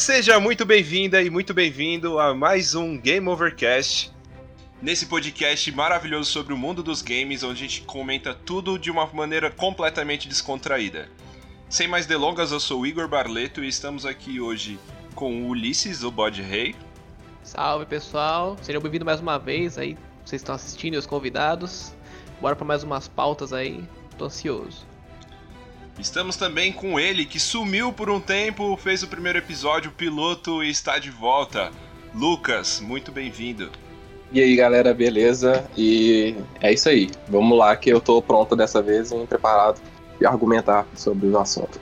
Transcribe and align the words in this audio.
Seja 0.00 0.40
muito 0.40 0.64
bem-vinda 0.64 1.22
e 1.22 1.28
muito 1.28 1.52
bem-vindo 1.52 2.18
a 2.18 2.32
mais 2.32 2.74
um 2.74 2.96
Game 2.96 3.28
Overcast. 3.28 4.10
Nesse 4.80 5.04
podcast 5.04 5.70
maravilhoso 5.72 6.30
sobre 6.30 6.54
o 6.54 6.56
mundo 6.56 6.82
dos 6.82 7.02
games, 7.02 7.42
onde 7.42 7.62
a 7.62 7.68
gente 7.68 7.82
comenta 7.82 8.32
tudo 8.32 8.78
de 8.78 8.90
uma 8.90 9.04
maneira 9.08 9.50
completamente 9.50 10.26
descontraída. 10.26 11.10
Sem 11.68 11.86
mais 11.86 12.06
delongas, 12.06 12.50
eu 12.50 12.58
sou 12.58 12.80
o 12.80 12.86
Igor 12.86 13.08
Barleto 13.08 13.62
e 13.62 13.68
estamos 13.68 14.06
aqui 14.06 14.40
hoje 14.40 14.78
com 15.14 15.42
o 15.42 15.48
Ulisses, 15.48 16.02
o 16.02 16.10
Bode 16.10 16.40
Rei. 16.40 16.74
Salve 17.42 17.84
pessoal, 17.84 18.56
sejam 18.62 18.80
bem-vindos 18.80 19.04
mais 19.04 19.20
uma 19.20 19.38
vez 19.38 19.76
aí, 19.76 19.98
vocês 20.24 20.40
estão 20.40 20.54
assistindo 20.54 20.94
e 20.94 20.96
os 20.96 21.04
convidados. 21.04 21.92
Bora 22.40 22.56
para 22.56 22.64
mais 22.64 22.82
umas 22.82 23.06
pautas 23.06 23.52
aí, 23.52 23.84
tô 24.16 24.24
ansioso. 24.24 24.89
Estamos 26.00 26.34
também 26.34 26.72
com 26.72 26.98
ele, 26.98 27.26
que 27.26 27.38
sumiu 27.38 27.92
por 27.92 28.08
um 28.08 28.18
tempo, 28.18 28.74
fez 28.76 29.02
o 29.02 29.06
primeiro 29.06 29.38
episódio, 29.38 29.90
piloto 29.92 30.64
e 30.64 30.70
está 30.70 30.98
de 30.98 31.10
volta. 31.10 31.70
Lucas, 32.14 32.80
muito 32.80 33.12
bem-vindo. 33.12 33.70
E 34.32 34.40
aí 34.40 34.56
galera, 34.56 34.94
beleza? 34.94 35.68
E 35.76 36.34
é 36.60 36.72
isso 36.72 36.88
aí. 36.88 37.10
Vamos 37.28 37.56
lá 37.58 37.76
que 37.76 37.90
eu 37.90 38.00
tô 38.00 38.22
pronto 38.22 38.56
dessa 38.56 38.80
vez 38.80 39.12
e 39.12 39.26
preparado 39.26 39.78
e 40.18 40.24
argumentar 40.24 40.86
sobre 40.94 41.28
o 41.28 41.38
assunto. 41.38 41.78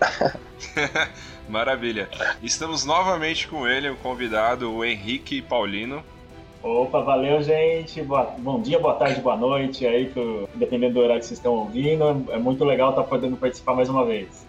Maravilha. 1.48 2.10
Estamos 2.42 2.84
novamente 2.84 3.46
com 3.46 3.68
ele, 3.68 3.88
o 3.88 3.96
convidado, 3.96 4.72
o 4.72 4.84
Henrique 4.84 5.40
Paulino. 5.40 6.04
Opa, 6.68 7.00
valeu, 7.00 7.42
gente. 7.42 8.02
Boa, 8.02 8.24
bom 8.36 8.60
dia, 8.60 8.78
boa 8.78 8.94
tarde, 8.94 9.22
boa 9.22 9.36
noite. 9.36 9.86
Aí, 9.86 10.10
que, 10.10 10.46
dependendo 10.54 10.94
do 10.94 11.00
horário 11.00 11.20
que 11.20 11.26
vocês 11.26 11.38
estão 11.38 11.54
ouvindo, 11.54 12.26
é 12.30 12.36
muito 12.36 12.62
legal 12.62 12.90
estar 12.90 13.04
podendo 13.04 13.38
participar 13.38 13.72
mais 13.74 13.88
uma 13.88 14.04
vez. 14.04 14.46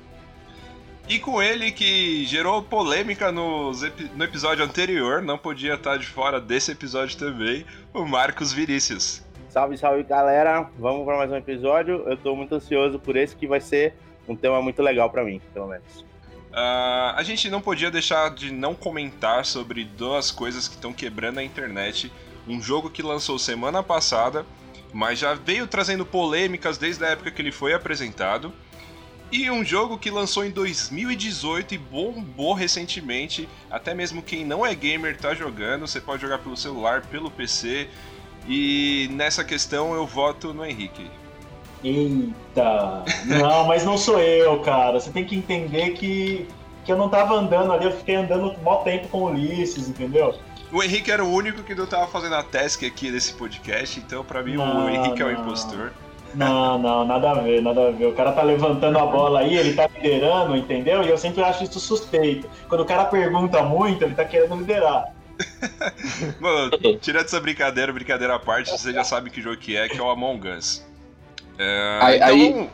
E 1.07 1.17
com 1.17 1.41
ele 1.41 1.71
que 1.71 2.25
gerou 2.25 2.61
polêmica 2.61 3.31
no, 3.31 3.71
no 4.15 4.23
episódio 4.23 4.65
anterior, 4.65 5.21
não 5.21 5.37
podia 5.37 5.75
estar 5.75 5.97
de 5.97 6.05
fora 6.07 6.41
desse 6.41 6.73
episódio 6.73 7.17
também, 7.17 7.65
o 7.93 8.05
Marcos 8.05 8.51
Vinícius. 8.51 9.25
Salve, 9.47 9.77
salve 9.77 10.03
galera! 10.03 10.69
Vamos 10.77 11.05
para 11.05 11.17
mais 11.17 11.31
um 11.31 11.37
episódio. 11.37 12.03
Eu 12.05 12.15
estou 12.15 12.35
muito 12.35 12.53
ansioso 12.53 12.99
por 12.99 13.15
esse 13.15 13.33
que 13.33 13.47
vai 13.47 13.61
ser 13.61 13.93
um 14.27 14.35
tema 14.35 14.61
muito 14.61 14.81
legal 14.81 15.09
para 15.09 15.23
mim, 15.23 15.41
pelo 15.53 15.67
menos. 15.67 16.08
Uh, 16.51 17.13
a 17.15 17.23
gente 17.23 17.49
não 17.49 17.61
podia 17.61 17.91
deixar 17.91 18.33
de 18.33 18.51
não 18.51 18.73
comentar 18.73 19.45
sobre 19.45 19.83
duas 19.83 20.31
coisas 20.31 20.67
que 20.67 20.75
estão 20.75 20.91
quebrando 20.91 21.39
a 21.39 21.43
internet. 21.43 22.11
Um 22.47 22.61
jogo 22.61 22.89
que 22.89 23.03
lançou 23.03 23.37
semana 23.37 23.83
passada, 23.83 24.45
mas 24.91 25.19
já 25.19 25.35
veio 25.35 25.67
trazendo 25.67 26.05
polêmicas 26.05 26.77
desde 26.77 27.05
a 27.05 27.09
época 27.09 27.31
que 27.31 27.41
ele 27.41 27.51
foi 27.51 27.73
apresentado. 27.73 28.51
E 29.31 29.49
um 29.51 29.63
jogo 29.63 29.99
que 29.99 30.09
lançou 30.09 30.43
em 30.43 30.49
2018 30.49 31.75
e 31.75 31.77
bombou 31.77 32.53
recentemente. 32.53 33.47
Até 33.69 33.93
mesmo 33.93 34.23
quem 34.23 34.43
não 34.43 34.65
é 34.65 34.73
gamer 34.73 35.15
tá 35.17 35.35
jogando. 35.35 35.87
Você 35.87 36.01
pode 36.01 36.23
jogar 36.23 36.39
pelo 36.39 36.57
celular, 36.57 37.03
pelo 37.05 37.29
PC. 37.29 37.87
E 38.47 39.07
nessa 39.11 39.43
questão 39.43 39.93
eu 39.93 40.07
voto 40.07 40.51
no 40.51 40.65
Henrique. 40.65 41.11
Eita! 41.83 43.03
Não, 43.25 43.65
mas 43.65 43.85
não 43.85 43.97
sou 43.97 44.19
eu, 44.19 44.59
cara. 44.59 44.99
Você 44.99 45.11
tem 45.11 45.25
que 45.25 45.35
entender 45.35 45.91
que, 45.91 46.47
que 46.85 46.91
eu 46.91 46.97
não 46.97 47.09
tava 47.09 47.35
andando 47.35 47.71
ali, 47.71 47.85
eu 47.85 47.91
fiquei 47.91 48.15
andando 48.15 48.55
mó 48.61 48.77
tempo 48.77 49.07
com 49.07 49.19
o 49.19 49.25
Ulisses, 49.27 49.87
entendeu? 49.87 50.35
O 50.71 50.83
Henrique 50.83 51.11
era 51.11 51.23
o 51.23 51.31
único 51.31 51.63
que 51.63 51.73
não 51.73 51.87
tava 51.87 52.07
fazendo 52.07 52.35
a 52.35 52.43
task 52.43 52.83
aqui 52.83 53.11
desse 53.11 53.33
podcast, 53.33 53.99
então 53.99 54.23
para 54.23 54.43
mim 54.43 54.55
não, 54.55 54.85
o 54.85 54.89
Henrique 54.89 55.19
não. 55.19 55.29
é 55.29 55.33
o 55.33 55.39
impostor. 55.39 55.91
Não, 56.35 56.77
não, 56.77 57.05
nada 57.05 57.31
a 57.31 57.33
ver, 57.35 57.61
nada 57.61 57.87
a 57.87 57.91
ver. 57.91 58.05
O 58.05 58.13
cara 58.13 58.31
tá 58.31 58.43
levantando 58.43 58.99
a 58.99 59.05
bola 59.05 59.39
aí, 59.39 59.57
ele 59.57 59.73
tá 59.73 59.87
liderando, 59.87 60.55
entendeu? 60.55 61.01
E 61.01 61.09
eu 61.09 61.17
sempre 61.17 61.41
acho 61.41 61.63
isso 61.63 61.79
suspeito. 61.79 62.47
Quando 62.67 62.81
o 62.81 62.85
cara 62.85 63.05
pergunta 63.05 63.63
muito, 63.63 64.03
ele 64.03 64.13
tá 64.13 64.23
querendo 64.23 64.55
liderar. 64.55 65.05
Mano, 66.39 66.71
tirando 66.99 67.25
essa 67.25 67.39
brincadeira, 67.39 67.91
brincadeira 67.91 68.35
à 68.35 68.39
parte, 68.39 68.69
você 68.69 68.93
já 68.93 69.03
sabe 69.03 69.29
que 69.29 69.41
jogo 69.41 69.57
que 69.57 69.75
é, 69.75 69.87
que 69.87 69.97
é 69.97 70.01
o 70.01 70.09
Among 70.09 70.49
Us. 70.49 70.85
É, 71.59 71.99
aí, 72.01 72.15
então, 72.15 72.27
aí... 72.29 72.69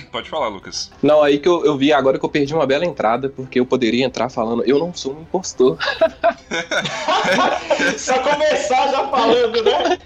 Pode 0.10 0.28
falar, 0.28 0.48
Lucas. 0.48 0.90
Não, 1.02 1.22
aí 1.22 1.38
que 1.38 1.48
eu, 1.48 1.64
eu 1.64 1.76
vi 1.76 1.92
agora 1.92 2.18
que 2.18 2.24
eu 2.24 2.28
perdi 2.28 2.54
uma 2.54 2.66
bela 2.66 2.84
entrada, 2.84 3.28
porque 3.28 3.60
eu 3.60 3.66
poderia 3.66 4.04
entrar 4.04 4.28
falando, 4.28 4.64
eu 4.64 4.78
não 4.78 4.92
sou 4.92 5.14
um 5.14 5.22
impostor. 5.22 5.78
Só 7.96 8.18
começar 8.18 8.88
já 8.88 9.08
falando, 9.08 9.62
né? 9.62 9.98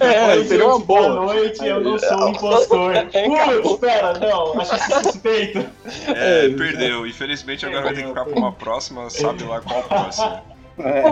É, 0.00 0.44
seria 0.44 0.66
uma 0.66 0.78
boa. 0.78 1.08
Boa 1.08 1.34
noite, 1.34 1.64
eu 1.64 1.80
não 1.80 1.98
sou 1.98 2.24
um 2.24 2.28
impostor. 2.30 2.94
Putz, 3.62 3.70
espera, 3.70 4.18
não, 4.18 4.60
acho 4.60 4.74
isso 4.74 5.02
suspeito. 5.02 5.66
É, 6.08 6.48
perdeu. 6.50 7.06
Infelizmente 7.06 7.66
agora 7.66 7.82
vai 7.82 7.94
ter 7.94 8.02
que 8.02 8.08
ficar 8.08 8.24
pra 8.24 8.38
uma 8.38 8.52
próxima, 8.52 9.08
sabe 9.10 9.44
lá 9.44 9.60
qual 9.60 9.82
próxima. 9.82 10.42
É. 10.78 11.02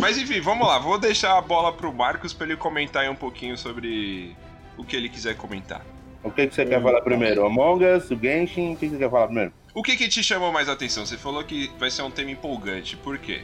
Mas 0.00 0.16
enfim, 0.16 0.40
vamos 0.40 0.66
lá. 0.66 0.78
Vou 0.78 0.98
deixar 0.98 1.36
a 1.36 1.40
bola 1.40 1.72
pro 1.72 1.92
Marcos 1.92 2.32
para 2.32 2.46
ele 2.46 2.56
comentar 2.56 3.02
aí 3.02 3.08
um 3.08 3.14
pouquinho 3.14 3.56
sobre 3.56 4.34
o 4.76 4.84
que 4.84 4.96
ele 4.96 5.08
quiser 5.08 5.36
comentar. 5.36 5.84
O 6.22 6.30
que, 6.30 6.46
que 6.46 6.54
você 6.54 6.64
quer 6.64 6.82
falar 6.82 7.02
primeiro? 7.02 7.44
Among 7.44 7.84
Us, 7.84 8.10
o 8.10 8.16
Genshin? 8.16 8.72
O 8.72 8.76
que, 8.76 8.86
que 8.86 8.92
você 8.92 8.98
quer 8.98 9.10
falar 9.10 9.26
primeiro? 9.26 9.52
O 9.74 9.82
que, 9.82 9.96
que 9.96 10.08
te 10.08 10.22
chamou 10.22 10.50
mais 10.50 10.68
atenção? 10.68 11.04
Você 11.04 11.18
falou 11.18 11.44
que 11.44 11.70
vai 11.78 11.90
ser 11.90 12.02
um 12.02 12.10
tema 12.10 12.30
empolgante. 12.30 12.96
Por 12.96 13.18
quê? 13.18 13.42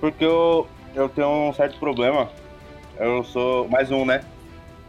Porque 0.00 0.24
eu, 0.24 0.66
eu 0.94 1.08
tenho 1.08 1.28
um 1.28 1.52
certo 1.52 1.78
problema. 1.78 2.28
Eu 2.98 3.22
sou. 3.22 3.68
Mais 3.68 3.90
um, 3.92 4.04
né? 4.04 4.24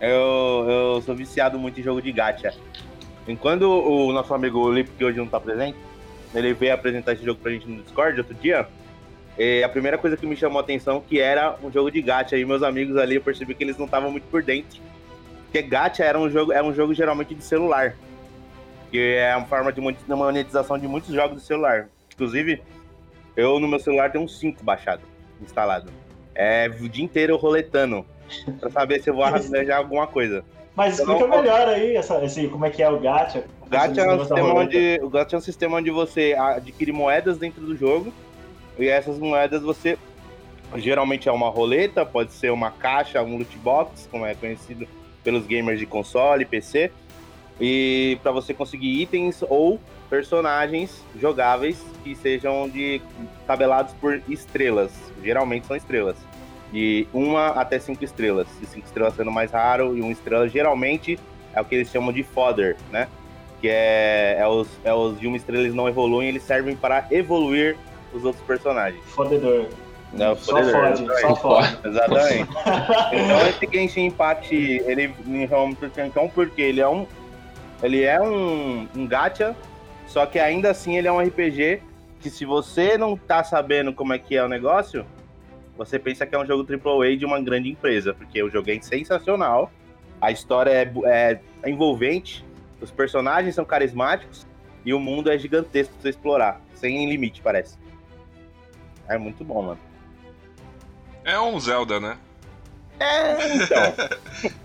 Eu, 0.01 0.65
eu 0.67 1.01
sou 1.01 1.15
viciado 1.15 1.59
muito 1.59 1.79
em 1.79 1.83
jogo 1.83 2.01
de 2.01 2.11
gacha. 2.11 2.55
Enquanto 3.27 3.63
o 3.63 4.11
nosso 4.11 4.33
amigo 4.33 4.71
Lip, 4.71 4.89
que 4.97 5.05
hoje 5.05 5.17
não 5.17 5.27
tá 5.27 5.39
presente, 5.39 5.77
ele 6.33 6.53
veio 6.53 6.73
apresentar 6.73 7.13
esse 7.13 7.23
jogo 7.23 7.39
pra 7.39 7.51
gente 7.51 7.67
no 7.67 7.83
Discord 7.83 8.19
outro 8.19 8.33
dia. 8.33 8.67
E 9.37 9.63
a 9.63 9.69
primeira 9.69 9.97
coisa 9.99 10.17
que 10.17 10.25
me 10.25 10.35
chamou 10.35 10.59
a 10.59 10.61
atenção 10.61 10.99
que 10.99 11.19
era 11.19 11.57
um 11.63 11.71
jogo 11.71 11.91
de 11.91 12.01
gacha. 12.01 12.35
E 12.35 12.43
meus 12.43 12.63
amigos 12.63 12.97
ali, 12.97 13.15
eu 13.15 13.21
percebi 13.21 13.53
que 13.53 13.63
eles 13.63 13.77
não 13.77 13.85
estavam 13.85 14.09
muito 14.09 14.25
por 14.25 14.41
dentro 14.41 14.81
porque 15.53 15.61
gacha 15.61 16.03
era 16.03 16.19
um 16.19 16.27
jogo, 16.27 16.51
é 16.51 16.63
um 16.63 16.73
jogo 16.73 16.95
geralmente 16.95 17.35
de 17.35 17.43
celular. 17.43 17.95
Que 18.89 19.17
é 19.17 19.35
uma 19.35 19.45
forma 19.45 19.71
de 19.71 19.79
monetização 20.07 20.79
de 20.79 20.87
muitos 20.87 21.13
jogos 21.13 21.37
de 21.37 21.43
celular. 21.43 21.89
Inclusive, 22.11 22.59
eu 23.37 23.59
no 23.59 23.67
meu 23.67 23.79
celular 23.79 24.11
tenho 24.11 24.23
um 24.23 24.27
5 24.27 24.63
baixado, 24.63 25.03
instalado. 25.39 25.91
É 26.33 26.67
o 26.81 26.89
dia 26.89 27.05
inteiro 27.05 27.37
roletando. 27.37 28.03
pra 28.59 28.71
saber 28.71 28.99
se 29.03 29.11
eu 29.11 29.13
vou 29.13 29.23
arranjar 29.23 29.77
alguma 29.77 30.07
coisa. 30.07 30.43
Mas 30.75 30.97
explica 30.97 31.23
então, 31.23 31.41
melhor 31.41 31.67
aí 31.67 31.95
essa, 31.95 32.23
esse, 32.25 32.47
como 32.47 32.65
é 32.65 32.71
que 32.71 32.81
é 32.81 32.89
o 32.89 32.99
gacha. 32.99 33.43
O 33.61 33.69
gacha, 33.69 34.01
é 34.01 34.11
um 34.11 34.19
sistema 34.19 34.53
onde, 34.55 34.99
o 35.03 35.09
gacha 35.09 35.35
é 35.35 35.37
um 35.37 35.41
sistema 35.41 35.77
onde 35.77 35.91
você 35.91 36.33
adquire 36.33 36.91
moedas 36.91 37.37
dentro 37.37 37.63
do 37.63 37.77
jogo. 37.77 38.11
E 38.79 38.87
essas 38.87 39.19
moedas 39.19 39.61
você. 39.61 39.99
Geralmente 40.77 41.29
é 41.29 41.31
uma 41.31 41.49
roleta, 41.49 42.03
pode 42.03 42.33
ser 42.33 42.51
uma 42.51 42.71
caixa, 42.71 43.21
um 43.21 43.37
loot 43.37 43.55
box, 43.59 44.07
como 44.09 44.25
é 44.25 44.33
conhecido 44.33 44.87
pelos 45.23 45.45
gamers 45.45 45.79
de 45.79 45.85
console, 45.85 46.45
PC, 46.45 46.91
e 47.59 48.17
para 48.21 48.31
você 48.31 48.53
conseguir 48.53 49.01
itens 49.01 49.43
ou 49.47 49.79
personagens 50.09 51.03
jogáveis 51.19 51.83
que 52.03 52.15
sejam 52.15 52.69
de 52.69 53.01
tabelados 53.47 53.93
por 53.95 54.21
estrelas. 54.27 54.91
Geralmente 55.23 55.65
são 55.65 55.75
estrelas. 55.75 56.17
De 56.71 57.07
uma 57.13 57.49
até 57.49 57.79
cinco 57.79 58.03
estrelas. 58.03 58.47
E 58.61 58.65
cinco 58.65 58.85
estrelas 58.85 59.15
sendo 59.15 59.31
mais 59.31 59.51
raro, 59.51 59.95
e 59.97 60.01
uma 60.01 60.11
estrela 60.11 60.47
geralmente 60.47 61.19
é 61.53 61.61
o 61.61 61.65
que 61.65 61.75
eles 61.75 61.89
chamam 61.89 62.11
de 62.11 62.23
fodder, 62.23 62.75
né? 62.91 63.07
Que 63.61 63.69
é, 63.69 64.37
é, 64.39 64.47
os, 64.47 64.67
é 64.83 64.93
os 64.93 65.19
de 65.19 65.27
uma 65.27 65.37
estrela 65.37 65.63
eles 65.63 65.75
não 65.75 65.87
evoluem, 65.87 66.29
eles 66.29 66.43
servem 66.43 66.75
para 66.75 67.07
evoluir 67.11 67.77
os 68.13 68.25
outros 68.25 68.43
personagens. 68.45 69.03
Fodedor. 69.05 69.67
Não, 70.13 70.35
só 70.35 70.63
fode, 70.63 71.21
só 71.21 71.35
fode. 71.35 71.77
Exatamente. 71.87 72.49
então 73.11 73.47
esse 73.47 73.67
Genshin 73.71 74.05
Impact, 74.05 74.55
ele 74.55 75.13
me 75.25 75.47
chama 75.47 75.67
muito 75.67 75.85
atenção 75.85 76.29
porque 76.29 76.61
ele 76.61 76.81
é 76.81 76.87
um. 76.87 77.07
Ele 77.81 78.03
é 78.03 78.21
um, 78.21 78.87
um 78.95 79.07
gacha, 79.07 79.55
só 80.07 80.25
que 80.25 80.39
ainda 80.39 80.71
assim 80.71 80.97
ele 80.97 81.07
é 81.07 81.11
um 81.11 81.19
RPG 81.19 81.81
que 82.21 82.29
se 82.29 82.45
você 82.45 82.97
não 82.97 83.17
tá 83.17 83.43
sabendo 83.43 83.91
como 83.91 84.13
é 84.13 84.19
que 84.19 84.37
é 84.37 84.43
o 84.43 84.47
negócio, 84.47 85.05
você 85.77 85.99
pensa 85.99 86.25
que 86.25 86.33
é 86.33 86.39
um 86.39 86.45
jogo 86.45 86.65
AAA 86.71 87.17
de 87.17 87.25
uma 87.25 87.41
grande 87.41 87.69
empresa, 87.69 88.13
porque 88.13 88.41
o 88.41 88.49
jogo 88.49 88.71
é 88.71 88.79
sensacional, 88.79 89.69
a 90.21 90.31
história 90.31 90.71
é, 90.71 91.39
é 91.63 91.69
envolvente, 91.69 92.45
os 92.79 92.91
personagens 92.91 93.55
são 93.55 93.65
carismáticos 93.65 94.47
e 94.85 94.93
o 94.93 94.99
mundo 94.99 95.29
é 95.29 95.37
gigantesco 95.37 95.93
pra 95.93 96.01
você 96.01 96.09
explorar, 96.09 96.61
sem 96.75 97.09
limite, 97.09 97.41
parece. 97.41 97.77
É 99.09 99.17
muito 99.17 99.43
bom, 99.43 99.61
mano. 99.61 99.92
É 101.23 101.39
um 101.39 101.59
Zelda, 101.59 101.99
né? 101.99 102.17
É, 102.99 103.55
então. 103.55 104.53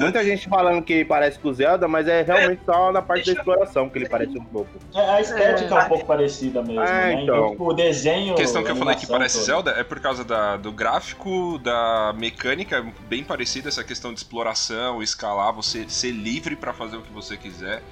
Muita 0.00 0.24
gente 0.24 0.48
falando 0.48 0.82
que 0.82 1.04
parece 1.04 1.38
com 1.38 1.50
o 1.50 1.52
Zelda, 1.52 1.86
mas 1.86 2.08
é 2.08 2.22
realmente 2.22 2.62
só 2.64 2.90
na 2.90 3.02
parte 3.02 3.26
da 3.26 3.38
exploração 3.38 3.86
que 3.90 3.98
ele 3.98 4.08
parece 4.08 4.38
um 4.38 4.44
pouco. 4.44 4.70
É, 4.94 5.10
a 5.10 5.20
estética 5.20 5.74
é, 5.74 5.78
é 5.78 5.84
um 5.84 5.88
pouco 5.88 6.06
parecida 6.06 6.62
mesmo, 6.62 6.80
é, 6.80 6.86
né? 6.86 7.22
Então, 7.22 7.36
então 7.36 7.50
tipo, 7.50 7.68
o 7.68 7.74
desenho. 7.74 8.32
A 8.32 8.36
questão 8.36 8.64
que 8.64 8.70
eu 8.70 8.76
falei 8.76 8.96
que 8.96 9.06
parece 9.06 9.34
toda. 9.34 9.46
Zelda 9.46 9.70
é 9.72 9.84
por 9.84 10.00
causa 10.00 10.24
da, 10.24 10.56
do 10.56 10.72
gráfico, 10.72 11.58
da 11.58 12.14
mecânica, 12.16 12.82
bem 13.10 13.22
parecida 13.22 13.68
essa 13.68 13.84
questão 13.84 14.14
de 14.14 14.20
exploração, 14.20 15.02
escalar, 15.02 15.52
você 15.52 15.86
ser 15.86 16.12
livre 16.12 16.56
para 16.56 16.72
fazer 16.72 16.96
o 16.96 17.02
que 17.02 17.12
você 17.12 17.36
quiser. 17.36 17.82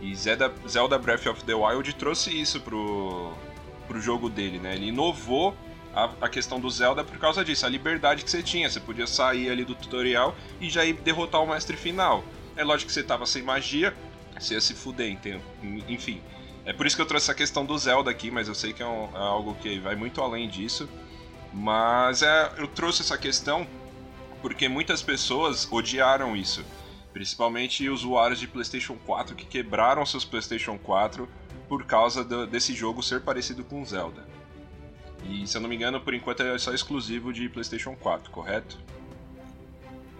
E 0.00 0.14
Zelda, 0.14 0.50
Zelda 0.66 0.98
Breath 0.98 1.26
of 1.26 1.44
the 1.44 1.54
Wild 1.54 1.94
trouxe 1.96 2.30
isso 2.30 2.62
pro, 2.62 3.34
pro 3.86 4.00
jogo 4.00 4.30
dele, 4.30 4.58
né? 4.58 4.74
Ele 4.74 4.88
inovou 4.88 5.54
a, 5.94 6.10
a, 6.22 6.28
questão 6.28 6.60
do 6.60 6.70
Zelda 6.70 7.02
por 7.02 7.18
causa 7.18 7.44
disso, 7.44 7.66
a 7.66 7.68
liberdade 7.68 8.24
que 8.24 8.30
você 8.30 8.42
tinha. 8.42 8.68
Você 8.68 8.80
podia 8.80 9.06
sair 9.06 9.50
ali 9.50 9.64
do 9.64 9.74
tutorial 9.74 10.34
e 10.60 10.68
já 10.70 10.84
ir 10.84 10.94
derrotar 10.94 11.42
o 11.42 11.46
mestre 11.46 11.76
final. 11.76 12.24
É 12.56 12.64
lógico 12.64 12.88
que 12.88 12.94
você 12.94 13.02
tava 13.02 13.26
sem 13.26 13.42
magia, 13.42 13.94
você 14.38 14.54
ia 14.54 14.60
se 14.60 14.74
fuder? 14.74 15.18
Enfim. 15.88 16.20
É 16.64 16.72
por 16.72 16.86
isso 16.86 16.96
que 16.96 17.00
eu 17.00 17.06
trouxe 17.06 17.26
essa 17.26 17.34
questão 17.34 17.64
do 17.64 17.76
Zelda 17.78 18.10
aqui, 18.10 18.30
mas 18.30 18.46
eu 18.46 18.54
sei 18.54 18.72
que 18.72 18.82
é, 18.82 18.86
um, 18.86 19.08
é 19.14 19.18
algo 19.18 19.54
que 19.54 19.78
vai 19.78 19.96
muito 19.96 20.20
além 20.20 20.48
disso. 20.48 20.88
Mas 21.52 22.22
é, 22.22 22.52
eu 22.58 22.68
trouxe 22.68 23.02
essa 23.02 23.16
questão 23.16 23.66
porque 24.42 24.68
muitas 24.68 25.02
pessoas 25.02 25.66
odiaram 25.70 26.36
isso. 26.36 26.64
Principalmente 27.12 27.88
usuários 27.88 28.38
de 28.38 28.46
PlayStation 28.46 28.96
4 29.06 29.34
que 29.34 29.46
quebraram 29.46 30.04
seus 30.04 30.24
PlayStation 30.24 30.78
4 30.78 31.28
por 31.68 31.84
causa 31.84 32.22
do, 32.22 32.46
desse 32.46 32.74
jogo 32.74 33.02
ser 33.02 33.22
parecido 33.22 33.64
com 33.64 33.84
Zelda. 33.84 34.26
E 35.24 35.46
se 35.46 35.56
eu 35.56 35.60
não 35.60 35.68
me 35.68 35.76
engano, 35.76 36.00
por 36.00 36.14
enquanto 36.14 36.42
é 36.42 36.58
só 36.58 36.72
exclusivo 36.72 37.32
de 37.32 37.48
PlayStation 37.48 37.94
4, 37.96 38.30
correto? 38.30 38.78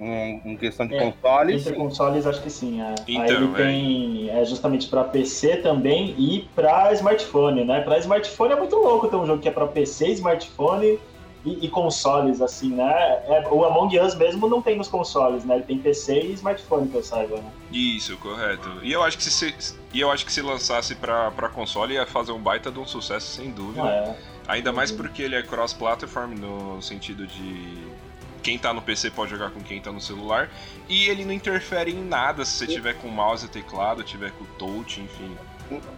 Em, 0.00 0.40
em 0.44 0.56
questão 0.56 0.86
de 0.86 0.94
é, 0.94 1.10
consoles? 1.10 1.66
Entre 1.66 1.76
consoles, 1.76 2.26
acho 2.26 2.40
que 2.40 2.50
sim. 2.50 2.80
É. 2.80 2.94
Então, 3.06 3.22
Aí 3.22 3.34
ele 3.34 3.54
tem 3.54 4.30
é, 4.30 4.44
justamente 4.44 4.86
para 4.86 5.02
PC 5.04 5.56
também 5.56 6.14
e 6.16 6.48
para 6.54 6.92
smartphone, 6.92 7.64
né? 7.64 7.80
Para 7.80 7.98
smartphone 7.98 8.52
é 8.52 8.56
muito 8.56 8.76
louco 8.76 9.08
ter 9.08 9.16
um 9.16 9.26
jogo 9.26 9.42
que 9.42 9.48
é 9.48 9.50
para 9.50 9.66
PC, 9.66 10.10
smartphone 10.12 11.00
e, 11.44 11.66
e, 11.66 11.68
consoles, 11.68 12.40
assim, 12.40 12.70
né? 12.70 12.92
É, 13.26 13.48
o 13.50 13.64
Among 13.64 13.98
Us 13.98 14.14
mesmo 14.14 14.48
não 14.48 14.60
tem 14.60 14.76
nos 14.76 14.88
consoles, 14.88 15.44
né? 15.44 15.56
Ele 15.56 15.64
tem 15.64 15.78
PC 15.78 16.20
e 16.20 16.32
smartphone, 16.32 16.88
que 16.88 16.96
eu 16.96 17.02
saiba, 17.02 17.36
né? 17.36 17.50
Isso, 17.72 18.16
correto. 18.18 18.68
E 18.82 18.92
eu 18.92 19.02
acho 19.02 19.16
que 19.16 19.24
se, 19.24 19.54
e 19.92 20.00
eu 20.00 20.10
acho 20.10 20.24
que 20.24 20.32
se 20.32 20.42
lançasse 20.42 20.94
pra, 20.94 21.30
pra 21.30 21.48
console 21.48 21.94
ia 21.94 22.06
fazer 22.06 22.32
um 22.32 22.40
baita 22.40 22.70
de 22.70 22.78
um 22.78 22.86
sucesso, 22.86 23.26
sem 23.26 23.50
dúvida. 23.50 23.88
É. 23.88 24.37
Ainda 24.48 24.72
mais 24.72 24.90
porque 24.90 25.22
ele 25.22 25.36
é 25.36 25.42
cross-platform 25.42 26.32
no 26.34 26.80
sentido 26.80 27.26
de 27.26 27.86
quem 28.42 28.58
tá 28.58 28.72
no 28.72 28.80
PC 28.80 29.10
pode 29.10 29.30
jogar 29.30 29.50
com 29.50 29.60
quem 29.60 29.78
tá 29.78 29.92
no 29.92 30.00
celular. 30.00 30.48
E 30.88 31.06
ele 31.08 31.22
não 31.24 31.32
interfere 31.32 31.90
em 31.90 32.02
nada 32.02 32.46
se 32.46 32.52
você 32.52 32.66
tiver 32.66 32.94
com 32.94 33.08
mouse 33.08 33.44
e 33.44 33.48
teclado, 33.48 34.02
tiver 34.02 34.32
com 34.32 34.44
touch, 34.58 35.02
enfim. 35.02 35.36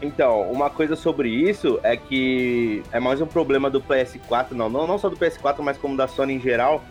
Então, 0.03 0.51
uma 0.51 0.69
coisa 0.69 0.97
sobre 0.97 1.29
isso 1.29 1.79
é 1.85 1.97
que 1.97 2.83
é 2.91 2.99
mais 2.99 3.21
um 3.21 3.27
problema 3.27 3.71
do 3.71 3.81
PS4, 3.81 4.51
não, 4.51 4.69
não, 4.69 4.85
não 4.85 4.99
só 4.99 5.09
do 5.09 5.17
PS4, 5.17 5.61
mas 5.61 5.79
como 5.79 5.97
da 5.97 6.09
Sony 6.09 6.35
em 6.35 6.41
geral, 6.41 6.83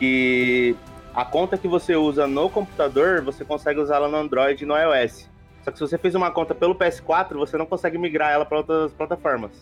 que 0.00 0.74
a 1.14 1.24
conta 1.24 1.56
que 1.56 1.68
você 1.68 1.94
usa 1.94 2.26
no 2.26 2.50
computador, 2.50 3.22
você 3.22 3.44
consegue 3.44 3.78
usá-la 3.78 4.08
no 4.08 4.16
Android 4.16 4.64
e 4.64 4.66
no 4.66 4.74
iOS. 4.76 5.28
Só 5.62 5.70
que 5.70 5.78
se 5.78 5.86
você 5.86 5.96
fez 5.96 6.16
uma 6.16 6.32
conta 6.32 6.56
pelo 6.56 6.74
PS4, 6.74 7.34
você 7.34 7.56
não 7.56 7.66
consegue 7.66 7.98
migrar 7.98 8.32
ela 8.32 8.44
para 8.44 8.58
outras 8.58 8.92
plataformas. 8.92 9.52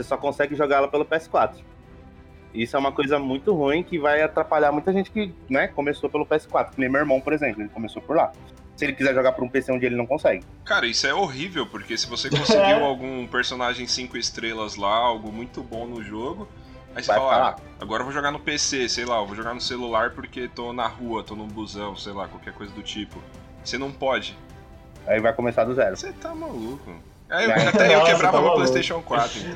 Você 0.00 0.04
só 0.04 0.16
consegue 0.16 0.54
jogar 0.54 0.76
ela 0.76 0.88
pelo 0.88 1.04
PS4. 1.04 1.56
Isso 2.54 2.74
é 2.74 2.78
uma 2.78 2.90
coisa 2.90 3.18
muito 3.18 3.54
ruim 3.54 3.82
que 3.82 3.98
vai 3.98 4.22
atrapalhar 4.22 4.72
muita 4.72 4.92
gente 4.94 5.10
que 5.10 5.34
né, 5.48 5.68
começou 5.68 6.08
pelo 6.08 6.24
PS4. 6.24 6.70
Que 6.70 6.80
nem 6.80 6.88
meu 6.88 7.00
irmão, 7.00 7.20
por 7.20 7.34
exemplo, 7.34 7.60
ele 7.60 7.68
começou 7.68 8.00
por 8.00 8.16
lá 8.16 8.32
se 8.74 8.86
ele 8.86 8.94
quiser 8.94 9.12
jogar 9.12 9.32
por 9.32 9.44
um 9.44 9.48
PC 9.48 9.70
onde 9.72 9.84
ele 9.84 9.94
não 9.94 10.06
consegue. 10.06 10.42
Cara, 10.64 10.86
isso 10.86 11.06
é 11.06 11.12
horrível, 11.12 11.66
porque 11.66 11.98
se 11.98 12.06
você 12.06 12.30
conseguiu 12.30 12.80
algum 12.82 13.26
personagem 13.26 13.86
5 13.86 14.16
estrelas 14.16 14.74
lá, 14.74 14.94
algo 14.94 15.30
muito 15.30 15.62
bom 15.62 15.86
no 15.86 16.02
jogo, 16.02 16.48
aí 16.94 17.02
você 17.02 17.08
Vai 17.08 17.18
fala, 17.18 17.50
ah, 17.50 17.56
agora 17.78 18.00
eu 18.00 18.06
vou 18.06 18.14
jogar 18.14 18.30
no 18.30 18.40
PC, 18.40 18.88
sei 18.88 19.04
lá, 19.04 19.18
eu 19.18 19.26
vou 19.26 19.36
jogar 19.36 19.52
no 19.52 19.60
celular 19.60 20.12
porque 20.12 20.48
tô 20.48 20.72
na 20.72 20.86
rua, 20.86 21.22
tô 21.22 21.36
num 21.36 21.46
busão, 21.46 21.94
sei 21.94 22.14
lá, 22.14 22.26
qualquer 22.26 22.54
coisa 22.54 22.72
do 22.72 22.82
tipo. 22.82 23.22
Você 23.62 23.76
não 23.76 23.92
pode. 23.92 24.34
Aí 25.06 25.20
vai 25.20 25.34
começar 25.34 25.64
do 25.64 25.74
zero. 25.74 25.94
Você 25.94 26.10
tá 26.14 26.34
maluco. 26.34 27.09
Eu, 27.30 27.68
até 27.68 27.94
eu 27.94 28.04
quebrava 28.04 28.38
tá 28.38 28.42
meu 28.42 28.54
PlayStation 28.54 29.00
4. 29.02 29.40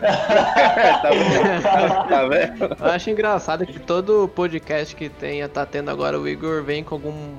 Então. 0.95 1.63
tá, 1.63 2.05
tá 2.05 2.29
vendo? 2.29 2.77
Eu 2.79 2.87
acho 2.87 3.11
engraçado 3.11 3.67
que 3.67 3.79
todo 3.79 4.29
podcast 4.29 4.95
que 4.95 5.09
tenha, 5.09 5.49
tá 5.49 5.67
tendo 5.67 5.91
agora, 5.91 6.19
o 6.19 6.29
Igor 6.29 6.63
vem 6.63 6.85
com 6.85 6.95
algum 6.95 7.35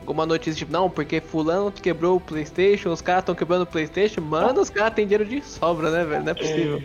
alguma 0.00 0.26
notícia 0.26 0.58
tipo, 0.58 0.72
não, 0.72 0.90
porque 0.90 1.20
fulano 1.20 1.70
quebrou 1.70 2.16
o 2.16 2.20
Playstation, 2.20 2.90
os 2.90 3.00
caras 3.00 3.22
estão 3.22 3.34
quebrando 3.34 3.62
o 3.62 3.66
Playstation, 3.66 4.20
mano, 4.20 4.60
os 4.60 4.70
caras 4.70 4.94
têm 4.94 5.06
dinheiro 5.06 5.24
de 5.24 5.40
sobra, 5.42 5.90
né, 5.90 6.04
velho? 6.04 6.24
Não 6.24 6.32
é 6.32 6.34
possível. 6.34 6.82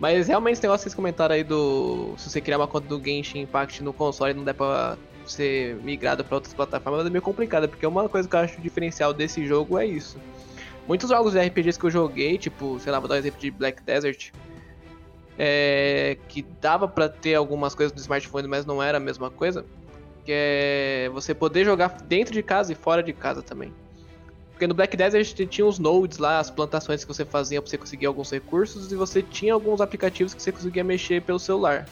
Mas 0.00 0.26
realmente 0.26 0.54
esse 0.54 0.62
negócio 0.62 0.80
que 0.80 0.84
vocês 0.84 0.94
comentaram 0.94 1.34
aí 1.34 1.44
do. 1.44 2.14
Se 2.16 2.28
você 2.28 2.40
criar 2.40 2.58
uma 2.58 2.66
conta 2.66 2.88
do 2.88 3.02
Genshin 3.02 3.42
Impact 3.42 3.82
no 3.84 3.92
console 3.92 4.32
e 4.32 4.34
não 4.34 4.42
der 4.42 4.54
pra 4.54 4.96
ser 5.26 5.76
migrado 5.76 6.24
para 6.24 6.34
outras 6.34 6.52
plataformas, 6.52 7.06
é 7.06 7.10
meio 7.10 7.22
complicado, 7.22 7.68
porque 7.68 7.86
uma 7.86 8.08
coisa 8.08 8.28
que 8.28 8.34
eu 8.34 8.40
acho 8.40 8.60
diferencial 8.60 9.12
desse 9.12 9.46
jogo 9.46 9.78
é 9.78 9.86
isso. 9.86 10.18
Muitos 10.86 11.08
jogos 11.08 11.32
de 11.32 11.38
RPGs 11.38 11.78
que 11.78 11.86
eu 11.86 11.90
joguei, 11.90 12.36
tipo, 12.38 12.78
sei 12.80 12.90
lá, 12.90 12.98
vou 12.98 13.08
dar 13.08 13.14
um 13.14 13.18
exemplo 13.18 13.40
de 13.40 13.50
Black 13.50 13.82
Desert, 13.82 14.32
é, 15.38 16.16
que 16.28 16.42
dava 16.60 16.88
para 16.88 17.08
ter 17.08 17.34
algumas 17.34 17.74
coisas 17.74 17.94
no 17.94 18.00
smartphone, 18.00 18.48
mas 18.48 18.66
não 18.66 18.82
era 18.82 18.98
a 18.98 19.00
mesma 19.00 19.30
coisa 19.30 19.64
que 20.24 20.32
é 20.32 21.10
você 21.12 21.34
poder 21.34 21.64
jogar 21.64 21.88
dentro 22.02 22.32
de 22.32 22.42
casa 22.42 22.72
e 22.72 22.74
fora 22.74 23.02
de 23.02 23.12
casa 23.12 23.42
também. 23.42 23.72
Porque 24.50 24.66
no 24.66 24.74
Black 24.74 24.96
Desert 24.96 25.34
tinha 25.48 25.66
os 25.66 25.78
nodes 25.78 26.18
lá, 26.18 26.38
as 26.38 26.50
plantações 26.50 27.02
que 27.04 27.12
você 27.12 27.24
fazia 27.24 27.60
para 27.60 27.68
você 27.68 27.76
conseguir 27.76 28.06
alguns 28.06 28.30
recursos 28.30 28.92
e 28.92 28.94
você 28.94 29.22
tinha 29.22 29.52
alguns 29.52 29.80
aplicativos 29.80 30.34
que 30.34 30.42
você 30.42 30.52
conseguia 30.52 30.84
mexer 30.84 31.22
pelo 31.22 31.38
celular. 31.38 31.88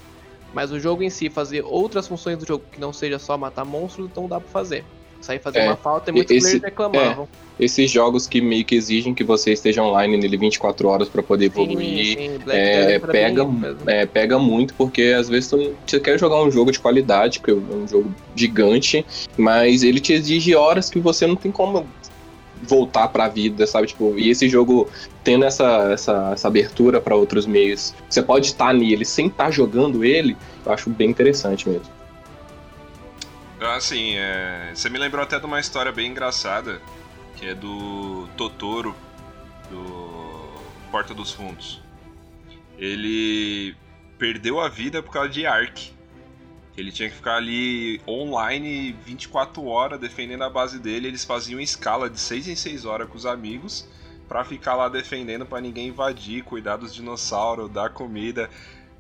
Mas 0.53 0.71
o 0.71 0.79
jogo 0.79 1.03
em 1.03 1.11
si, 1.11 1.29
fazer 1.29 1.65
outras 1.65 2.07
funções 2.07 2.39
do 2.39 2.47
jogo 2.47 2.65
que 2.71 2.81
não 2.81 2.93
seja 2.93 3.19
só 3.19 3.37
matar 3.37 3.65
monstros, 3.65 4.09
então 4.09 4.29
dá 4.29 4.41
para 4.41 4.49
fazer. 4.49 4.85
Aí 5.29 5.39
fazia 5.39 5.63
é, 5.63 5.67
uma 5.69 5.77
falta 5.77 6.11
e 6.11 6.15
muitos 6.15 6.35
esse, 6.35 6.47
players 6.47 6.63
reclamavam. 6.63 7.29
É, 7.59 7.65
esses 7.65 7.91
jogos 7.91 8.27
que 8.27 8.41
meio 8.41 8.65
que 8.65 8.75
exigem 8.75 9.15
que 9.15 9.23
você 9.23 9.53
esteja 9.53 9.83
online 9.83 10.17
nele 10.17 10.37
24 10.37 10.89
horas 10.89 11.09
para 11.09 11.23
poder 11.23 11.47
evoluir, 11.47 12.07
sim, 12.07 12.15
sim. 12.15 12.41
É, 12.49 12.99
pega, 12.99 13.47
é, 13.87 14.07
pega 14.07 14.39
muito, 14.39 14.75
porque 14.75 15.15
às 15.17 15.29
vezes 15.29 15.51
tu, 15.51 15.75
você 15.87 16.01
quer 16.01 16.19
jogar 16.19 16.43
um 16.43 16.51
jogo 16.51 16.73
de 16.73 16.81
qualidade, 16.81 17.41
que 17.41 17.51
é 17.51 17.55
um 17.55 17.87
jogo 17.87 18.15
gigante, 18.35 19.05
mas 19.37 19.83
ele 19.83 20.01
te 20.01 20.13
exige 20.13 20.55
horas 20.55 20.89
que 20.89 20.99
você 20.99 21.27
não 21.27 21.37
tem 21.37 21.53
como 21.53 21.87
voltar 22.63 23.09
para 23.09 23.25
a 23.25 23.29
vida, 23.29 23.67
sabe? 23.67 23.89
Tipo, 23.89 24.19
e 24.19 24.31
esse 24.31 24.49
jogo 24.49 24.89
tendo 25.23 25.45
essa, 25.45 25.93
essa, 25.93 26.31
essa 26.33 26.49
abertura 26.49 27.01
para 27.01 27.15
outros 27.15 27.47
meios, 27.47 27.95
você 28.09 28.23
pode 28.23 28.47
estar 28.47 28.73
nele 28.73 29.05
sem 29.05 29.27
estar 29.27 29.51
jogando 29.51 30.05
ele, 30.05 30.37
eu 30.65 30.73
acho 30.73 30.91
bem 30.91 31.11
interessante 31.11 31.69
mesmo. 31.69 32.00
Assim, 33.61 34.15
é... 34.17 34.73
você 34.75 34.89
me 34.89 34.99
lembrou 34.99 35.23
até 35.23 35.39
de 35.39 35.45
uma 35.45 35.61
história 35.61 35.93
bem 35.93 36.11
engraçada, 36.11 36.81
que 37.37 37.47
é 37.47 37.55
do 37.55 38.27
Totoro, 38.37 38.97
do 39.71 40.49
Porta 40.91 41.13
dos 41.13 41.33
Fundos. 41.33 41.83
Ele 42.79 43.77
perdeu 44.19 44.61
a 44.61 44.69
vida 44.69 45.03
por 45.03 45.13
causa 45.13 45.29
de 45.29 45.47
Ark. 45.47 45.93
Ele 46.77 46.91
tinha 46.91 47.11
que 47.11 47.17
ficar 47.17 47.37
ali 47.37 48.01
online 48.09 48.97
24 49.05 49.65
horas 49.67 50.01
defendendo 50.01 50.43
a 50.43 50.51
base 50.51 50.79
dele. 50.79 51.09
Eles 51.09 51.25
faziam 51.25 51.61
escala 51.61 52.09
de 52.09 52.19
6 52.19 52.49
em 52.49 52.57
6 52.57 52.87
horas 52.87 53.09
com 53.09 53.17
os 53.17 53.27
amigos 53.27 53.87
para 54.27 54.45
ficar 54.45 54.77
lá 54.77 54.89
defendendo 54.89 55.45
para 55.45 55.61
ninguém 55.61 55.89
invadir, 55.89 56.45
cuidar 56.45 56.77
dos 56.77 56.95
dinossauros, 56.95 57.69
dar 57.69 57.91
comida. 57.91 58.49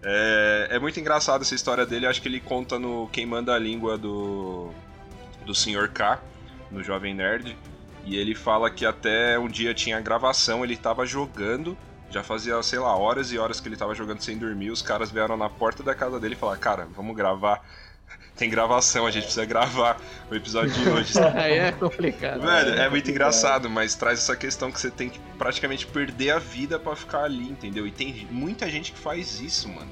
É, 0.02 0.68
é 0.70 0.78
muito 0.78 0.98
engraçado 0.98 1.42
essa 1.42 1.54
história 1.54 1.84
dele, 1.84 2.06
acho 2.06 2.22
que 2.22 2.28
ele 2.28 2.40
conta 2.40 2.78
no 2.78 3.08
Quem 3.08 3.26
Manda 3.26 3.54
a 3.54 3.58
Língua 3.58 3.98
do, 3.98 4.70
do 5.44 5.54
Sr. 5.54 5.90
K, 5.92 6.20
no 6.70 6.82
Jovem 6.82 7.14
Nerd. 7.14 7.56
E 8.04 8.16
ele 8.16 8.34
fala 8.34 8.70
que 8.70 8.86
até 8.86 9.38
um 9.38 9.46
dia 9.46 9.74
tinha 9.74 10.00
gravação, 10.00 10.64
ele 10.64 10.76
tava 10.76 11.04
jogando, 11.04 11.76
já 12.10 12.22
fazia, 12.22 12.60
sei 12.62 12.78
lá, 12.78 12.96
horas 12.96 13.30
e 13.30 13.38
horas 13.38 13.60
que 13.60 13.68
ele 13.68 13.76
tava 13.76 13.94
jogando 13.94 14.22
sem 14.22 14.38
dormir. 14.38 14.70
Os 14.70 14.80
caras 14.80 15.10
vieram 15.10 15.36
na 15.36 15.50
porta 15.50 15.82
da 15.82 15.94
casa 15.94 16.18
dele 16.18 16.34
e 16.34 16.36
falaram: 16.36 16.60
Cara, 16.60 16.88
vamos 16.96 17.14
gravar 17.14 17.62
tem 18.36 18.48
gravação, 18.48 19.06
a 19.06 19.10
gente 19.10 19.24
precisa 19.24 19.44
gravar 19.44 19.98
o 20.30 20.34
episódio 20.34 20.70
de 20.70 20.88
hoje. 20.88 21.12
Aí 21.34 21.58
é 21.58 21.72
complicado. 21.72 22.40
Velho, 22.40 22.80
é 22.80 22.88
muito 22.88 23.10
engraçado, 23.10 23.68
mas 23.68 23.94
traz 23.94 24.18
essa 24.18 24.34
questão 24.34 24.72
que 24.72 24.80
você 24.80 24.90
tem 24.90 25.10
que 25.10 25.20
praticamente 25.36 25.86
perder 25.86 26.30
a 26.30 26.38
vida 26.38 26.78
para 26.78 26.96
ficar 26.96 27.24
ali, 27.24 27.50
entendeu? 27.50 27.86
E 27.86 27.90
tem 27.90 28.26
muita 28.30 28.68
gente 28.70 28.92
que 28.92 28.98
faz 28.98 29.40
isso, 29.40 29.68
mano. 29.68 29.90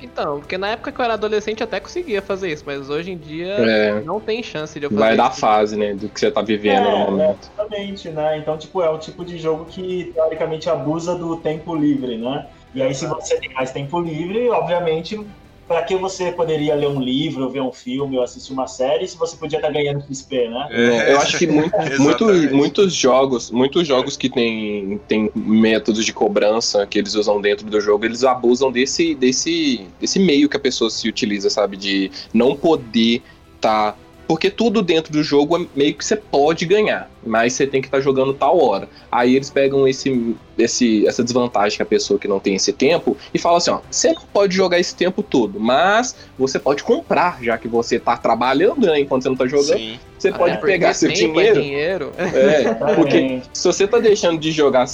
Então, 0.00 0.40
porque 0.40 0.58
na 0.58 0.68
época 0.68 0.90
que 0.90 1.00
eu 1.00 1.04
era 1.04 1.14
adolescente 1.14 1.60
eu 1.60 1.64
até 1.64 1.78
conseguia 1.78 2.20
fazer 2.20 2.52
isso, 2.52 2.64
mas 2.66 2.90
hoje 2.90 3.12
em 3.12 3.16
dia 3.16 3.54
é, 3.54 4.00
não 4.00 4.20
tem 4.20 4.42
chance 4.42 4.78
de 4.78 4.86
eu 4.86 4.90
fazer 4.90 5.00
Vai 5.00 5.16
da 5.16 5.30
fase, 5.30 5.76
né, 5.76 5.94
do 5.94 6.08
que 6.08 6.18
você 6.18 6.30
tá 6.30 6.42
vivendo 6.42 6.88
é, 6.88 6.90
no 6.90 6.98
momento. 6.98 7.50
Exatamente, 7.54 8.08
né? 8.08 8.38
Então, 8.38 8.58
tipo, 8.58 8.82
é 8.82 8.90
o 8.90 8.98
tipo 8.98 9.24
de 9.24 9.38
jogo 9.38 9.64
que 9.64 10.10
teoricamente 10.14 10.68
abusa 10.68 11.14
do 11.14 11.36
tempo 11.36 11.74
livre, 11.74 12.18
né? 12.18 12.46
E 12.74 12.82
aí, 12.82 12.94
se 12.94 13.06
você 13.06 13.38
tem 13.38 13.52
mais 13.52 13.70
tempo 13.70 14.00
livre, 14.00 14.48
obviamente 14.48 15.24
para 15.72 15.82
que 15.84 15.96
você 15.96 16.30
poderia 16.30 16.74
ler 16.74 16.88
um 16.88 17.00
livro, 17.00 17.48
ver 17.48 17.62
um 17.62 17.72
filme 17.72 18.18
ou 18.18 18.22
assistir 18.22 18.52
uma 18.52 18.66
série 18.66 19.08
se 19.08 19.16
você 19.16 19.34
podia 19.36 19.56
estar 19.56 19.68
tá 19.68 19.74
ganhando 19.74 20.04
XP, 20.06 20.48
né? 20.48 20.68
É, 20.70 21.12
eu 21.14 21.18
acho 21.18 21.38
que 21.38 21.46
muito, 21.46 21.74
muito, 21.98 22.26
muitos 22.54 22.94
jogos, 22.94 23.50
muitos 23.50 23.88
jogos 23.88 24.14
que 24.14 24.28
tem, 24.28 25.00
tem 25.08 25.30
métodos 25.34 26.04
de 26.04 26.12
cobrança 26.12 26.86
que 26.86 26.98
eles 26.98 27.14
usam 27.14 27.40
dentro 27.40 27.66
do 27.66 27.80
jogo, 27.80 28.04
eles 28.04 28.22
abusam 28.22 28.70
desse, 28.70 29.14
desse, 29.14 29.86
desse 29.98 30.18
meio 30.18 30.46
que 30.46 30.58
a 30.58 30.60
pessoa 30.60 30.90
se 30.90 31.08
utiliza, 31.08 31.48
sabe? 31.48 31.78
De 31.78 32.10
não 32.34 32.54
poder 32.54 33.22
estar 33.56 33.92
tá 33.92 33.98
porque 34.32 34.50
tudo 34.50 34.80
dentro 34.80 35.12
do 35.12 35.22
jogo 35.22 35.58
é 35.58 35.66
meio 35.76 35.92
que 35.92 36.02
você 36.02 36.16
pode 36.16 36.64
ganhar, 36.64 37.10
mas 37.22 37.52
você 37.52 37.66
tem 37.66 37.82
que 37.82 37.88
estar 37.88 37.98
tá 37.98 38.02
jogando 38.02 38.32
tal 38.32 38.58
hora. 38.58 38.88
Aí 39.10 39.36
eles 39.36 39.50
pegam 39.50 39.86
esse, 39.86 40.34
esse, 40.56 41.06
essa 41.06 41.22
desvantagem 41.22 41.76
que 41.76 41.82
a 41.82 41.86
pessoa 41.86 42.18
que 42.18 42.26
não 42.26 42.40
tem 42.40 42.54
esse 42.54 42.72
tempo 42.72 43.14
e 43.34 43.38
fala 43.38 43.58
assim: 43.58 43.72
ó, 43.72 43.80
você 43.90 44.10
não 44.14 44.22
pode 44.32 44.56
jogar 44.56 44.80
esse 44.80 44.96
tempo 44.96 45.22
todo, 45.22 45.60
mas 45.60 46.16
você 46.38 46.58
pode 46.58 46.82
comprar, 46.82 47.42
já 47.42 47.58
que 47.58 47.68
você 47.68 47.98
tá 47.98 48.16
trabalhando 48.16 48.86
né, 48.86 49.00
enquanto 49.00 49.24
você 49.24 49.28
não 49.28 49.36
tá 49.36 49.46
jogando. 49.46 49.76
Sim. 49.76 49.98
Você 50.18 50.28
ah, 50.28 50.34
pode 50.34 50.54
é, 50.54 50.56
pegar 50.56 50.94
seu 50.94 51.12
dinheiro. 51.12 51.58
É, 51.58 51.62
dinheiro. 51.62 52.12
é, 52.16 52.94
porque 52.94 53.42
se 53.52 53.64
você 53.66 53.86
tá 53.86 53.98
deixando 53.98 54.40
de 54.40 54.50
jogar 54.50 54.86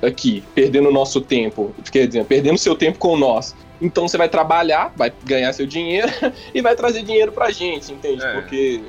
aqui, 0.00 0.44
perdendo 0.54 0.90
o 0.90 0.92
nosso 0.92 1.20
tempo, 1.20 1.74
quer 1.90 2.06
dizer, 2.06 2.24
perdendo 2.24 2.56
seu 2.56 2.76
tempo 2.76 2.98
com 2.98 3.16
nós, 3.16 3.52
então 3.80 4.08
você 4.08 4.16
vai 4.16 4.28
trabalhar, 4.28 4.92
vai 4.96 5.12
ganhar 5.24 5.52
seu 5.52 5.66
dinheiro 5.66 6.08
e 6.54 6.60
vai 6.60 6.74
trazer 6.74 7.02
dinheiro 7.02 7.32
pra 7.32 7.50
gente, 7.50 7.92
entende? 7.92 8.24
É. 8.24 8.32
Porque 8.32 8.80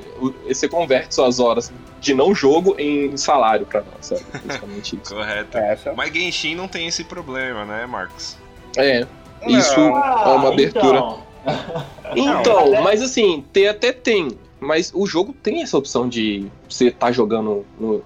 você 0.46 0.68
converte 0.68 1.14
suas 1.14 1.38
horas 1.38 1.72
de 2.00 2.14
não 2.14 2.34
jogo 2.34 2.74
em 2.78 3.16
salário 3.16 3.66
pra 3.66 3.82
nós, 3.82 4.06
sabe? 4.06 4.24
Basicamente 4.44 4.98
isso. 5.02 5.14
Correto. 5.14 5.58
Essa. 5.58 5.92
Mas 5.92 6.12
Genshin 6.12 6.54
não 6.54 6.68
tem 6.68 6.86
esse 6.86 7.04
problema, 7.04 7.64
né, 7.64 7.86
Marcos? 7.86 8.36
É. 8.76 9.06
Isso 9.46 9.78
ah, 9.78 10.24
é 10.26 10.30
uma 10.30 10.48
abertura. 10.48 10.98
Então, 12.16 12.40
então 12.72 12.82
mas 12.82 13.02
assim, 13.02 13.44
ter 13.52 13.68
até 13.68 13.92
tem. 13.92 14.28
Mas 14.60 14.90
o 14.92 15.06
jogo 15.06 15.32
tem 15.32 15.62
essa 15.62 15.78
opção 15.78 16.08
de 16.08 16.46
você 16.68 16.88
estar 16.88 17.06
tá 17.06 17.12
jogando 17.12 17.64
no, 17.78 18.02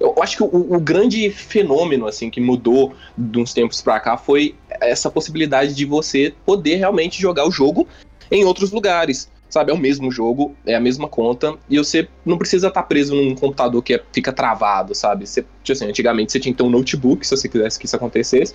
eu 0.00 0.14
acho 0.22 0.36
que 0.36 0.42
o, 0.42 0.74
o, 0.74 0.80
grande 0.80 1.28
fenômeno 1.30 2.06
assim 2.06 2.30
que 2.30 2.40
mudou 2.40 2.94
de 3.16 3.38
uns 3.38 3.52
tempos 3.52 3.82
para 3.82 3.98
cá 3.98 4.16
foi 4.16 4.54
essa 4.80 5.10
possibilidade 5.10 5.74
de 5.74 5.84
você 5.84 6.32
poder 6.46 6.76
realmente 6.76 7.20
jogar 7.20 7.46
o 7.46 7.50
jogo 7.50 7.86
em 8.30 8.44
outros 8.44 8.70
lugares. 8.70 9.30
Sabe, 9.50 9.70
é 9.72 9.74
o 9.74 9.78
mesmo 9.78 10.10
jogo, 10.12 10.54
é 10.66 10.74
a 10.74 10.80
mesma 10.80 11.08
conta, 11.08 11.54
e 11.70 11.78
você 11.78 12.06
não 12.22 12.36
precisa 12.36 12.68
estar 12.68 12.82
tá 12.82 12.86
preso 12.86 13.14
num 13.14 13.34
computador 13.34 13.82
que 13.82 13.94
é, 13.94 14.02
fica 14.12 14.30
travado, 14.30 14.94
sabe? 14.94 15.26
Você, 15.26 15.40
tipo 15.62 15.72
assim, 15.72 15.86
antigamente 15.86 16.32
você 16.32 16.38
tinha 16.38 16.54
ter 16.54 16.62
um 16.62 16.68
notebook 16.68 17.26
se 17.26 17.34
você 17.34 17.48
quisesse 17.48 17.78
que 17.78 17.86
isso 17.86 17.96
acontecesse. 17.96 18.54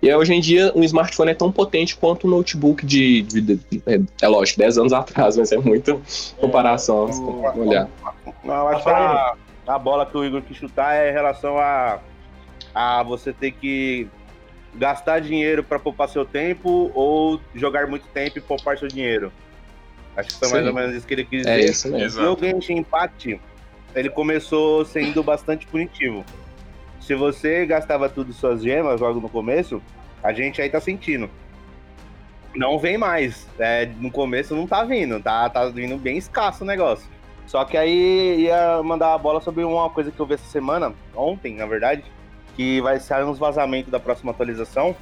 E 0.00 0.14
hoje 0.14 0.32
em 0.32 0.40
dia 0.40 0.72
um 0.76 0.84
smartphone 0.84 1.32
é 1.32 1.34
tão 1.34 1.50
potente 1.50 1.96
quanto 1.96 2.28
um 2.28 2.30
notebook 2.30 2.86
de, 2.86 3.22
de, 3.22 3.40
de, 3.40 3.56
de 3.56 3.82
é, 3.84 4.00
é, 4.22 4.28
lógico, 4.28 4.60
10 4.60 4.78
anos 4.78 4.92
atrás, 4.94 5.36
mas 5.36 5.50
é 5.50 5.58
muita 5.58 5.98
comparação, 6.40 7.08
é, 7.08 7.58
olhar. 7.58 7.88
Não, 8.44 8.68
acho 8.68 8.84
que 8.84 9.49
a, 9.74 9.78
bola 9.78 10.06
que 10.06 10.16
o 10.16 10.24
Igor 10.24 10.42
quis 10.42 10.56
chutar 10.56 10.94
é 10.94 11.10
em 11.10 11.12
relação 11.12 11.58
a, 11.58 12.00
a 12.74 13.02
você 13.02 13.32
ter 13.32 13.52
que 13.52 14.08
gastar 14.74 15.20
dinheiro 15.20 15.64
para 15.64 15.78
poupar 15.78 16.08
seu 16.08 16.24
tempo 16.24 16.90
ou 16.94 17.40
jogar 17.54 17.86
muito 17.86 18.06
tempo 18.08 18.38
e 18.38 18.40
poupar 18.40 18.78
seu 18.78 18.88
dinheiro. 18.88 19.32
Acho 20.16 20.30
que 20.30 20.38
foi 20.38 20.48
Sim. 20.48 20.54
mais 20.54 20.66
ou 20.66 20.74
menos 20.74 20.94
isso 20.96 21.06
que 21.06 21.14
ele 21.14 21.24
quis 21.24 21.46
é 21.46 21.56
dizer. 21.56 21.68
É 21.68 21.70
isso 21.70 21.90
mesmo. 21.90 22.22
E 22.22 22.26
o 22.26 22.38
Genshin 22.38 22.78
Impact, 22.78 23.40
ele 23.94 24.10
começou 24.10 24.84
sendo 24.84 25.22
bastante 25.22 25.66
punitivo. 25.66 26.24
Se 27.00 27.14
você 27.14 27.64
gastava 27.66 28.08
tudo 28.08 28.32
suas 28.32 28.62
gemas 28.62 29.00
logo 29.00 29.20
no 29.20 29.28
começo, 29.28 29.82
a 30.22 30.32
gente 30.32 30.60
aí 30.60 30.68
tá 30.68 30.80
sentindo. 30.80 31.30
Não 32.54 32.78
vem 32.78 32.98
mais. 32.98 33.46
É, 33.58 33.86
no 33.98 34.10
começo 34.10 34.54
não 34.54 34.66
tá 34.66 34.84
vindo, 34.84 35.20
tá, 35.20 35.48
tá 35.48 35.68
vindo 35.68 35.96
bem 35.96 36.18
escasso 36.18 36.64
o 36.64 36.66
negócio. 36.66 37.08
Só 37.50 37.64
que 37.64 37.76
aí 37.76 38.42
ia 38.42 38.80
mandar 38.80 39.12
a 39.12 39.18
bola 39.18 39.40
sobre 39.40 39.64
uma 39.64 39.90
coisa 39.90 40.12
que 40.12 40.20
eu 40.20 40.24
vi 40.24 40.34
essa 40.34 40.44
semana, 40.44 40.94
ontem, 41.16 41.56
na 41.56 41.66
verdade, 41.66 42.04
que 42.54 42.80
vai 42.80 43.00
sair 43.00 43.24
uns 43.24 43.40
vazamentos 43.40 43.90
da 43.90 43.98
próxima 43.98 44.30
atualização. 44.30 44.94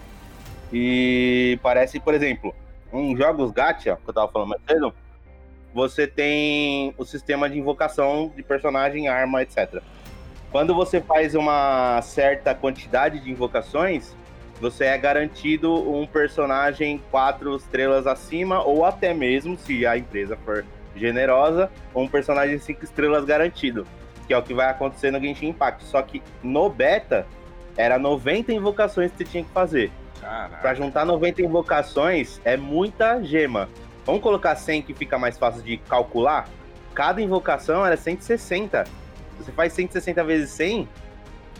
E 0.72 1.58
parece, 1.62 2.00
por 2.00 2.14
exemplo, 2.14 2.54
um 2.90 3.14
jogos 3.14 3.50
gacha, 3.50 3.98
que 4.02 4.08
eu 4.08 4.14
tava 4.14 4.32
falando 4.32 4.48
mais 4.48 4.62
cedo, 4.66 4.94
você 5.74 6.06
tem 6.06 6.94
o 6.96 7.04
sistema 7.04 7.50
de 7.50 7.58
invocação 7.58 8.32
de 8.34 8.42
personagem, 8.42 9.08
arma, 9.08 9.42
etc. 9.42 9.82
Quando 10.50 10.74
você 10.74 11.02
faz 11.02 11.34
uma 11.34 12.00
certa 12.00 12.54
quantidade 12.54 13.20
de 13.20 13.30
invocações, 13.30 14.16
você 14.58 14.86
é 14.86 14.96
garantido 14.96 15.70
um 15.70 16.06
personagem 16.06 16.98
quatro 17.10 17.54
estrelas 17.56 18.06
acima, 18.06 18.62
ou 18.62 18.86
até 18.86 19.12
mesmo, 19.12 19.58
se 19.58 19.86
a 19.86 19.98
empresa 19.98 20.34
for 20.46 20.64
generosa, 20.96 21.70
um 21.94 22.08
personagem 22.08 22.58
5 22.58 22.84
estrelas 22.84 23.24
garantido, 23.24 23.86
que 24.26 24.34
é 24.34 24.38
o 24.38 24.42
que 24.42 24.54
vai 24.54 24.68
acontecer 24.68 25.10
no 25.10 25.20
Genshin 25.20 25.48
Impact. 25.48 25.84
Só 25.84 26.02
que 26.02 26.22
no 26.42 26.68
beta, 26.68 27.26
era 27.76 27.98
90 27.98 28.52
invocações 28.52 29.12
que 29.12 29.18
você 29.18 29.24
tinha 29.24 29.44
que 29.44 29.50
fazer. 29.50 29.90
Para 30.60 30.74
juntar 30.74 31.06
90 31.06 31.42
invocações, 31.42 32.40
é 32.44 32.56
muita 32.56 33.22
gema. 33.22 33.68
Vamos 34.04 34.20
colocar 34.20 34.56
100 34.56 34.82
que 34.82 34.94
fica 34.94 35.18
mais 35.18 35.38
fácil 35.38 35.62
de 35.62 35.76
calcular? 35.76 36.48
Cada 36.94 37.22
invocação 37.22 37.86
era 37.86 37.96
160. 37.96 38.84
Você 39.38 39.52
faz 39.52 39.72
160 39.72 40.24
vezes 40.24 40.50
100, 40.50 40.88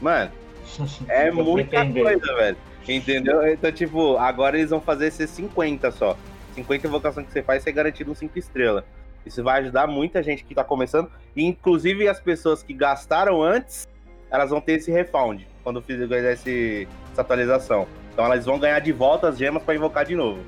mano, 0.00 0.32
é 1.08 1.30
muita 1.30 1.86
coisa, 1.86 2.34
velho. 2.34 2.56
Entendeu? 2.88 3.46
Então, 3.46 3.70
tipo, 3.70 4.16
agora 4.16 4.58
eles 4.58 4.70
vão 4.70 4.80
fazer 4.80 5.10
ser 5.12 5.28
50 5.28 5.90
só. 5.92 6.16
50 6.54 6.88
invocações 6.88 7.26
que 7.26 7.32
você 7.32 7.42
faz, 7.42 7.62
você 7.62 7.70
é 7.70 7.72
garantido 7.72 8.10
um 8.10 8.14
5 8.14 8.36
estrelas. 8.38 8.82
Isso 9.28 9.44
vai 9.44 9.60
ajudar 9.60 9.86
muita 9.86 10.22
gente 10.22 10.42
que 10.42 10.54
está 10.54 10.64
começando, 10.64 11.10
inclusive 11.36 12.08
as 12.08 12.18
pessoas 12.18 12.62
que 12.62 12.72
gastaram 12.72 13.42
antes, 13.42 13.86
elas 14.30 14.48
vão 14.48 14.60
ter 14.60 14.72
esse 14.72 14.90
refund 14.90 15.46
quando 15.62 15.82
fizer 15.82 16.32
esse, 16.32 16.88
essa 17.12 17.20
atualização. 17.20 17.86
Então 18.10 18.24
elas 18.24 18.46
vão 18.46 18.58
ganhar 18.58 18.78
de 18.80 18.90
volta 18.90 19.28
as 19.28 19.36
gemas 19.36 19.62
para 19.62 19.74
invocar 19.74 20.06
de 20.06 20.14
novo. 20.14 20.40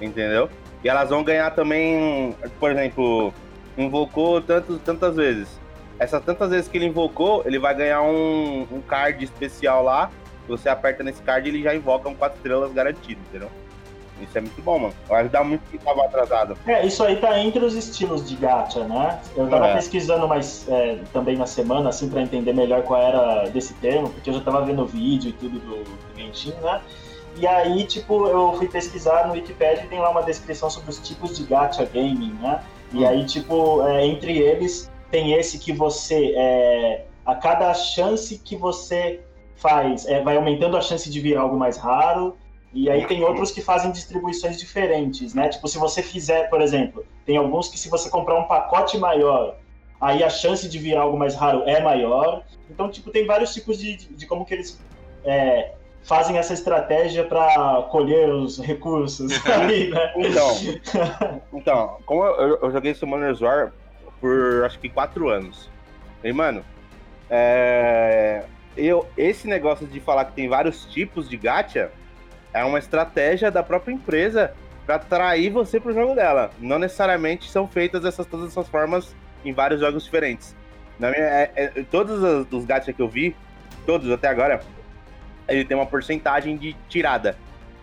Entendeu? 0.00 0.48
E 0.82 0.88
elas 0.88 1.10
vão 1.10 1.22
ganhar 1.22 1.50
também, 1.50 2.34
por 2.58 2.70
exemplo, 2.70 3.32
invocou 3.76 4.40
tantos, 4.40 4.80
tantas 4.80 5.14
vezes. 5.16 5.60
Essas 5.98 6.24
tantas 6.24 6.48
vezes 6.48 6.66
que 6.66 6.78
ele 6.78 6.86
invocou, 6.86 7.42
ele 7.44 7.58
vai 7.58 7.74
ganhar 7.74 8.00
um, 8.00 8.66
um 8.72 8.80
card 8.80 9.22
especial 9.22 9.84
lá. 9.84 10.10
Você 10.46 10.68
aperta 10.68 11.02
nesse 11.02 11.20
card 11.22 11.46
e 11.46 11.52
ele 11.52 11.62
já 11.62 11.74
invoca 11.74 12.08
um 12.08 12.14
4 12.14 12.38
estrelas 12.38 12.72
garantido, 12.72 13.20
entendeu? 13.28 13.50
Isso 14.20 14.36
é 14.36 14.40
muito 14.40 14.60
bom, 14.62 14.78
mano. 14.78 14.94
Vai 15.08 15.22
ajudar 15.22 15.44
muito 15.44 15.62
quem 15.70 15.78
tava 15.80 16.04
atrasado. 16.04 16.56
É, 16.66 16.86
isso 16.86 17.02
aí 17.02 17.16
tá 17.16 17.38
entre 17.38 17.64
os 17.64 17.74
estilos 17.74 18.28
de 18.28 18.36
gacha, 18.36 18.84
né? 18.84 19.20
Eu 19.36 19.48
tava 19.48 19.68
é. 19.68 19.74
pesquisando 19.74 20.26
mais 20.26 20.66
é, 20.68 20.98
também 21.12 21.36
na 21.36 21.46
semana, 21.46 21.88
assim, 21.90 22.08
para 22.08 22.22
entender 22.22 22.52
melhor 22.52 22.82
qual 22.82 23.00
era 23.00 23.48
desse 23.50 23.74
termo, 23.74 24.10
porque 24.10 24.30
eu 24.30 24.34
já 24.34 24.40
tava 24.40 24.64
vendo 24.64 24.86
vídeo 24.86 25.30
e 25.30 25.32
tudo 25.32 25.58
do, 25.58 25.84
do 25.84 25.98
Genshin, 26.16 26.54
né? 26.62 26.80
E 27.36 27.46
aí, 27.46 27.84
tipo, 27.84 28.26
eu 28.26 28.54
fui 28.54 28.68
pesquisar 28.68 29.28
no 29.28 29.34
Wikipedia 29.34 29.84
e 29.84 29.88
tem 29.88 30.00
lá 30.00 30.10
uma 30.10 30.22
descrição 30.22 30.68
sobre 30.68 30.90
os 30.90 30.98
tipos 30.98 31.36
de 31.36 31.44
gacha 31.44 31.84
gaming, 31.84 32.36
né? 32.40 32.62
E 32.92 32.98
hum. 32.98 33.08
aí, 33.08 33.24
tipo, 33.24 33.86
é, 33.86 34.06
entre 34.06 34.38
eles 34.38 34.90
tem 35.10 35.34
esse 35.34 35.58
que 35.58 35.72
você, 35.72 36.34
é, 36.36 37.04
a 37.24 37.34
cada 37.34 37.72
chance 37.74 38.38
que 38.38 38.56
você 38.56 39.20
faz, 39.56 40.06
é, 40.06 40.22
vai 40.22 40.36
aumentando 40.36 40.76
a 40.76 40.80
chance 40.80 41.10
de 41.10 41.20
vir 41.20 41.36
algo 41.36 41.56
mais 41.56 41.76
raro, 41.76 42.36
e 42.78 42.88
aí 42.88 43.04
tem 43.06 43.24
outros 43.24 43.50
que 43.50 43.60
fazem 43.60 43.90
distribuições 43.90 44.56
diferentes, 44.56 45.34
né? 45.34 45.48
Tipo, 45.48 45.66
se 45.66 45.76
você 45.78 46.00
fizer, 46.00 46.48
por 46.48 46.60
exemplo, 46.62 47.04
tem 47.26 47.36
alguns 47.36 47.68
que 47.68 47.76
se 47.76 47.88
você 47.88 48.08
comprar 48.08 48.38
um 48.38 48.44
pacote 48.44 48.96
maior, 48.96 49.56
aí 50.00 50.22
a 50.22 50.30
chance 50.30 50.68
de 50.68 50.78
vir 50.78 50.96
algo 50.96 51.18
mais 51.18 51.34
raro 51.34 51.64
é 51.64 51.82
maior. 51.82 52.44
Então, 52.70 52.88
tipo, 52.88 53.10
tem 53.10 53.26
vários 53.26 53.52
tipos 53.52 53.80
de, 53.80 53.96
de, 53.96 54.14
de 54.14 54.26
como 54.28 54.44
que 54.44 54.54
eles 54.54 54.80
é, 55.24 55.72
fazem 56.04 56.38
essa 56.38 56.54
estratégia 56.54 57.24
para 57.24 57.82
colher 57.90 58.30
os 58.30 58.60
recursos 58.60 59.32
ali, 59.44 59.90
né? 59.90 60.12
Então, 60.16 60.56
então 61.52 61.96
como 62.06 62.22
eu, 62.22 62.60
eu 62.62 62.70
joguei 62.70 62.94
Summoner's 62.94 63.40
War 63.40 63.72
por 64.20 64.64
acho 64.64 64.78
que 64.78 64.88
quatro 64.88 65.28
anos. 65.28 65.68
E, 66.22 66.32
mano, 66.32 66.64
é, 67.28 68.44
eu, 68.76 69.04
esse 69.16 69.48
negócio 69.48 69.84
de 69.84 69.98
falar 69.98 70.26
que 70.26 70.32
tem 70.34 70.48
vários 70.48 70.84
tipos 70.84 71.28
de 71.28 71.36
gacha 71.36 71.90
é 72.52 72.64
uma 72.64 72.78
estratégia 72.78 73.50
da 73.50 73.62
própria 73.62 73.92
empresa 73.92 74.52
para 74.86 74.96
atrair 74.96 75.50
você 75.50 75.78
pro 75.78 75.92
jogo 75.92 76.14
dela. 76.14 76.50
Não 76.58 76.78
necessariamente 76.78 77.50
são 77.50 77.66
feitas 77.66 78.04
essas 78.04 78.26
todas 78.26 78.48
essas 78.48 78.68
formas 78.68 79.14
em 79.44 79.52
vários 79.52 79.80
jogos 79.80 80.04
diferentes. 80.04 80.56
Na 80.98 81.10
minha, 81.10 81.22
é, 81.22 81.52
é, 81.54 81.66
todos 81.90 82.22
os, 82.22 82.52
os 82.52 82.64
gacha 82.64 82.92
que 82.92 83.00
eu 83.00 83.08
vi, 83.08 83.36
todos 83.86 84.10
até 84.10 84.28
agora, 84.28 84.60
ele 85.46 85.64
tem 85.64 85.76
uma 85.76 85.86
porcentagem 85.86 86.56
de 86.56 86.74
tirada 86.88 87.36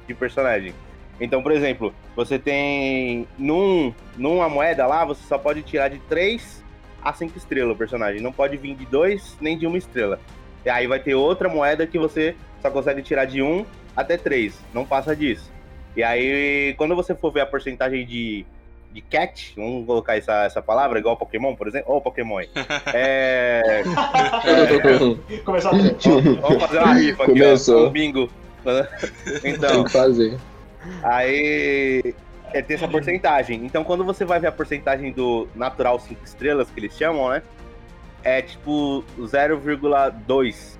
de 0.07 0.13
personagem. 0.13 0.74
Então, 1.19 1.41
por 1.41 1.51
exemplo, 1.51 1.93
você 2.15 2.38
tem 2.38 3.27
num, 3.38 3.93
numa 4.17 4.50
moeda 4.50 4.86
lá, 4.86 5.05
você 5.05 5.24
só 5.27 5.38
pode 5.38 5.62
tirar 5.62 5.88
de 5.88 6.00
3 6.00 6.63
a 7.01 7.13
5 7.13 7.38
estrelas 7.38 7.74
o 7.74 7.77
personagem. 7.77 8.22
Não 8.22 8.34
pode 8.34 8.57
vir 8.57 8.75
de 8.75 8.86
2 8.86 9.38
nem 9.39 9.57
de 9.57 9.65
uma 9.65 9.77
estrela. 9.77 10.19
E 10.65 10.69
aí 10.69 10.88
vai 10.88 11.00
ter 11.00 11.15
outra 11.15 11.48
moeda 11.48 11.88
que 11.88 11.98
você 11.98 12.36
só 12.62 12.69
consegue 12.69 13.01
tirar 13.01 13.25
de 13.25 13.41
1 13.41 13.65
até 13.95 14.17
3, 14.17 14.53
não 14.73 14.85
passa 14.85 15.15
disso. 15.15 15.51
E 15.95 16.03
aí, 16.03 16.73
quando 16.77 16.95
você 16.95 17.15
for 17.15 17.31
ver 17.31 17.41
a 17.41 17.45
porcentagem 17.45 18.05
de, 18.05 18.45
de 18.91 19.01
cat, 19.01 19.53
vamos 19.55 19.85
colocar 19.85 20.17
essa, 20.17 20.43
essa 20.43 20.61
palavra, 20.61 20.99
igual 20.99 21.15
Pokémon, 21.15 21.55
por 21.55 21.67
exemplo, 21.67 21.93
ou 21.93 22.01
Pokémon. 22.01 22.41
É. 22.93 23.83
é 24.45 25.37
Começar 25.43 25.69
a 25.69 25.73
Vamos 25.73 26.63
fazer 26.63 26.79
uma 26.79 26.93
rifa 26.93 27.23
aqui, 27.23 27.31
Começou. 27.31 27.85
ó, 27.85 27.87
um 27.87 27.91
bingo. 27.91 28.29
Então. 29.43 29.69
Tem 29.69 29.83
que 29.83 29.91
fazer. 29.91 30.37
Aí. 31.03 32.15
é, 32.51 32.61
tem 32.61 32.75
essa 32.75 32.87
porcentagem. 32.87 33.63
Então, 33.63 33.83
quando 33.83 34.03
você 34.03 34.25
vai 34.25 34.39
ver 34.39 34.47
a 34.47 34.51
porcentagem 34.51 35.11
do 35.11 35.47
natural 35.55 35.99
5 35.99 36.25
estrelas, 36.25 36.69
que 36.69 36.79
eles 36.79 36.97
chamam, 36.97 37.29
né? 37.29 37.41
É 38.23 38.41
tipo 38.41 39.03
0,2. 39.19 40.77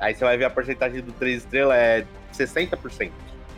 Aí 0.00 0.14
você 0.14 0.24
vai 0.24 0.36
ver 0.36 0.46
a 0.46 0.50
porcentagem 0.50 1.02
do 1.02 1.12
3 1.12 1.38
estrelas 1.42 1.76
é 1.76 2.06
60%. 2.36 3.10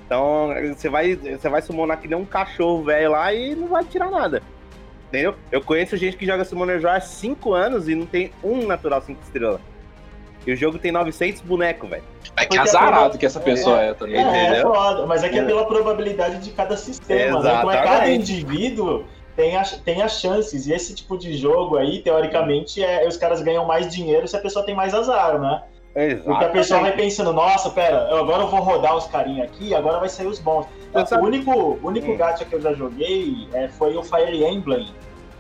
Então, 0.07 0.55
você 0.75 0.89
vai, 0.89 1.17
você 1.17 1.49
vai 1.49 1.61
summonar 1.61 2.01
que 2.01 2.09
nem 2.09 2.17
um 2.17 2.25
cachorro 2.25 2.83
velho 2.83 3.11
lá 3.11 3.33
e 3.35 3.55
não 3.55 3.69
vai 3.69 3.85
tirar 3.85 4.11
nada. 4.11 4.43
Entendeu? 5.09 5.35
Eu 5.51 5.63
conheço 5.63 5.97
gente 5.97 6.17
que 6.17 6.27
joga 6.27 6.45
Summoner 6.45 6.81
Joy 6.81 6.91
há 6.91 7.01
5 7.01 7.55
anos 7.55 7.89
e 7.89 7.95
não 7.95 8.07
tem 8.07 8.31
um 8.43 8.67
natural 8.67 9.01
5 9.01 9.21
estrelas. 9.23 9.61
E 10.47 10.53
o 10.53 10.57
jogo 10.57 10.79
tem 10.79 10.93
900 10.93 11.43
bonecos, 11.43 11.89
velho. 11.89 12.03
É 12.37 12.47
que 12.47 12.59
azarado 12.59 13.19
que 13.19 13.27
essa 13.27 13.41
pessoa 13.41 13.83
é, 13.83 13.89
é 13.89 13.95
também. 13.95 14.17
É, 14.17 14.59
é 14.59 14.63
foda, 14.63 15.07
mas 15.07 15.25
é 15.25 15.29
que 15.29 15.39
é 15.39 15.45
pela 15.45 15.67
probabilidade 15.67 16.39
de 16.39 16.51
cada 16.53 16.77
sistema, 16.77 17.43
né? 17.43 17.55
Então 17.59 17.71
é 17.71 17.83
cada 17.83 18.11
indivíduo 18.11 19.05
tem, 19.37 19.57
a, 19.57 19.63
tem 19.63 20.03
as 20.03 20.21
chances. 20.21 20.67
E 20.67 20.73
esse 20.73 20.95
tipo 20.95 21.19
de 21.19 21.37
jogo 21.37 21.77
aí, 21.77 22.01
teoricamente, 22.03 22.83
é, 22.83 23.07
os 23.07 23.17
caras 23.17 23.43
ganham 23.43 23.67
mais 23.67 23.93
dinheiro 23.93 24.27
se 24.27 24.37
a 24.37 24.41
pessoa 24.41 24.65
tem 24.65 24.75
mais 24.75 24.95
azar, 24.95 25.39
né? 25.39 25.63
Exatamente. 25.99 26.25
Porque 26.25 26.45
a 26.45 26.49
pessoa 26.51 26.81
vai 26.81 26.93
pensando, 26.93 27.33
nossa, 27.33 27.71
pera, 27.71 28.09
agora 28.19 28.45
eu 28.45 28.49
vou 28.49 28.61
rodar 28.61 28.97
os 28.97 29.07
carinha 29.07 29.45
aqui, 29.45 29.75
agora 29.75 29.99
vai 29.99 30.09
sair 30.09 30.27
os 30.27 30.39
bons. 30.39 30.67
O 30.95 31.25
único, 31.25 31.79
único 31.83 32.11
hum. 32.13 32.17
gacha 32.17 32.45
que 32.45 32.55
eu 32.55 32.61
já 32.61 32.73
joguei 32.73 33.49
é, 33.53 33.69
foi 33.69 33.97
o 33.97 34.03
Fire 34.03 34.45
Emblem 34.45 34.93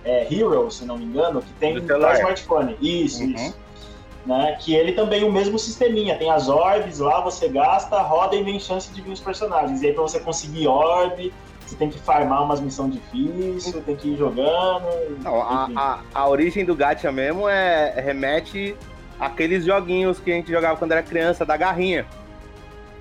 é, 0.04 0.26
Hero, 0.32 0.70
se 0.70 0.84
não 0.84 0.98
me 0.98 1.04
engano, 1.04 1.40
que 1.40 1.52
tem 1.54 1.80
para 1.80 2.14
smartphone. 2.14 2.76
Isso, 2.80 3.22
uhum. 3.22 3.30
isso. 3.30 3.56
Né? 4.26 4.56
Que 4.60 4.74
ele 4.74 4.92
também 4.92 5.24
o 5.24 5.32
mesmo 5.32 5.58
sisteminha, 5.58 6.18
tem 6.18 6.30
as 6.30 6.48
orbes 6.48 6.98
lá, 6.98 7.20
você 7.20 7.48
gasta, 7.48 8.00
roda 8.02 8.34
e 8.34 8.42
vem 8.42 8.58
chance 8.58 8.92
de 8.92 9.00
vir 9.00 9.12
os 9.12 9.20
personagens. 9.20 9.80
E 9.82 9.86
aí 9.86 9.92
pra 9.92 10.02
você 10.02 10.20
conseguir 10.20 10.66
orbe, 10.66 11.32
você 11.64 11.76
tem 11.76 11.88
que 11.88 11.98
farmar 11.98 12.42
umas 12.42 12.60
missões 12.60 12.94
difíceis, 12.94 13.84
tem 13.84 13.96
que 13.96 14.08
ir 14.08 14.16
jogando. 14.16 14.86
Não, 15.22 15.40
a, 15.40 15.68
a, 15.74 16.00
a, 16.14 16.28
origem 16.28 16.64
do 16.64 16.74
gacha 16.74 17.12
mesmo 17.12 17.48
é 17.48 18.00
remete 18.00 18.74
aqueles 19.18 19.64
joguinhos 19.64 20.18
que 20.18 20.30
a 20.30 20.34
gente 20.34 20.50
jogava 20.50 20.76
quando 20.76 20.92
era 20.92 21.02
criança, 21.02 21.44
da 21.44 21.56
garrinha. 21.56 22.06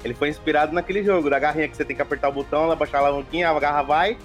Ele 0.03 0.13
foi 0.13 0.29
inspirado 0.29 0.73
naquele 0.73 1.03
jogo, 1.03 1.29
da 1.29 1.39
garrinha 1.39 1.67
que 1.67 1.75
você 1.75 1.83
tem 1.83 1.95
que 1.95 2.01
apertar 2.01 2.29
o 2.29 2.31
botão, 2.31 2.73
baixar 2.75 2.99
a 2.99 3.01
alavanquinha, 3.01 3.49
a 3.49 3.59
garra 3.59 3.81
vai 3.81 4.17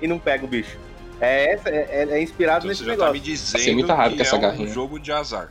e 0.00 0.06
não 0.06 0.18
pega 0.18 0.44
o 0.44 0.48
bicho. 0.48 0.78
É, 1.20 1.58
é, 1.64 2.08
é 2.10 2.22
inspirado 2.22 2.58
então, 2.58 2.68
nesse 2.68 2.84
você 2.84 2.90
negócio. 2.90 3.12
Tá 3.12 3.18
me 3.18 3.20
dizendo 3.20 3.74
muito 3.74 3.92
raro 3.92 4.14
que 4.14 4.22
essa 4.22 4.36
é 4.36 4.38
garrinha. 4.38 4.68
um 4.68 4.72
jogo 4.72 4.98
de 4.98 5.12
azar. 5.12 5.50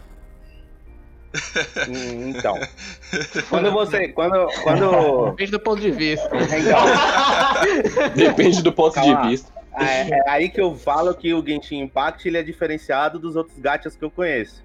Hum, 1.90 2.30
então, 2.30 2.60
quando 3.50 3.72
você, 3.72 4.10
quando, 4.10 4.48
quando 4.62 5.32
depende 5.32 5.52
do 5.52 5.60
ponto 5.60 5.82
de 5.82 5.90
vista. 5.90 6.30
Então, 6.36 8.14
depende 8.16 8.62
do 8.62 8.72
ponto 8.72 9.02
de 9.02 9.16
vista. 9.28 9.52
É, 9.76 10.10
é, 10.10 10.30
aí 10.30 10.50
que 10.50 10.62
eu 10.62 10.76
falo 10.76 11.14
que 11.16 11.34
o 11.34 11.44
Genshin 11.44 11.80
Impact 11.80 12.28
ele 12.28 12.38
é 12.38 12.44
diferenciado 12.44 13.18
dos 13.18 13.36
outros 13.36 13.58
gachas 13.58 13.96
que 13.96 14.06
eu 14.06 14.12
conheço. 14.12 14.64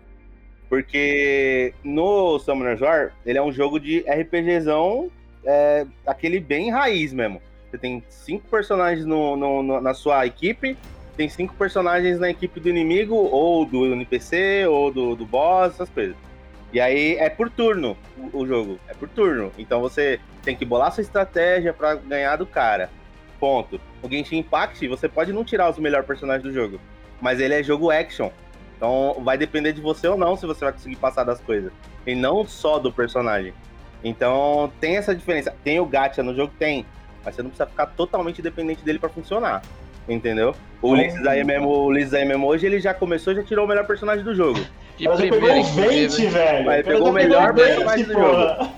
Porque 0.69 1.73
no 1.83 2.39
Summoner's 2.39 2.81
War, 2.81 3.13
ele 3.25 3.39
é 3.39 3.43
um 3.43 3.53
jogo 3.53 3.81
de 3.81 4.01
RPGzão, 4.01 5.11
é, 5.45 5.87
aquele 6.07 6.41
bem 6.41 6.71
raiz 6.71 7.13
mesmo. 7.13 7.41
Você 7.71 7.79
tem 7.79 8.03
cinco 8.09 8.49
personagens 8.49 9.07
no, 9.07 9.37
no, 9.37 9.63
no, 9.63 9.81
na 9.81 9.95
sua 9.95 10.27
equipe, 10.27 10.77
tem 11.17 11.29
cinco 11.29 11.55
personagens 11.55 12.19
na 12.19 12.31
equipe 12.31 12.61
do 12.61 12.69
inimigo, 12.69 13.15
ou 13.15 13.65
do 13.65 13.87
NPC, 13.87 14.67
ou 14.67 14.93
do, 14.93 15.17
do 15.17 15.27
boss, 15.27 15.75
essas 15.75 15.89
coisas. 15.89 16.17
E 16.73 16.81
aí 16.81 17.17
é 17.17 17.31
por 17.31 17.51
turno 17.51 17.97
o, 18.17 18.41
o 18.41 18.47
jogo, 18.47 18.79
é 18.89 18.95
por 18.95 19.09
turno. 19.09 19.53
Então 19.59 19.81
você 19.81 20.21
tem 20.43 20.55
que 20.55 20.65
bolar 20.65 20.93
sua 20.93 21.03
estratégia 21.03 21.73
para 21.73 21.95
ganhar 21.95 22.37
do 22.37 22.47
cara. 22.47 22.91
Ponto. 23.41 23.81
O 24.03 24.09
Genshin 24.09 24.39
Impact, 24.39 24.87
você 24.87 25.09
pode 25.09 25.33
não 25.33 25.45
tirar 25.45 25.71
os 25.71 25.79
melhores 25.79 26.07
personagens 26.07 26.43
do 26.43 26.53
jogo, 26.53 26.81
mas 27.21 27.41
ele 27.41 27.55
é 27.55 27.63
jogo 27.63 27.91
action. 27.91 28.31
Então 28.79 29.17
vai 29.25 29.37
depender 29.37 29.73
de 29.73 29.81
você 29.81 30.07
ou 30.07 30.17
não 30.17 30.37
se 30.37 30.47
você 30.47 30.65
vai 30.65 30.73
conseguir 30.73 30.97
passar 30.97 31.25
das 31.25 31.41
coisas. 31.41 31.73
E 32.07 32.15
não 32.15 32.47
só 32.47 32.79
do 32.79 32.93
personagem. 32.93 33.53
Então 34.05 34.73
tem 34.81 34.97
essa 34.97 35.15
diferença. 35.15 35.53
Tem 35.65 35.81
o 35.81 35.85
gacha 35.85 36.23
no 36.23 36.35
jogo? 36.35 36.53
Tem. 36.59 36.87
Mas 37.25 37.35
você 37.35 37.43
não 37.43 37.51
precisa 37.51 37.69
ficar 37.69 37.87
totalmente 37.87 38.41
dependente 38.41 38.85
dele 38.85 39.01
para 39.01 39.09
funcionar. 39.09 39.63
Entendeu? 40.09 40.55
O 40.81 40.91
Ulisses 40.91 41.27
aí 41.27 41.43
mesmo, 41.45 41.69
o 41.69 41.87
Ulisses 41.87 42.15
aí 42.15 42.25
mesmo 42.25 42.47
hoje, 42.47 42.65
ele 42.65 42.81
já 42.81 42.95
começou 42.95 43.35
já 43.35 43.43
tirou 43.43 43.65
o 43.65 43.69
melhor 43.69 43.85
personagem 43.85 44.25
do 44.25 44.35
jogo. 44.35 44.61
Mas 45.01 45.21
pegou 45.21 45.61
o 45.61 45.65
20, 45.65 46.27
velho. 46.27 46.65
Mas 46.65 46.87
pegou 46.87 47.09
o 47.09 47.13
melhor 47.13 47.53
personagem 47.53 48.07
do 48.07 48.13
jogo. 48.13 48.73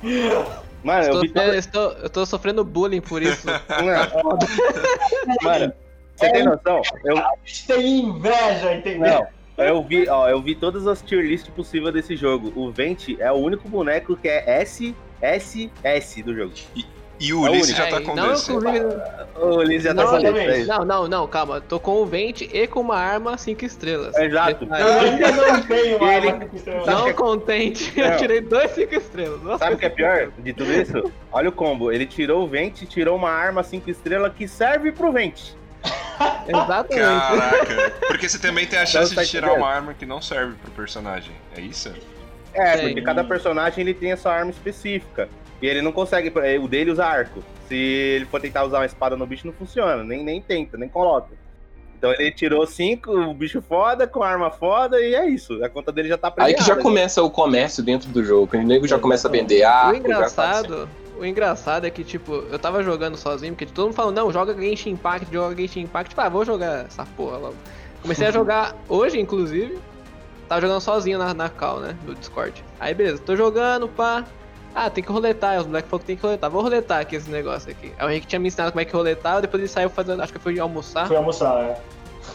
Mano, 0.83 1.05
eu, 1.05 1.20
vi... 1.20 1.33
eu, 1.35 1.55
estou, 1.55 1.92
eu 1.92 2.09
tô 2.09 2.25
sofrendo 2.25 2.64
bullying 2.64 3.03
por 3.03 3.22
isso. 3.22 3.46
Mano, 5.42 5.72
você 6.16 6.33
tem 6.33 6.42
noção? 6.42 6.81
Eu... 7.05 7.18
A 7.18 7.33
gente 7.44 7.66
tem 7.66 8.01
inveja, 8.01 8.75
entendeu? 8.75 9.20
Não, 9.20 9.27
eu 9.62 9.83
vi, 9.83 10.09
ó, 10.09 10.29
eu 10.29 10.40
vi 10.40 10.55
todas 10.55 10.87
as 10.87 11.03
tier 11.03 11.23
lists 11.23 11.51
possíveis 11.51 11.92
desse 11.92 12.16
jogo. 12.16 12.53
O 12.55 12.70
Vente 12.70 13.16
é 13.20 13.31
o 13.31 13.37
único 13.37 13.68
boneco 13.68 14.16
que 14.16 14.29
é 14.29 14.61
S, 14.61 14.94
S, 15.20 15.70
S 15.83 16.23
do 16.23 16.35
jogo. 16.35 16.53
E, 16.75 16.85
e 17.20 17.35
o 17.35 17.42
Ulisses 17.42 17.77
já 17.77 17.87
tá 17.87 17.96
é, 17.96 18.01
com 18.01 18.14
não, 18.14 18.33
O 19.37 19.57
Ulisses 19.59 19.83
já 19.83 19.94
tá 19.94 20.07
com 20.07 20.18
DC. 20.18 20.64
Não, 20.64 20.85
não, 20.87 21.09
não, 21.09 21.27
calma. 21.27 21.61
Tô 21.61 21.79
com 21.79 21.96
o 21.96 22.07
Vente 22.07 22.49
e 22.51 22.66
com 22.66 22.81
uma 22.81 22.96
arma 22.96 23.37
5 23.37 23.62
estrelas. 23.62 24.16
Exato. 24.16 24.64
Eu 24.64 25.01
ainda 25.01 25.33
não 25.33 25.62
tenho 25.62 25.96
uma 25.99 26.11
arma 26.11 26.38
5 26.40 26.57
estrelas. 26.57 26.87
Não 26.87 27.12
contente, 27.12 27.92
eu 28.01 28.16
tirei 28.16 28.40
dois 28.40 28.70
5 28.70 28.94
estrelas. 28.94 29.42
Nossa. 29.42 29.59
Sabe 29.59 29.75
o 29.75 29.79
que 29.79 29.85
é 29.85 29.90
pior 29.90 30.31
de 30.38 30.53
tudo 30.55 30.73
isso? 30.73 31.12
Olha 31.31 31.51
o 31.51 31.53
combo. 31.53 31.92
Ele 31.92 32.07
tirou 32.07 32.42
o 32.42 32.49
Vente 32.49 32.87
tirou 32.87 33.16
uma 33.16 33.31
arma 33.31 33.62
5 33.62 33.90
estrelas 33.90 34.33
que 34.33 34.49
serve 34.49 34.90
pro 34.90 35.12
Vente. 35.12 35.60
Exatamente. 36.46 37.00
Caraca. 37.00 37.90
Porque 38.06 38.28
você 38.28 38.38
também 38.38 38.66
tem 38.66 38.78
a 38.78 38.83
então 38.83 38.92
chance 38.92 39.14
de 39.14 39.26
tirar 39.26 39.52
uma 39.54 39.68
arma 39.68 39.94
que 39.94 40.04
não 40.04 40.20
serve 40.20 40.54
pro 40.62 40.70
personagem. 40.72 41.33
É 41.56 41.61
isso? 41.61 41.92
É, 42.52 42.76
porque 42.78 43.02
cada 43.02 43.24
personagem 43.24 43.83
ele 43.83 43.94
tem 43.94 44.12
a 44.12 44.16
sua 44.16 44.35
arma 44.35 44.50
específica. 44.50 45.28
E 45.62 45.66
ele 45.66 45.83
não 45.83 45.92
consegue. 45.92 46.33
É, 46.38 46.59
o 46.59 46.66
dele 46.66 46.90
usa 46.90 47.04
arco. 47.04 47.42
Se 47.68 47.76
ele 47.76 48.24
for 48.26 48.40
tentar 48.40 48.64
usar 48.64 48.78
uma 48.78 48.87
espada 48.87 49.16
no 49.16 49.26
bicho, 49.26 49.46
não 49.46 49.54
funciona. 49.54 50.02
Nem, 50.02 50.24
nem 50.24 50.40
tenta, 50.40 50.76
nem 50.76 50.88
coloca. 50.88 51.28
Então 51.96 52.12
ele 52.12 52.33
tirou 52.33 52.66
cinco, 52.66 53.12
o 53.12 53.35
bicho 53.35 53.61
foda, 53.61 54.06
com 54.06 54.22
arma 54.22 54.50
foda, 54.50 54.98
e 54.98 55.14
é 55.14 55.28
isso. 55.28 55.62
A 55.62 55.68
conta 55.68 55.92
dele 55.92 56.09
já 56.09 56.16
tá 56.16 56.30
premiada. 56.30 56.59
Aí 56.59 56.59
que 56.59 56.66
já 56.66 56.74
começa 56.74 57.22
o 57.22 57.30
comércio 57.30 57.83
dentro 57.83 58.09
do 58.09 58.24
jogo. 58.24 58.56
O 58.56 58.62
nego 58.62 58.88
já 58.88 58.98
começa 58.98 59.28
a 59.28 59.30
vender 59.30 59.64
arco. 59.64 59.92
O 59.92 59.96
engraçado. 59.96 60.88
O 61.20 61.26
engraçado 61.26 61.87
é 61.87 61.90
que, 61.90 62.02
tipo, 62.02 62.33
eu 62.50 62.59
tava 62.59 62.83
jogando 62.83 63.14
sozinho, 63.14 63.52
porque 63.52 63.66
todo 63.66 63.85
mundo 63.85 63.94
falou, 63.94 64.11
não, 64.11 64.33
joga 64.33 64.54
Genshin 64.54 64.92
Impact, 64.92 65.30
joga 65.30 65.54
Genshin 65.54 65.80
Impact. 65.80 66.09
Tipo, 66.09 66.22
ah, 66.22 66.30
vou 66.30 66.46
jogar 66.46 66.87
essa 66.87 67.04
porra 67.04 67.37
logo. 67.37 67.56
Comecei 68.00 68.26
a 68.26 68.30
jogar 68.33 68.74
hoje, 68.88 69.20
inclusive. 69.20 69.78
Tava 70.48 70.62
jogando 70.62 70.80
sozinho 70.80 71.18
na, 71.18 71.35
na 71.35 71.50
call, 71.50 71.80
né? 71.80 71.94
No 72.06 72.14
Discord. 72.14 72.64
Aí, 72.80 72.94
beleza, 72.94 73.20
tô 73.20 73.37
jogando, 73.37 73.87
pá. 73.87 74.24
Ah, 74.74 74.88
tem 74.88 75.04
que 75.04 75.12
roletar. 75.12 75.59
Os 75.59 75.66
falaram 75.66 75.87
que 75.98 76.04
tem 76.06 76.16
que 76.16 76.22
roletar. 76.22 76.50
Vou 76.50 76.62
roletar 76.62 77.00
aqui 77.02 77.16
esse 77.16 77.30
negócio 77.30 77.70
aqui. 77.70 77.92
Aí 77.98 78.06
o 78.06 78.11
Henrique 78.11 78.26
tinha 78.26 78.40
me 78.40 78.48
ensinado 78.48 78.72
como 78.72 78.80
é 78.80 78.87
que 78.87 78.92
roletava, 78.94 79.42
depois 79.42 79.61
ele 79.61 79.68
saiu 79.68 79.90
fazendo. 79.90 80.22
Acho 80.22 80.33
que 80.33 80.38
foi 80.38 80.59
almoçar. 80.59 81.06
Foi 81.06 81.18
almoçar, 81.18 81.62
é. 81.62 81.78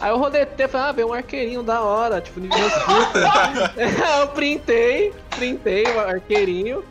Aí 0.00 0.10
eu 0.10 0.18
roletei, 0.18 0.68
falei, 0.68 0.88
ah, 0.88 0.92
veio 0.92 1.08
um 1.08 1.12
arqueirinho 1.12 1.62
da 1.62 1.82
hora, 1.82 2.20
tipo, 2.20 2.40
nível 2.40 2.58
eu 4.20 4.28
printei, 4.28 5.14
printei 5.30 5.84
o 5.84 6.00
arqueirinho 6.00 6.84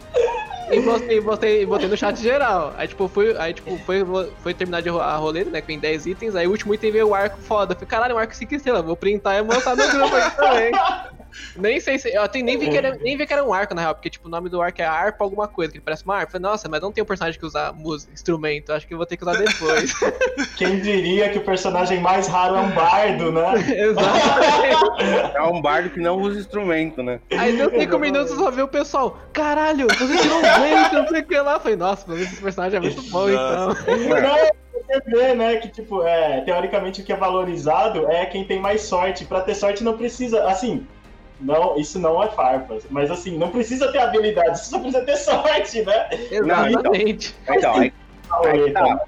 e 0.72 0.80
botei, 0.80 1.22
botei, 1.22 1.66
botei 1.66 1.88
no 1.88 1.96
chat 1.96 2.20
geral. 2.20 2.74
Aí, 2.78 2.88
tipo, 2.88 3.08
fui, 3.08 3.36
aí, 3.38 3.54
tipo, 3.54 3.78
foi, 3.80 4.04
foi 4.42 4.54
terminar 4.54 4.82
de 4.82 4.90
a 4.90 5.16
roleta, 5.16 5.52
né? 5.52 5.62
Que 5.62 5.68
tem 5.68 5.80
10 5.80 6.06
itens, 6.08 6.36
aí 6.36 6.48
o 6.48 6.52
último 6.52 6.74
item 6.74 6.92
veio 6.92 7.10
o 7.10 7.16
arco 7.16 7.40
foda. 7.42 7.74
Eu 7.74 7.76
falei, 7.76 7.88
caralho, 7.88 8.16
um 8.16 8.18
arco 8.18 8.36
5 8.36 8.56
estrelas, 8.56 8.84
vou 8.84 8.96
printar 8.96 9.38
e 9.38 9.44
montar 9.44 9.76
no 9.76 9.88
grupo 9.88 10.16
aqui 10.16 10.36
também. 10.38 10.72
Nem 11.56 11.80
sei 11.80 11.98
se. 11.98 12.14
Eu 12.14 12.24
até 12.24 12.42
nem 12.42 12.58
vi, 12.58 12.70
que 12.70 12.78
era, 12.78 12.96
nem 12.96 13.18
vi 13.18 13.26
que 13.26 13.34
era 13.34 13.44
um 13.44 13.54
arco, 13.54 13.74
na 13.74 13.82
real, 13.82 13.96
porque 13.96 14.10
tipo, 14.10 14.28
o 14.28 14.32
nome 14.32 14.50
do 14.50 14.62
arco 14.62 14.82
é 14.82 14.86
arpa 14.86 15.24
alguma 15.24 15.48
coisa, 15.48 15.74
que 15.74 15.80
parece 15.80 16.04
uma 16.06 16.16
arpa. 16.16 16.34
Falei, 16.34 16.44
nossa, 16.44 16.70
mas 16.70 16.82
não 16.82 16.92
tem 16.92 17.04
um 17.04 17.08
personagem 17.08 17.40
que 17.40 17.46
usa 17.46 17.72
música, 17.74 18.14
instrumento, 18.14 18.72
acho 18.72 18.88
que 18.88 18.94
eu 18.94 18.98
vou 18.98 19.06
ter 19.06 19.18
que 19.18 19.24
usar 19.24 19.38
depois. 19.38 19.94
Quem 20.58 20.80
diria 20.80 21.30
que 21.30 21.38
o 21.38 21.44
personagem 21.44 22.00
mais 22.00 22.28
raro 22.28 22.56
é 22.56 22.60
um 22.60 22.72
bardo, 22.72 23.32
né? 23.32 23.54
Exatamente. 23.76 25.36
É 25.36 25.42
um 25.44 25.62
bardo 25.62 25.90
que 25.90 26.00
não 26.00 26.20
usa 26.20 26.40
instrumento, 26.40 27.02
né? 27.02 27.20
Aí 27.32 27.56
deu 27.56 27.70
5 27.70 28.00
minutos 28.00 28.36
só 28.36 28.52
viu 28.52 28.66
o 28.66 28.68
pessoal, 28.70 29.20
caralho, 29.34 29.88
você 29.88 30.18
tirou 30.18 30.38
um 30.38 30.42
vento, 30.42 30.94
não 30.94 31.08
sei 31.08 31.22
o 31.22 31.26
que 31.26 31.38
lá. 31.38 31.60
Falei, 31.60 31.78
nossa, 31.78 32.06
mas 32.08 32.22
esse 32.22 32.42
personagem 32.42 32.78
é 32.78 32.80
muito 32.80 33.02
bom, 33.10 33.30
então. 33.30 33.74
você 33.74 35.02
vê, 35.08 35.34
né, 35.34 35.58
que 35.58 35.70
tipo, 35.70 36.04
é, 36.04 36.42
teoricamente 36.42 37.02
o 37.02 37.04
que 37.04 37.12
é 37.12 37.16
valorizado 37.16 38.10
é 38.12 38.26
quem 38.26 38.46
tem 38.46 38.60
mais 38.60 38.82
sorte. 38.84 39.26
Para 39.26 39.42
ter 39.42 39.56
sorte 39.56 39.84
não 39.84 39.98
precisa, 39.98 40.46
assim, 40.46 40.86
não, 41.40 41.78
isso 41.78 42.00
não 42.00 42.22
é 42.22 42.30
farpas. 42.30 42.86
Mas 42.90 43.12
assim, 43.12 43.38
não 43.38 43.50
precisa 43.50 43.92
ter 43.92 44.00
habilidade, 44.00 44.60
você 44.60 44.70
só 44.70 44.80
precisa 44.80 45.06
ter 45.06 45.18
sorte, 45.18 45.82
né? 45.84 46.10
Exatamente. 46.32 47.36
Não, 47.48 47.56
então, 47.56 47.74
aí, 47.74 47.94
aí, 48.46 48.72
tá, 48.72 49.00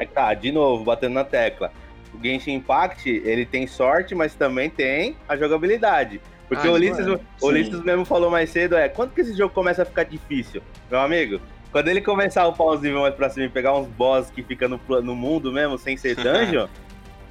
aí 0.00 0.06
tá, 0.06 0.34
de 0.34 0.52
novo, 0.52 0.84
batendo 0.84 1.14
na 1.14 1.24
tecla. 1.24 1.72
O 2.14 2.22
Genshin 2.22 2.54
Impact, 2.54 3.08
ele 3.08 3.44
tem 3.44 3.66
sorte, 3.66 4.14
mas 4.14 4.34
também 4.34 4.70
tem 4.70 5.16
a 5.28 5.36
jogabilidade. 5.36 6.20
Porque 6.48 6.66
ah, 6.66 6.70
o 6.70 6.74
Ulisses, 6.74 7.06
o 7.06 7.46
Ulisses 7.46 7.82
mesmo 7.82 8.04
falou 8.04 8.30
mais 8.30 8.50
cedo, 8.50 8.76
é, 8.76 8.88
quando 8.88 9.12
que 9.12 9.20
esse 9.20 9.36
jogo 9.36 9.52
começa 9.52 9.82
a 9.82 9.84
ficar 9.84 10.04
difícil? 10.04 10.62
Meu 10.90 11.00
amigo, 11.00 11.40
Quando 11.72 11.88
ele 11.88 12.00
começar 12.00 12.42
a 12.42 12.48
upar 12.48 12.68
os 12.68 12.80
níveis 12.80 13.02
mais 13.02 13.14
pra 13.14 13.28
cima 13.28 13.46
e 13.46 13.48
pegar 13.48 13.76
uns 13.76 13.88
boss 13.88 14.30
que 14.30 14.42
fica 14.42 14.68
no, 14.68 14.80
no 15.02 15.16
mundo 15.16 15.52
mesmo, 15.52 15.76
sem 15.76 15.96
ser 15.96 16.14
dungeon, 16.22 16.68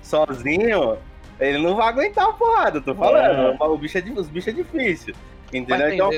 sozinho, 0.01 0.97
ele 1.39 1.57
não 1.57 1.75
vai 1.75 1.87
aguentar 1.89 2.29
a 2.29 2.33
porrada, 2.33 2.81
tô 2.81 2.95
falando. 2.95 3.57
É. 3.59 3.63
O 3.63 3.77
bicho 3.77 3.97
é, 3.97 4.01
os 4.15 4.27
bichos 4.27 4.53
é 4.53 4.55
difícil. 4.55 5.13
Entendeu? 5.53 5.93
Então, 5.93 6.11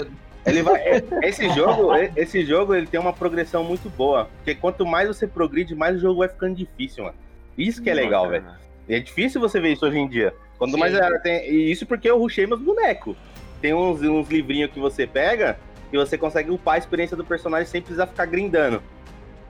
ele 0.46 0.62
vai, 0.62 0.80
é, 0.82 1.04
esse 1.24 1.50
jogo, 1.50 1.94
esse 2.16 2.46
jogo 2.46 2.76
ele 2.76 2.88
tem 2.88 3.00
uma 3.00 3.14
progressão 3.14 3.64
muito 3.64 3.90
boa. 3.90 4.30
Porque 4.38 4.56
quanto 4.56 4.86
mais 4.86 5.08
você 5.08 5.28
progride, 5.28 5.76
mais 5.76 5.98
o 5.98 6.00
jogo 6.00 6.20
vai 6.20 6.30
ficando 6.30 6.56
difícil, 6.56 7.04
mano. 7.04 7.16
Isso 7.58 7.82
que 7.82 7.90
é 7.90 7.94
legal, 7.94 8.30
velho. 8.30 8.46
É 8.88 9.00
difícil 9.00 9.42
você 9.42 9.60
ver 9.60 9.74
isso 9.74 9.86
hoje 9.86 9.98
em 9.98 10.08
dia. 10.08 10.34
Quando 10.58 10.74
Sim. 10.74 10.80
mais 10.80 10.94
era, 10.94 11.20
tem, 11.20 11.50
e 11.50 11.72
isso 11.72 11.86
porque 11.86 12.10
eu 12.10 12.18
rushei 12.18 12.46
meus 12.46 12.62
bonecos. 12.62 13.16
Tem 13.60 13.74
uns, 13.74 14.02
uns 14.02 14.30
livrinhos 14.30 14.72
que 14.72 14.80
você 14.80 15.06
pega 15.06 15.58
e 15.92 15.98
você 15.98 16.18
consegue 16.18 16.52
upar 16.52 16.76
a 16.76 16.78
experiência 16.78 17.18
do 17.18 17.26
personagem 17.26 17.68
sem 17.68 17.82
precisar 17.82 18.08
ficar 18.08 18.26
grindando. 18.26 18.82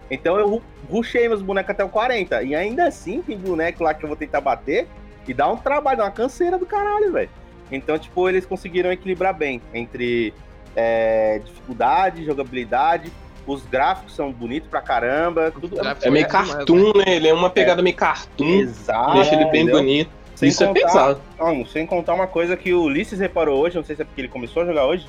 Então 0.09 0.39
eu 0.39 0.61
rushei 0.89 1.27
meus 1.27 1.41
bonecos 1.41 1.71
até 1.71 1.83
o 1.83 1.89
40. 1.89 2.43
E 2.43 2.55
ainda 2.55 2.87
assim 2.87 3.21
tem 3.21 3.37
boneco 3.37 3.83
lá 3.83 3.93
que 3.93 4.03
eu 4.03 4.07
vou 4.07 4.17
tentar 4.17 4.41
bater 4.41 4.87
e 5.27 5.33
dá 5.33 5.49
um 5.51 5.57
trabalho, 5.57 6.01
uma 6.01 6.11
canseira 6.11 6.57
do 6.57 6.65
caralho, 6.65 7.11
velho. 7.11 7.29
Então, 7.71 7.97
tipo, 7.97 8.27
eles 8.29 8.45
conseguiram 8.45 8.91
equilibrar 8.91 9.33
bem 9.33 9.61
entre 9.73 10.33
é, 10.75 11.41
dificuldade, 11.43 12.25
jogabilidade. 12.25 13.11
Os 13.45 13.65
gráficos 13.65 14.15
são 14.15 14.31
bonitos 14.31 14.69
pra 14.69 14.81
caramba. 14.81 15.51
Tudo 15.51 15.77
é 16.01 16.09
meio 16.09 16.27
cartoon, 16.27 16.93
né? 16.97 17.15
Ele 17.15 17.27
é 17.27 17.33
uma 17.33 17.49
pegada 17.49 17.81
é. 17.81 17.83
meio 17.83 17.95
cartoon. 17.95 18.59
Exato. 18.59 19.13
Deixa 19.13 19.35
ele 19.35 19.45
bem 19.45 19.63
entendeu? 19.63 19.77
bonito. 19.77 20.09
Sem 20.35 20.49
Isso 20.49 20.63
é 20.63 20.67
contar, 20.67 20.79
é 20.79 20.83
pesado. 20.83 21.21
Não, 21.39 21.65
sem 21.65 21.85
contar 21.85 22.13
uma 22.13 22.27
coisa 22.27 22.55
que 22.55 22.71
o 22.73 22.83
Ulisses 22.83 23.19
reparou 23.19 23.59
hoje, 23.59 23.75
não 23.75 23.83
sei 23.83 23.95
se 23.95 24.03
é 24.03 24.05
porque 24.05 24.21
ele 24.21 24.27
começou 24.27 24.61
a 24.61 24.65
jogar 24.67 24.85
hoje, 24.85 25.07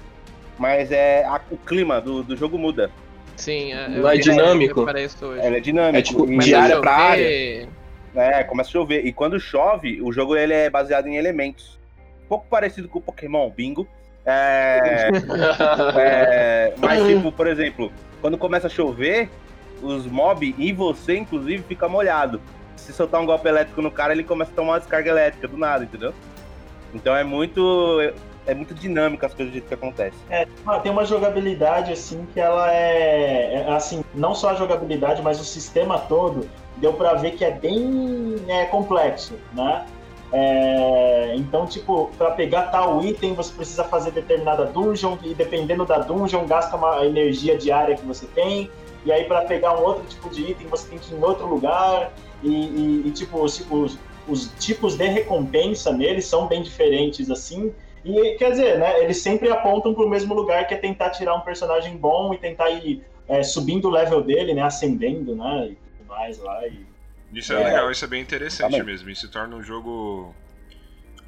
mas 0.59 0.90
é 0.90 1.24
a, 1.24 1.38
o 1.50 1.57
clima 1.59 2.00
do, 2.00 2.22
do 2.22 2.35
jogo 2.35 2.57
muda. 2.57 2.90
Sim, 3.37 3.72
é, 3.72 3.88
não 3.88 4.09
é 4.09 4.16
dinâmico. 4.16 4.87
Ele 4.88 5.57
é 5.57 5.61
dinâmico. 5.61 5.98
É 5.98 6.02
tipo 6.02 6.26
de 6.26 6.54
área 6.54 6.81
pra 6.81 6.92
área. 6.92 7.68
É, 8.18 8.42
começa 8.42 8.68
a 8.68 8.72
chover. 8.72 9.07
E 9.07 9.12
quando 9.12 9.38
chove, 9.38 10.02
o 10.02 10.12
jogo 10.12 10.37
ele 10.37 10.52
é 10.52 10.68
baseado 10.68 11.07
em 11.07 11.16
elementos. 11.16 11.78
Um 12.24 12.28
pouco 12.28 12.46
parecido 12.48 12.88
com 12.88 12.98
o 12.98 13.02
Pokémon 13.02 13.48
Bingo. 13.48 13.87
É, 14.26 15.09
é, 15.96 16.74
mas, 16.78 17.07
tipo, 17.07 17.31
por 17.31 17.46
exemplo, 17.46 17.92
quando 18.20 18.37
começa 18.37 18.66
a 18.66 18.70
chover, 18.70 19.31
os 19.81 20.04
mobs 20.04 20.52
e 20.59 20.72
você, 20.72 21.16
inclusive, 21.16 21.62
fica 21.62 21.88
molhado. 21.88 22.40
Se 22.76 22.92
soltar 22.92 23.20
um 23.20 23.26
golpe 23.26 23.48
elétrico 23.48 23.81
no 23.81 23.90
cara, 23.90 24.12
ele 24.12 24.24
começa 24.24 24.50
a 24.50 24.54
tomar 24.54 24.72
uma 24.72 24.81
descarga 24.81 25.11
elétrica 25.11 25.46
do 25.46 25.57
nada, 25.57 25.85
entendeu? 25.85 26.12
Então 26.92 27.14
é 27.14 27.22
muito 27.22 28.12
é 28.46 28.54
muito 28.54 28.74
dinâmica 28.74 29.26
as 29.26 29.35
coisas 29.35 29.52
do 29.52 29.54
jeito 29.54 29.68
que 29.68 29.74
acontece. 29.74 30.16
É, 30.31 30.46
tem 30.83 30.90
uma 30.90 31.04
jogabilidade 31.04 31.92
assim 31.92 32.26
que 32.33 32.40
ela 32.40 32.72
é, 32.72 33.54
é, 33.57 33.72
assim, 33.72 34.02
não 34.14 34.35
só 34.35 34.50
a 34.50 34.54
jogabilidade, 34.54 35.20
mas 35.20 35.38
o 35.38 35.44
sistema 35.44 35.98
todo 35.98 36.48
deu 36.80 36.92
para 36.92 37.14
ver 37.14 37.32
que 37.32 37.44
é 37.44 37.50
bem 37.50 38.36
é, 38.48 38.64
complexo, 38.66 39.34
né? 39.52 39.86
É, 40.30 41.34
então, 41.36 41.66
tipo, 41.66 42.10
para 42.18 42.32
pegar 42.32 42.64
tal 42.64 43.02
item, 43.02 43.34
você 43.34 43.52
precisa 43.52 43.84
fazer 43.84 44.10
determinada 44.10 44.66
dungeon, 44.66 45.16
e 45.22 45.32
dependendo 45.34 45.86
da 45.86 45.98
dungeon, 45.98 46.46
gasta 46.46 46.76
uma 46.76 47.04
energia 47.04 47.56
diária 47.56 47.96
que 47.96 48.04
você 48.04 48.26
tem. 48.26 48.70
E 49.04 49.12
aí, 49.12 49.24
para 49.24 49.42
pegar 49.42 49.78
um 49.78 49.82
outro 49.82 50.04
tipo 50.04 50.28
de 50.28 50.50
item, 50.50 50.66
você 50.66 50.88
tem 50.88 50.98
que 50.98 51.14
ir 51.14 51.16
em 51.16 51.22
outro 51.22 51.46
lugar. 51.46 52.12
E, 52.42 52.48
e, 52.48 53.02
e 53.06 53.10
tipo, 53.10 53.42
os, 53.42 53.64
os, 53.70 53.98
os, 54.28 54.52
tipos 54.58 54.96
de 54.96 55.06
recompensa 55.06 55.92
neles 55.92 56.26
são 56.26 56.46
bem 56.46 56.62
diferentes, 56.62 57.30
assim. 57.30 57.72
E 58.04 58.36
quer 58.36 58.50
dizer, 58.50 58.78
né? 58.78 59.02
Eles 59.02 59.18
sempre 59.18 59.50
apontam 59.50 59.94
para 59.94 60.04
o 60.04 60.08
mesmo 60.08 60.34
lugar, 60.34 60.66
que 60.66 60.74
é 60.74 60.76
tentar 60.76 61.10
tirar 61.10 61.34
um 61.34 61.40
personagem 61.40 61.96
bom 61.96 62.34
e 62.34 62.38
tentar 62.38 62.70
ir 62.70 63.02
é, 63.26 63.42
subindo 63.42 63.88
o 63.88 63.90
level 63.90 64.22
dele, 64.22 64.52
né? 64.52 64.62
Ascendendo, 64.62 65.34
né? 65.34 65.74
Mais 66.18 66.38
lá. 66.38 66.66
E 66.66 66.87
isso 67.33 67.52
é, 67.52 67.62
é 67.62 67.64
legal, 67.64 67.90
isso 67.90 68.04
é 68.04 68.09
bem 68.09 68.20
interessante 68.20 68.72
também. 68.72 68.85
mesmo. 68.85 69.09
Isso 69.09 69.28
torna 69.28 69.54
um 69.54 69.62
jogo 69.62 70.35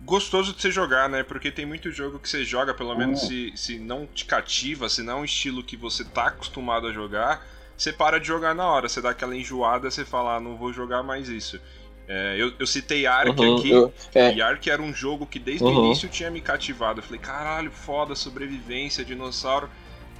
gostoso 0.05 0.53
de 0.53 0.61
você 0.61 0.71
jogar, 0.71 1.09
né? 1.09 1.23
Porque 1.23 1.51
tem 1.51 1.65
muito 1.65 1.91
jogo 1.93 2.19
que 2.19 2.29
você 2.29 2.45
joga, 2.45 2.75
pelo 2.75 2.97
menos 2.97 3.23
uhum. 3.23 3.29
se, 3.29 3.53
se 3.55 3.79
não 3.79 4.07
te 4.07 4.25
cativa, 4.25 4.89
se 4.89 5.03
não 5.03 5.19
é 5.19 5.21
um 5.21 5.25
estilo 5.25 5.63
que 5.63 5.77
você 5.77 6.05
tá 6.05 6.27
acostumado 6.27 6.87
a 6.87 6.93
jogar, 6.93 7.47
você 7.77 7.93
para 7.93 8.19
de 8.19 8.27
jogar 8.27 8.55
na 8.55 8.67
hora. 8.67 8.89
Você 8.89 9.01
dá 9.01 9.11
aquela 9.11 9.37
enjoada, 9.37 9.91
você 9.91 10.05
fala, 10.05 10.37
ah, 10.37 10.41
não 10.41 10.57
vou 10.57 10.73
jogar 10.73 11.03
mais 11.03 11.29
isso. 11.29 11.61
É, 12.09 12.35
eu, 12.37 12.53
eu, 12.59 12.67
citei 12.67 13.07
Ark 13.07 13.41
uhum, 13.41 13.57
aqui, 13.57 13.71
eu, 13.71 13.95
é. 14.13 14.35
e 14.35 14.43
Ark 14.43 14.69
era 14.69 14.83
um 14.83 14.93
jogo 14.93 15.25
que 15.25 15.39
desde 15.39 15.63
uhum. 15.63 15.83
o 15.83 15.87
início 15.87 16.09
tinha 16.09 16.29
me 16.29 16.41
cativado. 16.41 16.99
Eu 16.99 17.05
falei, 17.05 17.21
caralho, 17.21 17.71
foda, 17.71 18.17
sobrevivência, 18.17 19.05
dinossauro. 19.05 19.71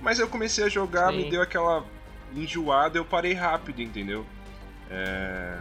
Mas 0.01 0.21
eu 0.21 0.29
comecei 0.29 0.63
a 0.63 0.69
jogar, 0.69 1.11
Sim. 1.11 1.17
me 1.17 1.31
deu 1.31 1.43
aquela 1.43 1.85
enjoada, 2.35 2.97
eu 2.97 3.05
parei 3.05 3.33
rápido, 3.33 3.83
entendeu? 3.83 4.25
É... 4.91 5.55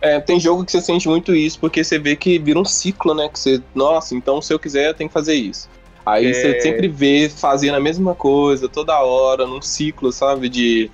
é... 0.00 0.20
tem 0.20 0.38
jogo 0.38 0.64
que 0.64 0.72
você 0.72 0.80
sente 0.80 1.08
muito 1.08 1.34
isso, 1.34 1.58
porque 1.58 1.82
você 1.82 1.98
vê 1.98 2.16
que 2.16 2.38
vira 2.38 2.58
um 2.58 2.64
ciclo, 2.64 3.14
né? 3.14 3.28
Que 3.28 3.38
você, 3.38 3.62
nossa, 3.74 4.14
então 4.14 4.40
se 4.40 4.52
eu 4.52 4.58
quiser, 4.58 4.88
eu 4.88 4.94
tenho 4.94 5.08
que 5.08 5.14
fazer 5.14 5.34
isso. 5.34 5.68
Aí 6.04 6.26
é... 6.26 6.32
você 6.32 6.60
sempre 6.60 6.88
vê 6.88 7.28
fazendo 7.28 7.74
a 7.76 7.80
mesma 7.80 8.14
coisa 8.14 8.68
toda 8.68 8.98
hora, 9.00 9.46
num 9.46 9.62
ciclo, 9.62 10.12
sabe? 10.12 10.48
De. 10.48 10.90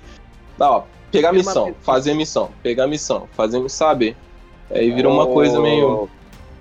Ó, 0.59 0.83
pegar 1.11 1.31
missão, 1.31 1.75
fazer 1.81 2.13
missão, 2.13 2.51
pegar 2.61 2.87
missão, 2.87 3.27
fazer, 3.33 3.67
sabe? 3.69 4.15
Aí 4.69 4.91
vira 4.91 5.09
uma 5.09 5.27
coisa 5.27 5.59
meio. 5.59 6.09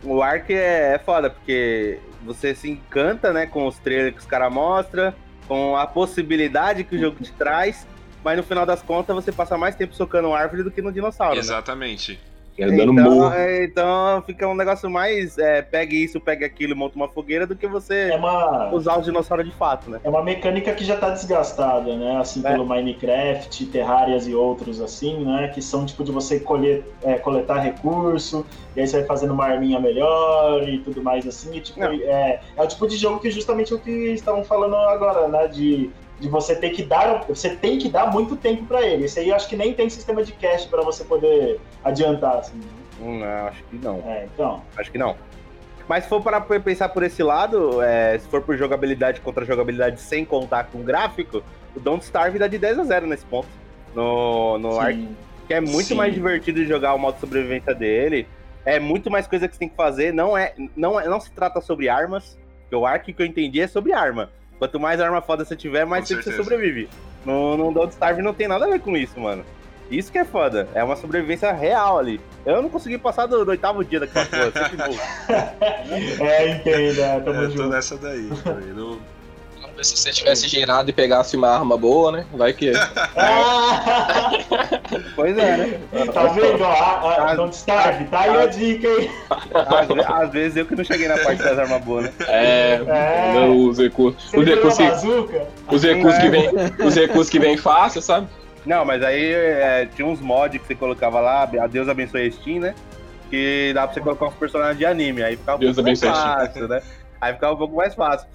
O 0.04 0.22
Ark 0.22 0.52
é, 0.52 0.94
é 0.94 0.98
foda, 0.98 1.30
porque 1.30 1.98
você 2.24 2.54
se 2.54 2.70
encanta, 2.70 3.32
né, 3.32 3.46
com 3.46 3.66
os 3.66 3.78
trailers 3.78 4.14
que 4.14 4.20
os 4.20 4.26
caras 4.26 4.52
mostram, 4.52 5.12
com 5.48 5.76
a 5.76 5.86
possibilidade 5.86 6.84
que 6.84 6.96
o 6.96 6.98
jogo 6.98 7.16
te 7.22 7.32
traz, 7.32 7.86
mas 8.26 8.36
no 8.36 8.42
final 8.42 8.66
das 8.66 8.82
contas 8.82 9.14
você 9.14 9.30
passa 9.30 9.56
mais 9.56 9.76
tempo 9.76 9.94
socando 9.94 10.34
árvore 10.34 10.64
do 10.64 10.70
que 10.72 10.82
no 10.82 10.90
dinossauro. 10.90 11.34
Né? 11.34 11.38
Exatamente. 11.38 12.14
Né? 12.14 12.18
É 12.58 12.70
dando 12.70 12.92
então, 12.92 13.32
é, 13.32 13.64
então 13.64 14.22
fica 14.26 14.48
um 14.48 14.54
negócio 14.54 14.90
mais 14.90 15.38
é, 15.38 15.62
pegue 15.62 16.02
isso, 16.02 16.18
pegue 16.18 16.44
aquilo, 16.44 16.74
monta 16.74 16.96
uma 16.96 17.06
fogueira 17.06 17.46
do 17.46 17.54
que 17.54 17.68
você 17.68 18.08
é 18.10 18.16
uma... 18.16 18.72
usar 18.72 18.96
o 18.96 19.02
dinossauro 19.02 19.44
de 19.44 19.52
fato, 19.52 19.90
né? 19.90 20.00
É 20.02 20.08
uma 20.08 20.24
mecânica 20.24 20.72
que 20.72 20.82
já 20.82 20.94
está 20.94 21.10
desgastada, 21.10 21.94
né? 21.94 22.16
Assim 22.16 22.40
é. 22.44 22.50
pelo 22.50 22.66
Minecraft, 22.66 23.66
Terrarias 23.66 24.26
e 24.26 24.34
outros 24.34 24.80
assim, 24.80 25.24
né? 25.24 25.48
Que 25.54 25.62
são 25.62 25.86
tipo 25.86 26.02
de 26.02 26.10
você 26.10 26.40
colher, 26.40 26.82
é, 27.04 27.18
coletar 27.18 27.58
recurso, 27.58 28.44
e 28.74 28.80
aí 28.80 28.88
você 28.88 28.98
vai 28.98 29.06
fazendo 29.06 29.34
uma 29.34 29.44
arminha 29.44 29.78
melhor 29.78 30.66
e 30.66 30.78
tudo 30.78 31.00
mais 31.00 31.26
assim. 31.28 31.54
E, 31.54 31.60
tipo, 31.60 31.80
é, 31.80 32.40
é 32.56 32.62
o 32.62 32.66
tipo 32.66 32.88
de 32.88 32.96
jogo 32.96 33.20
que 33.20 33.30
justamente 33.30 33.72
o 33.72 33.78
que 33.78 33.90
estavam 33.90 34.42
falando 34.42 34.74
agora, 34.74 35.28
né? 35.28 35.46
De 35.46 35.90
de 36.18 36.28
você 36.28 36.56
ter 36.56 36.70
que 36.70 36.82
dar, 36.82 37.24
você 37.28 37.50
tem 37.50 37.78
que 37.78 37.88
dar 37.88 38.10
muito 38.10 38.36
tempo 38.36 38.64
para 38.64 38.82
ele. 38.82 39.04
Esse 39.04 39.20
aí 39.20 39.28
eu 39.28 39.36
acho 39.36 39.48
que 39.48 39.56
nem 39.56 39.74
tem 39.74 39.88
sistema 39.90 40.22
de 40.22 40.32
cache 40.32 40.68
para 40.68 40.82
você 40.82 41.04
poder 41.04 41.60
adiantar, 41.84 42.38
assim. 42.38 42.60
Hum, 43.00 43.18
não, 43.18 43.46
acho 43.46 43.62
que 43.64 43.76
não. 43.76 44.02
É, 44.06 44.24
então. 44.24 44.62
Acho 44.76 44.90
que 44.90 44.98
não. 44.98 45.16
Mas 45.88 46.04
se 46.04 46.10
for 46.10 46.22
para 46.22 46.40
pensar 46.40 46.88
por 46.88 47.02
esse 47.02 47.22
lado, 47.22 47.80
é, 47.82 48.18
se 48.18 48.26
for 48.28 48.42
por 48.42 48.56
jogabilidade 48.56 49.20
contra 49.20 49.44
jogabilidade 49.44 50.00
sem 50.00 50.24
contar 50.24 50.64
com 50.64 50.82
gráfico, 50.82 51.42
o 51.76 51.80
Don't 51.80 52.02
Starve 52.04 52.38
dá 52.38 52.48
de 52.48 52.58
10 52.58 52.80
a 52.80 52.84
0 52.84 53.06
nesse 53.06 53.24
ponto. 53.24 53.48
No, 53.94 54.58
no 54.58 54.78
Ark, 54.80 55.08
que 55.46 55.54
é 55.54 55.60
muito 55.60 55.88
Sim. 55.88 55.94
mais 55.94 56.12
divertido 56.12 56.60
de 56.60 56.66
jogar 56.66 56.94
o 56.94 56.98
modo 56.98 57.18
sobrevivência 57.20 57.74
dele. 57.74 58.26
É 58.64 58.80
muito 58.80 59.10
mais 59.10 59.26
coisa 59.26 59.46
que 59.46 59.54
você 59.54 59.60
tem 59.60 59.68
que 59.68 59.76
fazer. 59.76 60.12
Não 60.12 60.36
é, 60.36 60.54
não, 60.76 60.98
é, 60.98 61.06
não 61.06 61.20
se 61.20 61.30
trata 61.30 61.60
sobre 61.60 61.88
armas. 61.88 62.36
Porque 62.62 62.74
o 62.74 62.84
Ark 62.84 63.12
que 63.12 63.22
eu 63.22 63.26
entendi 63.26 63.60
é 63.60 63.68
sobre 63.68 63.92
arma. 63.92 64.30
Quanto 64.58 64.80
mais 64.80 65.00
arma 65.00 65.20
foda 65.20 65.44
você 65.44 65.54
tiver, 65.54 65.84
mais 65.84 66.08
tempo 66.08 66.22
você 66.22 66.32
sobrevive. 66.36 66.88
No, 67.24 67.56
no 67.56 67.72
Don't 67.72 67.92
Starve 67.92 68.22
não 68.22 68.32
tem 68.32 68.48
nada 68.48 68.64
a 68.64 68.68
ver 68.68 68.80
com 68.80 68.96
isso, 68.96 69.18
mano. 69.20 69.44
Isso 69.90 70.10
que 70.10 70.18
é 70.18 70.24
foda. 70.24 70.68
É 70.74 70.82
uma 70.82 70.96
sobrevivência 70.96 71.52
real 71.52 71.98
ali. 71.98 72.20
Eu 72.44 72.60
não 72.62 72.68
consegui 72.68 72.98
passar 72.98 73.26
do, 73.26 73.44
do 73.44 73.50
oitavo 73.50 73.84
dia 73.84 74.00
daquela 74.00 74.26
porra, 74.26 74.52
sempre 74.52 74.76
é, 76.26 76.50
entendo. 76.50 77.00
É, 77.00 77.20
tamo 77.20 77.44
é, 77.44 77.48
tô 77.48 77.66
nessa 77.66 77.96
daí. 77.96 78.28
No... 78.74 79.00
Se 79.82 79.96
você 79.96 80.10
tivesse 80.10 80.48
girado 80.48 80.88
e 80.88 80.92
pegasse 80.92 81.36
uma 81.36 81.48
arma 81.48 81.76
boa, 81.76 82.10
né? 82.10 82.26
Vai 82.32 82.52
que. 82.52 82.72
pois 85.14 85.36
é, 85.36 85.56
né? 85.56 85.80
Tá 86.12 86.26
vendo? 86.28 86.64
A, 86.64 87.30
a, 87.30 87.34
Don't 87.34 87.54
Starve, 87.54 88.04
tá 88.06 88.20
aí 88.20 88.30
a 88.30 88.46
dica, 88.46 88.88
hein? 88.88 89.10
Às, 90.06 90.30
vezes 90.30 90.56
eu 90.56 90.66
que 90.66 90.74
não 90.74 90.84
cheguei 90.84 91.08
na 91.08 91.18
parte 91.18 91.42
das 91.42 91.58
armas 91.58 91.84
boas, 91.84 92.04
né? 92.04 92.12
É, 92.26 92.80
é. 92.86 93.48
os 93.48 93.78
recursos. 93.78 94.32
Os 94.32 94.46
recursos, 94.46 94.78
que, 94.78 95.74
os 95.74 95.82
recursos 95.82 96.22
que 96.22 96.28
vem, 96.28 96.48
os 96.84 96.94
recursos 96.94 97.30
que 97.30 97.38
vem 97.38 97.56
fácil, 97.56 98.00
sabe? 98.00 98.28
Não, 98.64 98.84
mas 98.84 99.02
aí 99.02 99.32
é, 99.32 99.88
tinha 99.94 100.06
uns 100.06 100.20
mods 100.20 100.60
que 100.60 100.66
você 100.66 100.74
colocava 100.74 101.20
lá, 101.20 101.42
a 101.42 101.66
Deus 101.66 101.88
abençoe 101.88 102.26
a 102.26 102.30
Steam, 102.30 102.60
né? 102.60 102.74
Que 103.30 103.72
dá 103.74 103.86
pra 103.86 103.94
você 103.94 104.00
colocar 104.00 104.26
uns 104.26 104.34
personagens 104.34 104.78
de 104.78 104.86
anime, 104.86 105.22
aí 105.22 105.36
ficava 105.36 105.58
um 105.58 105.60
Deus 105.60 105.76
pouco 105.76 105.88
mais 105.88 106.00
fácil, 106.00 106.66
né? 106.66 106.82
Aí 107.20 107.34
ficava 107.34 107.54
um 107.54 107.58
pouco 107.58 107.76
mais 107.76 107.94
fácil. 107.94 108.28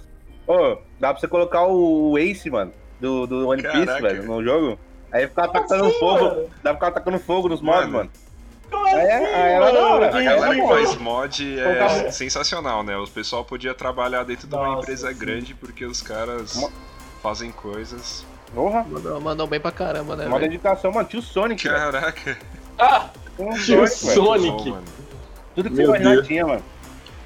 Ô, 0.47 0.77
dá 0.99 1.11
pra 1.11 1.19
você 1.19 1.27
colocar 1.27 1.65
o 1.67 2.17
Ace, 2.17 2.49
mano, 2.49 2.73
do, 2.99 3.25
do 3.27 3.47
One 3.49 3.61
Piece, 3.61 3.85
Caraca. 3.85 4.01
velho, 4.01 4.23
no 4.23 4.43
jogo. 4.43 4.79
Aí 5.11 5.27
ficava 5.27 5.47
atacando 5.49 5.85
assim, 5.85 5.99
fogo, 5.99 6.23
mano? 6.23 6.49
dá 6.63 6.73
pra 6.73 6.73
ficar 6.73 6.87
atacando 6.87 7.19
fogo 7.19 7.49
nos 7.49 7.61
mods, 7.61 7.89
mano. 7.89 8.09
Como 8.69 8.87
assim, 8.87 8.95
é, 8.95 9.35
aí 9.35 9.51
era 9.53 9.71
da 9.71 9.87
hora. 9.87 10.07
A 10.07 10.21
galera 10.21 10.55
que 10.55 10.67
faz 10.67 10.95
mod 10.97 11.59
é 11.59 12.11
sensacional, 12.11 12.83
né? 12.83 12.95
O 12.97 13.07
pessoal 13.07 13.43
podia 13.43 13.73
trabalhar 13.73 14.23
dentro 14.23 14.47
de 14.47 14.55
uma 14.55 14.67
Nossa, 14.67 14.81
empresa 14.83 15.11
sim. 15.11 15.19
grande 15.19 15.53
porque 15.53 15.85
os 15.85 16.01
caras 16.01 16.71
fazem 17.21 17.51
coisas 17.51 18.25
Porra. 18.53 18.83
Mandou, 18.83 19.21
mandou 19.21 19.47
bem 19.47 19.59
pra 19.59 19.71
caramba, 19.71 20.15
né? 20.15 20.25
Uma 20.25 20.37
velho? 20.37 20.51
dedicação, 20.51 20.91
mano. 20.91 21.07
Tio 21.07 21.21
Sonic. 21.21 21.63
Caraca. 21.63 22.37
Ah, 22.77 23.09
Tio 23.63 23.87
Sonic. 23.87 24.13
Sonic. 24.13 24.51
Bom, 24.51 24.69
mano. 24.71 24.83
Tudo 25.55 25.69
que 25.69 25.75
Meu 25.75 25.87
você 25.87 26.01
imaginar 26.01 26.23
tinha, 26.23 26.45
mano. 26.45 26.63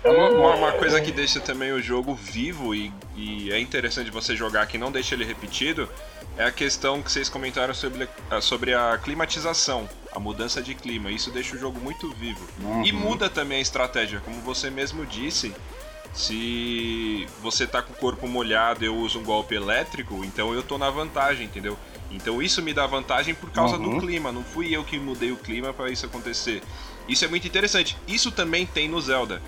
Uma, 0.06 0.30
uma- 0.30 0.56
uma 0.56 0.72
coisa 0.74 1.02
que 1.02 1.12
deixa 1.12 1.40
também 1.40 1.72
o 1.72 1.82
jogo 1.82 2.14
vivo 2.14 2.76
e, 2.76 2.94
e 3.16 3.52
é 3.52 3.60
interessante 3.60 4.12
você 4.12 4.36
jogar 4.36 4.68
que 4.68 4.78
não 4.78 4.92
deixa 4.92 5.16
ele 5.16 5.26
repetido 5.26 5.90
é 6.38 6.44
a 6.46 6.52
questão 6.52 7.02
que 7.02 7.12
vocês 7.12 7.28
comentaram 7.30 7.74
sobre, 7.74 8.08
a- 8.30 8.42
sobre 8.42 8.74
a 8.74 8.98
climatização, 9.02 9.90
a 10.12 10.20
mudança 10.20 10.62
de 10.62 10.76
clima. 10.76 11.10
Isso 11.10 11.32
deixa 11.32 11.56
o 11.56 11.60
jogo 11.60 11.80
muito 11.80 12.10
vivo. 12.12 12.46
E 12.84 12.92
Uhum. 12.92 13.00
muda 13.00 13.30
também 13.30 13.58
a 13.58 13.62
estratégia, 13.62 14.20
como 14.20 14.40
você 14.42 14.70
mesmo 14.70 15.06
disse. 15.06 15.54
Se 16.14 17.28
você 17.42 17.68
tá 17.68 17.82
com 17.82 17.92
o 17.94 17.96
corpo 17.96 18.28
molhado 18.28 18.84
e 18.84 18.88
eu 18.88 18.96
uso 18.96 19.20
um 19.20 19.24
golpe 19.24 19.54
elétrico, 19.56 20.24
então 20.24 20.54
eu 20.54 20.64
tô 20.64 20.78
na 20.78 20.90
vantagem, 20.90 21.46
entendeu? 21.46 21.78
Então 22.10 22.42
isso 22.42 22.62
me 22.62 22.74
dá 22.74 22.86
vantagem 22.88 23.34
por 23.36 23.50
causa 23.52 23.76
Uhum. 23.78 23.98
do 23.98 24.00
clima, 24.00 24.32
não 24.32 24.44
fui 24.44 24.74
eu 24.76 24.84
que 24.84 24.98
mudei 24.98 25.32
o 25.32 25.38
clima 25.38 25.74
para 25.74 25.90
isso 25.92 26.06
acontecer. 26.06 26.62
Isso 27.08 27.26
é 27.26 27.28
muito 27.28 27.46
interessante. 27.48 27.98
Isso 28.08 28.32
também 28.32 28.66
tem 28.66 28.88
no 28.88 29.00
Zelda. 29.02 29.42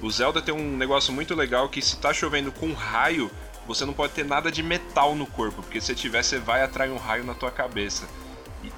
O 0.00 0.10
Zelda 0.10 0.40
tem 0.40 0.54
um 0.54 0.76
negócio 0.76 1.12
muito 1.12 1.34
legal 1.34 1.68
que 1.68 1.82
se 1.82 1.96
tá 1.96 2.12
chovendo 2.12 2.52
com 2.52 2.72
raio, 2.72 3.30
você 3.66 3.84
não 3.84 3.92
pode 3.92 4.12
ter 4.12 4.24
nada 4.24 4.50
de 4.50 4.62
metal 4.62 5.14
no 5.14 5.26
corpo, 5.26 5.62
porque 5.62 5.80
se 5.80 5.94
tiver, 5.94 6.22
você 6.22 6.38
vai 6.38 6.62
atrair 6.62 6.90
um 6.90 6.96
raio 6.96 7.24
na 7.24 7.34
tua 7.34 7.50
cabeça. 7.50 8.06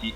E, 0.02 0.14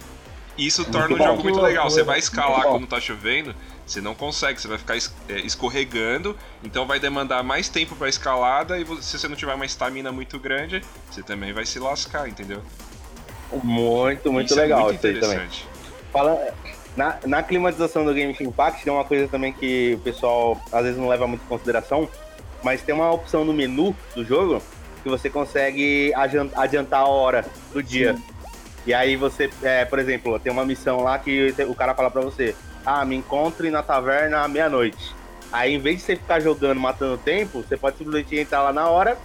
e 0.56 0.66
isso 0.66 0.84
torna 0.84 1.14
o 1.14 1.18
bom. 1.18 1.24
jogo 1.24 1.42
muito 1.42 1.60
legal. 1.60 1.90
Você 1.90 2.02
vai 2.02 2.18
escalar 2.18 2.60
Muito 2.60 2.70
quando 2.70 2.86
tá 2.86 3.00
chovendo, 3.00 3.54
você 3.86 4.00
não 4.00 4.14
consegue, 4.14 4.58
você 4.60 4.66
vai 4.68 4.78
ficar 4.78 4.96
es- 4.96 5.14
é, 5.28 5.40
escorregando, 5.40 6.36
então 6.62 6.86
vai 6.86 6.98
demandar 6.98 7.42
mais 7.42 7.68
tempo 7.68 7.94
pra 7.96 8.08
escalada 8.08 8.78
e 8.78 8.86
se 9.02 9.18
você 9.18 9.28
não 9.28 9.36
tiver 9.36 9.54
uma 9.54 9.66
estamina 9.66 10.10
muito 10.10 10.38
grande, 10.38 10.82
você 11.10 11.22
também 11.22 11.52
vai 11.52 11.66
se 11.66 11.78
lascar, 11.78 12.28
entendeu? 12.28 12.62
Muito, 13.62 14.32
muito 14.32 14.46
Isso 14.50 14.56
legal 14.58 14.80
é 14.80 14.82
muito 14.84 14.96
isso 14.96 15.06
aí 15.06 15.20
também. 15.20 15.36
interessante. 15.36 15.66
Fala, 16.12 16.54
na, 16.96 17.18
na 17.26 17.42
climatização 17.42 18.04
do 18.04 18.14
Game 18.14 18.36
Impact 18.40 18.84
tem 18.84 18.92
uma 18.92 19.04
coisa 19.04 19.28
também 19.28 19.52
que 19.52 19.94
o 19.94 19.98
pessoal 19.98 20.60
às 20.72 20.82
vezes 20.82 20.98
não 20.98 21.08
leva 21.08 21.26
muito 21.26 21.42
em 21.44 21.48
consideração, 21.48 22.08
mas 22.62 22.82
tem 22.82 22.94
uma 22.94 23.10
opção 23.10 23.44
no 23.44 23.52
menu 23.52 23.94
do 24.14 24.24
jogo 24.24 24.62
que 25.02 25.08
você 25.08 25.28
consegue 25.28 26.12
adian- 26.14 26.50
adiantar 26.54 27.00
a 27.00 27.06
hora 27.06 27.44
do 27.72 27.82
dia. 27.82 28.16
E 28.86 28.94
aí 28.94 29.16
você, 29.16 29.50
é, 29.62 29.84
por 29.84 29.98
exemplo, 29.98 30.38
tem 30.38 30.52
uma 30.52 30.64
missão 30.64 31.00
lá 31.02 31.18
que 31.18 31.54
o 31.68 31.74
cara 31.74 31.94
fala 31.94 32.10
pra 32.10 32.22
você, 32.22 32.54
ah, 32.84 33.04
me 33.04 33.16
encontre 33.16 33.70
na 33.70 33.82
taverna 33.82 34.42
à 34.42 34.48
meia-noite. 34.48 35.14
Aí 35.52 35.74
em 35.74 35.78
vez 35.78 35.98
de 35.98 36.02
você 36.02 36.16
ficar 36.16 36.40
jogando, 36.40 36.80
matando 36.80 37.16
tempo, 37.18 37.62
você 37.62 37.76
pode 37.76 37.98
simplesmente 37.98 38.36
entrar 38.36 38.62
lá 38.62 38.72
na 38.72 38.88
hora, 38.88 39.16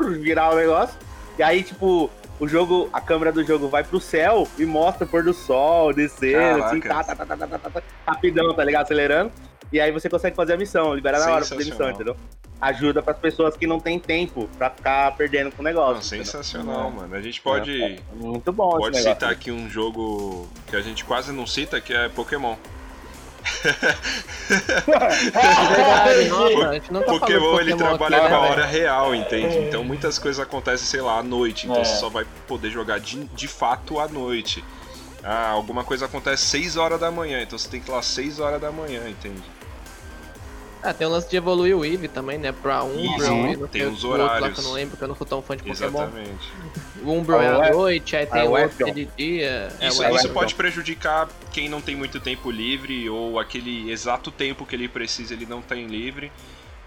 virar 0.00 0.50
o 0.50 0.56
negócio, 0.56 0.96
e 1.38 1.42
aí, 1.42 1.62
tipo, 1.62 2.10
o 2.42 2.48
jogo, 2.48 2.90
a 2.92 3.00
câmera 3.00 3.30
do 3.30 3.44
jogo 3.44 3.68
vai 3.68 3.84
pro 3.84 4.00
céu 4.00 4.48
e 4.58 4.66
mostra 4.66 5.04
o 5.04 5.08
pôr 5.08 5.22
do 5.22 5.32
sol, 5.32 5.94
descendo, 5.94 6.64
assim, 6.64 6.80
tá, 6.80 6.88
Caraca. 6.88 7.14
tá, 7.14 7.24
tá, 7.24 7.36
tá, 7.36 7.46
tá, 7.46 7.58
tá, 7.58 7.70
tá, 7.70 7.82
rapidão, 8.04 8.52
tá 8.52 8.64
ligado? 8.64 8.82
Acelerando. 8.82 9.30
E 9.72 9.80
aí 9.80 9.92
você 9.92 10.08
consegue 10.08 10.34
fazer 10.34 10.54
a 10.54 10.56
missão, 10.56 10.92
liberar 10.92 11.20
na 11.20 11.26
hora 11.26 11.46
pra 11.46 11.56
fazer 11.56 11.62
a 11.62 11.66
missão, 11.66 11.88
entendeu? 11.88 12.16
Ajuda 12.60 13.00
pras 13.00 13.16
pessoas 13.18 13.56
que 13.56 13.64
não 13.64 13.78
tem 13.78 13.96
tempo 13.96 14.48
pra 14.58 14.70
ficar 14.70 15.16
perdendo 15.16 15.52
com 15.52 15.62
o 15.62 15.64
negócio. 15.64 15.94
Não, 15.94 16.02
sensacional, 16.24 16.88
É. 16.88 16.90
mano. 16.90 17.14
A 17.14 17.20
gente 17.22 17.40
pode, 17.40 17.80
É, 17.80 17.98
Muito 18.16 18.52
bom 18.52 18.70
pode 18.76 19.00
citar 19.00 19.30
aqui 19.30 19.52
um 19.52 19.70
jogo 19.70 20.48
que 20.66 20.74
a 20.74 20.80
gente 20.80 21.04
quase 21.04 21.30
não 21.30 21.46
cita, 21.46 21.80
que 21.80 21.94
é 21.94 22.08
Pokémon. 22.08 22.56
Não 26.90 27.02
tá 27.02 27.12
Pokémon, 27.12 27.60
ele 27.60 27.76
trabalha 27.76 28.18
aqui, 28.18 28.28
com 28.28 28.34
a 28.34 28.40
né, 28.42 28.50
hora 28.50 28.66
real, 28.66 29.14
entende? 29.14 29.58
Então 29.58 29.84
muitas 29.84 30.18
coisas 30.18 30.40
acontecem, 30.42 30.86
sei 30.86 31.00
lá, 31.00 31.18
à 31.18 31.22
noite. 31.22 31.66
Então 31.66 31.80
É. 31.80 31.84
você 31.84 31.96
só 31.96 32.08
vai 32.08 32.26
poder 32.46 32.70
jogar 32.70 32.98
de, 33.00 33.24
de 33.24 33.48
fato 33.48 33.98
à 33.98 34.08
noite. 34.08 34.64
Ah, 35.22 35.50
alguma 35.50 35.84
coisa 35.84 36.06
acontece 36.06 36.44
6 36.46 36.76
horas 36.76 36.98
da 36.98 37.10
manhã, 37.10 37.40
então 37.42 37.56
você 37.56 37.68
tem 37.68 37.80
que 37.80 37.88
ir 37.88 37.92
lá 37.92 38.02
6 38.02 38.40
horas 38.40 38.60
da 38.60 38.72
manhã, 38.72 39.08
entende? 39.08 39.42
Ah, 40.82 40.92
tem 40.92 41.06
o 41.06 41.10
lance 41.10 41.30
de 41.30 41.36
evoluir 41.36 41.76
o 41.76 41.84
Eevee 41.84 42.08
também, 42.08 42.38
né? 42.38 42.50
Pra 42.50 42.82
Umbreon 42.82 43.46
Isso, 43.46 43.54
e 43.54 43.56
não 43.56 43.68
tem 43.68 43.86
os 43.86 44.02
o 44.02 44.08
outro 44.08 44.24
lá 44.24 44.32
horários. 44.36 44.58
que 44.58 44.60
eu 44.60 44.68
não 44.68 44.72
lembro, 44.72 44.96
que 44.96 45.04
eu 45.04 45.08
não 45.08 45.14
sou 45.14 45.26
tão 45.26 45.40
fã 45.40 45.56
de 45.56 45.62
Pokémon. 45.62 45.86
Exatamente. 45.88 46.52
O 47.04 47.12
Umbreon 47.12 47.40
é 47.40 47.46
Ah, 47.46 47.58
o 47.58 47.62
à 47.62 47.70
noite, 47.70 48.16
aí 48.16 48.26
tem 48.26 48.40
ah, 48.42 48.44
o 48.44 48.48
o 48.48 48.60
outro 48.60 48.88
é 48.88 48.90
de 48.90 49.04
dia. 49.16 49.72
É, 49.80 49.88
Isso, 49.88 50.02
o 50.02 50.16
isso 50.16 50.28
pode 50.30 50.54
prejudicar 50.56 51.28
quem 51.52 51.68
não 51.68 51.80
tem 51.80 51.94
muito 51.94 52.18
tempo 52.18 52.50
livre 52.50 53.08
ou 53.08 53.38
aquele 53.38 53.92
exato 53.92 54.32
tempo 54.32 54.66
que 54.66 54.74
ele 54.74 54.88
precisa 54.88 55.34
ele 55.34 55.46
não 55.46 55.62
tem 55.62 55.86
livre. 55.86 56.32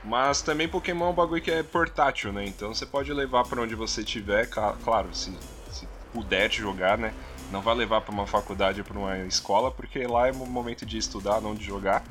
Mas 0.04 0.42
também 0.42 0.68
Pokémon 0.68 1.08
é 1.08 1.10
um 1.10 1.14
bagulho 1.14 1.42
que 1.42 1.50
é 1.50 1.64
portátil, 1.64 2.32
né? 2.32 2.46
Então 2.46 2.74
você 2.74 2.86
pode 2.86 3.12
levar 3.12 3.44
pra 3.46 3.62
onde 3.62 3.74
você 3.76 4.04
tiver, 4.04 4.48
claro, 4.48 5.08
se, 5.14 5.32
se 5.72 5.88
puder 6.14 6.52
jogar, 6.52 6.98
né? 6.98 7.14
Não 7.52 7.62
vai 7.62 7.74
levar 7.76 8.02
pra 8.02 8.12
uma 8.14 8.28
faculdade 8.28 8.82
ou 8.82 8.86
pra 8.86 8.98
uma 8.98 9.18
escola, 9.20 9.72
porque 9.72 10.06
lá 10.06 10.28
é 10.28 10.32
o 10.32 10.36
momento 10.36 10.86
de 10.86 10.98
estudar, 10.98 11.42
não 11.42 11.56
de 11.56 11.64
jogar. 11.64 12.04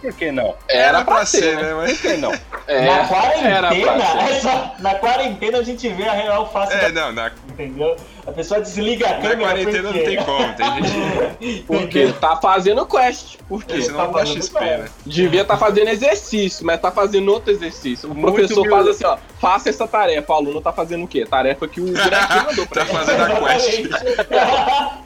Por 0.00 0.12
que 0.12 0.30
não? 0.30 0.54
Era 0.68 1.04
pra 1.04 1.26
ser, 1.26 1.56
né? 1.56 1.70
Por 1.70 1.76
Mas... 1.76 2.00
que 2.00 2.16
não? 2.16 2.32
É, 2.66 2.80
na 2.82 2.92
era 2.92 3.06
pra 3.06 3.16
quarentena, 3.16 3.70
ser. 3.70 4.18
essa, 4.30 4.72
na 4.78 4.94
quarentena 4.94 5.58
a 5.58 5.62
gente 5.62 5.88
vê 5.88 6.04
a 6.04 6.12
real 6.12 6.52
face 6.52 6.72
É, 6.74 6.90
da 6.90 7.06
não, 7.06 7.12
na, 7.12 7.32
entendeu? 7.48 7.96
A 8.26 8.32
pessoa 8.32 8.60
desliga 8.60 9.06
a 9.06 9.14
na 9.14 9.22
câmera 9.22 9.50
quarentena 9.50 9.82
não 9.82 9.92
tem 9.92 10.16
como, 10.22 10.54
tem 10.54 10.74
gente 10.74 11.64
Porque 11.66 12.12
tá 12.12 12.36
fazendo 12.36 12.86
quest. 12.86 13.38
Por 13.48 13.64
que 13.64 13.74
quê? 13.74 13.82
senão 13.82 13.98
não 13.98 14.12
dá 14.12 14.18
fazendo 14.18 14.42
XP, 14.42 14.60
né? 14.60 14.88
Devia 15.04 15.42
estar 15.42 15.56
fazendo 15.56 15.88
exercício, 15.88 16.64
mas 16.64 16.80
tá 16.80 16.90
fazendo 16.90 17.32
outro 17.32 17.50
exercício. 17.50 18.10
O 18.10 18.14
Muito 18.14 18.34
professor 18.34 18.68
faz 18.68 18.86
assim, 18.86 19.04
ó, 19.04 19.16
faça 19.40 19.68
essa 19.68 19.86
tarefa. 19.86 20.32
O 20.32 20.36
aluno 20.36 20.60
tá 20.60 20.72
fazendo 20.72 21.04
o 21.04 21.08
quê? 21.08 21.24
Tarefa 21.26 21.66
que 21.68 21.80
o 21.80 21.84
bonequinho 21.84 22.44
mandou 22.46 22.66
pra 22.66 22.84
Tá 22.86 22.90
ele. 22.90 22.98
fazendo 22.98 23.22
a 23.22 23.54
quest. 23.54 23.88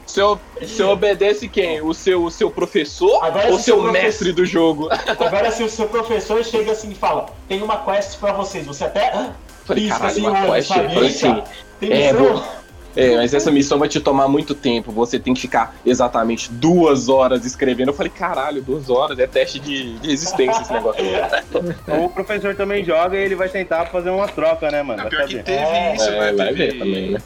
Você, 0.05 0.21
você 0.61 0.83
obedece 0.83 1.47
quem? 1.47 1.81
O 1.81 1.93
seu, 1.93 2.23
o 2.25 2.31
seu 2.31 2.51
professor 2.51 3.23
Agora, 3.23 3.49
ou 3.51 3.57
se 3.57 3.65
seu 3.65 3.77
professor- 3.77 4.03
mestre 4.03 4.31
do 4.31 4.45
jogo? 4.45 4.89
Agora, 5.07 5.51
se 5.51 5.63
o 5.63 5.69
seu 5.69 5.87
professor 5.87 6.43
chega 6.43 6.71
assim 6.71 6.91
e 6.91 6.95
fala, 6.95 7.27
tem 7.47 7.61
uma 7.61 7.77
quest 7.77 8.17
pra 8.19 8.31
vocês, 8.33 8.65
você 8.65 8.83
até 8.85 9.31
Falei, 9.65 9.83
pisca 9.85 9.99
caralho, 9.99 10.11
assim, 10.11 10.27
uma 10.27 10.53
quest, 10.55 10.67
falei 10.73 11.07
assim, 11.07 11.43
tem 11.79 11.91
é, 11.91 12.13
missão? 12.13 12.43
É, 12.95 13.15
mas 13.17 13.33
essa 13.33 13.49
missão 13.51 13.79
vai 13.79 13.89
te 13.89 13.99
tomar 13.99 14.27
muito 14.27 14.53
tempo. 14.53 14.91
Você 14.91 15.17
tem 15.19 15.33
que 15.33 15.41
ficar 15.41 15.75
exatamente 15.85 16.51
duas 16.51 17.09
horas 17.09 17.45
escrevendo. 17.45 17.89
Eu 17.89 17.93
falei, 17.93 18.11
caralho, 18.11 18.61
duas 18.61 18.89
horas 18.89 19.17
é 19.17 19.25
teste 19.25 19.59
de, 19.59 19.97
de 19.97 20.07
resistência 20.09 20.61
esse 20.61 20.71
negócio. 20.71 21.03
O 22.03 22.09
professor 22.09 22.55
também 22.55 22.83
joga 22.83 23.17
e 23.17 23.23
ele 23.23 23.35
vai 23.35 23.49
tentar 23.49 23.87
fazer 23.87 24.09
uma 24.09 24.27
troca, 24.27 24.69
né, 24.69 24.83
mano? 24.83 25.03
Não, 25.03 25.09
Vai 25.09 25.09
pior 25.09 25.27
que 25.27 25.43
teve 25.43 25.57
É, 25.57 25.95
isso, 25.95 26.09
é, 26.09 26.11
né? 26.11 26.33
vai 26.33 26.47
Teve, 26.47 26.53
ver 26.53 26.77
também, 26.79 27.11
né? 27.11 27.21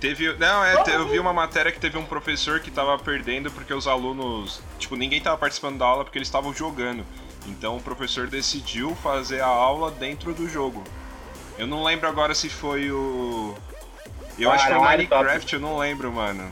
Teve. 0.00 0.34
Não, 0.38 0.64
é, 0.64 0.82
eu 0.94 1.08
vi 1.08 1.18
uma 1.18 1.32
matéria 1.32 1.70
que 1.70 1.78
teve 1.78 1.98
um 1.98 2.04
professor 2.04 2.60
que 2.60 2.70
tava 2.70 2.98
perdendo 2.98 3.50
porque 3.50 3.74
os 3.74 3.86
alunos. 3.86 4.62
Tipo, 4.78 4.96
ninguém 4.96 5.20
tava 5.20 5.36
participando 5.36 5.78
da 5.78 5.84
aula 5.84 6.04
porque 6.04 6.18
eles 6.18 6.28
estavam 6.28 6.54
jogando. 6.54 7.04
Então 7.46 7.76
o 7.76 7.80
professor 7.80 8.26
decidiu 8.26 8.94
fazer 8.96 9.40
a 9.40 9.46
aula 9.46 9.90
dentro 9.90 10.32
do 10.32 10.48
jogo. 10.48 10.82
Eu 11.58 11.66
não 11.66 11.82
lembro 11.84 12.08
agora 12.08 12.34
se 12.34 12.48
foi 12.48 12.90
o. 12.90 13.54
Eu 14.40 14.50
acho 14.50 14.64
que 14.64 14.70
foi 14.70 14.78
o 14.78 14.82
Caralho, 14.82 15.08
Minecraft, 15.10 15.54
eu 15.54 15.60
não 15.60 15.78
lembro, 15.78 16.12
mano. 16.12 16.44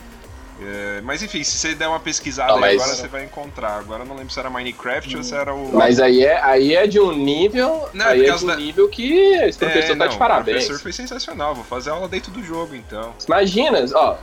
É, 0.61 1.01
mas 1.05 1.22
enfim, 1.22 1.44
se 1.44 1.57
você 1.57 1.72
der 1.72 1.87
uma 1.87 2.01
pesquisada 2.01 2.48
Não, 2.53 2.64
aí 2.64 2.74
mas- 2.77 2.83
agora 2.83 2.96
você 2.96 3.07
vai 3.09 3.24
encontrar. 3.24 3.79
Agora 3.79 4.03
eu 4.03 4.07
não 4.07 4.16
lembro 4.16 4.33
se 4.33 4.40
era 4.40 4.51
Minecraft 4.51 5.16
ou 5.16 5.22
se 5.22 5.33
era 5.35 5.55
o. 5.55 5.72
Mas 5.72 6.01
aí 6.01 6.24
é, 6.24 6.42
aí 6.42 6.74
é 6.74 6.85
de 6.87 6.98
um 6.98 7.12
nível. 7.12 7.88
Não, 7.94 8.07
aí 8.07 8.22
por 8.24 8.29
é 8.29 8.37
de 8.37 8.44
um 8.44 8.46
da- 8.48 8.57
nível 8.57 8.88
que 8.88 9.12
esse 9.37 9.57
professor 9.57 9.92
É, 9.92 9.96
tá 9.96 10.05
não, 10.05 10.09
de 10.09 10.16
O 10.16 10.18
parabéns. 10.18 10.57
professor 10.64 10.83
foi 10.83 10.92
sensacional, 10.92 11.55
vou 11.55 11.62
fazer 11.64 11.90
aula 11.90 12.09
dentro 12.09 12.33
do 12.33 12.42
jogo 12.42 12.74
então. 12.74 13.14
Imagina, 13.27 13.85
ó, 13.94 14.16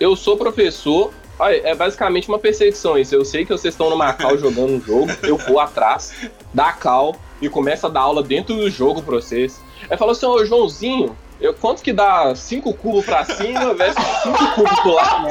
eu 0.00 0.16
sou 0.16 0.38
professor. 0.38 1.12
Olha, 1.38 1.60
é 1.68 1.74
basicamente 1.74 2.28
uma 2.28 2.38
perseguição 2.38 2.96
isso. 2.96 3.14
Eu 3.14 3.24
sei 3.24 3.44
que 3.44 3.50
vocês 3.52 3.74
estão 3.74 3.90
no 3.90 3.96
Macau 3.96 4.38
jogando 4.38 4.70
um 4.72 4.80
jogo, 4.80 5.08
eu 5.24 5.36
vou 5.36 5.60
atrás, 5.60 6.14
dá 6.54 6.72
cal 6.72 7.14
e 7.42 7.48
começo 7.50 7.86
a 7.86 7.90
dar 7.90 8.00
aula 8.02 8.22
dentro 8.22 8.54
do 8.56 8.70
jogo 8.70 9.02
pra 9.02 9.16
vocês. 9.16 9.60
Aí 9.90 9.98
fala 9.98 10.12
assim, 10.12 10.24
ô 10.24 10.42
Joãozinho, 10.46 11.14
eu, 11.40 11.52
quanto 11.54 11.82
que 11.82 11.92
dá 11.92 12.34
5 12.34 12.72
cubos 12.74 13.04
pra 13.04 13.24
cima 13.24 13.74
versus 13.74 14.04
5 14.22 14.38
cubos 14.54 14.80
pro 14.80 14.92
lado? 14.94 15.26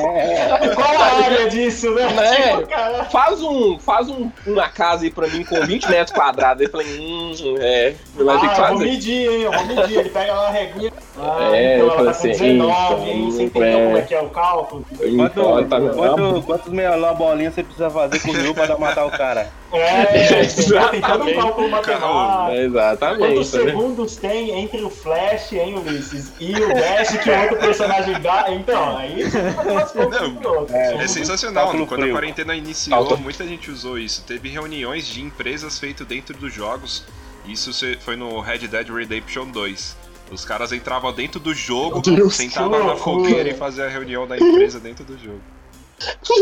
Qual 0.75 1.01
a 1.01 1.23
área 1.25 1.49
disso, 1.49 1.91
né? 1.91 2.07
Né? 2.13 2.57
Tipo, 2.57 3.11
Faz, 3.11 3.41
um, 3.41 3.79
faz 3.79 4.09
um, 4.09 4.29
uma 4.45 4.67
casa 4.69 5.03
aí 5.05 5.11
pra 5.11 5.27
mim 5.27 5.43
com 5.43 5.59
20 5.61 5.89
metros 5.89 6.15
quadrados. 6.15 6.61
Aí 6.61 6.67
eu 6.67 6.71
falei, 6.71 6.99
hum, 6.99 7.33
é, 7.59 7.93
vai 8.15 8.39
ter 8.39 8.41
que 8.41 8.47
ah, 8.47 8.49
eu 8.51 8.55
vou 8.55 8.67
fazer. 8.77 8.85
medir, 8.85 9.29
hein? 9.31 9.41
Eu 9.43 9.51
vou 9.51 9.65
medir. 9.65 9.99
Ele 9.99 10.09
pega 10.09 10.33
lá 10.33 10.47
a 10.47 10.51
reguinha. 10.51 10.93
Ah, 11.17 11.49
É, 11.53 11.75
então 11.75 11.87
eu 11.87 11.93
ela 11.99 12.13
falei 12.13 12.13
tá 12.13 12.19
com 12.19 12.27
assim, 12.27 12.27
19, 12.57 13.09
hein? 13.09 13.31
Você 13.31 13.43
então, 13.43 13.61
entendeu 13.61 13.79
é. 13.79 13.85
como 13.85 13.97
é 13.97 14.01
que 14.01 14.15
é 14.15 14.21
o 14.21 14.29
cálculo? 14.29 14.85
Quanto, 14.97 15.07
Importa, 15.39 15.79
meu. 15.79 15.93
quanto, 15.93 16.41
quantos 16.43 16.71
meia 16.73 17.13
bolinha 17.13 17.51
você 17.51 17.63
precisa 17.63 17.89
fazer 17.89 18.19
com 18.19 18.29
o 18.29 18.33
Ryu 18.33 18.53
pra 18.53 18.65
dar- 18.65 18.77
matar 18.79 19.05
o 19.05 19.11
cara? 19.11 19.47
É, 19.71 20.45
entendeu? 20.45 20.89
tem 20.89 21.01
todo 21.01 21.23
um 21.23 21.27
Exatamente. 21.29 21.35
cálculo 21.37 21.69
matemático. 21.69 22.51
É, 22.51 22.57
Exatamente. 22.65 23.19
Quantos 23.33 23.53
né? 23.53 23.63
segundos 23.63 24.15
tem 24.17 24.59
entre 24.59 24.81
o 24.83 24.89
Flash, 24.89 25.53
hein, 25.53 25.75
Ulisses, 25.93 26.33
e 26.39 26.51
o 26.51 26.73
Dash 26.73 27.17
que 27.17 27.29
o 27.29 27.41
outro 27.41 27.57
personagem 27.57 28.21
dá? 28.21 28.45
Então, 28.49 28.97
aí 28.97 29.23
você 29.23 29.41
vai 29.41 29.53
fazer 29.53 29.71
umas 29.71 29.91
contas 29.91 30.21
Não, 30.21 30.51
outro. 30.53 30.75
É 30.75 31.07
sensacional, 31.07 31.65
Cálculo 31.65 31.87
quando 31.87 32.05
a 32.05 32.09
quarentena 32.11 32.55
iniciou, 32.55 33.17
muita 33.17 33.47
gente 33.47 33.69
usou 33.69 33.97
isso. 33.97 34.23
Teve 34.23 34.49
reuniões 34.49 35.07
de 35.07 35.21
empresas 35.21 35.79
feitas 35.79 36.05
dentro 36.07 36.37
dos 36.37 36.53
jogos. 36.53 37.05
Isso 37.45 37.71
foi 37.99 38.15
no 38.15 38.39
Red 38.39 38.67
Dead 38.67 38.89
Redemption 38.89 39.47
2. 39.47 39.97
Os 40.31 40.45
caras 40.45 40.71
entravam 40.71 41.13
dentro 41.13 41.39
do 41.39 41.53
jogo, 41.53 42.01
sentavam 42.31 42.87
na 42.87 42.95
fogueira 42.95 43.49
e 43.49 43.53
faziam 43.53 43.85
a 43.85 43.89
reunião 43.89 44.27
da 44.27 44.37
empresa 44.37 44.79
dentro 44.79 45.03
do 45.03 45.17
jogo. 45.17 45.41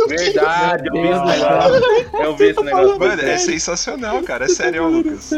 Verdade, 0.07 0.87
eu 0.87 0.93
vi 0.93 1.09
esse 1.09 1.25
negócio. 1.25 2.23
Eu 2.23 2.35
vi 2.35 2.45
esse 2.45 2.63
negócio. 2.63 2.99
Mano, 2.99 3.21
é 3.21 3.37
sensacional, 3.37 4.21
cara. 4.23 4.45
É 4.45 4.47
sério, 4.47 4.87
Lucas. 4.87 5.33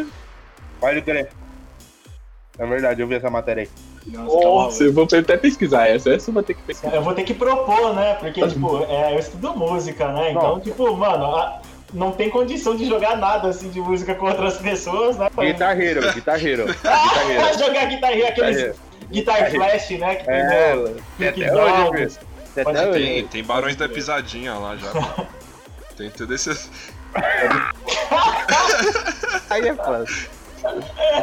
Pode 0.79 1.01
crer. 1.01 1.29
É 2.57 2.65
verdade, 2.65 3.01
eu 3.01 3.07
vi 3.07 3.15
essa 3.15 3.29
matéria 3.29 3.63
aí. 3.63 3.69
Nossa, 4.07 4.83
eu 4.83 4.93
vou 4.93 5.05
até 5.05 5.37
pesquisar 5.37 5.87
essa. 5.87 6.13
Essa 6.13 6.29
eu 6.29 6.33
vou 6.33 6.43
ter 6.43 6.53
que 6.53 6.61
pesquisar. 6.63 6.95
Eu 6.95 7.03
vou 7.03 7.13
ter 7.13 7.23
que 7.23 7.33
propor, 7.33 7.93
né? 7.93 8.15
Porque, 8.15 8.45
tipo, 8.47 8.83
é, 8.89 9.13
eu 9.13 9.19
estudo 9.19 9.55
música, 9.55 10.11
né? 10.11 10.31
Então, 10.31 10.59
tipo, 10.59 10.95
mano, 10.95 11.35
a, 11.35 11.61
não 11.93 12.11
tem 12.11 12.29
condição 12.29 12.75
de 12.75 12.85
jogar 12.85 13.17
nada 13.17 13.47
assim 13.47 13.69
de 13.69 13.79
música 13.79 14.15
com 14.15 14.25
outras 14.25 14.57
pessoas, 14.57 15.17
né? 15.17 15.29
Guitarreiro, 15.37 16.13
guitarreiro. 16.13 16.65
guitarreiro. 16.73 17.59
jogar 17.59 17.85
guitarreiro, 17.85 18.27
aqueles 18.27 18.75
guitar 19.13 19.51
flash, 19.51 19.91
né? 19.91 20.15
Que 20.15 20.29
é, 20.29 20.75
tem, 21.17 21.27
até 21.27 21.53
hoje, 21.53 22.19
até 22.55 22.89
hoje. 22.89 23.05
Tem, 23.05 23.27
tem 23.27 23.43
Barões 23.43 23.75
da 23.75 23.87
Pisadinha 23.87 24.55
lá 24.55 24.75
já. 24.75 24.91
tem 25.95 26.09
tudo 26.09 26.33
esse. 26.33 26.49
Aí 29.49 29.67
é 29.67 29.75
fácil. 29.75 30.29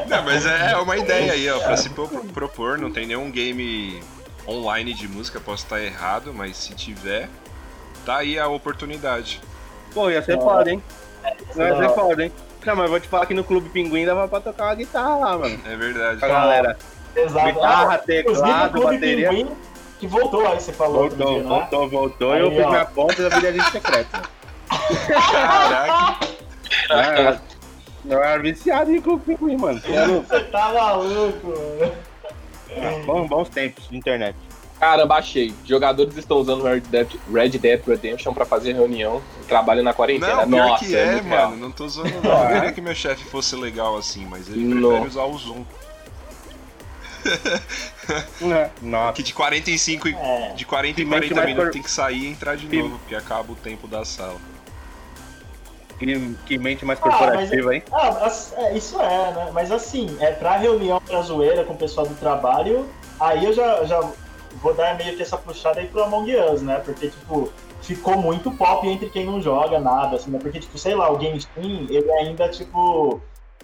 Não, 0.08 0.22
mas 0.24 0.46
é 0.46 0.76
uma 0.76 0.96
ideia 0.96 1.32
aí, 1.32 1.50
ó, 1.50 1.58
pra 1.58 1.76
se 1.76 1.90
propor, 1.90 2.78
não 2.78 2.92
tem 2.92 3.06
nenhum 3.06 3.30
game 3.30 4.02
online 4.46 4.92
de 4.94 5.08
música, 5.08 5.40
posso 5.40 5.64
estar 5.64 5.80
errado, 5.80 6.32
mas 6.34 6.56
se 6.56 6.74
tiver, 6.74 7.28
tá 8.04 8.18
aí 8.18 8.38
a 8.38 8.48
oportunidade. 8.48 9.40
Pô, 9.94 10.10
ia 10.10 10.22
ser 10.22 10.38
foda, 10.38 10.70
hein? 10.70 10.82
Ia 11.56 11.76
ser 11.76 11.94
foda, 11.94 12.24
hein? 12.24 12.32
Não, 12.64 12.76
mas 12.76 12.90
vou 12.90 13.00
te 13.00 13.08
falar 13.08 13.26
que 13.26 13.34
no 13.34 13.42
Clube 13.42 13.70
Pinguim 13.70 14.04
dava 14.04 14.28
pra 14.28 14.40
tocar 14.40 14.64
uma 14.64 14.74
guitarra 14.74 15.16
lá, 15.16 15.38
mano. 15.38 15.58
É 15.66 15.76
verdade. 15.76 16.20
Pra 16.20 16.28
galera. 16.28 16.78
Exato. 17.16 17.46
Guitarra, 17.46 17.98
teclado, 17.98 18.82
bateria. 18.82 19.30
Pinguim, 19.30 19.50
que 19.98 20.06
voltou 20.06 20.46
aí, 20.46 20.60
você 20.60 20.72
falou. 20.72 21.08
Voltou, 21.08 21.34
dia, 21.34 21.42
voltou, 21.42 21.82
né? 21.82 21.88
voltou. 21.90 22.32
Aí, 22.32 22.40
eu 22.40 22.50
fiz 22.50 22.66
minha 22.66 22.84
ponta 22.84 23.28
da 23.28 23.36
vida 23.36 23.52
de 23.52 23.70
secreta. 23.70 24.22
Caraca. 25.08 26.26
É, 26.90 27.38
eu 28.08 28.22
era 28.22 28.40
viciado 28.42 28.94
em 28.94 29.00
Clube 29.00 29.24
Pinguim, 29.24 29.56
mano. 29.56 29.80
Você 29.80 30.40
tá 30.44 30.72
maluco, 30.72 31.46
mano. 31.48 33.04
Bons, 33.04 33.28
bons 33.28 33.48
tempos 33.48 33.88
de 33.88 33.96
internet. 33.96 34.36
Cara, 34.78 35.04
baixei. 35.04 35.52
Jogadores 35.66 36.16
estão 36.16 36.38
usando 36.38 36.62
Red 36.64 36.80
Dead, 36.80 37.08
Red 37.30 37.50
Dead 37.50 37.82
Redemption 37.86 38.32
pra 38.32 38.46
fazer 38.46 38.72
reunião 38.72 39.20
e 39.42 39.44
trabalho 39.44 39.82
na 39.82 39.92
quarentena. 39.92 40.46
Não, 40.46 40.68
Nossa, 40.68 40.84
que 40.86 40.96
é, 40.96 41.18
é 41.18 41.20
mano. 41.22 41.56
Não 41.56 41.70
tô 41.70 41.84
usando 41.84 42.10
não. 42.22 42.42
Eu 42.44 42.54
queria 42.54 42.72
que 42.72 42.80
meu 42.80 42.94
chefe 42.94 43.24
fosse 43.24 43.54
legal 43.56 43.96
assim, 43.98 44.24
mas 44.24 44.48
ele 44.48 44.64
prefere 44.64 44.80
Não. 44.80 45.02
usar 45.06 45.24
o 45.24 45.36
Zoom. 45.36 45.64
Nossa. 48.80 49.12
Que 49.12 49.22
de 49.22 49.34
45 49.34 50.08
e, 50.08 50.14
É. 50.14 50.52
de 50.54 50.64
40 50.64 51.00
em 51.00 51.04
Que 51.04 51.10
mente 51.10 51.28
40 51.28 51.34
mais 51.34 51.46
minutos 51.48 51.64
cor- 51.64 51.72
tem 51.72 51.82
que 51.82 51.90
sair 51.90 52.22
e 52.22 52.26
entrar 52.28 52.56
de 52.56 52.66
novo, 52.76 52.98
porque 53.00 53.14
acaba 53.14 53.52
o 53.52 53.56
tempo 53.56 53.86
da 53.86 54.04
sala. 54.04 54.36
Que, 56.00 56.34
que 56.46 56.58
mente 56.58 56.82
mais 56.82 56.98
Ah, 57.02 57.06
mas- 57.06 57.18
corporativa, 57.18 57.74
hein? 57.74 57.82
Ah, 57.92 58.32
é, 58.56 58.74
isso 58.74 58.98
é, 58.98 59.32
né? 59.32 59.50
Mas 59.52 59.70
assim, 59.70 60.16
é 60.18 60.30
pra 60.30 60.56
reunião, 60.56 60.98
pra 60.98 61.20
zoeira 61.20 61.62
com 61.62 61.74
o 61.74 61.76
pessoal 61.76 62.06
do 62.06 62.14
trabalho, 62.14 62.88
aí 63.20 63.44
eu 63.44 63.52
já, 63.52 63.84
já 63.84 64.00
vou 64.62 64.72
dar 64.72 64.96
meio 64.96 65.14
que 65.14 65.22
essa 65.22 65.36
puxada 65.36 65.78
aí 65.78 65.86
pro 65.88 66.02
Among 66.02 66.34
Us, 66.34 66.62
né? 66.62 66.80
Porque, 66.82 67.08
tipo, 67.08 67.52
ficou 67.82 68.16
muito 68.16 68.50
pop 68.52 68.88
entre 68.88 69.10
quem 69.10 69.26
não 69.26 69.42
joga 69.42 69.78
nada, 69.78 70.16
assim, 70.16 70.30
né? 70.30 70.38
Porque, 70.40 70.58
tipo, 70.58 70.78
sei 70.78 70.94
lá, 70.94 71.10
o 71.12 71.18
Game 71.18 71.38
Steam, 71.38 71.86
ele 71.90 72.10
ainda, 72.12 72.48
tipo... 72.48 73.20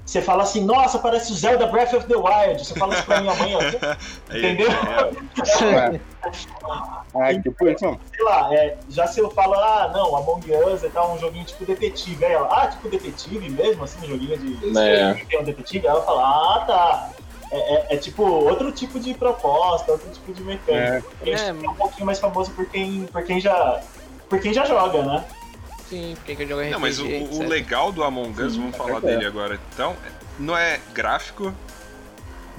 Você 0.07 0.23
fala 0.23 0.45
assim, 0.45 0.65
nossa, 0.65 1.01
parece 1.01 1.33
o 1.33 1.35
Zelda 1.35 1.67
Breath 1.67 1.93
of 1.95 2.07
the 2.07 2.15
Wild. 2.15 2.65
Você 2.65 2.75
fala 2.79 2.95
isso 2.95 3.05
pra 3.05 3.21
minha 3.21 3.35
mãe, 3.35 3.57
ó, 3.57 3.59
Aí, 4.31 4.39
Entendeu? 4.39 4.69
é, 7.15 7.31
É, 7.33 7.41
tipo 7.43 7.69
isso, 7.69 7.85
mano. 7.85 8.01
sei 8.15 8.25
lá, 8.25 8.55
é, 8.55 8.77
já 8.89 9.07
se 9.07 9.19
eu 9.21 9.31
falo, 9.31 9.55
ah, 9.55 9.91
não, 9.93 10.15
Among 10.17 10.45
Us 10.73 10.85
é 10.85 10.89
tal, 10.89 11.13
um 11.15 11.19
joguinho 11.19 11.45
tipo 11.45 11.65
detetive. 11.65 12.25
Aí 12.25 12.33
ela, 12.33 12.47
ah, 12.63 12.67
tipo 12.69 12.89
detetive 12.89 13.49
mesmo, 13.51 13.83
assim, 13.85 13.99
um 14.05 14.09
joguinho 14.11 14.39
de 14.39 14.79
É. 14.79 15.15
que 15.15 15.27
tem 15.27 15.41
um 15.41 15.45
detetive. 15.45 15.87
Aí 15.89 15.93
ela 15.95 16.03
fala, 16.03 16.23
ah, 16.23 16.65
tá. 16.67 17.11
É, 17.51 17.75
é- 17.75 17.87
é 17.95 17.97
tipo 17.97 18.23
outro 18.25 18.73
tipo 18.73 18.99
de 18.99 19.15
proposta, 19.15 19.93
outro 19.93 20.11
tipo 20.11 20.33
de 20.33 20.43
mecânica. 20.43 21.05
É. 21.25 21.31
É. 21.31 21.49
é 21.49 21.53
um 21.53 21.75
pouquinho 21.75 22.05
mais 22.07 22.19
famoso 22.19 22.51
por 22.53 22.67
quem, 22.67 23.07
por 23.07 23.23
quem 23.25 23.41
já. 23.41 23.81
Por 24.29 24.41
quem 24.41 24.53
já 24.53 24.65
joga, 24.65 25.03
né? 25.03 25.25
Sim, 25.89 26.15
porque 26.17 26.35
que 26.35 26.43
eu 26.43 26.49
jogo 26.49 26.61
RPG, 26.61 26.73
Não, 26.73 26.81
mas 26.81 26.99
o, 26.99 27.07
o 27.07 27.47
legal 27.47 27.93
do 27.93 28.03
Among 28.03 28.43
Us, 28.43 28.53
Sim, 28.53 28.61
vamos 28.61 28.75
é 28.75 28.79
falar 28.79 29.01
dele 29.01 29.25
agora. 29.25 29.61
Então, 29.73 29.97
não 30.39 30.57
é 30.57 30.81
gráfico, 30.93 31.55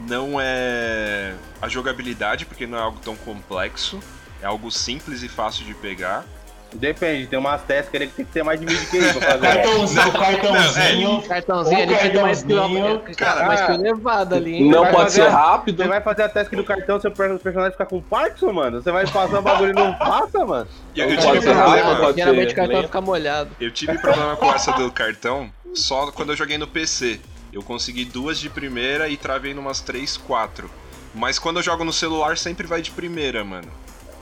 não 0.08 0.40
é 0.40 1.36
a 1.62 1.68
jogabilidade, 1.68 2.46
porque 2.46 2.66
não 2.66 2.78
é 2.78 2.82
algo 2.82 3.00
tão 3.00 3.16
complexo, 3.16 4.00
é 4.42 4.46
algo 4.46 4.72
simples 4.72 5.24
e 5.24 5.28
fácil 5.28 5.66
de 5.66 5.74
pegar. 5.74 6.26
Depende, 6.73 7.27
tem 7.27 7.39
umas 7.39 7.62
testes 7.63 7.89
que 7.89 7.97
ele 7.97 8.08
tem 8.08 8.25
que 8.25 8.32
ter 8.32 8.43
mais 8.43 8.60
de 8.60 8.65
mil 8.65 8.77
de 8.77 8.86
QI 8.88 8.99
pra 9.13 9.21
fazer. 9.32 9.39
Cartãozinho, 9.47 10.12
cartãozinho. 10.12 11.21
Cartãozinho 11.23 11.80
O 11.80 11.84
ali 11.84 11.95
pede 11.95 12.17
mais 12.19 12.43
que 12.43 12.47
cartãozinho, 12.53 13.01
cara, 13.17 13.45
mais 13.47 13.62
que 13.62 13.67
cara. 13.67 13.80
elevado 13.80 14.36
ali, 14.36 14.56
hein? 14.56 14.69
Não 14.69 14.84
pode 14.86 14.95
fazer- 14.97 15.23
ser 15.23 15.30
rápido. 15.30 15.84
Você 15.84 15.89
vai 15.89 16.01
fazer 16.01 16.23
a 16.23 16.30
task 16.30 16.51
do 16.53 16.63
cartão, 16.63 16.99
seu 16.99 17.12
per- 17.12 17.39
personagem 17.39 17.71
ficar 17.71 17.86
com 17.86 18.01
Parkinson, 18.01 18.51
mano? 18.53 18.82
Você 18.82 18.91
vai 18.91 19.06
passar 19.08 19.39
o 19.39 19.41
bagulho 19.41 19.71
e 19.71 19.73
não 19.73 19.93
passa, 19.93 20.45
mano? 20.45 20.67
E 20.93 20.99
eu, 20.99 21.08
Não 21.08 21.13
eu 21.15 21.19
tive 21.21 21.41
problema, 21.53 21.95
pode 21.95 22.17
Geralmente 22.17 22.47
ser 22.49 22.53
o 22.53 22.56
cartão 22.56 22.84
fica 22.84 23.01
molhado. 23.01 23.49
eu 23.62 23.71
tive 23.71 23.97
problema 23.97 24.36
com 24.36 24.51
essa 24.53 24.71
do 24.73 24.91
cartão 24.91 25.49
só 25.73 26.12
quando 26.12 26.32
eu 26.34 26.36
joguei 26.36 26.58
no 26.58 26.67
PC. 26.67 27.19
Eu 27.53 27.63
consegui 27.63 28.03
duas 28.03 28.38
de 28.39 28.49
primeira 28.49 29.08
e 29.08 29.15
travei 29.15 29.53
numas 29.53 29.80
três, 29.80 30.17
quatro. 30.17 30.69
Mas 31.15 31.39
quando 31.39 31.58
eu 31.58 31.63
jogo 31.63 31.84
no 31.86 31.93
celular 31.93 32.38
sempre 32.38 32.67
vai 32.67 32.82
de 32.82 32.91
primeira, 32.91 33.43
mano. 33.43 33.69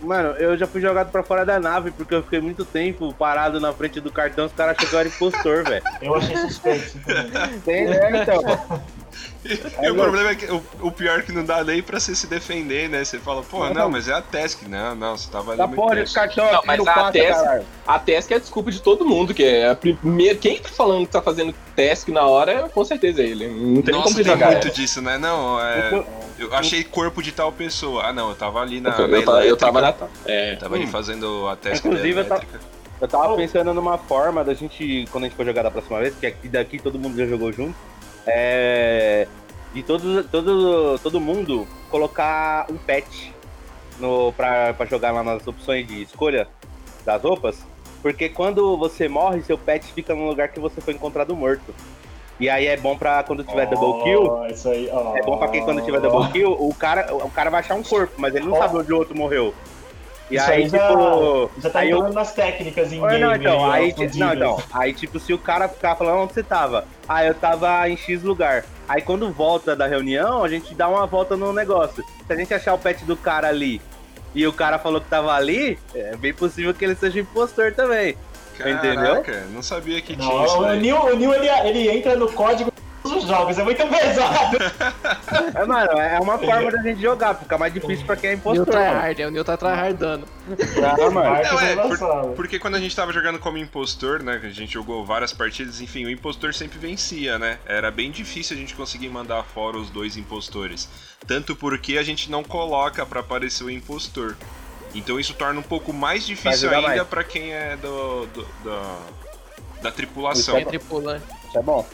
Mano, 0.06 0.30
eu 0.38 0.56
já 0.56 0.68
fui 0.68 0.80
jogado 0.80 1.12
pra 1.12 1.24
fora 1.24 1.44
da 1.46 1.60
nave 1.60 1.92
porque 1.92 2.14
eu 2.14 2.24
fiquei 2.24 2.40
muito 2.40 2.64
tempo 2.64 3.14
parado 3.14 3.60
na 3.60 3.74
frente 3.74 4.00
do 4.00 4.12
cartão, 4.12 4.46
os 4.46 4.54
caras 4.54 4.78
acharam 4.78 4.90
que 4.90 4.96
eu 4.96 5.00
era 5.00 5.10
impostor, 5.10 5.64
velho. 5.64 5.84
Eu 6.02 6.16
achei 6.16 6.38
suspeito. 6.38 6.98
Tem, 7.66 7.88
é, 7.88 8.22
então. 8.22 8.42
E 9.46 9.54
o 9.92 9.96
problema 9.96 10.32
é 10.32 10.36
que 10.36 10.46
o, 10.52 10.62
o 10.82 10.92
pior 10.92 11.20
é 11.20 11.22
que 11.22 11.32
não 11.32 11.46
dá 11.46 11.64
nem 11.64 11.82
pra 11.82 12.00
você 12.00 12.16
se 12.16 12.26
defender, 12.26 12.90
né? 12.90 13.04
Você 13.06 13.20
fala, 13.20 13.44
pô, 13.44 13.70
não, 13.70 13.90
mas 13.90 14.08
é 14.08 14.14
a 14.14 14.22
task. 14.22 14.64
Não, 14.68 14.96
não, 14.96 15.16
você 15.16 15.30
tava 15.30 15.52
ali 15.52 15.60
Tá 15.60 15.68
porra, 15.68 16.00
esse 16.02 16.14
cartão 16.14 16.46
Não, 16.46 16.56
aqui 16.58 16.68
mas 16.68 16.78
não 16.80 16.92
a 16.92 17.12
caralho. 17.12 17.66
A 17.86 18.00
task 18.00 18.32
é 18.32 18.36
a 18.36 18.40
desculpa 18.40 18.72
de 18.72 18.82
todo 18.82 19.06
mundo, 19.06 19.34
que 19.34 19.44
é 19.44 19.70
a 19.70 19.76
primeira. 19.76 20.36
Quem 20.36 20.60
tá 20.60 20.70
falando 20.70 21.06
que 21.06 21.12
tá 21.12 21.22
fazendo 21.22 21.54
task 21.76 22.08
na 22.10 22.24
hora, 22.26 22.52
é, 22.52 22.70
com 22.70 22.84
certeza 22.84 23.22
é 23.22 23.26
ele. 23.28 23.48
Não 23.48 23.82
tem 23.84 23.94
Nossa, 23.94 24.04
como 24.06 24.16
tem 24.16 24.24
jogar. 24.26 24.52
muito 24.52 24.68
ela. 24.68 24.76
disso, 24.76 25.02
né? 25.02 25.18
Não, 25.20 25.62
é, 25.62 25.90
Eu- 25.94 26.06
eu 26.40 26.56
achei 26.56 26.84
corpo 26.84 27.22
de 27.22 27.32
tal 27.32 27.52
pessoa. 27.52 28.06
Ah, 28.08 28.14
não, 28.14 28.30
eu 28.30 28.36
tava 28.36 28.60
ali 28.62 28.82
na, 28.82 28.90
Eu, 28.90 29.08
na 29.08 29.18
eu, 29.18 29.24
tava- 29.26 29.46
eu 29.46 29.58
tava 29.58 29.82
na. 29.82 29.94
É. 30.26 30.56
Tava 30.56 30.76
ali 30.76 30.86
Hum. 30.86 30.88
fazendo 30.90 31.48
a 31.48 31.56
task 31.56 31.86
Inclusive, 31.86 32.14
da 32.16 32.22
eu 32.22 32.26
tava-. 32.28 32.44
Eu 33.02 33.08
tava 33.10 33.36
pensando 33.36 33.74
numa 33.74 33.98
forma 33.98 34.44
da 34.44 34.54
gente, 34.54 35.06
quando 35.12 35.26
a 35.26 35.28
gente 35.28 35.36
for 35.36 35.46
jogar 35.46 35.64
da 35.64 35.70
próxima 35.70 36.00
vez, 36.00 36.16
que 36.16 36.26
aqui 36.26 36.48
daqui 36.48 36.80
todo 36.80 36.98
mundo 36.98 37.18
já 37.18 37.26
jogou 37.26 37.52
junto, 37.52 37.76
é. 38.28 39.28
De 39.74 39.84
todo, 39.84 40.24
todo, 40.26 41.00
todo 41.00 41.20
mundo 41.20 41.68
colocar 41.90 42.66
um 42.72 42.78
pet 42.78 43.34
no, 44.00 44.32
pra, 44.34 44.74
pra 44.74 44.86
jogar 44.86 45.12
lá 45.12 45.22
nas 45.22 45.46
opções 45.46 45.86
de 45.86 46.04
escolha 46.04 46.48
das 47.06 47.22
roupas. 47.22 47.66
Porque 48.02 48.30
quando 48.30 48.78
você 48.78 49.08
morre, 49.10 49.42
seu 49.42 49.58
pet 49.58 49.86
fica 49.94 50.16
no 50.16 50.28
lugar 50.28 50.50
que 50.50 50.60
você 50.60 50.80
foi 50.80 50.94
encontrado 50.94 51.36
morto. 51.36 51.74
E 52.40 52.50
aí 52.50 52.68
é 52.68 52.78
bom 52.78 52.98
pra 52.98 53.24
quando 53.24 53.44
tiver 53.44 53.66
double 53.66 54.04
kill. 54.04 54.46
Isso 54.48 54.70
aí, 54.70 54.90
ó. 54.92 55.16
É 55.16 55.22
bom 55.22 55.38
pra 55.38 55.48
quem 55.48 55.64
quando 55.64 55.82
tiver 55.82 56.00
double 56.02 56.32
kill, 56.32 56.52
o 56.52 56.74
cara, 56.74 57.14
o 57.14 57.30
cara 57.30 57.50
vai 57.50 57.62
achar 57.62 57.76
um 57.76 57.84
corpo, 57.84 58.14
mas 58.18 58.36
ele 58.36 58.46
não 58.46 58.54
Ó. 58.54 58.58
sabe 58.60 58.78
onde 58.78 58.94
o 58.94 58.98
outro 58.98 59.18
morreu. 59.18 59.54
E 60.30 60.36
Isso 60.38 60.50
aí, 60.50 60.64
aí 60.64 60.70
já- 60.70 60.88
tipo. 60.88 61.52
Já 61.62 61.70
tá 61.70 61.80
aí 61.80 61.90
eu- 61.92 61.98
entrando 62.00 62.14
nas 62.16 62.34
técnicas 62.34 62.92
em 62.92 63.00
Olha, 63.00 63.12
game. 63.12 63.26
não, 63.26 63.36
então, 63.36 63.72
aí, 63.72 63.90
escondidas. 63.90 64.18
não, 64.18 64.34
então, 64.34 64.64
aí, 64.74 64.94
tipo, 64.94 65.20
se 65.20 65.32
o 65.34 65.38
cara 65.38 65.68
ficar 65.70 65.96
falando 65.96 66.22
onde 66.22 66.34
você 66.34 66.42
tava, 66.42 66.86
ah, 67.08 67.24
eu 67.24 67.36
tava 67.36 67.88
em 67.88 67.96
X 67.96 68.24
lugar. 68.24 68.66
Aí 68.88 69.02
quando 69.02 69.32
volta 69.32 69.76
da 69.76 69.86
reunião, 69.86 70.44
a 70.44 70.48
gente 70.48 70.74
dá 70.74 70.88
uma 70.88 71.06
volta 71.06 71.36
no 71.38 71.54
negócio. 71.54 72.04
Se 72.26 72.34
a 72.34 72.36
gente 72.36 72.54
achar 72.54 72.74
o 72.74 72.78
pet 72.80 73.06
do 73.06 73.16
cara 73.16 73.48
ali 73.50 73.80
e 74.34 74.46
o 74.48 74.54
cara 74.54 74.80
falou 74.80 75.00
que 75.00 75.08
tava 75.08 75.32
ali, 75.34 75.78
é 75.94 76.16
bem 76.16 76.34
possível 76.34 76.74
que 76.74 76.84
ele 76.86 76.96
seja 76.96 77.20
impostor 77.20 77.72
também. 77.74 78.18
Entendeu? 78.60 78.96
Caraca, 79.22 79.46
não 79.52 79.62
sabia 79.62 80.02
que 80.02 80.16
tinha 80.16 80.28
Não, 80.28 80.46
isso 80.46 80.58
o. 80.60 80.74
Neil, 80.76 80.96
o 80.98 81.16
Neil 81.16 81.34
ele, 81.34 81.50
ele 81.68 81.90
entra 81.98 82.16
no 82.16 82.32
código 82.32 82.72
todos 83.06 83.24
os 83.24 83.30
jogos, 83.30 83.58
é 83.58 83.64
muito 83.64 83.88
pesado. 83.88 84.58
É, 85.56 85.66
mano, 85.66 85.92
é 86.00 86.20
uma 86.20 86.38
forma 86.38 86.72
da 86.72 86.82
gente 86.82 87.02
jogar, 87.02 87.36
fica 87.36 87.58
mais 87.58 87.74
difícil 87.74 88.06
pra 88.06 88.16
quem 88.16 88.32
é 88.32 88.34
Neil 88.36 88.40
impostor. 88.40 88.66
tá 88.66 88.80
mano. 88.80 89.00
hard, 89.02 89.20
é 89.20 89.28
o 89.28 89.32
Neil 89.32 89.46
tá 89.46 89.58
tryhardando. 89.58 90.26
Ah, 90.78 91.12
mano. 91.12 91.30
Não, 91.44 91.60
é, 91.60 91.72
é 91.72 91.76
lançado. 91.76 92.28
Porque 92.36 92.60
quando 92.60 92.76
a 92.76 92.80
gente 92.80 92.96
tava 92.96 93.12
jogando 93.14 93.40
como 93.40 93.58
impostor, 93.58 94.22
né? 94.24 94.40
Que 94.40 94.48
a 94.48 94.52
gente 94.52 94.74
jogou 94.74 95.06
várias 95.06 95.34
partidas, 95.34 95.82
enfim, 95.82 96.06
o 96.06 96.10
impostor 96.10 96.54
sempre 96.54 96.78
vencia, 96.80 97.38
né? 97.40 97.60
Era 97.66 97.92
bem 97.92 98.12
difícil 98.12 98.56
a 98.56 98.60
gente 98.60 98.74
conseguir 98.76 99.10
mandar 99.10 99.44
fora 99.44 99.78
os 99.78 99.90
dois 99.90 100.18
impostores. 100.18 100.90
Tanto 101.28 101.56
porque 101.56 101.98
a 101.98 102.04
gente 102.04 102.30
não 102.30 102.44
coloca 102.44 103.06
pra 103.06 103.20
aparecer 103.22 103.64
o 103.64 103.70
impostor. 103.70 104.36
Então 104.94 105.20
isso 105.20 105.34
torna 105.34 105.60
um 105.60 105.64
pouco 105.64 105.92
mais 105.92 106.26
difícil 106.26 106.70
ainda 106.70 106.88
mais. 106.88 107.04
pra 107.04 107.24
quem 107.24 107.52
é 107.54 107.76
do, 107.76 108.26
do- 108.28 108.48
da, 108.64 108.98
da 109.82 109.92
tripulação. 109.92 110.58
É 110.58 110.64
tripulante. 110.66 111.26
Isso 111.50 111.58
é 111.58 111.62
bom. 111.62 111.86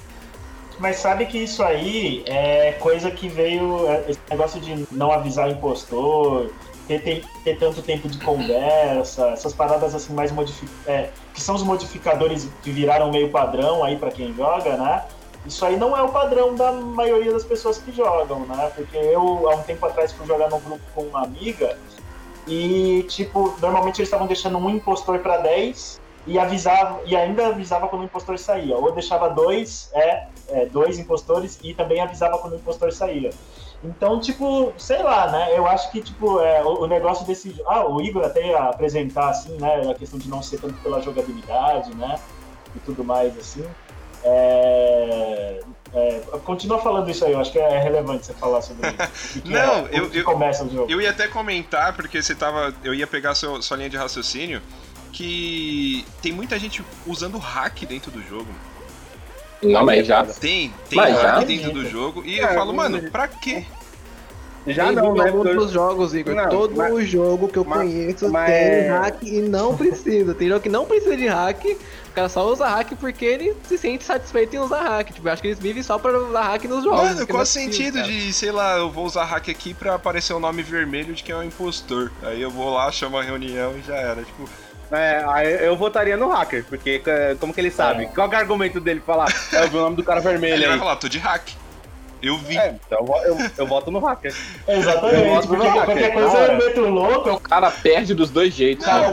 Mas 0.82 0.98
sabe 0.98 1.28
que 1.28 1.38
isso 1.38 1.64
aí 1.64 2.24
é 2.26 2.74
coisa 2.74 3.12
que 3.12 3.30
veio. 3.30 3.88
É, 3.88 4.10
esse 4.10 4.20
negócio 4.30 4.60
de 4.60 4.88
não 4.92 5.12
avisar 5.12 5.48
o 5.48 5.52
impostor, 5.52 6.52
ter, 6.88 7.02
ter, 7.04 7.24
ter 7.44 7.60
tanto 7.60 7.84
tempo 7.84 8.10
de 8.10 8.18
conversa, 8.18 9.28
essas 9.30 9.54
paradas 9.54 9.94
assim 9.94 10.12
mais 10.14 10.32
modificadas. 10.32 10.88
É, 10.88 11.12
que 11.34 11.40
são 11.40 11.54
os 11.54 11.62
modificadores 11.62 12.50
que 12.64 12.72
viraram 12.72 13.12
meio 13.12 13.30
padrão 13.30 13.84
aí 13.84 13.96
para 13.96 14.10
quem 14.10 14.34
joga, 14.34 14.76
né? 14.76 15.06
Isso 15.46 15.64
aí 15.64 15.78
não 15.78 15.96
é 15.96 16.02
o 16.02 16.10
padrão 16.10 16.56
da 16.56 16.72
maioria 16.72 17.32
das 17.32 17.44
pessoas 17.44 17.78
que 17.78 17.92
jogam, 17.92 18.40
né? 18.42 18.72
Porque 18.76 18.98
eu, 18.98 19.50
há 19.50 19.56
um 19.56 19.62
tempo 19.62 19.86
atrás, 19.86 20.12
fui 20.12 20.26
jogar 20.26 20.50
num 20.50 20.60
grupo 20.60 20.82
com 20.96 21.04
uma 21.04 21.24
amiga 21.24 21.78
e, 22.48 23.06
tipo, 23.08 23.56
normalmente 23.62 24.00
eles 24.00 24.08
estavam 24.08 24.26
deixando 24.26 24.58
um 24.58 24.70
impostor 24.70 25.20
para 25.20 25.38
10 25.38 26.01
e 26.28 26.38
avisava 26.38 27.02
e 27.06 27.16
ainda 27.16 27.48
avisava 27.48 27.88
quando 27.88 28.02
o 28.02 28.06
impostor 28.06 28.38
saía. 28.38 28.76
Ou 28.76 28.92
deixava 28.92 29.30
dois, 29.30 29.90
é, 29.94 30.28
é, 30.50 30.66
dois 30.68 31.00
impostores 31.00 31.60
e 31.64 31.74
também 31.74 32.00
avisava 32.00 32.38
quando 32.38 32.54
o 32.54 32.56
impostor 32.58 32.92
saía. 32.92 33.32
Então, 33.84 34.20
tipo, 34.20 34.72
sei 34.78 35.02
lá, 35.02 35.32
né? 35.32 35.58
Eu 35.58 35.66
acho 35.68 35.92
que, 35.92 36.02
tipo, 36.02 36.40
é, 36.40 36.64
o, 36.64 36.82
o, 36.82 36.88
negócio 36.88 37.26
desse. 37.26 37.60
Ah, 37.66 37.88
o 37.88 38.00
Igor 38.00 38.24
até 38.24 38.48
ia 38.48 38.60
apresentar, 38.60 39.30
assim, 39.30 39.58
né? 39.58 39.90
A 39.90 39.96
questão 39.96 40.20
de 40.20 40.30
não 40.30 40.42
ser 40.44 40.60
tanto 40.60 40.76
pela 40.82 41.02
jogabilidade, 41.02 41.96
né? 41.96 42.20
E 42.76 42.80
tudo 42.80 43.04
mais, 43.04 43.36
assim. 43.40 43.66
É, 44.24 45.62
é, 45.94 46.22
continua 46.46 46.80
falando 46.80 47.10
isso 47.10 47.26
aí, 47.26 47.32
eu 47.32 47.40
acho 47.40 47.52
que 47.52 47.58
é 47.58 47.80
relevante 47.80 48.28
você 48.28 48.34
falar 48.34 48.62
sobre 48.62 48.88
isso. 48.88 49.42
não, 49.50 49.88
é, 49.88 49.90
eu, 49.92 50.14
eu, 50.14 50.24
começa 50.24 50.64
o 50.64 50.70
jogo. 50.70 50.92
Eu 50.92 51.02
ia 51.02 51.10
até 51.10 51.28
comentar, 51.28 51.96
porque 51.96 52.22
você 52.22 52.36
tava. 52.36 52.72
Eu 52.84 52.94
ia 52.94 53.08
pegar 53.08 53.34
seu, 53.34 53.60
sua 53.64 53.78
linha 53.78 53.90
de 53.90 53.98
raciocínio 53.98 54.62
que 55.12 56.06
tem 56.22 56.32
muita 56.32 56.58
gente 56.58 56.84
usando 57.06 57.38
hack 57.38 57.86
dentro 57.86 58.12
do 58.12 58.22
jogo. 58.22 58.48
Não, 59.62 59.86
mas 59.86 60.08
já. 60.08 60.26
Tem, 60.26 60.74
tem 60.90 60.98
mas 60.98 61.16
hack 61.16 61.42
já? 61.42 61.44
dentro 61.44 61.72
do 61.72 61.88
jogo. 61.88 62.24
E 62.26 62.40
é, 62.40 62.44
eu 62.44 62.54
falo, 62.56 62.74
mano, 62.74 63.10
pra 63.12 63.28
quê? 63.28 63.66
Já 64.68 64.88
tem 64.88 64.96
não, 64.96 65.16
né? 65.16 65.32
Muitos 65.32 65.72
jogos, 65.72 66.14
Igor. 66.14 66.36
Não, 66.36 66.50
Todo 66.50 66.76
mas, 66.76 67.10
jogo 67.10 67.48
que 67.48 67.58
eu 67.58 67.66
mas, 67.66 67.80
conheço 67.80 68.30
mas... 68.30 68.50
tem 68.50 68.88
hack 68.90 69.24
e 69.24 69.42
não 69.42 69.76
precisa. 69.76 70.36
Tem 70.36 70.48
jogo 70.48 70.62
que 70.62 70.70
não 70.70 70.86
precisa 70.86 71.18
de 71.18 71.28
hack. 71.28 71.66
O 72.10 72.14
cara 72.14 72.30
só 72.30 72.46
usa 72.52 72.68
hack 72.68 72.92
porque 73.00 73.26
ele 73.26 73.56
se 73.64 73.78
sente 73.78 74.04
satisfeito 74.04 74.56
em 74.56 74.60
usar 74.60 74.82
hack. 74.82 75.12
Tipo, 75.12 75.28
eu 75.28 75.32
acho 75.32 75.42
que 75.42 75.48
eles 75.48 75.60
vivem 75.60 75.82
só 75.82 75.98
pra 75.98 76.16
usar 76.18 76.44
hack 76.44 76.66
nos 76.66 76.84
jogos. 76.84 77.02
Mano, 77.02 77.28
qual 77.28 77.42
o 77.42 77.46
sentido 77.46 77.96
cara. 77.96 78.08
de, 78.08 78.34
sei 78.34 78.52
lá, 78.52 78.78
eu 78.78 78.92
vou 78.92 79.06
usar 79.06 79.26
hack 79.26 79.50
aqui 79.50 79.74
pra 79.74 79.96
aparecer 79.96 80.34
o 80.34 80.40
nome 80.40 80.62
vermelho 80.62 81.14
de 81.14 81.24
quem 81.24 81.34
é 81.34 81.38
o 81.38 81.44
impostor? 81.44 82.12
Aí 82.22 82.42
eu 82.42 82.52
vou 82.52 82.72
lá, 82.72 82.92
chamo 82.92 83.18
a 83.18 83.24
reunião 83.24 83.74
e 83.78 83.82
já 83.82 83.96
era. 83.96 84.22
Tipo, 84.24 84.48
é, 84.92 85.68
eu 85.68 85.76
votaria 85.76 86.18
no 86.18 86.30
hacker, 86.30 86.66
porque 86.68 87.02
é, 87.06 87.36
como 87.40 87.54
que 87.54 87.62
ele 87.62 87.72
sabe? 87.72 88.04
É. 88.04 88.08
Qual 88.08 88.32
é 88.32 88.36
o 88.36 88.40
argumento 88.40 88.80
dele 88.80 89.02
falar? 89.06 89.34
É, 89.54 89.64
eu 89.64 89.70
vi 89.70 89.78
o 89.78 89.82
nome 89.82 89.96
do 89.96 90.04
cara 90.04 90.20
vermelho 90.20 90.54
ele 90.56 90.64
aí. 90.64 90.70
vai 90.70 90.80
falar, 90.80 90.96
tô 90.98 91.08
de 91.08 91.20
hack. 91.20 91.50
Eu 92.22 92.38
vi. 92.38 92.58
É, 92.58 92.76
então 92.86 93.06
eu, 93.24 93.38
eu 93.58 93.66
voto 93.66 93.90
no 93.90 94.00
hacker. 94.00 94.36
Exatamente, 94.68 95.48
porque 95.48 95.72
qualquer 95.72 96.14
coisa 96.14 96.38
é 96.38 96.56
muito 96.56 96.82
louco. 96.82 97.30
O 97.32 97.40
cara 97.40 97.72
perde 97.72 98.14
dos 98.14 98.30
dois 98.30 98.54
jeitos. 98.54 98.86
Cara, 98.86 99.12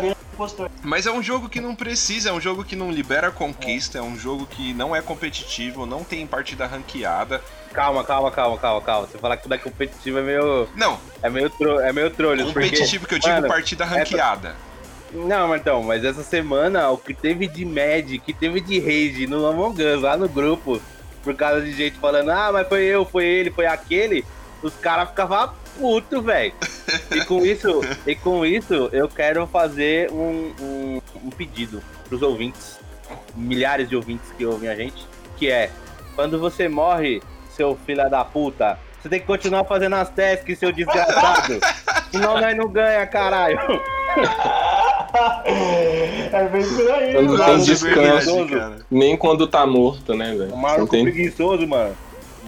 mas 0.83 1.07
é 1.07 1.11
um 1.11 1.22
jogo 1.22 1.49
que 1.49 1.61
não 1.61 1.74
precisa, 1.74 2.29
é 2.31 2.33
um 2.33 2.41
jogo 2.41 2.62
que 2.64 2.76
não 2.76 2.93
libera 2.93 3.31
conquista, 3.31 3.99
é 3.99 4.03
um 4.03 4.16
jogo 4.16 4.47
que 4.47 4.72
não 4.72 4.95
é 4.95 5.03
competitivo, 5.03 5.85
não 5.85 6.05
tem 6.05 6.26
partida 6.26 6.66
ranqueada. 6.66 7.43
Calma, 7.72 8.05
calma, 8.05 8.31
calma, 8.31 8.57
calma, 8.57 8.81
calma. 8.81 9.07
Você 9.07 9.18
falar 9.18 9.37
que 9.37 9.43
tudo 9.43 9.55
é 9.55 9.59
competitivo 9.59 10.18
é 10.18 10.22
meio. 10.22 10.68
Não. 10.76 10.99
É 11.22 11.29
meio, 11.29 11.51
tro... 11.51 11.81
é 11.81 11.93
meio 11.93 12.11
trolho. 12.11 12.47
Competitivo 12.47 13.07
porque, 13.07 13.18
que 13.18 13.26
eu 13.26 13.31
digo 13.31 13.35
mano, 13.35 13.49
partida 13.49 13.85
ranqueada. 13.85 14.49
Essa... 14.49 14.68
Não, 15.13 15.55
então, 15.57 15.83
mas 15.83 16.05
essa 16.05 16.23
semana 16.23 16.91
o 16.91 16.99
que 16.99 17.15
teve 17.15 17.47
de 17.47 17.65
Mad, 17.65 18.19
que 18.25 18.33
teve 18.33 18.61
de 18.61 18.79
rage 18.79 19.27
no 19.27 19.47
Among 19.47 19.83
Us, 19.83 20.03
lá 20.03 20.17
no 20.17 20.29
grupo, 20.29 20.81
por 21.23 21.35
causa 21.35 21.63
de 21.63 21.73
gente 21.73 21.99
falando, 21.99 22.31
ah, 22.31 22.51
mas 22.53 22.69
foi 22.69 22.85
eu, 22.85 23.05
foi 23.05 23.25
ele, 23.25 23.51
foi 23.51 23.67
aquele, 23.67 24.25
os 24.63 24.75
caras 24.75 25.09
ficavam 25.09 25.51
puto, 25.79 26.23
velho. 26.23 26.53
E 27.15 27.23
com 27.27 27.45
isso, 27.45 27.81
e 28.07 28.15
com 28.15 28.47
isso, 28.47 28.89
eu 28.93 29.09
quero 29.09 29.47
fazer 29.47 30.11
um, 30.11 30.55
um, 30.59 31.01
um 31.25 31.31
pedido 31.31 31.83
pros 32.09 32.23
ouvintes, 32.23 32.79
milhares 33.35 33.89
de 33.91 33.95
ouvintes 33.95 34.31
que 34.39 34.47
ouvem 34.47 34.71
a 34.71 34.75
gente, 34.75 35.07
que 35.37 35.51
é, 35.51 35.71
quando 36.15 36.39
você 36.39 36.67
morre, 36.67 37.23
seu 37.51 37.79
filho 37.85 38.09
da 38.09 38.25
puta, 38.25 38.79
você 39.01 39.09
tem 39.09 39.20
que 39.20 39.26
continuar 39.26 39.64
fazendo 39.64 39.94
as 39.94 40.11
tasks, 40.11 40.59
seu 40.59 40.72
desgraçado. 40.72 41.61
Senão 42.11 42.40
nós 42.40 42.57
não 42.57 42.68
ganha, 42.68 43.07
caralho. 43.07 43.59
é 45.44 46.49
bem 46.51 46.64
por 46.64 46.90
aí, 46.90 47.12
Quando 47.14 47.38
mano. 47.38 47.44
tem 47.44 47.59
descanso, 47.59 48.36
nem 48.90 49.16
quando 49.16 49.46
tá 49.46 49.64
morto, 49.66 50.14
né, 50.14 50.34
velho? 50.34 50.53
O 50.53 50.57
maluco 50.57 50.90
tem... 50.90 51.05
preguiçoso, 51.05 51.66
mano. 51.66 51.96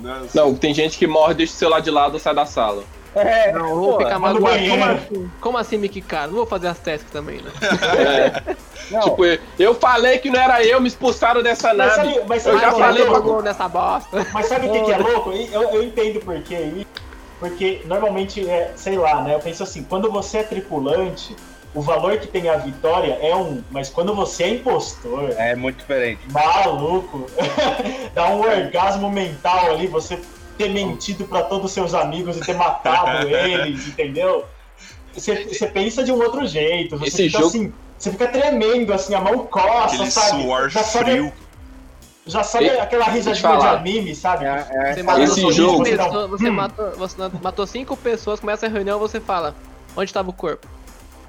Nossa. 0.02 0.40
Não, 0.40 0.54
tem 0.54 0.74
gente 0.74 0.98
que 0.98 1.06
morre, 1.06 1.34
deixa 1.34 1.52
o 1.52 1.56
celular 1.56 1.80
de 1.80 1.90
lado 1.90 2.16
e 2.16 2.20
sai 2.20 2.34
da 2.34 2.46
sala. 2.46 2.82
É, 3.14 3.52
não, 3.52 3.74
vou 3.74 3.98
ficar 3.98 4.18
maluco. 4.18 4.46
Como 4.46 4.84
assim? 4.84 5.30
Como 5.40 5.58
assim, 5.58 5.76
Mickey 5.78 6.00
Cara? 6.00 6.28
Não 6.28 6.36
vou 6.36 6.46
fazer 6.46 6.68
as 6.68 6.78
tasks 6.78 7.10
também, 7.10 7.40
né? 7.40 7.50
É. 8.90 9.00
Tipo, 9.00 9.22
eu 9.58 9.74
falei 9.74 10.18
que 10.18 10.30
não 10.30 10.40
era 10.40 10.64
eu, 10.64 10.80
me 10.80 10.88
expulsaram 10.88 11.42
dessa 11.42 11.68
mas 11.74 11.76
nave. 11.76 12.14
Sabe, 12.14 12.24
mas 12.28 12.46
eu 12.46 12.58
já 12.58 12.72
falei 12.72 13.04
pra... 13.04 13.42
nessa 13.42 13.68
bosta. 13.68 14.26
Mas 14.32 14.46
sabe 14.46 14.68
o 14.68 14.72
que, 14.72 14.80
que, 14.82 14.92
é 14.92 14.98
louco? 14.98 15.30
Eu, 15.30 15.62
eu 15.70 15.82
entendo 15.82 16.20
por 16.20 16.40
quê. 16.42 16.86
Porque 17.38 17.82
normalmente, 17.86 18.48
é, 18.48 18.72
sei 18.76 18.98
lá, 18.98 19.22
né? 19.22 19.34
Eu 19.34 19.40
penso 19.40 19.62
assim, 19.62 19.82
quando 19.82 20.10
você 20.10 20.38
é 20.38 20.42
tripulante, 20.42 21.34
o 21.74 21.80
valor 21.80 22.18
que 22.18 22.26
tem 22.26 22.48
a 22.48 22.56
vitória 22.56 23.18
é 23.22 23.34
um, 23.34 23.62
mas 23.70 23.88
quando 23.88 24.14
você 24.14 24.42
é 24.44 24.48
impostor. 24.50 25.30
É 25.36 25.54
muito 25.54 25.78
diferente. 25.78 26.20
Maluco! 26.30 27.26
Dá 28.14 28.28
um 28.28 28.40
orgasmo 28.40 29.10
mental 29.10 29.70
ali, 29.70 29.86
você 29.86 30.18
ter 30.60 30.68
mentido 30.68 31.24
para 31.24 31.42
todos 31.42 31.66
os 31.66 31.72
seus 31.72 31.94
amigos 31.94 32.36
e 32.36 32.40
ter 32.40 32.54
matado 32.54 33.26
eles, 33.34 33.88
entendeu? 33.88 34.44
Você, 35.14 35.44
você 35.44 35.66
pensa 35.66 36.04
de 36.04 36.12
um 36.12 36.20
outro 36.20 36.46
jeito. 36.46 36.98
Você 36.98 37.08
Esse 37.08 37.24
fica 37.24 37.38
jogo... 37.38 37.48
assim, 37.48 37.72
você 37.98 38.10
fica 38.10 38.28
tremendo, 38.28 38.92
assim, 38.92 39.14
a 39.14 39.20
mão 39.20 39.46
coça, 39.46 39.94
Aquele 39.94 40.10
sabe? 40.10 40.42
Suor 40.42 40.68
já 40.68 40.82
frio. 40.82 41.24
Sabe, 41.24 41.32
já 42.26 42.42
sabe 42.44 42.64
e... 42.66 42.78
aquela 42.78 43.04
risadinha 43.06 43.56
de 43.56 43.66
anime, 43.66 44.14
sabe? 44.14 44.44
É, 44.44 44.66
é, 44.70 44.94
você 44.94 45.02
matou 45.02 45.24
esse 45.24 45.52
jogo. 45.52 45.82
Pessoas, 45.82 46.30
você, 46.30 46.50
matou, 46.50 46.90
você 46.92 47.16
matou 47.42 47.66
cinco 47.66 47.96
pessoas, 47.96 48.38
começa 48.38 48.66
a 48.66 48.68
reunião 48.68 48.98
você 48.98 49.18
fala: 49.18 49.54
onde 49.96 50.10
estava 50.10 50.28
o 50.28 50.32
corpo? 50.32 50.66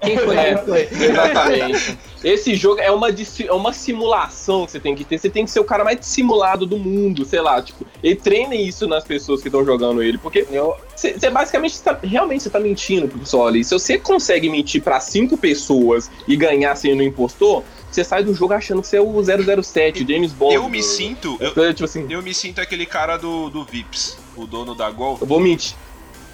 Quem 0.01 0.17
foi? 0.19 0.35
É? 0.35 0.89
Exatamente. 0.91 1.97
Esse 2.23 2.55
jogo 2.55 2.79
é 2.79 2.91
uma, 2.91 3.09
é 3.09 3.51
uma 3.51 3.73
simulação 3.73 4.65
que 4.65 4.71
você 4.71 4.79
tem 4.79 4.95
que 4.95 5.03
ter. 5.03 5.17
Você 5.17 5.29
tem 5.29 5.45
que 5.45 5.51
ser 5.51 5.59
o 5.59 5.63
cara 5.63 5.83
mais 5.83 5.99
dissimulado 5.99 6.65
do 6.65 6.77
mundo, 6.77 7.25
sei 7.25 7.41
lá. 7.41 7.61
Tipo, 7.61 7.85
e 8.03 8.15
treine 8.15 8.67
isso 8.67 8.87
nas 8.87 9.03
pessoas 9.03 9.41
que 9.41 9.47
estão 9.47 9.65
jogando 9.65 10.03
ele. 10.03 10.17
Porque 10.17 10.45
você, 10.95 11.13
você 11.13 11.29
basicamente 11.29 11.81
tá, 11.81 11.97
realmente 12.03 12.43
você 12.43 12.49
tá 12.49 12.59
mentindo 12.59 13.07
pro 13.07 13.19
pessoal 13.19 13.47
ali. 13.47 13.63
Se 13.63 13.73
você 13.73 13.97
consegue 13.97 14.49
mentir 14.49 14.81
para 14.81 14.99
cinco 14.99 15.37
pessoas 15.37 16.11
e 16.27 16.35
ganhar 16.35 16.75
sendo 16.75 17.01
impostor, 17.01 17.63
você 17.91 18.03
sai 18.03 18.23
do 18.23 18.33
jogo 18.33 18.53
achando 18.53 18.81
que 18.81 18.87
você 18.87 18.97
é 18.97 19.01
o 19.01 19.63
007, 19.63 20.05
James 20.07 20.31
Bond. 20.31 20.55
Eu 20.55 20.69
me 20.69 20.81
sinto. 20.81 21.37
Eu, 21.39 21.73
tipo 21.73 21.85
assim, 21.85 22.05
eu 22.09 22.21
me 22.21 22.33
sinto 22.33 22.61
aquele 22.61 22.85
cara 22.85 23.17
do, 23.17 23.49
do 23.49 23.65
Vips, 23.65 24.17
o 24.35 24.45
dono 24.45 24.73
da 24.73 24.89
Gol. 24.89 25.17
Eu 25.19 25.27
vou 25.27 25.39
mentir. 25.39 25.75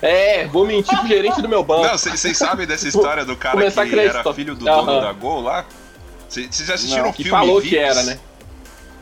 É, 0.02 0.46
vou 0.48 0.66
mentir 0.66 0.98
pro 0.98 1.08
gerente 1.08 1.42
do 1.42 1.50
meu 1.50 1.64
banco. 1.64 1.84
Não, 1.84 1.98
vocês 1.98 2.38
sabem 2.38 2.68
dessa 2.68 2.88
história 2.88 3.26
do 3.26 3.36
cara 3.36 3.58
que 3.58 4.00
era 4.00 4.34
filho 4.34 4.56
do 4.56 4.66
dono 4.66 5.02
da 5.02 5.12
Gol 5.14 5.42
lá? 5.42 5.66
Vocês 6.30 6.66
já 6.66 6.74
assistiram 6.76 7.08
o 7.08 7.10
um 7.10 7.14
filme 7.14 7.30
falou 7.32 7.62
Vips? 7.62 7.70
que 7.70 7.78
era, 7.78 8.04
né? 8.04 8.20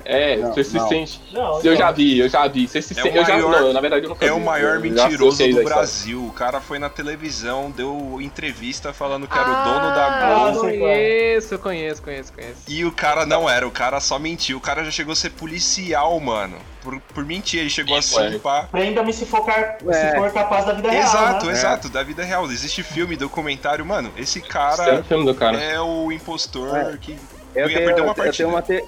É, 0.06 0.38
não, 0.38 0.54
você 0.54 0.64
se 0.64 0.80
sente. 0.88 1.20
Não, 1.32 1.60
eu 1.64 1.76
já 1.76 1.92
vi, 1.92 2.20
eu 2.20 2.30
já 2.30 2.48
vi. 2.48 2.68
Você 2.68 2.80
se 2.82 2.98
é 2.98 3.02
sente. 3.02 3.18
Eu 3.18 3.26
já 3.26 3.38
não, 3.38 3.74
na 3.74 3.82
verdade 3.82 4.06
eu 4.06 4.10
nunca 4.10 4.24
É 4.24 4.30
vi, 4.30 4.36
o 4.36 4.40
maior 4.40 4.80
mentiroso 4.80 5.48
do 5.48 5.64
Brasil. 5.64 6.24
O 6.24 6.32
cara 6.32 6.62
foi 6.62 6.78
na 6.78 6.90
televisão, 6.90 7.72
deu 7.72 8.20
entrevista 8.22 8.94
falando 8.94 9.28
que 9.28 9.38
era 9.38 9.48
ah, 9.48 9.62
o 9.62 9.64
dono 9.64 9.96
da 9.96 10.36
Gol. 10.36 10.70
Eu 10.70 10.80
conheço, 10.80 11.60
conheço, 11.60 12.02
conheço, 12.04 12.34
conheço. 12.34 12.62
E 12.68 12.86
o 12.86 12.92
cara 12.92 13.26
não 13.26 13.50
era, 13.50 13.68
o 13.68 13.72
cara 13.72 14.00
só 14.00 14.20
mentiu. 14.20 14.58
O 14.58 14.62
cara 14.62 14.84
já 14.86 14.92
chegou 14.92 15.14
a 15.14 15.16
ser 15.16 15.32
policial, 15.32 16.20
mano. 16.20 16.58
Por, 16.84 17.02
por 17.02 17.26
mentir, 17.26 17.60
ele 17.60 17.70
chegou 17.72 17.98
assim, 17.98 18.38
pá. 18.38 18.68
Prenda-me 18.72 19.12
se 19.12 19.26
for, 19.26 19.44
car... 19.44 19.78
é. 19.88 20.12
se 20.12 20.16
for 20.16 20.32
capaz 20.32 20.66
da 20.66 20.74
vida 20.74 20.92
real. 20.92 21.04
Exato, 21.04 21.46
né? 21.48 21.52
exato, 21.52 21.88
é. 21.88 21.90
da 21.90 22.04
vida 22.04 22.24
real. 22.24 22.46
Existe 22.46 22.84
filme, 22.84 23.16
documentário, 23.16 23.84
mano. 23.84 24.12
Esse 24.16 24.40
cara, 24.40 25.00
é, 25.00 25.04
filme 25.04 25.26
do 25.26 25.34
cara. 25.34 25.60
é 25.60 25.82
o 25.82 26.12
impostor 26.12 26.78
é. 26.78 26.98
que 26.98 27.18
eu 27.56 27.70
ia 27.70 27.78
perder 27.78 28.02
uma 28.02 28.14
partida. 28.14 28.28
Eu 28.28 28.34
tenho 28.34 28.50
uma, 28.50 28.62
te... 28.62 28.84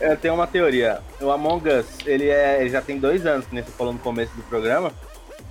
eu 0.00 0.16
tenho 0.16 0.34
uma 0.34 0.46
teoria. 0.46 1.00
O 1.20 1.30
Among 1.30 1.68
Us, 1.68 1.86
ele, 2.06 2.28
é, 2.28 2.60
ele 2.60 2.70
já 2.70 2.80
tem 2.80 2.98
dois 2.98 3.26
anos, 3.26 3.46
que 3.46 3.54
nem 3.54 3.64
você 3.64 3.70
falou 3.72 3.92
no 3.92 3.98
começo 3.98 4.34
do 4.34 4.42
programa. 4.42 4.92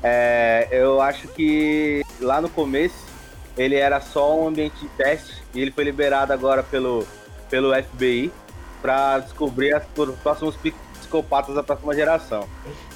É, 0.02 0.68
eu 0.72 1.02
acho 1.02 1.28
que 1.30 2.04
lá 2.20 2.42
no 2.42 2.50
começo 2.50 3.14
ele 3.58 3.76
era 3.76 4.02
só 4.02 4.38
um 4.38 4.48
ambiente 4.48 4.76
de 4.82 4.88
teste 4.90 5.42
e 5.54 5.62
ele 5.62 5.72
foi 5.72 5.84
liberado 5.84 6.34
agora 6.34 6.62
pelo, 6.62 7.08
pelo 7.50 7.74
FBI 7.74 8.32
para 8.82 9.20
descobrir 9.20 9.74
as, 9.74 9.84
os 9.96 10.16
próximos 10.16 10.56
psicopatas 10.58 11.56
da 11.56 11.64
próxima 11.64 11.94
geração. 11.94 12.48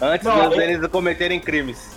Antes 0.02 0.28
Não, 0.28 0.50
deles 0.50 0.82
eu... 0.82 0.90
cometerem 0.90 1.40
crimes. 1.40 1.96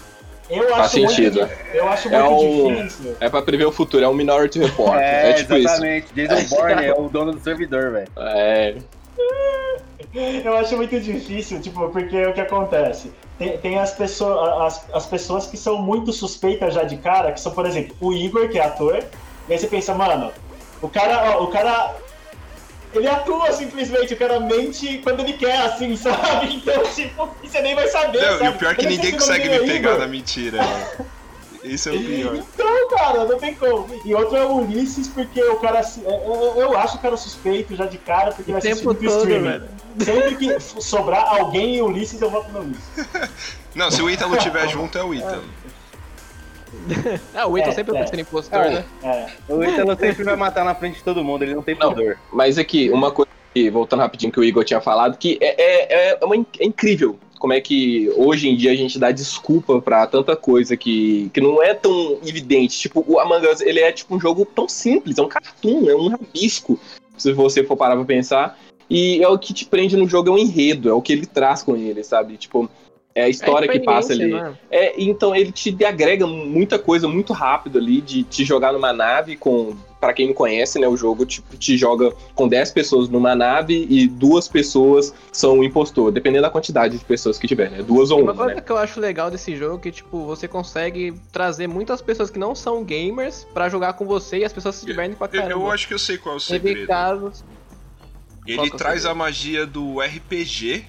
Eu 0.49 0.69
Faz 0.69 0.91
sentido. 0.91 1.41
Muito, 1.41 1.53
eu 1.75 1.89
acho 1.89 2.09
é 2.09 2.23
muito 2.23 2.69
um, 2.69 2.75
difícil. 2.75 3.17
É 3.21 3.29
pra 3.29 3.41
prever 3.41 3.67
o 3.67 3.73
futuro, 3.73 4.05
é 4.05 4.09
um 4.09 4.15
Minority 4.15 4.59
Report. 4.59 5.01
É, 5.01 5.31
é 5.31 5.33
tipo 5.35 5.55
exatamente. 5.55 6.07
Isso. 6.07 6.15
Jason 6.15 6.57
Bourne 6.57 6.85
é 6.85 6.93
o 6.93 7.09
dono 7.09 7.33
do 7.33 7.41
servidor, 7.41 7.93
velho. 7.93 8.09
É. 8.17 8.75
Eu 10.45 10.57
acho 10.57 10.77
muito 10.77 10.99
difícil, 11.01 11.61
tipo, 11.61 11.89
porque 11.91 12.27
o 12.27 12.33
que 12.33 12.41
acontece? 12.41 13.13
Tem, 13.39 13.57
tem 13.59 13.79
as, 13.79 13.93
pessoas, 13.93 14.63
as, 14.63 14.95
as 14.95 15.07
pessoas 15.07 15.47
que 15.47 15.57
são 15.57 15.81
muito 15.81 16.13
suspeitas 16.13 16.75
já 16.75 16.83
de 16.83 16.97
cara, 16.97 17.33
que 17.33 17.41
são, 17.41 17.53
por 17.53 17.65
exemplo, 17.65 17.97
o 18.01 18.13
Igor, 18.13 18.49
que 18.49 18.59
é 18.59 18.65
ator, 18.65 19.05
e 19.49 19.53
aí 19.53 19.59
você 19.59 19.69
pensa, 19.69 19.95
mano, 19.95 20.33
o 20.83 20.89
cara, 20.89 21.37
ó, 21.37 21.45
o 21.45 21.47
cara 21.49 21.95
ele 22.93 23.07
atua 23.07 23.53
simplesmente, 23.53 24.15
o 24.15 24.17
cara 24.17 24.41
mente 24.41 24.99
quando 24.99 25.21
ele 25.21 25.35
quer, 25.35 25.61
assim, 25.61 25.95
sabe? 25.97 26.57
Então, 26.57 26.83
tipo, 26.85 27.29
você 27.43 27.61
nem 27.61 27.75
vai 27.75 27.87
saber. 27.89 28.21
Não, 28.21 28.39
sabe? 28.39 28.45
E 28.45 28.49
o 28.49 28.53
pior 28.55 28.73
é 28.73 28.75
que 28.75 28.87
ninguém 28.87 29.13
consegue 29.13 29.49
me 29.49 29.61
pegar 29.61 29.99
na 29.99 30.07
mentira. 30.07 30.59
Isso 31.63 31.89
é 31.89 31.93
o 31.93 31.99
pior. 31.99 32.37
Então, 32.37 32.89
cara, 32.89 33.25
não 33.25 33.39
tem 33.39 33.55
como. 33.55 33.87
E 34.05 34.15
outro 34.15 34.37
é 34.37 34.45
o 34.45 34.59
Ulisses, 34.59 35.09
porque 35.09 35.43
o 35.43 35.57
cara. 35.57 35.81
É, 35.81 36.11
é, 36.11 36.63
eu 36.63 36.77
acho 36.79 36.97
o 36.97 37.01
cara 37.01 37.17
suspeito 37.17 37.77
já 37.77 37.87
de 37.87 37.99
cara, 37.99 38.33
porque 38.33 38.51
vai 38.53 38.61
ser 38.61 38.77
sempre 38.77 39.07
streaming. 39.07 39.63
Sempre 39.99 40.37
que 40.37 40.61
sobrar 40.61 41.27
alguém 41.35 41.77
e 41.77 41.83
Ulisses, 41.83 42.21
eu 42.21 42.31
voto 42.31 42.51
no 42.53 42.61
Ulisses. 42.61 43.09
Não, 43.75 43.91
se 43.91 44.03
o 44.03 44.11
Ítalo 44.11 44.37
estiver 44.37 44.69
junto, 44.69 44.97
é 44.97 45.05
o 45.05 45.15
Ítalo. 45.15 45.45
É. 47.35 47.45
o 47.47 47.59
Ítalo 47.59 47.73
é, 47.73 47.75
sempre 47.75 47.97
é. 47.97 47.99
vai 47.99 48.07
ser 48.07 48.19
impostor, 48.19 48.61
é, 48.61 48.71
né? 48.71 48.85
É. 49.03 49.53
O 49.53 49.63
Ítalo 49.63 49.97
sempre 49.97 50.25
vai 50.25 50.37
matar 50.37 50.65
na 50.65 50.75
frente 50.75 50.97
de 50.97 51.05
todo 51.05 51.23
mundo, 51.23 51.43
ele 51.43 51.55
não 51.55 51.63
tem 51.63 51.77
não, 51.77 51.93
pudor. 51.93 52.17
Mas 52.33 52.59
aqui, 52.59 52.91
uma 52.91 53.11
coisa 53.11 53.31
que, 53.53 53.71
voltando 53.71 54.01
rapidinho 54.01 54.33
que 54.33 54.41
o 54.41 54.45
Igor 54.45 54.65
tinha 54.65 54.81
falado, 54.81 55.17
que 55.19 55.39
é, 55.41 55.55
é, 55.63 56.13
é, 56.13 56.25
uma, 56.25 56.35
é 56.35 56.65
incrível 56.65 57.19
como 57.41 57.55
é 57.55 57.61
que 57.61 58.13
hoje 58.17 58.51
em 58.51 58.55
dia 58.55 58.71
a 58.71 58.77
gente 58.77 58.99
dá 58.99 59.11
desculpa 59.11 59.81
para 59.81 60.07
tanta 60.07 60.37
coisa 60.37 60.77
que, 60.77 61.31
que 61.33 61.41
não 61.41 61.63
é 61.63 61.73
tão 61.73 62.19
evidente. 62.23 62.79
Tipo, 62.79 63.03
o 63.09 63.19
Among 63.19 63.47
Us, 63.49 63.63
ele 63.63 63.81
é 63.81 63.91
tipo 63.91 64.15
um 64.15 64.21
jogo 64.21 64.45
tão 64.45 64.69
simples, 64.69 65.17
é 65.17 65.23
um 65.23 65.29
cartoon, 65.29 65.89
é 65.89 65.97
um 65.97 66.09
rabisco, 66.09 66.79
se 67.17 67.33
você 67.33 67.65
for 67.65 67.79
parar 67.79 67.97
pra 67.97 68.05
pensar. 68.05 68.59
E 68.91 69.23
é 69.23 69.29
o 69.29 69.39
que 69.39 69.55
te 69.55 69.65
prende 69.65 69.97
no 69.97 70.07
jogo, 70.07 70.29
é 70.29 70.33
um 70.33 70.39
enredo, 70.39 70.91
é 70.91 70.93
o 70.93 71.01
que 71.01 71.15
ele 71.15 71.25
traz 71.25 71.63
com 71.63 71.75
ele, 71.75 72.05
sabe? 72.05 72.37
Tipo, 72.37 72.69
é 73.15 73.23
a 73.23 73.29
história 73.29 73.67
é 73.67 73.69
que 73.69 73.81
passa 73.81 74.13
ali. 74.13 74.33
Né? 74.33 74.55
É, 74.71 75.03
então 75.03 75.35
ele 75.35 75.51
te 75.51 75.75
agrega 75.83 76.27
muita 76.27 76.79
coisa 76.79 77.09
muito 77.09 77.33
rápido 77.33 77.79
ali, 77.79 78.03
de 78.03 78.23
te 78.23 78.45
jogar 78.45 78.71
numa 78.71 78.93
nave 78.93 79.35
com 79.35 79.75
para 80.01 80.15
quem 80.15 80.29
não 80.29 80.35
conhece, 80.35 80.79
né, 80.79 80.89
o 80.89 80.97
jogo 80.97 81.27
tipo, 81.27 81.57
te 81.57 81.77
joga 81.77 82.13
com 82.35 82.49
10 82.49 82.71
pessoas 82.73 83.09
numa 83.09 83.35
nave 83.35 83.87
e 83.89 84.09
duas 84.09 84.49
pessoas 84.49 85.15
são 85.31 85.59
o 85.59 85.65
impostor, 85.65 86.11
dependendo 86.11 86.43
da 86.43 86.51
quantidade 86.51 86.97
de 86.97 87.05
pessoas 87.05 87.39
que 87.39 87.47
tiver, 87.47 87.71
né? 87.71 87.83
Duas 87.83 88.11
ou 88.11 88.23
uma. 88.23 88.33
Uma 88.33 88.37
coisa 88.37 88.55
né? 88.55 88.61
que 88.63 88.73
eu 88.73 88.79
acho 88.79 88.99
legal 88.99 89.31
desse 89.31 89.55
jogo 89.57 89.77
é 89.77 89.81
que, 89.81 89.93
tipo, 89.93 90.25
você 90.25 90.49
consegue 90.49 91.13
trazer 91.31 91.67
muitas 91.67 92.01
pessoas 92.01 92.31
que 92.31 92.39
não 92.39 92.55
são 92.55 92.83
gamers 92.83 93.47
para 93.53 93.69
jogar 93.69 93.93
com 93.93 94.07
você 94.07 94.39
e 94.39 94.45
as 94.45 94.53
pessoas 94.53 94.77
se 94.77 94.87
divertem 94.87 95.15
pra 95.15 95.29
caramba. 95.29 95.53
Eu, 95.53 95.61
eu 95.61 95.71
acho 95.71 95.87
que 95.87 95.95
eu 95.95 95.99
sei 95.99 96.17
qual 96.17 96.37
é 96.37 96.39
o 96.39 96.41
segredo. 96.41 96.77
Teve 96.77 96.87
casos... 96.87 97.45
Ele 98.47 98.67
é 98.67 98.71
traz 98.71 99.05
a 99.05 99.15
magia 99.15 99.67
do 99.67 100.01
RPG 100.01 100.85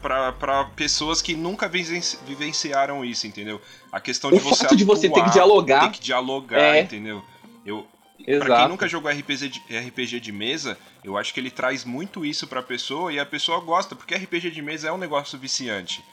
para 0.00 0.64
pessoas 0.76 1.22
que 1.22 1.34
nunca 1.34 1.68
vivenciaram 1.68 3.04
isso, 3.04 3.26
entendeu? 3.26 3.60
A 3.90 4.00
questão 4.00 4.30
de 4.30 4.36
o 4.36 4.40
você 4.40 4.64
fato 4.64 4.76
de 4.76 4.84
você 4.84 5.08
ter 5.08 5.24
que 5.24 5.30
dialogar, 5.30 5.80
ter 5.86 5.90
que 5.92 6.00
dialogar, 6.00 6.76
é... 6.76 6.80
entendeu? 6.82 7.22
Exato. 8.18 8.46
Pra 8.46 8.56
quem 8.58 8.68
nunca 8.68 8.88
jogou 8.88 9.10
RPG 9.10 9.48
de, 9.48 9.60
RPG 9.78 10.20
de 10.20 10.32
mesa, 10.32 10.78
eu 11.02 11.16
acho 11.16 11.34
que 11.34 11.40
ele 11.40 11.50
traz 11.50 11.84
muito 11.84 12.24
isso 12.24 12.46
pra 12.46 12.62
pessoa 12.62 13.12
e 13.12 13.18
a 13.18 13.26
pessoa 13.26 13.60
gosta, 13.60 13.96
porque 13.96 14.14
RPG 14.14 14.50
de 14.50 14.62
mesa 14.62 14.88
é 14.88 14.92
um 14.92 14.98
negócio 14.98 15.38
viciante. 15.38 16.04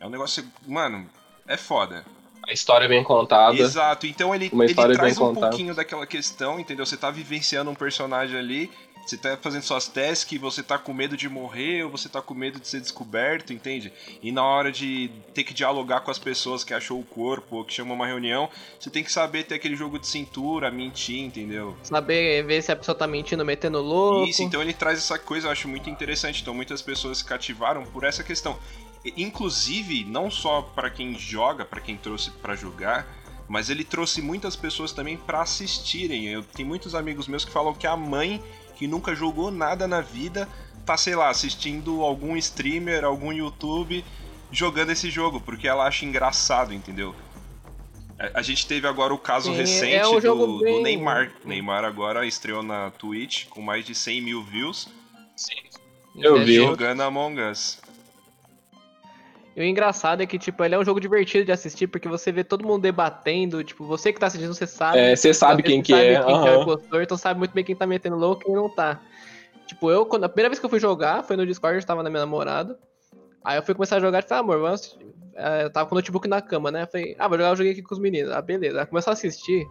É 0.00 0.06
um 0.06 0.10
negócio. 0.10 0.44
Mano, 0.66 1.08
é 1.46 1.56
foda. 1.56 2.04
A 2.48 2.52
história 2.52 2.86
é 2.86 2.88
bem 2.88 3.04
contada. 3.04 3.54
Exato, 3.54 4.06
então 4.06 4.34
ele, 4.34 4.50
ele 4.50 4.74
traz 4.74 5.18
um 5.18 5.26
contada. 5.26 5.48
pouquinho 5.48 5.74
daquela 5.74 6.06
questão, 6.06 6.58
entendeu? 6.58 6.86
Você 6.86 6.96
tá 6.96 7.10
vivenciando 7.10 7.70
um 7.70 7.74
personagem 7.74 8.38
ali 8.38 8.70
você 9.08 9.16
tá 9.16 9.38
fazendo 9.40 9.62
suas 9.62 9.88
tasks, 9.88 10.38
você 10.38 10.62
tá 10.62 10.78
com 10.78 10.92
medo 10.92 11.16
de 11.16 11.28
morrer 11.28 11.84
ou 11.84 11.90
você 11.90 12.08
tá 12.08 12.20
com 12.20 12.34
medo 12.34 12.60
de 12.60 12.68
ser 12.68 12.80
descoberto, 12.80 13.52
entende? 13.52 13.90
E 14.22 14.30
na 14.30 14.44
hora 14.44 14.70
de 14.70 15.10
ter 15.32 15.44
que 15.44 15.54
dialogar 15.54 16.00
com 16.00 16.10
as 16.10 16.18
pessoas 16.18 16.62
que 16.62 16.74
achou 16.74 17.00
o 17.00 17.04
corpo 17.04 17.56
ou 17.56 17.64
que 17.64 17.72
chamou 17.72 17.94
uma 17.94 18.06
reunião, 18.06 18.50
você 18.78 18.90
tem 18.90 19.02
que 19.02 19.10
saber 19.10 19.44
ter 19.44 19.54
aquele 19.54 19.76
jogo 19.76 19.98
de 19.98 20.06
cintura, 20.06 20.70
mentir, 20.70 21.20
entendeu? 21.20 21.74
Saber 21.82 22.44
ver 22.44 22.62
se 22.62 22.70
a 22.70 22.76
pessoa 22.76 22.94
tá 22.94 23.06
mentindo, 23.06 23.44
metendo 23.44 23.80
louco. 23.80 24.28
Isso, 24.28 24.42
então 24.42 24.60
ele 24.60 24.74
traz 24.74 24.98
essa 24.98 25.18
coisa, 25.18 25.46
eu 25.46 25.52
acho 25.52 25.68
muito 25.68 25.88
interessante. 25.88 26.42
Então 26.42 26.52
muitas 26.52 26.82
pessoas 26.82 27.18
se 27.18 27.24
cativaram 27.24 27.84
por 27.84 28.04
essa 28.04 28.22
questão. 28.22 28.58
Inclusive, 29.16 30.04
não 30.04 30.30
só 30.30 30.60
para 30.60 30.90
quem 30.90 31.18
joga, 31.18 31.64
para 31.64 31.80
quem 31.80 31.96
trouxe 31.96 32.30
para 32.30 32.54
jogar, 32.54 33.06
mas 33.48 33.70
ele 33.70 33.84
trouxe 33.84 34.20
muitas 34.20 34.54
pessoas 34.54 34.92
também 34.92 35.16
para 35.16 35.40
assistirem. 35.40 36.26
Eu 36.26 36.42
tenho 36.42 36.68
muitos 36.68 36.94
amigos 36.94 37.26
meus 37.26 37.44
que 37.44 37.50
falam 37.50 37.72
que 37.72 37.86
a 37.86 37.96
mãe 37.96 38.42
que 38.78 38.86
nunca 38.86 39.14
jogou 39.14 39.50
nada 39.50 39.88
na 39.88 40.00
vida, 40.00 40.48
tá, 40.86 40.96
sei 40.96 41.16
lá, 41.16 41.28
assistindo 41.28 42.02
algum 42.02 42.36
streamer, 42.36 43.04
algum 43.04 43.32
YouTube 43.32 44.04
jogando 44.50 44.90
esse 44.90 45.10
jogo, 45.10 45.40
porque 45.40 45.68
ela 45.68 45.86
acha 45.86 46.06
engraçado, 46.06 46.72
entendeu? 46.72 47.14
A, 48.34 48.42
gente 48.42 48.66
teve 48.66 48.86
agora 48.86 49.14
o 49.14 49.18
caso 49.18 49.50
Sim, 49.50 49.56
recente 49.56 49.94
é 49.94 50.08
um 50.08 50.36
do, 50.36 50.58
bem... 50.58 50.74
do, 50.74 50.82
Neymar. 50.82 51.32
Neymar 51.44 51.84
agora 51.84 52.26
estreou 52.26 52.62
na 52.64 52.90
Twitch 52.90 53.46
com 53.46 53.62
mais 53.62 53.84
de 53.84 53.94
100 53.94 54.22
mil 54.22 54.42
views. 54.42 54.88
Sim. 55.36 55.54
Eu 56.16 56.44
vi. 56.44 56.56
Jogando 56.56 57.02
Among 57.02 57.40
Us. 57.40 57.80
E 59.58 59.60
o 59.60 59.64
engraçado 59.64 60.22
é 60.22 60.26
que, 60.26 60.38
tipo, 60.38 60.62
ele 60.62 60.76
é 60.76 60.78
um 60.78 60.84
jogo 60.84 61.00
divertido 61.00 61.44
de 61.44 61.50
assistir, 61.50 61.88
porque 61.88 62.06
você 62.06 62.30
vê 62.30 62.44
todo 62.44 62.64
mundo 62.64 62.82
debatendo, 62.82 63.64
tipo, 63.64 63.84
você 63.84 64.12
que 64.12 64.20
tá 64.20 64.28
assistindo, 64.28 64.54
você 64.54 64.68
sabe. 64.68 64.98
É, 64.98 65.16
você 65.16 65.34
sabe 65.34 65.64
quem 65.64 65.82
que 65.82 65.92
é. 65.92 66.22
Quem 66.22 66.32
uhum. 66.32 66.42
que 66.42 66.48
é 66.48 66.56
o 66.56 66.62
impostor, 66.62 67.02
então 67.02 67.16
sabe 67.16 67.40
muito 67.40 67.52
bem 67.52 67.64
quem 67.64 67.74
tá 67.74 67.84
metendo 67.84 68.14
louco 68.14 68.42
e 68.42 68.44
quem 68.44 68.54
não 68.54 68.72
tá. 68.72 69.00
Tipo, 69.66 69.90
eu, 69.90 70.06
quando, 70.06 70.22
a 70.22 70.28
primeira 70.28 70.48
vez 70.48 70.60
que 70.60 70.64
eu 70.64 70.70
fui 70.70 70.78
jogar, 70.78 71.24
foi 71.24 71.36
no 71.36 71.44
Discord, 71.44 71.76
eu 71.76 71.84
tava 71.84 72.04
na 72.04 72.08
minha 72.08 72.20
namorada. 72.20 72.78
Aí 73.44 73.58
eu 73.58 73.62
fui 73.64 73.74
começar 73.74 73.96
a 73.96 74.00
jogar 74.00 74.20
e 74.20 74.22
falei, 74.22 74.38
ah, 74.38 74.44
amor, 74.44 74.60
vamos. 74.60 74.96
É, 75.34 75.64
eu 75.64 75.70
tava 75.70 75.88
com 75.88 75.94
o 75.96 75.98
notebook 75.98 76.28
na 76.28 76.40
cama, 76.40 76.70
né? 76.70 76.84
Eu 76.84 76.86
falei, 76.86 77.16
ah, 77.18 77.26
vou 77.26 77.36
jogar 77.36 77.52
o 77.52 77.56
jogo 77.56 77.68
aqui 77.68 77.82
com 77.82 77.94
os 77.96 78.00
meninos. 78.00 78.30
Ah, 78.30 78.40
beleza. 78.40 78.78
Aí 78.78 78.86
começou 78.86 79.10
a 79.10 79.14
assistir. 79.14 79.66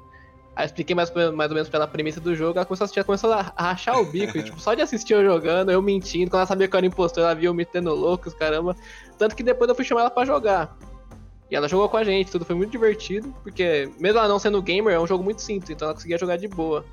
Aí 0.54 0.64
eu 0.64 0.66
expliquei 0.66 0.96
mais, 0.96 1.14
mais 1.14 1.50
ou 1.50 1.56
menos 1.56 1.70
pela 1.70 1.88
premissa 1.88 2.20
do 2.20 2.36
jogo, 2.36 2.58
ela 2.58 2.66
começou 2.66 2.84
a 2.84 2.86
assistir, 2.86 3.00
ela 3.00 3.06
começou 3.06 3.32
a 3.32 3.54
rachar 3.56 4.02
o 4.02 4.06
bico, 4.06 4.38
e, 4.38 4.42
tipo, 4.44 4.60
só 4.60 4.74
de 4.74 4.82
assistir 4.82 5.14
eu 5.14 5.24
jogando, 5.24 5.72
eu 5.72 5.80
mentindo, 5.84 6.32
quando 6.32 6.40
ela 6.40 6.48
sabia 6.48 6.68
que 6.68 6.76
eu 6.76 6.78
era 6.80 6.88
impostor, 6.88 7.24
ela 7.24 7.36
via 7.36 7.48
eu 7.48 7.54
me 7.54 7.64
tendo 7.64 7.94
louco, 7.94 8.30
caramba. 8.36 8.76
Tanto 9.18 9.36
que 9.36 9.44
depois 9.44 9.70
eu 9.70 9.76
fui 9.76 9.86
chamar 9.86 10.02
ela 10.02 10.10
pra 10.10 10.26
jogar. 10.26 10.78
E 11.50 11.56
ela 11.56 11.68
jogou 11.68 11.88
com 11.88 11.98
a 11.98 12.04
gente, 12.04 12.32
tudo 12.32 12.46
foi 12.46 12.56
muito 12.56 12.72
divertido, 12.72 13.34
porque 13.42 13.90
mesmo 14.00 14.20
ela 14.20 14.28
não 14.28 14.38
sendo 14.38 14.62
gamer, 14.62 14.94
é 14.94 15.00
um 15.00 15.08
jogo 15.08 15.24
muito 15.24 15.42
simples, 15.42 15.70
então 15.70 15.88
ela 15.88 15.96
conseguia 15.96 16.18
jogar 16.18 16.38
de 16.38 16.48
boa. 16.48 16.86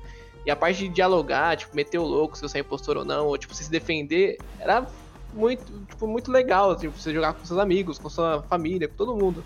E 0.45 0.51
a 0.51 0.55
parte 0.55 0.79
de 0.79 0.89
dialogar, 0.89 1.57
tipo, 1.57 1.75
meter 1.75 1.97
o 1.97 2.03
louco 2.03 2.37
se 2.37 2.41
você 2.41 2.59
é 2.59 2.61
impostor 2.61 2.97
ou 2.97 3.05
não, 3.05 3.27
ou 3.27 3.37
tipo, 3.37 3.53
se 3.53 3.69
defender, 3.69 4.37
era 4.59 4.87
muito, 5.33 5.85
tipo, 5.87 6.07
muito 6.07 6.31
legal, 6.31 6.75
tipo, 6.75 6.97
você 6.97 7.13
jogar 7.13 7.33
com 7.33 7.43
seus 7.45 7.59
amigos, 7.59 7.99
com 7.99 8.09
sua 8.09 8.43
família, 8.43 8.87
com 8.87 8.95
todo 8.95 9.15
mundo. 9.15 9.43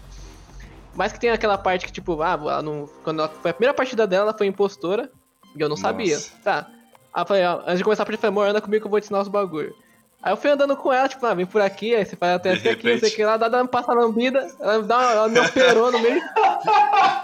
Mas 0.94 1.12
que 1.12 1.20
tem 1.20 1.30
aquela 1.32 1.58
parte 1.58 1.86
que, 1.86 1.92
tipo, 1.92 2.22
ah, 2.22 2.38
ela 2.40 2.62
não, 2.62 2.88
quando 3.04 3.20
ela, 3.20 3.30
foi 3.30 3.52
a 3.52 3.54
primeira 3.54 3.74
partida 3.74 4.06
dela, 4.06 4.30
ela 4.30 4.38
foi 4.38 4.48
impostora. 4.48 5.10
E 5.56 5.62
eu 5.62 5.70
não 5.70 5.76
Nossa. 5.76 5.82
sabia. 5.82 6.20
Tá. 6.44 6.70
Aí 7.14 7.22
eu 7.24 7.26
falei, 7.26 7.44
ó, 7.44 7.62
antes 7.62 7.78
de 7.80 7.84
começar 7.84 8.04
a 8.04 8.06
partida, 8.06 8.28
eu 8.28 8.32
falei, 8.32 8.42
amor, 8.44 8.50
anda 8.50 8.62
comigo 8.62 8.82
que 8.82 8.88
eu 8.88 8.92
vou 8.92 9.00
te 9.00 9.06
ensinar 9.06 9.22
os 9.22 9.28
bagulho. 9.28 9.74
Aí 10.22 10.34
eu 10.34 10.38
fui 10.38 10.50
andando 10.50 10.76
com 10.76 10.92
ela, 10.92 11.08
tipo, 11.08 11.26
ah, 11.26 11.34
vem 11.34 11.46
por 11.46 11.62
aqui, 11.62 11.96
aí 11.96 12.06
você 12.06 12.18
faz 12.18 12.36
até 12.36 12.52
aqui, 12.52 12.92
não 12.92 13.00
sei 13.00 13.10
o 13.10 13.16
que 13.16 13.24
lá, 13.24 13.38
dá, 13.38 13.48
uma 13.48 13.68
passa 13.68 13.94
lambida, 13.94 14.46
ela, 14.60 14.84
dá 14.84 14.98
uma, 14.98 15.12
ela 15.12 15.30
me 15.30 15.40
operou 15.40 15.92
no 15.94 16.00
meio. 16.00 16.22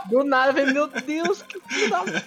Do 0.06 0.24
nada, 0.24 0.52
eu 0.52 0.54
falei, 0.54 0.74
meu 0.74 0.88
Deus, 0.88 1.42
que 1.42 1.60
filho 1.68 1.90
da 1.90 2.00
puta. 2.00 2.22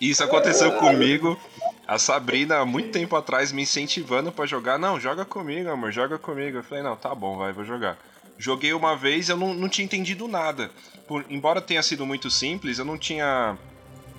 Isso 0.00 0.24
aconteceu 0.24 0.72
comigo. 0.78 1.38
A 1.86 1.98
Sabrina, 1.98 2.60
há 2.60 2.64
muito 2.64 2.90
tempo 2.90 3.14
atrás, 3.16 3.52
me 3.52 3.62
incentivando 3.62 4.32
para 4.32 4.46
jogar. 4.46 4.78
Não, 4.78 4.98
joga 4.98 5.26
comigo, 5.26 5.68
amor, 5.68 5.92
joga 5.92 6.16
comigo. 6.18 6.58
Eu 6.58 6.62
falei, 6.62 6.82
não, 6.82 6.96
tá 6.96 7.14
bom, 7.14 7.36
vai, 7.36 7.52
vou 7.52 7.66
jogar. 7.66 7.98
Joguei 8.38 8.72
uma 8.72 8.96
vez, 8.96 9.28
eu 9.28 9.36
não, 9.36 9.52
não 9.52 9.68
tinha 9.68 9.84
entendido 9.84 10.26
nada. 10.26 10.70
Por, 11.06 11.22
embora 11.28 11.60
tenha 11.60 11.82
sido 11.82 12.06
muito 12.06 12.30
simples, 12.30 12.78
eu 12.78 12.84
não 12.84 12.96
tinha 12.96 13.58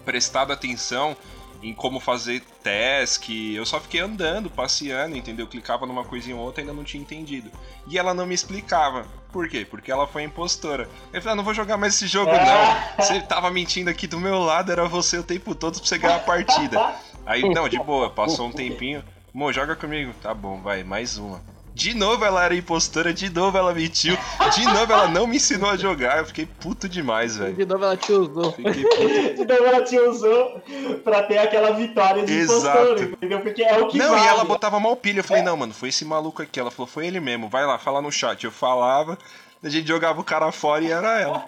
prestado 0.05 0.53
atenção 0.53 1.17
em 1.65 1.73
como 1.73 1.99
fazer 1.99 2.43
task. 2.63 3.29
Eu 3.29 3.65
só 3.65 3.79
fiquei 3.79 3.99
andando, 3.99 4.51
passeando, 4.51 5.17
entendeu? 5.17 5.47
Clicava 5.47 5.87
numa 5.87 6.03
coisinha 6.03 6.35
ou 6.35 6.43
outra 6.43 6.61
e 6.61 6.63
ainda 6.63 6.75
não 6.75 6.83
tinha 6.83 7.01
entendido. 7.01 7.49
E 7.87 7.97
ela 7.97 8.13
não 8.13 8.27
me 8.27 8.35
explicava. 8.35 9.07
Por 9.31 9.49
quê? 9.49 9.65
Porque 9.67 9.91
ela 9.91 10.05
foi 10.05 10.21
impostora. 10.21 10.87
Eu 11.11 11.21
falei, 11.21 11.33
ah, 11.33 11.35
não 11.35 11.43
vou 11.43 11.55
jogar 11.55 11.75
mais 11.75 11.95
esse 11.95 12.05
jogo, 12.05 12.31
não. 12.31 12.95
Você 13.03 13.19
tava 13.19 13.49
mentindo 13.49 13.89
aqui 13.89 14.05
do 14.05 14.19
meu 14.19 14.39
lado, 14.39 14.71
era 14.71 14.87
você 14.87 15.17
o 15.17 15.23
tempo 15.23 15.55
todo 15.55 15.79
pra 15.79 15.87
você 15.87 15.97
ganhar 15.97 16.17
a 16.17 16.19
partida. 16.19 16.95
Aí, 17.25 17.41
não, 17.49 17.67
de 17.67 17.79
boa, 17.79 18.11
passou 18.11 18.47
um 18.47 18.51
tempinho. 18.51 19.03
Mo, 19.33 19.51
joga 19.51 19.75
comigo. 19.75 20.13
Tá 20.21 20.33
bom, 20.33 20.61
vai, 20.61 20.83
mais 20.83 21.17
uma. 21.17 21.41
De 21.75 21.93
novo 21.93 22.23
ela 22.23 22.45
era 22.45 22.55
impostora, 22.55 23.13
de 23.13 23.29
novo 23.29 23.57
ela 23.57 23.73
mentiu, 23.73 24.17
de 24.55 24.63
novo 24.63 24.93
ela 24.93 25.09
não 25.09 25.27
me 25.27 25.35
ensinou 25.35 25.69
a 25.69 25.75
jogar. 25.75 26.19
Eu 26.19 26.25
fiquei 26.25 26.45
puto 26.45 26.87
demais, 26.87 27.35
velho. 27.35 27.53
De 27.53 27.65
novo 27.65 27.83
ela 27.83 27.97
te 27.97 28.13
usou. 28.13 28.55
de 28.55 29.45
novo 29.45 29.65
ela 29.65 29.83
te 29.83 29.99
usou 29.99 30.61
pra 31.03 31.23
ter 31.23 31.37
aquela 31.37 31.71
vitória 31.71 32.25
de 32.25 32.31
Exato. 32.31 32.79
impostor, 32.79 33.03
entendeu? 33.03 33.41
Porque 33.41 33.61
é 33.61 33.77
o 33.77 33.89
que 33.89 33.97
Não, 33.97 34.11
vale. 34.11 34.23
e 34.23 34.27
ela 34.27 34.45
botava 34.45 34.79
mal 34.79 34.95
pilha. 34.95 35.19
Eu 35.19 35.23
falei, 35.25 35.43
é. 35.43 35.45
não, 35.45 35.57
mano, 35.57 35.73
foi 35.73 35.89
esse 35.89 36.05
maluco 36.05 36.41
aqui. 36.41 36.61
Ela 36.61 36.71
falou, 36.71 36.87
foi 36.87 37.07
ele 37.07 37.19
mesmo, 37.19 37.49
vai 37.49 37.65
lá, 37.65 37.77
fala 37.77 38.01
no 38.01 38.09
chat. 38.09 38.41
Eu 38.45 38.51
falava, 38.51 39.17
a 39.61 39.67
gente 39.67 39.85
jogava 39.85 40.21
o 40.21 40.23
cara 40.23 40.49
fora 40.53 40.81
e 40.81 40.91
era 40.91 41.19
ela. 41.19 41.45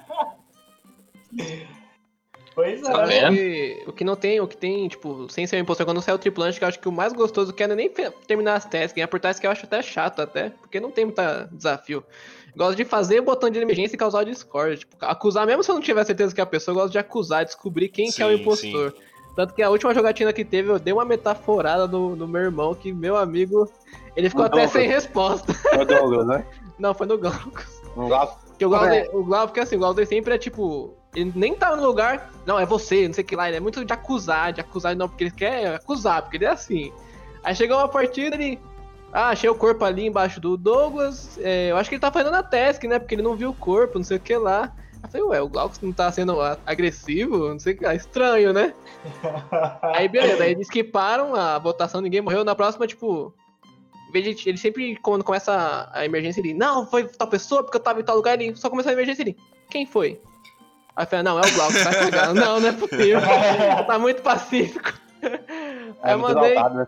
Pois 2.57 2.81
é. 2.81 2.91
Tá 2.91 3.03
o 3.85 3.93
que 3.93 4.03
não 4.03 4.15
tem, 4.15 4.41
o 4.41 4.47
que 4.47 4.57
tem, 4.57 4.87
tipo, 4.87 5.27
sem 5.29 5.45
ser 5.45 5.57
um 5.57 5.59
impostor, 5.59 5.85
quando 5.85 6.01
sai 6.01 6.15
o 6.15 6.17
tripulante, 6.17 6.57
que 6.57 6.63
eu 6.63 6.67
acho 6.67 6.79
que 6.79 6.89
o 6.89 6.91
mais 6.91 7.13
gostoso 7.13 7.53
que 7.53 7.61
é, 7.61 7.67
é 7.67 7.75
nem 7.75 7.87
terminar 8.25 8.55
as 8.55 8.65
tasks, 8.65 8.93
ganhar 8.93 9.07
por 9.07 9.19
tasks 9.19 9.39
que 9.39 9.45
eu 9.45 9.51
acho 9.51 9.67
até 9.67 9.79
chato 9.83 10.23
até, 10.23 10.49
porque 10.49 10.79
não 10.79 10.89
tem 10.89 11.05
muito 11.05 11.21
desafio. 11.51 12.03
Gosto 12.55 12.75
de 12.75 12.83
fazer 12.83 13.19
o 13.19 13.23
botão 13.23 13.47
de 13.51 13.59
emergência 13.59 13.95
e 13.95 13.99
causar 13.99 14.23
o 14.23 14.25
Discord. 14.25 14.77
Tipo, 14.79 14.95
acusar, 15.01 15.45
mesmo 15.45 15.61
se 15.61 15.69
eu 15.69 15.75
não 15.75 15.83
tiver 15.83 16.03
certeza 16.03 16.33
que 16.33 16.41
é 16.41 16.43
a 16.43 16.47
pessoa, 16.47 16.73
eu 16.73 16.81
gosto 16.81 16.93
de 16.93 16.97
acusar, 16.97 17.45
descobrir 17.45 17.89
quem 17.89 18.09
sim, 18.09 18.15
que 18.15 18.23
é 18.23 18.25
o 18.25 18.31
impostor. 18.31 18.91
Sim. 18.91 19.03
Tanto 19.35 19.53
que 19.53 19.61
a 19.61 19.69
última 19.69 19.93
jogatina 19.93 20.33
que 20.33 20.43
teve, 20.43 20.71
eu 20.71 20.79
dei 20.79 20.91
uma 20.91 21.05
metaforada 21.05 21.87
no, 21.87 22.15
no 22.15 22.27
meu 22.27 22.41
irmão, 22.41 22.73
que 22.73 22.91
meu 22.91 23.15
amigo, 23.15 23.71
ele 24.15 24.31
ficou 24.31 24.45
até 24.45 24.67
sem 24.67 24.87
resposta. 24.87 25.53
Foi 25.61 25.77
no 25.77 25.85
Douglas, 25.85 26.25
né? 26.25 26.45
Não, 26.79 26.95
foi 26.95 27.05
no 27.05 27.19
Glaucus. 27.19 27.83
No 27.95 28.07
Glaucus? 28.07 28.43
Porque 28.47 28.65
o 28.65 28.69
Glaucus, 28.69 28.89
é. 28.89 29.09
o 29.13 29.23
Glaucus, 29.23 29.45
porque 29.45 29.59
assim, 29.59 29.75
o 29.75 29.79
Glaucus 29.79 30.09
sempre 30.09 30.33
é 30.33 30.39
tipo, 30.39 30.96
ele 31.17 31.33
nem 31.35 31.55
tá 31.55 31.75
no 31.75 31.83
lugar, 31.83 32.31
não, 32.45 32.59
é 32.59 32.65
você, 32.65 33.07
não 33.07 33.13
sei 33.13 33.23
o 33.23 33.27
que 33.27 33.35
lá, 33.35 33.47
ele 33.47 33.57
é 33.57 33.59
muito 33.59 33.83
de 33.83 33.91
acusar, 33.91 34.53
de 34.53 34.61
acusar, 34.61 34.95
não, 34.95 35.09
porque 35.09 35.23
ele 35.23 35.31
quer 35.31 35.73
acusar, 35.73 36.21
porque 36.21 36.37
ele 36.37 36.45
é 36.45 36.49
assim. 36.49 36.93
Aí 37.43 37.55
chegou 37.55 37.75
uma 37.77 37.87
partida, 37.87 38.35
ele, 38.35 38.59
ah, 39.11 39.29
achei 39.29 39.49
o 39.49 39.55
corpo 39.55 39.83
ali 39.83 40.05
embaixo 40.05 40.39
do 40.39 40.55
Douglas, 40.55 41.39
é, 41.41 41.71
eu 41.71 41.77
acho 41.77 41.89
que 41.89 41.95
ele 41.95 42.01
tá 42.01 42.11
fazendo 42.11 42.35
a 42.35 42.43
task, 42.43 42.83
né, 42.83 42.99
porque 42.99 43.15
ele 43.15 43.23
não 43.23 43.35
viu 43.35 43.49
o 43.49 43.53
corpo, 43.55 43.97
não 43.97 44.05
sei 44.05 44.17
o 44.17 44.19
que 44.19 44.37
lá. 44.37 44.71
Eu 45.03 45.09
falei, 45.09 45.27
ué, 45.27 45.41
o 45.41 45.49
Glaucus 45.49 45.79
não 45.79 45.91
tá 45.91 46.11
sendo 46.11 46.39
agressivo? 46.65 47.49
Não 47.49 47.59
sei 47.59 47.73
o 47.73 47.77
que, 47.77 47.85
é 47.85 47.95
estranho, 47.95 48.53
né? 48.53 48.73
aí 49.95 50.07
beleza, 50.07 50.43
aí 50.43 50.51
eles 50.51 50.67
skiparam 50.67 51.35
a 51.35 51.57
votação, 51.57 52.01
ninguém 52.01 52.21
morreu. 52.21 52.43
Na 52.43 52.55
próxima, 52.55 52.85
tipo, 52.85 53.33
ele 54.13 54.57
sempre, 54.57 54.95
quando 54.97 55.23
começa 55.23 55.89
a 55.93 56.05
emergência, 56.05 56.41
ele, 56.41 56.53
não, 56.53 56.85
foi 56.85 57.07
tal 57.07 57.27
pessoa, 57.27 57.63
porque 57.63 57.77
eu 57.77 57.81
tava 57.81 58.01
em 58.01 58.03
tal 58.03 58.15
lugar, 58.15 58.39
ele 58.39 58.55
só 58.55 58.69
começou 58.69 58.89
a 58.89 58.93
emergência, 58.93 59.21
ele, 59.21 59.37
quem 59.69 59.85
foi? 59.85 60.19
Aí 60.97 61.03
eu 61.03 61.07
falei, 61.07 61.23
não, 61.23 61.39
é 61.39 61.43
o 61.43 61.53
Glaucus, 61.53 61.83
tá 61.83 61.91
chegando. 61.91 62.33
não, 62.41 62.59
não 62.59 62.69
é 62.69 62.71
possível. 62.71 63.21
tá 63.85 63.99
muito 63.99 64.23
pacífico. 64.23 64.93
É 65.21 65.39
aí 66.01 66.13
eu 66.13 66.17
mandei. 66.17 66.53
Exaltado, 66.53 66.75
né? 66.75 66.87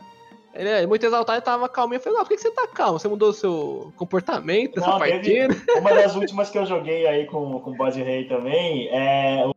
Ele 0.56 0.70
é 0.70 0.88
muito 0.88 1.06
exaltado 1.06 1.38
e 1.38 1.42
tava 1.44 1.70
calminho. 1.70 1.98
Eu 1.98 2.02
falei, 2.02 2.18
não, 2.18 2.26
por 2.26 2.32
que 2.32 2.40
você 2.40 2.50
tá 2.50 2.68
calmo? 2.68 2.98
Você 2.98 3.08
mudou 3.08 3.30
o 3.30 3.34
seu 3.34 3.94
comportamento 3.96 4.80
nessa 4.80 4.98
partida? 4.98 5.56
Uma 5.78 5.94
das 5.94 6.16
últimas 6.16 6.50
que 6.50 6.58
eu 6.58 6.66
joguei 6.66 7.06
aí 7.06 7.28
com, 7.28 7.60
com 7.60 7.70
o 7.70 7.76
Bode 7.76 8.02
Rei 8.02 8.26
também, 8.26 8.90
é, 8.90 9.46
o 9.46 9.54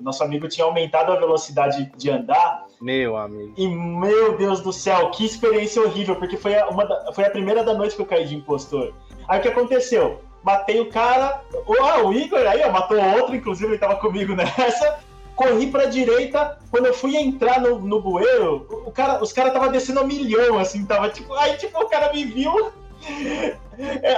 nosso 0.00 0.24
amigo 0.24 0.48
tinha 0.48 0.64
aumentado 0.64 1.12
a 1.12 1.16
velocidade 1.16 1.92
de 1.96 2.10
andar. 2.10 2.66
Meu 2.82 3.16
amigo. 3.16 3.54
E, 3.56 3.68
meu 3.68 4.36
Deus 4.36 4.60
do 4.60 4.72
céu, 4.72 5.12
que 5.12 5.24
experiência 5.24 5.80
horrível, 5.80 6.16
porque 6.16 6.36
foi 6.36 6.58
a, 6.58 6.68
uma 6.68 6.84
da, 6.84 7.12
foi 7.12 7.24
a 7.24 7.30
primeira 7.30 7.62
da 7.62 7.72
noite 7.72 7.94
que 7.94 8.02
eu 8.02 8.06
caí 8.06 8.26
de 8.26 8.34
impostor. 8.34 8.92
Aí 9.28 9.38
o 9.38 9.42
que 9.42 9.48
aconteceu? 9.48 10.28
Matei 10.42 10.80
o 10.80 10.88
cara, 10.88 11.42
ah, 11.80 12.02
o 12.02 12.12
Igor 12.12 12.40
aí, 12.46 12.62
ó, 12.64 12.70
matou 12.70 12.98
outro, 12.98 13.36
inclusive 13.36 13.72
ele 13.72 13.78
tava 13.78 13.96
comigo 13.96 14.34
nessa 14.36 15.00
corri 15.40 15.68
pra 15.68 15.86
direita, 15.86 16.58
quando 16.70 16.84
eu 16.84 16.92
fui 16.92 17.16
entrar 17.16 17.62
no, 17.62 17.78
no 17.78 18.02
bueiro, 18.02 18.66
o 18.84 18.90
cara, 18.90 19.22
os 19.22 19.32
caras 19.32 19.54
tava 19.54 19.70
descendo 19.70 20.00
a 20.00 20.04
milhão, 20.04 20.58
assim, 20.58 20.84
tava 20.84 21.08
tipo, 21.08 21.32
aí 21.32 21.56
tipo, 21.56 21.82
o 21.82 21.88
cara 21.88 22.12
me 22.12 22.26
viu. 22.26 22.70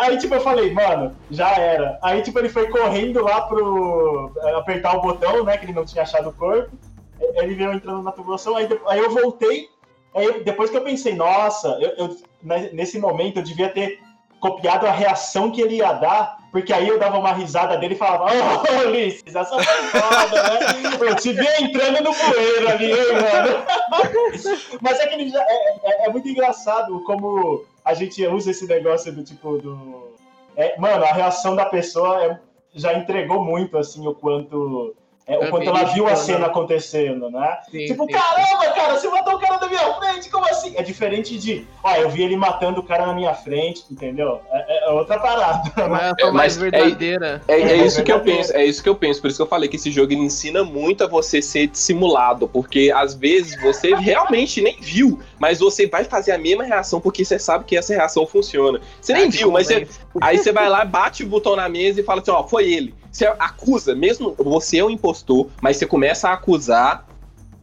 Aí, 0.00 0.18
tipo, 0.18 0.34
eu 0.34 0.40
falei, 0.40 0.72
mano, 0.72 1.14
já 1.30 1.54
era. 1.54 1.96
Aí, 2.02 2.20
tipo, 2.20 2.36
ele 2.40 2.48
foi 2.48 2.68
correndo 2.68 3.22
lá 3.22 3.42
pro 3.42 4.32
eh, 4.36 4.54
apertar 4.56 4.96
o 4.96 5.00
botão, 5.00 5.44
né, 5.44 5.56
que 5.56 5.66
ele 5.66 5.72
não 5.72 5.84
tinha 5.84 6.02
achado 6.02 6.30
o 6.30 6.32
corpo. 6.32 6.76
Ele 7.36 7.54
veio 7.54 7.72
entrando 7.72 8.02
na 8.02 8.10
tubulação, 8.10 8.56
aí, 8.56 8.68
aí 8.88 8.98
eu 8.98 9.10
voltei. 9.10 9.68
Aí, 10.12 10.42
depois 10.42 10.68
que 10.68 10.76
eu 10.76 10.82
pensei, 10.82 11.14
nossa, 11.14 11.78
eu, 11.80 11.90
eu, 11.90 12.16
nesse 12.72 12.98
momento 12.98 13.36
eu 13.36 13.44
devia 13.44 13.68
ter 13.68 14.00
copiado 14.42 14.88
a 14.88 14.90
reação 14.90 15.52
que 15.52 15.60
ele 15.60 15.76
ia 15.76 15.92
dar, 15.92 16.36
porque 16.50 16.72
aí 16.72 16.88
eu 16.88 16.98
dava 16.98 17.16
uma 17.16 17.32
risada 17.32 17.78
dele 17.78 17.94
e 17.94 17.96
falava, 17.96 18.24
ô 18.24 18.28
oh, 18.28 18.88
Ulisses, 18.88 19.22
essa 19.24 19.54
foi 19.54 19.64
foda, 19.64 20.42
né? 20.42 20.58
Eu 21.08 21.16
te 21.16 21.32
vi 21.32 21.46
entrando 21.60 22.02
no 22.02 22.12
bueiro 22.12 22.68
ali, 22.68 22.90
hein, 22.90 23.12
mano? 23.12 23.64
Mas 24.82 24.98
é 24.98 25.06
que 25.06 25.14
ele 25.14 25.28
já, 25.28 25.40
é, 25.40 25.76
é, 25.84 26.06
é, 26.06 26.08
muito 26.10 26.28
engraçado 26.28 27.02
como 27.04 27.64
a 27.84 27.94
gente 27.94 28.26
usa 28.26 28.50
esse 28.50 28.66
negócio 28.66 29.12
do 29.12 29.22
tipo 29.22 29.58
do. 29.58 30.12
É, 30.56 30.78
mano, 30.78 31.04
a 31.04 31.12
reação 31.12 31.54
da 31.54 31.64
pessoa 31.64 32.24
é, 32.24 32.40
já 32.74 32.94
entregou 32.94 33.44
muito 33.44 33.78
assim 33.78 34.06
o 34.06 34.14
quanto 34.14 34.94
é, 35.26 35.38
o 35.38 35.50
quanto 35.50 35.68
ela 35.68 35.84
viu 35.84 36.08
a 36.08 36.16
cena 36.16 36.46
acontecendo, 36.46 37.30
né? 37.30 37.58
Sim, 37.70 37.86
tipo, 37.86 38.06
sim, 38.06 38.12
caramba, 38.12 38.64
sim. 38.64 38.74
cara, 38.74 38.98
você 38.98 39.08
matou 39.08 39.34
o 39.34 39.38
cara 39.38 39.58
na 39.58 39.68
minha 39.68 39.94
frente, 39.94 40.28
como 40.28 40.46
assim? 40.46 40.74
É 40.76 40.82
diferente 40.82 41.38
de, 41.38 41.64
ó, 41.82 41.94
eu 41.94 42.10
vi 42.10 42.22
ele 42.22 42.36
matando 42.36 42.80
o 42.80 42.82
cara 42.82 43.06
na 43.06 43.14
minha 43.14 43.32
frente, 43.32 43.84
entendeu? 43.88 44.40
É, 44.50 44.88
é 44.88 44.90
outra 44.90 45.20
parada. 45.20 45.88
Mas 45.88 46.14
é 46.18 46.30
mais 46.32 46.56
verdadeira. 46.56 47.40
É, 47.46 47.60
é, 47.60 47.62
é 47.62 47.76
isso 47.76 48.02
que 48.02 48.10
eu 48.10 48.20
penso, 48.20 48.56
é 48.56 48.64
isso 48.64 48.82
que 48.82 48.88
eu 48.88 48.96
penso. 48.96 49.20
Por 49.20 49.28
isso 49.28 49.36
que 49.36 49.42
eu 49.42 49.46
falei 49.46 49.68
que 49.68 49.76
esse 49.76 49.92
jogo 49.92 50.12
ele 50.12 50.22
ensina 50.22 50.64
muito 50.64 51.04
a 51.04 51.06
você 51.06 51.40
ser 51.40 51.68
dissimulado, 51.68 52.48
porque 52.48 52.92
às 52.94 53.14
vezes 53.14 53.60
você 53.62 53.94
realmente 53.94 54.60
nem 54.60 54.76
viu, 54.80 55.20
mas 55.38 55.60
você 55.60 55.86
vai 55.86 56.02
fazer 56.04 56.32
a 56.32 56.38
mesma 56.38 56.64
reação 56.64 57.00
porque 57.00 57.24
você 57.24 57.38
sabe 57.38 57.64
que 57.64 57.76
essa 57.76 57.94
reação 57.94 58.26
funciona. 58.26 58.80
Você 59.00 59.12
nem 59.12 59.30
viu, 59.30 59.52
mas 59.52 59.68
você, 59.68 59.86
aí 60.20 60.38
você 60.38 60.50
vai 60.50 60.68
lá, 60.68 60.84
bate 60.84 61.22
o 61.22 61.26
botão 61.28 61.54
na 61.54 61.68
mesa 61.68 62.00
e 62.00 62.04
fala 62.04 62.20
assim, 62.20 62.30
ó, 62.32 62.42
foi 62.42 62.72
ele. 62.72 63.01
Você 63.12 63.26
acusa, 63.26 63.94
mesmo 63.94 64.34
você 64.38 64.78
é 64.78 64.84
um 64.84 64.90
impostor, 64.90 65.48
mas 65.60 65.76
você 65.76 65.86
começa 65.86 66.30
a 66.30 66.32
acusar 66.32 67.06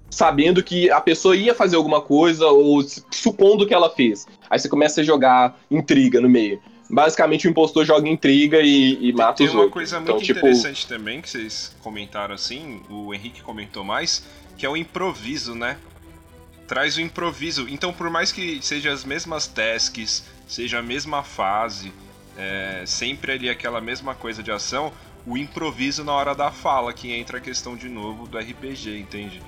sabendo 0.09 0.63
que 0.63 0.89
a 0.91 1.01
pessoa 1.01 1.35
ia 1.35 1.55
fazer 1.55 1.75
alguma 1.75 2.01
coisa 2.01 2.47
ou 2.47 2.83
supondo 3.11 3.65
que 3.65 3.73
ela 3.73 3.89
fez. 3.89 4.27
Aí 4.49 4.59
você 4.59 4.69
começa 4.69 5.01
a 5.01 5.03
jogar 5.03 5.59
intriga 5.69 6.21
no 6.21 6.29
meio. 6.29 6.61
Basicamente 6.89 7.47
o 7.47 7.49
impostor 7.49 7.85
joga 7.85 8.07
intriga 8.07 8.59
e, 8.61 9.09
e 9.09 9.13
mata 9.13 9.35
tem 9.35 9.47
os 9.47 9.53
outros. 9.53 9.53
Tem 9.53 9.63
uma 9.63 9.71
coisa 9.71 9.97
então, 9.99 10.15
muito 10.15 10.25
tipo... 10.25 10.39
interessante 10.39 10.87
também 10.87 11.21
que 11.21 11.29
vocês 11.29 11.75
comentaram 11.81 12.33
assim, 12.33 12.81
o 12.89 13.13
Henrique 13.13 13.41
comentou 13.41 13.83
mais, 13.83 14.25
que 14.57 14.65
é 14.65 14.69
o 14.69 14.77
improviso, 14.77 15.53
né? 15.53 15.77
Traz 16.67 16.97
o 16.97 17.01
improviso. 17.01 17.67
Então, 17.69 17.91
por 17.91 18.09
mais 18.09 18.31
que 18.31 18.59
sejam 18.61 18.91
as 18.91 19.03
mesmas 19.03 19.47
tasks, 19.47 20.25
seja 20.47 20.79
a 20.79 20.83
mesma 20.83 21.23
fase, 21.23 21.91
é, 22.37 22.83
sempre 22.85 23.33
ali 23.33 23.49
aquela 23.49 23.81
mesma 23.81 24.15
coisa 24.15 24.41
de 24.41 24.51
ação, 24.51 24.91
o 25.29 25.37
improviso 25.37 26.03
na 26.03 26.11
hora 26.11 26.33
da 26.33 26.49
fala, 26.49 26.91
que 26.91 27.13
entra 27.13 27.37
a 27.37 27.41
questão 27.41 27.75
de 27.75 27.87
novo 27.87 28.27
do 28.27 28.39
RPG, 28.39 28.97
entende? 28.97 29.39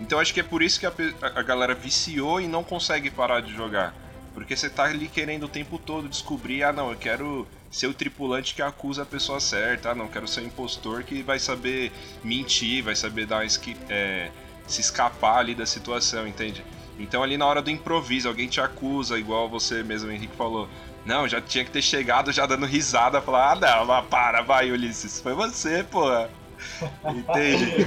Então 0.00 0.18
acho 0.18 0.34
que 0.34 0.40
é 0.40 0.42
por 0.42 0.60
isso 0.60 0.80
que 0.80 0.86
a, 0.86 0.92
a 1.22 1.42
galera 1.42 1.72
viciou 1.72 2.40
e 2.40 2.48
não 2.48 2.64
consegue 2.64 3.10
parar 3.10 3.40
de 3.40 3.54
jogar. 3.54 3.94
Porque 4.34 4.56
você 4.56 4.68
tá 4.68 4.84
ali 4.84 5.06
querendo 5.06 5.44
o 5.44 5.48
tempo 5.48 5.78
todo 5.78 6.08
descobrir, 6.08 6.64
ah 6.64 6.72
não, 6.72 6.90
eu 6.90 6.96
quero 6.96 7.46
ser 7.70 7.86
o 7.86 7.94
tripulante 7.94 8.54
que 8.54 8.62
acusa 8.62 9.02
a 9.02 9.06
pessoa 9.06 9.38
certa, 9.38 9.90
ah 9.90 9.94
não, 9.94 10.08
quero 10.08 10.26
ser 10.26 10.40
o 10.40 10.46
impostor 10.46 11.04
que 11.04 11.22
vai 11.22 11.38
saber 11.38 11.92
mentir, 12.24 12.82
vai 12.82 12.96
saber 12.96 13.26
dar 13.26 13.46
é, 13.88 14.30
se 14.66 14.80
escapar 14.80 15.38
ali 15.38 15.54
da 15.54 15.66
situação, 15.66 16.26
entende? 16.26 16.64
Então 16.98 17.22
ali 17.22 17.36
na 17.36 17.46
hora 17.46 17.62
do 17.62 17.70
improviso, 17.70 18.28
alguém 18.28 18.48
te 18.48 18.60
acusa, 18.60 19.16
igual 19.16 19.48
você 19.48 19.84
mesmo, 19.84 20.10
Henrique, 20.10 20.34
falou. 20.36 20.68
Não, 21.04 21.26
já 21.26 21.40
tinha 21.40 21.64
que 21.64 21.70
ter 21.70 21.82
chegado 21.82 22.30
já 22.30 22.46
dando 22.46 22.66
risada, 22.66 23.20
falar, 23.20 23.52
ah 23.52 23.84
não, 23.84 24.04
para, 24.04 24.42
vai, 24.42 24.70
Ulisses, 24.70 25.20
foi 25.20 25.32
você, 25.34 25.82
porra. 25.82 26.28
Entende? 27.08 27.86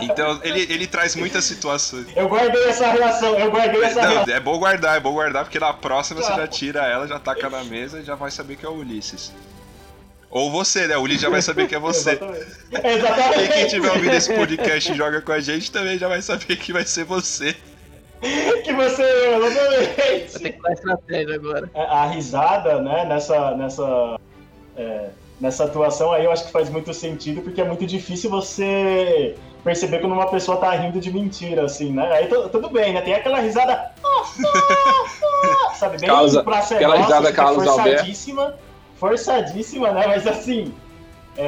Então 0.00 0.40
ele, 0.42 0.60
ele 0.62 0.86
traz 0.86 1.14
muitas 1.14 1.44
situações. 1.44 2.06
Eu 2.16 2.28
guardei 2.28 2.64
essa 2.64 2.90
reação, 2.90 3.38
eu 3.38 3.50
guardei 3.50 3.82
essa 3.84 4.02
Não, 4.02 4.10
reação. 4.10 4.34
É 4.34 4.40
bom 4.40 4.58
guardar, 4.58 4.96
é 4.96 5.00
bom 5.00 5.12
guardar, 5.12 5.44
porque 5.44 5.58
na 5.58 5.72
próxima 5.72 6.22
você 6.22 6.34
já 6.34 6.46
tira 6.46 6.86
ela, 6.86 7.06
já 7.06 7.18
taca 7.18 7.50
na 7.50 7.62
mesa 7.64 8.00
e 8.00 8.04
já 8.04 8.14
vai 8.14 8.30
saber 8.30 8.56
que 8.56 8.64
é 8.64 8.68
o 8.68 8.72
Ulisses. 8.72 9.32
Ou 10.30 10.50
você, 10.50 10.88
né? 10.88 10.96
O 10.96 11.02
Ulisses 11.02 11.22
já 11.22 11.28
vai 11.28 11.42
saber 11.42 11.68
que 11.68 11.74
é 11.74 11.78
você. 11.78 12.12
Exatamente. 12.12 12.46
Exatamente. 12.82 13.44
E 13.44 13.48
quem 13.48 13.66
tiver 13.66 13.90
ouvindo 13.90 14.14
esse 14.14 14.34
podcast 14.34 14.92
e 14.92 14.96
joga 14.96 15.20
com 15.20 15.32
a 15.32 15.40
gente 15.40 15.70
também 15.70 15.98
já 15.98 16.08
vai 16.08 16.22
saber 16.22 16.56
que 16.56 16.72
vai 16.72 16.86
ser 16.86 17.04
você. 17.04 17.54
que 18.62 18.72
você 18.72 19.02
exatamente. 19.02 20.32
Vai 20.32 20.42
ter 20.42 20.52
que 20.52 20.62
dar 20.62 20.72
estratégia 20.72 21.34
agora. 21.34 21.70
É, 21.74 21.82
a 21.82 22.06
risada, 22.06 22.80
né, 22.80 23.04
nessa, 23.04 23.56
nessa, 23.56 24.20
é, 24.76 25.08
nessa 25.40 25.64
atuação 25.64 26.12
aí 26.12 26.24
eu 26.24 26.32
acho 26.32 26.46
que 26.46 26.52
faz 26.52 26.70
muito 26.70 26.94
sentido, 26.94 27.42
porque 27.42 27.60
é 27.60 27.64
muito 27.64 27.84
difícil 27.84 28.30
você 28.30 29.36
perceber 29.64 29.98
quando 29.98 30.12
uma 30.12 30.28
pessoa 30.28 30.56
tá 30.56 30.70
rindo 30.70 31.00
de 31.00 31.12
mentira, 31.12 31.64
assim, 31.64 31.92
né? 31.92 32.12
Aí 32.12 32.26
tudo 32.26 32.68
bem, 32.70 32.92
né? 32.92 33.00
Tem 33.00 33.14
aquela 33.14 33.40
risada. 33.40 33.92
sabe, 35.74 35.98
bem 35.98 36.08
causa, 36.08 36.40
aquela 36.40 36.96
nossa, 36.96 37.02
risada 37.02 37.32
Carlos 37.32 37.64
forçadíssima, 37.64 38.54
forçadíssima, 38.96 39.90
né? 39.90 40.06
Mas 40.06 40.26
assim, 40.26 40.72
é, 41.36 41.46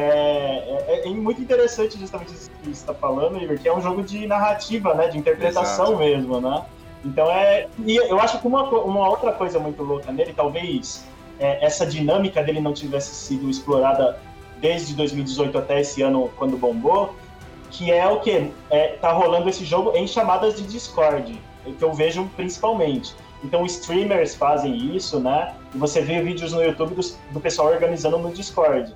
é, 0.89 1.03
é, 1.07 1.11
muito 1.11 1.41
interessante 1.41 1.99
justamente 1.99 2.33
isso 2.33 2.51
que 2.51 2.65
você 2.65 2.71
está 2.71 2.95
falando, 2.95 3.43
Igor, 3.43 3.59
que 3.59 3.69
é 3.69 3.75
um 3.75 3.81
jogo 3.81 4.03
de 4.03 4.27
narrativa, 4.27 4.95
né? 4.95 5.09
De 5.09 5.19
interpretação 5.19 5.87
Exato. 5.87 5.99
mesmo, 5.99 6.41
né? 6.41 6.65
Então 7.05 7.31
é. 7.31 7.69
E 7.85 7.97
eu 7.97 8.19
acho 8.19 8.41
que 8.41 8.47
uma, 8.47 8.63
uma 8.63 9.09
outra 9.09 9.33
coisa 9.33 9.59
muito 9.59 9.83
louca 9.83 10.11
nele, 10.11 10.33
talvez 10.33 11.05
é, 11.39 11.65
essa 11.65 11.85
dinâmica 11.85 12.43
dele 12.43 12.61
não 12.61 12.73
tivesse 12.73 13.15
sido 13.15 13.51
explorada 13.51 14.19
desde 14.59 14.95
2018 14.95 15.59
até 15.59 15.81
esse 15.81 16.01
ano, 16.01 16.31
quando 16.37 16.57
bombou, 16.57 17.15
que 17.71 17.93
é 17.93 18.07
o 18.09 18.21
que? 18.21 18.51
É, 18.71 18.89
tá 19.01 19.13
rolando 19.13 19.49
esse 19.51 19.65
jogo 19.65 19.93
em 19.95 20.07
chamadas 20.07 20.57
de 20.57 20.63
Discord, 20.63 21.39
que 21.65 21.85
eu 21.85 21.93
vejo 21.93 22.25
principalmente. 22.37 23.15
Então, 23.43 23.67
streamers 23.67 24.35
fazem 24.35 24.97
isso, 24.97 25.21
né? 25.21 25.55
E 25.75 25.77
você 25.77 26.01
vê 26.01 26.23
vídeos 26.23 26.53
no 26.53 26.63
YouTube 26.63 26.95
do, 26.95 27.03
do 27.33 27.41
pessoal 27.41 27.69
organizando 27.69 28.17
no 28.17 28.33
Discord. 28.33 28.95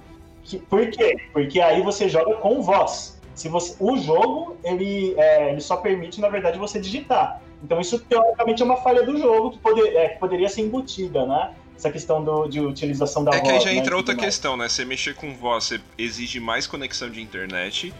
Que, 0.49 0.59
por 0.59 0.91
quê? 0.91 1.17
Porque 1.33 1.61
aí 1.61 1.83
você 1.83 2.09
joga 2.09 2.35
com 2.37 2.63
voz. 2.63 3.21
Se 3.35 3.49
você, 3.49 3.77
o 3.79 3.97
jogo, 3.99 4.57
ele, 4.65 5.15
é, 5.19 5.53
ele 5.53 5.61
só 5.61 5.77
permite, 5.77 6.21
na 6.21 6.29
verdade, 6.29 6.59
você 6.59 6.81
digitar. 6.81 7.41
Então 7.63 7.79
isso, 7.81 7.99
teoricamente, 7.99 8.63
é 8.63 8.65
uma 8.65 8.79
falha 8.79 9.03
do 9.03 9.17
jogo 9.19 9.51
que, 9.51 9.59
poder, 9.59 9.95
é, 9.95 10.09
que 10.09 10.19
poderia 10.19 10.49
ser 10.49 10.63
embutida, 10.63 11.27
né? 11.27 11.53
Essa 11.77 11.93
questão 11.93 12.25
do, 12.25 12.49
de 12.49 12.61
utilização 12.61 13.23
da 13.23 13.33
é 13.33 13.35
voz. 13.35 13.41
É 13.41 13.47
que 13.47 13.55
aí 13.57 13.61
já 13.61 13.71
né, 13.71 13.77
entra 13.77 13.97
outra 13.97 14.17
questão, 14.17 14.57
né? 14.57 14.69
Você 14.69 14.85
mexer 14.85 15.15
com 15.15 15.35
voz, 15.35 15.65
você 15.65 15.81
exige 15.97 16.41
mais 16.41 16.67
conexão 16.67 17.11
de 17.11 17.21
internet. 17.21 17.93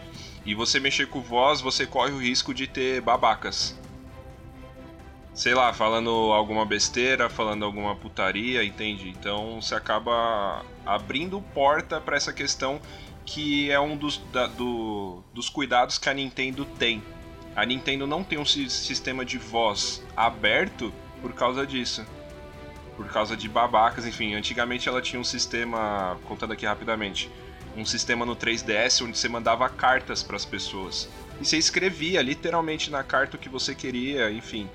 E 0.45 0.55
você 0.55 0.79
mexer 0.79 1.07
com 1.07 1.21
voz, 1.21 1.61
você 1.61 1.85
corre 1.85 2.11
o 2.11 2.17
risco 2.17 2.53
de 2.53 2.65
ter 2.65 2.99
babacas. 3.01 3.77
Sei 5.39 5.53
lá, 5.53 5.71
falando 5.71 6.09
alguma 6.33 6.65
besteira, 6.65 7.29
falando 7.29 7.63
alguma 7.63 7.95
putaria, 7.95 8.61
entende? 8.61 9.07
Então 9.07 9.61
você 9.61 9.73
acaba 9.73 10.65
abrindo 10.85 11.41
porta 11.53 12.01
para 12.01 12.17
essa 12.17 12.33
questão 12.33 12.81
que 13.25 13.71
é 13.71 13.79
um 13.79 13.95
dos, 13.95 14.17
da, 14.33 14.47
do, 14.47 15.23
dos 15.33 15.47
cuidados 15.47 15.97
que 15.97 16.09
a 16.09 16.13
Nintendo 16.13 16.65
tem. 16.65 17.01
A 17.55 17.65
Nintendo 17.65 18.05
não 18.05 18.21
tem 18.21 18.37
um 18.37 18.43
sistema 18.43 19.23
de 19.23 19.37
voz 19.37 20.03
aberto 20.13 20.91
por 21.21 21.31
causa 21.31 21.65
disso. 21.65 22.05
Por 22.97 23.07
causa 23.07 23.37
de 23.37 23.47
babacas, 23.47 24.05
enfim. 24.05 24.35
Antigamente 24.35 24.89
ela 24.89 25.01
tinha 25.01 25.21
um 25.21 25.23
sistema, 25.23 26.17
contando 26.25 26.51
aqui 26.51 26.65
rapidamente, 26.65 27.31
um 27.77 27.85
sistema 27.85 28.25
no 28.25 28.35
3DS 28.35 29.05
onde 29.05 29.17
você 29.17 29.29
mandava 29.29 29.69
cartas 29.69 30.21
para 30.21 30.35
as 30.35 30.43
pessoas. 30.43 31.07
E 31.39 31.45
você 31.45 31.57
escrevia 31.57 32.21
literalmente 32.21 32.91
na 32.91 33.03
carta 33.05 33.37
o 33.37 33.39
que 33.39 33.47
você 33.47 33.73
queria, 33.73 34.29
enfim. 34.29 34.69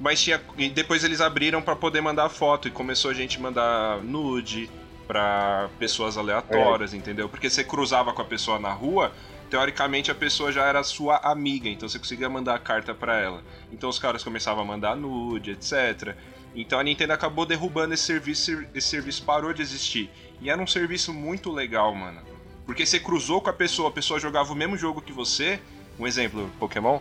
Mas 0.00 0.22
tinha. 0.22 0.40
E 0.56 0.68
depois 0.68 1.04
eles 1.04 1.20
abriram 1.20 1.60
para 1.60 1.76
poder 1.76 2.00
mandar 2.00 2.28
foto 2.28 2.66
e 2.66 2.70
começou 2.70 3.10
a 3.10 3.14
gente 3.14 3.38
mandar 3.38 4.02
nude, 4.02 4.70
para 5.10 5.68
pessoas 5.76 6.16
aleatórias, 6.16 6.94
é. 6.94 6.96
entendeu? 6.96 7.28
Porque 7.28 7.50
você 7.50 7.64
cruzava 7.64 8.12
com 8.12 8.22
a 8.22 8.24
pessoa 8.24 8.60
na 8.60 8.72
rua, 8.72 9.12
teoricamente 9.50 10.08
a 10.08 10.14
pessoa 10.14 10.52
já 10.52 10.64
era 10.66 10.84
sua 10.84 11.16
amiga, 11.16 11.68
então 11.68 11.88
você 11.88 11.98
conseguia 11.98 12.28
mandar 12.28 12.54
a 12.54 12.60
carta 12.60 12.94
para 12.94 13.18
ela. 13.18 13.42
Então 13.72 13.90
os 13.90 13.98
caras 13.98 14.22
começavam 14.22 14.62
a 14.62 14.64
mandar 14.64 14.94
nude, 14.94 15.50
etc. 15.50 16.14
Então 16.54 16.78
a 16.78 16.84
Nintendo 16.84 17.12
acabou 17.12 17.44
derrubando 17.44 17.92
esse 17.92 18.04
serviço, 18.04 18.64
esse 18.72 18.86
serviço 18.86 19.24
parou 19.24 19.52
de 19.52 19.60
existir. 19.60 20.08
E 20.40 20.48
era 20.48 20.62
um 20.62 20.66
serviço 20.66 21.12
muito 21.12 21.50
legal, 21.50 21.92
mano. 21.92 22.20
Porque 22.64 22.86
você 22.86 23.00
cruzou 23.00 23.40
com 23.40 23.50
a 23.50 23.52
pessoa, 23.52 23.88
a 23.88 23.92
pessoa 23.92 24.20
jogava 24.20 24.52
o 24.52 24.54
mesmo 24.54 24.76
jogo 24.76 25.02
que 25.02 25.12
você, 25.12 25.58
um 25.98 26.06
exemplo, 26.06 26.48
Pokémon, 26.60 27.00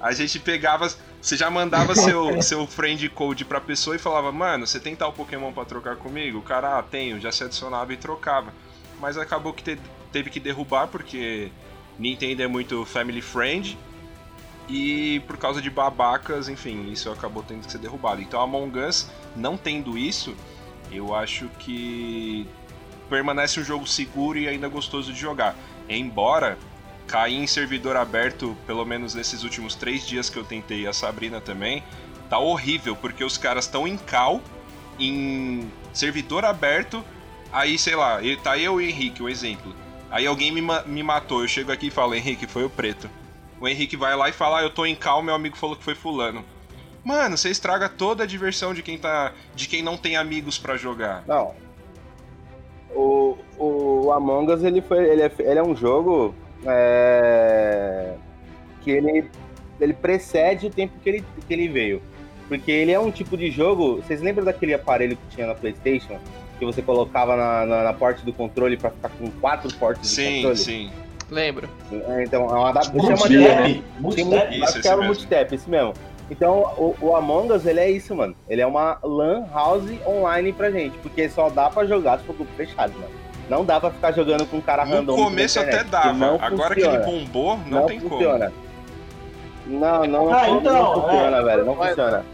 a 0.00 0.12
gente 0.12 0.38
pegava. 0.38 0.88
Você 1.22 1.36
já 1.36 1.48
mandava 1.48 1.94
seu, 1.94 2.42
seu 2.42 2.66
friend 2.66 3.08
code 3.10 3.44
pra 3.44 3.60
pessoa 3.60 3.94
e 3.94 3.98
falava, 3.98 4.32
mano, 4.32 4.66
você 4.66 4.80
tem 4.80 4.96
tal 4.96 5.12
Pokémon 5.12 5.52
pra 5.52 5.64
trocar 5.64 5.94
comigo? 5.94 6.38
O 6.38 6.42
cara, 6.42 6.78
ah, 6.78 6.82
tenho, 6.82 7.20
já 7.20 7.30
se 7.30 7.44
adicionava 7.44 7.92
e 7.92 7.96
trocava. 7.96 8.52
Mas 9.00 9.16
acabou 9.16 9.52
que 9.52 9.62
te, 9.62 9.78
teve 10.10 10.30
que 10.30 10.40
derrubar 10.40 10.88
porque 10.88 11.52
Nintendo 11.96 12.42
é 12.42 12.48
muito 12.48 12.84
family 12.84 13.22
friend. 13.22 13.78
E 14.68 15.20
por 15.20 15.36
causa 15.36 15.62
de 15.62 15.70
babacas, 15.70 16.48
enfim, 16.48 16.90
isso 16.90 17.10
acabou 17.10 17.44
tendo 17.44 17.64
que 17.64 17.70
ser 17.70 17.78
derrubado. 17.78 18.20
Então 18.20 18.40
Among 18.40 18.80
Us, 18.80 19.08
não 19.36 19.56
tendo 19.56 19.96
isso, 19.96 20.34
eu 20.90 21.14
acho 21.14 21.48
que 21.60 22.48
permanece 23.08 23.60
um 23.60 23.64
jogo 23.64 23.86
seguro 23.86 24.38
e 24.38 24.48
ainda 24.48 24.66
gostoso 24.68 25.12
de 25.12 25.20
jogar. 25.20 25.54
Embora 25.88 26.58
cair 27.12 27.36
em 27.36 27.46
servidor 27.46 27.94
aberto, 27.94 28.56
pelo 28.66 28.86
menos 28.86 29.14
nesses 29.14 29.42
últimos 29.42 29.74
três 29.74 30.06
dias 30.06 30.30
que 30.30 30.38
eu 30.38 30.44
tentei, 30.44 30.86
a 30.86 30.94
Sabrina 30.94 31.42
também, 31.42 31.82
tá 32.30 32.38
horrível, 32.38 32.96
porque 32.96 33.22
os 33.22 33.36
caras 33.36 33.66
estão 33.66 33.86
em 33.86 33.98
cal, 33.98 34.40
em 34.98 35.70
servidor 35.92 36.42
aberto, 36.42 37.04
aí, 37.52 37.76
sei 37.76 37.94
lá, 37.94 38.18
tá 38.42 38.56
eu 38.56 38.80
e 38.80 38.86
o 38.86 38.88
Henrique, 38.88 39.22
um 39.22 39.28
exemplo. 39.28 39.74
Aí 40.10 40.26
alguém 40.26 40.50
me, 40.50 40.62
me 40.86 41.02
matou, 41.02 41.42
eu 41.42 41.48
chego 41.48 41.70
aqui 41.70 41.88
e 41.88 41.90
falo, 41.90 42.14
Henrique, 42.14 42.46
foi 42.46 42.64
o 42.64 42.70
preto. 42.70 43.10
O 43.60 43.68
Henrique 43.68 43.94
vai 43.94 44.16
lá 44.16 44.30
e 44.30 44.32
fala, 44.32 44.60
ah, 44.60 44.62
eu 44.62 44.70
tô 44.70 44.86
em 44.86 44.96
cal, 44.96 45.22
meu 45.22 45.34
amigo 45.34 45.54
falou 45.54 45.76
que 45.76 45.84
foi 45.84 45.94
fulano. 45.94 46.42
Mano, 47.04 47.36
você 47.36 47.50
estraga 47.50 47.90
toda 47.90 48.22
a 48.22 48.26
diversão 48.26 48.72
de 48.72 48.82
quem 48.82 48.96
tá. 48.96 49.32
de 49.54 49.68
quem 49.68 49.82
não 49.82 49.98
tem 49.98 50.16
amigos 50.16 50.56
para 50.56 50.78
jogar. 50.78 51.24
Não. 51.26 51.52
O, 52.94 53.36
o 53.58 54.12
Among 54.12 54.52
Us, 54.52 54.62
ele 54.62 54.80
foi. 54.80 55.04
Ele 55.08 55.22
é, 55.22 55.32
ele 55.40 55.58
é 55.58 55.62
um 55.62 55.74
jogo 55.74 56.34
é, 56.66 58.14
que 58.80 58.90
ele, 58.90 59.30
ele 59.80 59.92
precede 59.92 60.66
o 60.66 60.70
tempo 60.70 60.94
que 61.02 61.08
ele, 61.08 61.24
que 61.46 61.52
ele 61.52 61.68
veio. 61.68 62.02
Porque 62.48 62.70
ele 62.70 62.92
é 62.92 63.00
um 63.00 63.10
tipo 63.10 63.36
de 63.36 63.50
jogo. 63.50 63.96
Vocês 63.96 64.20
lembram 64.20 64.44
daquele 64.44 64.74
aparelho 64.74 65.16
que 65.16 65.36
tinha 65.36 65.46
na 65.46 65.54
PlayStation? 65.54 66.18
Que 66.58 66.64
você 66.64 66.82
colocava 66.82 67.36
na, 67.36 67.66
na, 67.66 67.82
na 67.84 67.92
porta 67.92 68.22
do 68.22 68.32
controle 68.32 68.76
para 68.76 68.90
ficar 68.90 69.08
com 69.10 69.30
quatro 69.40 69.74
portas 69.76 70.08
sim, 70.08 70.36
controle? 70.36 70.56
Sim, 70.56 70.90
sim. 70.90 70.90
Lembro. 71.30 71.68
É, 71.90 72.24
então, 72.24 72.44
é 72.44 72.52
uma 72.52 72.68
adaptação. 72.68 73.16
Multitap. 73.98 74.82
Que 74.82 74.88
era 74.88 75.00
o 75.00 75.04
multitap, 75.04 75.54
isso 75.54 75.70
mesmo. 75.70 75.94
Então, 76.30 76.74
o, 76.76 76.94
o, 77.00 77.16
Among 77.16 77.52
Us, 77.52 77.66
ele 77.66 77.80
é 77.80 77.90
isso, 77.90 78.14
mano. 78.14 78.36
Ele 78.48 78.60
é 78.60 78.66
uma 78.66 78.98
LAN 79.02 79.46
house 79.52 79.90
online 80.06 80.52
pra 80.52 80.70
gente. 80.70 80.96
Porque 80.98 81.28
só 81.28 81.48
dá 81.48 81.70
pra 81.70 81.86
jogar 81.86 82.18
se 82.18 82.24
for 82.24 82.36
grupo 82.36 82.52
fechado, 82.54 82.92
mano. 82.92 83.21
Não 83.52 83.66
dá 83.66 83.78
pra 83.78 83.90
ficar 83.90 84.12
jogando 84.12 84.46
com 84.46 84.56
um 84.56 84.60
cara 84.62 84.86
no 84.86 84.92
random. 84.92 85.14
No 85.14 85.24
começo 85.24 85.60
até 85.60 85.84
dava. 85.84 86.36
Agora 86.40 86.74
funciona. 86.74 86.74
que 86.74 87.10
ele 87.10 87.18
bombou, 87.18 87.58
não, 87.58 87.80
não 87.80 87.86
tem 87.86 88.00
funciona. 88.00 88.50
como. 89.66 89.78
Não, 89.78 90.04
não, 90.06 90.34
ah, 90.34 90.48
então, 90.48 90.72
não 90.72 90.94
funciona, 91.02 91.36
é, 91.36 91.44
velho. 91.44 91.64
Não 91.66 91.76
funciona. 91.76 92.24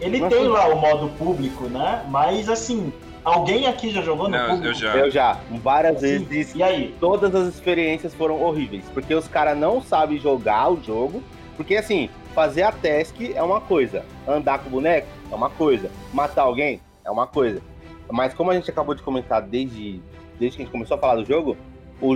Ele 0.00 0.18
não 0.18 0.28
tem 0.28 0.38
funciona. 0.38 0.58
lá 0.58 0.74
o 0.74 0.80
modo 0.80 1.08
público, 1.16 1.64
né? 1.66 2.04
Mas 2.08 2.48
assim, 2.48 2.92
alguém 3.24 3.68
aqui 3.68 3.90
já 3.90 4.02
jogou 4.02 4.28
no 4.28 4.36
não, 4.36 4.46
público? 4.48 4.66
Eu 4.66 4.74
já. 4.74 4.96
Eu 4.96 5.10
já. 5.12 5.38
Várias 5.62 5.96
assim, 5.98 6.24
vezes. 6.24 6.56
E 6.56 6.62
aí? 6.64 6.92
Todas 6.98 7.32
as 7.36 7.46
experiências 7.46 8.12
foram 8.12 8.42
horríveis. 8.42 8.84
Porque 8.92 9.14
os 9.14 9.28
caras 9.28 9.56
não 9.56 9.80
sabem 9.80 10.18
jogar 10.18 10.72
o 10.72 10.82
jogo. 10.82 11.22
Porque 11.56 11.76
assim, 11.76 12.10
fazer 12.34 12.64
a 12.64 12.72
task 12.72 13.14
é 13.32 13.42
uma 13.44 13.60
coisa. 13.60 14.04
Andar 14.26 14.58
com 14.58 14.66
o 14.66 14.72
boneco 14.72 15.06
é 15.30 15.34
uma 15.36 15.50
coisa. 15.50 15.88
Matar 16.12 16.42
alguém 16.42 16.80
é 17.04 17.10
uma 17.12 17.28
coisa. 17.28 17.62
Mas 18.10 18.34
como 18.34 18.50
a 18.50 18.54
gente 18.54 18.68
acabou 18.68 18.92
de 18.96 19.02
comentar 19.02 19.40
desde 19.40 20.02
desde 20.38 20.56
que 20.56 20.62
a 20.62 20.64
gente 20.64 20.72
começou 20.72 20.96
a 20.96 21.00
falar 21.00 21.16
do 21.16 21.24
jogo, 21.24 21.56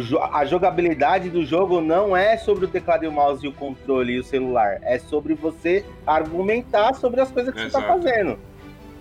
jo 0.01 0.19
a 0.19 0.45
jogabilidade 0.45 1.31
do 1.31 1.45
jogo 1.45 1.81
não 1.81 2.17
é 2.17 2.37
sobre 2.37 2.65
o 2.65 2.69
teclado 2.69 3.05
e 3.05 3.09
o 3.09 3.13
mouse 3.13 3.45
e 3.45 3.49
o 3.49 3.53
controle 3.53 4.15
e 4.15 4.19
o 4.19 4.25
celular. 4.25 4.79
É 4.83 4.99
sobre 4.99 5.35
você 5.35 5.85
argumentar 6.07 6.95
sobre 6.95 7.21
as 7.21 7.31
coisas 7.31 7.55
que 7.55 7.61
Exato. 7.61 7.85
você 7.85 7.87
tá 7.87 7.95
fazendo. 7.95 8.39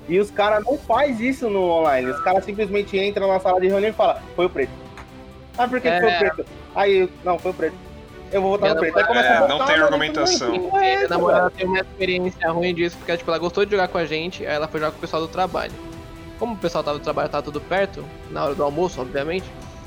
E 0.08 0.20
os 0.20 0.32
caras 0.32 0.64
não 0.64 0.78
faz 0.78 1.20
isso 1.20 1.50
no 1.50 1.62
online. 1.64 2.10
Os 2.10 2.20
caras 2.22 2.46
simplesmente 2.46 2.98
entram 2.98 3.28
na 3.28 3.40
sala 3.40 3.60
de 3.60 3.68
reunião 3.68 3.90
e 3.90 3.94
falam, 3.94 4.22
foi 4.36 4.46
o 4.46 4.50
preto. 4.50 4.72
Ah, 5.58 5.68
por 5.68 5.82
que, 5.82 5.88
é... 5.88 6.00
foi 6.00 6.10
o 6.10 6.20
preto? 6.20 6.46
Aí, 6.76 7.10
não, 7.26 7.38
foi 7.38 7.52
o 7.52 7.54
preto. 7.54 7.76
Eu 8.32 8.42
vou 8.42 8.52
votar 8.52 8.74
no 8.74 8.80
preto. 8.80 8.98
Aí 8.98 9.06
começa 9.06 9.28
é, 9.28 9.38
a 9.38 9.42
votar, 9.42 9.58
não 9.58 9.66
tem 9.66 9.76
argumentação. 9.76 10.52
Minha 10.52 10.86
é, 10.86 11.08
namorada 11.08 11.50
tem 11.52 11.66
uma 11.66 11.80
experiência 11.80 12.52
ruim 12.52 12.74
disso, 12.74 12.98
porque 12.98 13.18
tipo, 13.18 13.30
ela 13.30 13.40
gostou 13.40 13.66
de 13.66 13.72
jogar 13.72 13.88
com 13.88 13.98
a 13.98 14.06
gente, 14.06 14.46
aí 14.46 14.54
ela 14.54 14.68
foi 14.68 14.80
jogar 14.80 14.92
com 14.92 14.98
o 14.98 15.02
pessoal 15.02 15.22
do 15.22 15.28
trabalho. 15.28 15.72
Como 16.40 16.54
o 16.54 16.58
pessoal 16.58 16.84
tava 16.84 17.00
do 17.00 17.04
trabalho, 17.04 17.30
tava 17.30 17.44
tudo 17.44 17.60
perto, 17.60 18.04
na 18.30 18.46
hora 18.46 18.56
do 18.56 18.64
almoço, 18.64 19.02
obviamente, 19.02 19.46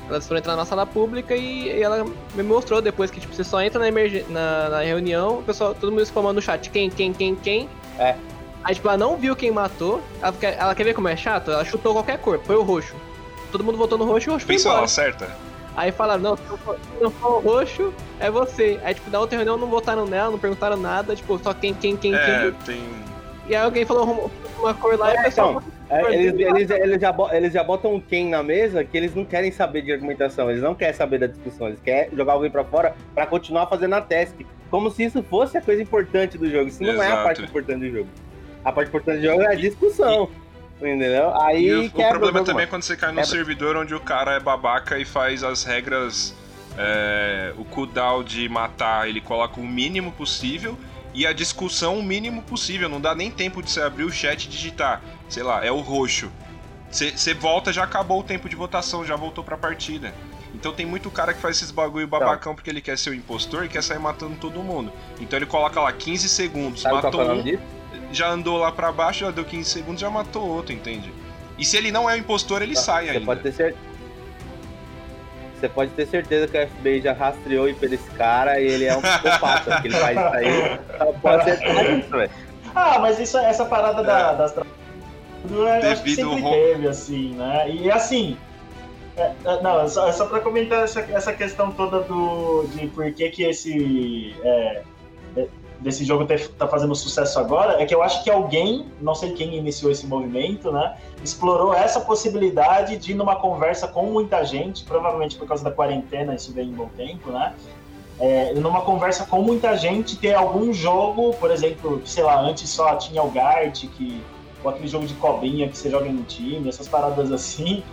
elas 0.09 0.27
foram 0.27 0.39
entrar 0.39 0.55
na 0.55 0.65
sala 0.65 0.85
pública 0.85 1.35
e, 1.35 1.67
e 1.67 1.81
ela 1.81 2.05
me 2.35 2.43
mostrou 2.43 2.81
depois 2.81 3.09
que, 3.09 3.19
tipo, 3.19 3.33
você 3.33 3.43
só 3.43 3.61
entra 3.61 3.79
na, 3.79 3.87
na, 4.29 4.69
na, 4.69 4.81
reunião, 4.81 5.39
o 5.39 5.43
pessoal, 5.43 5.73
todo 5.73 5.89
mundo 5.91 6.01
exclamando 6.01 6.35
no 6.35 6.41
chat, 6.41 6.69
quem, 6.69 6.89
quem, 6.89 7.13
quem, 7.13 7.35
quem. 7.35 7.69
É. 7.97 8.15
Aí, 8.63 8.75
tipo, 8.75 8.87
ela 8.87 8.97
não 8.97 9.17
viu 9.17 9.35
quem 9.35 9.51
matou, 9.51 10.01
ela 10.21 10.33
quer, 10.33 10.57
ela 10.59 10.75
quer 10.75 10.83
ver 10.83 10.93
como 10.93 11.07
é 11.07 11.15
chato? 11.15 11.51
Ela 11.51 11.63
chutou 11.63 11.93
qualquer 11.93 12.17
cor, 12.19 12.39
foi 12.43 12.55
o 12.55 12.61
roxo. 12.61 12.95
Todo 13.51 13.63
mundo 13.63 13.77
votou 13.77 13.97
no 13.97 14.05
roxo 14.05 14.27
e 14.27 14.29
o 14.29 14.33
roxo 14.33 14.45
foi 14.45 14.55
embora. 14.55 14.87
certa. 14.87 15.29
Aí 15.75 15.91
falaram, 15.91 16.21
não, 16.21 16.37
se 16.37 16.43
não 17.01 17.09
for 17.09 17.37
o 17.37 17.39
roxo, 17.39 17.93
é 18.19 18.29
você. 18.29 18.79
Aí, 18.83 18.93
tipo, 18.93 19.09
na 19.09 19.19
outra 19.19 19.37
reunião 19.37 19.57
não 19.57 19.67
votaram 19.67 20.05
nela, 20.05 20.29
não 20.29 20.37
perguntaram 20.37 20.75
nada, 20.75 21.15
tipo, 21.15 21.39
só 21.41 21.53
quem, 21.53 21.73
quem, 21.73 21.95
quem, 21.95 22.13
é, 22.13 22.51
quem. 22.65 22.75
tem... 22.75 22.83
E 23.47 23.55
aí 23.55 23.63
alguém 23.63 23.85
falou 23.85 24.29
uma 24.59 24.73
cor 24.73 24.97
lá 24.99 25.11
é, 25.11 25.15
e 25.15 25.19
o 25.19 25.23
pessoal... 25.23 25.51
Então, 25.51 25.80
é, 25.91 26.15
eles, 26.15 26.39
eles, 26.39 26.69
eles, 26.69 27.01
já, 27.01 27.13
eles 27.33 27.53
já 27.53 27.63
botam 27.63 27.95
um 27.95 27.99
quem 27.99 28.29
na 28.29 28.41
mesa 28.41 28.81
que 28.81 28.97
eles 28.97 29.13
não 29.13 29.25
querem 29.25 29.51
saber 29.51 29.81
de 29.81 29.91
argumentação, 29.91 30.49
eles 30.49 30.63
não 30.63 30.73
querem 30.73 30.93
saber 30.93 31.17
da 31.17 31.27
discussão, 31.27 31.67
eles 31.67 31.81
querem 31.81 32.15
jogar 32.15 32.33
alguém 32.33 32.49
pra 32.49 32.63
fora 32.63 32.95
pra 33.13 33.25
continuar 33.27 33.67
fazendo 33.67 33.93
a 33.95 34.01
task. 34.01 34.35
Como 34.69 34.89
se 34.89 35.03
isso 35.03 35.21
fosse 35.23 35.57
a 35.57 35.61
coisa 35.61 35.81
importante 35.81 36.37
do 36.37 36.49
jogo. 36.49 36.69
Isso 36.69 36.81
não 36.81 36.93
Exato. 36.93 37.11
é 37.11 37.13
a 37.13 37.23
parte 37.23 37.41
importante 37.43 37.79
do 37.79 37.91
jogo. 37.91 38.09
A 38.63 38.71
parte 38.71 38.87
importante 38.87 39.19
do 39.19 39.27
jogo 39.27 39.41
é 39.41 39.47
a 39.47 39.55
discussão. 39.55 40.29
E, 40.81 40.85
entendeu? 40.85 41.35
Aí 41.41 41.67
e 41.67 41.73
o, 41.73 41.85
o 41.87 42.09
problema 42.09 42.41
também 42.43 42.63
é 42.63 42.67
quando 42.67 42.83
você 42.83 42.95
cai 42.95 43.09
num 43.09 43.15
quebra. 43.15 43.29
servidor 43.29 43.75
onde 43.75 43.93
o 43.93 43.99
cara 43.99 44.35
é 44.35 44.39
babaca 44.39 44.97
e 44.97 45.03
faz 45.03 45.43
as 45.43 45.65
regras. 45.65 46.33
É, 46.77 47.51
o 47.57 47.65
cooldown 47.65 48.23
de 48.23 48.47
matar, 48.47 49.09
ele 49.09 49.19
coloca 49.19 49.59
o 49.59 49.63
mínimo 49.63 50.09
possível 50.13 50.77
e 51.13 51.25
a 51.25 51.33
discussão 51.33 51.99
o 51.99 52.03
mínimo 52.03 52.41
possível. 52.41 52.87
Não 52.87 53.01
dá 53.01 53.13
nem 53.13 53.29
tempo 53.29 53.61
de 53.61 53.69
você 53.69 53.81
abrir 53.81 54.03
o 54.03 54.11
chat 54.11 54.45
e 54.45 54.49
digitar. 54.49 55.01
Sei 55.29 55.43
lá, 55.43 55.65
é 55.65 55.71
o 55.71 55.79
roxo. 55.79 56.31
Você 56.89 57.33
volta, 57.33 57.71
já 57.71 57.83
acabou 57.83 58.19
o 58.19 58.23
tempo 58.23 58.49
de 58.49 58.55
votação, 58.55 59.05
já 59.05 59.15
voltou 59.15 59.43
pra 59.43 59.57
partida. 59.57 60.13
Então 60.53 60.73
tem 60.73 60.85
muito 60.85 61.09
cara 61.09 61.33
que 61.33 61.39
faz 61.39 61.57
esses 61.57 61.71
bagulho 61.71 62.05
babacão 62.05 62.53
porque 62.53 62.69
ele 62.69 62.81
quer 62.81 62.97
ser 62.97 63.11
o 63.11 63.13
impostor 63.13 63.63
e 63.63 63.69
quer 63.69 63.81
sair 63.81 63.99
matando 63.99 64.35
todo 64.35 64.61
mundo. 64.61 64.91
Então 65.19 65.39
ele 65.39 65.45
coloca 65.45 65.79
lá 65.79 65.91
15 65.93 66.27
segundos, 66.27 66.81
Sabe 66.81 66.95
matou 66.95 67.21
um, 67.21 67.41
disso? 67.41 67.63
já 68.11 68.29
andou 68.29 68.57
lá 68.57 68.69
pra 68.69 68.91
baixo, 68.91 69.21
já 69.21 69.31
deu 69.31 69.45
15 69.45 69.69
segundos, 69.69 70.01
já 70.01 70.09
matou 70.09 70.45
outro, 70.45 70.73
entende? 70.73 71.13
E 71.57 71.63
se 71.63 71.77
ele 71.77 71.91
não 71.91 72.09
é 72.09 72.15
o 72.15 72.17
impostor, 72.17 72.61
ele 72.61 72.75
tá, 72.75 72.81
sai 72.81 73.09
ainda. 73.09 73.25
Pode 73.25 73.41
ter 73.41 73.53
certeza 73.53 73.90
você 75.61 75.69
pode 75.69 75.91
ter 75.91 76.07
certeza 76.07 76.47
que 76.47 76.57
o 76.57 76.67
FBI 76.67 77.01
já 77.01 77.13
rastreou 77.13 77.65
o 77.65 77.69
IP 77.69 77.87
desse 77.87 78.09
cara 78.11 78.59
e 78.59 78.65
ele 78.65 78.85
é 78.85 78.95
um 78.95 79.01
psicopata, 79.01 79.79
que 79.79 79.87
ele 79.87 79.95
faz 79.95 80.17
isso 80.17 80.35
aí. 80.35 80.79
Pode 81.21 81.43
ser 81.43 81.99
isso, 81.99 82.09
velho. 82.09 82.31
Ah, 82.73 82.99
mas 82.99 83.19
isso, 83.19 83.37
essa 83.37 83.65
parada 83.65 84.03
da, 84.03 84.33
das 84.33 84.55
eu 85.49 85.67
acho 85.67 86.03
que 86.03 86.15
sempre 86.15 86.41
teve, 86.41 86.87
assim, 86.87 87.33
né? 87.33 87.69
E 87.69 87.89
assim, 87.89 88.37
é, 89.17 89.31
é, 89.43 89.61
não, 89.61 89.87
só, 89.87 90.11
só 90.11 90.25
para 90.25 90.39
comentar 90.39 90.83
essa, 90.83 91.01
essa 91.01 91.33
questão 91.33 91.71
toda 91.71 92.01
do, 92.01 92.65
de 92.73 92.87
por 92.87 93.11
que, 93.11 93.29
que 93.29 93.43
esse. 93.43 94.35
É, 94.43 94.47
é 94.47 94.83
desse 95.81 96.05
jogo 96.05 96.25
tá 96.57 96.67
fazendo 96.67 96.95
sucesso 96.95 97.39
agora, 97.39 97.81
é 97.81 97.85
que 97.85 97.93
eu 97.93 98.03
acho 98.03 98.23
que 98.23 98.29
alguém, 98.29 98.85
não 99.01 99.15
sei 99.15 99.33
quem 99.33 99.55
iniciou 99.55 99.91
esse 99.91 100.05
movimento, 100.05 100.71
né? 100.71 100.95
Explorou 101.23 101.73
essa 101.73 101.99
possibilidade 101.99 102.97
de, 102.97 103.13
numa 103.13 103.35
conversa 103.35 103.87
com 103.87 104.05
muita 104.05 104.45
gente, 104.45 104.83
provavelmente 104.83 105.35
por 105.37 105.47
causa 105.47 105.63
da 105.63 105.71
quarentena, 105.71 106.35
isso 106.35 106.53
vem 106.53 106.69
em 106.69 106.73
bom 106.73 106.89
tempo, 106.95 107.31
né? 107.31 107.53
É, 108.19 108.53
numa 108.53 108.81
conversa 108.81 109.25
com 109.25 109.41
muita 109.41 109.75
gente, 109.75 110.15
ter 110.15 110.35
algum 110.35 110.71
jogo, 110.71 111.33
por 111.33 111.49
exemplo, 111.49 112.01
sei 112.05 112.23
lá, 112.23 112.39
antes 112.39 112.69
só 112.69 112.95
tinha 112.95 113.23
o 113.23 113.31
Gart, 113.31 113.87
que, 113.87 114.21
ou 114.63 114.69
aquele 114.69 114.87
jogo 114.87 115.07
de 115.07 115.15
cobrinha 115.15 115.67
que 115.67 115.75
você 115.75 115.89
joga 115.89 116.07
em 116.07 116.21
time, 116.21 116.69
essas 116.69 116.87
paradas 116.87 117.31
assim, 117.31 117.83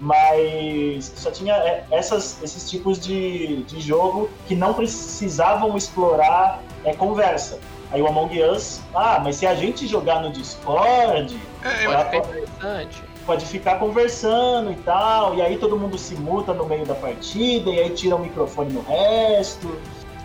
mas 0.00 1.12
só 1.16 1.30
tinha 1.30 1.54
é, 1.54 1.84
essas, 1.90 2.42
esses 2.42 2.68
tipos 2.68 2.98
de, 2.98 3.62
de 3.62 3.80
jogo 3.80 4.28
que 4.46 4.54
não 4.54 4.74
precisavam 4.74 5.76
explorar 5.76 6.62
é, 6.84 6.92
conversa. 6.92 7.58
Aí 7.90 8.02
o 8.02 8.08
Among 8.08 8.42
Us, 8.42 8.80
ah, 8.94 9.20
mas 9.22 9.36
se 9.36 9.46
a 9.46 9.54
gente 9.54 9.86
jogar 9.86 10.20
no 10.20 10.32
Discord, 10.32 11.38
é, 11.62 11.86
pode, 11.86 12.16
interessante. 12.16 13.02
pode 13.24 13.46
ficar 13.46 13.78
conversando 13.78 14.72
e 14.72 14.76
tal, 14.76 15.36
e 15.36 15.42
aí 15.42 15.56
todo 15.58 15.76
mundo 15.76 15.96
se 15.96 16.14
muta 16.16 16.52
no 16.52 16.66
meio 16.66 16.84
da 16.84 16.94
partida, 16.94 17.70
e 17.70 17.78
aí 17.78 17.90
tira 17.90 18.16
o 18.16 18.18
microfone 18.18 18.72
no 18.72 18.82
resto. 18.82 19.78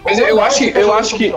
Mas 0.03 0.17
eu 0.17 0.41
acho, 0.41 0.63
eu 0.63 0.93
acho 0.93 1.17
que 1.17 1.31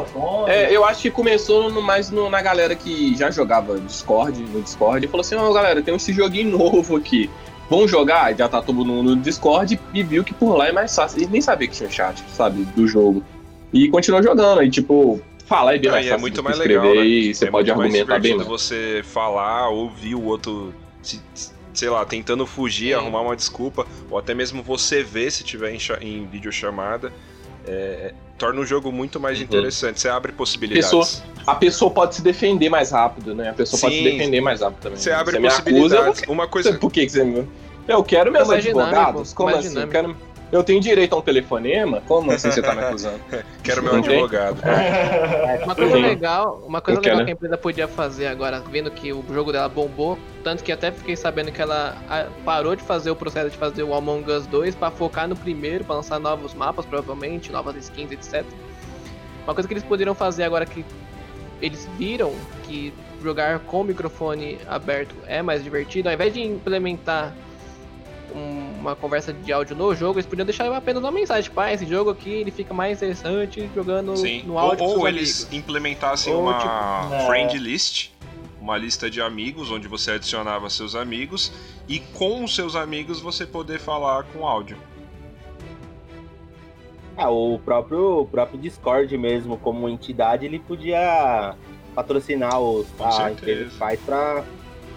é, 0.46 0.74
eu 0.74 0.84
acho 0.84 1.02
que 1.02 1.10
começou 1.10 1.68
no, 1.68 1.82
mais 1.82 2.10
no, 2.10 2.30
na 2.30 2.40
galera 2.40 2.74
que 2.76 3.14
já 3.16 3.30
jogava 3.30 3.78
Discord, 3.78 4.40
no 4.40 4.62
Discord, 4.62 5.04
e 5.04 5.08
falou 5.08 5.22
assim, 5.22 5.34
ó, 5.34 5.50
oh, 5.50 5.52
galera, 5.52 5.82
tem 5.82 5.94
esse 5.94 6.12
joguinho 6.12 6.56
novo 6.56 6.96
aqui 6.96 7.28
vão 7.68 7.86
jogar, 7.86 8.36
já 8.36 8.48
tá 8.48 8.60
todo 8.60 8.84
mundo 8.84 9.02
no 9.02 9.16
Discord 9.16 9.78
e 9.94 10.02
viu 10.02 10.24
que 10.24 10.34
por 10.34 10.56
lá 10.56 10.68
é 10.68 10.72
mais 10.72 10.94
fácil. 10.94 11.22
E 11.22 11.26
nem 11.26 11.40
sabia 11.40 11.68
que 11.68 11.76
tinha 11.76 11.90
chat, 11.90 12.22
sabe, 12.34 12.64
do 12.64 12.86
jogo. 12.86 13.24
E 13.72 13.88
continuou 13.88 14.22
jogando, 14.22 14.60
aí 14.60 14.70
tipo, 14.70 15.20
falar 15.46 15.74
é 15.74 15.78
bem 15.78 15.90
mais 15.90 16.06
é 16.06 16.10
fácil. 16.10 16.18
É 16.18 16.20
muito 16.20 16.42
mais 16.42 16.58
legal, 16.58 16.84
né? 16.84 17.04
E 17.04 17.34
você 17.34 17.44
é 17.46 17.50
pode 17.50 17.70
argumentar 17.70 18.18
bem. 18.18 18.36
Mais 18.36 18.46
você 18.46 19.02
falar, 19.04 19.68
ouvir 19.68 20.14
o 20.14 20.24
outro, 20.24 20.74
sei 21.72 21.88
lá, 21.88 22.04
tentando 22.04 22.46
fugir, 22.46 22.94
arrumar 22.94 23.20
uma 23.20 23.36
desculpa, 23.36 23.86
ou 24.10 24.18
até 24.18 24.34
mesmo 24.34 24.62
você 24.62 25.02
ver 25.02 25.30
se 25.30 25.42
tiver 25.42 25.72
em, 25.72 25.78
em 26.00 26.26
videochamada. 26.26 27.12
É, 27.66 28.12
torna 28.38 28.60
o 28.60 28.66
jogo 28.66 28.90
muito 28.90 29.20
mais 29.20 29.38
uhum. 29.38 29.44
interessante. 29.44 30.00
Você 30.00 30.08
abre 30.08 30.32
possibilidades. 30.32 30.90
Pessoa, 30.90 31.24
a 31.46 31.54
pessoa 31.54 31.90
pode 31.90 32.16
se 32.16 32.22
defender 32.22 32.68
mais 32.68 32.90
rápido, 32.90 33.34
né? 33.34 33.50
A 33.50 33.54
pessoa 33.54 33.78
Sim. 33.78 33.86
pode 33.86 33.98
se 33.98 34.04
defender 34.04 34.40
mais 34.40 34.60
rápido 34.60 34.80
também. 34.80 34.98
Você 34.98 35.12
abre 35.12 35.38
você 35.38 35.48
possibilidades. 35.48 36.18
Acusa, 36.18 36.32
uma 36.32 36.48
coisa. 36.48 36.72
Por 36.74 36.90
que, 36.90 37.06
que 37.06 37.12
você. 37.12 37.46
Eu 37.86 38.02
quero 38.02 38.30
meus 38.30 38.50
advogados? 38.50 39.32
Como 39.32 39.48
assim? 39.48 39.78
Eu, 39.78 39.88
quero... 39.88 40.16
eu 40.52 40.62
tenho 40.62 40.80
direito 40.80 41.14
a 41.14 41.18
um 41.18 41.22
telefonema? 41.22 42.02
Como 42.06 42.30
assim 42.30 42.50
você 42.50 42.60
tá 42.60 42.74
me 42.74 42.82
acusando? 42.82 43.20
quero 43.64 43.82
meu 43.82 43.96
advogado. 43.96 44.60
uma 45.64 45.74
coisa 45.74 45.96
legal, 45.96 46.62
uma 46.66 46.80
coisa 46.82 47.00
legal 47.00 47.24
que 47.24 47.30
a 47.30 47.34
empresa 47.34 47.56
podia 47.56 47.88
fazer 47.88 48.26
agora, 48.26 48.60
vendo 48.60 48.90
que 48.90 49.12
o 49.14 49.24
jogo 49.32 49.50
dela 49.50 49.68
bombou, 49.68 50.18
tanto 50.44 50.62
que 50.62 50.70
até 50.70 50.92
fiquei 50.92 51.16
sabendo 51.16 51.50
que 51.50 51.62
ela 51.62 51.96
parou 52.44 52.76
de 52.76 52.82
fazer 52.82 53.10
o 53.10 53.16
processo 53.16 53.48
de 53.48 53.56
fazer 53.56 53.82
o 53.82 53.94
Among 53.94 54.30
Us 54.30 54.46
2 54.46 54.74
para 54.74 54.90
focar 54.90 55.26
no 55.26 55.34
primeiro, 55.34 55.84
para 55.84 55.96
lançar 55.96 56.20
novos 56.20 56.52
mapas, 56.52 56.84
provavelmente, 56.84 57.50
novas 57.50 57.74
skins, 57.76 58.12
etc. 58.12 58.44
Uma 59.44 59.54
coisa 59.54 59.66
que 59.66 59.72
eles 59.72 59.82
poderiam 59.82 60.14
fazer 60.14 60.44
agora 60.44 60.66
que 60.66 60.84
eles 61.62 61.88
viram 61.96 62.32
que 62.64 62.92
jogar 63.22 63.60
com 63.60 63.80
o 63.80 63.84
microfone 63.84 64.58
aberto 64.68 65.14
é 65.26 65.40
mais 65.40 65.64
divertido, 65.64 66.08
ao 66.08 66.14
invés 66.14 66.34
de 66.34 66.42
implementar 66.42 67.32
uma 68.32 68.96
conversa 68.96 69.32
de 69.32 69.52
áudio 69.52 69.76
no 69.76 69.94
jogo, 69.94 70.18
eles 70.18 70.26
podiam 70.26 70.44
deixar 70.44 70.70
apenas 70.72 71.02
uma 71.02 71.12
mensagem, 71.12 71.44
tipo, 71.44 71.60
ah, 71.60 71.72
esse 71.72 71.86
jogo 71.86 72.10
aqui 72.10 72.30
ele 72.30 72.50
fica 72.50 72.74
mais 72.74 72.98
interessante 72.98 73.70
jogando 73.74 74.16
Sim. 74.16 74.42
no 74.44 74.58
áudio. 74.58 74.84
Ou, 74.84 74.98
ou 75.00 75.08
eles 75.08 75.48
implementassem 75.52 76.32
ou, 76.32 76.42
uma 76.42 76.58
tipo, 76.58 77.26
friend 77.26 77.58
list, 77.58 78.10
uma 78.60 78.76
lista 78.76 79.10
de 79.10 79.20
amigos, 79.20 79.70
onde 79.70 79.88
você 79.88 80.12
adicionava 80.12 80.68
seus 80.70 80.94
amigos, 80.94 81.52
e 81.88 81.98
com 81.98 82.44
os 82.44 82.54
seus 82.54 82.76
amigos 82.76 83.20
você 83.20 83.46
poder 83.46 83.78
falar 83.78 84.24
com 84.24 84.46
áudio. 84.46 84.76
Ah, 87.16 87.30
o 87.30 87.58
próprio, 87.58 88.20
o 88.20 88.26
próprio 88.26 88.58
Discord 88.58 89.16
mesmo, 89.18 89.58
como 89.58 89.88
entidade, 89.88 90.46
ele 90.46 90.58
podia 90.58 91.54
patrocinar 91.94 92.58
os, 92.58 92.86
a 92.98 93.30
empresa 93.30 93.64
que 93.64 93.76
faz 93.76 94.00
pra 94.00 94.42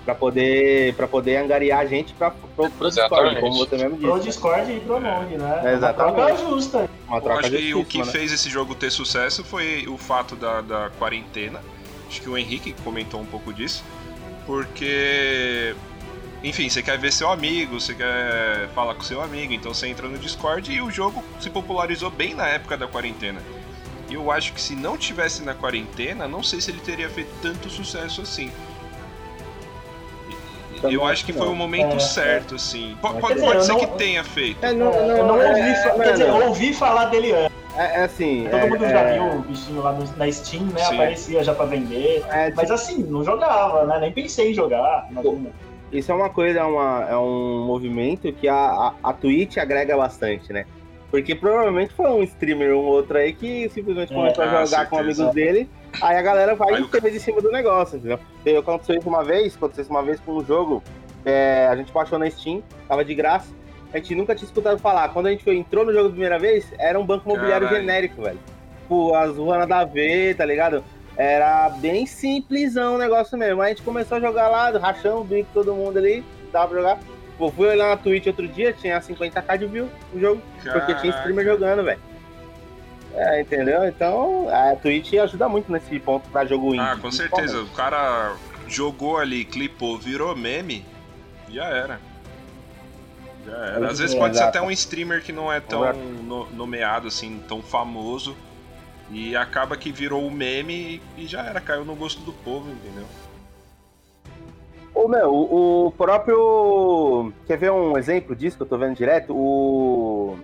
para 0.05 0.13
poder 0.13 0.93
para 0.93 1.07
poder 1.07 1.37
angariar 1.37 1.79
a 1.79 1.85
gente 1.85 2.13
para 2.13 2.29
pro, 2.31 2.69
pro 2.69 2.89
Discord, 2.89 3.39
como 3.39 3.57
você 3.57 3.75
mesmo 3.75 3.97
disse. 3.97 4.07
Pro 4.07 4.19
Discord 4.19 4.71
e 4.71 4.79
pro 4.79 4.95
Among, 4.97 5.37
né? 5.37 5.61
É, 5.65 5.73
exatamente. 5.73 6.19
Uma 6.19 6.27
troca 6.27 6.49
justa. 6.49 6.89
Uma 7.07 7.21
troca 7.21 7.39
acho 7.39 7.49
que 7.49 7.73
o 7.73 7.83
que 7.83 7.97
né? 7.97 8.05
fez 8.05 8.31
esse 8.31 8.49
jogo 8.49 8.75
ter 8.75 8.91
sucesso 8.91 9.43
foi 9.43 9.87
o 9.87 9.97
fato 9.97 10.35
da, 10.35 10.61
da 10.61 10.91
quarentena. 10.99 11.59
Acho 12.07 12.21
que 12.21 12.29
o 12.29 12.37
Henrique 12.37 12.73
comentou 12.83 13.19
um 13.19 13.25
pouco 13.25 13.51
disso. 13.51 13.83
Porque 14.45 15.75
enfim, 16.43 16.69
você 16.69 16.83
quer 16.83 16.99
ver 16.99 17.11
seu 17.11 17.31
amigo, 17.31 17.79
você 17.79 17.95
quer 17.95 18.69
falar 18.75 18.93
com 18.93 19.01
seu 19.01 19.19
amigo, 19.19 19.51
então 19.51 19.73
você 19.73 19.87
entra 19.87 20.07
no 20.07 20.15
Discord 20.19 20.71
e 20.71 20.79
o 20.79 20.91
jogo 20.91 21.23
se 21.39 21.49
popularizou 21.49 22.11
bem 22.11 22.35
na 22.35 22.47
época 22.47 22.77
da 22.77 22.87
quarentena. 22.87 23.41
E 24.07 24.13
eu 24.13 24.29
acho 24.29 24.53
que 24.53 24.61
se 24.61 24.75
não 24.75 24.95
tivesse 24.95 25.41
na 25.41 25.55
quarentena, 25.55 26.27
não 26.27 26.43
sei 26.43 26.61
se 26.61 26.69
ele 26.69 26.79
teria 26.79 27.09
feito 27.09 27.31
tanto 27.41 27.67
sucesso 27.67 28.21
assim. 28.21 28.51
Também 30.85 30.95
eu 30.95 31.05
acho 31.05 31.25
que 31.25 31.33
foi 31.33 31.47
o 31.47 31.55
momento 31.55 31.95
é, 31.95 31.99
certo, 31.99 32.53
é. 32.53 32.57
assim. 32.57 32.95
P 33.01 33.07
pode, 33.19 33.39
pode 33.39 33.65
ser 33.65 33.71
não, 33.73 33.79
que 33.79 33.87
tenha 33.97 34.23
feito. 34.23 34.63
É, 34.63 34.73
não, 34.73 34.91
não, 34.91 35.17
eu 35.17 35.25
não 35.25 35.35
ouvi, 35.35 35.59
é, 35.59 35.89
quer 35.91 36.11
dizer, 36.13 36.27
eu 36.27 36.47
ouvi 36.47 36.73
falar 36.73 37.05
dele 37.05 37.33
antes. 37.33 37.55
É, 37.77 38.01
é 38.01 38.03
assim. 38.03 38.47
Todo 38.49 38.69
mundo 38.69 38.89
já 38.89 39.03
viu 39.11 39.23
o 39.23 39.41
bichinho 39.41 39.81
lá 39.81 39.91
no, 39.91 40.17
na 40.17 40.31
Steam, 40.31 40.63
né? 40.65 40.81
Sim. 40.81 40.95
Aparecia 40.95 41.43
já 41.43 41.53
pra 41.53 41.65
vender. 41.65 42.23
mas 42.55 42.71
assim, 42.71 43.03
não 43.03 43.23
jogava, 43.23 43.85
né? 43.85 43.99
Nem 43.99 44.11
pensei 44.11 44.51
em 44.51 44.53
jogar. 44.53 45.07
Isso 45.91 46.11
é 46.11 46.15
uma 46.15 46.29
coisa, 46.29 46.59
é, 46.59 46.63
uma, 46.63 47.07
é 47.09 47.17
um 47.17 47.65
movimento 47.65 48.31
que 48.33 48.47
a, 48.47 48.55
a, 48.55 48.93
a 49.03 49.13
Twitch 49.13 49.57
agrega 49.57 49.95
bastante, 49.95 50.51
né? 50.51 50.65
Porque 51.11 51.35
provavelmente 51.35 51.93
foi 51.93 52.09
um 52.09 52.23
streamer, 52.23 52.75
um 52.75 52.83
outro 52.83 53.17
aí, 53.17 53.33
que 53.33 53.69
simplesmente 53.69 54.13
começou 54.13 54.43
a 54.43 54.61
ah, 54.61 54.65
jogar 54.65 54.89
com 54.89 54.97
amigos 54.97 55.33
dele 55.33 55.69
Aí 56.01 56.17
a 56.17 56.21
galera 56.21 56.55
vai 56.55 56.79
em 56.79 56.87
cima, 56.87 57.09
em 57.09 57.19
cima 57.19 57.41
do 57.41 57.51
negócio, 57.51 57.97
entendeu? 57.97 58.19
Eu, 58.45 58.59
aconteceu 58.59 58.97
isso 58.97 59.07
uma 59.07 59.23
vez, 59.23 59.55
aconteceu 59.55 59.83
isso 59.83 59.91
uma 59.91 60.03
vez 60.03 60.19
com 60.19 60.33
um 60.33 60.45
jogo, 60.45 60.83
é, 61.23 61.67
a 61.69 61.75
gente 61.75 61.91
baixou 61.91 62.19
na 62.19 62.29
Steam, 62.29 62.61
tava 62.87 63.03
de 63.03 63.13
graça, 63.15 63.53
a 63.93 63.97
gente 63.97 64.15
nunca 64.15 64.35
tinha 64.35 64.45
escutado 64.45 64.79
falar. 64.79 65.09
Quando 65.09 65.27
a 65.27 65.31
gente 65.31 65.43
foi, 65.43 65.55
entrou 65.55 65.85
no 65.85 65.93
jogo 65.93 66.07
a 66.07 66.11
primeira 66.11 66.37
vez, 66.37 66.65
era 66.77 66.99
um 66.99 67.05
banco 67.05 67.29
imobiliário 67.29 67.69
genérico, 67.69 68.21
velho. 68.21 68.39
Tipo, 68.81 69.15
as 69.15 69.37
ruas 69.37 69.67
da 69.67 69.85
V, 69.85 70.35
tá 70.35 70.45
ligado? 70.45 70.83
Era 71.17 71.69
bem 71.69 72.05
simplesão 72.05 72.95
o 72.95 72.97
negócio 72.97 73.37
mesmo. 73.37 73.61
Aí 73.61 73.67
a 73.67 73.69
gente 73.73 73.83
começou 73.83 74.17
a 74.17 74.21
jogar 74.21 74.49
lá, 74.49 74.69
rachão, 74.77 75.23
bico 75.23 75.49
todo 75.53 75.73
mundo 75.73 75.97
ali, 75.97 76.25
dava 76.51 76.67
pra 76.67 76.77
jogar. 76.77 76.99
Pô, 77.37 77.51
fui 77.51 77.67
olhar 77.67 77.89
na 77.89 77.97
Twitch 77.97 78.27
outro 78.27 78.47
dia, 78.47 78.71
tinha 78.71 78.99
50k 78.99 79.57
de 79.57 79.65
view 79.67 79.89
o 80.13 80.19
jogo, 80.19 80.41
Caraca. 80.63 80.85
porque 80.85 81.01
tinha 81.01 81.17
streamer 81.17 81.45
jogando, 81.45 81.83
velho. 81.83 81.99
É, 83.13 83.41
entendeu? 83.41 83.85
Então 83.87 84.47
a 84.49 84.75
Twitch 84.75 85.13
ajuda 85.13 85.47
muito 85.47 85.71
nesse 85.71 85.99
ponto 85.99 86.29
pra 86.29 86.45
jogo 86.45 86.73
indie. 86.73 86.79
Ah, 86.79 86.97
com 87.01 87.11
certeza. 87.11 87.61
O 87.61 87.69
cara 87.69 88.35
jogou 88.67 89.17
ali, 89.17 89.45
clipou, 89.45 89.97
virou 89.97 90.35
meme, 90.35 90.85
já 91.49 91.65
era. 91.65 91.99
Já 93.45 93.57
era. 93.57 93.87
Às 93.87 93.99
vezes 93.99 94.15
pode 94.15 94.37
ser 94.37 94.43
até 94.43 94.61
um 94.61 94.71
streamer 94.71 95.23
que 95.23 95.31
não 95.31 95.51
é 95.51 95.59
tão 95.59 95.93
no, 95.93 96.49
nomeado 96.51 97.07
assim, 97.07 97.41
tão 97.47 97.61
famoso. 97.61 98.35
E 99.11 99.35
acaba 99.35 99.77
que 99.77 99.91
virou 99.91 100.25
o 100.25 100.31
meme 100.31 101.01
e 101.15 101.27
já 101.27 101.43
era, 101.43 101.61
caiu 101.61 101.85
no 101.85 101.95
gosto 101.95 102.21
do 102.21 102.33
povo, 102.33 102.71
entendeu? 102.71 103.05
Ô 104.95 105.07
meu, 105.07 105.31
o, 105.31 105.87
o 105.87 105.91
próprio. 105.91 107.31
Quer 107.45 107.57
ver 107.57 107.71
um 107.71 107.97
exemplo 107.97 108.35
disso 108.35 108.57
que 108.57 108.63
eu 108.63 108.67
tô 108.67 108.77
vendo 108.77 108.95
direto? 108.95 109.35
O 109.35 110.37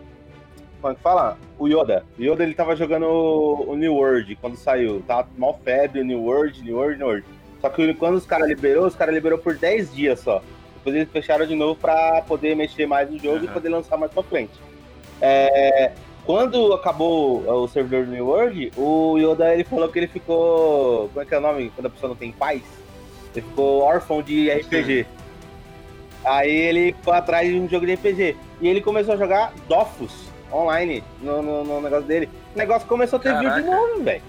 como 0.82 0.94
é 0.94 0.96
que 0.96 1.02
fala? 1.02 1.38
O 1.60 1.68
Yoda. 1.68 2.04
O 2.18 2.24
Yoda 2.24 2.44
ele 2.44 2.56
tava 2.56 2.76
jogando 2.76 3.06
o 3.06 3.76
New 3.76 3.94
World 3.94 4.36
quando 4.38 4.58
saiu. 4.58 5.04
Tava 5.08 5.28
mal 5.38 5.60
febre, 5.64 6.04
New 6.04 6.24
World, 6.24 6.64
New 6.64 6.76
World, 6.76 6.98
New 6.98 7.08
World. 7.08 7.26
Só 7.62 7.70
que 7.70 7.94
quando 7.94 8.16
os 8.16 8.26
caras 8.26 8.50
liberou, 8.50 8.88
os 8.88 8.96
caras 8.96 9.14
liberou 9.14 9.38
por 9.38 9.56
10 9.56 9.94
dias 9.94 10.20
só. 10.20 10.42
Depois 10.78 10.96
eles 10.96 11.12
fecharam 11.12 11.46
de 11.46 11.54
novo 11.54 11.80
pra 11.80 12.24
poder 12.24 12.56
mexer 12.56 12.88
mais 12.88 13.12
no 13.12 13.20
jogo 13.20 13.38
uhum. 13.38 13.44
e 13.44 13.48
poder 13.48 13.70
lançar 13.70 13.96
mais 13.98 14.12
pra 14.12 14.24
frente. 14.24 14.60
É, 15.22 15.92
quando 16.26 16.74
acabou 16.74 17.48
o 17.48 17.68
servidor 17.68 18.06
do 18.06 18.12
New 18.12 18.26
World, 18.26 18.72
o 18.76 19.20
Yoda 19.20 19.54
ele 19.54 19.64
falou 19.64 19.88
que 19.88 20.00
ele 20.00 20.08
ficou. 20.08 21.10
Como 21.10 21.22
é 21.22 21.26
que 21.26 21.36
é 21.36 21.38
o 21.38 21.42
nome? 21.42 21.72
Quando 21.76 21.86
a 21.86 21.90
pessoa 21.92 22.10
não 22.10 22.16
tem 22.16 22.32
paz? 22.32 22.64
Ele 23.36 23.46
ficou 23.46 23.82
órfão 23.82 24.22
de 24.22 24.50
RPG. 24.50 25.06
Aí 26.24 26.52
ele 26.52 26.96
foi 27.02 27.16
atrás 27.16 27.48
de 27.48 27.60
um 27.60 27.68
jogo 27.68 27.86
de 27.86 27.94
RPG. 27.96 28.38
E 28.62 28.68
ele 28.68 28.82
começou 28.82 29.14
a 29.14 29.18
jogar 29.18 29.54
Dofus 29.68 30.30
online 30.52 31.04
no, 31.22 31.42
no, 31.42 31.64
no 31.64 31.82
negócio 31.82 32.06
dele. 32.06 32.30
O 32.54 32.58
negócio 32.58 32.88
começou 32.88 33.18
a 33.18 33.22
ter 33.22 33.38
view 33.40 33.50
de 33.50 33.62
novo, 33.62 34.04
velho. 34.04 34.22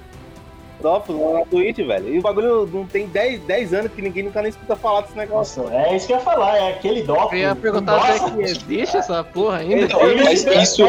Dofus 0.81 1.17
na 1.17 1.45
Twitch, 1.47 1.79
velho. 1.79 2.15
E 2.15 2.19
o 2.19 2.23
bagulho 2.23 2.67
não 2.67 2.87
tem 2.87 3.07
10, 3.07 3.43
10 3.43 3.75
anos 3.75 3.93
que 3.93 4.03
ninguém 4.03 4.25
nunca 4.25 4.41
nem 4.41 4.51
escuta 4.51 4.75
falar 4.75 5.03
desse 5.03 5.17
negócio. 5.17 5.63
Nossa, 5.63 5.75
é 5.75 5.97
isso 5.97 6.07
que 6.07 6.13
eu 6.13 6.17
ia 6.17 6.23
falar, 6.23 6.57
é 6.57 6.73
aquele 6.73 7.03
Dofus. 7.03 7.33
Eu 7.33 7.39
ia 7.39 7.55
perguntar 7.55 8.19
se 8.19 8.41
é 8.41 8.43
existe 8.43 8.97
essa 8.97 9.23
porra 9.23 9.59
ainda. 9.59 9.89
Mas 10.25 10.43
isso, 10.43 10.83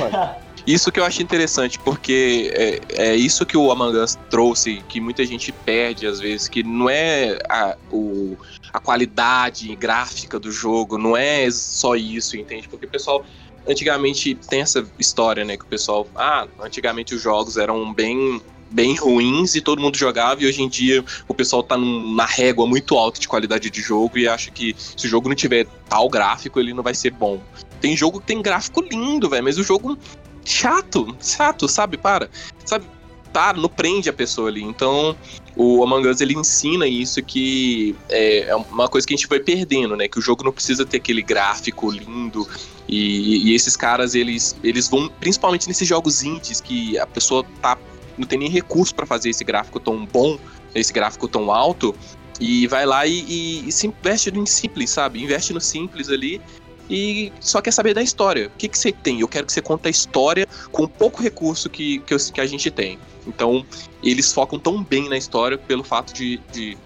que 0.91 0.99
eu 0.99 1.05
acho 1.05 1.23
interessante, 1.23 1.79
porque 1.79 2.51
é, 2.55 2.81
é, 3.09 3.17
isso 3.17 3.45
que 3.45 3.57
o 3.57 3.71
Among 3.71 3.99
Us 3.99 4.19
trouxe, 4.31 4.83
que 4.89 4.99
muita 4.99 5.25
gente 5.27 5.53
perde 5.53 6.07
às 6.07 6.21
vezes, 6.21 6.49
que 6.49 6.63
não 6.63 6.89
é 6.89 7.39
a, 7.49 7.77
o, 7.93 8.37
a 8.73 8.81
qualidade 8.81 9.75
gráfica 9.77 10.39
do 10.41 10.51
jogo, 10.51 10.97
não 10.97 11.15
é 11.15 11.51
só 11.51 11.95
isso, 11.95 12.37
entende? 12.37 12.67
Porque 12.67 12.87
o 12.87 12.89
pessoal 12.89 13.25
antigamente 13.69 14.35
tem 14.35 14.63
essa 14.63 14.87
história, 14.99 15.45
né, 15.45 15.57
que 15.57 15.65
o 15.65 15.69
pessoal, 15.69 16.07
ah, 16.15 16.47
antigamente 16.63 17.15
os 17.15 17.21
jogos 17.21 17.57
eram 17.57 17.93
bem 17.93 18.41
bem 18.71 18.97
ruins 18.97 19.55
e 19.55 19.61
todo 19.61 19.81
mundo 19.81 19.97
jogava, 19.97 20.43
e 20.43 20.47
hoje 20.47 20.61
em 20.61 20.69
dia 20.69 21.05
o 21.29 21.35
pessoal 21.35 21.63
tá 21.63 21.77
num, 21.77 22.13
na 22.13 22.27
régua 22.27 22.67
muito 22.67 22.97
alta 22.99 23.21
de 23.21 23.29
qualidade 23.29 23.71
de 23.71 23.81
jogo 23.81 24.19
e 24.19 24.27
acha 24.27 24.51
que 24.51 24.75
se 24.77 25.07
o 25.07 25.09
jogo 25.09 25.29
não 25.29 25.37
tiver 25.37 25.67
tal 25.89 26.09
gráfico, 26.09 26.59
ele 26.59 26.75
não 26.75 26.83
vai 26.83 26.95
ser 26.95 27.13
bom. 27.13 27.41
Tem 27.81 27.97
jogo 27.97 28.19
que 28.19 28.27
tem 28.27 28.43
gráfico 28.43 28.81
lindo, 28.81 29.29
velho, 29.29 29.45
mas 29.45 29.59
o 29.59 29.63
jogo 29.63 29.97
chato, 30.45 31.17
chato, 31.21 31.69
sabe? 31.69 31.97
Para. 31.97 32.29
Sabe? 32.65 32.85
Para, 33.33 33.59
não 33.59 33.69
prende 33.69 34.09
a 34.09 34.13
pessoa 34.13 34.49
ali. 34.49 34.63
Então, 34.63 35.17
o 35.57 35.83
Among 35.83 36.09
Us 36.09 36.21
ele 36.21 36.35
ensina 36.35 36.87
isso 36.87 37.21
que 37.23 37.97
é, 38.09 38.43
é 38.43 38.55
uma 38.55 38.89
coisa 38.89 39.05
que 39.05 39.13
a 39.13 39.17
gente 39.17 39.27
vai 39.27 39.41
perdendo, 39.41 39.97
né? 39.97 40.07
Que 40.07 40.19
o 40.19 40.23
jogo 40.23 40.45
não 40.45 40.53
precisa 40.53 40.87
ter 40.87 40.99
aquele 40.99 41.23
gráfico 41.23 41.91
lindo. 41.91 42.49
E, 42.89 43.49
e 43.49 43.55
esses 43.55 43.77
caras, 43.77 44.15
eles, 44.15 44.55
eles 44.63 44.89
vão, 44.89 45.09
principalmente 45.19 45.67
nesses 45.67 45.89
jogos 45.89 46.23
indies, 46.23 46.61
que 46.61 46.97
a 46.99 47.07
pessoa 47.07 47.45
tá, 47.61 47.77
não 48.17 48.27
tem 48.27 48.39
nem 48.39 48.49
recurso 48.49 48.95
para 48.95 49.07
fazer 49.07 49.31
esse 49.31 49.43
gráfico 49.43 49.81
tão 49.81 50.05
bom, 50.07 50.39
esse 50.75 50.93
gráfico 50.93 51.27
tão 51.27 51.51
alto, 51.51 51.95
e 52.39 52.67
vai 52.67 52.85
lá 52.85 53.07
e, 53.07 53.25
e, 53.27 53.69
e 53.69 53.73
se 53.73 53.87
investe 53.87 54.31
no 54.31 54.47
simples, 54.47 54.91
sabe? 54.91 55.23
Investe 55.23 55.53
no 55.53 55.61
simples 55.61 56.09
ali 56.09 56.41
e 56.89 57.33
só 57.41 57.61
quer 57.61 57.73
saber 57.73 57.95
da 57.95 58.03
história. 58.03 58.49
O 58.49 58.51
que, 58.59 58.69
que 58.69 58.79
você 58.79 58.93
tem? 58.93 59.21
Eu 59.21 59.29
quero 59.29 59.47
que 59.47 59.53
você 59.53 59.63
conte 59.63 59.87
a 59.87 59.91
história 59.91 60.47
com 60.71 60.87
pouco 60.87 61.23
recurso 61.23 61.71
que, 61.71 61.99
que, 62.01 62.15
eu, 62.15 62.19
que 62.19 62.41
a 62.41 62.47
gente 62.47 62.71
tem. 62.71 62.99
Então, 63.27 63.65
eles 64.03 64.33
focam 64.33 64.59
tão 64.59 64.83
bem 64.83 65.09
na 65.09 65.17
história 65.17 65.57
pelo 65.57 65.83
fato 65.83 66.13
de, 66.13 66.37
de 66.53 66.77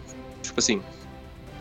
tipo 0.42 0.60
assim, 0.60 0.80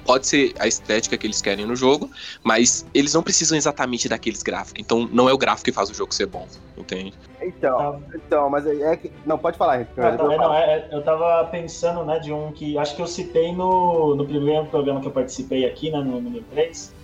pode 0.06 0.28
ser 0.28 0.54
a 0.60 0.68
estética 0.68 1.18
que 1.18 1.26
eles 1.28 1.42
querem 1.42 1.66
no 1.66 1.76
jogo, 1.76 2.10
mas 2.44 2.86
eles 2.94 3.14
não 3.14 3.24
precisam 3.24 3.58
exatamente 3.58 4.08
daqueles 4.08 4.44
gráficos. 4.44 4.80
Então, 4.80 5.10
não 5.12 5.28
é 5.28 5.34
o 5.34 5.38
gráfico 5.38 5.66
que 5.66 5.72
faz 5.72 5.90
o 5.90 5.94
jogo 5.94 6.14
ser 6.14 6.28
bom, 6.28 6.48
entende? 6.78 7.14
Então, 7.42 8.02
então 8.14 8.50
mas 8.50 8.66
é, 8.68 8.94
é 8.94 8.98
que. 8.98 9.12
Não, 9.26 9.38
pode 9.38 9.58
falar, 9.58 9.78
Henrique. 9.78 9.92
Ah, 9.98 10.16
tá, 10.16 10.24
não, 10.24 10.54
é, 10.54 10.78
é, 10.78 10.90
eu 10.92 11.04
tava 11.04 11.44
pensando, 11.50 12.06
né, 12.06 12.20
de 12.20 12.32
um 12.32 12.52
que. 12.52 12.78
Acho 12.78 12.96
que 12.96 13.02
eu 13.02 13.08
citei 13.08 13.52
no, 13.52 14.16
no 14.16 14.26
primeiro 14.26 14.66
programa 14.68 15.02
que 15.02 15.08
eu 15.08 15.12
participei 15.12 15.66
aqui, 15.66 15.90
né, 15.90 15.98
no 15.98 16.22
número 16.22 16.46
3 16.52 16.97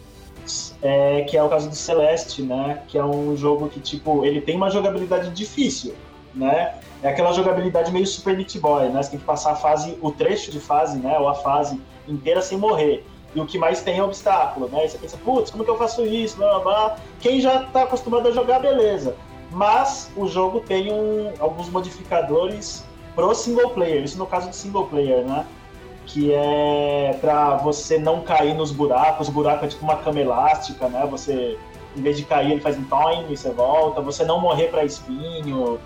é, 0.81 1.21
que 1.21 1.37
é 1.37 1.43
o 1.43 1.49
caso 1.49 1.69
do 1.69 1.75
Celeste, 1.75 2.41
né? 2.41 2.81
Que 2.87 2.97
é 2.97 3.03
um 3.03 3.35
jogo 3.35 3.69
que, 3.69 3.79
tipo, 3.79 4.25
ele 4.25 4.41
tem 4.41 4.55
uma 4.55 4.69
jogabilidade 4.69 5.29
difícil, 5.29 5.95
né? 6.33 6.75
É 7.01 7.09
aquela 7.09 7.33
jogabilidade 7.33 7.91
meio 7.91 8.07
Super 8.07 8.35
Meat 8.35 8.57
Boy, 8.59 8.89
né? 8.89 9.01
Você 9.01 9.11
tem 9.11 9.19
que 9.19 9.25
passar 9.25 9.51
a 9.51 9.55
fase, 9.55 9.97
o 10.01 10.11
trecho 10.11 10.51
de 10.51 10.59
fase, 10.59 10.97
né? 10.97 11.17
Ou 11.19 11.27
a 11.27 11.35
fase 11.35 11.79
inteira 12.07 12.41
sem 12.41 12.57
morrer. 12.57 13.05
E 13.35 13.39
o 13.39 13.45
que 13.45 13.57
mais 13.57 13.81
tem 13.81 13.97
é 13.97 14.03
obstáculo, 14.03 14.69
né? 14.69 14.85
E 14.85 14.89
você 14.89 14.97
pensa, 14.97 15.17
putz, 15.17 15.49
como 15.49 15.63
que 15.63 15.69
eu 15.69 15.77
faço 15.77 16.05
isso? 16.05 16.37
Blá, 16.37 16.59
blá, 16.59 16.59
blá. 16.59 16.95
Quem 17.19 17.41
já 17.41 17.63
tá 17.65 17.83
acostumado 17.83 18.27
a 18.27 18.31
jogar, 18.31 18.59
beleza. 18.59 19.15
Mas 19.51 20.11
o 20.15 20.27
jogo 20.27 20.59
tem 20.61 20.91
um, 20.91 21.31
alguns 21.39 21.69
modificadores 21.69 22.85
pro 23.15 23.33
single 23.35 23.69
player, 23.71 24.03
isso 24.03 24.17
no 24.17 24.25
caso 24.25 24.49
do 24.49 24.55
single 24.55 24.87
player, 24.87 25.23
né? 25.23 25.45
Que 26.05 26.33
é 26.33 27.17
para 27.19 27.57
você 27.57 27.97
não 27.97 28.21
cair 28.21 28.53
nos 28.53 28.71
buracos. 28.71 29.27
O 29.27 29.31
buraco 29.31 29.65
é 29.65 29.67
tipo 29.67 29.83
uma 29.83 29.97
cama 29.97 30.19
elástica, 30.19 30.87
né? 30.87 31.05
Você, 31.09 31.57
em 31.95 32.01
vez 32.01 32.17
de 32.17 32.25
cair, 32.25 32.51
ele 32.51 32.61
faz 32.61 32.77
um 32.77 32.83
time 32.83 33.33
e 33.33 33.37
você 33.37 33.51
volta. 33.51 34.01
Você 34.01 34.23
não 34.23 34.39
morrer 34.39 34.67
para 34.67 34.83
espinho. 34.83 35.79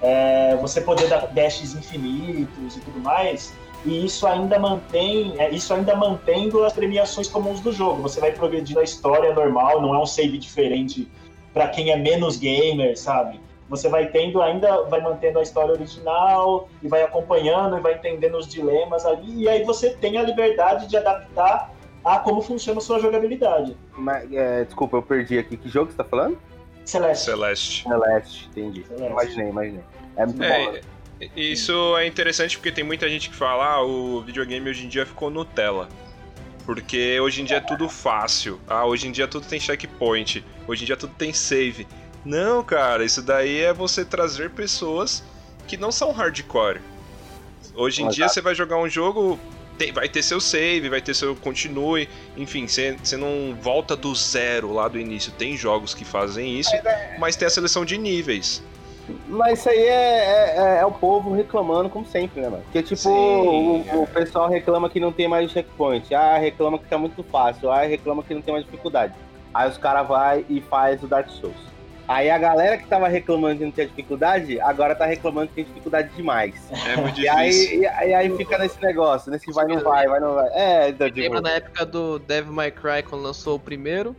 É, 0.00 0.56
você 0.56 0.80
poder 0.80 1.08
dar 1.08 1.28
dashes 1.28 1.74
infinitos 1.74 2.76
e 2.76 2.80
tudo 2.80 3.00
mais. 3.00 3.54
E 3.84 4.04
isso 4.04 4.26
ainda 4.26 4.58
mantém, 4.58 5.34
é, 5.38 5.50
isso 5.50 5.74
ainda 5.74 5.94
mantendo 5.96 6.64
as 6.64 6.72
premiações 6.72 7.28
comuns 7.28 7.60
do 7.60 7.72
jogo. 7.72 8.02
Você 8.02 8.20
vai 8.20 8.32
progredindo 8.32 8.80
a 8.80 8.84
história 8.84 9.34
normal, 9.34 9.80
não 9.80 9.94
é 9.94 9.98
um 9.98 10.06
save 10.06 10.38
diferente 10.38 11.08
para 11.52 11.68
quem 11.68 11.90
é 11.90 11.96
menos 11.96 12.36
gamer, 12.36 12.98
sabe? 12.98 13.40
Você 13.72 13.88
vai 13.88 14.06
tendo 14.08 14.42
ainda, 14.42 14.82
vai 14.82 15.00
mantendo 15.00 15.38
a 15.38 15.42
história 15.42 15.72
original 15.72 16.68
e 16.82 16.88
vai 16.88 17.02
acompanhando 17.02 17.78
e 17.78 17.80
vai 17.80 17.94
entendendo 17.94 18.36
os 18.36 18.46
dilemas 18.46 19.06
ali, 19.06 19.44
e 19.44 19.48
aí 19.48 19.64
você 19.64 19.94
tem 19.94 20.18
a 20.18 20.22
liberdade 20.22 20.86
de 20.86 20.94
adaptar 20.94 21.72
a 22.04 22.18
como 22.18 22.42
funciona 22.42 22.78
a 22.78 22.82
sua 22.82 23.00
jogabilidade. 23.00 23.74
Mas, 23.96 24.30
é, 24.30 24.64
desculpa, 24.64 24.98
eu 24.98 25.02
perdi 25.02 25.38
aqui. 25.38 25.56
Que 25.56 25.70
jogo 25.70 25.90
você 25.90 25.96
tá 25.96 26.04
falando? 26.04 26.36
Celeste. 26.84 27.24
Celeste. 27.24 27.82
Celeste, 27.84 28.48
entendi. 28.50 28.84
Celeste. 28.84 29.10
Imaginei, 29.10 29.48
imaginei. 29.48 29.84
É 30.16 30.26
muito 30.26 30.42
é, 30.42 30.66
bom. 30.66 30.72
Né? 30.72 30.80
Isso 31.34 31.96
é 31.96 32.06
interessante 32.06 32.58
porque 32.58 32.70
tem 32.70 32.84
muita 32.84 33.08
gente 33.08 33.30
que 33.30 33.36
fala, 33.36 33.76
ah, 33.76 33.82
o 33.82 34.20
videogame 34.20 34.68
hoje 34.68 34.84
em 34.84 34.88
dia 34.88 35.06
ficou 35.06 35.30
Nutella. 35.30 35.88
Porque 36.66 37.18
hoje 37.20 37.40
em 37.40 37.44
dia 37.46 37.56
é 37.56 37.60
tudo 37.60 37.88
fácil. 37.88 38.60
Ah, 38.68 38.84
hoje 38.84 39.08
em 39.08 39.12
dia 39.12 39.26
tudo 39.26 39.46
tem 39.46 39.58
checkpoint. 39.58 40.44
Hoje 40.68 40.82
em 40.82 40.86
dia 40.86 40.96
tudo 40.96 41.14
tem 41.14 41.32
save. 41.32 41.86
Não, 42.24 42.62
cara, 42.62 43.04
isso 43.04 43.20
daí 43.22 43.60
é 43.60 43.72
você 43.72 44.04
trazer 44.04 44.50
pessoas 44.50 45.22
que 45.66 45.76
não 45.76 45.90
são 45.90 46.12
hardcore. 46.12 46.80
Hoje 47.74 48.02
em 48.02 48.06
Mas 48.06 48.14
dia 48.14 48.26
tá. 48.26 48.32
você 48.32 48.40
vai 48.40 48.54
jogar 48.54 48.78
um 48.78 48.88
jogo, 48.88 49.38
tem, 49.78 49.92
vai 49.92 50.08
ter 50.08 50.22
seu 50.22 50.40
save, 50.40 50.88
vai 50.88 51.00
ter 51.00 51.14
seu 51.14 51.34
continue, 51.34 52.08
enfim, 52.36 52.68
você, 52.68 52.96
você 53.02 53.16
não 53.16 53.56
volta 53.60 53.96
do 53.96 54.14
zero 54.14 54.72
lá 54.72 54.88
do 54.88 54.98
início. 54.98 55.32
Tem 55.32 55.56
jogos 55.56 55.94
que 55.94 56.04
fazem 56.04 56.58
isso, 56.58 56.74
é... 56.74 57.16
mas 57.18 57.34
tem 57.34 57.46
a 57.46 57.50
seleção 57.50 57.84
de 57.84 57.98
níveis. 57.98 58.62
Mas 59.26 59.58
isso 59.58 59.68
aí 59.68 59.78
é, 59.78 59.90
é, 59.90 60.54
é, 60.56 60.78
é, 60.80 60.86
o 60.86 60.92
povo 60.92 61.34
reclamando, 61.34 61.90
como 61.90 62.06
sempre, 62.06 62.40
né, 62.40 62.48
mano? 62.48 62.62
Porque, 62.62 62.82
tipo, 62.82 63.08
o, 63.08 64.02
o, 64.02 64.06
pessoal 64.06 64.48
reclama 64.48 64.88
que 64.88 65.00
não 65.00 65.10
tem 65.10 65.26
mais 65.26 65.50
checkpoint. 65.50 66.14
Ah, 66.14 66.38
reclama 66.38 66.78
que 66.78 66.86
tá 66.86 66.96
muito 66.96 67.22
fácil. 67.24 67.70
Ah, 67.70 67.82
reclama 67.82 68.22
que 68.22 68.32
não 68.32 68.40
tem 68.40 68.52
mais 68.54 68.64
dificuldade. 68.64 69.12
Aí 69.52 69.68
os 69.68 69.76
caras 69.76 70.06
vai 70.06 70.46
e 70.48 70.60
faz 70.60 71.02
o 71.02 71.08
Dark 71.08 71.28
Souls. 71.28 71.71
Aí 72.12 72.28
a 72.28 72.36
galera 72.36 72.76
que 72.76 72.86
tava 72.86 73.08
reclamando 73.08 73.58
que 73.58 73.64
não 73.64 73.72
tinha 73.72 73.86
dificuldade, 73.86 74.60
agora 74.60 74.94
tá 74.94 75.06
reclamando 75.06 75.48
que 75.48 75.54
tem 75.54 75.64
dificuldade 75.64 76.14
demais. 76.14 76.54
É 76.86 76.96
muito 76.96 77.14
difícil. 77.14 77.24
E 77.24 77.28
aí, 77.28 77.80
e, 77.80 77.86
aí, 77.86 78.14
aí 78.14 78.36
fica 78.36 78.58
nesse 78.58 78.80
negócio, 78.82 79.30
nesse 79.30 79.50
vai, 79.50 79.66
não 79.66 79.80
vai, 79.80 80.06
vai, 80.06 80.20
não 80.20 80.34
vai. 80.34 80.48
É, 80.52 80.88
então, 80.90 81.08
tipo... 81.08 81.20
Lembra 81.20 81.40
na 81.40 81.50
época 81.52 81.86
do 81.86 82.18
Devil 82.18 82.52
May 82.52 82.70
Cry, 82.70 83.02
quando 83.08 83.22
lançou 83.22 83.56
o 83.56 83.58
primeiro? 83.58 84.14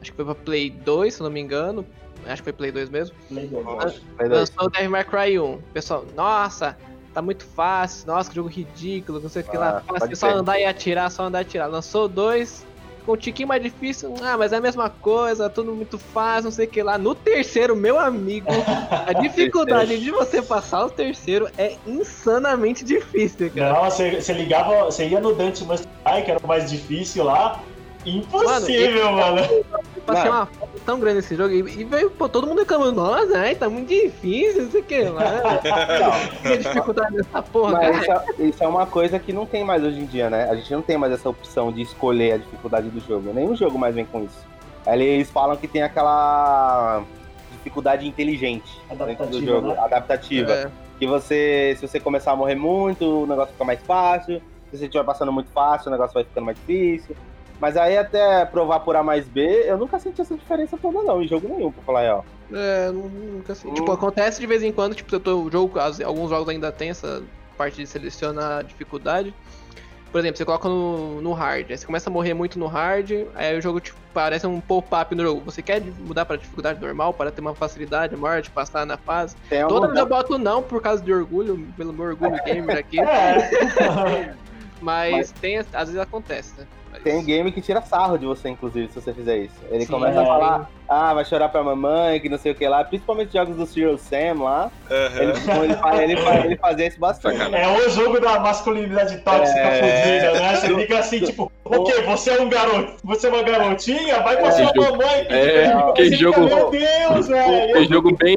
Acho 0.00 0.10
que 0.10 0.16
foi 0.16 0.24
pra 0.24 0.34
Play 0.34 0.70
2, 0.70 1.14
se 1.14 1.22
não 1.22 1.30
me 1.30 1.40
engano. 1.40 1.86
Acho 2.26 2.42
que 2.42 2.44
foi 2.44 2.52
Play 2.52 2.72
2 2.72 2.90
mesmo. 2.90 3.14
Play 3.28 3.46
2. 3.46 4.00
Lançou 4.18 4.66
o 4.66 4.70
Devil 4.70 4.90
May 4.90 5.04
Cry 5.04 5.38
1. 5.38 5.62
Pessoal, 5.72 6.04
nossa, 6.16 6.76
tá 7.12 7.22
muito 7.22 7.44
fácil. 7.44 8.08
Nossa, 8.08 8.28
que 8.28 8.34
jogo 8.34 8.48
ridículo, 8.48 9.20
não 9.20 9.28
sei 9.28 9.42
o 9.42 9.44
que 9.44 9.56
lá. 9.56 9.84
Ah, 9.86 9.98
fácil, 10.00 10.16
só 10.16 10.30
andar 10.30 10.58
e 10.58 10.64
atirar, 10.64 11.08
só 11.12 11.22
andar 11.22 11.38
e 11.38 11.42
atirar. 11.42 11.68
Lançou 11.68 12.08
dois 12.08 12.66
com 13.04 13.12
um 13.12 13.16
tiquinho 13.16 13.48
mais 13.48 13.62
difícil, 13.62 14.14
ah, 14.22 14.36
mas 14.36 14.52
é 14.52 14.56
a 14.56 14.60
mesma 14.60 14.88
coisa, 14.88 15.50
tudo 15.50 15.74
muito 15.74 15.98
fácil, 15.98 16.44
não 16.44 16.50
sei 16.50 16.66
o 16.66 16.70
que 16.70 16.82
lá. 16.82 16.96
No 16.96 17.14
terceiro, 17.14 17.76
meu 17.76 17.98
amigo, 17.98 18.48
a 19.06 19.12
dificuldade 19.20 19.98
de 19.98 20.10
você 20.10 20.40
passar 20.40 20.86
o 20.86 20.90
terceiro 20.90 21.48
é 21.58 21.76
insanamente 21.86 22.84
difícil, 22.84 23.50
cara. 23.50 23.72
Não, 23.72 23.90
você, 23.90 24.32
ligava, 24.32 24.84
você 24.84 25.06
ia 25.06 25.20
no 25.20 25.34
Dante 25.34 25.64
Must 25.64 25.86
que 26.24 26.30
era 26.30 26.40
o 26.42 26.46
mais 26.46 26.70
difícil 26.70 27.24
lá, 27.24 27.62
Impossível, 28.06 29.12
mano. 29.12 29.40
Eu 29.40 30.02
passei 30.04 30.30
uma 30.30 30.46
foto 30.46 30.80
tão 30.84 31.00
grande 31.00 31.16
nesse 31.16 31.34
jogo 31.34 31.54
e 31.54 31.62
veio, 31.84 32.10
pô, 32.10 32.28
todo 32.28 32.46
mundo 32.46 32.58
reclamando, 32.58 32.92
nossa, 32.92 33.38
ai, 33.38 33.54
tá 33.54 33.68
muito 33.68 33.88
difícil, 33.88 34.64
não 34.64 34.70
sei 34.70 34.80
o 34.80 34.84
que 34.84 35.02
lá. 35.04 35.22
Que 36.42 36.58
dificuldade 36.58 37.16
dessa 37.16 37.42
porra, 37.42 37.72
Mas 37.72 38.06
cara. 38.06 38.24
Isso 38.28 38.42
é, 38.42 38.44
isso 38.46 38.64
é, 38.64 38.68
uma 38.68 38.86
coisa 38.86 39.18
que 39.18 39.32
não 39.32 39.46
tem 39.46 39.64
mais 39.64 39.82
hoje 39.82 40.00
em 40.00 40.06
dia, 40.06 40.28
né? 40.28 40.48
A 40.50 40.54
gente 40.54 40.72
não 40.72 40.82
tem 40.82 40.98
mais 40.98 41.12
essa 41.12 41.28
opção 41.28 41.72
de 41.72 41.82
escolher 41.82 42.32
a 42.32 42.36
dificuldade 42.36 42.88
do 42.88 43.00
jogo. 43.00 43.32
Nenhum 43.32 43.56
jogo 43.56 43.78
mais 43.78 43.94
vem 43.94 44.04
com 44.04 44.22
isso. 44.22 44.46
Eles 44.86 45.30
falam 45.30 45.56
que 45.56 45.66
tem 45.66 45.82
aquela 45.82 47.02
dificuldade 47.52 48.06
inteligente 48.06 48.78
dentro 49.06 49.26
do 49.26 49.44
jogo, 49.44 49.68
né? 49.68 49.78
adaptativa. 49.78 50.52
É. 50.52 50.70
Que 50.98 51.06
você, 51.06 51.74
se 51.78 51.88
você 51.88 51.98
começar 51.98 52.32
a 52.32 52.36
morrer 52.36 52.54
muito, 52.54 53.22
o 53.22 53.26
negócio 53.26 53.52
fica 53.52 53.64
mais 53.64 53.80
fácil. 53.80 54.42
Se 54.70 54.78
você 54.78 54.84
estiver 54.84 55.04
passando 55.04 55.32
muito 55.32 55.50
fácil, 55.50 55.88
o 55.88 55.90
negócio 55.90 56.12
vai 56.12 56.24
ficando 56.24 56.44
mais 56.44 56.58
difícil. 56.58 57.16
Mas 57.64 57.78
aí 57.78 57.96
até 57.96 58.44
provar 58.44 58.80
por 58.80 58.94
A 58.94 59.02
mais 59.02 59.26
B, 59.26 59.64
eu 59.64 59.78
nunca 59.78 59.98
senti 59.98 60.20
essa 60.20 60.36
diferença 60.36 60.76
toda 60.76 61.02
não, 61.02 61.22
em 61.22 61.26
jogo 61.26 61.48
nenhum, 61.48 61.72
pra 61.72 61.82
falar 61.82 62.18
ó. 62.18 62.22
É, 62.54 62.90
nunca 62.90 63.54
senti. 63.54 63.70
Hum. 63.70 63.74
Tipo, 63.76 63.90
acontece 63.90 64.38
de 64.38 64.46
vez 64.46 64.62
em 64.62 64.70
quando, 64.70 64.94
tipo, 64.94 65.14
eu 65.14 65.18
tô, 65.18 65.50
jogo, 65.50 65.80
alguns 66.04 66.28
jogos 66.28 66.50
ainda 66.50 66.70
tem 66.70 66.90
essa 66.90 67.22
parte 67.56 67.76
de 67.76 67.86
selecionar 67.86 68.58
a 68.58 68.62
dificuldade. 68.62 69.34
Por 70.12 70.18
exemplo, 70.18 70.36
você 70.36 70.44
coloca 70.44 70.68
no, 70.68 71.22
no 71.22 71.32
hard, 71.32 71.70
aí 71.70 71.78
você 71.78 71.86
começa 71.86 72.10
a 72.10 72.12
morrer 72.12 72.34
muito 72.34 72.58
no 72.58 72.66
hard, 72.66 73.10
aí 73.34 73.56
o 73.56 73.62
jogo 73.62 73.80
tipo, 73.80 73.96
parece 74.12 74.46
um 74.46 74.60
pop-up 74.60 75.14
no 75.14 75.22
jogo. 75.22 75.40
Você 75.46 75.62
quer 75.62 75.80
mudar 76.00 76.26
pra 76.26 76.36
dificuldade 76.36 76.78
normal 76.78 77.14
para 77.14 77.30
ter 77.30 77.40
uma 77.40 77.54
facilidade 77.54 78.14
maior 78.14 78.42
de 78.42 78.50
passar 78.50 78.84
na 78.84 78.98
fase? 78.98 79.36
Toda 79.66 79.86
vez 79.86 79.98
eu 79.98 80.06
boto 80.06 80.36
não 80.36 80.62
por 80.62 80.82
causa 80.82 81.02
de 81.02 81.10
orgulho, 81.10 81.66
pelo 81.78 81.94
meu 81.94 82.08
orgulho 82.08 82.38
gamer 82.44 82.76
aqui. 82.76 82.98
É. 83.08 84.34
Mas, 84.82 85.12
Mas, 85.12 85.32
tem, 85.32 85.56
às 85.56 85.66
vezes 85.72 85.96
acontece, 85.96 86.52
né? 86.58 86.66
Tem 87.04 87.22
game 87.22 87.52
que 87.52 87.60
tira 87.60 87.82
sarro 87.82 88.16
de 88.16 88.24
você, 88.24 88.48
inclusive, 88.48 88.88
se 88.88 88.98
você 88.98 89.12
fizer 89.12 89.36
isso. 89.36 89.54
Ele 89.70 89.84
Sim, 89.84 89.92
começa 89.92 90.18
é. 90.18 90.22
a 90.22 90.26
falar, 90.26 90.70
ah, 90.88 91.12
vai 91.12 91.22
chorar 91.26 91.50
pra 91.50 91.62
mamãe, 91.62 92.18
que 92.18 92.30
não 92.30 92.38
sei 92.38 92.52
o 92.52 92.54
que 92.54 92.66
lá, 92.66 92.82
principalmente 92.82 93.34
jogos 93.34 93.56
do 93.56 93.66
Serial 93.66 93.98
Sam 93.98 94.42
lá. 94.42 94.70
Uhum. 94.90 95.22
Ele, 95.22 95.30
ele, 95.30 95.74
faz, 95.74 96.00
ele, 96.00 96.16
faz, 96.16 96.44
ele 96.46 96.56
fazia 96.56 96.86
isso 96.86 96.98
bastante. 96.98 97.54
É 97.54 97.68
o 97.68 97.90
jogo 97.90 98.18
da 98.18 98.40
masculinidade 98.40 99.18
tóxica 99.18 99.60
é... 99.60 100.22
fodida, 100.22 100.40
né? 100.40 100.56
Você 100.56 100.74
fica 100.74 100.98
assim, 100.98 101.20
tipo, 101.20 101.52
o 101.62 101.84
quê? 101.84 102.00
Você 102.00 102.30
é 102.30 102.40
um 102.40 102.48
garoto, 102.48 102.94
você 103.04 103.26
é 103.26 103.30
uma 103.30 103.42
garotinha? 103.42 104.20
Vai 104.22 104.38
com 104.38 104.46
a 104.46 104.52
sua 104.52 104.72
mamãe. 104.74 105.26
É, 105.28 105.92
que, 105.94 106.16
jogo. 106.16 106.40
Meu 106.40 106.70
Deus, 106.70 107.28
velho. 107.28 107.74
Que 107.74 107.84
jogo 107.92 108.16
bem. 108.16 108.36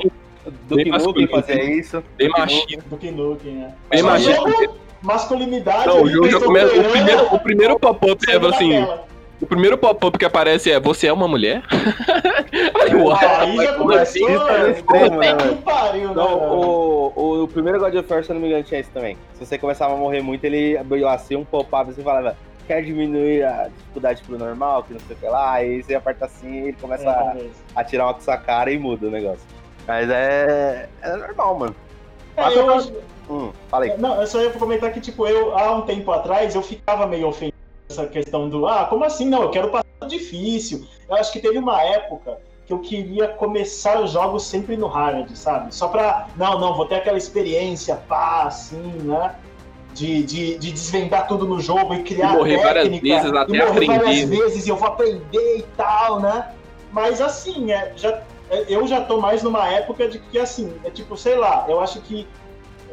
Duke 0.68 0.89
Nukem 0.89 1.28
fazia 1.28 1.63
isso. 1.63 2.03
Bem 2.18 2.30
machista. 2.30 2.84
Nukem, 3.11 3.53
né? 3.53 3.74
Bem 3.89 4.03
machista 4.03 4.43
masculinidade. 5.01 5.87
Não, 5.87 6.01
o 6.01 6.09
jogo 6.09 6.29
já 6.29 6.39
começa. 6.39 6.75
O 6.75 6.91
primeiro, 6.91 7.35
o 7.35 7.39
primeiro 7.39 7.79
pop-up 7.79 8.25
é 8.29 8.37
assim. 8.47 8.87
O 9.39 9.45
primeiro 9.45 9.77
pop-up 9.77 10.17
que 10.17 10.25
aparece 10.25 10.71
é 10.71 10.79
Você 10.79 11.07
é 11.07 11.13
uma 11.13 11.27
mulher? 11.27 11.61
ah, 11.69 13.41
aí 13.41 13.55
já 13.55 13.73
começou, 13.73 14.29
né? 14.29 14.71
extremo, 14.71 15.17
né? 15.17 15.35
Que 15.35 15.55
pariu, 15.61 16.13
não, 16.15 16.39
né, 16.39 16.47
o, 16.47 17.43
o, 17.43 17.47
primeiro 17.47 17.79
God 17.79 17.93
of 17.93 18.11
War, 18.11 18.23
se 18.23 18.31
eu 18.31 18.33
não 18.33 18.41
me 18.41 18.47
engano, 18.47 18.63
tinha 18.63 18.79
isso 18.79 18.89
também. 18.91 19.15
Se 19.35 19.45
você 19.45 19.57
começava 19.59 19.93
a 19.93 19.97
morrer 19.97 20.21
muito, 20.21 20.43
ele 20.43 20.75
abriu 20.75 21.07
assim 21.07 21.35
um 21.35 21.45
pop-up 21.45 21.91
e 21.91 21.93
você 21.93 22.01
falava 22.01 22.35
quer 22.67 22.83
diminuir 22.83 23.43
a 23.43 23.69
dificuldade 23.69 24.21
pro 24.23 24.37
normal, 24.37 24.83
que 24.83 24.93
não 24.93 24.99
sei 24.99 25.15
o 25.15 25.19
que 25.19 25.25
lá, 25.25 25.53
aí 25.53 25.81
você 25.81 25.95
aperta 25.95 26.25
assim 26.25 26.51
e 26.51 26.57
ele 26.67 26.73
começa 26.73 27.05
é, 27.05 27.09
a, 27.09 27.35
a, 27.79 27.83
tirar 27.83 28.05
uma 28.05 28.13
com 28.13 28.21
sua 28.21 28.37
cara 28.37 28.69
e 28.69 28.77
muda 28.77 29.07
o 29.07 29.09
negócio. 29.11 29.45
Mas 29.87 30.09
é, 30.09 30.89
é 31.01 31.15
normal, 31.15 31.57
mano. 31.57 31.75
É, 32.35 32.53
eu, 32.53 33.03
Hum, 33.30 33.51
falei. 33.69 33.95
Não, 33.97 34.21
eu 34.21 34.28
só 34.28 34.41
ia 34.41 34.51
comentar 34.51 34.91
que, 34.91 35.01
tipo, 35.01 35.28
eu, 35.28 35.57
há 35.57 35.75
um 35.75 35.82
tempo 35.82 36.11
atrás, 36.11 36.55
eu 36.55 36.61
ficava 36.61 37.05
meio 37.05 37.28
ofendido 37.28 37.57
essa 37.89 38.05
questão 38.05 38.49
do, 38.49 38.65
ah, 38.67 38.86
como 38.86 39.03
assim? 39.03 39.28
Não, 39.28 39.43
eu 39.43 39.49
quero 39.49 39.69
passar 39.69 40.07
difícil. 40.07 40.86
Eu 41.09 41.15
acho 41.15 41.32
que 41.32 41.39
teve 41.39 41.57
uma 41.57 41.82
época 41.82 42.38
que 42.65 42.73
eu 42.73 42.80
queria 42.80 43.30
começar 43.30 44.01
os 44.01 44.11
jogos 44.11 44.45
sempre 44.45 44.75
no 44.75 44.88
hard, 44.88 45.34
sabe? 45.36 45.73
Só 45.73 45.88
pra, 45.88 46.28
não, 46.36 46.59
não, 46.59 46.75
vou 46.75 46.86
ter 46.86 46.95
aquela 46.95 47.17
experiência, 47.17 47.95
pá, 47.95 48.43
assim, 48.43 48.91
né? 49.03 49.36
De, 49.93 50.21
de, 50.21 50.57
de 50.59 50.71
desvendar 50.71 51.28
tudo 51.28 51.47
no 51.47 51.59
jogo 51.59 51.95
e 51.95 52.03
criar 52.03 52.34
e 52.34 52.38
morrer 52.38 52.61
técnica, 52.61 53.07
várias 53.07 53.23
vezes 53.23 53.34
até 53.34 53.51
e 53.51 53.57
morrer 53.57 53.69
aprender. 53.69 53.97
várias 53.97 54.30
vezes 54.30 54.67
e 54.67 54.69
eu 54.69 54.75
vou 54.75 54.88
aprender 54.89 55.57
e 55.57 55.65
tal, 55.75 56.19
né? 56.19 56.51
Mas 56.91 57.19
assim, 57.19 57.71
é, 57.71 57.93
já, 57.95 58.21
é, 58.49 58.65
eu 58.67 58.86
já 58.86 59.01
tô 59.01 59.19
mais 59.19 59.41
numa 59.41 59.67
época 59.69 60.07
de 60.07 60.19
que, 60.19 60.38
assim, 60.38 60.73
é 60.84 60.91
tipo, 60.91 61.17
sei 61.17 61.36
lá, 61.36 61.65
eu 61.67 61.80
acho 61.80 61.99
que 62.01 62.28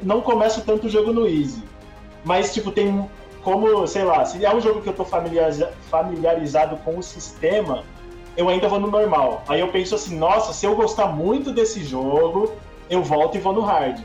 não 0.05 0.20
começo 0.20 0.62
tanto 0.62 0.86
o 0.86 0.90
jogo 0.90 1.12
no 1.12 1.26
easy. 1.26 1.62
Mas, 2.24 2.52
tipo, 2.55 2.70
tem 2.70 3.09
como, 3.42 3.86
sei 3.86 4.05
lá, 4.05 4.24
se 4.24 4.44
é 4.44 4.55
um 4.55 4.61
jogo 4.61 4.80
que 4.80 4.88
eu 4.88 4.94
tô 4.94 5.05
familiarizado 5.05 6.76
com 6.78 6.98
o 6.98 7.02
sistema, 7.02 7.84
eu 8.36 8.48
ainda 8.48 8.68
vou 8.68 8.80
no 8.80 8.90
normal. 8.90 9.44
Aí 9.48 9.61
eu 9.61 9.68
penso 9.68 9.94
assim, 9.94 10.16
nossa, 10.16 10.52
se 10.52 10.66
eu 10.66 10.74
gostar 10.74 11.09
muito 11.09 11.52
desse 11.52 11.84
jogo, 11.84 12.52
eu 12.88 13.02
volto 13.02 13.36
e 13.36 13.40
vou 13.40 13.52
no 13.52 13.61
hard. 13.61 14.00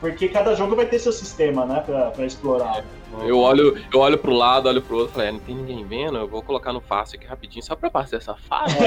Porque 0.00 0.28
cada 0.28 0.54
jogo 0.54 0.76
vai 0.76 0.86
ter 0.86 0.98
seu 0.98 1.12
sistema, 1.12 1.64
né, 1.64 1.82
pra, 1.84 2.10
pra 2.10 2.26
explorar. 2.26 2.84
Eu 3.20 3.38
olho, 3.38 3.78
eu 3.92 4.00
olho 4.00 4.18
pro 4.18 4.32
lado, 4.32 4.68
olho 4.68 4.80
pro 4.80 4.96
outro, 4.96 5.12
falei, 5.12 5.28
ah, 5.28 5.32
não 5.32 5.38
tem 5.40 5.54
ninguém 5.54 5.84
vendo, 5.84 6.16
eu 6.16 6.26
vou 6.26 6.42
colocar 6.42 6.72
no 6.72 6.80
fácil 6.80 7.18
aqui 7.18 7.26
rapidinho, 7.26 7.62
só 7.62 7.76
pra 7.76 7.90
passar 7.90 8.16
essa 8.16 8.34
fase. 8.34 8.76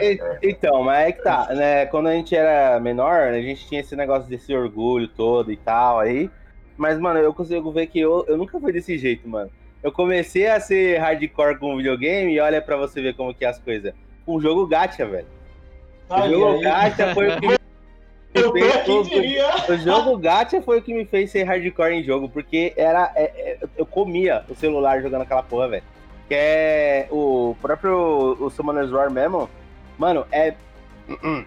é, 0.00 0.38
então, 0.48 0.84
mas 0.84 1.08
é 1.08 1.12
que 1.12 1.22
tá, 1.22 1.48
né? 1.54 1.86
Quando 1.86 2.08
a 2.08 2.12
gente 2.12 2.36
era 2.36 2.78
menor, 2.78 3.28
a 3.28 3.40
gente 3.40 3.66
tinha 3.66 3.80
esse 3.80 3.96
negócio 3.96 4.28
desse 4.28 4.54
orgulho 4.54 5.08
todo 5.08 5.50
e 5.50 5.56
tal 5.56 5.98
aí. 5.98 6.30
Mas, 6.76 6.98
mano, 6.98 7.20
eu 7.20 7.32
consigo 7.32 7.70
ver 7.70 7.86
que 7.86 8.00
eu, 8.00 8.24
eu 8.28 8.36
nunca 8.36 8.58
fui 8.58 8.72
desse 8.72 8.98
jeito, 8.98 9.28
mano. 9.28 9.50
Eu 9.82 9.90
comecei 9.90 10.46
a 10.46 10.60
ser 10.60 10.98
hardcore 10.98 11.58
com 11.58 11.76
videogame 11.76 12.32
e 12.32 12.40
olha 12.40 12.62
pra 12.62 12.76
você 12.76 13.02
ver 13.02 13.14
como 13.14 13.34
que 13.34 13.44
é 13.44 13.48
as 13.48 13.58
coisas. 13.58 13.92
Um 14.26 14.40
jogo 14.40 14.66
gacha, 14.66 15.04
velho. 15.04 15.26
O 16.08 16.28
jogo 16.28 16.60
gacha 16.60 17.12
foi 17.14 17.28
o 17.28 17.40
que 17.40 17.62
eu 18.34 18.84
todo... 18.84 19.08
diria. 19.08 19.50
O 19.68 19.76
jogo 19.76 20.16
Gacha 20.16 20.62
foi 20.62 20.78
o 20.78 20.82
que 20.82 20.94
me 20.94 21.04
fez 21.04 21.30
ser 21.30 21.44
hardcore 21.44 21.92
em 21.92 22.02
jogo, 22.02 22.28
porque 22.28 22.72
era. 22.76 23.12
É, 23.14 23.24
é, 23.24 23.58
eu 23.76 23.84
comia 23.84 24.44
o 24.48 24.54
celular 24.54 25.02
jogando 25.02 25.22
aquela 25.22 25.42
porra, 25.42 25.68
velho. 25.68 25.82
Que 26.28 26.34
é 26.34 27.08
o 27.10 27.54
próprio 27.60 28.36
o 28.40 28.50
Summoner's 28.50 28.90
War 28.90 29.10
mesmo. 29.10 29.50
Mano, 29.98 30.26
é. 30.32 30.54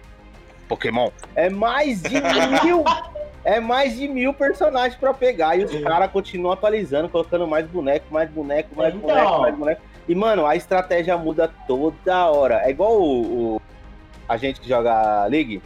Pokémon. 0.68 1.10
É 1.34 1.48
mais 1.48 2.02
de 2.02 2.20
mil. 2.64 2.84
é 3.44 3.60
mais 3.60 3.96
de 3.96 4.08
mil 4.08 4.32
personagens 4.32 4.96
pra 4.98 5.12
pegar. 5.12 5.56
E 5.56 5.64
os 5.64 5.82
caras 5.82 6.10
continuam 6.10 6.52
atualizando, 6.52 7.08
colocando 7.08 7.46
mais 7.46 7.66
boneco, 7.66 8.06
mais 8.10 8.30
boneco, 8.30 8.76
mais 8.76 8.94
então... 8.94 9.08
boneco, 9.08 9.40
mais 9.40 9.54
boneco. 9.56 9.82
E, 10.08 10.14
mano, 10.14 10.46
a 10.46 10.54
estratégia 10.54 11.16
muda 11.16 11.50
toda 11.66 12.30
hora. 12.30 12.62
É 12.64 12.70
igual 12.70 13.00
o, 13.00 13.56
o 13.56 13.62
a 14.28 14.36
gente 14.36 14.60
que 14.60 14.68
joga 14.68 15.26
League 15.26 15.62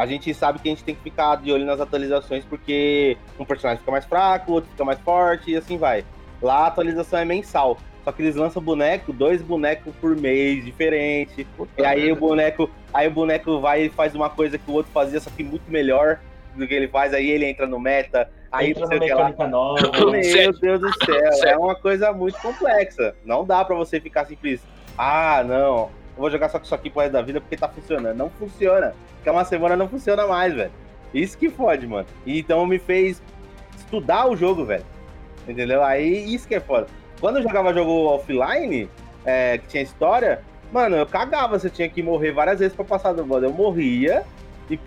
a 0.00 0.06
gente 0.06 0.32
sabe 0.32 0.58
que 0.58 0.66
a 0.66 0.72
gente 0.72 0.82
tem 0.82 0.94
que 0.94 1.02
ficar 1.02 1.36
de 1.36 1.52
olho 1.52 1.66
nas 1.66 1.78
atualizações, 1.78 2.42
porque 2.42 3.18
um 3.38 3.44
personagem 3.44 3.80
fica 3.80 3.92
mais 3.92 4.06
fraco, 4.06 4.52
outro 4.52 4.70
fica 4.70 4.82
mais 4.82 4.98
forte 5.00 5.50
e 5.50 5.56
assim 5.56 5.76
vai. 5.76 6.06
Lá 6.40 6.60
a 6.60 6.66
atualização 6.68 7.18
é 7.18 7.24
mensal. 7.26 7.76
Só 8.02 8.10
que 8.10 8.22
eles 8.22 8.34
lançam 8.34 8.62
boneco, 8.62 9.12
dois 9.12 9.42
bonecos 9.42 9.94
por 10.00 10.16
mês, 10.16 10.64
diferente. 10.64 11.46
Puta 11.54 11.82
e 11.82 11.84
aí 11.84 12.04
merda. 12.06 12.14
o 12.14 12.16
boneco, 12.16 12.70
aí 12.94 13.08
o 13.08 13.10
boneco 13.10 13.60
vai 13.60 13.82
e 13.82 13.88
faz 13.90 14.14
uma 14.14 14.30
coisa 14.30 14.56
que 14.56 14.70
o 14.70 14.72
outro 14.72 14.90
fazia, 14.90 15.20
só 15.20 15.28
que 15.28 15.44
muito 15.44 15.70
melhor 15.70 16.18
do 16.56 16.66
que 16.66 16.72
ele 16.72 16.88
faz, 16.88 17.12
aí 17.12 17.28
ele 17.28 17.44
entra 17.44 17.66
no 17.66 17.78
meta, 17.78 18.30
aí 18.50 18.70
entra 18.70 18.80
não 18.80 18.88
sei 18.88 18.96
o 18.96 19.00
que 19.02 19.12
lá. 19.12 19.48
Nova. 19.48 19.82
Meu 20.12 20.52
Deus 20.58 20.80
do 20.80 21.04
céu, 21.04 21.50
é 21.50 21.58
uma 21.58 21.74
coisa 21.74 22.10
muito 22.10 22.40
complexa. 22.40 23.14
Não 23.22 23.44
dá 23.44 23.62
para 23.66 23.76
você 23.76 24.00
ficar 24.00 24.24
simples. 24.24 24.62
Ah, 24.96 25.44
não, 25.46 25.90
eu 26.20 26.22
vou 26.22 26.30
jogar 26.30 26.50
só 26.50 26.58
com 26.58 26.66
isso 26.66 26.74
aqui 26.74 26.90
pro 26.90 27.00
resto 27.00 27.14
da 27.14 27.22
vida 27.22 27.40
porque 27.40 27.56
tá 27.56 27.66
funcionando. 27.66 28.14
Não 28.14 28.28
funciona. 28.28 28.94
Ficar 29.16 29.32
uma 29.32 29.44
semana 29.44 29.74
não 29.74 29.88
funciona 29.88 30.26
mais, 30.26 30.52
velho. 30.52 30.70
Isso 31.14 31.38
que 31.38 31.48
fode, 31.48 31.86
mano. 31.86 32.06
E 32.26 32.38
então 32.38 32.66
me 32.66 32.78
fez 32.78 33.22
estudar 33.74 34.28
o 34.28 34.36
jogo, 34.36 34.66
velho. 34.66 34.84
Entendeu? 35.48 35.82
Aí 35.82 36.34
isso 36.34 36.46
que 36.46 36.54
é 36.54 36.60
foda. 36.60 36.88
Quando 37.18 37.36
eu 37.36 37.42
jogava 37.42 37.72
jogo 37.72 37.90
offline, 37.90 38.86
é, 39.24 39.56
que 39.56 39.68
tinha 39.68 39.82
história, 39.82 40.42
mano, 40.70 40.94
eu 40.96 41.06
cagava. 41.06 41.58
Você 41.58 41.70
tinha 41.70 41.88
que 41.88 42.02
morrer 42.02 42.32
várias 42.32 42.58
vezes 42.58 42.76
pra 42.76 42.84
passar 42.84 43.14
do 43.14 43.24
modo. 43.24 43.46
Eu 43.46 43.52
morria. 43.54 44.22
E 44.68 44.78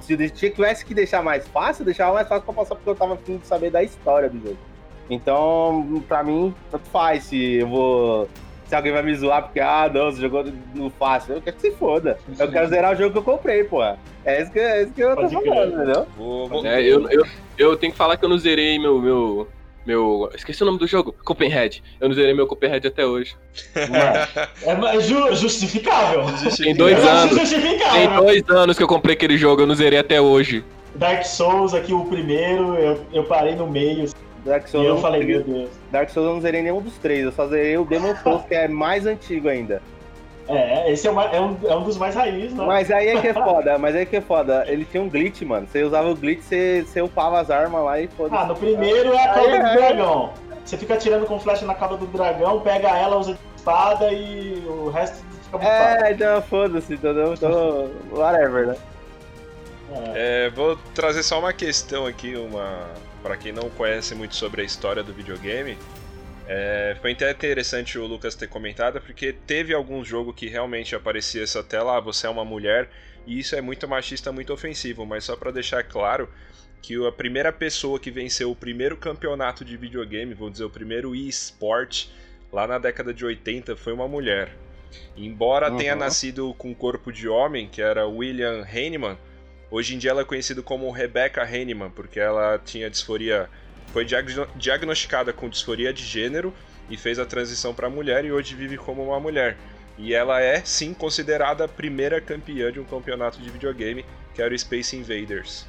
se 0.00 0.30
tivesse 0.30 0.86
que 0.86 0.94
deixar 0.94 1.22
mais 1.22 1.46
fácil, 1.48 1.84
deixava 1.84 2.14
mais 2.14 2.26
fácil 2.26 2.44
pra 2.46 2.54
passar, 2.54 2.74
porque 2.76 2.88
eu 2.88 2.96
tava 2.96 3.12
afim 3.12 3.36
de 3.36 3.46
saber 3.46 3.70
da 3.70 3.82
história 3.82 4.30
do 4.30 4.40
jogo. 4.40 4.58
Então, 5.10 6.02
pra 6.08 6.24
mim, 6.24 6.54
tanto 6.70 6.88
faz 6.88 7.24
se 7.24 7.56
eu 7.56 7.68
vou 7.68 8.28
se 8.68 8.74
alguém 8.74 8.92
vai 8.92 9.02
me 9.02 9.14
zoar 9.14 9.44
porque, 9.44 9.60
ah, 9.60 9.90
não, 9.92 10.12
você 10.12 10.20
jogou 10.20 10.44
no 10.74 10.90
fácil. 10.90 11.34
Eu 11.34 11.42
quero 11.42 11.56
que 11.56 11.62
se 11.62 11.70
foda. 11.72 12.18
Eu 12.38 12.50
quero 12.50 12.68
zerar 12.68 12.92
o 12.92 12.96
jogo 12.96 13.12
que 13.12 13.18
eu 13.18 13.22
comprei, 13.22 13.64
pô. 13.64 13.82
É 13.82 14.42
isso 14.42 14.52
que, 14.52 14.58
é 14.58 14.82
isso 14.82 14.92
que 14.92 15.00
eu 15.00 15.14
Pode 15.14 15.34
tô 15.34 15.42
falando, 15.42 15.74
entendeu? 15.74 16.06
É, 16.64 16.82
eu, 16.82 17.10
eu, 17.10 17.26
eu 17.56 17.76
tenho 17.76 17.92
que 17.92 17.98
falar 17.98 18.18
que 18.18 18.24
eu 18.24 18.28
não 18.28 18.36
zerei 18.36 18.78
meu, 18.78 19.00
meu, 19.00 19.48
meu. 19.86 20.30
Esqueci 20.34 20.62
o 20.62 20.66
nome 20.66 20.78
do 20.78 20.86
jogo. 20.86 21.14
Cuphead. 21.24 21.82
Eu 21.98 22.08
não 22.08 22.14
zerei 22.14 22.34
meu 22.34 22.46
Cuphead 22.46 22.86
até 22.86 23.06
hoje. 23.06 23.34
é, 23.74 24.96
é 24.96 25.00
ju 25.00 25.34
justificável. 25.34 26.26
Tem 26.54 26.74
dois 26.74 26.98
é 26.98 27.08
anos. 27.08 27.50
Tem 27.50 28.16
dois 28.16 28.50
anos 28.50 28.76
que 28.76 28.82
eu 28.82 28.88
comprei 28.88 29.14
aquele 29.14 29.38
jogo, 29.38 29.62
eu 29.62 29.66
não 29.66 29.74
zerei 29.74 29.98
até 29.98 30.20
hoje. 30.20 30.62
Dark 30.94 31.24
Souls 31.24 31.72
aqui, 31.72 31.94
o 31.94 32.04
primeiro, 32.04 32.74
eu, 32.74 33.00
eu 33.12 33.24
parei 33.24 33.54
no 33.54 33.66
meio. 33.66 34.10
Dark 34.48 34.66
Souls 34.66 34.86
e 34.86 34.88
eu 34.88 34.98
falei, 34.98 35.24
meu 35.24 35.42
Deus. 35.42 35.70
Dark 35.90 36.08
Souls 36.10 36.28
eu 36.28 36.34
não 36.34 36.40
zerei 36.40 36.62
nenhum 36.62 36.80
dos 36.80 36.98
três, 36.98 37.24
eu 37.24 37.32
só 37.32 37.46
zerei 37.46 37.76
o 37.76 37.84
Demon 37.84 38.14
Souls, 38.22 38.44
que 38.44 38.54
é 38.54 38.68
mais 38.68 39.06
antigo 39.06 39.48
ainda. 39.48 39.80
É, 40.48 40.90
esse 40.90 41.06
é, 41.06 41.10
uma, 41.10 41.24
é, 41.24 41.38
um, 41.38 41.58
é 41.62 41.76
um 41.76 41.82
dos 41.82 41.98
mais 41.98 42.14
raízes, 42.14 42.54
né? 42.54 42.64
Mas 42.64 42.90
aí 42.90 43.08
é 43.08 43.20
que 43.20 43.28
é 43.28 43.34
foda, 43.34 43.76
mas 43.76 43.94
aí 43.94 44.02
é 44.02 44.06
que 44.06 44.16
é 44.16 44.20
foda. 44.20 44.64
Ele 44.66 44.84
tinha 44.84 45.02
um 45.02 45.08
glitch, 45.08 45.42
mano. 45.42 45.66
Você 45.66 45.82
usava 45.82 46.08
o 46.08 46.16
glitch, 46.16 46.40
você, 46.40 46.86
você 46.86 47.02
upava 47.02 47.38
as 47.38 47.50
armas 47.50 47.84
lá 47.84 48.00
e 48.00 48.08
foda 48.08 48.34
Ah, 48.34 48.46
no 48.46 48.56
primeiro 48.56 49.12
é 49.12 49.24
a 49.24 49.34
cauda 49.34 49.50
é, 49.50 49.58
do 49.58 49.76
dragão. 49.76 50.32
Você 50.64 50.78
fica 50.78 50.94
atirando 50.94 51.26
com 51.26 51.38
flecha 51.38 51.66
na 51.66 51.74
cauda 51.74 51.98
do 51.98 52.06
dragão, 52.06 52.60
pega 52.60 52.88
ela, 52.88 53.16
usa 53.16 53.38
espada 53.56 54.10
e 54.10 54.64
o 54.66 54.88
resto 54.88 55.22
fica 55.42 55.58
muito 55.58 55.70
É, 55.70 56.12
então 56.12 56.42
foda-se, 56.42 56.94
entendeu? 56.94 57.34
Então, 57.34 57.90
whatever, 58.10 58.68
né? 58.68 58.76
É. 60.14 60.46
é, 60.46 60.50
vou 60.50 60.76
trazer 60.94 61.22
só 61.22 61.38
uma 61.38 61.52
questão 61.52 62.06
aqui, 62.06 62.36
uma 62.36 62.86
para 63.28 63.36
quem 63.36 63.52
não 63.52 63.68
conhece 63.68 64.14
muito 64.14 64.34
sobre 64.34 64.62
a 64.62 64.64
história 64.64 65.02
do 65.02 65.12
videogame, 65.12 65.76
é, 66.46 66.96
foi 66.98 67.12
até 67.12 67.30
interessante 67.30 67.98
o 67.98 68.06
Lucas 68.06 68.34
ter 68.34 68.48
comentado, 68.48 69.02
porque 69.02 69.34
teve 69.34 69.74
algum 69.74 70.02
jogo 70.02 70.32
que 70.32 70.48
realmente 70.48 70.96
aparecia 70.96 71.42
essa 71.42 71.62
tela, 71.62 71.98
ah, 71.98 72.00
você 72.00 72.26
é 72.26 72.30
uma 72.30 72.42
mulher, 72.42 72.88
e 73.26 73.38
isso 73.38 73.54
é 73.54 73.60
muito 73.60 73.86
machista, 73.86 74.32
muito 74.32 74.50
ofensivo, 74.50 75.04
mas 75.04 75.24
só 75.24 75.36
para 75.36 75.50
deixar 75.50 75.82
claro, 75.82 76.26
que 76.80 77.06
a 77.06 77.12
primeira 77.12 77.52
pessoa 77.52 78.00
que 78.00 78.10
venceu 78.10 78.50
o 78.50 78.56
primeiro 78.56 78.96
campeonato 78.96 79.62
de 79.62 79.76
videogame, 79.76 80.32
vamos 80.32 80.52
dizer, 80.52 80.64
o 80.64 80.70
primeiro 80.70 81.14
e-sport, 81.14 82.06
lá 82.50 82.66
na 82.66 82.78
década 82.78 83.12
de 83.12 83.26
80, 83.26 83.76
foi 83.76 83.92
uma 83.92 84.08
mulher. 84.08 84.56
Embora 85.14 85.70
uhum. 85.70 85.76
tenha 85.76 85.94
nascido 85.94 86.54
com 86.54 86.74
corpo 86.74 87.12
de 87.12 87.28
homem, 87.28 87.68
que 87.68 87.82
era 87.82 88.06
William 88.06 88.66
Heinemann, 88.66 89.18
hoje 89.70 89.94
em 89.94 89.98
dia 89.98 90.10
ela 90.10 90.22
é 90.22 90.24
conhecida 90.24 90.62
como 90.62 90.90
Rebecca 90.90 91.48
Heinemann, 91.48 91.90
porque 91.90 92.18
ela 92.18 92.58
tinha 92.64 92.88
disforia, 92.88 93.48
foi 93.92 94.06
diagnosticada 94.56 95.32
com 95.32 95.48
disforia 95.48 95.92
de 95.92 96.04
gênero 96.04 96.52
e 96.90 96.96
fez 96.96 97.18
a 97.18 97.26
transição 97.26 97.74
para 97.74 97.88
mulher 97.90 98.24
e 98.24 98.32
hoje 98.32 98.54
vive 98.54 98.76
como 98.76 99.04
uma 99.04 99.20
mulher. 99.20 99.56
E 99.96 100.14
ela 100.14 100.40
é 100.40 100.62
sim 100.64 100.94
considerada 100.94 101.64
a 101.64 101.68
primeira 101.68 102.20
campeã 102.20 102.70
de 102.70 102.78
um 102.78 102.84
campeonato 102.84 103.40
de 103.40 103.50
videogame, 103.50 104.04
que 104.34 104.40
era 104.40 104.54
o 104.54 104.58
Space 104.58 104.96
Invaders. 104.96 105.66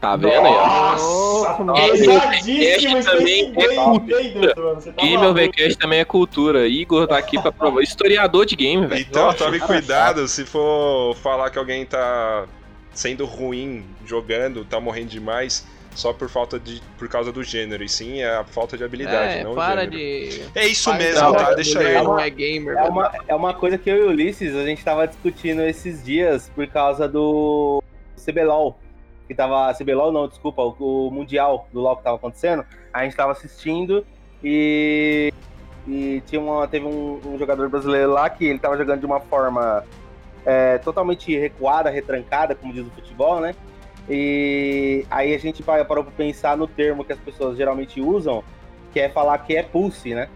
Tá 0.00 0.14
vendo 0.14 0.46
aí? 0.46 0.54
Nossa, 0.54 1.64
pesadíssimo 1.74 3.02
também 3.02 3.52
é 3.56 3.74
cultura. 3.74 4.54
Game 4.96 5.26
Overcast 5.26 5.76
também 5.76 5.98
é 5.98 6.04
cultura. 6.04 6.68
Igor 6.68 7.08
tá 7.08 7.18
aqui 7.18 7.40
pra 7.40 7.50
provar. 7.50 7.82
Historiador 7.82 8.46
de 8.46 8.54
game, 8.54 8.86
velho. 8.86 9.00
Então, 9.00 9.34
tome 9.34 9.58
cuidado 9.58 10.28
se 10.28 10.44
for 10.44 11.16
falar 11.16 11.50
que 11.50 11.58
alguém 11.58 11.84
tá 11.84 12.46
sendo 12.94 13.24
ruim 13.24 13.84
jogando, 14.04 14.64
tá 14.64 14.80
morrendo 14.80 15.08
demais 15.08 15.66
só 15.94 16.12
por 16.12 16.28
falta 16.28 16.58
de 16.58 16.82
por 16.98 17.08
causa 17.08 17.30
do 17.30 17.42
gênero, 17.42 17.84
e 17.84 17.88
sim 17.88 18.22
é 18.22 18.36
a 18.36 18.44
falta 18.44 18.76
de 18.76 18.84
habilidade, 18.84 19.40
é, 19.40 19.44
não 19.44 19.54
para 19.54 19.86
de 19.86 20.42
É 20.54 20.66
isso 20.66 20.92
mesmo, 20.94 21.34
tá? 21.34 21.54
Deixa 21.54 21.82
eu. 21.82 22.04
Não 22.04 22.18
é 22.18 22.30
gamer. 22.30 22.76
É 22.76 22.82
uma, 22.84 23.12
é 23.28 23.34
uma 23.34 23.54
coisa 23.54 23.76
que 23.76 23.90
eu 23.90 23.96
e 23.96 24.00
o 24.02 24.08
Ulisses 24.08 24.54
a 24.54 24.64
gente 24.64 24.82
tava 24.82 25.06
discutindo 25.06 25.62
esses 25.62 26.02
dias 26.02 26.50
por 26.54 26.66
causa 26.66 27.06
do 27.06 27.82
CBLOL 28.24 28.78
que 29.28 29.34
tava. 29.34 29.72
CBLOL 29.74 30.12
não, 30.12 30.28
desculpa, 30.28 30.62
o, 30.62 30.74
o, 30.78 31.10
Mundial 31.10 31.68
do 31.72 31.80
LOL 31.80 31.96
que 31.96 32.04
tava 32.04 32.16
acontecendo. 32.16 32.64
A 32.92 33.04
gente 33.04 33.16
tava 33.16 33.32
assistindo 33.32 34.06
e. 34.42 35.32
E 35.86 36.22
tinha 36.28 36.40
uma, 36.40 36.68
teve 36.68 36.86
um, 36.86 37.20
um 37.26 37.36
jogador 37.36 37.68
brasileiro 37.68 38.12
lá 38.12 38.30
que 38.30 38.44
ele 38.44 38.58
tava 38.60 38.76
jogando 38.76 39.00
de 39.00 39.06
uma 39.06 39.18
forma 39.18 39.84
é, 40.44 40.78
totalmente 40.78 41.36
recuada, 41.36 41.90
retrancada, 41.90 42.54
como 42.54 42.72
diz 42.72 42.86
o 42.86 42.90
futebol, 42.90 43.40
né? 43.40 43.54
E 44.08 45.06
aí 45.10 45.34
a 45.34 45.38
gente 45.38 45.62
parou 45.62 45.84
para 45.84 46.02
pensar 46.04 46.56
no 46.56 46.66
termo 46.66 47.04
que 47.04 47.12
as 47.12 47.18
pessoas 47.18 47.56
geralmente 47.56 48.00
usam, 48.00 48.42
que 48.92 49.00
é 49.00 49.08
falar 49.08 49.38
que 49.38 49.56
é 49.56 49.62
pulse, 49.62 50.14
né? 50.14 50.28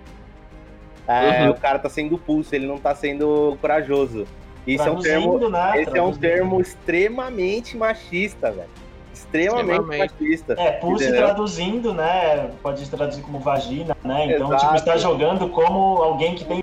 É, 1.07 1.45
uhum. 1.45 1.51
O 1.51 1.55
cara 1.55 1.79
tá 1.79 1.89
sendo 1.89 2.19
pulse, 2.19 2.55
ele 2.55 2.67
não 2.67 2.79
tá 2.79 2.95
sendo 2.95 3.57
corajoso. 3.61 4.27
Isso 4.67 4.83
é 4.83 4.91
um 4.91 5.01
termo, 5.01 5.49
né? 5.49 5.83
esse 5.83 5.97
é 5.97 6.03
um 6.03 6.13
termo 6.13 6.61
extremamente 6.61 7.77
machista, 7.77 8.51
velho 8.51 8.69
extremamente, 9.17 9.99
machista. 9.99 10.55
É, 10.59 10.73
pulse 10.73 11.05
entendeu? 11.05 11.25
traduzindo, 11.25 11.95
né? 11.95 12.51
Pode 12.63 12.89
traduzir 12.89 13.23
como 13.23 13.39
vagina, 13.39 13.97
né? 14.05 14.27
Então, 14.27 14.49
Exato. 14.49 14.65
tipo, 14.65 14.77
está 14.77 14.97
jogando 14.97 15.49
como 15.49 16.03
alguém 16.03 16.35
que 16.35 16.45
tem. 16.45 16.63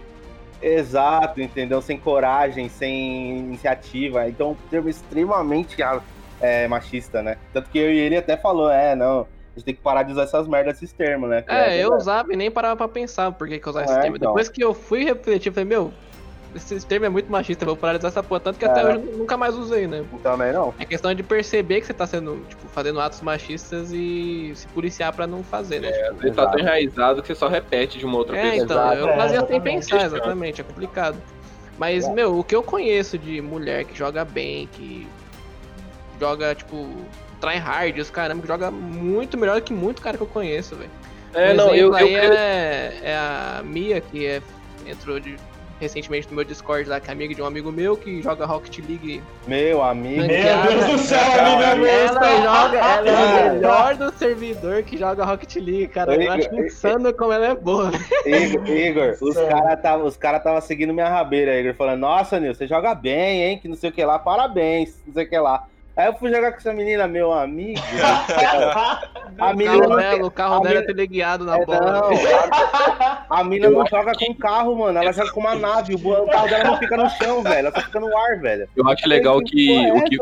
Exato, 0.63 1.41
entendeu? 1.41 1.81
Sem 1.81 1.97
coragem, 1.97 2.69
sem 2.69 3.37
iniciativa. 3.37 4.29
Então, 4.29 4.51
um 4.51 4.55
termo 4.69 4.87
extremamente 4.87 5.77
é, 6.39 6.67
machista, 6.67 7.21
né? 7.21 7.37
Tanto 7.51 7.69
que 7.69 7.77
eu 7.77 7.91
e 7.91 7.97
ele 7.97 8.15
até 8.15 8.37
falou, 8.37 8.71
é, 8.71 8.95
não. 8.95 9.21
A 9.21 9.59
gente 9.59 9.65
tem 9.65 9.75
que 9.75 9.81
parar 9.81 10.03
de 10.03 10.13
usar 10.13 10.23
essas 10.23 10.47
merdas, 10.47 10.77
esses 10.77 10.93
termos, 10.93 11.29
né? 11.29 11.43
É, 11.47 11.77
é 11.77 11.83
eu 11.83 11.93
usava 11.93 12.33
e 12.33 12.35
nem 12.35 12.49
parava 12.49 12.75
pra 12.75 12.87
pensar 12.87 13.31
por 13.33 13.47
que, 13.47 13.59
que 13.59 13.69
usar 13.69 13.81
é, 13.81 13.85
esse 13.85 14.01
termo. 14.01 14.15
Então. 14.15 14.31
Depois 14.31 14.49
que 14.49 14.63
eu 14.63 14.73
fui 14.73 15.03
refletir, 15.03 15.49
eu 15.49 15.53
falei, 15.53 15.69
meu, 15.69 15.93
esse 16.55 16.85
termo 16.85 17.05
é 17.05 17.09
muito 17.09 17.31
machista, 17.31 17.65
vou 17.65 17.75
paralisar 17.75 18.09
essa 18.09 18.23
porra, 18.23 18.39
tanto 18.39 18.59
que 18.59 18.65
é. 18.65 18.67
até 18.69 18.85
hoje 18.85 19.07
eu 19.07 19.17
nunca 19.17 19.35
mais 19.35 19.55
usei, 19.55 19.87
né? 19.87 20.03
Também 20.21 20.53
não. 20.53 20.73
É 20.79 20.85
questão 20.85 21.13
de 21.13 21.23
perceber 21.23 21.81
que 21.81 21.87
você 21.87 21.93
tá 21.93 22.05
sendo, 22.05 22.45
tipo, 22.47 22.67
fazendo 22.67 22.99
atos 22.99 23.21
machistas 23.21 23.91
e 23.91 24.51
se 24.55 24.67
policiar 24.67 25.13
pra 25.13 25.25
não 25.25 25.43
fazer, 25.43 25.79
né? 25.79 25.89
É, 25.89 26.09
tipo, 26.09 26.21
você 26.21 26.31
tá 26.31 26.47
tão 26.47 26.59
enraizado 26.59 27.21
que 27.21 27.27
você 27.27 27.35
só 27.35 27.47
repete 27.47 27.97
de 27.97 28.05
uma 28.05 28.17
outra 28.17 28.37
é, 28.37 28.51
pessoa. 28.51 28.63
Então, 28.63 28.93
eu 28.93 29.15
fazia 29.15 29.39
é, 29.39 29.45
sem 29.47 29.61
pensar, 29.61 30.05
exatamente, 30.05 30.61
é 30.61 30.63
complicado. 30.63 31.17
Mas, 31.77 32.05
é. 32.05 32.13
meu, 32.13 32.37
o 32.37 32.43
que 32.43 32.55
eu 32.55 32.61
conheço 32.61 33.17
de 33.17 33.41
mulher 33.41 33.85
que 33.85 33.97
joga 33.97 34.23
bem, 34.23 34.67
que 34.71 35.07
joga, 36.19 36.53
tipo, 36.53 36.87
tryhard, 37.41 37.99
os 37.99 38.09
caramba, 38.09 38.41
que 38.41 38.47
joga 38.47 38.69
muito 38.69 39.37
melhor 39.37 39.59
que 39.61 39.73
muito 39.73 40.01
cara 40.01 40.17
que 40.17 40.23
eu 40.23 40.27
conheço, 40.27 40.75
velho. 40.75 40.91
É, 41.33 41.51
um 41.51 41.55
não, 41.55 41.75
eu, 41.75 41.93
aí 41.95 42.13
eu... 42.13 42.33
É, 42.33 42.93
é 43.01 43.15
a 43.15 43.61
Mia, 43.65 43.99
que 43.99 44.25
é, 44.25 44.41
entrou 44.85 45.19
de 45.19 45.35
recentemente 45.79 46.27
no 46.29 46.35
meu 46.35 46.45
Discord 46.45 46.89
lá, 46.89 46.99
que 46.99 47.09
é 47.09 47.13
amiga 47.13 47.33
de 47.33 47.41
um 47.41 47.45
amigo 47.45 47.71
meu 47.71 47.97
que 47.97 48.21
joga 48.21 48.45
Rocket 48.45 48.79
League. 48.87 49.21
Meu 49.47 49.81
amigo. 49.81 50.21
Meu 50.21 50.27
Deus 50.27 50.85
do 50.91 50.97
céu, 50.97 51.19
amiga 51.19 51.91
Ela 51.91 52.41
joga, 52.41 52.77
ela 52.77 53.09
é 53.09 53.49
o 53.49 53.53
melhor 53.53 53.95
do 53.95 54.11
servidor 54.13 54.83
que 54.83 54.97
joga 54.97 55.25
Rocket 55.25 55.55
League, 55.55 55.87
cara. 55.87 56.13
Igor, 56.13 56.25
eu 56.25 56.31
acho 56.33 56.55
insano 56.55 57.13
como 57.13 57.33
ela 57.33 57.47
é 57.47 57.55
boa. 57.55 57.91
Igor, 58.25 58.67
Igor 58.69 59.17
os 59.21 59.35
caras 59.35 59.81
tava, 59.81 60.03
os 60.03 60.17
cara 60.17 60.39
tava 60.39 60.61
seguindo 60.61 60.93
minha 60.93 61.09
rabeira, 61.09 61.59
Igor, 61.59 61.73
falando, 61.75 61.99
nossa, 62.01 62.39
Nil, 62.39 62.53
você 62.53 62.67
joga 62.67 62.95
bem, 62.95 63.43
hein? 63.43 63.59
Que 63.59 63.67
não 63.67 63.75
sei 63.75 63.89
o 63.89 63.93
que 63.93 64.03
lá, 64.03 64.19
parabéns, 64.19 65.01
não 65.05 65.13
sei 65.13 65.25
o 65.25 65.29
que 65.29 65.37
lá. 65.37 65.67
Aí 65.95 66.07
eu 66.07 66.13
fui 66.15 66.33
jogar 66.33 66.51
com 66.51 66.57
essa 66.57 66.73
menina, 66.73 67.07
meu 67.07 67.31
amigo. 67.31 67.79
a 69.37 69.53
menina 69.53 69.77
o 69.77 69.89
carro 69.89 69.95
dela, 69.97 70.25
o 70.25 70.31
carro 70.31 70.59
dela 70.61 70.79
é 70.79 70.81
teleguiado 70.81 71.45
na 71.45 71.59
é, 71.59 71.65
bola. 71.65 72.01
Não, 72.01 72.09
a, 73.29 73.39
a 73.39 73.43
menina 73.43 73.69
não 73.69 73.85
joga 73.85 74.13
com 74.13 74.33
carro, 74.33 74.75
mano. 74.75 74.97
Ela 74.97 75.11
joga 75.11 75.31
com 75.31 75.39
uma 75.39 75.53
nave. 75.53 75.93
O, 75.93 76.25
carro 76.27 76.49
dela 76.49 76.63
não 76.63 76.77
fica 76.77 76.97
no 76.97 77.07
chão, 77.11 77.43
velho. 77.43 77.67
Ela 77.67 77.71
só 77.71 77.81
fica 77.81 77.99
no 77.99 78.17
ar, 78.17 78.39
velho. 78.39 78.67
Eu 78.75 78.87
acho 78.89 79.07
legal 79.07 79.39
que, 79.41 79.91
o 79.91 80.03
que, 80.05 80.17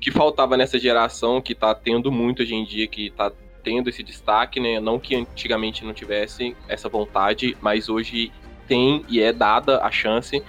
que 0.00 0.10
faltava 0.12 0.56
nessa 0.56 0.78
geração, 0.78 1.40
que 1.40 1.56
tá 1.56 1.74
tendo 1.74 2.12
muito 2.12 2.42
hoje 2.42 2.54
em 2.54 2.64
dia, 2.64 2.86
que 2.86 3.10
tá 3.10 3.32
tendo 3.64 3.90
esse 3.90 4.04
destaque, 4.04 4.60
né? 4.60 4.78
Não 4.78 5.00
que 5.00 5.16
antigamente 5.16 5.84
não 5.84 5.92
tivesse 5.92 6.56
essa 6.68 6.88
vontade, 6.88 7.56
mas 7.60 7.88
hoje 7.88 8.32
tem 8.68 9.04
e 9.08 9.20
é 9.20 9.32
dada 9.32 9.80
a 9.82 9.90
chance 9.90 10.40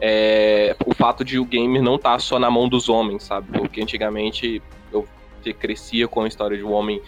é, 0.00 0.76
o 0.86 0.94
fato 0.94 1.24
de 1.24 1.38
o 1.38 1.44
game 1.44 1.80
não 1.80 1.96
estar 1.96 2.12
tá 2.12 2.18
só 2.18 2.38
na 2.38 2.50
mão 2.50 2.68
dos 2.68 2.88
homens, 2.88 3.24
sabe? 3.24 3.58
Porque 3.58 3.80
antigamente 3.80 4.62
eu 4.92 5.06
crescia 5.58 6.06
com 6.06 6.22
a 6.22 6.28
história 6.28 6.56
de 6.56 6.64
um 6.64 6.72
homem 6.72 7.00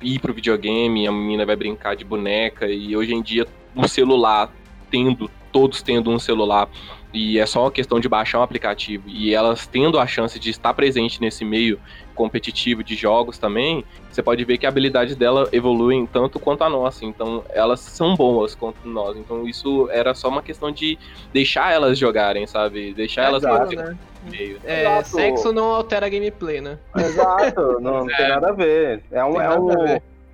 ir 0.00 0.18
pro 0.18 0.32
videogame, 0.32 1.06
a 1.06 1.12
menina 1.12 1.46
vai 1.46 1.56
brincar 1.56 1.94
de 1.94 2.04
boneca, 2.04 2.66
e 2.66 2.96
hoje 2.96 3.14
em 3.14 3.22
dia 3.22 3.46
o 3.74 3.86
celular, 3.86 4.52
tendo, 4.90 5.30
todos 5.50 5.82
tendo 5.82 6.10
um 6.10 6.18
celular, 6.18 6.68
e 7.12 7.38
é 7.38 7.46
só 7.46 7.62
uma 7.64 7.70
questão 7.70 8.00
de 8.00 8.08
baixar 8.08 8.40
um 8.40 8.42
aplicativo, 8.42 9.04
e 9.08 9.34
elas 9.34 9.66
tendo 9.66 9.98
a 9.98 10.06
chance 10.06 10.38
de 10.38 10.50
estar 10.50 10.74
presente 10.74 11.20
nesse 11.20 11.44
meio 11.44 11.78
competitivo 12.12 12.82
de 12.82 12.94
jogos 12.94 13.38
também, 13.38 13.84
você 14.10 14.22
pode 14.22 14.44
ver 14.44 14.58
que 14.58 14.66
a 14.66 14.68
habilidade 14.68 15.14
dela 15.14 15.48
evolui 15.52 16.08
tanto 16.12 16.38
quanto 16.38 16.62
a 16.64 16.68
nossa. 16.68 17.04
Então, 17.04 17.44
elas 17.50 17.80
são 17.80 18.14
boas 18.14 18.54
quanto 18.54 18.86
nós. 18.86 19.16
Então, 19.16 19.46
isso 19.46 19.88
era 19.90 20.14
só 20.14 20.28
uma 20.28 20.42
questão 20.42 20.70
de 20.70 20.98
deixar 21.32 21.72
elas 21.72 21.98
jogarem, 21.98 22.46
sabe? 22.46 22.92
Deixar 22.94 23.24
elas 23.24 23.42
Exato, 23.42 23.76
né? 23.76 23.98
meio. 24.30 24.58
É, 24.64 24.82
Exato. 24.82 25.08
sexo 25.08 25.52
não 25.52 25.70
altera 25.70 26.06
a 26.06 26.08
gameplay, 26.08 26.60
né? 26.60 26.78
Exato, 26.96 27.80
não, 27.80 28.08
é. 28.08 28.16
tem 28.16 28.28
nada 28.28 28.48
a 28.48 28.52
ver. 28.52 29.02
É 29.10 29.24
um. 29.24 29.40
É 29.40 29.58
um 29.58 29.68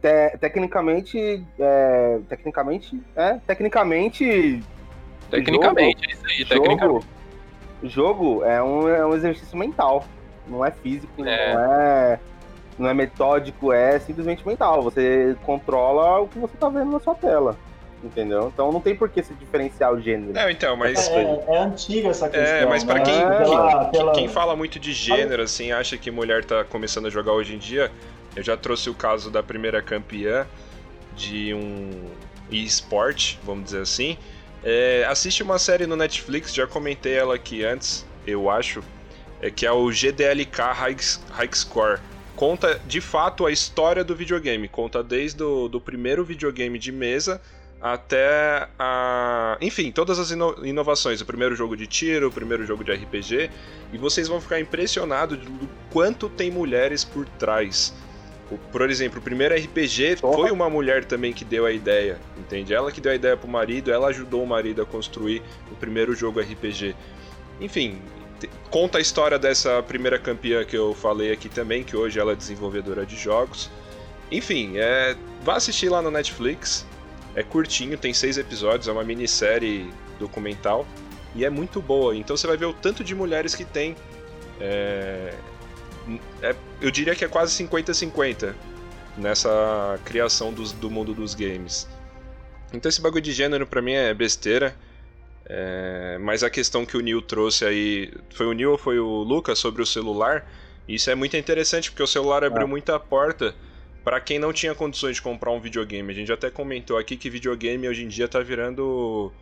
te, 0.00 0.38
tecnicamente. 0.38 1.44
É, 1.58 2.18
tecnicamente. 2.28 3.00
É, 3.16 3.38
tecnicamente. 3.46 4.62
Tecnicamente, 5.30 6.00
jogo, 6.00 6.10
é 6.10 6.14
isso 6.14 6.26
aí, 6.26 6.38
jogo, 6.38 6.62
tecnicamente. 6.62 7.06
Jogo 7.82 8.44
é 8.44 8.62
um, 8.62 8.88
é 8.88 9.06
um 9.06 9.14
exercício 9.14 9.56
mental 9.56 10.04
não 10.48 10.64
é 10.64 10.70
físico, 10.70 11.24
é. 11.24 11.54
não 11.54 11.60
é 11.60 12.20
não 12.78 12.88
é 12.88 12.94
metódico, 12.94 13.72
é 13.72 13.98
simplesmente 13.98 14.46
mental. 14.46 14.82
Você 14.82 15.36
controla 15.44 16.20
o 16.20 16.28
que 16.28 16.38
você 16.38 16.56
tá 16.56 16.68
vendo 16.68 16.92
na 16.92 17.00
sua 17.00 17.14
tela. 17.14 17.56
Entendeu? 18.02 18.52
Então 18.54 18.70
não 18.70 18.80
tem 18.80 18.94
por 18.94 19.08
que 19.08 19.20
se 19.24 19.34
diferenciar 19.34 19.92
o 19.92 20.00
gênero. 20.00 20.38
É, 20.38 20.52
então, 20.52 20.76
mas. 20.76 21.08
É, 21.08 21.44
é 21.48 21.58
antiga 21.58 22.10
essa 22.10 22.28
questão. 22.28 22.56
É, 22.56 22.64
mas 22.64 22.84
para 22.84 23.00
né? 23.00 23.04
quem, 23.04 23.14
é, 23.14 23.38
pela, 23.38 23.80
quem, 23.80 23.90
pela... 23.90 24.12
quem, 24.12 24.28
fala 24.28 24.54
muito 24.54 24.78
de 24.78 24.92
gênero, 24.92 25.42
assim, 25.42 25.72
acha 25.72 25.98
que 25.98 26.08
mulher 26.08 26.44
tá 26.44 26.62
começando 26.62 27.06
a 27.06 27.10
jogar 27.10 27.32
hoje 27.32 27.56
em 27.56 27.58
dia, 27.58 27.90
eu 28.36 28.42
já 28.44 28.56
trouxe 28.56 28.88
o 28.88 28.94
caso 28.94 29.32
da 29.32 29.42
primeira 29.42 29.82
campeã 29.82 30.46
de 31.16 31.52
um 31.52 31.90
e-sport, 32.48 33.36
vamos 33.42 33.64
dizer 33.64 33.82
assim. 33.82 34.16
É, 34.62 35.04
assiste 35.08 35.42
uma 35.42 35.58
série 35.58 35.84
no 35.84 35.96
Netflix, 35.96 36.54
já 36.54 36.68
comentei 36.68 37.14
ela 37.14 37.34
aqui 37.34 37.64
antes, 37.64 38.06
eu 38.24 38.48
acho, 38.48 38.80
é, 39.40 39.50
que 39.50 39.66
é 39.66 39.72
o 39.72 39.90
GDLK 39.90 40.72
High, 40.72 40.96
High 41.30 41.50
Score. 41.52 42.00
Conta 42.36 42.80
de 42.86 43.00
fato 43.00 43.46
a 43.46 43.50
história 43.50 44.04
do 44.04 44.14
videogame, 44.14 44.68
conta 44.68 45.02
desde 45.02 45.42
o 45.42 45.68
do 45.68 45.80
primeiro 45.80 46.24
videogame 46.24 46.78
de 46.78 46.92
mesa 46.92 47.40
até 47.80 48.68
a. 48.78 49.56
Enfim, 49.60 49.90
todas 49.90 50.18
as 50.18 50.30
ino 50.30 50.54
inovações. 50.64 51.20
O 51.20 51.26
primeiro 51.26 51.54
jogo 51.54 51.76
de 51.76 51.86
tiro, 51.86 52.28
o 52.28 52.32
primeiro 52.32 52.64
jogo 52.64 52.84
de 52.84 52.92
RPG. 52.92 53.50
E 53.92 53.98
vocês 53.98 54.28
vão 54.28 54.40
ficar 54.40 54.60
impressionados 54.60 55.38
do 55.38 55.68
quanto 55.90 56.28
tem 56.28 56.50
mulheres 56.50 57.04
por 57.04 57.26
trás. 57.38 57.94
Por 58.72 58.88
exemplo, 58.90 59.18
o 59.18 59.22
primeiro 59.22 59.54
RPG 59.54 60.16
foi 60.16 60.50
uma 60.50 60.70
mulher 60.70 61.04
também 61.04 61.34
que 61.34 61.44
deu 61.44 61.66
a 61.66 61.72
ideia, 61.72 62.18
entende? 62.38 62.72
Ela 62.72 62.90
que 62.90 62.98
deu 62.98 63.12
a 63.12 63.14
ideia 63.14 63.36
pro 63.36 63.46
marido, 63.46 63.92
ela 63.92 64.08
ajudou 64.08 64.42
o 64.42 64.46
marido 64.46 64.80
a 64.80 64.86
construir 64.86 65.42
o 65.70 65.74
primeiro 65.74 66.14
jogo 66.14 66.40
RPG. 66.40 66.96
Enfim, 67.60 68.00
conta 68.70 68.98
a 68.98 69.00
história 69.00 69.38
dessa 69.38 69.82
primeira 69.82 70.18
campeã 70.18 70.64
que 70.64 70.76
eu 70.76 70.94
falei 70.94 71.32
aqui 71.32 71.48
também, 71.48 71.82
que 71.82 71.96
hoje 71.96 72.18
ela 72.18 72.32
é 72.32 72.36
desenvolvedora 72.36 73.04
de 73.04 73.16
jogos. 73.16 73.70
Enfim, 74.30 74.76
é, 74.76 75.16
vá 75.42 75.56
assistir 75.56 75.88
lá 75.88 76.02
no 76.02 76.10
Netflix. 76.10 76.86
É 77.34 77.42
curtinho, 77.42 77.96
tem 77.96 78.12
seis 78.12 78.36
episódios, 78.36 78.88
é 78.88 78.92
uma 78.92 79.04
minissérie 79.04 79.90
documental 80.18 80.86
e 81.34 81.44
é 81.44 81.50
muito 81.50 81.80
boa. 81.80 82.16
Então 82.16 82.36
você 82.36 82.46
vai 82.46 82.56
ver 82.56 82.66
o 82.66 82.72
tanto 82.72 83.04
de 83.04 83.14
mulheres 83.14 83.54
que 83.54 83.64
tem. 83.64 83.96
É, 84.60 85.34
é, 86.42 86.54
eu 86.80 86.90
diria 86.90 87.14
que 87.14 87.24
é 87.24 87.28
quase 87.28 87.64
50-50 87.64 88.54
nessa 89.16 89.98
criação 90.04 90.52
dos, 90.52 90.72
do 90.72 90.90
mundo 90.90 91.14
dos 91.14 91.34
games. 91.34 91.88
Então 92.72 92.88
esse 92.88 93.00
bagulho 93.00 93.22
de 93.22 93.32
gênero 93.32 93.66
pra 93.66 93.80
mim 93.80 93.92
é 93.92 94.12
besteira. 94.12 94.76
É, 95.48 96.18
mas 96.20 96.42
a 96.42 96.50
questão 96.50 96.84
que 96.84 96.96
o 96.96 97.00
Neil 97.00 97.22
trouxe 97.22 97.64
aí. 97.64 98.12
Foi 98.34 98.46
o 98.46 98.52
Neil 98.52 98.72
ou 98.72 98.78
foi 98.78 98.98
o 98.98 99.22
Lucas 99.22 99.58
sobre 99.58 99.82
o 99.82 99.86
celular? 99.86 100.46
Isso 100.86 101.10
é 101.10 101.14
muito 101.14 101.36
interessante 101.36 101.90
porque 101.90 102.02
o 102.02 102.06
celular 102.06 102.44
abriu 102.44 102.66
é. 102.66 102.68
muita 102.68 102.98
porta 102.98 103.54
para 104.04 104.20
quem 104.20 104.38
não 104.38 104.52
tinha 104.52 104.74
condições 104.74 105.16
de 105.16 105.22
comprar 105.22 105.50
um 105.50 105.60
videogame. 105.60 106.10
A 106.10 106.14
gente 106.14 106.32
até 106.32 106.50
comentou 106.50 106.96
aqui 106.96 107.16
que 107.16 107.28
videogame 107.28 107.88
hoje 107.88 108.04
em 108.04 108.08
dia 108.08 108.28
tá 108.28 108.40
virando 108.40 109.32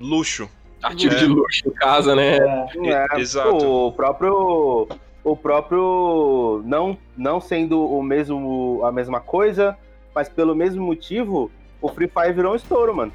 luxo. 0.00 0.48
Artigo 0.82 1.14
é. 1.14 1.18
de 1.18 1.26
luxo 1.26 1.62
em 1.66 1.72
casa, 1.72 2.14
né? 2.14 2.36
É, 2.36 3.16
é. 3.16 3.20
Exato. 3.20 3.56
O 3.56 3.92
próprio. 3.92 4.88
O 5.22 5.36
próprio. 5.36 6.62
Não, 6.66 6.96
não 7.16 7.40
sendo 7.40 7.82
o 7.82 8.02
mesmo, 8.02 8.82
a 8.84 8.92
mesma 8.92 9.20
coisa, 9.20 9.76
mas 10.14 10.28
pelo 10.28 10.54
mesmo 10.54 10.84
motivo, 10.84 11.50
o 11.80 11.88
Free 11.88 12.08
Fire 12.08 12.32
virou 12.34 12.52
um 12.52 12.56
estouro, 12.56 12.94
mano. 12.94 13.12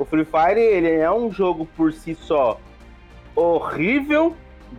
O 0.00 0.04
Free 0.06 0.24
Fire, 0.24 0.58
ele 0.58 0.90
é 0.90 1.10
um 1.12 1.30
jogo 1.30 1.68
por 1.76 1.92
si 1.92 2.14
só 2.14 2.58
horrível 3.36 4.34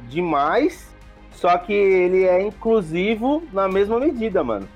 demais, 0.10 0.96
só 1.32 1.60
que 1.60 1.72
ele 1.72 2.24
é 2.24 2.42
inclusivo 2.42 3.44
na 3.54 3.68
mesma 3.68 4.00
medida, 4.00 4.44
mano. 4.44 4.68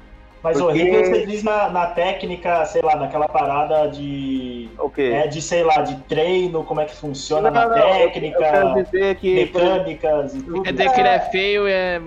Mas 0.44 0.60
Porque... 0.60 0.80
horrível 0.80 1.04
você 1.04 1.26
diz 1.26 1.42
na, 1.42 1.70
na, 1.70 1.88
técnica, 1.88 2.64
sei 2.66 2.84
lá, 2.84 2.96
naquela 2.96 3.28
parada 3.28 3.88
de. 3.88 4.70
Okay. 4.78 5.14
É, 5.14 5.26
de, 5.26 5.42
sei 5.42 5.64
lá, 5.64 5.82
de 5.82 5.96
treino, 6.04 6.64
como 6.64 6.80
é 6.80 6.86
que 6.86 6.96
funciona 6.96 7.50
não, 7.50 7.62
na 7.62 7.68
não, 7.68 7.94
técnica, 7.94 8.86
eu, 8.94 9.00
eu 9.00 9.16
que, 9.16 9.34
mecânicas 9.34 10.36
e 10.36 10.44
tudo. 10.44 10.62
Quer 10.62 10.74
dizer 10.74 10.94
que 10.94 11.00
ele 11.00 11.10
é 11.10 11.20
feio 11.22 11.68
e 11.68 11.72
é 11.72 12.02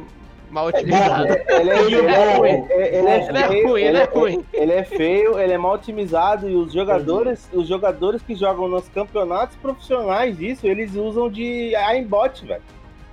mal 0.50 0.66
otimizado. 0.66 1.26
Ele 1.48 1.70
é, 1.70 1.74
é 1.74 2.36
ruim. 2.36 2.66
Ele 2.70 3.08
é 3.08 3.46
ruim, 3.46 3.82
ele 3.82 3.98
é 3.98 4.04
ruim. 4.04 4.44
Ele 4.52 4.72
é 4.72 4.84
feio, 4.84 5.38
ele 5.38 5.52
é 5.52 5.58
mal 5.58 5.74
otimizado 5.74 6.48
e 6.48 6.54
os 6.54 6.72
jogadores, 6.72 7.48
os 7.52 7.68
jogadores 7.68 8.22
que 8.22 8.34
jogam 8.34 8.68
nos 8.68 8.88
campeonatos 8.88 9.56
profissionais 9.56 10.36
disso, 10.36 10.66
eles 10.66 10.94
usam 10.94 11.30
de 11.30 11.74
aimbot, 11.76 12.44
velho. 12.44 12.62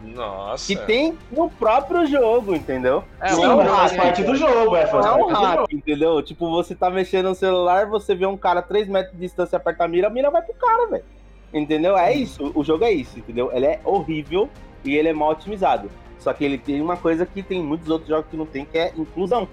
Nossa. 0.02 0.68
Que 0.68 0.76
tem 0.86 1.18
no 1.32 1.49
próprio 1.49 2.06
jogo, 2.06 2.53
entendeu? 2.53 3.03
É, 3.20 3.30
Sim, 3.30 3.41
não 3.41 3.66
faz 3.66 3.94
parte 3.94 4.24
do 4.24 4.36
jogo, 4.36 4.76
é, 4.76 4.86
faz 4.86 5.06
é 5.06 5.12
um 5.12 5.28
hack, 5.28 5.74
entendeu? 5.74 6.22
Tipo, 6.22 6.49
você 6.52 6.76
tá 6.76 6.90
mexendo 6.90 7.30
no 7.30 7.36
celular, 7.36 7.88
você 7.88 8.14
vê 8.14 8.26
um 8.26 8.38
cara 8.38 8.60
a 8.60 8.64
3 8.64 8.88
metros 8.88 9.14
de 9.14 9.22
distância 9.22 9.57
aperta 9.57 9.86
a 9.86 9.88
mira, 9.88 10.07
a 10.07 10.10
mira 10.10 10.30
vai 10.30 10.41
pro 10.41 10.53
cara, 10.53 10.88
velho. 10.88 11.06
Entendeu? 11.53 11.98
É 11.98 12.14
isso, 12.14 12.52
o 12.53 12.64
jogo 12.64 12.84
é 12.84 12.91
isso, 12.91 13.18
entendeu? 13.18 13.49
Ele 13.53 13.66
é 13.66 13.80
horrível 13.84 14.49
e 14.84 14.95
ele 14.95 15.07
é 15.07 15.14
mal 15.14 15.32
otimizado. 15.32 15.90
Só 16.26 16.34
que 16.34 16.43
ele 16.43 16.57
tem 16.57 16.81
uma 16.81 16.97
coisa 16.97 17.23
que 17.23 17.43
tem 17.43 17.61
muitos 17.61 17.88
outros 17.88 18.10
jogos 18.10 18.26
que 18.31 18.35
não 18.35 18.47
tem, 18.47 18.65
que 18.65 18.80
é 18.80 18.91
inclusão. 18.97 19.47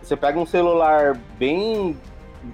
Você 0.00 0.16
pega 0.16 0.38
um 0.38 0.46
celular 0.46 1.20
bem. 1.38 1.98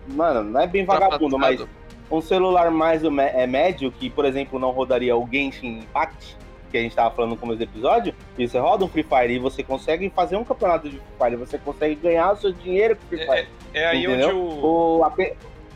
Mano, 0.09 0.43
não 0.43 0.61
é 0.61 0.67
bem 0.67 0.85
vagabundo, 0.85 1.39
mas 1.39 1.65
um 2.11 2.21
celular 2.21 2.69
mais 2.73 3.05
é 3.05 3.47
médio, 3.47 3.93
que, 3.93 4.11
por 4.11 4.25
exemplo, 4.25 4.59
não 4.59 4.73
rodaria 4.73 5.17
o 5.17 5.25
Genshin 5.31 5.79
Impact, 5.79 6.37
que 6.69 6.79
a 6.79 6.81
gente 6.81 6.91
estava 6.91 7.15
falando 7.15 7.31
no 7.31 7.37
começo 7.37 7.59
do 7.59 7.63
episódio, 7.63 8.13
e 8.37 8.49
você 8.49 8.59
roda 8.59 8.85
um 8.85 8.89
Free 8.89 9.05
Fire 9.05 9.33
e 9.33 9.39
você 9.39 9.63
consegue 9.63 10.11
fazer 10.11 10.35
um 10.35 10.43
campeonato 10.43 10.91
de 10.91 10.97
Free 10.97 11.31
Fire, 11.31 11.37
você 11.37 11.57
consegue 11.57 11.95
ganhar 11.95 12.33
o 12.33 12.37
seu 12.39 12.53
dinheiro 12.53 12.97
com 12.97 13.07
Free 13.07 13.21
é, 13.21 13.27
Fire. 13.27 13.49
É, 13.73 13.83
é 13.83 13.87
aí 13.87 14.05
entendeu? 14.05 14.31
onde 14.31 14.37
o. 14.37 14.99
o. 14.99 15.11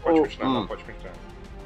Pode 0.03 0.19
continuar, 0.19 0.49
hum, 0.49 0.55
não, 0.55 0.66
pode 0.66 0.83
continuar. 0.83 1.15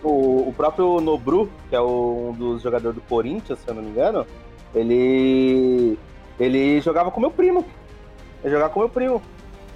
O, 0.03 0.49
o 0.51 0.55
próprio 0.55 1.01
Nobru, 1.01 1.51
que 1.71 1.75
é 1.75 1.81
o, 1.81 2.29
um 2.31 2.33
dos 2.35 2.61
jogadores 2.61 2.97
do 2.97 3.01
Corinthians, 3.09 3.59
se 3.59 3.67
eu 3.67 3.75
não 3.75 3.83
me 3.83 3.89
engano, 3.89 4.27
ele 4.75 5.99
ele 6.39 6.81
jogava 6.81 7.11
com 7.11 7.21
meu 7.21 7.31
primo. 7.31 7.65
Ele 8.43 8.53
jogava 8.53 8.73
com 8.73 8.81
meu 8.81 8.89
primo. 8.89 9.23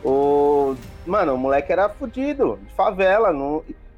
O... 0.05 0.75
Mano, 1.07 1.35
o 1.35 1.39
moleque 1.39 1.73
era 1.73 1.89
fudido, 1.89 2.59
de 2.63 2.75
favela. 2.75 3.31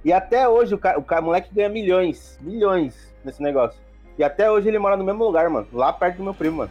E 0.04 0.12
até 0.12 0.48
hoje 0.48 0.74
o, 0.74 0.78
cara, 0.78 0.98
o, 0.98 1.02
cara, 1.02 1.22
o 1.22 1.24
moleque 1.24 1.48
ganha 1.52 1.68
milhões, 1.68 2.38
milhões 2.40 3.12
nesse 3.24 3.42
negócio. 3.42 3.78
E 4.18 4.24
até 4.24 4.50
hoje 4.50 4.68
ele 4.68 4.78
mora 4.78 4.96
no 4.96 5.04
mesmo 5.04 5.24
lugar, 5.24 5.48
mano. 5.50 5.66
Lá 5.72 5.92
perto 5.92 6.18
do 6.18 6.24
meu 6.24 6.34
primo, 6.34 6.58
mano. 6.58 6.70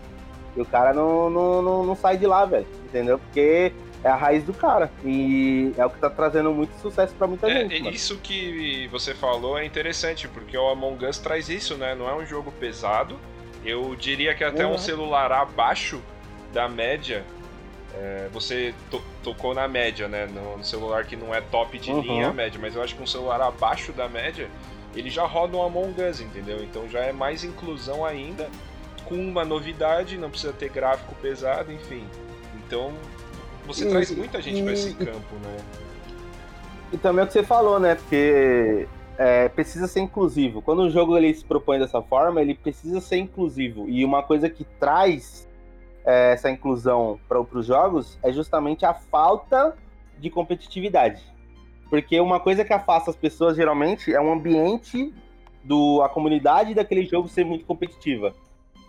E 0.56 0.62
o 0.62 0.66
cara 0.66 0.94
não, 0.94 1.30
não, 1.30 1.62
não, 1.62 1.84
não 1.84 1.96
sai 1.96 2.18
de 2.18 2.26
lá, 2.26 2.46
velho. 2.46 2.68
Entendeu? 2.86 3.20
Porque 3.20 3.74
é 4.04 4.10
a 4.10 4.16
raiz 4.16 4.44
do 4.44 4.54
cara. 4.54 4.92
E 5.04 5.74
é 5.78 5.86
o 5.86 5.90
que 5.90 6.00
tá 6.00 6.10
trazendo 6.10 6.52
muito 6.52 6.74
sucesso 6.80 7.14
para 7.16 7.28
muita 7.28 7.50
é, 7.50 7.62
gente. 7.62 7.84
Mano. 7.84 7.96
Isso 7.96 8.18
que 8.20 8.88
você 8.90 9.14
falou 9.14 9.58
é 9.58 9.66
interessante, 9.66 10.28
porque 10.28 10.58
o 10.58 10.70
Among 10.70 11.06
Us 11.06 11.18
traz 11.18 11.50
isso, 11.50 11.76
né? 11.76 11.96
Não 11.96 12.08
é 12.08 12.16
um 12.16 12.26
jogo 12.26 12.52
pesado, 12.52 13.18
eu 13.66 13.96
diria 13.96 14.34
que 14.36 14.44
até 14.44 14.66
uhum. 14.66 14.74
um 14.74 14.78
celular 14.78 15.32
abaixo 15.32 16.02
da 16.52 16.68
média, 16.68 17.24
é, 17.96 18.28
você 18.32 18.74
to 18.90 19.02
tocou 19.24 19.54
na 19.54 19.68
média, 19.68 20.08
né? 20.08 20.26
No, 20.26 20.58
no, 20.58 20.64
celular 20.64 21.06
que 21.06 21.16
não 21.16 21.34
é 21.34 21.40
top 21.40 21.78
de 21.80 21.92
uhum. 21.92 22.02
linha 22.02 22.34
média, 22.34 22.60
mas 22.62 22.76
eu 22.76 22.84
acho 22.84 22.96
que 22.96 23.02
um 23.02 23.08
celular 23.08 23.42
abaixo 23.42 23.94
da 23.94 24.10
média, 24.10 24.50
ele 24.96 25.10
já 25.10 25.26
roda 25.26 25.56
um 25.56 25.64
Among 25.64 26.02
Us, 26.02 26.20
entendeu? 26.20 26.62
Então 26.62 26.90
já 26.90 27.00
é 27.00 27.14
mais 27.14 27.44
inclusão 27.44 28.06
ainda, 28.06 28.50
com 29.06 29.16
uma 29.16 29.46
novidade, 29.46 30.18
não 30.18 30.30
precisa 30.30 30.54
ter 30.54 30.70
gráfico 30.70 31.16
pesado, 31.16 31.72
enfim. 31.72 32.06
Então 32.56 32.94
você 33.66 33.86
e, 33.86 33.90
traz 33.90 34.12
muita 34.12 34.42
gente 34.42 34.62
para 34.62 34.74
esse 34.74 34.94
campo, 34.94 35.36
né? 35.42 35.58
E 36.92 36.98
também 36.98 37.22
é 37.22 37.24
o 37.24 37.28
que 37.28 37.34
você 37.34 37.44
falou, 37.44 37.80
né? 37.80 37.96
Porque 37.96 38.88
é, 39.18 39.50
precisa 39.50 39.88
ser 39.88 40.02
inclusivo. 40.02 40.62
Quando 40.62 40.84
o 40.84 40.90
jogo 40.90 41.18
ele 41.18 41.34
se 41.34 41.46
propõe 41.46 41.80
dessa 41.80 42.02
forma, 42.02 42.42
ele 42.42 42.56
precisa 42.56 43.00
ser 43.00 43.18
inclusivo. 43.18 43.88
E 43.88 44.04
uma 44.04 44.24
coisa 44.24 44.50
que 44.50 44.64
traz 44.80 45.48
é, 46.06 46.34
essa 46.34 46.50
inclusão 46.50 47.20
para 47.28 47.40
os 47.40 47.66
jogos 47.66 48.18
é 48.24 48.32
justamente 48.32 48.86
a 48.86 48.94
falta 48.94 49.76
de 50.20 50.30
competitividade. 50.30 51.22
Porque 51.90 52.20
uma 52.20 52.40
coisa 52.40 52.66
que 52.66 52.74
afasta 52.74 53.12
as 53.12 53.16
pessoas 53.16 53.56
geralmente 53.56 54.14
é 54.14 54.20
um 54.20 54.32
ambiente 54.32 55.14
do 55.64 56.02
a 56.02 56.10
comunidade 56.10 56.74
daquele 56.74 57.06
jogo 57.06 57.28
ser 57.28 57.46
muito 57.46 57.66
competitiva. 57.66 58.34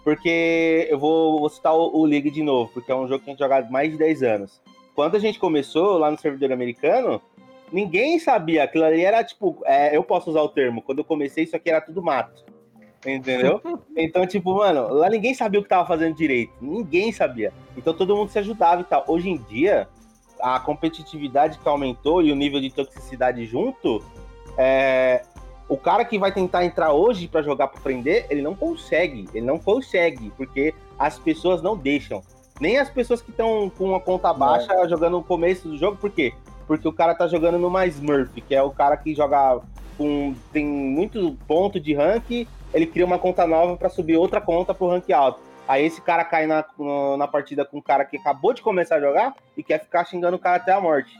Porque 0.02 0.86
eu 0.90 0.98
vou, 0.98 1.40
vou 1.40 1.48
citar 1.48 1.74
o, 1.74 1.96
o, 1.96 2.04
League 2.04 2.30
de 2.30 2.42
novo, 2.42 2.70
porque 2.72 2.92
é 2.92 2.94
um 2.94 3.08
jogo 3.08 3.24
que 3.24 3.30
a 3.30 3.32
gente 3.32 3.38
joga 3.38 3.58
há 3.58 3.70
mais 3.70 3.90
de 3.90 3.98
10 3.98 4.22
anos. 4.22 4.60
Quando 4.94 5.16
a 5.16 5.18
gente 5.18 5.38
começou 5.38 5.98
lá 5.98 6.10
no 6.10 6.18
servidor 6.18 6.52
americano, 6.52 7.20
ninguém 7.74 8.20
sabia. 8.20 8.62
Aquilo 8.62 8.84
ali 8.84 9.04
era 9.04 9.24
tipo, 9.24 9.60
é, 9.64 9.94
eu 9.94 10.04
posso 10.04 10.30
usar 10.30 10.42
o 10.42 10.48
termo, 10.48 10.80
quando 10.80 11.00
eu 11.00 11.04
comecei, 11.04 11.42
isso 11.42 11.56
aqui 11.56 11.68
era 11.68 11.80
tudo 11.80 12.00
mato. 12.00 12.44
Entendeu? 13.04 13.60
então, 13.96 14.24
tipo, 14.26 14.54
mano, 14.54 14.88
lá 14.94 15.10
ninguém 15.10 15.34
sabia 15.34 15.58
o 15.58 15.62
que 15.62 15.68
tava 15.68 15.86
fazendo 15.86 16.14
direito. 16.14 16.52
Ninguém 16.60 17.10
sabia. 17.10 17.52
Então 17.76 17.92
todo 17.92 18.16
mundo 18.16 18.30
se 18.30 18.38
ajudava 18.38 18.80
e 18.80 18.84
tal. 18.84 19.04
Hoje 19.08 19.28
em 19.28 19.36
dia, 19.36 19.88
a 20.40 20.60
competitividade 20.60 21.58
que 21.58 21.68
aumentou 21.68 22.22
e 22.22 22.30
o 22.30 22.36
nível 22.36 22.60
de 22.60 22.70
toxicidade 22.70 23.44
junto, 23.44 24.02
é, 24.56 25.22
o 25.68 25.76
cara 25.76 26.04
que 26.04 26.18
vai 26.18 26.32
tentar 26.32 26.64
entrar 26.64 26.92
hoje 26.92 27.26
para 27.26 27.42
jogar 27.42 27.66
para 27.66 27.80
aprender, 27.80 28.26
ele 28.30 28.40
não 28.40 28.54
consegue. 28.54 29.28
Ele 29.34 29.44
não 29.44 29.58
consegue, 29.58 30.32
porque 30.36 30.72
as 30.98 31.18
pessoas 31.18 31.60
não 31.60 31.76
deixam. 31.76 32.22
Nem 32.60 32.78
as 32.78 32.88
pessoas 32.88 33.20
que 33.20 33.30
estão 33.30 33.68
com 33.68 33.84
uma 33.84 34.00
conta 34.00 34.32
baixa 34.32 34.72
é. 34.72 34.88
jogando 34.88 35.14
no 35.14 35.24
começo 35.24 35.68
do 35.68 35.76
jogo, 35.76 35.96
por 35.96 36.10
quê? 36.10 36.32
Porque 36.66 36.88
o 36.88 36.92
cara 36.92 37.14
tá 37.14 37.26
jogando 37.26 37.58
no 37.58 37.70
mais 37.70 37.96
Smurf, 37.96 38.40
que 38.40 38.54
é 38.54 38.62
o 38.62 38.70
cara 38.70 38.96
que 38.96 39.14
joga 39.14 39.60
com. 39.96 40.34
tem 40.52 40.64
muito 40.64 41.36
ponto 41.46 41.78
de 41.78 41.94
rank, 41.94 42.46
ele 42.72 42.86
cria 42.86 43.04
uma 43.04 43.18
conta 43.18 43.46
nova 43.46 43.76
para 43.76 43.88
subir 43.88 44.16
outra 44.16 44.40
conta 44.40 44.74
pro 44.74 44.88
rank 44.88 45.10
alto. 45.10 45.40
Aí 45.66 45.84
esse 45.84 46.00
cara 46.00 46.24
cai 46.24 46.46
na, 46.46 46.64
na 47.16 47.26
partida 47.26 47.64
com 47.64 47.78
um 47.78 47.82
cara 47.82 48.04
que 48.04 48.18
acabou 48.18 48.52
de 48.52 48.62
começar 48.62 48.96
a 48.96 49.00
jogar 49.00 49.34
e 49.56 49.62
quer 49.62 49.80
ficar 49.80 50.04
xingando 50.04 50.36
o 50.36 50.40
cara 50.40 50.56
até 50.56 50.72
a 50.72 50.80
morte. 50.80 51.14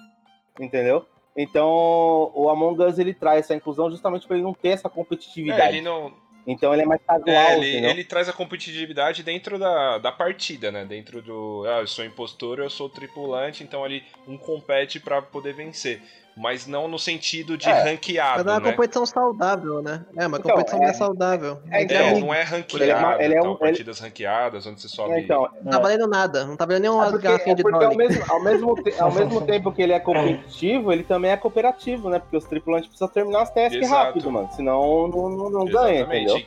Entendeu? 0.61 1.07
Então, 1.37 2.31
o 2.35 2.49
Among 2.49 2.81
Us 2.83 2.99
ele 2.99 3.13
traz 3.13 3.41
essa 3.41 3.55
inclusão 3.55 3.91
justamente 3.91 4.27
para 4.27 4.37
ele 4.37 4.45
não 4.45 4.55
ter 4.55 4.69
essa 4.69 4.89
competitividade. 4.89 5.63
É, 5.63 5.69
ele 5.69 5.81
não, 5.81 6.13
então 6.47 6.73
ele 6.73 6.83
é 6.83 6.87
mais 6.87 7.01
casual. 7.07 7.29
É, 7.29 7.57
ele, 7.57 7.87
ele, 7.87 8.05
traz 8.05 8.29
a 8.29 8.33
competitividade 8.33 9.23
dentro 9.23 9.59
da, 9.59 9.99
da 9.99 10.13
partida, 10.13 10.71
né? 10.71 10.85
Dentro 10.85 11.23
do. 11.23 11.65
Ah, 11.67 11.81
eu 11.81 11.87
sou 11.87 12.05
impostor, 12.05 12.59
eu 12.59 12.71
sou 12.71 12.89
tripulante, 12.89 13.63
então 13.63 13.85
ali 13.85 14.03
um 14.27 14.37
compete 14.37 15.01
para 15.01 15.23
poder 15.23 15.55
vencer 15.55 16.03
mas 16.37 16.67
não 16.67 16.89
no 16.89 16.99
sentido 16.99 17.57
de 17.57 17.69
é, 17.69 17.83
ranqueado. 17.83 18.41
É 18.41 18.53
uma 18.53 18.61
né? 18.61 18.73
competição 18.73 19.07
saudável, 19.07 19.83
né? 19.83 20.05
É 20.17 20.27
uma 20.27 20.39
então, 20.39 20.51
competição 20.51 20.81
é, 20.81 20.83
mais 20.85 20.97
saudável. 20.97 21.61
É, 21.71 21.83
então, 21.83 22.21
não 22.21 22.35
é 22.35 22.43
ranqueado, 22.43 22.85
ele 22.85 22.93
é, 22.93 23.25
ele 23.25 23.35
é 23.35 23.43
um, 23.43 23.57
partidas 23.57 23.99
ele... 23.99 24.09
ranqueadas, 24.09 24.67
onde 24.67 24.81
você 24.81 24.89
sobe. 24.89 25.15
É, 25.15 25.21
então, 25.21 25.49
não 25.63 25.71
tá 25.71 25.79
valendo 25.79 26.07
nada, 26.09 26.45
não 26.45 26.57
tá 26.57 26.67
valendo 26.67 26.83
nenhuma 26.83 27.07
é 27.07 27.19
garrafinha 27.19 27.55
de 27.55 27.63
porque 27.63 27.85
ao 27.85 27.95
mesmo, 27.95 28.25
ao, 28.29 28.43
mesmo 28.43 28.83
te... 28.83 29.01
ao 29.01 29.13
mesmo 29.15 29.41
tempo 29.43 29.73
que 29.73 29.83
ele 29.83 29.93
é 29.93 30.01
competitivo, 30.01 30.93
ele 30.93 31.05
também 31.05 31.31
é 31.31 31.37
cooperativo, 31.37 32.11
né? 32.11 32.19
Porque 32.19 32.37
os 32.37 32.45
tripulantes 32.45 32.89
precisam 32.89 33.09
terminar 33.09 33.43
as 33.43 33.51
tasks 33.51 33.89
rápido, 33.89 34.31
mano. 34.31 34.49
Senão 34.53 35.09
não, 35.09 35.29
não, 35.29 35.51
não 35.51 35.65
ganha, 35.65 36.03
entendeu? 36.03 36.43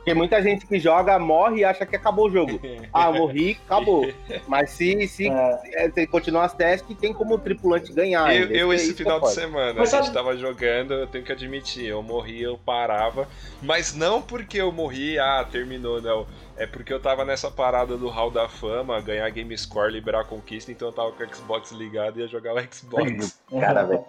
Porque 0.00 0.14
muita 0.14 0.42
gente 0.42 0.66
que 0.66 0.78
joga 0.78 1.18
morre 1.18 1.60
e 1.60 1.64
acha 1.64 1.84
que 1.84 1.94
acabou 1.94 2.26
o 2.26 2.30
jogo. 2.30 2.60
Ah, 2.92 3.12
morri, 3.12 3.58
acabou. 3.66 4.10
Mas 4.48 4.70
se, 4.70 5.06
se, 5.06 5.28
é. 5.28 5.90
se 5.90 6.06
continuar 6.06 6.46
as 6.46 6.54
testes, 6.54 6.96
tem 6.96 7.12
como 7.12 7.34
o 7.34 7.38
tripulante 7.38 7.92
ganhar. 7.92 8.34
Eu, 8.34 8.50
eu 8.50 8.72
esse 8.72 8.94
final 8.94 9.20
de 9.20 9.30
semana, 9.32 9.74
mas 9.74 9.94
a 9.94 10.02
gente 10.02 10.12
tava 10.12 10.36
jogando, 10.36 10.94
eu 10.94 11.06
tenho 11.06 11.24
que 11.24 11.30
admitir, 11.30 11.86
eu 11.86 12.02
morri, 12.02 12.42
eu 12.42 12.58
parava. 12.58 13.28
Mas 13.62 13.94
não 13.94 14.20
porque 14.20 14.60
eu 14.60 14.72
morri, 14.72 15.18
ah, 15.18 15.46
terminou, 15.50 16.00
não. 16.02 16.26
É 16.56 16.66
porque 16.66 16.92
eu 16.92 17.00
tava 17.00 17.24
nessa 17.24 17.50
parada 17.50 17.96
do 17.96 18.08
Hall 18.08 18.30
da 18.30 18.48
Fama, 18.48 19.00
ganhar 19.00 19.28
Game 19.30 19.56
Score, 19.56 19.92
liberar 19.92 20.22
a 20.22 20.24
conquista, 20.24 20.72
então 20.72 20.88
eu 20.88 20.92
tava 20.92 21.12
com 21.12 21.22
o 21.22 21.34
Xbox 21.34 21.70
ligado 21.70 22.18
e 22.18 22.22
ia 22.22 22.28
jogar 22.28 22.54
o 22.54 22.74
Xbox. 22.74 23.40
Cara, 23.58 23.84
velho. 23.84 24.04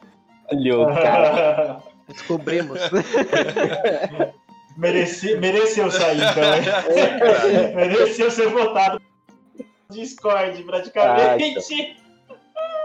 Olhou, 0.52 0.88
cara. 0.96 1.82
Descobrimos. 2.08 2.80
Mereci, 4.78 5.36
mereceu 5.38 5.92
sair, 5.92 6.18
então. 6.18 7.76
mereceu 7.76 8.32
ser 8.32 8.48
votado 8.50 9.02
Discord, 9.92 10.64
praticamente. 10.64 11.98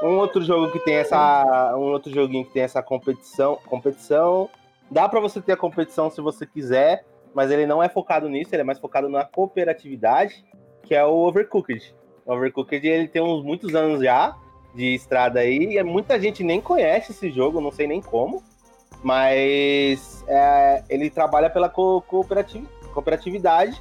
um 0.02 0.16
outro 0.16 0.42
jogo 0.42 0.70
que 0.72 0.80
tem 0.80 0.96
essa. 0.96 1.74
Um 1.76 1.92
outro 1.92 2.12
joguinho 2.12 2.44
que 2.44 2.52
tem 2.52 2.62
essa 2.62 2.82
competição. 2.82 3.58
Competição. 3.66 4.50
Dá 4.90 5.08
para 5.08 5.20
você 5.20 5.40
ter 5.40 5.52
a 5.52 5.56
competição 5.56 6.10
se 6.10 6.20
você 6.20 6.46
quiser, 6.46 7.04
mas 7.34 7.50
ele 7.50 7.66
não 7.66 7.82
é 7.82 7.88
focado 7.88 8.28
nisso, 8.28 8.54
ele 8.54 8.62
é 8.62 8.64
mais 8.64 8.78
focado 8.78 9.08
na 9.08 9.24
cooperatividade, 9.24 10.44
que 10.82 10.94
é 10.94 11.04
o 11.04 11.26
Overcooked. 11.26 11.94
O 12.24 12.32
Overcooked 12.32 12.86
ele 12.86 13.08
tem 13.08 13.22
uns 13.22 13.42
muitos 13.42 13.74
anos 13.74 14.00
já 14.02 14.36
de 14.74 14.94
estrada 14.94 15.40
aí, 15.40 15.76
e 15.76 15.82
muita 15.82 16.20
gente 16.20 16.44
nem 16.44 16.60
conhece 16.60 17.10
esse 17.10 17.30
jogo, 17.30 17.60
não 17.60 17.72
sei 17.72 17.88
nem 17.88 18.00
como. 18.00 18.44
Mas 19.02 20.24
é, 20.26 20.82
ele 20.88 21.10
trabalha 21.10 21.50
pela 21.50 21.68
co 21.68 22.02
cooperativ 22.02 22.66
cooperatividade, 22.92 23.80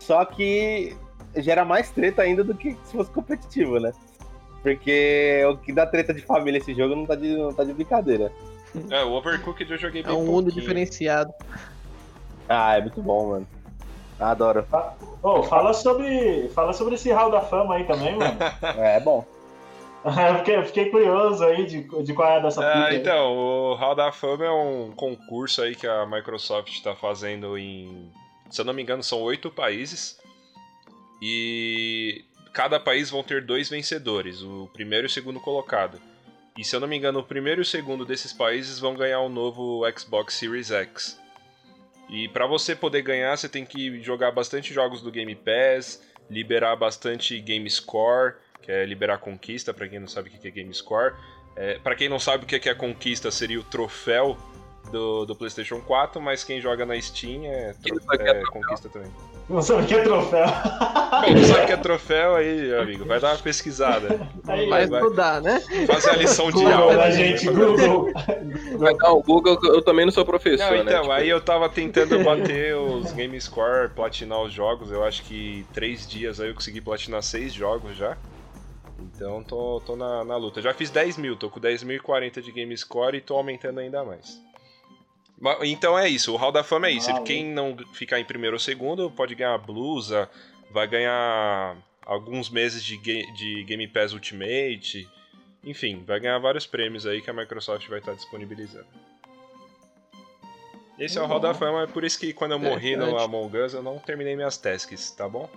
só 0.00 0.24
que 0.24 0.96
gera 1.36 1.64
mais 1.64 1.90
treta 1.90 2.22
ainda 2.22 2.42
do 2.42 2.54
que 2.54 2.76
se 2.84 2.96
fosse 2.96 3.10
competitivo, 3.10 3.78
né? 3.78 3.92
Porque 4.62 5.42
o 5.46 5.58
que 5.58 5.72
dá 5.72 5.86
treta 5.86 6.14
de 6.14 6.22
família 6.22 6.58
esse 6.58 6.74
jogo 6.74 6.96
não 6.96 7.04
tá 7.04 7.14
de, 7.14 7.36
não 7.36 7.52
tá 7.52 7.64
de 7.64 7.74
brincadeira. 7.74 8.32
É, 8.90 9.04
o 9.04 9.12
Overcooked 9.12 9.70
eu 9.70 9.78
joguei 9.78 10.02
bem 10.02 10.12
É 10.12 10.16
um 10.16 10.24
mundo 10.24 10.50
diferenciado. 10.50 11.32
Ah, 12.48 12.76
é 12.76 12.80
muito 12.80 13.00
bom, 13.02 13.30
mano. 13.30 13.46
Adoro. 14.18 14.66
Oh, 15.22 15.42
fala 15.42 15.72
sobre, 15.72 16.48
fala 16.54 16.72
sobre 16.72 16.94
esse 16.94 17.10
Hall 17.12 17.30
da 17.30 17.40
Fama 17.40 17.74
aí 17.74 17.84
também, 17.84 18.16
mano. 18.16 18.38
é, 18.78 18.96
é 18.96 19.00
bom. 19.00 19.24
eu, 20.28 20.38
fiquei, 20.38 20.56
eu 20.56 20.64
fiquei 20.64 20.90
curioso 20.90 21.42
aí 21.42 21.64
de, 21.64 21.82
de 22.02 22.12
qual 22.12 22.36
é 22.36 22.42
dessa 22.42 22.62
é, 22.62 22.96
Então, 22.96 23.32
o 23.32 23.74
Hall 23.74 23.94
da 23.94 24.12
Fama 24.12 24.44
é 24.44 24.50
um 24.50 24.92
concurso 24.92 25.62
aí 25.62 25.74
que 25.74 25.86
a 25.86 26.04
Microsoft 26.04 26.72
está 26.72 26.94
fazendo 26.94 27.56
em. 27.56 28.12
Se 28.50 28.60
eu 28.60 28.66
não 28.66 28.74
me 28.74 28.82
engano, 28.82 29.02
são 29.02 29.22
oito 29.22 29.50
países. 29.50 30.20
E 31.22 32.22
cada 32.52 32.78
país 32.78 33.08
vão 33.08 33.22
ter 33.22 33.42
dois 33.42 33.70
vencedores, 33.70 34.42
o 34.42 34.68
primeiro 34.74 35.06
e 35.06 35.08
o 35.08 35.10
segundo 35.10 35.40
colocado. 35.40 35.98
E 36.56 36.62
se 36.62 36.76
eu 36.76 36.80
não 36.80 36.86
me 36.86 36.96
engano, 36.96 37.20
o 37.20 37.24
primeiro 37.24 37.62
e 37.62 37.62
o 37.62 37.64
segundo 37.64 38.04
desses 38.04 38.32
países 38.32 38.78
vão 38.78 38.94
ganhar 38.94 39.20
o 39.20 39.26
um 39.26 39.30
novo 39.30 39.82
Xbox 39.98 40.34
Series 40.34 40.70
X. 40.70 41.18
E 42.10 42.28
para 42.28 42.46
você 42.46 42.76
poder 42.76 43.00
ganhar, 43.00 43.34
você 43.36 43.48
tem 43.48 43.64
que 43.64 44.02
jogar 44.02 44.32
bastante 44.32 44.72
jogos 44.74 45.00
do 45.00 45.10
Game 45.10 45.34
Pass, 45.34 46.02
liberar 46.28 46.76
bastante 46.76 47.40
Game 47.40 47.68
Score 47.70 48.34
que 48.64 48.72
é 48.72 48.84
liberar 48.86 49.18
conquista, 49.18 49.74
para 49.74 49.86
quem 49.86 50.00
não 50.00 50.08
sabe 50.08 50.28
o 50.28 50.32
que 50.32 50.48
é 50.48 50.50
Game 50.50 50.72
Score. 50.72 51.14
É, 51.54 51.78
para 51.78 51.94
quem 51.94 52.08
não 52.08 52.18
sabe 52.18 52.44
o 52.44 52.46
que 52.46 52.68
é 52.68 52.74
conquista, 52.74 53.30
seria 53.30 53.60
o 53.60 53.62
troféu 53.62 54.36
do, 54.90 55.24
do 55.24 55.34
PlayStation 55.34 55.80
4, 55.80 56.20
mas 56.20 56.44
quem 56.44 56.60
joga 56.60 56.84
na 56.84 57.00
Steam 57.00 57.44
é, 57.44 57.74
é, 58.18 58.30
é 58.30 58.42
conquista 58.44 58.88
também. 58.88 59.10
Não 59.48 59.60
sabe 59.60 59.82
o 59.82 59.86
que 59.86 59.94
é 59.94 60.02
troféu. 60.02 60.46
Bom, 60.46 61.34
não 61.34 61.44
sabe 61.44 61.62
o 61.62 61.66
que 61.66 61.72
é 61.72 61.76
troféu 61.76 62.36
aí, 62.36 62.74
amigo. 62.74 63.04
Vai 63.04 63.20
dar 63.20 63.32
uma 63.32 63.38
pesquisada. 63.38 64.26
Aí, 64.48 64.66
vai 64.66 64.84
estudar, 64.84 65.42
né? 65.42 65.60
Fazer 65.86 66.10
a 66.10 66.16
lição 66.16 66.50
de 66.50 66.64
aula. 66.64 66.96
Né, 66.96 67.12
gente, 67.12 67.46
Google. 67.46 68.10
Vai 68.78 68.94
dar 68.96 69.12
o 69.12 69.22
Google, 69.22 69.58
eu 69.64 69.82
também 69.82 70.06
não 70.06 70.12
sou 70.12 70.24
professor, 70.24 70.70
não, 70.70 70.76
então, 70.76 70.84
né? 70.84 71.00
Tipo... 71.00 71.12
aí 71.12 71.28
eu 71.28 71.40
tava 71.40 71.68
tentando 71.68 72.24
bater 72.24 72.74
os 72.74 73.12
Game 73.12 73.38
Score, 73.38 73.90
platinar 73.90 74.40
os 74.40 74.52
jogos. 74.52 74.90
Eu 74.90 75.04
acho 75.04 75.22
que 75.24 75.66
três 75.74 76.08
dias 76.08 76.40
aí 76.40 76.48
eu 76.48 76.54
consegui 76.54 76.80
platinar 76.80 77.22
seis 77.22 77.52
jogos 77.52 77.96
já. 77.96 78.16
Então 79.14 79.42
tô, 79.42 79.80
tô 79.84 79.96
na, 79.96 80.24
na 80.24 80.36
luta. 80.36 80.62
Já 80.62 80.72
fiz 80.72 80.90
10 80.90 81.16
mil, 81.18 81.36
tô 81.36 81.50
com 81.50 81.60
10.040 81.60 82.40
de 82.40 82.52
game 82.52 82.76
score 82.76 83.16
e 83.16 83.20
tô 83.20 83.36
aumentando 83.36 83.80
ainda 83.80 84.04
mais. 84.04 84.40
Então 85.62 85.98
é 85.98 86.08
isso, 86.08 86.32
o 86.32 86.36
Hall 86.36 86.52
da 86.52 86.62
Fama 86.64 86.88
é 86.88 86.92
isso. 86.92 87.10
Ah, 87.10 87.20
Quem 87.22 87.44
não 87.44 87.76
ficar 87.92 88.18
em 88.18 88.24
primeiro 88.24 88.56
ou 88.56 88.60
segundo 88.60 89.10
pode 89.10 89.34
ganhar 89.34 89.58
blusa, 89.58 90.30
vai 90.70 90.86
ganhar 90.86 91.76
alguns 92.06 92.48
meses 92.48 92.82
de, 92.82 92.96
de 92.96 93.64
Game 93.64 93.86
Pass 93.88 94.12
Ultimate. 94.12 95.08
Enfim, 95.62 96.02
vai 96.06 96.20
ganhar 96.20 96.38
vários 96.38 96.66
prêmios 96.66 97.06
aí 97.06 97.20
que 97.20 97.28
a 97.28 97.32
Microsoft 97.32 97.86
vai 97.88 97.98
estar 97.98 98.14
disponibilizando. 98.14 98.86
Esse 100.98 101.18
é 101.18 101.22
o 101.22 101.26
Hall 101.26 101.40
da 101.40 101.52
Fama, 101.52 101.82
é 101.82 101.86
por 101.88 102.04
isso 102.04 102.18
que 102.18 102.32
quando 102.32 102.52
eu 102.52 102.58
morri 102.58 102.94
no 102.96 103.18
Among 103.18 103.58
Us 103.58 103.74
eu 103.74 103.82
não 103.82 103.98
terminei 103.98 104.36
minhas 104.36 104.56
tasks, 104.56 105.10
tá 105.10 105.28
bom? 105.28 105.50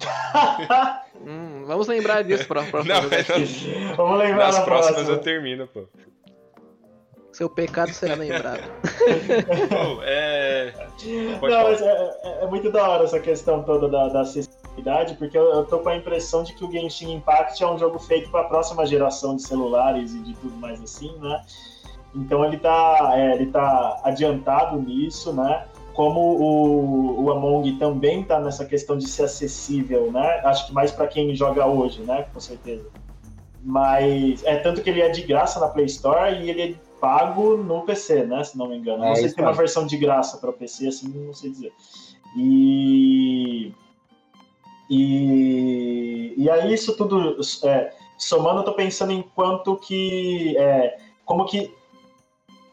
hum, 1.20 1.64
vamos 1.66 1.86
lembrar 1.86 2.22
disso 2.22 2.46
para 2.46 2.62
próxima 2.64 2.94
não, 2.94 3.02
não, 3.02 3.08
Vamos 3.96 4.18
lembrar 4.18 4.46
Nas 4.46 4.60
próximas 4.60 4.94
próxima. 4.94 5.16
eu 5.16 5.18
termino, 5.18 5.66
pô. 5.66 5.84
Seu 7.32 7.50
pecado 7.50 7.92
será 7.92 8.14
lembrado. 8.14 8.62
É... 10.08 10.72
não, 11.42 11.62
mas 11.64 11.82
é, 11.82 12.14
é, 12.22 12.44
é, 12.44 12.46
muito 12.46 12.72
da 12.72 12.88
hora 12.88 13.04
essa 13.04 13.20
questão 13.20 13.62
toda 13.62 13.88
da, 13.88 14.08
da 14.08 14.20
acessibilidade, 14.22 15.14
porque 15.14 15.36
eu, 15.36 15.44
eu 15.44 15.64
tô 15.64 15.80
com 15.80 15.90
a 15.90 15.96
impressão 15.96 16.42
de 16.42 16.54
que 16.54 16.64
o 16.64 16.70
Genshin 16.70 17.12
Impact 17.12 17.62
é 17.62 17.66
um 17.66 17.78
jogo 17.78 17.98
feito 17.98 18.30
para 18.30 18.40
a 18.40 18.44
próxima 18.44 18.86
geração 18.86 19.36
de 19.36 19.42
celulares 19.42 20.14
e 20.14 20.20
de 20.20 20.34
tudo 20.34 20.56
mais 20.56 20.80
assim, 20.82 21.14
né? 21.18 21.44
Então 22.14 22.44
ele 22.44 22.56
tá, 22.56 23.12
é, 23.14 23.34
ele 23.34 23.46
tá 23.46 24.00
adiantado 24.02 24.80
nisso, 24.80 25.32
né? 25.32 25.66
Como 25.96 26.20
o, 26.20 27.24
o 27.24 27.30
Among 27.30 27.72
também 27.78 28.20
está 28.20 28.38
nessa 28.38 28.66
questão 28.66 28.98
de 28.98 29.08
ser 29.08 29.24
acessível, 29.24 30.12
né? 30.12 30.42
Acho 30.44 30.66
que 30.66 30.74
mais 30.74 30.92
para 30.92 31.06
quem 31.06 31.34
joga 31.34 31.66
hoje, 31.66 32.02
né? 32.02 32.26
Com 32.34 32.38
certeza. 32.38 32.86
Mas 33.64 34.44
é 34.44 34.56
tanto 34.56 34.82
que 34.82 34.90
ele 34.90 35.00
é 35.00 35.08
de 35.08 35.22
graça 35.22 35.58
na 35.58 35.68
Play 35.68 35.86
Store 35.86 36.34
e 36.34 36.50
ele 36.50 36.62
é 36.62 36.74
pago 37.00 37.56
no 37.56 37.80
PC, 37.80 38.26
né? 38.26 38.44
Se 38.44 38.58
não 38.58 38.68
me 38.68 38.76
engano. 38.76 39.04
É, 39.04 39.08
não 39.08 39.16
sei 39.16 39.30
se 39.30 39.34
tem 39.34 39.42
uma 39.42 39.54
versão 39.54 39.86
de 39.86 39.96
graça 39.96 40.36
para 40.36 40.52
PC, 40.52 40.88
assim, 40.88 41.08
não 41.08 41.32
sei 41.32 41.50
dizer. 41.50 41.72
E 42.36 43.72
e, 44.90 46.34
e 46.36 46.50
aí 46.50 46.74
isso 46.74 46.94
tudo 46.94 47.38
é, 47.64 47.90
somando, 48.18 48.60
eu 48.60 48.64
tô 48.64 48.74
pensando 48.74 49.12
em 49.12 49.22
quanto 49.34 49.76
que 49.76 50.56
é, 50.58 50.98
como 51.24 51.46
que 51.46 51.74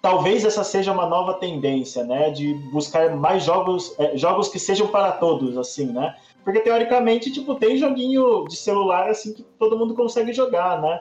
talvez 0.03 0.43
essa 0.43 0.65
seja 0.65 0.91
uma 0.91 1.05
nova 1.05 1.35
tendência, 1.35 2.03
né, 2.03 2.29
de 2.29 2.53
buscar 2.73 3.15
mais 3.15 3.45
jogos, 3.45 3.97
é, 3.97 4.17
jogos 4.17 4.49
que 4.49 4.59
sejam 4.59 4.85
para 4.87 5.13
todos, 5.13 5.57
assim, 5.57 5.85
né? 5.85 6.13
Porque 6.43 6.59
teoricamente, 6.59 7.31
tipo, 7.31 7.55
tem 7.55 7.77
joguinho 7.77 8.43
de 8.43 8.57
celular 8.57 9.09
assim 9.09 9.33
que 9.33 9.43
todo 9.57 9.77
mundo 9.79 9.95
consegue 9.95 10.33
jogar, 10.33 10.81
né? 10.81 10.99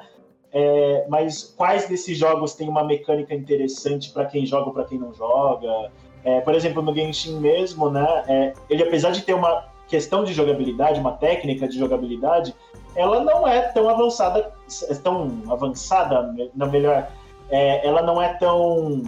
É, 0.52 1.04
mas 1.08 1.42
quais 1.42 1.88
desses 1.88 2.16
jogos 2.16 2.54
tem 2.54 2.68
uma 2.68 2.84
mecânica 2.84 3.34
interessante 3.34 4.08
para 4.12 4.26
quem 4.26 4.46
joga 4.46 4.66
ou 4.66 4.72
para 4.72 4.84
quem 4.84 5.00
não 5.00 5.12
joga? 5.12 5.90
É, 6.22 6.40
por 6.40 6.54
exemplo, 6.54 6.80
no 6.80 6.94
Genshin 6.94 7.40
mesmo, 7.40 7.90
né? 7.90 8.24
É, 8.28 8.52
ele 8.70 8.84
apesar 8.84 9.10
de 9.10 9.22
ter 9.22 9.34
uma 9.34 9.64
questão 9.88 10.22
de 10.22 10.32
jogabilidade, 10.32 11.00
uma 11.00 11.12
técnica 11.12 11.66
de 11.66 11.76
jogabilidade, 11.76 12.54
ela 12.94 13.24
não 13.24 13.48
é 13.48 13.62
tão 13.62 13.88
avançada, 13.88 14.52
tão 15.02 15.42
avançada, 15.50 16.32
na 16.54 16.66
melhor 16.66 17.10
é, 17.52 17.86
ela 17.86 18.02
não 18.02 18.20
é 18.20 18.32
tão 18.34 19.02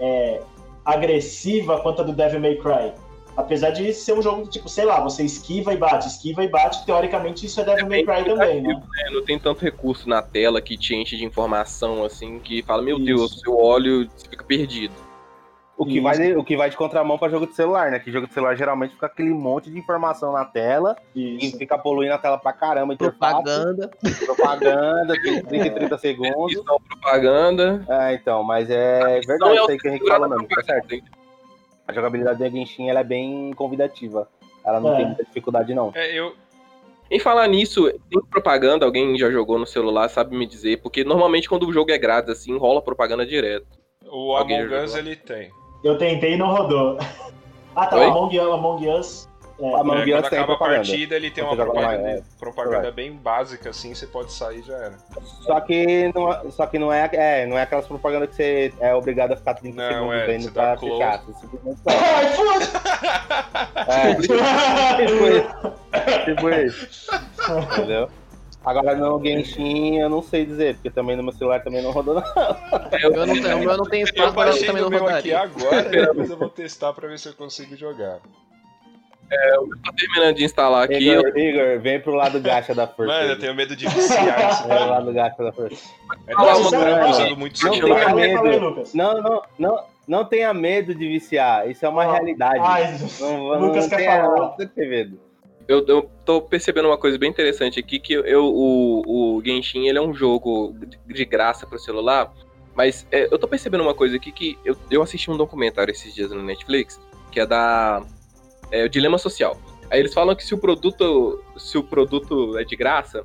é, 0.00 0.40
agressiva 0.84 1.80
quanto 1.80 2.00
a 2.00 2.04
do 2.04 2.12
Devil 2.12 2.40
May 2.40 2.56
Cry. 2.56 2.92
Apesar 3.36 3.70
de 3.70 3.92
ser 3.92 4.14
um 4.14 4.22
jogo 4.22 4.48
tipo, 4.48 4.68
sei 4.68 4.84
lá, 4.84 5.00
você 5.00 5.24
esquiva 5.24 5.74
e 5.74 5.76
bate, 5.76 6.06
esquiva 6.06 6.42
e 6.44 6.48
bate, 6.48 6.86
teoricamente 6.86 7.44
isso 7.46 7.60
é 7.60 7.64
Devil 7.64 7.86
é 7.86 7.88
May 7.88 8.04
Cry 8.04 8.24
também, 8.24 8.62
né? 8.62 8.74
né? 8.74 9.10
Não 9.12 9.24
tem 9.24 9.38
tanto 9.38 9.62
recurso 9.62 10.08
na 10.08 10.22
tela 10.22 10.62
que 10.62 10.76
te 10.78 10.94
enche 10.94 11.16
de 11.16 11.24
informação 11.24 12.04
assim 12.04 12.38
que 12.38 12.62
fala, 12.62 12.80
meu 12.80 12.96
isso. 12.96 13.04
Deus, 13.04 13.40
seu 13.40 13.56
olho 13.56 14.08
fica 14.30 14.44
perdido. 14.44 14.94
O 15.76 15.84
que, 15.84 16.00
vai 16.00 16.16
de, 16.16 16.36
o 16.36 16.44
que 16.44 16.56
vai 16.56 16.70
de 16.70 16.76
contramão 16.76 17.18
para 17.18 17.30
jogo 17.30 17.48
de 17.48 17.54
celular, 17.54 17.90
né? 17.90 17.98
Que 17.98 18.12
jogo 18.12 18.28
de 18.28 18.32
celular 18.32 18.54
geralmente 18.56 18.94
fica 18.94 19.06
aquele 19.06 19.30
monte 19.30 19.70
de 19.70 19.78
informação 19.78 20.32
na 20.32 20.44
tela 20.44 20.96
Isso. 21.14 21.56
e 21.56 21.58
fica 21.58 21.76
poluindo 21.76 22.14
a 22.14 22.18
tela 22.18 22.38
pra 22.38 22.52
caramba. 22.52 22.96
Propaganda. 22.96 23.90
Propaganda, 24.24 25.14
30 25.20 25.56
e 25.56 25.70
30 25.70 25.98
segundos. 25.98 26.52
Isso, 26.52 26.64
propaganda. 26.64 27.84
É, 27.88 28.14
então, 28.14 28.44
mas 28.44 28.70
é 28.70 29.20
verdade 29.26 29.54
isso 29.56 29.70
aí 29.70 29.78
que 29.78 29.88
a 29.88 29.90
gente 29.90 30.06
fala 30.06 30.28
mesmo, 30.28 30.46
tá 30.46 30.62
certo. 30.62 30.96
A 31.88 31.92
jogabilidade 31.92 32.38
da 32.38 32.48
Genshin 32.48 32.88
ela 32.88 33.00
é 33.00 33.04
bem 33.04 33.52
convidativa. 33.54 34.28
Ela 34.64 34.78
não 34.80 34.94
é. 34.94 34.96
tem 34.96 35.06
muita 35.06 35.24
dificuldade, 35.24 35.74
não. 35.74 35.90
É, 35.94 36.14
eu, 36.18 36.34
em 37.10 37.18
falar 37.18 37.46
nisso, 37.48 37.90
tem 38.08 38.20
propaganda, 38.30 38.86
alguém 38.86 39.18
já 39.18 39.30
jogou 39.30 39.58
no 39.58 39.66
celular, 39.66 40.08
sabe 40.08 40.36
me 40.36 40.46
dizer? 40.46 40.80
Porque 40.80 41.04
normalmente 41.04 41.48
quando 41.48 41.66
o 41.66 41.72
jogo 41.72 41.90
é 41.90 41.98
grátis, 41.98 42.30
assim, 42.30 42.56
rola 42.56 42.80
propaganda 42.80 43.26
direto. 43.26 43.66
O 44.06 44.36
Among 44.36 44.74
Us 44.74 44.94
ele 44.94 45.16
tem. 45.16 45.50
Eu 45.84 45.98
tentei 45.98 46.34
e 46.34 46.36
não 46.36 46.50
rodou. 46.52 46.98
Ah, 47.76 47.88
tá, 47.88 47.96
Among, 47.96 48.38
Among 48.38 48.88
Us 48.88 49.28
é, 49.60 49.74
Among 49.74 50.10
é, 50.10 50.16
Us 50.16 50.22
quando 50.22 50.26
acaba 50.26 50.52
a 50.54 50.58
partida, 50.58 51.14
ele 51.14 51.30
tem 51.30 51.44
uma 51.44 51.54
propaganda, 51.54 52.08
é, 52.08 52.22
propaganda 52.38 52.90
bem 52.90 53.12
básica, 53.12 53.70
assim, 53.70 53.94
você 53.94 54.06
pode 54.06 54.32
sair 54.32 54.60
e 54.60 54.62
já 54.62 54.76
era. 54.76 54.94
Só 55.42 55.60
que 55.60 56.12
não, 56.12 56.32
é, 56.32 56.50
só 56.50 56.66
que 56.66 56.78
não 56.78 56.92
é, 56.92 57.08
é, 57.12 57.46
não 57.46 57.56
é 57.56 57.62
aquelas 57.62 57.86
propagandas 57.86 58.30
que 58.30 58.36
você 58.36 58.72
é 58.80 58.94
obrigado 58.94 59.32
a 59.32 59.36
ficar 59.36 59.54
30 59.54 59.76
não, 59.76 59.88
segundos 59.88 60.14
é, 60.14 60.26
vendo 60.26 60.52
pra 60.52 60.76
ficar. 60.76 61.22
Ai, 63.86 64.10
é, 64.10 64.14
tipo 64.14 65.26
isso. 65.28 65.54
Tipo 66.24 66.50
isso. 66.50 67.10
Entendeu? 67.74 68.08
Agora 68.64 68.94
no 68.94 69.22
Genshin 69.22 69.98
eu 69.98 70.08
não 70.08 70.22
sei 70.22 70.46
dizer, 70.46 70.74
porque 70.76 70.90
também 70.90 71.16
no 71.16 71.22
meu 71.22 71.32
celular 71.32 71.62
também 71.62 71.82
não 71.82 71.90
rodou 71.90 72.14
não. 72.14 72.22
Eu, 73.02 73.12
eu 73.12 73.26
não 73.26 73.34
tenho, 73.34 73.70
eu 73.70 73.76
não 73.76 73.84
tenho 73.84 74.04
espaço, 74.04 74.34
mas 74.34 74.56
eu 74.56 74.66
também 74.66 74.82
não 74.82 74.90
rodaria. 74.90 75.40
aqui 75.40 75.58
agora, 75.58 75.82
depois 75.90 76.30
eu 76.30 76.36
vou 76.36 76.48
testar 76.48 76.92
pra 76.92 77.08
ver 77.08 77.18
se 77.18 77.28
eu 77.28 77.34
consigo 77.34 77.76
jogar. 77.76 78.20
É, 79.30 79.56
eu 79.56 79.68
tô 79.82 79.92
terminando 79.92 80.36
de 80.36 80.44
instalar 80.44 80.84
aqui. 80.84 80.96
Igor, 80.96 81.28
eu... 81.28 81.38
Igor 81.38 81.80
vem 81.80 82.00
pro 82.00 82.14
lado 82.14 82.40
gacha 82.40 82.74
da 82.74 82.86
força. 82.86 83.12
Mano, 83.12 83.30
eu 83.30 83.38
tenho 83.38 83.54
medo 83.54 83.74
de 83.74 83.88
viciar 83.88 84.50
isso. 84.52 84.70
É, 84.70 84.84
lado 84.84 85.12
gacha 85.12 85.42
da 85.42 85.52
força. 85.52 85.90
É 86.26 86.34
que 86.34 86.42
você 86.42 86.76
tá 86.76 87.06
usando 87.08 87.36
muito 87.36 87.64
não 87.64 87.72
tenha 87.72 88.14
medo. 88.14 88.82
Não, 88.94 89.22
não, 89.22 89.42
não. 89.58 89.94
Não 90.06 90.22
tenha 90.24 90.52
medo 90.52 90.94
de 90.94 91.08
viciar, 91.08 91.68
isso 91.70 91.84
é 91.86 91.88
uma 91.88 92.04
ah, 92.04 92.12
realidade. 92.12 92.60
Ai, 92.60 92.94
não, 93.20 93.58
Lucas 93.58 93.84
não 93.84 93.88
quer 93.88 93.96
tenha, 93.96 94.22
falar. 94.22 94.54
Não 94.58 94.68
ter 94.68 94.86
medo. 94.86 95.18
Eu, 95.66 95.84
eu 95.86 96.10
tô 96.24 96.42
percebendo 96.42 96.88
uma 96.88 96.98
coisa 96.98 97.18
bem 97.18 97.30
interessante 97.30 97.80
aqui, 97.80 97.98
que 97.98 98.12
eu, 98.12 98.44
o, 98.44 99.36
o 99.36 99.42
Genshin 99.44 99.88
ele 99.88 99.98
é 99.98 100.02
um 100.02 100.12
jogo 100.12 100.74
de 101.06 101.24
graça 101.24 101.66
pro 101.66 101.78
celular, 101.78 102.32
mas 102.74 103.06
é, 103.10 103.28
eu 103.32 103.38
tô 103.38 103.48
percebendo 103.48 103.82
uma 103.82 103.94
coisa 103.94 104.16
aqui 104.16 104.30
que 104.30 104.58
eu, 104.64 104.76
eu 104.90 105.02
assisti 105.02 105.30
um 105.30 105.36
documentário 105.36 105.92
esses 105.92 106.14
dias 106.14 106.30
no 106.30 106.42
Netflix, 106.42 107.00
que 107.30 107.40
é 107.40 107.46
da 107.46 108.02
é 108.70 108.84
o 108.84 108.88
dilema 108.88 109.16
social. 109.18 109.56
Aí 109.90 110.00
eles 110.00 110.12
falam 110.12 110.34
que 110.34 110.44
se 110.44 110.54
o 110.54 110.58
produto, 110.58 111.42
se 111.56 111.78
o 111.78 111.82
produto 111.82 112.58
é 112.58 112.64
de 112.64 112.74
graça, 112.74 113.24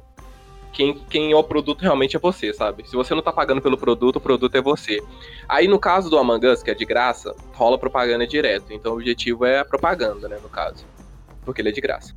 quem, 0.71 0.93
quem 1.09 1.31
é 1.31 1.35
o 1.35 1.43
produto 1.43 1.81
realmente 1.81 2.15
é 2.15 2.19
você, 2.19 2.53
sabe? 2.53 2.87
Se 2.87 2.95
você 2.95 3.15
não 3.15 3.21
tá 3.21 3.33
pagando 3.33 3.61
pelo 3.61 3.77
produto, 3.77 4.17
o 4.17 4.21
produto 4.21 4.55
é 4.55 4.61
você. 4.61 5.01
Aí 5.47 5.67
no 5.67 5.79
caso 5.79 6.09
do 6.09 6.17
Among 6.17 6.45
Us, 6.47 6.61
que 6.61 6.69
é 6.69 6.75
de 6.75 6.85
graça, 6.85 7.35
rola 7.53 7.77
propaganda 7.77 8.27
direto. 8.27 8.71
Então 8.71 8.93
o 8.93 8.95
objetivo 8.95 9.45
é 9.45 9.59
a 9.59 9.65
propaganda, 9.65 10.27
né, 10.27 10.37
no 10.41 10.49
caso. 10.49 10.85
Porque 11.49 11.63
ele 11.63 11.69
é 11.69 11.71
de 11.71 11.81
graça. 11.81 12.13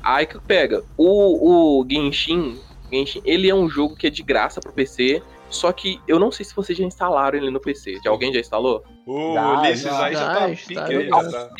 Aí 0.00 0.24
que 0.24 0.38
pega, 0.38 0.84
o, 0.96 1.80
o 1.80 1.86
Genshin, 1.90 2.56
Genshin, 2.92 3.20
ele 3.24 3.50
é 3.50 3.54
um 3.54 3.68
jogo 3.68 3.96
que 3.96 4.06
é 4.06 4.10
de 4.10 4.22
graça 4.22 4.60
pro 4.60 4.72
PC, 4.72 5.20
só 5.50 5.72
que 5.72 6.00
eu 6.06 6.20
não 6.20 6.30
sei 6.30 6.46
se 6.46 6.54
vocês 6.54 6.78
já 6.78 6.84
instalaram 6.84 7.36
ele 7.36 7.50
no 7.50 7.58
PC. 7.58 7.98
Já 8.04 8.10
alguém 8.10 8.32
já 8.32 8.38
instalou? 8.38 8.84
O 9.04 9.34
Ulisses 9.34 9.86
aí 9.86 10.14
já, 10.14 10.34
tá 10.34 10.48
pique 10.48 10.78
aí, 10.78 11.08
já 11.08 11.30
tá. 11.30 11.50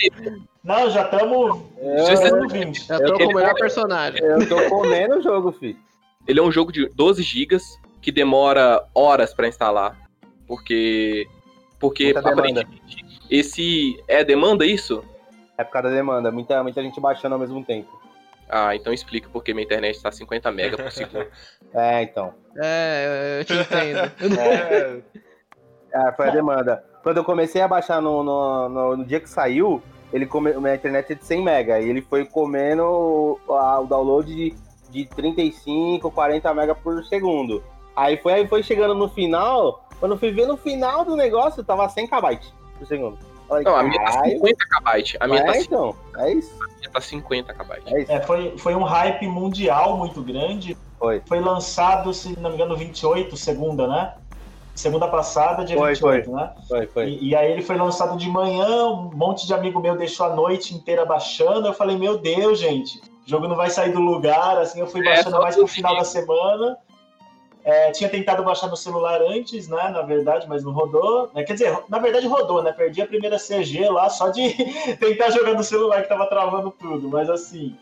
Não, 0.62 0.90
já 0.90 1.02
estamos. 1.02 1.60
Eu, 1.80 2.06
já 2.72 3.00
tô 3.00 3.18
com 3.18 3.24
o 3.24 3.34
melhor 3.34 3.54
personagem. 3.54 4.22
Eu 4.22 4.48
tô 4.48 4.62
comendo 4.70 5.18
o 5.18 5.22
jogo, 5.22 5.50
filho. 5.50 5.78
Ele 6.28 6.38
é 6.38 6.42
um 6.42 6.52
jogo 6.52 6.70
de 6.70 6.88
12 6.88 7.24
GB 7.24 7.58
que 8.00 8.12
demora 8.12 8.84
horas 8.94 9.34
para 9.34 9.48
instalar. 9.48 9.98
Porque. 10.46 11.26
Porque 11.80 12.04
muita 12.12 12.20
aparentemente 12.20 12.96
demanda. 12.96 13.26
esse. 13.28 14.00
É 14.06 14.22
demanda 14.22 14.64
isso? 14.64 15.04
É 15.58 15.64
por 15.64 15.72
causa 15.72 15.88
da 15.88 15.94
demanda. 15.94 16.30
Muita, 16.30 16.62
muita 16.62 16.82
gente 16.82 17.00
baixando 17.00 17.34
ao 17.34 17.40
mesmo 17.40 17.64
tempo. 17.64 17.90
Ah, 18.48 18.74
então 18.76 18.92
explica 18.92 19.28
porque 19.32 19.52
minha 19.52 19.64
internet 19.64 20.00
tá 20.00 20.12
50 20.12 20.50
MB 20.50 20.76
por 20.76 20.92
segundo. 20.92 21.26
é, 21.74 22.02
então. 22.02 22.34
É, 22.56 23.38
eu 23.40 23.44
te 23.44 23.54
entendo. 23.54 24.12
é, 24.38 25.02
é, 25.92 26.12
foi 26.12 26.28
a 26.28 26.30
demanda. 26.30 26.84
Quando 27.02 27.18
eu 27.18 27.24
comecei 27.24 27.60
a 27.60 27.68
baixar 27.68 28.00
no, 28.00 28.22
no, 28.22 28.68
no, 28.68 28.96
no 28.98 29.04
dia 29.04 29.20
que 29.20 29.28
saiu, 29.28 29.82
ele 30.12 30.26
come, 30.26 30.52
minha 30.54 30.74
internet 30.74 31.12
é 31.12 31.14
de 31.16 31.24
100 31.24 31.42
mega 31.42 31.80
e 31.80 31.88
ele 31.88 32.02
foi 32.02 32.24
comendo 32.24 32.82
o, 32.84 33.52
a, 33.52 33.80
o 33.80 33.86
download 33.86 34.32
de, 34.32 34.54
de 34.90 35.06
35, 35.06 36.10
40 36.10 36.54
mega 36.54 36.74
por 36.74 37.04
segundo. 37.04 37.62
Aí 37.94 38.16
foi, 38.18 38.32
aí 38.34 38.46
foi 38.46 38.62
chegando 38.62 38.94
no 38.94 39.08
final, 39.08 39.88
quando 39.98 40.12
eu 40.12 40.18
fui 40.18 40.30
ver 40.30 40.46
no 40.46 40.56
final 40.56 41.04
do 41.04 41.16
negócio, 41.16 41.64
tava 41.64 41.88
100 41.88 42.06
kb 42.06 42.38
por 42.78 42.86
segundo. 42.86 43.18
Falei, 43.48 43.64
não, 43.64 43.76
a 43.76 43.82
minha 43.82 44.04
tá 44.04 44.24
50 44.24 44.64
KB. 44.66 45.16
A 45.20 45.26
minha 45.26 45.40
é, 45.40 45.44
tá 45.44 45.58
então, 45.58 45.96
é 46.16 46.32
isso. 46.32 46.52
A 46.62 46.78
minha 46.78 46.90
tá 46.90 47.00
50 47.00 47.54
KB. 47.54 47.82
É 47.86 48.02
isso. 48.02 48.12
É, 48.12 48.20
foi, 48.20 48.58
foi 48.58 48.74
um 48.74 48.82
hype 48.82 49.26
mundial 49.28 49.96
muito 49.96 50.20
grande. 50.22 50.76
Foi. 50.98 51.22
Foi 51.26 51.40
lançado, 51.40 52.12
se 52.12 52.38
não 52.40 52.50
me 52.50 52.56
engano, 52.56 52.76
28, 52.76 53.36
segunda, 53.36 53.86
né? 53.86 54.14
Segunda 54.74 55.08
passada, 55.08 55.64
dia 55.64 55.76
foi, 55.76 55.94
28, 55.94 56.24
foi. 56.24 56.34
né? 56.34 56.50
Foi, 56.68 56.86
foi. 56.86 57.08
E, 57.08 57.28
e, 57.28 57.36
aí 57.36 57.52
ele 57.52 57.62
foi 57.62 57.76
lançado 57.76 58.16
de 58.16 58.28
manhã, 58.28 58.88
um 58.88 59.10
monte 59.14 59.46
de 59.46 59.54
amigo 59.54 59.80
meu 59.80 59.96
deixou 59.96 60.26
a 60.26 60.34
noite 60.34 60.74
inteira 60.74 61.04
baixando. 61.04 61.66
Eu 61.66 61.72
falei, 61.72 61.96
meu 61.96 62.18
Deus, 62.18 62.58
gente, 62.58 63.00
o 63.26 63.28
jogo 63.28 63.48
não 63.48 63.56
vai 63.56 63.70
sair 63.70 63.92
do 63.92 64.00
lugar. 64.00 64.58
Assim, 64.58 64.80
eu 64.80 64.86
fui 64.86 65.00
é, 65.00 65.14
baixando 65.14 65.38
mais 65.40 65.56
pro 65.56 65.66
final 65.66 65.96
da 65.96 66.04
semana. 66.04 66.76
É, 67.66 67.90
tinha 67.90 68.08
tentado 68.08 68.44
baixar 68.44 68.68
no 68.68 68.76
celular 68.76 69.20
antes, 69.20 69.66
né? 69.66 69.88
Na 69.88 70.02
verdade, 70.02 70.46
mas 70.48 70.62
não 70.62 70.70
rodou. 70.70 71.28
É, 71.34 71.42
quer 71.42 71.54
dizer, 71.54 71.76
na 71.88 71.98
verdade 71.98 72.28
rodou, 72.28 72.62
né? 72.62 72.70
Perdi 72.70 73.02
a 73.02 73.06
primeira 73.08 73.38
CG 73.38 73.88
lá 73.88 74.08
só 74.08 74.28
de 74.28 74.54
tentar 75.00 75.30
jogar 75.30 75.52
no 75.54 75.64
celular 75.64 76.02
que 76.02 76.08
tava 76.08 76.28
travando 76.28 76.70
tudo. 76.70 77.08
Mas 77.08 77.28
assim, 77.28 77.76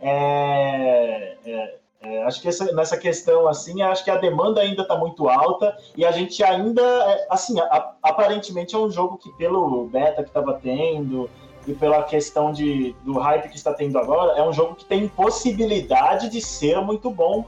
é, 0.00 1.36
é, 1.46 1.74
é, 2.02 2.22
acho 2.24 2.42
que 2.42 2.48
essa, 2.48 2.72
nessa 2.72 2.96
questão, 2.96 3.46
assim, 3.46 3.82
acho 3.82 4.02
que 4.02 4.10
a 4.10 4.16
demanda 4.16 4.62
ainda 4.62 4.82
está 4.82 4.96
muito 4.96 5.28
alta 5.28 5.76
e 5.96 6.04
a 6.04 6.10
gente 6.10 6.42
ainda, 6.42 6.82
é, 6.82 7.26
assim, 7.30 7.60
a, 7.60 7.94
aparentemente 8.02 8.74
é 8.74 8.78
um 8.78 8.90
jogo 8.90 9.16
que 9.16 9.30
pelo 9.34 9.86
beta 9.86 10.24
que 10.24 10.30
estava 10.30 10.54
tendo 10.54 11.30
e 11.68 11.74
pela 11.74 12.02
questão 12.02 12.50
de, 12.50 12.96
do 13.04 13.18
hype 13.18 13.50
que 13.50 13.56
está 13.56 13.72
tendo 13.72 13.96
agora, 13.96 14.36
é 14.36 14.42
um 14.42 14.52
jogo 14.52 14.74
que 14.74 14.84
tem 14.86 15.06
possibilidade 15.06 16.30
de 16.30 16.40
ser 16.40 16.80
muito 16.80 17.10
bom 17.10 17.44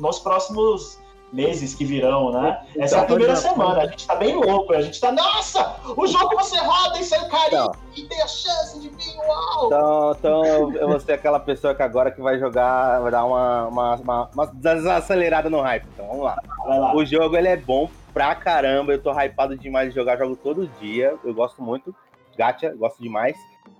nos 0.00 0.18
próximos 0.18 0.98
meses 1.32 1.74
que 1.74 1.84
virão, 1.84 2.32
né? 2.32 2.60
Essa 2.76 2.96
é 2.96 3.00
a 3.00 3.04
primeira 3.04 3.36
semana, 3.36 3.82
a 3.82 3.86
gente 3.86 4.06
tá 4.06 4.16
bem 4.16 4.34
louco, 4.34 4.72
a 4.72 4.82
gente 4.82 5.00
tá, 5.00 5.12
nossa, 5.12 5.76
o 5.96 6.06
jogo 6.06 6.36
você 6.36 6.58
roda 6.58 6.98
e 6.98 7.04
sai 7.04 7.28
carinho 7.28 7.46
então, 7.48 7.72
e 7.96 8.02
tem 8.02 8.20
a 8.20 8.26
chance 8.26 8.80
de 8.80 8.88
vir, 8.88 9.16
uau! 9.18 9.66
Então, 9.66 10.12
então 10.18 10.74
eu 10.74 10.88
vou 10.88 11.00
ser 11.00 11.12
aquela 11.12 11.38
pessoa 11.38 11.74
que 11.74 11.82
agora 11.82 12.10
que 12.10 12.20
vai 12.20 12.38
jogar, 12.38 13.00
vai 13.00 13.10
dar 13.10 13.24
uma, 13.24 13.66
uma, 13.66 13.94
uma, 13.96 14.30
uma 14.34 14.46
desacelerada 14.46 15.48
no 15.48 15.60
hype, 15.60 15.86
então 15.94 16.06
vamos 16.06 16.24
lá. 16.24 16.36
lá. 16.66 16.94
O 16.94 17.04
jogo, 17.04 17.36
ele 17.36 17.48
é 17.48 17.56
bom 17.56 17.88
pra 18.12 18.34
caramba, 18.34 18.92
eu 18.92 19.00
tô 19.00 19.12
hypado 19.12 19.56
demais 19.56 19.90
de 19.90 19.94
jogar 19.94 20.18
jogo 20.18 20.36
todo 20.36 20.66
dia, 20.80 21.14
eu 21.22 21.32
gosto 21.32 21.62
muito, 21.62 21.94
gacha, 22.36 22.74
gosto 22.74 23.00
demais, 23.00 23.36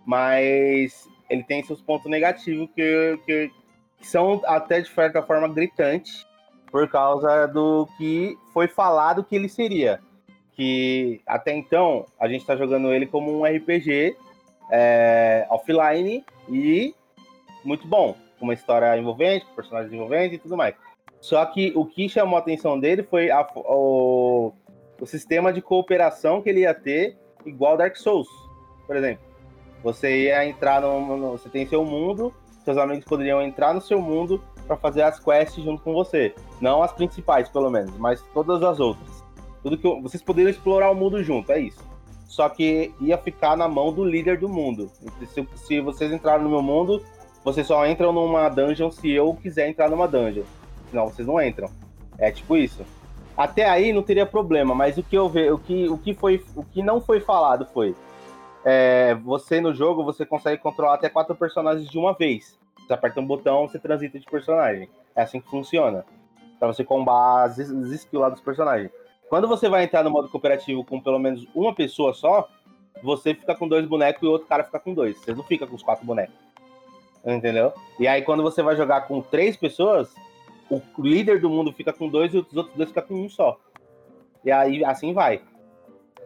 mas 0.06 1.08
ele 1.28 1.42
tem 1.42 1.64
seus 1.64 1.80
pontos 1.80 2.10
negativos 2.10 2.68
que, 2.74 3.18
que 3.26 3.50
são 4.00 4.40
até 4.44 4.80
de 4.80 4.88
certa 4.88 5.22
forma 5.22 5.48
gritantes, 5.48 6.26
por 6.70 6.88
causa 6.88 7.46
do 7.46 7.88
que 7.96 8.36
foi 8.52 8.68
falado 8.68 9.24
que 9.24 9.36
ele 9.36 9.48
seria. 9.48 10.00
Que 10.54 11.20
até 11.26 11.52
então 11.52 12.06
a 12.18 12.28
gente 12.28 12.40
está 12.40 12.56
jogando 12.56 12.92
ele 12.92 13.06
como 13.06 13.30
um 13.30 13.44
RPG 13.44 14.16
é, 14.70 15.46
offline 15.50 16.24
e 16.48 16.94
muito 17.64 17.86
bom, 17.86 18.16
com 18.38 18.44
uma 18.44 18.54
história 18.54 18.96
envolvente, 18.96 19.44
com 19.46 19.54
personagens 19.54 19.92
envolventes 19.92 20.36
e 20.36 20.38
tudo 20.38 20.56
mais. 20.56 20.74
Só 21.20 21.44
que 21.44 21.72
o 21.76 21.84
que 21.84 22.08
chamou 22.08 22.36
a 22.36 22.40
atenção 22.40 22.80
dele 22.80 23.02
foi 23.02 23.30
a, 23.30 23.46
o, 23.54 24.52
o 24.98 25.06
sistema 25.06 25.52
de 25.52 25.60
cooperação 25.60 26.40
que 26.40 26.48
ele 26.48 26.60
ia 26.60 26.74
ter, 26.74 27.16
igual 27.44 27.76
Dark 27.76 27.96
Souls, 27.96 28.28
por 28.86 28.96
exemplo. 28.96 29.22
Você 29.82 30.24
ia 30.24 30.46
entrar 30.46 30.80
no, 30.80 31.16
no, 31.16 31.32
Você 31.32 31.48
tem 31.48 31.66
seu 31.66 31.84
mundo, 31.84 32.34
seus 32.64 32.76
amigos 32.76 33.04
poderiam 33.04 33.42
entrar 33.42 33.74
no 33.74 33.80
seu 33.80 34.00
mundo 34.00 34.42
para 34.66 34.76
fazer 34.76 35.02
as 35.02 35.18
quests 35.18 35.64
junto 35.64 35.82
com 35.82 35.92
você. 35.92 36.34
Não 36.60 36.82
as 36.82 36.92
principais, 36.92 37.48
pelo 37.48 37.70
menos, 37.70 37.96
mas 37.96 38.22
todas 38.34 38.62
as 38.62 38.78
outras. 38.78 39.24
Tudo 39.62 39.76
que 39.76 40.00
vocês 40.00 40.22
poderiam 40.22 40.50
explorar 40.50 40.90
o 40.90 40.94
mundo 40.94 41.22
junto, 41.22 41.52
é 41.52 41.60
isso. 41.60 41.82
Só 42.26 42.48
que 42.48 42.94
ia 43.00 43.18
ficar 43.18 43.56
na 43.56 43.68
mão 43.68 43.92
do 43.92 44.04
líder 44.04 44.38
do 44.38 44.48
mundo. 44.48 44.90
Se, 45.26 45.46
se 45.56 45.80
vocês 45.80 46.12
entrarem 46.12 46.44
no 46.44 46.50
meu 46.50 46.62
mundo, 46.62 47.02
vocês 47.44 47.66
só 47.66 47.86
entram 47.86 48.12
numa 48.12 48.48
dungeon 48.48 48.90
se 48.90 49.10
eu 49.10 49.34
quiser 49.34 49.68
entrar 49.68 49.90
numa 49.90 50.06
dungeon. 50.06 50.44
Senão 50.90 51.08
vocês 51.08 51.26
não 51.26 51.42
entram. 51.42 51.68
É 52.18 52.30
tipo 52.30 52.56
isso. 52.56 52.84
Até 53.36 53.68
aí 53.68 53.92
não 53.92 54.02
teria 54.02 54.26
problema, 54.26 54.74
mas 54.74 54.98
o 54.98 55.02
que 55.02 55.16
eu 55.16 55.28
ve, 55.28 55.50
o 55.50 55.58
que, 55.58 55.88
o 55.88 55.96
que 55.96 56.14
foi, 56.14 56.44
o 56.54 56.62
que 56.62 56.82
não 56.82 57.00
foi 57.00 57.20
falado 57.20 57.66
foi, 57.72 57.96
é, 58.64 59.14
você 59.14 59.60
no 59.60 59.74
jogo 59.74 60.04
você 60.04 60.26
consegue 60.26 60.60
controlar 60.60 60.94
até 60.94 61.08
quatro 61.08 61.34
personagens 61.34 61.88
de 61.88 61.98
uma 61.98 62.12
vez. 62.12 62.58
Você 62.78 62.92
aperta 62.92 63.20
um 63.20 63.26
botão, 63.26 63.68
você 63.68 63.78
transita 63.78 64.18
de 64.18 64.26
personagem. 64.26 64.88
É 65.14 65.22
assim 65.22 65.40
que 65.40 65.48
funciona. 65.48 66.04
Pra 66.58 66.68
você 66.68 66.84
combar 66.84 67.44
as, 67.44 67.58
skills 67.58 68.20
lá 68.20 68.28
dos 68.28 68.40
personagens. 68.40 68.90
Quando 69.28 69.48
você 69.48 69.68
vai 69.68 69.84
entrar 69.84 70.02
no 70.02 70.10
modo 70.10 70.28
cooperativo 70.28 70.84
com 70.84 71.00
pelo 71.00 71.18
menos 71.18 71.46
uma 71.54 71.74
pessoa 71.74 72.12
só, 72.12 72.48
você 73.02 73.32
fica 73.34 73.54
com 73.54 73.68
dois 73.68 73.86
bonecos 73.86 74.22
e 74.22 74.26
o 74.26 74.30
outro 74.30 74.48
cara 74.48 74.64
fica 74.64 74.78
com 74.78 74.92
dois. 74.92 75.16
Você 75.18 75.32
não 75.32 75.44
fica 75.44 75.66
com 75.66 75.76
os 75.76 75.82
quatro 75.82 76.04
bonecos. 76.04 76.34
Entendeu? 77.24 77.72
E 77.98 78.08
aí 78.08 78.22
quando 78.22 78.42
você 78.42 78.62
vai 78.62 78.76
jogar 78.76 79.02
com 79.02 79.22
três 79.22 79.56
pessoas, 79.56 80.14
o 80.68 80.80
líder 80.98 81.40
do 81.40 81.48
mundo 81.48 81.72
fica 81.72 81.92
com 81.92 82.08
dois 82.08 82.34
e 82.34 82.38
os 82.38 82.56
outros 82.56 82.76
dois 82.76 82.88
ficam 82.88 83.04
com 83.04 83.14
um 83.14 83.28
só. 83.28 83.58
E 84.44 84.50
aí 84.50 84.84
assim 84.84 85.12
vai. 85.12 85.40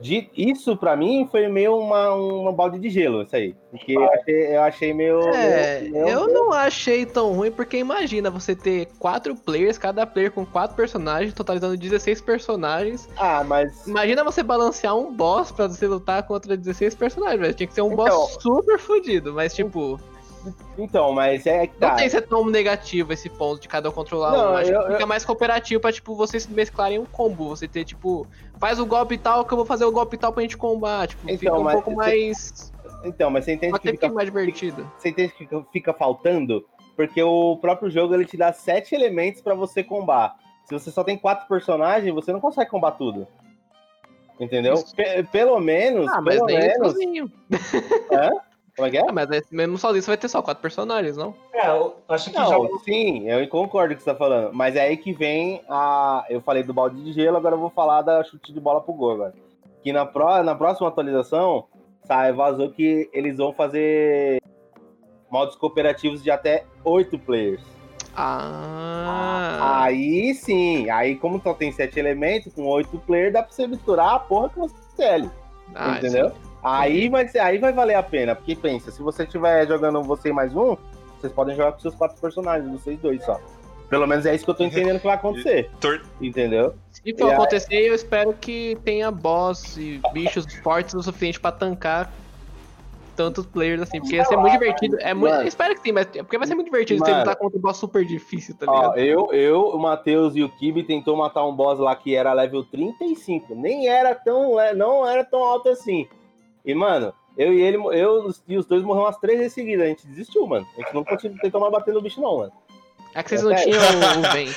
De, 0.00 0.28
isso 0.36 0.76
para 0.76 0.96
mim 0.96 1.26
foi 1.30 1.48
meio 1.48 1.78
uma, 1.78 2.12
uma 2.14 2.52
balde 2.52 2.78
de 2.78 2.90
gelo, 2.90 3.22
isso 3.22 3.34
aí. 3.34 3.54
Porque 3.70 3.92
eu 3.92 4.04
achei, 4.12 4.56
eu 4.56 4.62
achei 4.62 4.92
meio, 4.92 5.20
É, 5.28 5.80
meio, 5.80 5.92
meio- 5.92 6.08
eu 6.08 6.28
não 6.28 6.52
achei 6.52 7.06
tão 7.06 7.32
ruim, 7.32 7.50
porque 7.50 7.78
imagina 7.78 8.28
você 8.30 8.54
ter 8.56 8.88
quatro 8.98 9.34
players, 9.36 9.78
cada 9.78 10.04
player 10.06 10.30
com 10.32 10.44
quatro 10.44 10.76
personagens, 10.76 11.32
totalizando 11.32 11.76
16 11.76 12.20
personagens. 12.20 13.08
Ah, 13.16 13.42
mas. 13.44 13.86
Imagina 13.86 14.22
você 14.24 14.42
balancear 14.42 14.96
um 14.96 15.12
boss 15.14 15.50
pra 15.52 15.68
você 15.68 15.86
lutar 15.86 16.22
contra 16.24 16.56
16 16.56 16.94
personagens, 16.94 17.40
velho. 17.40 17.54
Tinha 17.54 17.66
que 17.66 17.74
ser 17.74 17.82
um 17.82 17.92
Então- 17.92 18.04
boss 18.04 18.36
super 18.42 18.78
fodido, 18.78 19.32
mas 19.32 19.54
tipo, 19.54 19.98
Então, 20.78 21.12
mas 21.12 21.46
é 21.46 21.66
que 21.66 21.74
não 21.80 21.88
tá. 21.90 21.94
tem 21.96 22.08
ser 22.08 22.22
tão 22.22 22.44
negativo 22.46 23.12
esse 23.12 23.28
ponto 23.28 23.60
de 23.60 23.68
cada 23.68 23.88
um 23.88 23.92
controlar 23.92 24.32
Não, 24.32 24.52
um. 24.52 24.56
Acho 24.56 24.70
eu- 24.72 24.82
que 24.86 24.92
fica 24.92 25.06
mais 25.06 25.24
cooperativo 25.24 25.80
pra, 25.80 25.92
tipo, 25.92 26.14
vocês 26.14 26.46
mesclarem 26.46 26.98
um 26.98 27.04
combo. 27.04 27.48
Você 27.48 27.66
ter, 27.68 27.84
tipo, 27.84 28.26
faz 28.58 28.78
o 28.78 28.86
golpe 28.86 29.16
tal 29.18 29.44
que 29.44 29.52
eu 29.52 29.56
vou 29.56 29.66
fazer 29.66 29.84
o 29.84 29.92
golpe 29.92 30.16
tal 30.16 30.32
pra 30.32 30.42
gente 30.42 30.56
combar. 30.56 31.06
Tipo, 31.08 31.22
Então, 31.24 31.38
fica 31.38 31.54
um 31.58 31.62
mas 31.62 31.74
pouco 31.74 31.90
você- 31.90 31.96
mais. 31.96 32.72
Então, 33.04 33.30
mas 33.30 33.44
você 33.44 33.52
entende 33.52 33.78
que 33.78 33.86
ser 33.88 33.92
fica, 33.92 34.08
mais 34.08 34.26
divertido. 34.26 34.90
você 34.98 35.10
entende 35.10 35.32
que 35.32 35.38
fica, 35.38 35.66
fica 35.72 35.92
faltando? 35.92 36.64
Porque 36.96 37.22
o 37.22 37.56
próprio 37.58 37.90
jogo 37.90 38.14
ele 38.14 38.24
te 38.24 38.36
dá 38.36 38.52
sete 38.52 38.94
elementos 38.94 39.40
pra 39.42 39.54
você 39.54 39.82
combar. 39.82 40.36
Se 40.64 40.72
você 40.72 40.90
só 40.90 41.04
tem 41.04 41.18
quatro 41.18 41.46
personagens, 41.46 42.14
você 42.14 42.32
não 42.32 42.40
consegue 42.40 42.70
combar 42.70 42.92
tudo. 42.92 43.26
Entendeu? 44.40 44.74
Pe- 44.96 45.22
pelo 45.30 45.60
menos, 45.60 46.08
Ah, 46.10 46.20
mas 46.20 46.34
pelo 46.34 46.46
nem 46.46 46.58
menos. 46.58 46.92
sozinho. 46.92 47.30
Como 48.76 48.88
é 48.88 48.90
que 48.90 48.98
é? 48.98 49.04
Ah, 49.08 49.12
mas 49.12 49.30
aí, 49.30 49.42
mesmo 49.50 49.78
sozinho 49.78 50.02
você 50.02 50.10
vai 50.10 50.16
ter 50.16 50.28
só 50.28 50.42
quatro 50.42 50.60
personagens, 50.60 51.16
não? 51.16 51.34
É, 51.52 51.68
eu 51.68 51.94
acho 52.08 52.30
que 52.30 52.36
Não, 52.36 52.48
jogo 52.48 52.78
sim, 52.80 53.28
eu 53.28 53.46
concordo 53.48 53.94
com 53.94 53.94
o 53.94 53.96
que 53.98 54.02
você 54.02 54.10
tá 54.10 54.16
falando. 54.16 54.52
Mas 54.52 54.74
é 54.74 54.82
aí 54.82 54.96
que 54.96 55.12
vem 55.12 55.62
a. 55.68 56.24
Eu 56.28 56.40
falei 56.40 56.64
do 56.64 56.74
balde 56.74 57.02
de 57.02 57.12
gelo, 57.12 57.36
agora 57.36 57.54
eu 57.54 57.60
vou 57.60 57.70
falar 57.70 58.02
da 58.02 58.24
chute 58.24 58.52
de 58.52 58.60
bola 58.60 58.80
pro 58.80 58.92
gol 58.92 59.12
agora. 59.12 59.34
Que 59.82 59.92
na, 59.92 60.04
pró... 60.04 60.42
na 60.42 60.54
próxima 60.56 60.88
atualização, 60.88 61.66
sai, 62.04 62.32
vazou 62.32 62.70
que 62.70 63.08
eles 63.12 63.36
vão 63.36 63.52
fazer 63.52 64.40
modos 65.30 65.54
cooperativos 65.54 66.22
de 66.22 66.30
até 66.30 66.64
oito 66.84 67.16
players. 67.18 67.62
Ah. 68.16 69.82
Aí 69.82 70.34
sim, 70.34 70.88
aí 70.90 71.16
como 71.16 71.40
só 71.40 71.54
tem 71.54 71.70
sete 71.70 71.98
elementos, 71.98 72.52
com 72.54 72.64
oito 72.66 72.98
players, 73.00 73.32
dá 73.32 73.42
pra 73.42 73.52
você 73.52 73.66
misturar 73.66 74.14
a 74.14 74.18
porra 74.18 74.48
que 74.48 74.58
você 74.58 74.74
quiser. 74.90 75.30
Ah, 75.74 75.96
entendeu? 75.96 76.32
Aí 76.64 77.08
vai, 77.10 77.28
ser, 77.28 77.40
aí 77.40 77.58
vai 77.58 77.72
valer 77.72 77.94
a 77.94 78.02
pena, 78.02 78.34
porque 78.34 78.56
pensa, 78.56 78.90
se 78.90 79.02
você 79.02 79.24
estiver 79.24 79.66
jogando 79.66 80.02
você 80.02 80.30
e 80.30 80.32
mais 80.32 80.54
um, 80.56 80.76
vocês 81.20 81.32
podem 81.32 81.54
jogar 81.54 81.72
com 81.72 81.80
seus 81.80 81.94
quatro 81.94 82.18
personagens, 82.20 82.70
vocês 82.72 82.98
dois 83.00 83.22
só. 83.24 83.38
Pelo 83.90 84.06
menos 84.06 84.24
é 84.24 84.34
isso 84.34 84.44
que 84.44 84.50
eu 84.50 84.54
tô 84.54 84.64
entendendo 84.64 84.98
que 84.98 85.06
vai 85.06 85.14
acontecer. 85.14 85.70
Entendeu? 86.20 86.74
Se 86.90 87.02
for 87.12 87.26
E 87.26 87.30
aí- 87.30 87.32
acontecer, 87.34 87.74
eu 87.88 87.94
espero 87.94 88.32
que 88.32 88.76
tenha 88.82 89.10
boss 89.10 89.76
e 89.76 90.00
bichos 90.12 90.46
fortes 90.62 90.94
o 90.94 91.02
suficiente 91.02 91.38
pra 91.38 91.52
tancar 91.52 92.10
tantos 93.14 93.46
players 93.46 93.82
assim. 93.82 94.00
Porque 94.00 94.16
ia 94.16 94.24
ser 94.24 94.36
muito 94.36 94.52
divertido. 94.52 94.96
É 95.00 95.12
muito, 95.14 95.32
Mano. 95.34 95.46
espero 95.46 95.74
que 95.74 95.82
sim, 95.82 95.92
mas 95.92 96.08
é 96.14 96.22
porque 96.22 96.38
vai 96.38 96.46
ser 96.48 96.54
muito 96.54 96.66
divertido 96.66 96.98
você 97.04 97.10
Mano. 97.10 97.22
lutar 97.24 97.36
contra 97.36 97.58
um 97.58 97.60
boss 97.60 97.76
super 97.76 98.04
difícil, 98.04 98.56
tá 98.56 98.64
Ó, 98.66 98.74
ligado? 98.74 98.98
eu, 98.98 99.32
eu, 99.32 99.60
o 99.68 99.78
Matheus 99.78 100.34
e 100.34 100.42
o 100.42 100.48
Kibi 100.48 100.82
tentou 100.82 101.14
matar 101.16 101.46
um 101.46 101.54
boss 101.54 101.78
lá 101.78 101.94
que 101.94 102.16
era 102.16 102.32
level 102.32 102.64
35. 102.64 103.54
Nem 103.54 103.86
era 103.86 104.14
tão, 104.14 104.56
não 104.74 105.06
era 105.06 105.22
tão 105.24 105.44
alto 105.44 105.68
assim. 105.68 106.08
E, 106.64 106.74
mano, 106.74 107.12
eu 107.36 107.52
e 107.52 107.60
ele, 107.60 107.76
eu 107.76 108.30
e 108.48 108.56
os 108.56 108.66
dois 108.66 108.82
morremos 108.82 109.08
umas 109.08 109.18
três 109.18 109.38
vezes 109.38 109.52
seguidas. 109.52 109.84
A 109.84 109.88
gente 109.88 110.06
desistiu, 110.06 110.46
mano. 110.46 110.66
A 110.76 110.80
gente 110.80 110.94
não 110.94 111.04
continuou 111.04 111.38
tentou 111.40 111.60
mais 111.60 111.72
bater 111.72 111.92
no 111.94 112.00
bicho, 112.00 112.20
não, 112.20 112.38
mano. 112.38 112.52
É 113.14 113.22
que 113.22 113.28
vocês 113.30 113.42
não 113.42 113.52
É. 113.52 113.62
tinham 113.62 113.78
o 113.78 114.32
vent. 114.32 114.56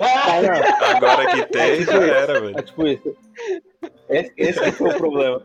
Ah. 0.00 0.86
Agora 0.96 1.26
que 1.34 1.46
tem, 1.46 1.82
já 1.84 1.94
era, 1.94 2.38
É 2.38 2.40
velho. 2.40 2.62
tipo 2.62 2.86
isso. 2.86 3.16
Esse, 4.08 4.32
esse 4.36 4.60
que 4.60 4.72
foi 4.72 4.90
o 4.90 4.96
problema. 4.96 5.42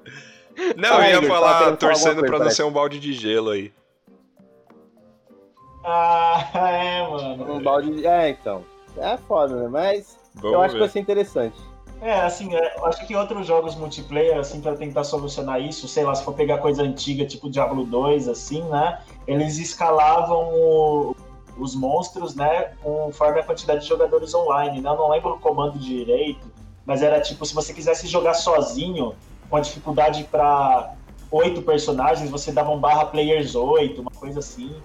Não, 0.78 0.90
Fala, 0.90 1.04
eu 1.08 1.10
ia 1.10 1.18
Igor, 1.18 1.22
tava 1.30 1.34
falar, 1.40 1.60
falar 1.64 1.78
torcendo 1.78 2.08
alguma 2.10 2.22
pra 2.28 2.30
coisa, 2.38 2.44
não 2.46 2.52
ser 2.52 2.64
um 2.64 2.72
balde 2.72 3.00
de 3.00 3.14
gelo 3.14 3.50
aí. 3.50 3.74
Ah, 5.84 6.48
é, 6.72 7.08
mano. 7.10 7.54
Um 7.56 7.62
balde 7.64 7.96
de... 7.96 8.06
É, 8.06 8.30
então. 8.30 8.64
É 8.98 9.18
foda, 9.18 9.56
né? 9.56 9.68
Mas 9.70 10.20
Vamos 10.36 10.52
eu 10.54 10.62
acho 10.62 10.74
que 10.74 10.80
vai 10.80 10.88
ver. 10.88 10.94
ser 10.94 11.00
interessante. 11.00 11.60
É, 12.04 12.20
assim, 12.20 12.54
é, 12.54 12.76
acho 12.84 13.08
que 13.08 13.16
outros 13.16 13.48
jogos 13.48 13.76
multiplayer, 13.76 14.38
assim, 14.38 14.60
pra 14.60 14.76
tentar 14.76 15.06
solucionar 15.06 15.62
isso, 15.62 15.88
sei 15.88 16.04
lá, 16.04 16.14
se 16.14 16.22
for 16.22 16.34
pegar 16.34 16.58
coisa 16.58 16.84
antiga, 16.84 17.26
tipo 17.26 17.50
Diablo 17.50 17.86
2, 17.86 18.28
assim, 18.28 18.62
né? 18.64 19.00
Eles 19.26 19.58
escalavam 19.58 20.50
o- 20.54 21.16
os 21.58 21.74
monstros, 21.76 22.36
né, 22.36 22.74
conforme 22.82 23.40
a 23.40 23.44
quantidade 23.44 23.84
de 23.84 23.88
jogadores 23.88 24.34
online, 24.34 24.82
né? 24.82 24.90
Eu 24.90 24.98
não 24.98 25.10
lembro 25.10 25.36
o 25.36 25.40
comando 25.40 25.80
direito, 25.80 26.52
mas 26.86 27.02
era 27.02 27.22
tipo, 27.22 27.46
se 27.46 27.56
você 27.56 27.74
quisesse 27.74 28.06
jogar 28.08 28.34
sozinho, 28.34 29.16
com 29.50 29.56
a 29.56 29.62
dificuldade 29.62 30.26
pra 30.30 30.94
oito 31.32 31.62
personagens, 31.62 32.30
você 32.30 32.52
dava 32.52 32.70
um 32.72 32.80
barra 32.80 33.06
players 33.06 33.56
8, 33.56 34.02
uma 34.02 34.12
coisa 34.20 34.40
assim. 34.40 34.76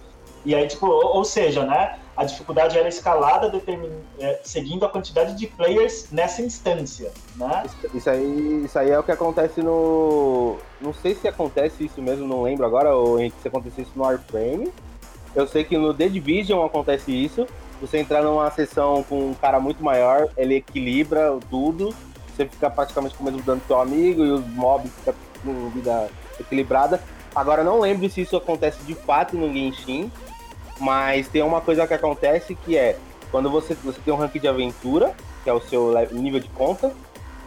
E 0.45 0.55
aí, 0.55 0.69
tipo, 0.69 0.86
ou, 0.86 1.16
ou 1.16 1.24
seja, 1.24 1.65
né? 1.65 1.99
A 2.19 2.24
dificuldade 2.24 2.77
era 2.77 2.89
escalada 2.89 3.49
determin... 3.49 3.93
é, 4.19 4.40
seguindo 4.43 4.85
a 4.85 4.89
quantidade 4.89 5.36
de 5.36 5.47
players 5.47 6.09
nessa 6.11 6.43
instância, 6.43 7.12
né? 7.36 7.62
Isso- 7.95 8.11
aí, 8.11 8.65
isso 8.65 8.77
aí 8.77 8.90
é 8.90 8.99
o 8.99 9.05
que 9.05 9.12
acontece 9.12 9.62
no. 9.62 10.57
Não 10.81 10.93
sei 10.93 11.15
se 11.15 11.28
acontece 11.28 11.85
isso 11.85 12.03
mesmo, 12.03 12.27
não 12.27 12.43
lembro 12.43 12.66
agora, 12.66 12.93
ou 12.93 13.19
se 13.19 13.47
aconteceu 13.47 13.85
isso 13.85 13.93
no 13.95 14.03
Warframe. 14.03 14.73
Eu 15.32 15.47
sei 15.47 15.62
que 15.62 15.78
no 15.78 15.95
The 15.95 16.09
Division 16.09 16.66
acontece 16.66 17.12
isso. 17.12 17.47
Você 17.81 17.99
entrar 17.99 18.20
numa 18.24 18.51
sessão 18.51 19.05
com 19.05 19.31
um 19.31 19.35
cara 19.35 19.61
muito 19.61 19.85
maior, 19.85 20.28
ele 20.36 20.57
equilibra 20.57 21.39
tudo. 21.49 21.95
Você 22.35 22.47
fica 22.47 22.69
praticamente 22.69 23.15
com 23.15 23.23
o 23.23 23.27
mesmo 23.27 23.43
dano 23.43 23.61
do 23.61 23.66
seu 23.69 23.81
amigo 23.81 24.24
e 24.24 24.31
os 24.32 24.45
mobs 24.49 24.90
ficam 24.93 25.15
com 25.45 25.69
vida 25.70 26.09
equilibrada. 26.40 27.01
Agora 27.32 27.62
não 27.62 27.78
lembro 27.78 28.11
se 28.11 28.23
isso 28.23 28.36
acontece 28.36 28.82
de 28.82 28.97
fato 28.97 29.36
no 29.36 29.53
Genshin, 29.53 30.11
mas 30.78 31.28
tem 31.28 31.42
uma 31.42 31.60
coisa 31.60 31.86
que 31.86 31.94
acontece 31.94 32.55
que 32.55 32.76
é 32.76 32.98
quando 33.30 33.50
você, 33.50 33.74
você 33.74 34.00
tem 34.05 34.12
um 34.12 34.16
rank 34.16 34.38
de 34.38 34.48
aventura, 34.48 35.14
que 35.44 35.50
é 35.50 35.52
o 35.52 35.60
seu 35.60 35.92
nível 36.12 36.40
de 36.40 36.48
conta, 36.48 36.92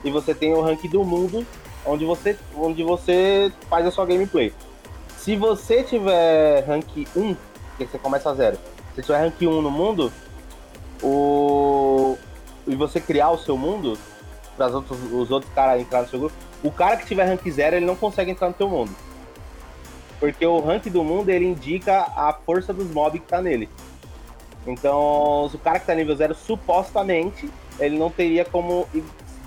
e 0.04 0.12
você 0.12 0.34
tem 0.34 0.54
o 0.54 0.62
rank 0.62 0.88
do 0.88 1.04
mundo, 1.04 1.46
onde 1.86 2.06
você, 2.06 2.38
onde 2.56 2.84
você 2.84 3.52
faz 3.70 3.86
a 3.86 3.92
sua 3.92 4.06
gameplay. 4.06 4.54
Se 5.18 5.36
você 5.36 5.84
tiver 5.84 6.64
rank 6.66 7.08
1, 7.16 7.36
que 7.78 7.86
você 7.86 7.98
começa 7.98 8.30
a 8.30 8.34
zero, 8.34 8.58
se 8.96 9.02
tiver 9.02 9.20
rank 9.20 9.42
1 9.42 9.62
no 9.62 9.72
mundo, 9.72 10.12
o 11.02 12.18
e 12.68 12.76
você 12.76 13.00
criar 13.00 13.32
o 13.32 13.38
seu 13.38 13.58
mundo, 13.58 13.98
para 14.56 14.68
os 14.68 15.32
outros 15.32 15.52
caras 15.54 15.82
entrar 15.82 16.04
no 16.04 16.08
seu 16.08 16.20
grupo, 16.20 16.36
o 16.64 16.72
cara 16.72 16.98
que 16.98 17.08
tiver 17.08 17.26
rank 17.26 17.50
0, 17.50 17.76
ele 17.76 17.86
não 17.86 17.96
consegue 17.96 18.32
entrar 18.32 18.50
no 18.50 18.56
seu 18.56 18.70
mundo. 18.70 18.92
Porque 20.22 20.46
o 20.46 20.60
rank 20.60 20.86
do 20.86 21.04
mundo, 21.04 21.30
ele 21.30 21.46
indica 21.46 22.02
a 22.16 22.32
força 22.32 22.72
dos 22.72 22.92
mobs 22.92 23.20
que 23.20 23.28
tá 23.28 23.42
nele. 23.42 23.68
Então, 24.68 25.48
se 25.50 25.56
o 25.56 25.60
cara 25.60 25.80
que 25.80 25.88
tá 25.88 25.96
nível 25.96 26.16
0, 26.16 26.36
supostamente, 26.36 27.50
ele 27.80 27.98
não 27.98 28.12
teria 28.12 28.46
como 28.46 28.88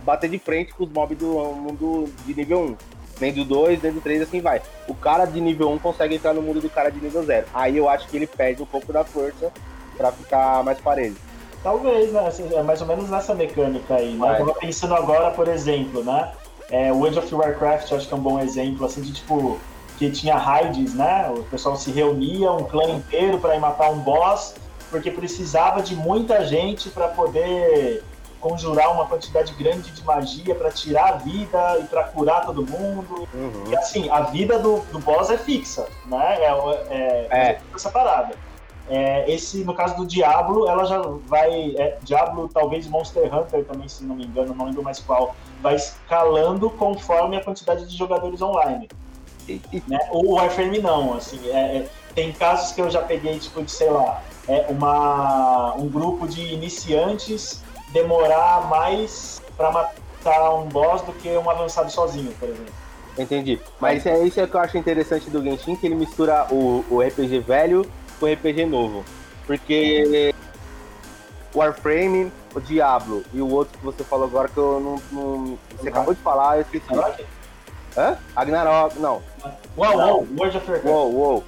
bater 0.02 0.28
de 0.28 0.38
frente 0.40 0.74
com 0.74 0.82
os 0.82 0.90
mobs 0.90 1.16
do 1.16 1.26
mundo 1.26 2.12
de 2.26 2.34
nível 2.34 2.60
1. 2.60 2.76
Nem 3.20 3.32
do 3.32 3.44
2, 3.44 3.80
nem 3.80 3.92
do 3.92 4.00
3, 4.00 4.22
assim 4.22 4.40
vai. 4.40 4.60
O 4.88 4.94
cara 4.96 5.24
de 5.24 5.40
nível 5.40 5.70
1 5.70 5.78
consegue 5.78 6.16
entrar 6.16 6.34
no 6.34 6.42
mundo 6.42 6.60
do 6.60 6.68
cara 6.68 6.90
de 6.90 7.00
nível 7.00 7.22
0. 7.22 7.46
Aí 7.54 7.76
eu 7.76 7.88
acho 7.88 8.08
que 8.08 8.16
ele 8.16 8.26
perde 8.26 8.60
um 8.60 8.66
pouco 8.66 8.92
da 8.92 9.04
força 9.04 9.52
pra 9.96 10.10
ficar 10.10 10.64
mais 10.64 10.80
parelho. 10.80 11.16
Talvez, 11.62 12.12
né? 12.12 12.26
assim, 12.26 12.52
É 12.52 12.64
mais 12.64 12.80
ou 12.80 12.88
menos 12.88 13.08
nessa 13.08 13.32
mecânica 13.32 13.94
aí, 13.94 14.14
né? 14.14 14.32
Eu 14.40 14.46
tava 14.46 14.54
pensando 14.54 14.96
agora, 14.96 15.30
por 15.30 15.46
exemplo, 15.46 16.02
né? 16.02 16.32
É, 16.68 16.92
o 16.92 17.06
Age 17.06 17.20
of 17.20 17.32
Warcraft, 17.32 17.92
acho 17.92 18.08
que 18.08 18.12
é 18.12 18.16
um 18.16 18.20
bom 18.20 18.40
exemplo, 18.40 18.84
assim, 18.84 19.00
de 19.00 19.12
tipo, 19.12 19.60
que 19.98 20.10
tinha 20.10 20.36
raids, 20.36 20.94
né? 20.94 21.32
O 21.34 21.42
pessoal 21.44 21.76
se 21.76 21.90
reunia, 21.90 22.50
um 22.52 22.64
clã 22.64 22.84
inteiro 22.90 23.38
para 23.38 23.54
ir 23.56 23.60
matar 23.60 23.90
um 23.90 23.98
boss, 23.98 24.54
porque 24.90 25.10
precisava 25.10 25.82
de 25.82 25.94
muita 25.94 26.44
gente 26.44 26.88
para 26.90 27.08
poder 27.08 28.02
conjurar 28.40 28.92
uma 28.92 29.06
quantidade 29.06 29.54
grande 29.54 29.90
de 29.90 30.04
magia 30.04 30.54
para 30.54 30.70
tirar 30.70 31.14
a 31.14 31.16
vida 31.16 31.78
e 31.80 31.84
para 31.84 32.04
curar 32.04 32.44
todo 32.44 32.66
mundo. 32.66 33.26
Uhum. 33.32 33.64
E 33.68 33.76
assim, 33.76 34.10
a 34.10 34.20
vida 34.20 34.58
do, 34.58 34.80
do 34.92 34.98
boss 34.98 35.30
é 35.30 35.38
fixa, 35.38 35.86
né? 36.06 36.36
É, 36.40 36.50
é, 36.90 37.28
É. 37.30 37.60
essa 37.74 37.90
parada. 37.90 38.34
É, 38.86 39.24
esse, 39.32 39.64
no 39.64 39.72
caso 39.72 39.96
do 39.96 40.06
Diablo, 40.06 40.68
ela 40.68 40.84
já 40.84 41.00
vai. 41.26 41.74
é, 41.78 41.96
Diablo, 42.02 42.50
talvez 42.52 42.86
Monster 42.86 43.34
Hunter 43.34 43.64
também, 43.64 43.88
se 43.88 44.04
não 44.04 44.14
me 44.14 44.26
engano, 44.26 44.54
não 44.54 44.66
lembro 44.66 44.82
mais 44.82 45.00
qual, 45.00 45.34
vai 45.62 45.76
escalando 45.76 46.68
conforme 46.68 47.38
a 47.38 47.42
quantidade 47.42 47.86
de 47.86 47.96
jogadores 47.96 48.42
online. 48.42 48.88
Né? 49.88 49.98
O 50.10 50.34
Warframe 50.34 50.78
não, 50.78 51.14
assim, 51.14 51.38
é- 51.50 51.78
é- 51.78 51.88
tem 52.14 52.32
casos 52.32 52.72
que 52.72 52.80
eu 52.80 52.88
já 52.90 53.02
peguei, 53.02 53.38
tipo, 53.38 53.62
de, 53.62 53.70
sei 53.70 53.90
lá, 53.90 54.22
é 54.48 54.66
uma, 54.68 55.74
um 55.76 55.88
grupo 55.88 56.26
de 56.28 56.42
iniciantes 56.52 57.60
demorar 57.92 58.68
mais 58.68 59.42
pra 59.56 59.70
matar 59.70 60.54
um 60.54 60.66
boss 60.66 61.02
do 61.02 61.12
que 61.12 61.28
um 61.36 61.48
avançado 61.50 61.90
sozinho, 61.90 62.32
por 62.38 62.48
exemplo. 62.48 62.72
Entendi. 63.18 63.60
Mas 63.80 64.04
é 64.06 64.18
isso 64.24 64.40
é 64.40 64.46
que 64.46 64.54
eu 64.54 64.60
acho 64.60 64.76
interessante 64.76 65.30
do 65.30 65.42
Genshin, 65.42 65.76
que 65.76 65.86
ele 65.86 65.94
mistura 65.94 66.46
o, 66.50 66.84
o 66.90 67.00
RPG 67.00 67.38
velho 67.40 67.88
com 68.18 68.26
o 68.26 68.32
RPG 68.32 68.66
novo. 68.66 69.04
Porque 69.46 70.34
o 71.54 71.58
Warframe, 71.58 72.32
o 72.54 72.60
Diablo 72.60 73.22
e 73.32 73.40
o 73.40 73.48
outro 73.50 73.78
que 73.78 73.84
você 73.84 74.02
falou 74.02 74.26
agora 74.26 74.48
que 74.48 74.56
eu 74.58 74.80
não. 74.80 75.02
não- 75.12 75.58
você 75.78 75.88
acabou 75.88 76.12
de 76.14 76.20
falar, 76.20 76.56
eu 76.56 76.62
esqueci. 76.62 76.86
Caraca. 76.88 77.24
Hã? 77.96 78.16
Ragnarok, 78.34 78.98
não. 78.98 79.22
Uau, 79.76 79.96
uau, 79.96 80.26
World 80.36 80.56
of 80.56 80.70
Warcraft. 80.70 80.84
Uou, 80.84 81.14
uou. 81.14 81.44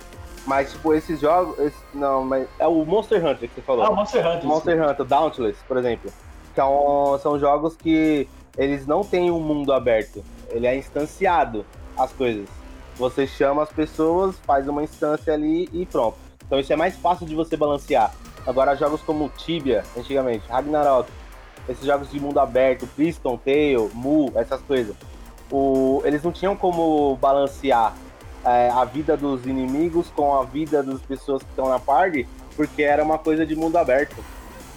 Mas, 0.47 0.73
tipo, 0.73 0.95
esses 0.95 1.21
jogos. 1.21 1.59
Esse, 1.59 1.77
não, 1.93 2.25
mas. 2.25 2.47
É 2.59 2.67
o 2.67 2.85
Monster 2.85 3.25
Hunter 3.25 3.49
que 3.49 3.55
você 3.57 3.63
falou. 3.63 3.85
Ah, 3.85 3.91
o 3.91 3.97
Monster 3.97 4.27
Hunter. 4.27 4.45
Monster 4.45 4.83
Hunter, 4.83 5.05
Dauntless, 5.05 5.59
por 5.67 5.77
exemplo. 5.77 6.13
São, 6.55 7.19
são 7.21 7.39
jogos 7.39 7.77
que 7.77 8.29
eles 8.57 8.87
não 8.87 9.03
têm 9.03 9.31
um 9.31 9.41
mundo 9.41 9.73
aberto. 9.73 10.25
Ele 10.51 10.67
é 10.67 10.77
instanciado 10.77 11.67
as 11.99 12.13
coisas. 12.13 12.49
Você 12.97 13.27
chama 13.27 13.63
as 13.63 13.71
pessoas, 13.71 14.39
faz 14.47 14.67
uma 14.69 14.83
instância 14.83 15.35
ali 15.35 15.69
e 15.73 15.85
pronto. 15.85 16.17
Então 16.47 16.59
isso 16.59 16.73
é 16.73 16.77
mais 16.77 16.97
fácil 16.97 17.27
de 17.27 17.35
você 17.35 17.57
balancear. 17.57 18.15
Agora, 18.47 18.77
jogos 18.77 19.03
como 19.03 19.29
Tibia, 19.37 19.83
antigamente, 19.97 20.47
Ragnarok, 20.49 21.11
esses 21.69 21.85
jogos 21.85 22.11
de 22.11 22.21
mundo 22.21 22.39
aberto, 22.39 22.87
Priston, 22.87 23.37
Tail, 23.37 23.91
Mu, 23.93 24.31
essas 24.37 24.63
coisas, 24.63 24.95
o, 25.57 26.03
eles 26.05 26.23
não 26.23 26.31
tinham 26.31 26.55
como 26.55 27.17
balancear 27.17 27.95
é, 28.45 28.69
a 28.69 28.85
vida 28.85 29.17
dos 29.17 29.47
inimigos 29.47 30.09
com 30.15 30.37
a 30.37 30.45
vida 30.45 30.83
das 30.83 31.01
pessoas 31.01 31.43
que 31.43 31.49
estão 31.49 31.69
na 31.69 31.79
party, 31.79 32.29
porque 32.55 32.83
era 32.83 33.03
uma 33.03 33.17
coisa 33.17 33.47
de 33.47 33.57
mundo 33.57 33.77
aberto. 33.77 34.17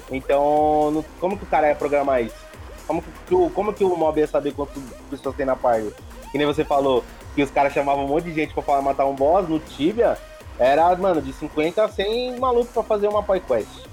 Então, 0.10 1.04
como 1.20 1.38
que 1.38 1.44
o 1.44 1.48
cara 1.48 1.68
ia 1.68 1.76
programar 1.76 2.24
isso? 2.24 2.50
Como 2.88 3.02
que, 3.02 3.50
como 3.54 3.74
que 3.74 3.84
o 3.84 3.96
mob 3.96 4.20
ia 4.20 4.26
saber 4.26 4.54
quantas 4.54 4.82
pessoas 5.10 5.36
tem 5.36 5.46
na 5.46 5.56
party? 5.56 5.94
Que 6.32 6.38
nem 6.38 6.48
você 6.48 6.64
falou, 6.64 7.04
que 7.36 7.44
os 7.44 7.52
caras 7.52 7.74
chamavam 7.74 8.06
um 8.06 8.08
monte 8.08 8.26
de 8.26 8.34
gente 8.34 8.54
pra 8.54 8.82
matar 8.82 9.06
um 9.06 9.16
boss 9.16 9.48
no 9.50 9.60
Tibia, 9.60 10.18
era, 10.58 10.96
mano, 10.96 11.22
de 11.22 11.34
50 11.34 11.84
a 11.84 11.90
100 11.90 12.40
maluco 12.40 12.72
pra 12.74 12.84
fazer 12.84 13.08
uma 13.08 13.22
Poi 13.22 13.42
Quest. 13.42 13.86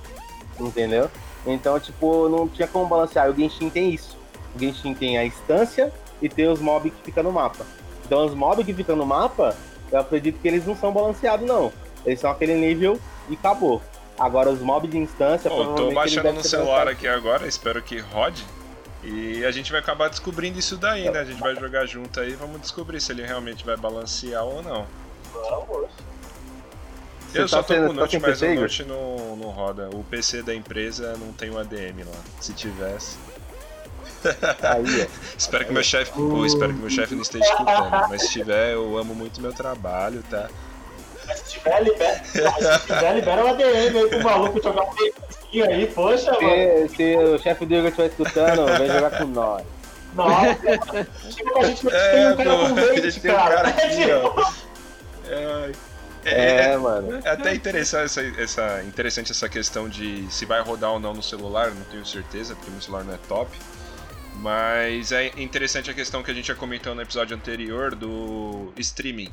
Entendeu? 0.58 1.10
Então, 1.44 1.78
tipo, 1.80 2.28
não 2.28 2.48
tinha 2.48 2.66
como 2.66 2.86
balancear. 2.86 3.28
O 3.28 3.34
Genshin 3.34 3.70
tem 3.70 3.90
isso. 3.90 4.16
O 4.54 4.58
Genshin 4.58 4.94
tem 4.94 5.18
a 5.18 5.24
instância 5.24 5.92
e 6.20 6.28
tem 6.28 6.48
os 6.48 6.60
mobs 6.60 6.92
que 6.92 7.02
ficam 7.04 7.24
no 7.24 7.32
mapa. 7.32 7.64
Então, 8.04 8.24
os 8.24 8.34
mobs 8.34 8.64
que 8.64 8.72
ficam 8.72 8.96
no 8.96 9.04
mapa, 9.04 9.56
eu 9.90 10.00
acredito 10.00 10.40
que 10.40 10.48
eles 10.48 10.66
não 10.66 10.76
são 10.76 10.92
balanceados, 10.92 11.46
não. 11.46 11.72
Eles 12.04 12.20
são 12.20 12.30
aquele 12.30 12.54
nível 12.54 13.00
e 13.28 13.34
acabou. 13.34 13.82
Agora, 14.18 14.48
os 14.50 14.60
mobs 14.60 14.90
de 14.90 14.96
instância. 14.96 15.50
Pô, 15.50 15.74
tô 15.74 15.92
baixando 15.92 16.32
no 16.32 16.42
celular 16.42 16.88
aqui 16.88 17.06
agora, 17.06 17.46
espero 17.46 17.82
que 17.82 17.98
rode. 17.98 18.44
E 19.02 19.44
a 19.44 19.50
gente 19.50 19.70
vai 19.70 19.80
acabar 19.80 20.08
descobrindo 20.08 20.58
isso 20.58 20.76
daí, 20.76 21.08
né? 21.10 21.20
A 21.20 21.24
gente 21.24 21.40
vai 21.40 21.54
jogar 21.54 21.86
junto 21.86 22.18
aí 22.18 22.34
vamos 22.34 22.60
descobrir 22.60 23.00
se 23.00 23.12
ele 23.12 23.24
realmente 23.24 23.64
vai 23.64 23.76
balancear 23.76 24.44
ou 24.44 24.62
não. 24.62 24.86
Vamos. 25.32 25.90
Eu 27.34 27.42
Você 27.42 27.48
só 27.48 27.62
tá 27.62 27.74
tô 27.74 27.74
com 27.74 27.90
o 27.90 27.92
Note, 27.92 28.18
tá 28.18 28.28
mas 28.28 28.40
PC, 28.40 28.56
o 28.56 28.60
Note 28.60 28.84
não, 28.84 29.36
não 29.36 29.48
roda. 29.50 29.90
O 29.92 30.02
PC 30.02 30.42
da 30.42 30.54
empresa 30.54 31.16
não 31.18 31.32
tem 31.32 31.50
o 31.50 31.58
ADM 31.58 32.04
lá. 32.04 32.20
Se 32.40 32.52
tivesse. 32.52 33.16
Aí, 34.62 35.08
espero 35.36 35.66
que 35.66 35.72
meu 35.72 35.82
chefe. 35.82 36.12
Pô, 36.12 36.44
espero 36.44 36.72
que 36.72 36.80
meu 36.80 36.90
chefe 36.90 37.14
não 37.14 37.22
esteja 37.22 37.44
escutando. 37.44 38.08
Mas 38.08 38.22
se 38.22 38.30
tiver, 38.30 38.74
eu 38.74 38.96
amo 38.96 39.14
muito 39.14 39.40
meu 39.40 39.52
trabalho, 39.52 40.22
tá? 40.30 40.48
Mas 41.26 41.40
se 41.40 41.52
tiver, 41.54 41.82
libera. 41.82 42.24
se 42.24 42.86
tiver, 42.86 43.14
libera 43.14 43.44
o 43.44 43.48
ADM 43.48 43.62
aí 43.64 44.08
pro 44.08 44.22
maluco 44.22 44.62
jogar 44.62 44.82
um 44.82 44.94
pezinho 44.94 45.64
aí, 45.64 45.86
poxa, 45.88 46.34
se, 46.34 46.44
mano. 46.44 46.88
Se 46.88 47.16
o 47.16 47.38
chefe 47.38 47.66
Diego 47.66 47.88
estiver 47.88 48.08
escutando, 48.08 48.78
vem 48.78 48.88
jogar 48.88 49.18
com 49.18 49.24
nós. 49.24 49.64
Nossa, 50.14 50.56
chega 51.30 51.58
a 51.58 51.64
gente 51.64 51.88
é, 51.88 52.10
tem 52.12 52.32
um 52.32 52.36
cara 52.36 52.56
com 52.56 52.74
dente, 52.74 53.20
cara. 53.20 53.44
Um 53.44 53.56
cara 53.56 53.68
aqui, 53.68 54.12
ó. 54.12 54.66
É, 55.28 55.72
é, 56.24 56.40
é, 56.40 56.72
é, 56.72 56.76
mano. 56.76 57.20
É 57.22 57.30
até 57.30 57.54
interessante 57.54 58.04
essa, 58.04 58.22
essa, 58.40 58.82
interessante 58.82 59.30
essa 59.30 59.48
questão 59.48 59.88
de 59.88 60.26
se 60.30 60.44
vai 60.44 60.60
rodar 60.60 60.92
ou 60.92 60.98
não 60.98 61.14
no 61.14 61.22
celular, 61.22 61.70
não 61.70 61.84
tenho 61.84 62.04
certeza, 62.04 62.54
porque 62.54 62.70
meu 62.70 62.80
celular 62.80 63.04
não 63.04 63.14
é 63.14 63.18
top. 63.28 63.50
Mas 64.40 65.12
é 65.12 65.32
interessante 65.40 65.90
a 65.90 65.94
questão 65.94 66.22
que 66.22 66.30
a 66.30 66.34
gente 66.34 66.48
já 66.48 66.54
comentou 66.54 66.94
no 66.94 67.02
episódio 67.02 67.36
anterior 67.36 67.94
do 67.94 68.72
streaming, 68.76 69.30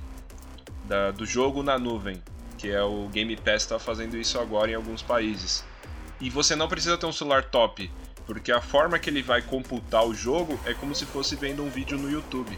da, 0.86 1.12
do 1.12 1.26
jogo 1.26 1.62
na 1.62 1.78
nuvem, 1.78 2.22
que 2.58 2.70
é 2.70 2.82
o 2.82 3.08
Game 3.10 3.36
Pass 3.36 3.64
está 3.64 3.78
fazendo 3.78 4.18
isso 4.18 4.40
agora 4.40 4.72
em 4.72 4.76
alguns 4.76 5.02
países. 5.02 5.64
E 6.22 6.30
você 6.30 6.56
não 6.56 6.68
precisa 6.68 6.98
ter 6.98 7.06
um 7.06 7.12
celular 7.12 7.44
top, 7.44 7.92
porque 8.26 8.52
a 8.52 8.62
forma 8.62 8.98
que 8.98 9.10
ele 9.10 9.22
vai 9.22 9.42
computar 9.42 10.06
o 10.06 10.14
jogo 10.14 10.58
é 10.66 10.74
como 10.74 10.96
se 10.96 11.06
fosse 11.06 11.36
vendo 11.36 11.64
um 11.64 11.70
vídeo 11.70 11.98
no 11.98 12.10
YouTube. 12.10 12.58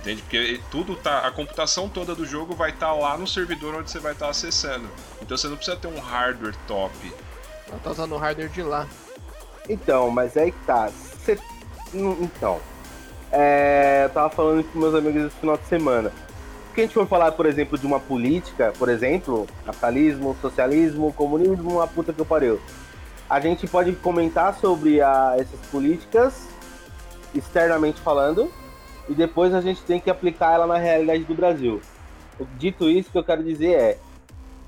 Entende? 0.00 0.20
Porque 0.22 0.60
tudo 0.70 0.96
tá. 0.96 1.20
A 1.20 1.30
computação 1.30 1.88
toda 1.88 2.14
do 2.14 2.26
jogo 2.26 2.54
vai 2.54 2.70
estar 2.70 2.88
tá 2.88 2.92
lá 2.92 3.16
no 3.16 3.26
servidor 3.26 3.74
onde 3.76 3.90
você 3.90 4.00
vai 4.00 4.12
estar 4.12 4.26
tá 4.26 4.30
acessando. 4.30 4.88
Então 5.22 5.36
você 5.36 5.46
não 5.46 5.56
precisa 5.56 5.76
ter 5.76 5.86
um 5.86 6.00
hardware 6.00 6.56
top. 6.66 6.92
Ela 7.68 7.78
tá 7.78 7.92
usando 7.92 8.12
o 8.12 8.18
hardware 8.18 8.50
de 8.50 8.62
lá. 8.62 8.88
Então, 9.68 10.10
mas 10.10 10.36
aí 10.36 10.52
que 10.52 10.64
tá. 10.66 10.90
Cê... 11.24 11.38
Então. 11.92 12.60
É... 13.32 14.02
Eu 14.04 14.10
tava 14.10 14.30
falando 14.30 14.64
com 14.64 14.78
meus 14.78 14.94
amigos 14.94 15.24
esse 15.24 15.36
final 15.36 15.56
de 15.56 15.64
semana. 15.66 16.12
Se 16.74 16.80
a 16.80 16.84
gente 16.84 16.94
for 16.94 17.06
falar, 17.06 17.32
por 17.32 17.46
exemplo, 17.46 17.78
de 17.78 17.86
uma 17.86 18.00
política, 18.00 18.72
por 18.78 18.88
exemplo, 18.88 19.46
capitalismo, 19.64 20.36
socialismo, 20.40 21.12
comunismo, 21.12 21.74
uma 21.74 21.86
puta 21.86 22.12
que 22.12 22.20
eu 22.20 22.26
pariu. 22.26 22.60
A 23.30 23.38
gente 23.38 23.66
pode 23.66 23.92
comentar 23.92 24.54
sobre 24.54 25.00
a, 25.00 25.36
essas 25.38 25.60
políticas 25.70 26.48
externamente 27.34 28.00
falando, 28.00 28.50
e 29.08 29.14
depois 29.14 29.54
a 29.54 29.60
gente 29.60 29.82
tem 29.82 30.00
que 30.00 30.10
aplicar 30.10 30.52
ela 30.52 30.66
na 30.66 30.78
realidade 30.78 31.24
do 31.24 31.34
Brasil. 31.34 31.80
Dito 32.56 32.88
isso, 32.88 33.08
o 33.08 33.12
que 33.12 33.18
eu 33.18 33.24
quero 33.24 33.42
dizer 33.42 33.72
é: 33.72 33.98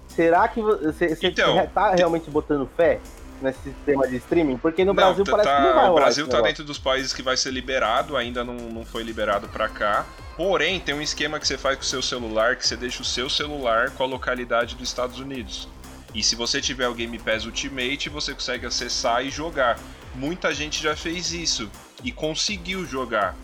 será 0.09 0.47
que 0.47 0.61
você 0.61 1.07
está 1.07 1.29
então, 1.29 1.67
tá 1.75 1.91
realmente 1.93 2.31
botando 2.31 2.69
fé 2.77 3.01
nesse 3.43 3.59
sistema 3.61 4.07
de 4.07 4.17
streaming? 4.17 4.57
Porque 4.59 4.85
no 4.85 4.93
não, 4.93 4.95
Brasil 4.95 5.25
tá, 5.25 5.33
parece 5.33 5.57
que 5.57 5.63
não 5.63 5.75
vai 5.75 5.91
O 5.91 5.95
Brasil 5.95 6.25
está 6.25 6.41
dentro 6.41 6.65
dos 6.65 6.79
países 6.79 7.13
que 7.13 7.23
vai 7.23 7.37
ser 7.37 7.51
liberado, 7.51 8.17
ainda 8.17 8.45
não, 8.45 8.55
não 8.55 8.85
foi 8.85 9.03
liberado 9.03 9.49
para 9.49 9.69
cá. 9.69 10.07
Porém, 10.37 10.79
tem 10.79 10.95
um 10.95 11.01
esquema 11.01 11.41
que 11.41 11.47
você 11.47 11.57
faz 11.57 11.77
com 11.77 11.83
o 11.83 11.87
seu 11.87 12.03
celular, 12.03 12.57
que 12.57 12.67
você 12.67 12.77
deixa 12.77 13.03
o 13.03 13.05
seu 13.05 13.31
celular 13.31 13.91
com 13.91 14.03
a 14.03 14.07
localidade 14.07 14.75
dos 14.75 14.89
Estados 14.89 15.19
Unidos. 15.19 15.69
E 16.15 16.23
se 16.23 16.35
você 16.35 16.61
tiver 16.61 16.89
o 16.89 16.95
Game 16.95 17.19
Pass 17.19 17.45
Ultimate, 17.45 18.09
você 18.09 18.33
consegue 18.33 18.67
acessar 18.67 19.25
e 19.25 19.31
jogar. 19.31 19.79
Muita 20.15 20.53
gente 20.55 20.83
já 20.83 20.97
fez 20.97 21.33
isso 21.33 21.71
e 22.03 22.11
conseguiu 22.11 22.87
jogar. 22.87 23.35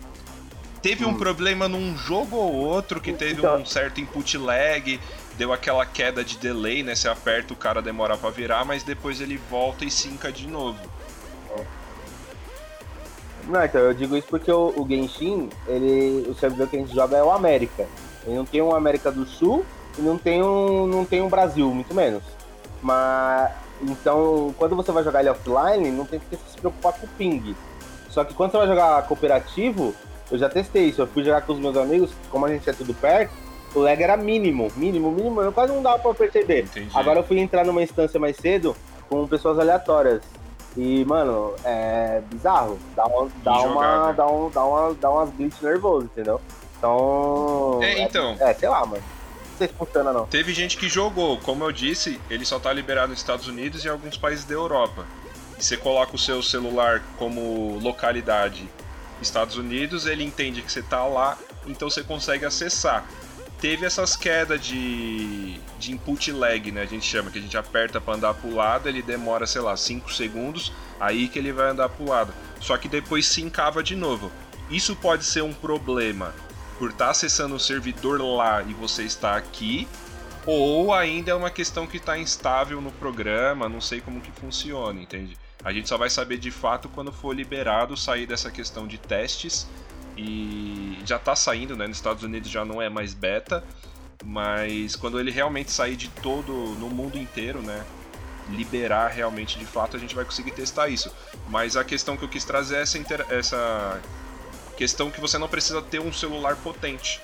Teve 0.82 1.04
hum. 1.04 1.10
um 1.10 1.14
problema 1.14 1.68
num 1.68 1.96
jogo 1.96 2.36
ou 2.36 2.54
outro 2.54 3.00
que 3.00 3.12
teve 3.12 3.40
então... 3.40 3.60
um 3.60 3.64
certo 3.66 4.00
input 4.00 4.36
lag, 4.36 4.98
deu 5.36 5.52
aquela 5.52 5.84
queda 5.86 6.24
de 6.24 6.38
delay, 6.38 6.82
né? 6.82 6.94
Você 6.94 7.08
aperta, 7.08 7.52
o 7.52 7.56
cara 7.56 7.80
demora 7.82 8.16
para 8.16 8.30
virar, 8.30 8.64
mas 8.64 8.82
depois 8.82 9.20
ele 9.20 9.40
volta 9.50 9.84
e 9.84 9.90
sinca 9.90 10.30
de 10.30 10.46
novo. 10.46 10.78
Não, 13.48 13.64
então 13.64 13.80
eu 13.80 13.94
digo 13.94 14.16
isso 14.16 14.28
porque 14.28 14.50
o, 14.52 14.72
o 14.76 14.86
Genshin, 14.88 15.48
ele, 15.66 16.28
o 16.28 16.34
servidor 16.34 16.68
que 16.68 16.76
a 16.76 16.78
gente 16.78 16.94
joga 16.94 17.16
é 17.16 17.22
o 17.22 17.30
América. 17.30 17.86
Ele 18.24 18.36
não 18.36 18.44
tem 18.44 18.62
um 18.62 18.74
América 18.74 19.10
do 19.10 19.26
Sul 19.26 19.64
e 19.98 20.02
não 20.02 20.16
tem 20.16 20.42
um, 20.42 20.86
não 20.86 21.04
tem 21.04 21.20
um 21.20 21.28
Brasil, 21.28 21.68
muito 21.74 21.92
menos. 21.92 22.22
Mas 22.80 23.52
então, 23.82 24.54
quando 24.56 24.76
você 24.76 24.92
vai 24.92 25.02
jogar 25.02 25.20
ele 25.20 25.30
offline, 25.30 25.90
não 25.90 26.04
tem 26.04 26.20
que 26.20 26.36
se 26.36 26.56
preocupar 26.58 26.92
com 26.92 27.06
o 27.06 27.08
ping. 27.10 27.56
Só 28.08 28.24
que 28.24 28.32
quando 28.34 28.52
você 28.52 28.58
vai 28.58 28.66
jogar 28.68 29.02
cooperativo, 29.08 29.94
eu 30.30 30.38
já 30.38 30.48
testei 30.48 30.84
isso, 30.88 31.02
eu 31.02 31.06
fui 31.06 31.24
jogar 31.24 31.42
com 31.42 31.52
os 31.52 31.58
meus 31.58 31.76
amigos, 31.76 32.10
como 32.30 32.46
a 32.46 32.48
gente 32.48 32.68
é 32.68 32.72
tudo 32.72 32.94
perto, 32.94 33.32
o 33.74 33.80
lag 33.80 34.02
era 34.02 34.16
mínimo, 34.16 34.70
mínimo, 34.76 35.10
mínimo, 35.10 35.40
eu 35.40 35.52
quase 35.52 35.72
não 35.72 35.82
dava 35.82 35.98
pra 35.98 36.14
perceber. 36.14 36.64
Entendi. 36.64 36.90
Agora 36.94 37.20
eu 37.20 37.24
fui 37.24 37.38
entrar 37.38 37.64
numa 37.64 37.82
instância 37.82 38.18
mais 38.18 38.36
cedo 38.36 38.76
com 39.08 39.26
pessoas 39.26 39.58
aleatórias. 39.58 40.22
E, 40.76 41.04
mano, 41.04 41.54
é 41.64 42.22
bizarro. 42.30 42.78
Dá 42.96 43.04
uma, 43.06 43.30
dá 43.42 43.60
uma, 43.60 44.12
dá 44.12 44.26
um, 44.26 44.50
dá 44.50 44.64
uma, 44.64 44.94
dá 44.94 45.10
umas 45.10 45.30
glitch 45.30 45.60
nervoso, 45.60 46.06
entendeu? 46.06 46.40
Então. 46.78 47.78
É, 47.82 48.02
então. 48.02 48.36
É, 48.40 48.50
é, 48.50 48.54
sei 48.54 48.68
lá, 48.68 48.86
mano. 48.86 49.02
Não 49.50 49.58
sei 49.58 49.68
se 49.68 49.74
funciona, 49.74 50.12
não. 50.12 50.26
Teve 50.26 50.54
gente 50.54 50.78
que 50.78 50.88
jogou, 50.88 51.38
como 51.38 51.64
eu 51.64 51.72
disse, 51.72 52.18
ele 52.30 52.44
só 52.44 52.58
tá 52.58 52.72
liberado 52.72 53.08
nos 53.08 53.18
Estados 53.18 53.46
Unidos 53.46 53.84
e 53.84 53.88
em 53.88 53.90
alguns 53.90 54.16
países 54.16 54.44
da 54.46 54.54
Europa. 54.54 55.04
E 55.58 55.62
você 55.62 55.76
coloca 55.76 56.16
o 56.16 56.18
seu 56.18 56.42
celular 56.42 57.02
como 57.18 57.78
localidade 57.78 58.66
Estados 59.22 59.56
Unidos, 59.56 60.06
ele 60.06 60.24
entende 60.24 60.60
que 60.62 60.70
você 60.70 60.80
está 60.80 61.04
lá, 61.04 61.38
então 61.66 61.88
você 61.88 62.02
consegue 62.02 62.44
acessar. 62.44 63.06
Teve 63.62 63.86
essas 63.86 64.16
quedas 64.16 64.60
de, 64.60 65.56
de 65.78 65.92
input 65.92 66.32
lag, 66.32 66.72
né? 66.72 66.82
A 66.82 66.84
gente 66.84 67.06
chama, 67.06 67.30
que 67.30 67.38
a 67.38 67.40
gente 67.40 67.56
aperta 67.56 68.00
para 68.00 68.14
andar 68.14 68.34
para 68.34 68.50
o 68.50 68.56
lado, 68.56 68.88
ele 68.88 69.00
demora, 69.00 69.46
sei 69.46 69.60
lá, 69.60 69.76
5 69.76 70.12
segundos, 70.12 70.72
aí 70.98 71.28
que 71.28 71.38
ele 71.38 71.52
vai 71.52 71.70
andar 71.70 71.88
para 71.88 72.04
o 72.04 72.08
lado. 72.08 72.34
Só 72.60 72.76
que 72.76 72.88
depois 72.88 73.24
se 73.24 73.40
encava 73.40 73.80
de 73.80 73.94
novo. 73.94 74.32
Isso 74.68 74.96
pode 74.96 75.24
ser 75.24 75.44
um 75.44 75.54
problema 75.54 76.34
por 76.76 76.90
estar 76.90 77.04
tá 77.04 77.10
acessando 77.12 77.54
o 77.54 77.60
servidor 77.60 78.20
lá 78.20 78.64
e 78.64 78.74
você 78.74 79.04
está 79.04 79.36
aqui, 79.36 79.86
ou 80.44 80.92
ainda 80.92 81.30
é 81.30 81.34
uma 81.34 81.48
questão 81.48 81.86
que 81.86 81.98
está 81.98 82.18
instável 82.18 82.80
no 82.80 82.90
programa, 82.90 83.68
não 83.68 83.80
sei 83.80 84.00
como 84.00 84.20
que 84.20 84.32
funciona, 84.32 85.00
entende? 85.00 85.38
A 85.64 85.72
gente 85.72 85.88
só 85.88 85.96
vai 85.96 86.10
saber 86.10 86.38
de 86.38 86.50
fato 86.50 86.88
quando 86.88 87.12
for 87.12 87.32
liberado 87.32 87.96
sair 87.96 88.26
dessa 88.26 88.50
questão 88.50 88.88
de 88.88 88.98
testes 88.98 89.68
e 90.16 90.98
já 91.04 91.16
está 91.16 91.34
saindo, 91.34 91.76
né? 91.76 91.86
Nos 91.86 91.96
Estados 91.96 92.22
Unidos 92.22 92.50
já 92.50 92.64
não 92.64 92.80
é 92.80 92.88
mais 92.88 93.14
beta, 93.14 93.64
mas 94.24 94.96
quando 94.96 95.18
ele 95.18 95.30
realmente 95.30 95.70
sair 95.70 95.96
de 95.96 96.08
todo 96.08 96.52
no 96.78 96.88
mundo 96.88 97.18
inteiro, 97.18 97.60
né? 97.62 97.84
Liberar 98.50 99.08
realmente 99.08 99.58
de 99.58 99.64
fato, 99.64 99.96
a 99.96 100.00
gente 100.00 100.14
vai 100.14 100.24
conseguir 100.24 100.50
testar 100.50 100.88
isso. 100.88 101.12
Mas 101.48 101.76
a 101.76 101.84
questão 101.84 102.16
que 102.16 102.24
eu 102.24 102.28
quis 102.28 102.44
trazer 102.44 102.76
é 102.76 102.82
essa, 102.82 102.98
essa 103.30 104.00
questão 104.76 105.10
que 105.10 105.20
você 105.20 105.38
não 105.38 105.48
precisa 105.48 105.80
ter 105.80 106.00
um 106.00 106.12
celular 106.12 106.56
potente. 106.56 107.20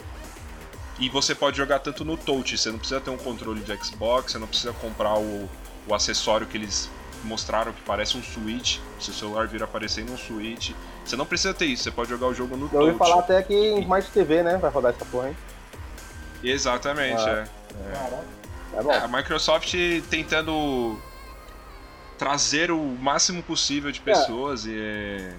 E 0.99 1.09
você 1.09 1.35
pode 1.35 1.57
jogar 1.57 1.79
tanto 1.79 2.05
no 2.05 2.17
touch, 2.17 2.57
você 2.59 2.71
não 2.71 2.79
precisa 2.79 3.01
ter 3.01 3.11
um 3.11 3.17
controle 3.17 3.61
de 3.61 3.77
Xbox, 3.85 4.33
você 4.33 4.39
não 4.39 4.49
precisa 4.49 4.73
comprar 4.73 5.17
o, 5.17 5.49
o 5.87 5.95
acessório 5.95 6.47
que 6.47 6.57
eles 6.57 6.91
mostraram 7.25 7.73
que 7.73 7.83
parece 7.83 8.17
um 8.17 8.23
Switch, 8.23 8.79
seu 9.01 9.15
celular 9.15 9.47
vira 9.47 9.65
aparecendo 9.65 10.13
um 10.13 10.19
Switch. 10.19 10.73
Você 11.09 11.17
não 11.17 11.25
precisa 11.25 11.55
ter 11.55 11.65
isso, 11.65 11.85
você 11.85 11.91
pode 11.91 12.11
jogar 12.11 12.27
o 12.27 12.35
jogo 12.35 12.55
no 12.55 12.67
Eu 12.67 12.69
touch. 12.71 12.85
ouvi 12.85 12.99
falar 12.99 13.21
até 13.21 13.43
que 13.43 13.55
em 13.55 13.81
Smart 13.81 14.11
TV, 14.11 14.43
né? 14.43 14.59
Vai 14.59 14.71
rodar 14.71 14.93
essa 14.95 15.05
porra, 15.07 15.29
hein? 15.31 15.37
Exatamente, 16.45 17.23
Ah. 17.23 17.47
é. 18.75 18.79
É 18.79 18.83
bom. 18.83 18.93
É, 18.93 18.99
a 18.99 19.09
Microsoft 19.09 19.75
tentando 20.11 20.99
trazer 22.19 22.71
o 22.71 22.79
máximo 22.79 23.43
possível 23.43 23.91
de 23.91 24.01
pessoas 24.01 24.67
e 24.67 24.77
é, 24.79 25.33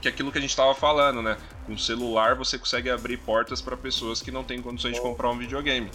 que 0.00 0.06
é 0.06 0.10
aquilo 0.12 0.30
que 0.30 0.38
a 0.38 0.40
gente 0.40 0.54
tava 0.56 0.74
falando, 0.76 1.20
né? 1.20 1.36
Com 1.66 1.72
o 1.72 1.78
celular 1.78 2.36
você 2.36 2.56
consegue 2.56 2.88
abrir 2.88 3.16
portas 3.16 3.60
para 3.60 3.76
pessoas 3.76 4.22
que 4.22 4.30
não 4.30 4.44
têm 4.44 4.62
condições 4.62 4.94
de 4.94 5.00
comprar 5.00 5.28
um 5.30 5.38
videogame. 5.38 5.90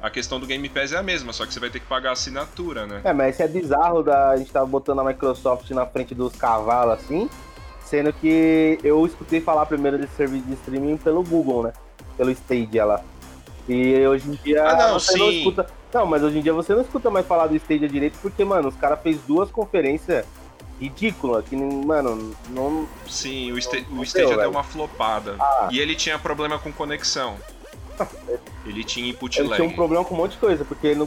A 0.00 0.08
questão 0.08 0.38
do 0.38 0.46
Game 0.46 0.68
Pass 0.68 0.92
é 0.92 0.96
a 0.98 1.02
mesma, 1.02 1.32
só 1.32 1.44
que 1.44 1.52
você 1.52 1.58
vai 1.58 1.70
ter 1.70 1.80
que 1.80 1.86
pagar 1.86 2.10
a 2.10 2.12
assinatura, 2.12 2.86
né? 2.86 3.00
É, 3.02 3.12
mas 3.12 3.34
isso 3.34 3.42
é 3.42 3.48
bizarro 3.48 4.02
da 4.04 4.30
a 4.30 4.36
gente 4.36 4.52
tá 4.52 4.64
botando 4.64 5.00
a 5.00 5.04
Microsoft 5.04 5.68
na 5.70 5.84
frente 5.86 6.14
dos 6.14 6.36
cavalos 6.36 6.94
assim, 7.02 7.28
sendo 7.86 8.12
que 8.12 8.78
eu 8.84 9.06
escutei 9.06 9.40
falar 9.40 9.64
primeiro 9.66 9.96
desse 9.96 10.14
serviço 10.14 10.44
de 10.44 10.52
streaming 10.54 10.98
pelo 10.98 11.22
Google, 11.22 11.62
né? 11.64 11.72
Pelo 12.18 12.30
Stadia 12.30 12.84
lá. 12.84 13.00
E 13.68 14.06
hoje 14.06 14.28
em 14.28 14.32
dia 14.44 14.62
Ah, 14.68 14.76
não, 14.76 14.94
você 15.00 15.16
não 15.16 15.26
sim. 15.30 15.38
escuta. 15.38 15.66
Não, 15.94 16.04
mas 16.06 16.22
hoje 16.22 16.38
em 16.38 16.42
dia 16.42 16.52
você 16.52 16.74
não 16.74 16.82
escuta 16.82 17.08
mais 17.10 17.24
falar 17.26 17.46
do 17.46 17.56
Stadia 17.56 17.88
direito, 17.88 18.18
porque, 18.20 18.44
mano, 18.44 18.68
os 18.68 18.76
caras 18.76 19.00
fez 19.02 19.18
duas 19.26 19.50
conferências 19.50 20.26
ridículas, 20.80 21.44
que, 21.48 21.56
mano, 21.56 22.34
não. 22.50 22.86
Sim, 23.08 23.50
o, 23.52 23.58
Sta 23.60 23.78
Não 23.90 24.00
o 24.00 24.04
Stadia 24.04 24.28
deu, 24.28 24.38
deu 24.40 24.50
uma 24.50 24.62
flopada. 24.62 25.36
Ah. 25.40 25.68
E 25.70 25.78
ele 25.80 25.94
tinha 25.94 26.18
problema 26.18 26.58
com 26.58 26.70
conexão. 26.72 27.36
Ele 28.66 28.84
tinha 28.84 29.08
input 29.08 29.38
Eles 29.38 29.48
lag. 29.50 29.60
tinham 29.62 29.72
um 29.72 29.74
problema 29.74 30.04
com 30.04 30.14
um 30.14 30.18
monte 30.18 30.32
de 30.32 30.38
coisa, 30.38 30.64
porque 30.66 30.94
no- 30.94 31.06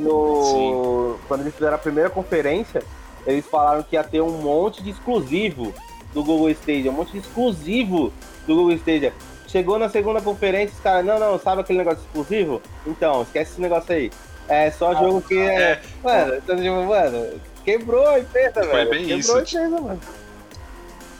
no- 0.00 1.18
quando 1.28 1.40
eles 1.42 1.52
fizeram 1.52 1.74
a 1.74 1.78
primeira 1.78 2.08
conferência, 2.08 2.82
eles 3.26 3.44
falaram 3.46 3.82
que 3.82 3.94
ia 3.96 4.02
ter 4.04 4.20
um 4.22 4.38
monte 4.40 4.82
de 4.82 4.88
exclusivo 4.90 5.74
do 6.12 6.24
Google 6.24 6.50
Stadia, 6.50 6.90
um 6.90 6.94
monte 6.94 7.12
de 7.12 7.18
exclusivo 7.18 8.12
do 8.46 8.54
Google 8.54 8.72
Stadia. 8.72 9.12
Chegou 9.46 9.78
na 9.78 9.88
segunda 9.88 10.20
conferência, 10.20 10.74
os 10.76 10.80
caras, 10.80 11.04
não, 11.04 11.18
não, 11.18 11.38
sabe 11.38 11.60
aquele 11.60 11.78
negócio 11.78 12.00
exclusivo? 12.00 12.62
Então, 12.86 13.22
esquece 13.22 13.52
esse 13.52 13.60
negócio 13.60 13.92
aí. 13.92 14.10
É 14.48 14.70
só 14.70 14.94
jogo 14.94 15.22
que 15.22 15.38
é. 15.38 15.72
É, 15.72 15.82
Mano, 16.02 16.34
então, 16.36 16.56
tipo, 16.56 16.84
mano, 16.84 17.40
quebrou 17.64 18.08
a 18.08 18.18
empresa, 18.18 18.62
Foi 18.62 18.66
velho. 18.66 18.90
bem 18.90 19.06
quebrou 19.06 19.18
isso. 19.18 19.36
a 19.36 19.40
empresa, 19.42 19.80
mano. 19.80 20.00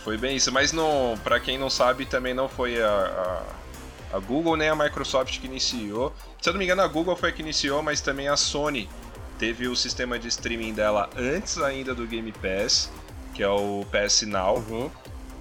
Foi 0.02 0.16
bem 0.16 0.36
isso, 0.36 0.50
mas 0.50 0.72
não, 0.72 1.18
para 1.22 1.38
quem 1.38 1.58
não 1.58 1.68
sabe, 1.68 2.06
também 2.06 2.32
não 2.32 2.48
foi 2.48 2.82
a, 2.82 3.42
a, 4.12 4.16
a 4.16 4.18
Google 4.18 4.56
nem 4.56 4.68
a 4.68 4.74
Microsoft 4.74 5.38
que 5.40 5.46
iniciou. 5.46 6.12
Se 6.40 6.48
eu 6.48 6.52
não 6.52 6.58
me 6.58 6.64
engano, 6.64 6.82
a 6.82 6.88
Google 6.88 7.14
foi 7.14 7.28
a 7.28 7.32
que 7.32 7.42
iniciou, 7.42 7.82
mas 7.82 8.00
também 8.00 8.26
a 8.26 8.36
Sony 8.36 8.88
teve 9.38 9.68
o 9.68 9.76
sistema 9.76 10.18
de 10.18 10.28
streaming 10.28 10.72
dela 10.72 11.08
antes 11.16 11.58
ainda 11.58 11.94
do 11.94 12.06
Game 12.06 12.32
Pass, 12.32 12.90
que 13.35 13.43
é 13.43 13.48
o 13.48 13.85
PS 13.90 14.23
Now. 14.23 14.57
Uhum. 14.69 14.90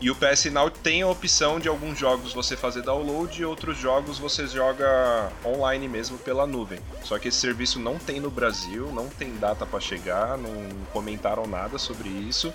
E 0.02 0.10
o 0.10 0.16
PS 0.16 0.46
Now 0.46 0.70
tem 0.72 1.02
a 1.02 1.08
opção 1.10 1.60
de 1.60 1.68
alguns 1.68 2.00
jogos 2.00 2.32
você 2.34 2.56
fazer 2.56 2.82
download 2.84 3.42
e 3.42 3.44
outros 3.44 3.78
jogos 3.78 4.18
você 4.18 4.48
joga 4.48 5.30
online 5.46 5.90
mesmo 5.90 6.18
pela 6.18 6.48
nuvem. 6.48 6.80
Só 7.04 7.20
que 7.20 7.28
esse 7.28 7.38
serviço 7.38 7.80
não 7.80 7.98
tem 7.98 8.20
no 8.22 8.30
Brasil, 8.32 8.90
não 8.94 9.08
tem 9.10 9.36
data 9.36 9.66
para 9.66 9.80
chegar, 9.82 10.38
não 10.38 10.70
comentaram 10.94 11.46
nada 11.46 11.78
sobre 11.78 12.08
isso. 12.08 12.54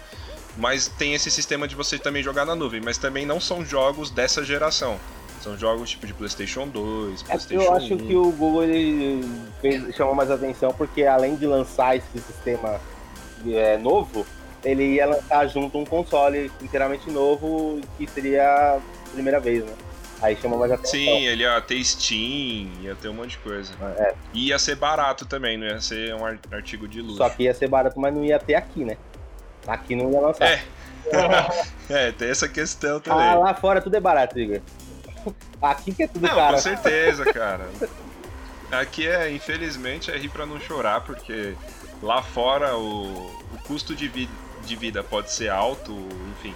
Mas 0.57 0.87
tem 0.89 1.13
esse 1.15 1.31
sistema 1.31 1.69
de 1.69 1.75
você 1.75 1.99
também 1.99 2.23
jogar 2.23 2.47
na 2.47 2.55
nuvem, 2.55 2.81
mas 2.81 2.97
também 2.97 3.27
não 3.27 3.39
são 3.41 3.63
jogos 3.65 4.09
dessa 4.09 4.43
geração. 4.43 4.99
São 5.43 5.59
jogos 5.59 5.91
tipo 5.91 6.07
de 6.07 6.15
PlayStation 6.15 6.67
2, 6.67 7.21
É 7.29 7.37
porque 7.37 7.55
PlayStation 7.57 7.63
eu 7.63 7.75
acho 7.75 7.95
1. 7.95 7.99
que 7.99 8.17
o 8.17 8.31
Google 8.33 8.65
ele 8.65 9.29
fez- 9.61 9.95
chamou 9.95 10.15
mais 10.15 10.31
atenção 10.31 10.73
porque 10.73 11.03
além 11.05 11.37
de 11.37 11.45
lançar 11.47 11.95
esse 11.95 12.19
sistema 12.21 12.81
é, 13.47 13.77
novo, 13.77 14.25
ele 14.65 14.95
ia 14.95 15.07
lançar 15.07 15.47
junto 15.49 15.79
um 15.79 15.85
console 15.85 16.51
inteiramente 16.63 17.11
novo 17.11 17.81
que 17.99 18.07
seria 18.09 18.77
a 18.77 18.81
primeira 19.13 19.39
vez, 19.41 19.65
né? 19.65 19.73
Aí 20.23 20.37
chamou 20.37 20.59
mais 20.59 20.73
atenção. 20.73 20.93
Sim, 20.99 21.27
ele 21.27 21.43
ia 21.43 21.61
ter 21.61 21.85
Steam, 21.85 22.71
ia 22.81 22.95
ter 22.95 23.09
um 23.09 23.13
monte 23.15 23.31
de 23.33 23.39
coisa. 23.39 23.73
É, 23.99 24.15
E 24.33 24.49
ia 24.49 24.59
ser 24.59 24.77
barato 24.77 25.27
também, 25.27 25.59
não 25.59 25.67
ia 25.67 25.81
ser 25.81 26.15
um 26.15 26.25
ar- 26.25 26.39
artigo 26.51 26.89
de 26.89 27.03
luxo. 27.03 27.17
só 27.19 27.29
que 27.29 27.43
ia 27.43 27.53
ser 27.53 27.69
barato, 27.69 27.99
mas 28.01 28.15
não 28.15 28.25
ia 28.25 28.39
ter 28.39 28.55
aqui, 28.55 28.85
né? 28.85 28.97
Aqui 29.67 29.95
não 29.95 30.11
ia 30.11 30.21
lançar. 30.21 30.45
É. 30.47 30.63
É, 31.91 32.13
tem 32.13 32.31
essa 32.31 32.49
questão 32.49 32.99
também. 32.99 33.27
ah, 33.29 33.35
lá 33.35 33.53
fora 33.55 33.79
tudo 33.83 33.95
é 33.95 34.01
barato, 34.01 34.39
Igor. 34.41 34.61
Aqui 35.61 35.93
que 35.93 36.05
é 36.05 36.09
tudo 36.09 36.23
Não, 36.27 36.35
caro. 36.35 36.55
com 36.55 36.63
certeza, 36.63 37.25
cara. 37.33 37.67
Aqui 38.73 39.07
é, 39.07 39.31
infelizmente, 39.31 40.11
é 40.11 40.17
rir 40.17 40.31
pra 40.31 40.47
não 40.47 40.59
chorar, 40.59 41.03
porque 41.03 41.55
lá 42.03 42.23
fora 42.23 42.75
o, 42.77 43.27
o 43.27 43.59
custo 43.67 43.95
de, 43.95 44.09
vi- 44.09 44.31
de 44.65 44.75
vida 44.77 45.03
pode 45.03 45.31
ser 45.33 45.49
alto, 45.51 45.93
enfim. 46.39 46.55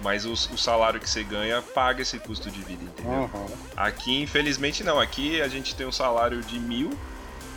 Mas 0.00 0.24
o, 0.24 0.32
o 0.32 0.56
salário 0.56 1.00
que 1.00 1.10
você 1.10 1.24
ganha 1.24 1.60
paga 1.60 2.02
esse 2.02 2.18
custo 2.20 2.50
de 2.50 2.60
vida, 2.62 2.84
entendeu? 2.84 3.28
Uhum. 3.34 3.46
Aqui, 3.76 4.22
infelizmente, 4.22 4.84
não. 4.84 5.00
Aqui 5.00 5.40
a 5.42 5.48
gente 5.48 5.74
tem 5.74 5.86
um 5.86 5.92
salário 5.92 6.40
de 6.40 6.58
mil, 6.60 6.96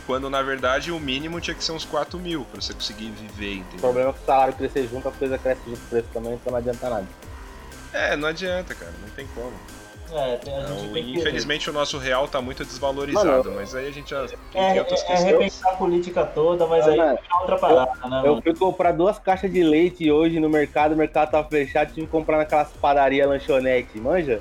quando 0.06 0.28
na 0.28 0.42
verdade 0.42 0.90
o 0.90 0.98
mínimo 0.98 1.40
tinha 1.40 1.54
que 1.54 1.62
ser 1.62 1.70
uns 1.72 1.84
4 1.84 2.18
mil 2.18 2.44
pra 2.46 2.60
você 2.60 2.74
conseguir 2.74 3.10
viver, 3.12 3.54
O 3.54 3.58
entendeu? 3.60 3.80
problema 3.80 4.10
é 4.10 4.12
que 4.12 4.18
o 4.22 4.26
salário 4.26 4.54
crescer 4.54 4.88
junto, 4.88 5.08
as 5.08 5.14
coisas 5.16 5.40
crescem 5.40 5.64
junto 5.66 5.78
o 5.84 5.88
preço 5.88 6.08
também, 6.12 6.34
então 6.34 6.50
não 6.50 6.58
adianta 6.58 6.90
nada. 6.90 7.06
É, 7.92 8.16
não 8.16 8.26
adianta, 8.28 8.74
cara, 8.74 8.92
não 9.00 9.08
tem 9.10 9.26
como. 9.34 9.52
É, 10.14 10.36
tem- 10.36 10.54
a 10.54 10.60
gente 10.60 10.72
Então, 10.82 10.92
tem 10.92 11.04
que 11.04 11.18
infelizmente 11.18 11.70
o 11.70 11.72
nosso 11.72 11.96
real 11.96 12.28
tá 12.28 12.40
muito 12.40 12.64
desvalorizado, 12.64 13.26
Mano, 13.44 13.52
mas 13.56 13.74
aí 13.74 13.88
a 13.88 13.90
gente 13.90 14.10
já 14.10 14.24
é, 14.54 14.70
tem 14.70 14.78
outras 14.80 15.02
é, 15.08 15.12
é 15.12 15.16
repensar 15.16 15.72
a 15.72 15.76
política 15.76 16.24
toda, 16.24 16.66
mas 16.66 16.86
aí 16.86 16.98
Mano, 16.98 17.18
é 17.18 17.36
outra 17.40 17.56
parada, 17.56 17.92
né, 18.08 18.20
Eu 18.24 18.30
mano? 18.32 18.42
fui 18.42 18.54
comprar 18.54 18.92
duas 18.92 19.18
caixas 19.18 19.50
de 19.50 19.62
leite 19.62 20.10
hoje 20.10 20.38
no 20.38 20.50
mercado, 20.50 20.92
o 20.92 20.96
mercado 20.96 21.30
tava 21.30 21.48
fechado, 21.48 21.88
tive 21.94 22.06
que 22.06 22.12
comprar 22.12 22.36
naquelas 22.38 22.68
padaria 22.72 23.26
lanchonete, 23.26 23.98
manja? 23.98 24.40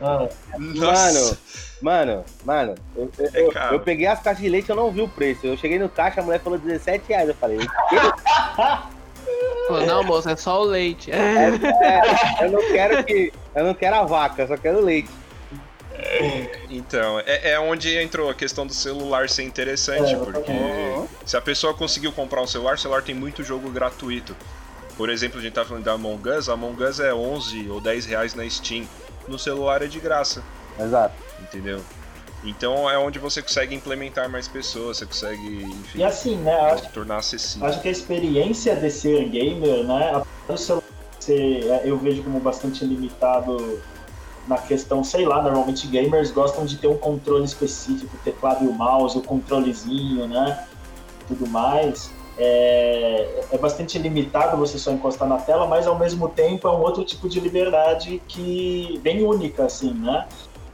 Ah, 0.00 0.26
Nossa. 0.58 1.38
Mano, 1.80 2.24
mano, 2.44 2.74
eu, 2.96 3.10
eu, 3.18 3.30
É 3.34 3.40
eu- 3.40 3.52
eu 3.74 3.80
peguei 3.80 4.06
as 4.06 4.20
caixas 4.20 4.42
de 4.42 4.48
leite 4.48 4.68
e 4.68 4.72
eu 4.72 4.76
não 4.76 4.90
vi 4.90 5.00
o 5.02 5.08
preço. 5.08 5.46
Eu 5.46 5.56
cheguei 5.56 5.78
no 5.78 5.88
caixa, 5.88 6.20
a 6.20 6.24
mulher 6.24 6.40
falou 6.40 6.58
17 6.58 7.08
reais. 7.08 7.28
Eu 7.28 7.34
falei, 7.36 7.58
Falou, 9.66 9.86
não, 9.86 10.02
moço, 10.02 10.28
é 10.28 10.36
só 10.36 10.62
o 10.62 10.64
leite. 10.64 11.10
é, 11.10 11.50
eu 12.40 12.50
não 12.50 12.60
quero 12.72 13.04
que. 13.04 13.32
Eu 13.54 13.64
não 13.64 13.74
quero 13.74 13.96
a 13.96 14.04
vaca, 14.04 14.42
eu 14.42 14.48
só 14.48 14.56
quero 14.56 14.80
leite. 14.80 15.10
Então, 16.70 17.20
é, 17.20 17.52
é 17.52 17.60
onde 17.60 17.96
entrou 17.98 18.30
a 18.30 18.34
questão 18.34 18.66
do 18.66 18.72
celular 18.72 19.28
ser 19.28 19.42
interessante, 19.42 20.14
É, 20.14 20.16
porque 20.16 20.52
se 21.26 21.36
a 21.36 21.40
pessoa 21.40 21.74
conseguiu 21.74 22.12
comprar 22.12 22.40
um 22.40 22.46
celular, 22.46 22.74
o 22.74 22.78
celular 22.78 23.02
tem 23.02 23.14
muito 23.14 23.42
jogo 23.42 23.68
gratuito. 23.70 24.34
Por 24.96 25.10
exemplo, 25.10 25.38
a 25.38 25.42
gente 25.42 25.52
tá 25.52 25.64
falando 25.64 25.84
da 25.84 25.92
Among 25.92 26.28
Us, 26.30 26.48
a 26.48 26.54
Among 26.54 26.82
Us 26.82 27.00
é 27.00 27.12
11 27.12 27.68
ou 27.68 27.80
10 27.80 28.06
reais 28.06 28.34
na 28.34 28.48
Steam. 28.48 28.86
No 29.26 29.38
celular 29.38 29.82
é 29.82 29.86
de 29.86 30.00
graça, 30.00 30.42
Exato. 30.80 31.14
entendeu? 31.42 31.80
Então 32.44 32.88
é 32.88 32.96
onde 32.98 33.18
você 33.18 33.42
consegue 33.42 33.74
implementar 33.74 34.28
mais 34.28 34.46
pessoas, 34.46 34.98
você 34.98 35.06
consegue, 35.06 35.64
enfim, 35.64 35.98
E 35.98 36.04
assim, 36.04 36.36
né? 36.36 36.54
Acho, 36.54 36.88
tornar 36.90 37.18
acessível. 37.18 37.66
acho 37.66 37.80
que 37.80 37.88
a 37.88 37.90
experiência 37.90 38.76
de 38.76 38.90
ser 38.90 39.28
gamer, 39.28 39.84
né? 39.84 40.22
do 40.46 40.56
celular 40.56 40.84
é, 41.30 41.82
eu 41.84 41.98
vejo 41.98 42.22
como 42.22 42.40
bastante 42.40 42.84
limitado 42.84 43.80
na 44.46 44.56
questão, 44.56 45.04
sei 45.04 45.26
lá, 45.26 45.42
normalmente 45.42 45.86
gamers 45.86 46.30
gostam 46.30 46.64
de 46.64 46.78
ter 46.78 46.86
um 46.86 46.96
controle 46.96 47.44
específico, 47.44 48.16
o 48.16 48.18
teclado 48.24 48.64
e 48.64 48.68
o 48.68 48.72
mouse, 48.72 49.18
o 49.18 49.22
controlezinho, 49.22 50.26
né? 50.26 50.66
Tudo 51.26 51.46
mais. 51.46 52.10
É, 52.38 53.44
é 53.50 53.58
bastante 53.58 53.98
limitado 53.98 54.56
você 54.56 54.78
só 54.78 54.92
encostar 54.92 55.28
na 55.28 55.38
tela, 55.38 55.66
mas 55.66 55.86
ao 55.86 55.98
mesmo 55.98 56.28
tempo 56.28 56.66
é 56.66 56.70
um 56.70 56.80
outro 56.80 57.04
tipo 57.04 57.28
de 57.28 57.40
liberdade 57.40 58.22
que 58.26 58.98
bem 59.02 59.22
única, 59.22 59.64
assim, 59.64 59.92
né? 59.92 60.26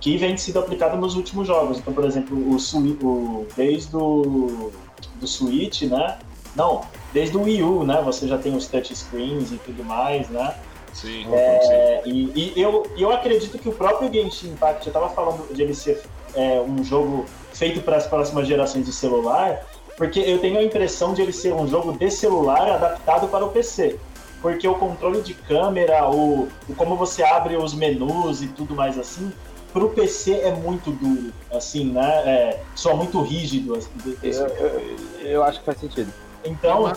Que 0.05 0.19
vem 0.19 0.37
sido 0.37 0.59
aplicado 0.59 0.99
nos 0.99 1.15
últimos 1.15 1.47
jogos. 1.47 1.79
Então, 1.79 1.95
por 1.95 2.05
exemplo, 2.05 2.37
o, 2.37 2.57
o 2.57 3.47
desde 3.57 3.97
o 3.97 4.71
do 5.19 5.27
Switch, 5.27 5.85
né? 5.85 6.19
Não, 6.55 6.83
desde 7.11 7.35
o 7.39 7.45
Wii 7.45 7.63
U, 7.63 7.85
né? 7.85 8.03
Você 8.05 8.29
já 8.29 8.37
tem 8.37 8.55
os 8.55 8.67
touchscreens 8.67 9.51
e 9.51 9.57
tudo 9.57 9.83
mais, 9.83 10.29
né? 10.29 10.57
Sim, 10.93 11.25
sim. 11.25 11.33
É, 11.33 12.03
e, 12.05 12.53
e 12.55 12.61
eu, 12.61 12.87
eu 12.99 13.13
acredito 13.13 13.59
que 13.59 13.67
o 13.67 13.73
próprio 13.73 14.13
Genshin 14.13 14.49
Impact, 14.49 14.87
eu 14.87 14.93
tava 14.93 15.09
falando 15.09 15.51
de 15.51 15.63
ele 15.63 15.75
ser 15.75 16.03
é, 16.35 16.61
um 16.61 16.85
jogo 16.85 17.25
feito 17.55 17.81
para 17.81 17.97
as 17.97 18.07
próximas 18.07 18.47
gerações 18.47 18.85
de 18.85 18.93
celular, 18.93 19.65
porque 19.97 20.21
eu 20.21 20.39
tenho 20.39 20.59
a 20.59 20.63
impressão 20.63 21.15
de 21.15 21.23
ele 21.23 21.33
ser 21.33 21.55
um 21.55 21.67
jogo 21.67 21.97
de 21.97 22.11
celular 22.11 22.69
adaptado 22.69 23.27
para 23.29 23.43
o 23.43 23.49
PC. 23.49 23.99
Porque 24.43 24.69
o 24.69 24.75
controle 24.75 25.23
de 25.23 25.33
câmera, 25.33 26.11
o, 26.11 26.47
o 26.69 26.75
como 26.77 26.95
você 26.95 27.23
abre 27.23 27.57
os 27.57 27.73
menus 27.73 28.43
e 28.43 28.49
tudo 28.49 28.75
mais 28.75 28.99
assim, 28.99 29.33
pro 29.75 29.91
PC 29.91 30.33
é 30.39 30.53
muito 30.53 30.93
duro, 30.93 31.33
assim, 31.53 31.91
né? 31.91 32.23
É, 32.25 32.61
só 32.77 32.97
muito 32.97 33.21
rígido. 33.21 33.75
Assim, 33.75 33.91
Eu, 34.23 34.47
eu, 34.47 34.97
eu 35.27 35.45
acho 35.45 35.59
que 35.59 35.67
faz 35.67 35.79
sentido. 35.79 36.13
então, 36.45 36.93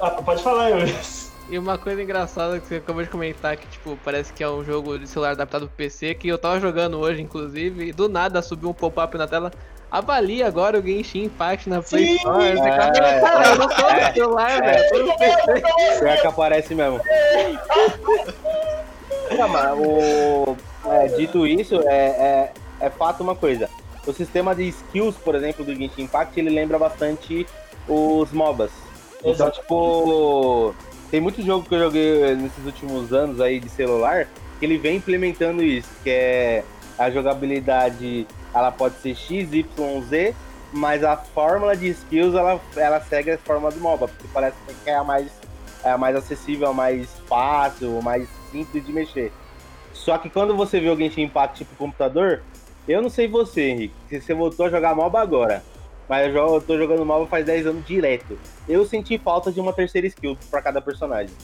ah, 0.00 0.10
pode 0.10 0.42
falar, 0.42 0.70
Euris. 0.70 1.30
E 1.50 1.58
uma 1.58 1.76
coisa 1.76 2.02
engraçada 2.02 2.58
que 2.58 2.66
você 2.66 2.76
acabou 2.76 3.02
de 3.02 3.10
comentar, 3.10 3.54
que 3.58 3.66
tipo, 3.66 3.98
parece 4.02 4.32
que 4.32 4.42
é 4.42 4.48
um 4.48 4.64
jogo 4.64 4.98
de 4.98 5.06
celular 5.06 5.32
adaptado 5.32 5.66
pro 5.66 5.76
PC, 5.76 6.14
que 6.14 6.26
eu 6.26 6.38
tava 6.38 6.58
jogando 6.58 6.98
hoje, 6.98 7.20
inclusive, 7.20 7.88
e 7.88 7.92
do 7.92 8.08
nada 8.08 8.40
subiu 8.40 8.70
um 8.70 8.72
pop-up 8.72 9.18
na 9.18 9.26
tela. 9.26 9.52
Avalie 9.90 10.42
agora 10.42 10.78
o 10.78 10.82
Genshin 10.82 11.24
Impact 11.24 11.68
na 11.68 11.82
Play 11.82 12.06
Sim, 12.06 12.14
Store. 12.16 12.44
é, 12.46 12.56
cara, 12.56 13.20
cara, 13.20 13.48
eu 13.48 13.58
não 13.58 13.68
tô 13.68 13.86
é, 13.86 14.08
no 14.08 14.14
celular, 14.14 14.62
velho. 14.62 14.88
Tô 14.88 14.98
no 15.00 15.18
PC. 15.18 16.00
Pior 16.00 16.20
que 16.20 16.26
aparece 16.26 16.74
mesmo. 16.74 17.00
Não, 19.36 19.48
mas 19.48 19.78
o, 19.78 20.56
é, 20.86 21.08
dito 21.08 21.46
isso, 21.46 21.80
é, 21.86 22.06
é, 22.06 22.52
é 22.80 22.90
fato 22.90 23.22
uma 23.22 23.34
coisa. 23.34 23.68
O 24.06 24.12
sistema 24.12 24.54
de 24.54 24.64
skills, 24.68 25.16
por 25.16 25.34
exemplo, 25.34 25.64
do 25.64 25.74
Genshin 25.74 26.02
Impact, 26.02 26.38
ele 26.38 26.50
lembra 26.50 26.78
bastante 26.78 27.46
os 27.88 28.30
MOBAs. 28.32 28.70
Então, 29.24 29.50
tipo, 29.50 30.74
tem 31.10 31.20
muito 31.20 31.42
jogo 31.42 31.66
que 31.66 31.74
eu 31.74 31.78
joguei 31.78 32.34
nesses 32.34 32.64
últimos 32.66 33.12
anos 33.12 33.40
aí 33.40 33.58
de 33.58 33.68
celular 33.70 34.28
que 34.58 34.66
ele 34.66 34.78
vem 34.78 34.96
implementando 34.96 35.62
isso, 35.62 35.88
que 36.02 36.10
é 36.10 36.64
a 36.98 37.10
jogabilidade, 37.10 38.26
ela 38.54 38.70
pode 38.70 38.96
ser 39.00 39.14
X, 39.14 39.52
Y, 39.52 40.02
Z, 40.02 40.34
mas 40.72 41.02
a 41.02 41.16
fórmula 41.16 41.76
de 41.76 41.88
skills, 41.88 42.34
ela, 42.34 42.60
ela 42.76 43.00
segue 43.00 43.32
a 43.32 43.38
fórmula 43.38 43.72
do 43.72 43.80
MOBA, 43.80 44.08
porque 44.08 44.28
parece 44.32 44.56
que 44.84 44.90
é 44.90 44.96
a 44.96 45.04
mais, 45.04 45.28
é 45.82 45.90
a 45.90 45.98
mais 45.98 46.16
acessível, 46.16 46.68
a 46.68 46.72
mais 46.72 47.08
fácil, 47.26 47.98
a 47.98 48.02
mais 48.02 48.28
simples 48.54 48.86
de 48.86 48.92
mexer. 48.92 49.32
Só 49.92 50.16
que 50.16 50.30
quando 50.30 50.54
você 50.56 50.78
vê 50.78 50.88
o 50.88 50.96
Genshin 50.96 51.22
Impact 51.22 51.58
tipo 51.58 51.74
computador, 51.76 52.42
eu 52.86 53.02
não 53.02 53.10
sei 53.10 53.26
você, 53.26 53.62
Henrique, 53.70 53.94
se 54.08 54.20
você 54.20 54.32
voltou 54.34 54.66
a 54.66 54.70
jogar 54.70 54.94
MOBA 54.94 55.20
agora, 55.20 55.64
mas 56.08 56.26
eu, 56.26 56.32
jo- 56.32 56.54
eu 56.56 56.60
tô 56.60 56.78
jogando 56.78 57.04
MOBA 57.04 57.26
faz 57.26 57.44
10 57.44 57.66
anos 57.66 57.84
direto. 57.86 58.38
Eu 58.68 58.84
senti 58.86 59.18
falta 59.18 59.50
de 59.50 59.58
uma 59.60 59.72
terceira 59.72 60.06
skill 60.06 60.36
pra 60.50 60.62
cada 60.62 60.80
personagem. 60.80 61.34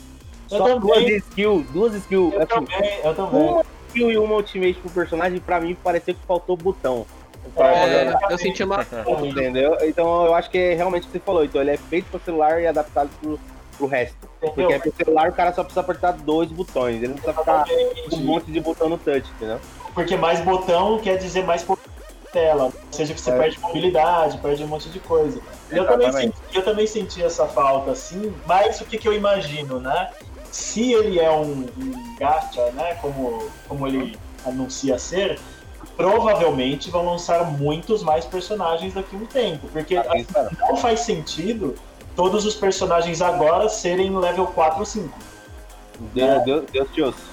Eu 0.51 0.59
Só 0.59 0.65
também. 0.65 0.81
duas 0.81 1.09
skills, 1.25 1.67
duas 1.73 1.95
skills, 1.95 2.35
Eu 2.35 2.41
assim, 2.43 2.49
também, 2.67 3.01
eu 3.05 3.15
também. 3.15 3.41
uma 3.49 3.65
skill 3.89 4.11
e 4.13 4.19
uma 4.19 4.35
ultimate 4.37 4.75
pro 4.75 4.91
personagem, 4.91 5.39
pra 5.41 5.61
mim 5.61 5.77
pareceu 5.83 6.15
que 6.15 6.21
faltou 6.27 6.57
botão. 6.57 7.07
É, 7.57 8.33
eu 8.33 8.39
senti 8.39 8.63
uma. 8.63 8.85
Entendeu? 9.25 9.77
Então 9.83 10.27
eu 10.27 10.35
acho 10.35 10.51
que 10.51 10.59
é 10.59 10.75
realmente 10.75 11.05
o 11.05 11.07
que 11.07 11.13
você 11.13 11.19
falou. 11.21 11.45
Então 11.45 11.61
ele 11.61 11.71
é 11.71 11.77
feito 11.77 12.07
para 12.11 12.21
celular 12.21 12.61
e 12.61 12.67
adaptado 12.67 13.09
pro, 13.21 13.41
pro 13.81 13.87
resto. 13.87 14.17
Porque 14.39 14.61
é 14.63 14.79
pro 14.79 14.93
celular 14.95 15.31
o 15.31 15.33
cara 15.33 15.53
só 15.55 15.63
precisa 15.63 15.81
apertar 15.81 16.13
dois 16.13 16.51
botões. 16.51 16.97
Ele 16.97 17.09
não 17.09 17.15
precisa 17.15 17.35
ficar 17.35 17.65
com 18.11 18.17
um 18.17 18.21
monte 18.21 18.53
de 18.53 18.61
botão 18.61 18.89
no 18.91 18.99
touch, 18.99 19.27
entendeu? 19.37 19.59
Porque 19.95 20.17
mais 20.17 20.41
botão 20.41 20.99
quer 20.99 21.17
dizer 21.17 21.45
mais 21.45 21.65
tela. 22.31 22.65
Ou 22.65 22.73
seja, 22.93 23.15
que 23.15 23.21
você 23.21 23.31
É. 23.31 23.39
perde 23.39 23.59
mobilidade, 23.59 24.39
perde 24.39 24.63
um 24.63 24.67
monte 24.69 24.89
de 24.91 25.01
coisa. 25.01 25.41
Eu 25.71 25.87
também, 25.87 26.13
senti, 26.13 26.37
eu 26.53 26.63
também 26.63 26.87
senti 26.87 27.23
essa 27.23 27.47
falta, 27.47 27.91
assim, 27.93 28.33
mas 28.47 28.81
o 28.81 28.85
que, 28.85 28.99
que 28.99 29.09
eu 29.09 29.13
imagino, 29.13 29.81
né? 29.81 30.11
Se 30.45 30.93
ele 30.93 31.19
é 31.19 31.31
um, 31.31 31.67
um 31.79 32.17
gacha, 32.19 32.71
né? 32.73 32.95
Como, 33.01 33.49
como 33.69 33.87
ele 33.87 34.19
anuncia 34.45 34.99
ser, 34.99 35.39
provavelmente 35.97 36.91
vão 36.91 37.05
lançar 37.05 37.45
muitos 37.45 38.03
mais 38.03 38.25
personagens 38.25 38.95
daqui 38.95 39.17
a 39.17 39.19
um 39.19 39.27
tempo. 39.27 39.69
Porque 39.69 39.95
Tá 39.97 40.05
pensando. 40.11 40.51
não 40.61 40.77
faz 40.77 41.01
sentido 41.01 41.75
todos 42.17 42.45
os 42.45 42.55
personagens 42.55 43.21
agora 43.23 43.69
serem 43.69 44.17
level 44.17 44.47
4 44.49 44.81
ou 44.81 44.87
5. 44.87 45.19
Deus, 46.15 46.45
Deus, 46.45 46.65
Deus 46.73 46.89
te 46.93 47.03
ouça. 47.03 47.31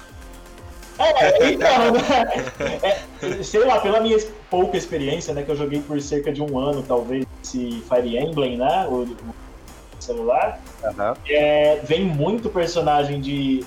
É, 0.99 1.51
então, 1.51 1.91
né? 1.91 3.03
É, 3.21 3.43
sei 3.43 3.63
lá, 3.63 3.79
pela 3.79 3.99
minha 3.99 4.17
pouca 4.49 4.75
experiência, 4.75 5.33
né, 5.33 5.43
que 5.43 5.51
eu 5.51 5.55
joguei 5.55 5.79
por 5.79 6.01
cerca 6.01 6.31
de 6.31 6.41
um 6.41 6.57
ano, 6.57 6.83
talvez, 6.87 7.25
esse 7.43 7.83
Fire 7.87 8.17
Emblem, 8.17 8.57
né, 8.57 8.87
o, 8.89 9.03
o 9.03 9.35
celular, 9.99 10.59
Aham. 10.83 11.15
é, 11.27 11.79
vem 11.83 12.03
muito 12.03 12.49
personagem 12.49 13.21
de... 13.21 13.63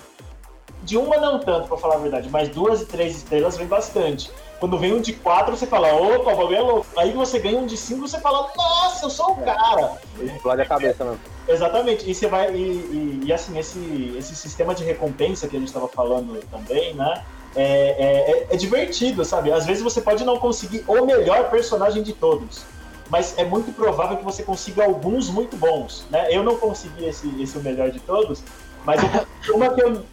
De 0.83 0.97
uma 0.97 1.19
não 1.19 1.39
tanto, 1.39 1.69
pra 1.69 1.77
falar 1.77 1.97
a 1.97 1.99
verdade, 1.99 2.29
mas 2.31 2.49
duas 2.49 2.81
e 2.81 2.87
três 2.87 3.15
estrelas 3.15 3.57
vem 3.57 3.67
bastante. 3.67 4.31
Quando 4.61 4.79
vem 4.79 4.93
um 4.93 5.01
de 5.01 5.15
quatro, 5.15 5.57
você 5.57 5.67
fala, 5.67 5.91
opa, 5.95 6.33
o 6.33 6.37
bagulho 6.37 6.55
é 6.57 6.61
louco. 6.61 6.87
Aí 6.99 7.13
você 7.13 7.39
ganha 7.39 7.59
um 7.59 7.65
de 7.65 7.79
cinco, 7.79 8.07
você 8.07 8.21
fala, 8.21 8.47
nossa, 8.55 9.07
eu 9.07 9.11
sou 9.11 9.33
o 9.33 9.37
cara. 9.37 9.95
Explode 10.21 10.61
a 10.61 10.67
cabeça, 10.67 11.03
mano. 11.03 11.19
Exatamente, 11.49 12.09
e 12.09 12.15
você 12.15 12.27
vai. 12.29 12.55
E, 12.55 12.59
e- 12.61 13.21
e, 13.25 13.33
assim, 13.33 13.59
esse, 13.59 14.15
esse 14.19 14.37
sistema 14.37 14.75
de 14.75 14.85
recompensa 14.85 15.49
que 15.49 15.57
a 15.57 15.59
gente 15.59 15.69
estava 15.69 15.89
falando 15.89 16.39
também, 16.51 16.93
né? 16.95 17.25
É, 17.57 17.63
é- 17.63 18.31
é- 18.31 18.47
é 18.51 18.57
divertido, 18.57 19.25
sabe? 19.25 19.51
Às 19.51 19.65
vezes 19.65 19.83
você 19.83 20.01
pode 20.03 20.25
não 20.25 20.37
conseguir 20.39 20.85
o 20.87 21.05
melhor 21.07 21.51
personagem 21.51 22.03
de 22.03 22.13
todos, 22.13 22.63
mas 23.09 23.37
é 23.39 23.45
muito 23.45 23.73
provável 23.75 24.19
que 24.19 24.25
você 24.25 24.43
consiga 24.43 24.85
alguns 24.85 25.29
muito 25.31 25.57
bons, 25.57 26.05
né? 26.11 26.29
Eu 26.31 26.45
não 26.45 26.57
consegui 26.59 27.07
esse, 27.07 27.27
esse 27.43 27.57
o 27.59 27.63
melhor 27.63 27.91
de 27.91 27.99
todos, 27.99 28.43
mas 28.85 29.03
eu 29.03 29.09
consegui 29.09 29.53
uma 29.53 29.75
que 29.75 29.81
eu. 29.81 30.03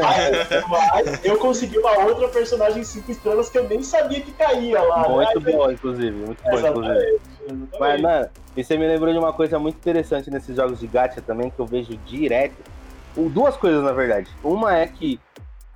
Mas 0.00 1.24
eu 1.24 1.38
consegui 1.38 1.78
uma 1.78 1.98
outra 2.04 2.28
personagem 2.28 2.82
cinco 2.84 3.10
estrelas 3.10 3.48
que 3.48 3.58
eu 3.58 3.68
nem 3.68 3.82
sabia 3.82 4.20
que 4.20 4.32
caía 4.32 4.80
lá. 4.82 5.08
Muito 5.08 5.40
né? 5.40 5.52
bom, 5.52 5.70
inclusive. 5.70 6.16
Muito 6.16 6.42
bom, 6.42 6.58
inclusive. 6.58 7.20
Exatamente. 7.46 7.78
Mas, 7.78 8.00
mano, 8.00 8.28
e 8.56 8.64
você 8.64 8.76
me 8.76 8.86
lembrou 8.86 9.12
de 9.12 9.18
uma 9.18 9.32
coisa 9.32 9.58
muito 9.58 9.76
interessante 9.76 10.30
nesses 10.30 10.56
jogos 10.56 10.80
de 10.80 10.86
gacha 10.86 11.20
também, 11.20 11.50
que 11.50 11.58
eu 11.58 11.66
vejo 11.66 11.96
direto. 12.06 12.56
Duas 13.14 13.56
coisas, 13.56 13.82
na 13.82 13.92
verdade. 13.92 14.28
Uma 14.42 14.76
é 14.76 14.86
que 14.86 15.20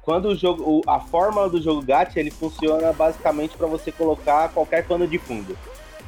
quando 0.03 0.27
o 0.27 0.35
jogo. 0.35 0.83
a 0.87 1.01
fórmula 1.01 1.49
do 1.49 1.61
jogo 1.61 1.83
gacha, 1.83 2.19
ele 2.19 2.31
funciona 2.31 2.93
basicamente 2.93 3.57
para 3.57 3.67
você 3.67 3.93
colocar 3.93 4.49
qualquer 4.49 4.87
pano 4.87 5.07
de 5.07 5.19
fundo. 5.19 5.57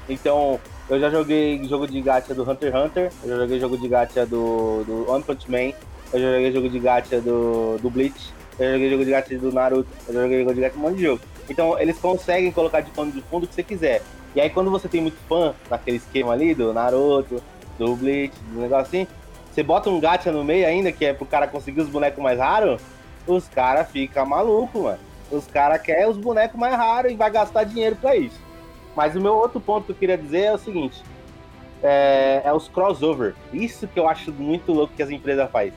Então, 0.09 0.59
eu 0.89 1.01
já 1.01 1.11
joguei 1.11 1.63
jogo 1.65 1.87
de 1.87 2.01
gacha 2.01 2.35
do 2.35 2.43
Hunter 2.43 2.75
x 2.75 2.85
Hunter, 2.85 3.13
eu 3.23 3.29
já 3.29 3.37
joguei 3.37 3.61
jogo 3.61 3.79
de 3.79 3.89
gacha 3.89 4.27
do, 4.27 4.85
do 4.85 5.11
One 5.11 5.23
Punch 5.23 5.51
Man, 5.51 5.73
eu 6.13 6.21
já 6.21 6.33
joguei 6.33 6.53
jogo 6.53 6.69
de 6.69 6.79
gacha 6.79 7.21
do, 7.21 7.79
do 7.79 7.91
Bleach, 7.91 8.33
eu 8.59 8.67
já 8.67 8.73
joguei 8.73 8.91
jogo 8.91 9.05
de 9.05 9.11
gacha 9.11 9.39
do 9.39 9.53
Naruto, 9.53 9.89
eu 10.09 10.15
já 10.15 10.23
joguei 10.23 10.39
jogo 10.41 10.55
de 10.55 10.61
gacha 10.61 10.77
um 10.77 10.81
monte 10.81 10.97
de 10.97 11.03
jogo. 11.03 11.21
Então, 11.49 11.79
eles 11.79 11.99
conseguem 11.99 12.53
colocar 12.53 12.81
de 12.81 12.91
pano 12.91 13.11
de 13.11 13.21
fundo 13.23 13.45
o 13.45 13.47
que 13.47 13.55
você 13.55 13.63
quiser. 13.63 14.03
E 14.35 14.41
aí 14.41 14.49
quando 14.49 14.71
você 14.71 14.89
tem 14.89 15.01
muito 15.01 15.19
fã 15.29 15.55
naquele 15.71 15.99
esquema 15.99 16.33
ali 16.33 16.55
do 16.55 16.73
Naruto, 16.73 17.43
do 17.79 17.97
Bleach, 17.97 18.35
do 18.53 18.61
negócio 18.61 18.87
assim, 18.87 19.07
você 19.53 19.63
bota 19.63 19.91
um 19.91 20.01
gacha 20.01 20.33
no 20.33 20.43
meio 20.43 20.67
ainda, 20.67 20.91
que 20.91 21.05
é 21.05 21.13
pro 21.13 21.27
cara 21.27 21.47
conseguir 21.47 21.83
os 21.83 21.89
bonecos 21.89 22.23
mais 22.23 22.39
raros, 22.39 22.81
os 23.27 23.47
caras 23.49 23.91
ficam 23.91 24.25
malucos, 24.25 24.83
mano. 24.83 24.99
Os 25.31 25.47
caras 25.47 25.81
querem 25.81 26.09
os 26.09 26.17
bonecos 26.17 26.59
mais 26.59 26.75
raros 26.75 27.13
e 27.13 27.15
vai 27.15 27.31
gastar 27.31 27.65
dinheiro 27.65 27.97
pra 27.97 28.17
isso. 28.17 28.39
Mas 28.97 29.17
o 29.17 29.21
meu 29.21 29.35
outro 29.35 29.61
ponto 29.61 29.87
que 29.87 29.93
eu 29.93 29.97
queria 29.97 30.19
dizer 30.19 30.43
é 30.43 30.53
o 30.53 30.59
seguinte: 30.59 31.03
é, 31.83 32.43
é 32.45 32.53
os 32.53 32.69
crossover. 32.69 33.35
Isso 33.53 33.89
que 33.89 33.99
eu 33.99 34.09
acho 34.09 34.33
muito 34.33 34.73
louco 34.73 34.95
que 34.95 35.03
as 35.03 35.11
empresas 35.11 35.51
fazem. 35.51 35.73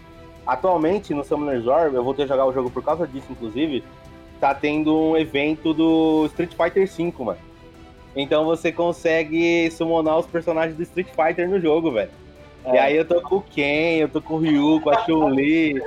Atualmente, 0.46 1.14
no 1.14 1.24
Summoner's 1.24 1.66
War, 1.66 1.92
eu 1.94 2.04
voltei 2.04 2.26
a 2.26 2.28
jogar 2.28 2.46
o 2.46 2.54
jogo 2.54 2.70
por 2.70 2.84
causa 2.84 3.08
disso, 3.08 3.28
inclusive, 3.32 3.84
tá 4.40 4.54
tendo 4.54 4.96
um 4.96 5.18
evento 5.18 5.74
do 5.74 6.26
Street 6.28 6.52
Fighter 6.52 6.88
V, 6.88 7.24
mano. 7.24 7.40
Então 8.16 8.46
você 8.46 8.72
consegue 8.72 9.70
summonar 9.72 10.20
os 10.20 10.26
personagens 10.26 10.78
do 10.78 10.84
Street 10.84 11.08
Fighter 11.08 11.50
no 11.50 11.60
jogo, 11.60 11.92
velho. 11.92 12.12
E 12.66 12.78
aí 12.78 12.96
eu 12.96 13.06
tô 13.06 13.22
com 13.22 13.36
o 13.36 13.42
Ken, 13.42 13.98
eu 13.98 14.10
tô 14.10 14.22
com 14.22 14.36
o 14.36 14.40
Ryu, 14.40 14.82
com 14.82 14.90
a 14.90 15.06
Chun-Li. 15.06 15.82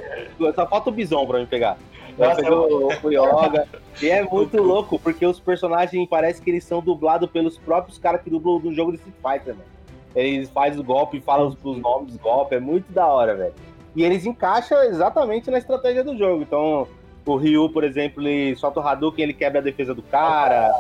Só 0.55 0.67
falta 0.67 0.91
o 0.91 0.93
Bison 0.93 1.27
pra 1.27 1.41
me 1.41 1.47
pegar. 1.47 1.77
Nossa, 2.19 2.53
o, 2.53 2.89
o 3.05 3.11
Yoga. 3.11 3.67
E 4.03 4.11
é 4.11 4.23
muito 4.23 4.61
louco, 4.61 4.99
porque 4.99 5.25
os 5.25 5.39
personagens 5.39 6.07
parece 6.09 6.43
que 6.43 6.51
eles 6.51 6.65
são 6.65 6.81
dublados 6.81 7.31
pelos 7.31 7.57
próprios 7.57 7.99
caras 7.99 8.21
que 8.23 8.31
dublam 8.31 8.59
do 8.59 8.73
jogo 8.75 8.93
de 8.93 8.99
Street 8.99 9.17
Fighter, 9.17 9.55
velho. 9.55 9.69
Eles 10.15 10.51
fazem 10.51 10.81
o 10.81 10.85
golpe 10.85 11.19
e 11.19 11.21
falam 11.21 11.49
os, 11.49 11.57
os 11.63 11.79
nomes 11.79 12.13
dos 12.13 12.17
golpes, 12.21 12.57
é 12.57 12.61
muito 12.61 12.93
da 12.93 13.07
hora, 13.07 13.37
velho. 13.37 13.55
E 13.95 14.03
eles 14.03 14.27
encaixam 14.27 14.83
exatamente 14.85 15.51
na 15.51 15.59
estratégia 15.59 16.03
do 16.03 16.17
jogo. 16.17 16.43
Então, 16.43 16.89
o 17.25 17.37
Ryu, 17.37 17.69
por 17.71 17.85
exemplo, 17.85 18.27
ele 18.27 18.57
solta 18.57 18.81
o 18.81 18.83
Hadouken, 18.87 19.23
ele 19.23 19.35
quebra 19.35 19.61
a 19.61 19.63
defesa 19.63 19.95
do 19.95 20.03
cara. 20.03 20.73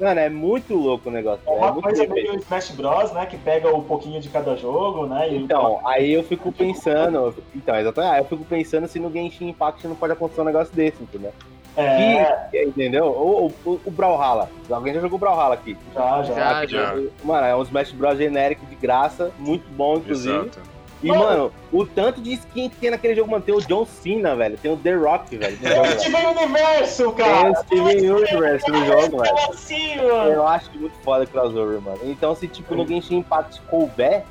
Mano, 0.00 0.20
é 0.20 0.28
muito 0.28 0.74
louco 0.74 1.08
o 1.08 1.12
negócio. 1.12 1.40
É 1.46 1.50
velho. 1.50 1.56
É 1.56 1.64
uma 1.64 1.72
muito 1.72 1.84
coisa 1.84 2.06
meio 2.06 2.36
Smash 2.36 2.70
Bros, 2.70 3.12
né? 3.12 3.26
Que 3.26 3.36
pega 3.36 3.74
um 3.74 3.82
pouquinho 3.82 4.20
de 4.20 4.28
cada 4.28 4.56
jogo, 4.56 5.06
né? 5.06 5.28
E 5.30 5.36
Então, 5.36 5.80
aí 5.86 6.12
eu 6.12 6.22
fico 6.22 6.52
pensando. 6.52 7.34
Então, 7.54 7.76
exatamente. 7.76 8.14
Aí 8.14 8.20
eu 8.20 8.24
fico 8.24 8.44
pensando 8.44 8.86
se 8.86 9.00
no 9.00 9.10
Genshin 9.12 9.48
Impact 9.48 9.86
não 9.86 9.96
pode 9.96 10.12
acontecer 10.12 10.40
um 10.40 10.44
negócio 10.44 10.74
desse, 10.74 11.02
entendeu? 11.02 11.32
é, 11.76 12.48
Que, 12.50 12.64
entendeu? 12.64 13.06
O, 13.06 13.52
o, 13.64 13.80
o 13.84 13.90
Brawlhalla. 13.90 14.48
Alguém 14.70 14.94
já 14.94 15.00
jogou 15.00 15.18
Brawlhalla 15.18 15.54
aqui? 15.54 15.76
já, 15.94 16.22
já. 16.22 16.34
Já, 16.34 16.66
já. 16.66 16.94
Mano, 17.22 17.46
é 17.46 17.54
um 17.54 17.62
Smash 17.62 17.92
Bros 17.92 18.18
genérico 18.18 18.66
de 18.66 18.74
graça, 18.74 19.30
muito 19.38 19.68
bom, 19.70 19.96
inclusive. 19.96 20.34
Exato. 20.36 20.77
E, 21.02 21.08
Mano. 21.08 21.20
mano, 21.24 21.52
o 21.72 21.86
tanto 21.86 22.20
de 22.20 22.32
skin 22.32 22.68
que 22.68 22.76
tem 22.76 22.90
naquele 22.90 23.14
jogo, 23.14 23.30
mano, 23.30 23.44
tem 23.44 23.54
o 23.54 23.60
John 23.60 23.86
Cena, 23.86 24.34
velho. 24.34 24.58
Tem 24.58 24.72
o 24.72 24.76
The 24.76 24.94
Rock, 24.94 25.36
velho. 25.36 25.56
Tem 25.56 25.70
jogo, 25.70 25.86
o. 25.88 26.00
Steven 26.00 26.26
Universo, 26.26 27.12
Tem 27.12 27.24
cara! 27.26 27.50
o 27.52 27.56
Steven 27.56 28.10
Universe 28.10 28.70
no 28.70 28.84
jogo, 28.86 29.18
velho. 29.22 29.34
Como 29.36 29.52
assim, 29.52 29.96
mano? 29.96 30.30
Eu 30.32 30.46
acho 30.46 30.70
muito 30.74 30.96
foda 31.04 31.24
o 31.24 31.26
crossover, 31.28 31.80
mano. 31.80 31.98
Então, 32.02 32.34
se 32.34 32.48
tipo 32.48 32.74
no 32.74 32.84
Genshin 32.86 33.18
Impact 33.18 33.60
couber 33.68 34.24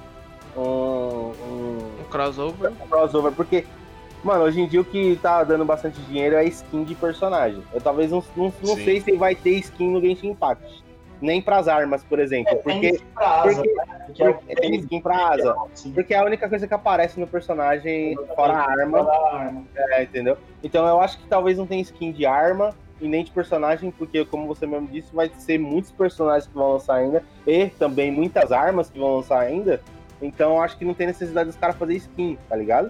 um, 0.58 0.62
um, 0.62 1.80
Um 2.02 2.04
crossover. 2.10 2.72
um 2.84 2.88
crossover, 2.88 3.32
porque, 3.32 3.64
mano, 4.24 4.44
hoje 4.44 4.60
em 4.60 4.68
dia 4.68 4.82
o 4.82 4.86
que 4.86 5.18
tá 5.22 5.44
dando 5.46 5.64
bastante 5.64 6.02
dinheiro 6.02 6.36
é 6.36 6.44
skin 6.46 6.84
de 6.84 6.96
personagem. 6.96 7.64
Eu 7.74 7.80
talvez 7.80 8.12
não, 8.12 8.22
não, 8.36 8.52
não 8.62 8.76
sei 8.76 9.00
se 9.00 9.14
vai 9.14 9.36
ter 9.36 9.52
skin 9.52 9.90
no 9.92 10.02
Genshin 10.02 10.32
Impact. 10.32 10.84
Nem 11.22 11.42
para 11.42 11.58
as 11.58 11.68
armas, 11.68 12.04
por 12.04 12.20
exemplo. 12.20 12.54
É, 12.54 12.56
porque 12.58 12.80
tem 12.80 12.96
skin 12.96 13.02
pra 13.14 13.28
asa, 13.42 13.56
porque- 13.64 13.74
né? 13.74 14.04
Porque 14.06 14.24
é 14.24 14.32
porque 14.34 14.56
tem 14.56 14.76
skin 14.76 15.02
pra 15.02 15.28
asa. 15.30 15.56
Sim. 15.74 15.92
Porque 15.94 16.14
é 16.14 16.18
a 16.18 16.24
única 16.26 16.48
coisa 16.50 16.68
que 16.68 16.74
aparece 16.74 17.20
no 17.20 17.28
personagem 17.28 18.16
fora 18.36 18.54
a 18.54 18.70
arma, 18.70 19.04
Fora 19.04 19.18
a 19.18 19.38
arma. 19.40 19.64
é, 19.76 20.04
entendeu? 20.04 20.38
Então 20.64 20.86
eu 20.88 21.00
acho 21.02 21.18
que 21.20 21.28
talvez 21.28 21.58
não 21.58 21.66
tenha 21.66 21.82
skin 21.82 22.12
de 22.12 22.26
arma 22.26 22.74
e 23.00 23.08
nem 23.08 23.24
de 23.24 23.32
personagem, 23.32 23.92
porque 23.92 24.26
como 24.26 24.48
você 24.48 24.66
mesmo 24.66 24.88
disse, 24.88 25.14
vai 25.14 25.30
ser 25.38 25.60
muitos 25.60 25.92
personagens 25.92 26.48
que 26.48 26.54
vão 26.56 26.74
lançar 26.74 26.96
ainda 26.96 27.24
e 27.46 27.68
também 27.68 28.12
muitas 28.12 28.52
armas 28.52 28.90
que 28.90 28.98
vão 29.00 29.18
lançar 29.18 29.40
ainda. 29.40 29.82
Então 30.22 30.56
eu 30.56 30.62
acho 30.62 30.78
que 30.78 30.86
não 30.86 30.94
tem 30.96 31.06
necessidade 31.08 31.48
dos 31.50 31.58
caras 31.60 31.76
fazer 31.76 31.94
skin, 31.96 32.38
tá 32.50 32.56
ligado? 32.56 32.90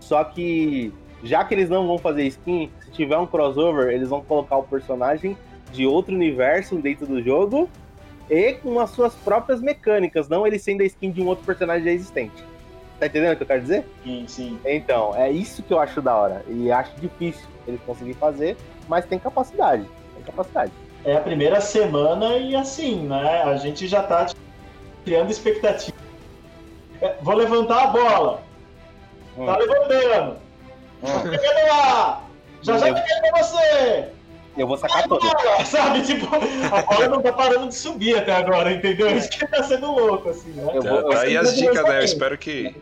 Só 0.00 0.24
que 0.24 0.92
já 1.22 1.44
que 1.44 1.54
eles 1.54 1.70
não 1.70 1.86
vão 1.86 1.96
fazer 1.98 2.24
skin, 2.24 2.70
se 2.80 2.90
tiver 2.90 3.16
um 3.16 3.26
crossover, 3.26 3.88
eles 3.94 4.08
vão 4.08 4.20
colocar 4.22 4.56
o 4.56 4.62
personagem 4.64 5.36
de 5.74 5.86
outro 5.86 6.14
universo 6.14 6.76
dentro 6.76 7.06
do 7.06 7.22
jogo 7.22 7.68
e 8.30 8.54
com 8.54 8.78
as 8.80 8.90
suas 8.90 9.14
próprias 9.14 9.60
mecânicas, 9.60 10.28
não 10.28 10.46
ele 10.46 10.58
sendo 10.58 10.82
a 10.82 10.84
skin 10.84 11.10
de 11.10 11.20
um 11.20 11.26
outro 11.26 11.44
personagem 11.44 11.84
já 11.84 11.90
existente. 11.90 12.44
Tá 12.98 13.06
entendendo 13.06 13.32
o 13.32 13.36
que 13.36 13.42
eu 13.42 13.46
quero 13.46 13.60
dizer? 13.60 13.84
Sim, 14.04 14.24
sim. 14.28 14.60
Então, 14.64 15.14
é 15.16 15.30
isso 15.30 15.62
que 15.62 15.72
eu 15.72 15.80
acho 15.80 16.00
da 16.00 16.14
hora. 16.14 16.44
E 16.48 16.70
acho 16.70 16.94
difícil 17.00 17.46
eles 17.66 17.80
conseguirem 17.84 18.14
fazer, 18.14 18.56
mas 18.88 19.04
tem 19.04 19.18
capacidade. 19.18 19.84
Tem 20.14 20.24
capacidade. 20.24 20.72
É 21.04 21.16
a 21.16 21.20
primeira 21.20 21.60
semana 21.60 22.36
e 22.36 22.54
assim, 22.54 23.06
né? 23.06 23.42
A 23.42 23.56
gente 23.56 23.86
já 23.86 24.02
tá 24.02 24.26
criando 25.04 25.30
expectativa. 25.30 25.96
É, 27.00 27.16
Vou 27.20 27.34
levantar 27.34 27.82
a 27.82 27.86
bola. 27.88 28.42
Hum. 29.36 29.44
Tá 29.44 29.56
levantando. 29.58 30.36
Tá 31.02 31.20
pegando 31.20 31.68
lá. 31.68 32.24
Já 32.62 32.78
já 32.78 32.86
peguei 32.94 33.30
pra 33.30 33.42
você. 33.42 34.13
Eu 34.56 34.66
vou 34.68 34.76
sacar 34.76 35.06
todas. 35.08 35.28
Sabe, 35.66 36.02
tipo, 36.02 36.26
a 36.72 36.82
bola 36.82 37.08
não 37.08 37.20
tá 37.22 37.32
parando 37.32 37.68
de 37.68 37.74
subir 37.74 38.16
até 38.16 38.32
agora, 38.36 38.70
entendeu? 38.72 39.10
Isso 39.16 39.28
que 39.30 39.46
tá 39.46 39.62
sendo 39.62 39.90
louco, 39.92 40.28
assim, 40.30 40.50
né? 40.50 40.62
Eu 40.74 40.82
vou- 40.82 41.08
Tá 41.10 41.20
aí 41.22 41.36
as 41.36 41.56
dicas, 41.56 41.82
né? 41.82 41.98
Eu 42.00 42.04
espero 42.04 42.38
que. 42.38 42.74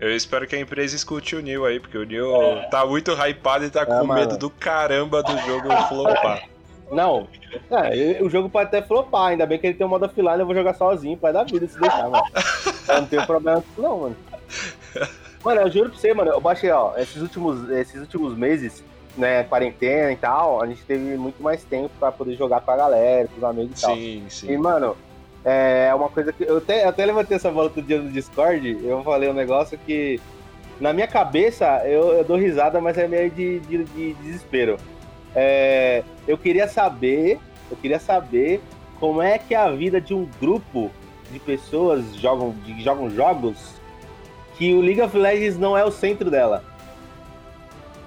Eu 0.00 0.14
espero 0.14 0.46
que 0.46 0.56
a 0.56 0.60
empresa 0.60 0.96
escute 0.96 1.36
o 1.36 1.40
Neil 1.40 1.64
aí, 1.64 1.78
porque 1.78 1.96
o 1.96 2.04
Neil 2.04 2.34
É. 2.34 2.68
tá 2.68 2.84
muito 2.84 3.12
hypado 3.12 3.64
e 3.64 3.70
tá 3.70 3.86
com 3.86 3.92
mano. 4.04 4.14
medo 4.14 4.36
do 4.36 4.50
caramba 4.50 5.22
do 5.22 5.36
jogo 5.38 5.68
flopar. 5.88 6.42
Não. 6.90 7.26
É, 7.70 8.18
o 8.20 8.28
jogo 8.28 8.50
pode 8.50 8.66
até 8.66 8.82
flopar, 8.82 9.28
ainda 9.28 9.46
bem 9.46 9.58
que 9.58 9.66
ele 9.68 9.74
tem 9.74 9.86
um 9.86 9.90
modo 9.90 10.04
offline, 10.04 10.40
eu 10.40 10.44
vou 10.46 10.54
jogar 10.54 10.74
sozinho, 10.74 11.16
vai 11.22 11.32
dar 11.32 11.44
vida 11.44 11.66
se 11.68 11.78
deixar, 11.80 12.08
mano. 12.10 12.24
Eu 12.88 12.94
não 13.00 13.06
tenho 13.06 13.24
problema 13.26 13.62
com 13.62 13.68
isso, 13.72 13.80
não, 13.82 13.98
mano. 14.00 14.16
Mano, 15.44 15.60
eu 15.62 15.70
juro 15.70 15.90
pra 15.90 15.98
você, 15.98 16.12
mano, 16.12 16.30
eu 16.32 16.40
baixei, 16.40 16.70
ó, 16.70 16.92
esses 16.96 17.20
últimos, 17.22 17.70
esses 17.70 18.00
últimos 18.00 18.36
meses, 18.36 18.82
né, 19.16 19.44
quarentena 19.44 20.12
e 20.12 20.16
tal, 20.16 20.62
a 20.62 20.66
gente 20.66 20.82
teve 20.82 21.16
muito 21.16 21.42
mais 21.42 21.62
tempo 21.64 21.90
pra 21.98 22.10
poder 22.10 22.34
jogar 22.36 22.60
com 22.60 22.70
a 22.70 22.76
galera, 22.76 23.28
com 23.28 23.38
os 23.38 23.44
amigos 23.44 23.78
e 23.78 23.82
tal. 23.82 23.94
Sim, 23.94 24.24
E, 24.26 24.30
sim. 24.30 24.56
mano, 24.56 24.96
é 25.44 25.92
uma 25.94 26.08
coisa 26.08 26.32
que. 26.32 26.44
Eu 26.44 26.58
até, 26.58 26.84
eu 26.84 26.88
até 26.88 27.04
levantei 27.04 27.36
essa 27.36 27.50
bola 27.50 27.64
outro 27.64 27.82
dia 27.82 28.00
no 28.00 28.10
Discord. 28.10 28.78
Eu 28.82 29.02
falei 29.02 29.28
um 29.28 29.34
negócio 29.34 29.78
que. 29.78 30.20
Na 30.80 30.92
minha 30.92 31.06
cabeça, 31.06 31.82
eu, 31.86 32.14
eu 32.14 32.24
dou 32.24 32.36
risada, 32.36 32.80
mas 32.80 32.98
é 32.98 33.06
meio 33.06 33.30
de, 33.30 33.60
de, 33.60 33.84
de 33.84 34.14
desespero. 34.14 34.76
É, 35.34 36.02
eu 36.26 36.36
queria 36.36 36.66
saber. 36.66 37.38
Eu 37.70 37.76
queria 37.76 37.98
saber 37.98 38.60
como 38.98 39.22
é 39.22 39.38
que 39.38 39.54
é 39.54 39.58
a 39.58 39.70
vida 39.70 40.00
de 40.00 40.14
um 40.14 40.28
grupo 40.40 40.90
de 41.30 41.38
pessoas 41.38 42.04
que 42.12 42.20
jogam, 42.20 42.54
de, 42.64 42.82
jogam 42.82 43.10
jogos 43.10 43.74
que 44.56 44.72
o 44.72 44.80
League 44.80 45.00
of 45.00 45.16
Legends 45.16 45.58
não 45.58 45.76
é 45.76 45.84
o 45.84 45.90
centro 45.90 46.30
dela. 46.30 46.62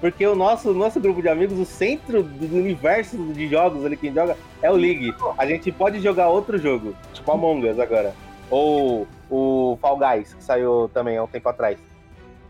Porque 0.00 0.24
o 0.26 0.34
nosso, 0.34 0.72
nosso 0.72 1.00
grupo 1.00 1.20
de 1.20 1.28
amigos, 1.28 1.58
o 1.58 1.64
centro 1.64 2.22
do 2.22 2.56
universo 2.56 3.16
de 3.32 3.48
jogos 3.48 3.84
ali, 3.84 3.96
quem 3.96 4.12
joga, 4.12 4.36
é 4.62 4.70
o 4.70 4.76
League. 4.76 5.12
A 5.36 5.46
gente 5.46 5.72
pode 5.72 6.00
jogar 6.00 6.28
outro 6.28 6.56
jogo, 6.56 6.94
tipo 7.12 7.30
Among 7.32 7.68
Us 7.68 7.80
agora. 7.80 8.14
Ou 8.48 9.06
o 9.28 9.76
Fall 9.80 9.98
Guys, 9.98 10.34
que 10.34 10.42
saiu 10.42 10.88
também 10.94 11.16
há 11.16 11.24
um 11.24 11.26
tempo 11.26 11.48
atrás. 11.48 11.78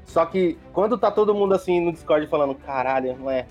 Só 0.04 0.24
que 0.26 0.58
quando 0.72 0.98
tá 0.98 1.10
todo 1.10 1.34
mundo 1.34 1.54
assim 1.54 1.80
no 1.80 1.92
Discord 1.92 2.26
falando, 2.26 2.54
caralho, 2.54 3.16
não 3.18 3.30
é 3.30 3.46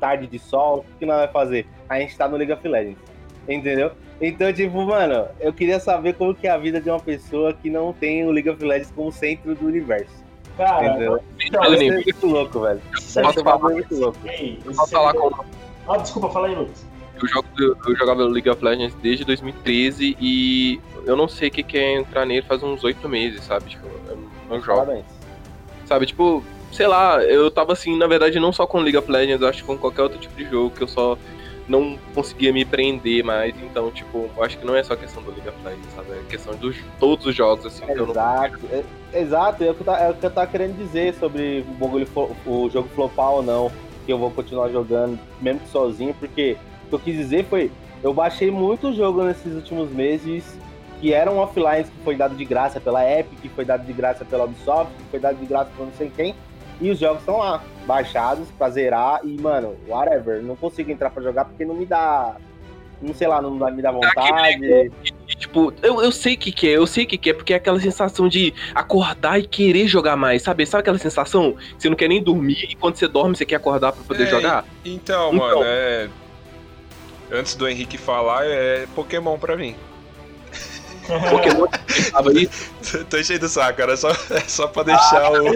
tarde 0.00 0.26
de 0.26 0.38
sol, 0.38 0.84
o 0.94 0.98
que 0.98 1.06
nós 1.06 1.16
vai 1.16 1.28
fazer? 1.28 1.66
A 1.88 1.98
gente 2.00 2.16
tá 2.16 2.26
no 2.26 2.36
League 2.36 2.52
of 2.52 2.66
Legends. 2.66 2.98
Entendeu? 3.48 3.92
Então, 4.20 4.52
tipo, 4.52 4.82
mano, 4.82 5.28
eu 5.38 5.52
queria 5.52 5.78
saber 5.78 6.14
como 6.14 6.34
que 6.34 6.46
é 6.46 6.50
a 6.50 6.58
vida 6.58 6.80
de 6.80 6.88
uma 6.88 6.98
pessoa 6.98 7.52
que 7.52 7.70
não 7.70 7.92
tem 7.92 8.24
o 8.24 8.30
League 8.30 8.48
of 8.48 8.62
Legends 8.64 8.90
como 8.90 9.12
centro 9.12 9.54
do 9.54 9.66
universo. 9.66 10.25
Cara, 10.56 10.86
Entendeu? 10.88 11.18
então, 11.44 11.64
é 11.64 11.68
muito 11.90 12.26
louco, 12.26 12.60
velho. 12.60 12.80
um 12.94 13.00
falar? 13.10 13.42
bagulho 13.42 13.74
muito 13.74 13.94
louco. 13.96 14.18
Ei, 14.24 14.58
Posso 14.64 14.90
falar 14.90 15.12
com 15.14 15.44
Ah, 15.88 15.96
desculpa, 15.98 16.30
fala 16.30 16.48
aí, 16.48 16.54
Lucas. 16.54 16.86
eu, 17.20 17.28
jogo, 17.28 17.48
eu 17.86 17.96
jogava 17.96 18.24
League 18.24 18.48
of 18.48 18.64
Legends 18.64 18.94
desde 19.02 19.24
2013 19.24 20.16
e 20.18 20.80
eu 21.04 21.14
não 21.16 21.28
sei 21.28 21.48
o 21.48 21.50
que 21.50 21.62
que 21.62 21.76
é 21.78 21.98
entrar 21.98 22.24
nele 22.24 22.42
faz 22.42 22.62
uns 22.62 22.82
oito 22.84 23.06
meses, 23.08 23.44
sabe? 23.44 23.66
Tipo, 23.70 23.86
eu 24.08 24.18
não 24.48 24.60
jogo. 24.60 24.80
Parabéns. 24.80 25.04
Sabe, 25.84 26.06
tipo, 26.06 26.42
sei 26.72 26.86
lá, 26.86 27.22
eu 27.22 27.50
tava 27.50 27.72
assim, 27.74 27.96
na 27.96 28.06
verdade, 28.06 28.40
não 28.40 28.52
só 28.52 28.66
com 28.66 28.78
League 28.80 28.96
of 28.96 29.10
Legends, 29.10 29.40
eu 29.42 29.48
acho 29.48 29.60
que 29.60 29.66
com 29.66 29.76
qualquer 29.78 30.02
outro 30.02 30.18
tipo 30.18 30.34
de 30.36 30.48
jogo 30.48 30.70
que 30.70 30.82
eu 30.82 30.88
só 30.88 31.16
não 31.68 31.98
conseguia 32.14 32.52
me 32.52 32.64
prender 32.64 33.24
mais. 33.24 33.54
Então, 33.62 33.90
tipo, 33.90 34.28
eu 34.36 34.44
acho 34.44 34.58
que 34.58 34.64
não 34.66 34.76
é 34.76 34.82
só 34.82 34.94
questão 34.94 35.22
do 35.22 35.30
League 35.30 35.48
of 35.48 35.58
Legends, 35.64 35.92
sabe? 35.94 36.12
É 36.12 36.22
questão 36.28 36.54
de 36.54 36.84
todos 37.00 37.26
os 37.26 37.34
jogos, 37.34 37.66
assim, 37.66 37.84
que 37.84 37.92
eu 37.92 38.06
não 38.06 38.10
Exato, 38.12 38.60
é, 38.72 38.84
exato, 39.20 39.64
é 39.64 39.70
o, 39.70 39.74
que 39.74 39.80
eu, 39.80 39.84
ta- 39.86 39.98
é 39.98 40.10
o 40.10 40.14
que 40.14 40.26
eu 40.26 40.30
tava 40.30 40.46
querendo 40.46 40.76
dizer 40.76 41.14
sobre 41.14 41.64
o, 41.68 41.74
bagulho 41.74 42.06
o 42.46 42.70
jogo 42.70 42.88
flopar 42.94 43.32
ou 43.32 43.42
não, 43.42 43.70
que 44.04 44.12
eu 44.12 44.18
vou 44.18 44.30
continuar 44.30 44.68
jogando, 44.70 45.18
mesmo 45.40 45.60
que 45.60 45.68
sozinho, 45.68 46.14
porque 46.14 46.56
o 46.84 46.88
que 46.88 46.94
eu 46.94 46.98
quis 47.00 47.16
dizer 47.16 47.44
foi, 47.46 47.70
eu 48.02 48.14
baixei 48.14 48.50
muito 48.50 48.92
jogo 48.92 49.24
nesses 49.24 49.52
últimos 49.54 49.90
meses 49.90 50.56
que 51.00 51.12
eram 51.12 51.38
offline, 51.38 51.84
que 51.84 52.04
foi 52.04 52.16
dado 52.16 52.34
de 52.34 52.44
graça 52.44 52.80
pela 52.80 53.04
Epic, 53.10 53.40
que 53.40 53.48
foi 53.48 53.64
dado 53.64 53.84
de 53.84 53.92
graça 53.92 54.24
pela 54.24 54.44
Ubisoft, 54.44 54.92
que 54.96 55.10
foi 55.10 55.20
dado 55.20 55.36
de 55.36 55.44
graça 55.44 55.70
por 55.76 55.84
não 55.84 55.92
sei 55.92 56.10
quem, 56.14 56.34
e 56.80 56.90
os 56.90 56.98
jogos 56.98 57.20
estão 57.20 57.38
lá, 57.38 57.62
baixados 57.86 58.48
pra 58.58 58.68
zerar, 58.70 59.20
e, 59.24 59.40
mano, 59.40 59.76
whatever, 59.88 60.42
não 60.42 60.56
consigo 60.56 60.90
entrar 60.90 61.10
pra 61.10 61.22
jogar 61.22 61.44
porque 61.46 61.64
não 61.64 61.74
me 61.74 61.86
dá, 61.86 62.36
não 63.00 63.14
sei 63.14 63.26
lá, 63.28 63.40
não 63.40 63.50
me 63.52 63.82
dá 63.82 63.90
vontade. 63.92 64.90
E, 65.28 65.34
tipo, 65.36 65.72
eu, 65.82 66.02
eu 66.02 66.10
sei 66.12 66.34
o 66.34 66.38
que, 66.38 66.52
que 66.52 66.68
é, 66.68 66.72
eu 66.72 66.86
sei 66.86 67.04
o 67.04 67.06
que, 67.06 67.16
que 67.18 67.30
é, 67.30 67.32
porque 67.34 67.52
é 67.52 67.56
aquela 67.56 67.80
sensação 67.80 68.28
de 68.28 68.52
acordar 68.74 69.38
e 69.38 69.46
querer 69.46 69.86
jogar 69.88 70.16
mais, 70.16 70.42
sabe? 70.42 70.66
Sabe 70.66 70.80
aquela 70.80 70.98
sensação 70.98 71.56
você 71.78 71.88
não 71.88 71.96
quer 71.96 72.08
nem 72.08 72.22
dormir 72.22 72.66
e 72.70 72.74
quando 72.74 72.96
você 72.96 73.06
dorme 73.08 73.36
você 73.36 73.44
quer 73.46 73.56
acordar 73.56 73.92
pra 73.92 74.02
poder 74.04 74.24
É, 74.24 74.26
jogar? 74.26 74.64
Então, 74.84 75.32
Então. 75.34 75.46
mano, 75.48 75.60
é. 75.64 76.08
Antes 77.32 77.56
do 77.56 77.68
Henrique 77.68 77.98
falar, 77.98 78.46
é 78.46 78.86
Pokémon 78.94 79.36
pra 79.36 79.56
mim. 79.56 79.74
Pokémon 81.30 81.66
tava 82.12 82.30
aí, 82.30 82.48
Tô 83.08 83.16
enchendo 83.16 83.46
o 83.46 83.48
saco, 83.48 83.80
era 83.80 83.96
só, 83.96 84.10
é 84.10 84.40
só 84.46 84.66
pra 84.66 84.82
deixar 84.82 85.32
o, 85.32 85.46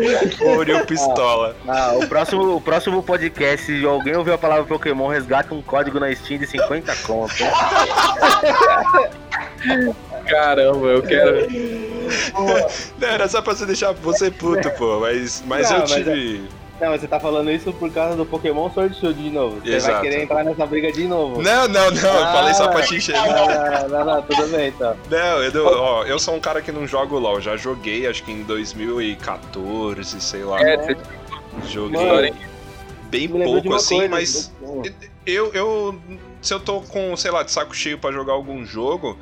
o 0.44 0.56
Orion 0.56 0.84
pistola. 0.84 1.56
Ah, 1.66 1.92
o 1.94 2.06
próximo, 2.06 2.56
o 2.56 2.60
próximo 2.60 3.02
podcast, 3.02 3.66
se 3.66 3.84
alguém 3.84 4.16
ouvir 4.16 4.32
a 4.32 4.38
palavra 4.38 4.64
Pokémon, 4.64 5.08
resgata 5.08 5.54
um 5.54 5.62
código 5.62 6.00
na 6.00 6.14
Steam 6.14 6.38
de 6.38 6.46
50 6.46 6.94
conto. 6.96 7.34
caramba, 10.26 10.86
eu 10.86 11.02
quero. 11.02 11.48
Não, 12.98 13.08
era 13.08 13.28
só 13.28 13.42
pra 13.42 13.54
você 13.54 13.66
deixar 13.66 13.92
você 13.92 14.30
puto, 14.30 14.70
pô. 14.72 15.00
Mas, 15.00 15.42
mas 15.46 15.70
Não, 15.70 15.76
eu 15.76 15.82
mas 15.82 15.92
tive. 15.92 16.48
Não, 16.80 16.88
mas 16.90 17.00
você 17.02 17.06
tá 17.08 17.20
falando 17.20 17.50
isso 17.50 17.72
por 17.74 17.90
causa 17.92 18.16
do 18.16 18.24
Pokémon 18.24 18.70
Sword 18.70 18.98
Shield 18.98 19.22
de 19.22 19.30
novo. 19.30 19.60
Você 19.60 19.74
Exato. 19.74 19.92
vai 19.94 20.02
querer 20.02 20.22
entrar 20.22 20.42
nessa 20.44 20.64
briga 20.64 20.90
de 20.90 21.04
novo. 21.06 21.42
Não, 21.42 21.68
não, 21.68 21.90
não, 21.90 22.02
eu 22.14 22.24
Ah, 22.24 22.32
falei 22.32 22.54
só 22.54 22.68
pra 22.68 22.82
te 22.82 22.96
encher. 22.96 23.14
Ah, 23.16 23.86
não, 23.88 24.04
não, 24.04 24.22
tudo 24.22 24.46
bem 24.48 24.68
então. 24.68 24.96
Não, 25.10 25.42
eu, 25.42 25.52
não- 25.52 25.66
ó, 25.80 26.04
eu 26.04 26.18
sou 26.18 26.34
um 26.34 26.40
cara 26.40 26.62
que 26.62 26.72
não 26.72 26.86
jogo 26.86 27.18
LOL. 27.18 27.40
Já 27.40 27.56
joguei, 27.56 28.06
acho 28.06 28.22
que 28.22 28.32
em 28.32 28.42
2014, 28.44 30.20
sei 30.20 30.42
lá. 30.44 30.60
É, 30.60 30.76
você 30.76 30.96
Joguei 31.68 32.06
Mano, 32.06 32.34
bem 33.10 33.28
pouco 33.28 33.74
assim, 33.74 33.96
coisa. 34.08 34.08
mas 34.08 34.52
eu, 35.26 35.52
eu. 35.52 36.00
Se 36.40 36.54
eu 36.54 36.60
tô 36.60 36.80
com, 36.80 37.14
sei 37.16 37.30
lá, 37.30 37.42
de 37.42 37.50
saco 37.50 37.74
cheio 37.74 37.98
pra 37.98 38.10
jogar 38.12 38.32
algum 38.32 38.64
jogo, 38.64 39.18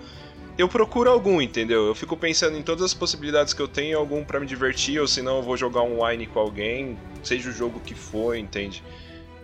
eu 0.58 0.68
procuro 0.68 1.08
algum, 1.08 1.40
entendeu? 1.40 1.86
Eu 1.86 1.94
fico 1.94 2.16
pensando 2.16 2.58
em 2.58 2.62
todas 2.62 2.82
as 2.84 2.92
possibilidades 2.92 3.54
que 3.54 3.62
eu 3.62 3.68
tenho, 3.68 3.96
algum 3.96 4.24
pra 4.24 4.40
me 4.40 4.46
divertir, 4.46 5.00
ou 5.00 5.06
senão 5.06 5.36
eu 5.36 5.42
vou 5.42 5.56
jogar 5.56 5.82
online 5.82 6.26
com 6.26 6.40
alguém, 6.40 6.98
seja 7.22 7.48
o 7.48 7.52
jogo 7.52 7.80
que 7.80 7.94
for, 7.94 8.36
entende? 8.36 8.82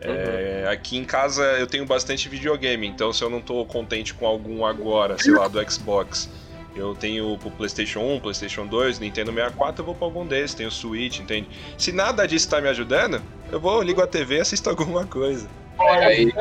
É, 0.01 0.67
aqui 0.71 0.99
em 0.99 1.05
casa 1.05 1.43
eu 1.59 1.67
tenho 1.67 1.87
bastante 1.87 2.29
videogame, 2.29 2.87
então 2.87 3.13
se 3.13 3.23
eu 3.23 3.31
não 3.31 3.41
tô 3.41 3.65
contente 3.65 4.13
com 4.13 4.27
algum 4.27 4.67
agora, 4.67 5.17
sei 5.19 5.33
lá, 5.33 5.49
do 5.49 5.71
Xbox, 5.71 6.29
eu 6.75 6.95
tenho 6.95 7.39
pro 7.39 7.51
PlayStation 7.53 8.01
1, 8.01 8.21
PlayStation 8.21 8.67
2, 8.67 8.99
Nintendo 8.99 9.33
64, 9.33 9.81
eu 9.81 9.87
vou 9.87 9.95
pra 9.95 10.07
algum 10.07 10.27
desses, 10.27 10.55
tenho 10.55 10.71
Switch, 10.71 11.21
entende? 11.21 11.49
Se 11.79 11.93
nada 11.93 12.27
disso 12.27 12.51
tá 12.51 12.61
me 12.61 12.69
ajudando, 12.69 13.23
eu 13.51 13.61
vou, 13.61 13.81
ligo 13.81 14.03
a 14.03 14.07
TV 14.07 14.37
e 14.37 14.41
assisto 14.41 14.69
alguma 14.71 15.07
coisa. 15.07 15.49
Aí, 15.79 16.33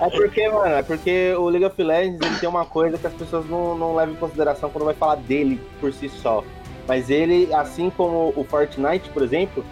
É 0.00 0.10
porque, 0.10 0.48
mano, 0.48 0.74
é 0.74 0.82
porque 0.82 1.34
o 1.34 1.48
League 1.48 1.64
of 1.64 1.82
Legends 1.82 2.20
ele 2.20 2.38
tem 2.38 2.48
uma 2.48 2.64
coisa 2.64 2.98
que 2.98 3.06
as 3.06 3.12
pessoas 3.14 3.48
não, 3.48 3.76
não 3.76 3.94
levam 3.94 4.14
em 4.14 4.18
consideração 4.18 4.70
quando 4.70 4.84
vai 4.84 4.94
falar 4.94 5.16
dele 5.16 5.60
por 5.80 5.92
si 5.92 6.08
só. 6.08 6.44
Mas 6.86 7.10
ele, 7.10 7.52
assim 7.54 7.90
como 7.90 8.32
o 8.36 8.44
Fortnite, 8.44 9.08
por 9.10 9.22
exemplo, 9.22 9.64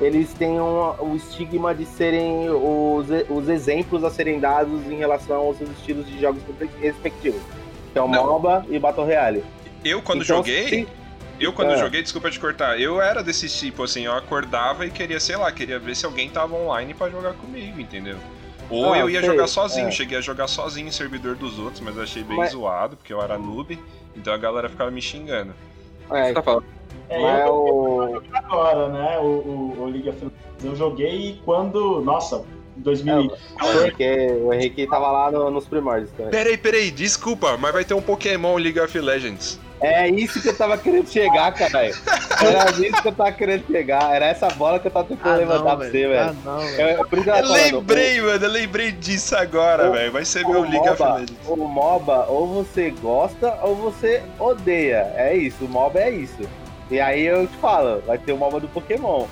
eles 0.00 0.32
têm 0.32 0.60
um, 0.60 0.94
o 1.00 1.16
estigma 1.16 1.74
de 1.74 1.84
serem 1.84 2.48
os, 2.48 3.06
os 3.28 3.48
exemplos 3.48 4.02
a 4.04 4.10
serem 4.10 4.40
dados 4.40 4.86
em 4.90 4.96
relação 4.96 5.38
aos 5.38 5.58
seus 5.58 5.70
estilos 5.70 6.06
de 6.06 6.20
jogos 6.20 6.42
respectivos. 6.80 7.40
Que 7.92 7.98
é 7.98 8.02
o. 8.02 8.08
MOBA 8.08 8.66
e 8.68 8.78
Battle 8.78 9.04
Royale. 9.04 9.44
Eu, 9.84 10.00
quando 10.00 10.22
então, 10.22 10.36
joguei. 10.36 10.68
Se... 10.68 10.88
Eu, 11.40 11.52
quando 11.54 11.72
é. 11.72 11.78
joguei, 11.78 12.02
desculpa 12.02 12.30
te 12.30 12.38
cortar, 12.38 12.78
eu 12.78 13.00
era 13.00 13.22
desse 13.22 13.48
tipo, 13.48 13.82
assim, 13.82 14.04
eu 14.04 14.12
acordava 14.12 14.84
e 14.84 14.90
queria, 14.90 15.18
sei 15.18 15.36
lá, 15.36 15.50
queria 15.50 15.78
ver 15.78 15.96
se 15.96 16.04
alguém 16.04 16.28
tava 16.28 16.54
online 16.54 16.92
para 16.92 17.10
jogar 17.10 17.32
comigo, 17.32 17.80
entendeu? 17.80 18.18
Ou 18.68 18.92
ah, 18.92 18.98
eu 18.98 19.10
ia 19.10 19.20
sei, 19.20 19.30
jogar 19.30 19.46
sozinho, 19.46 19.88
é. 19.88 19.90
cheguei 19.90 20.18
a 20.18 20.20
jogar 20.20 20.46
sozinho 20.46 20.86
em 20.86 20.92
servidor 20.92 21.34
dos 21.34 21.58
outros, 21.58 21.80
mas 21.80 21.98
achei 21.98 22.22
bem 22.22 22.36
mas... 22.36 22.52
zoado, 22.52 22.96
porque 22.96 23.12
eu 23.12 23.22
era 23.22 23.38
noob, 23.38 23.78
então 24.14 24.32
a 24.32 24.36
galera 24.36 24.68
ficava 24.68 24.90
me 24.90 25.00
xingando. 25.00 25.54
É, 26.10 26.28
você 26.28 26.34
tá 26.34 26.42
falando? 26.42 26.66
É, 27.08 27.42
eu, 27.42 27.54
o... 27.54 28.22
agora, 28.32 28.88
né? 28.88 29.18
O, 29.18 29.24
o, 29.24 29.76
o 29.80 29.86
League 29.86 30.08
of 30.08 30.18
Legends. 30.18 30.64
Eu 30.64 30.76
joguei 30.76 31.40
quando. 31.44 32.00
Nossa, 32.02 32.44
2000. 32.76 33.12
É, 33.14 33.64
o, 33.64 33.80
Henrique, 33.80 34.04
o 34.42 34.52
Henrique 34.52 34.86
tava 34.86 35.10
lá 35.10 35.30
no, 35.30 35.50
nos 35.50 35.66
primórdios 35.66 36.10
também. 36.12 36.30
Peraí, 36.30 36.56
peraí, 36.56 36.90
desculpa, 36.90 37.56
mas 37.56 37.72
vai 37.72 37.84
ter 37.84 37.94
um 37.94 38.02
Pokémon 38.02 38.56
League 38.56 38.78
of 38.78 38.98
Legends. 38.98 39.58
É 39.80 40.08
isso 40.08 40.42
que 40.42 40.48
eu 40.48 40.56
tava 40.56 40.76
querendo 40.76 41.08
chegar, 41.08 41.52
caralho. 41.54 41.94
Era 42.42 42.70
isso 42.70 43.00
que 43.00 43.08
eu 43.08 43.12
tava 43.12 43.32
querendo 43.32 43.66
chegar. 43.66 44.14
Era 44.14 44.26
essa 44.26 44.48
bola 44.50 44.78
que 44.78 44.86
eu 44.88 44.90
tava 44.90 45.06
tentando 45.06 45.32
ah, 45.32 45.36
levantar 45.36 45.76
pra 45.76 45.86
você, 45.86 46.06
velho. 46.06 46.20
Ah, 46.20 46.34
não, 46.44 46.58
velho. 46.58 46.80
Eu, 46.80 47.08
por 47.08 47.18
isso 47.18 47.30
eu, 47.30 47.36
eu 47.36 47.50
lembrei, 47.50 48.20
mano, 48.20 48.44
eu 48.44 48.50
lembrei 48.50 48.92
disso 48.92 49.34
agora, 49.34 49.90
velho. 49.90 50.12
Vai 50.12 50.24
ser 50.24 50.46
meu 50.46 50.62
League 50.62 50.88
of 50.88 51.02
Legends. 51.02 51.34
O 51.46 51.56
MOBA, 51.56 52.26
ou 52.28 52.46
você 52.46 52.90
gosta 52.90 53.58
ou 53.62 53.74
você 53.74 54.22
odeia. 54.38 55.12
É 55.16 55.34
isso, 55.34 55.64
o 55.64 55.68
MOBA 55.68 56.00
é 56.00 56.10
isso. 56.10 56.42
E 56.90 57.00
aí 57.00 57.24
eu 57.24 57.46
te 57.46 57.56
falo, 57.56 58.02
vai 58.06 58.18
ter 58.18 58.32
o 58.32 58.36
MOBA 58.36 58.60
do 58.60 58.68
Pokémon. 58.68 59.26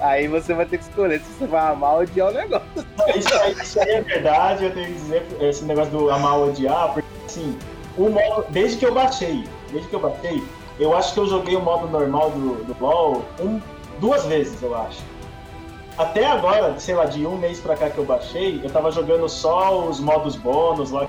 Aí 0.00 0.28
você 0.28 0.54
vai 0.54 0.66
ter 0.66 0.78
que 0.78 0.84
escolher 0.84 1.20
se 1.20 1.32
você 1.32 1.46
vai 1.46 1.72
amar 1.72 1.94
ou 1.94 2.00
odiar 2.02 2.28
o 2.28 2.32
negócio. 2.32 2.66
Isso 3.14 3.34
aí, 3.34 3.52
isso 3.52 3.80
aí 3.80 3.90
é 3.90 4.00
verdade, 4.02 4.64
eu 4.64 4.70
tenho 4.72 4.86
que 4.86 4.92
dizer 4.92 5.26
esse 5.40 5.64
negócio 5.64 5.90
do 5.90 6.10
amar 6.10 6.38
ou 6.38 6.48
odiar, 6.48 6.92
porque 6.94 7.08
assim, 7.26 7.58
o 7.98 8.08
modo, 8.08 8.46
desde 8.50 8.78
que 8.78 8.86
eu 8.86 8.94
baixei, 8.94 9.44
desde 9.70 9.88
que 9.88 9.94
eu 9.94 10.00
baixei, 10.00 10.42
eu 10.78 10.96
acho 10.96 11.14
que 11.14 11.20
eu 11.20 11.26
joguei 11.26 11.56
o 11.56 11.60
modo 11.60 11.88
normal 11.88 12.30
do, 12.30 12.64
do 12.64 12.76
LoL 12.80 13.24
um, 13.40 13.60
duas 13.98 14.24
vezes, 14.26 14.60
eu 14.62 14.76
acho. 14.76 15.02
Até 15.98 16.24
agora, 16.24 16.78
sei 16.78 16.94
lá, 16.94 17.04
de 17.04 17.26
um 17.26 17.36
mês 17.36 17.60
pra 17.60 17.76
cá 17.76 17.90
que 17.90 17.98
eu 17.98 18.04
baixei, 18.04 18.60
eu 18.64 18.70
tava 18.70 18.90
jogando 18.90 19.28
só 19.28 19.86
os 19.86 20.00
modos 20.00 20.34
bônus 20.36 20.90
lá, 20.90 21.06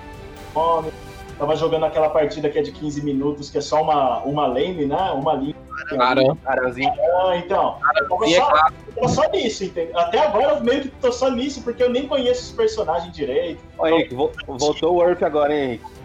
tava 1.39 1.55
jogando 1.55 1.85
aquela 1.85 2.09
partida 2.09 2.49
que 2.49 2.59
é 2.59 2.61
de 2.61 2.71
15 2.71 3.01
minutos, 3.03 3.49
que 3.49 3.57
é 3.57 3.61
só 3.61 3.81
uma, 3.81 4.19
uma 4.19 4.45
lane, 4.45 4.85
né? 4.85 5.11
Uma 5.15 5.33
linha. 5.33 5.55
Aran, 5.97 6.37
Aranzinho. 6.45 6.91
Ah, 7.19 7.37
então. 7.37 7.77
Eu 7.95 8.09
tava, 8.09 8.27
só, 8.27 8.67
eu 8.87 8.95
tava 8.95 9.07
só 9.07 9.31
nisso, 9.31 9.63
entendeu? 9.63 9.97
Até 9.97 10.19
agora 10.19 10.55
eu 10.55 10.61
meio 10.61 10.81
que 10.81 10.89
tô 10.89 11.11
só 11.11 11.31
nisso, 11.31 11.61
porque 11.63 11.81
eu 11.81 11.89
nem 11.89 12.07
conheço 12.07 12.43
os 12.43 12.51
personagens 12.51 13.15
direito. 13.15 13.63
Olha, 13.77 13.95
Henrique, 13.95 14.13
voltou 14.13 14.97
o 14.97 15.03
Earth 15.03 15.23
agora, 15.23 15.53
hein, 15.53 15.63
Henrique? 15.63 16.00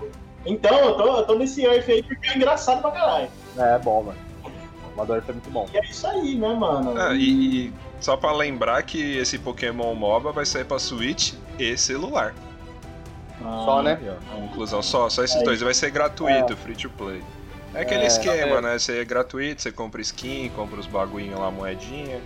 Então, 0.47 0.79
eu 0.79 0.95
tô, 0.95 1.17
eu 1.17 1.25
tô 1.25 1.35
nesse 1.35 1.65
Earth 1.65 1.89
aí 1.89 2.03
porque 2.03 2.29
é 2.29 2.37
engraçado 2.37 2.81
pra 2.81 2.91
caralho. 2.93 3.29
É, 3.59 3.75
é 3.75 3.79
bom, 3.79 4.05
mano. 4.05 4.19
O 4.97 5.13
Earth 5.13 5.29
é 5.29 5.33
muito 5.33 5.51
bom. 5.51 5.69
E 5.75 5.77
é 5.77 5.81
isso 5.85 6.07
aí, 6.07 6.37
né, 6.37 6.55
mano? 6.55 6.95
Ah, 6.97 7.15
e, 7.15 7.67
e 7.67 7.73
só 8.01 8.17
pra 8.17 8.33
lembrar 8.33 8.83
que 8.83 9.19
esse 9.19 9.39
Pokémon 9.39 9.95
MOBA 9.95 10.33
vai 10.33 10.47
sair 10.47 10.65
pra 10.65 10.79
Switch 10.79 11.35
e 11.59 11.77
celular. 11.77 12.35
Ah, 13.45 13.63
só, 13.65 13.83
né? 13.83 13.99
Inclusão, 14.45 14.83
só, 14.83 15.09
só 15.11 15.25
esses 15.25 15.41
é 15.41 15.45
dois. 15.45 15.61
Vai 15.61 15.75
ser 15.75 15.91
gratuito, 15.91 16.53
é. 16.53 16.57
free 16.57 16.77
to 16.77 16.89
play. 16.91 17.23
É 17.75 17.83
aquele 17.83 18.05
é, 18.05 18.07
esquema, 18.07 18.57
é. 18.57 18.61
né? 18.63 18.79
Você 18.79 19.01
é 19.01 19.05
gratuito, 19.05 19.63
você 19.63 19.73
compra 19.73 20.01
skin, 20.01 20.51
compra 20.55 20.81
os 20.81 20.87
bagulhinhos 20.87 21.39
lá, 21.39 21.51
moedinha. 21.51 22.21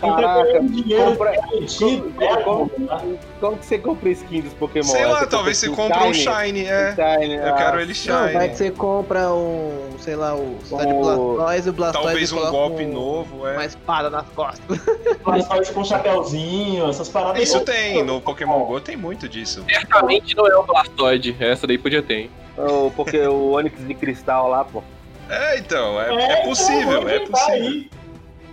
Caraca, 0.00 0.60
compra... 0.60 1.32
como, 1.78 2.70
como, 2.70 3.18
como, 3.38 3.58
que 3.58 3.66
você 3.66 3.78
compra 3.78 4.08
skin 4.10 4.40
dos 4.40 4.54
Pokémon? 4.54 4.86
Sei 4.86 5.04
lá, 5.04 5.26
talvez 5.26 5.58
você 5.58 5.68
compra 5.68 6.04
um 6.04 6.14
Shine, 6.14 6.64
é. 6.64 6.94
Shine, 6.94 7.34
eu 7.34 7.48
ah, 7.48 7.52
quero 7.52 7.80
ele 7.80 7.94
Shine. 7.94 8.14
Não, 8.14 8.32
vai 8.32 8.48
que 8.48 8.56
você 8.56 8.70
compra 8.70 9.30
um, 9.32 9.90
sei 9.98 10.16
lá, 10.16 10.34
o 10.34 10.40
o... 10.40 10.76
tá 10.76 10.84
de 10.84 10.92
Blastoise, 10.92 11.68
o 11.68 11.72
Blastoise 11.72 12.06
Talvez 12.06 12.32
um 12.32 12.50
golpe 12.50 12.84
um, 12.84 12.92
novo, 12.92 13.46
é. 13.46 13.52
Uma 13.52 13.64
espada 13.66 14.08
nas 14.08 14.26
costas. 14.28 14.78
Blastoise 15.22 15.72
com 15.72 15.80
um 15.80 15.84
chapéuzinho, 15.84 16.88
essas 16.88 17.08
paradas. 17.08 17.42
Isso 17.42 17.60
tem, 17.60 18.02
no 18.02 18.20
Pokémon 18.20 18.64
GO 18.64 18.80
tem 18.80 18.96
muito 18.96 19.28
disso. 19.28 19.64
Certamente 19.68 20.34
não 20.34 20.46
é 20.46 20.56
o 20.56 20.62
Blastoise, 20.62 21.36
essa 21.38 21.66
daí 21.66 21.76
podia 21.76 22.02
ter, 22.02 22.30
O, 22.56 22.90
porque 22.90 23.20
o 23.20 23.52
Onix 23.52 23.86
de 23.86 23.94
cristal 23.94 24.48
lá, 24.48 24.64
pô. 24.64 24.82
É, 25.28 25.58
então, 25.58 26.00
é, 26.00 26.12
é, 26.12 26.32
é 26.32 26.36
possível, 26.44 27.08
é 27.08 27.20
possível. 27.20 27.54
Aí. 27.54 27.90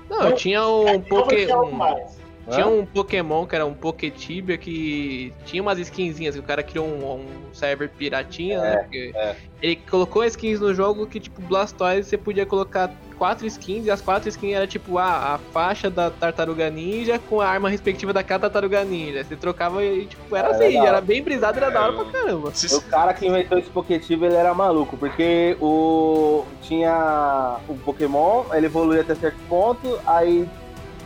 Não, 0.10 0.34
tinha 0.34 0.66
um 0.66 1.02
Pokémon. 1.02 2.08
Tinha 2.50 2.68
um 2.68 2.86
Pokémon 2.86 3.46
que 3.46 3.56
era 3.56 3.66
um 3.66 3.74
Poketibia 3.74 4.58
que 4.58 5.34
tinha 5.46 5.62
umas 5.62 5.78
skinzinhas, 5.80 6.36
que 6.36 6.40
o 6.40 6.44
cara 6.44 6.64
criou 6.64 6.86
um, 6.86 7.16
um 7.16 7.54
server 7.54 7.90
piratinha, 7.90 8.62
né? 8.62 8.68
é, 8.68 8.72
né? 8.72 8.82
Porque 8.84 9.12
é. 9.16 9.36
Ele 9.62 9.76
colocou 9.76 10.24
skins 10.24 10.60
no 10.60 10.74
jogo 10.74 11.08
que, 11.08 11.20
tipo, 11.20 11.42
Blastoise 11.42 12.08
você 12.08 12.18
podia 12.18 12.46
colocar 12.46 12.92
quatro 13.18 13.48
skins 13.48 13.86
e 13.86 13.92
as 13.92 14.00
quatro 14.00 14.30
skins 14.30 14.54
era 14.56 14.68
tipo 14.68 15.00
a, 15.00 15.34
a 15.34 15.38
faixa 15.52 15.90
da 15.90 16.12
tartaruga 16.12 16.70
ninja 16.70 17.18
com 17.18 17.42
a 17.42 17.48
arma 17.48 17.68
respectiva 17.68 18.14
daquela 18.14 18.40
tartaruga 18.40 18.84
ninja. 18.86 19.24
Você 19.24 19.36
trocava 19.36 19.84
e, 19.84 20.06
tipo, 20.06 20.36
era 20.36 20.50
é 20.50 20.52
assim, 20.52 20.64
legal. 20.64 20.86
era 20.86 21.02
bem 21.02 21.24
brisado, 21.24 21.58
era 21.58 21.72
da 21.72 21.82
hora 21.82 21.94
pra 21.94 22.06
caramba. 22.06 22.50
O 22.50 22.82
cara 22.84 23.14
que 23.14 23.26
inventou 23.26 23.58
esse 23.58 23.70
Poketibia, 23.70 24.28
ele 24.28 24.36
era 24.36 24.54
maluco, 24.54 24.96
porque 24.96 25.58
o. 25.60 26.46
Tinha 26.62 27.58
o 27.68 27.76
Pokémon, 27.76 28.46
ele 28.54 28.68
evoluía 28.68 29.02
até 29.02 29.16
certo 29.16 29.40
ponto, 29.50 30.00
aí 30.06 30.48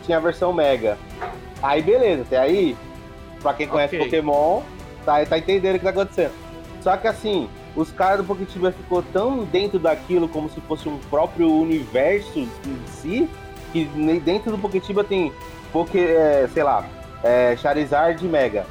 tinha 0.02 0.18
a 0.18 0.20
versão 0.20 0.52
Mega. 0.52 0.98
Aí 1.62 1.82
beleza, 1.82 2.22
até 2.22 2.38
aí, 2.38 2.76
pra 3.40 3.54
quem 3.54 3.66
conhece 3.66 3.96
okay. 3.96 4.06
Pokémon, 4.06 4.62
tá, 5.04 5.24
tá 5.24 5.38
entendendo 5.38 5.76
o 5.76 5.78
que 5.78 5.84
tá 5.84 5.90
acontecendo. 5.90 6.32
Só 6.80 6.96
que 6.96 7.06
assim, 7.06 7.48
os 7.76 7.90
caras 7.90 8.18
do 8.18 8.24
Poketiba 8.24 8.72
ficou 8.72 9.02
tão 9.02 9.44
dentro 9.44 9.78
daquilo 9.78 10.28
como 10.28 10.48
se 10.48 10.60
fosse 10.62 10.88
um 10.88 10.98
próprio 10.98 11.50
universo 11.50 12.38
em 12.38 12.48
si, 12.86 13.28
que 13.72 13.84
dentro 14.24 14.50
do 14.50 14.58
Poketiba 14.58 15.04
tem 15.04 15.32
Poké, 15.72 16.00
é, 16.00 16.48
sei 16.52 16.62
lá, 16.62 16.84
é, 17.22 17.56
Charizard 17.56 18.22
Mega. 18.26 18.66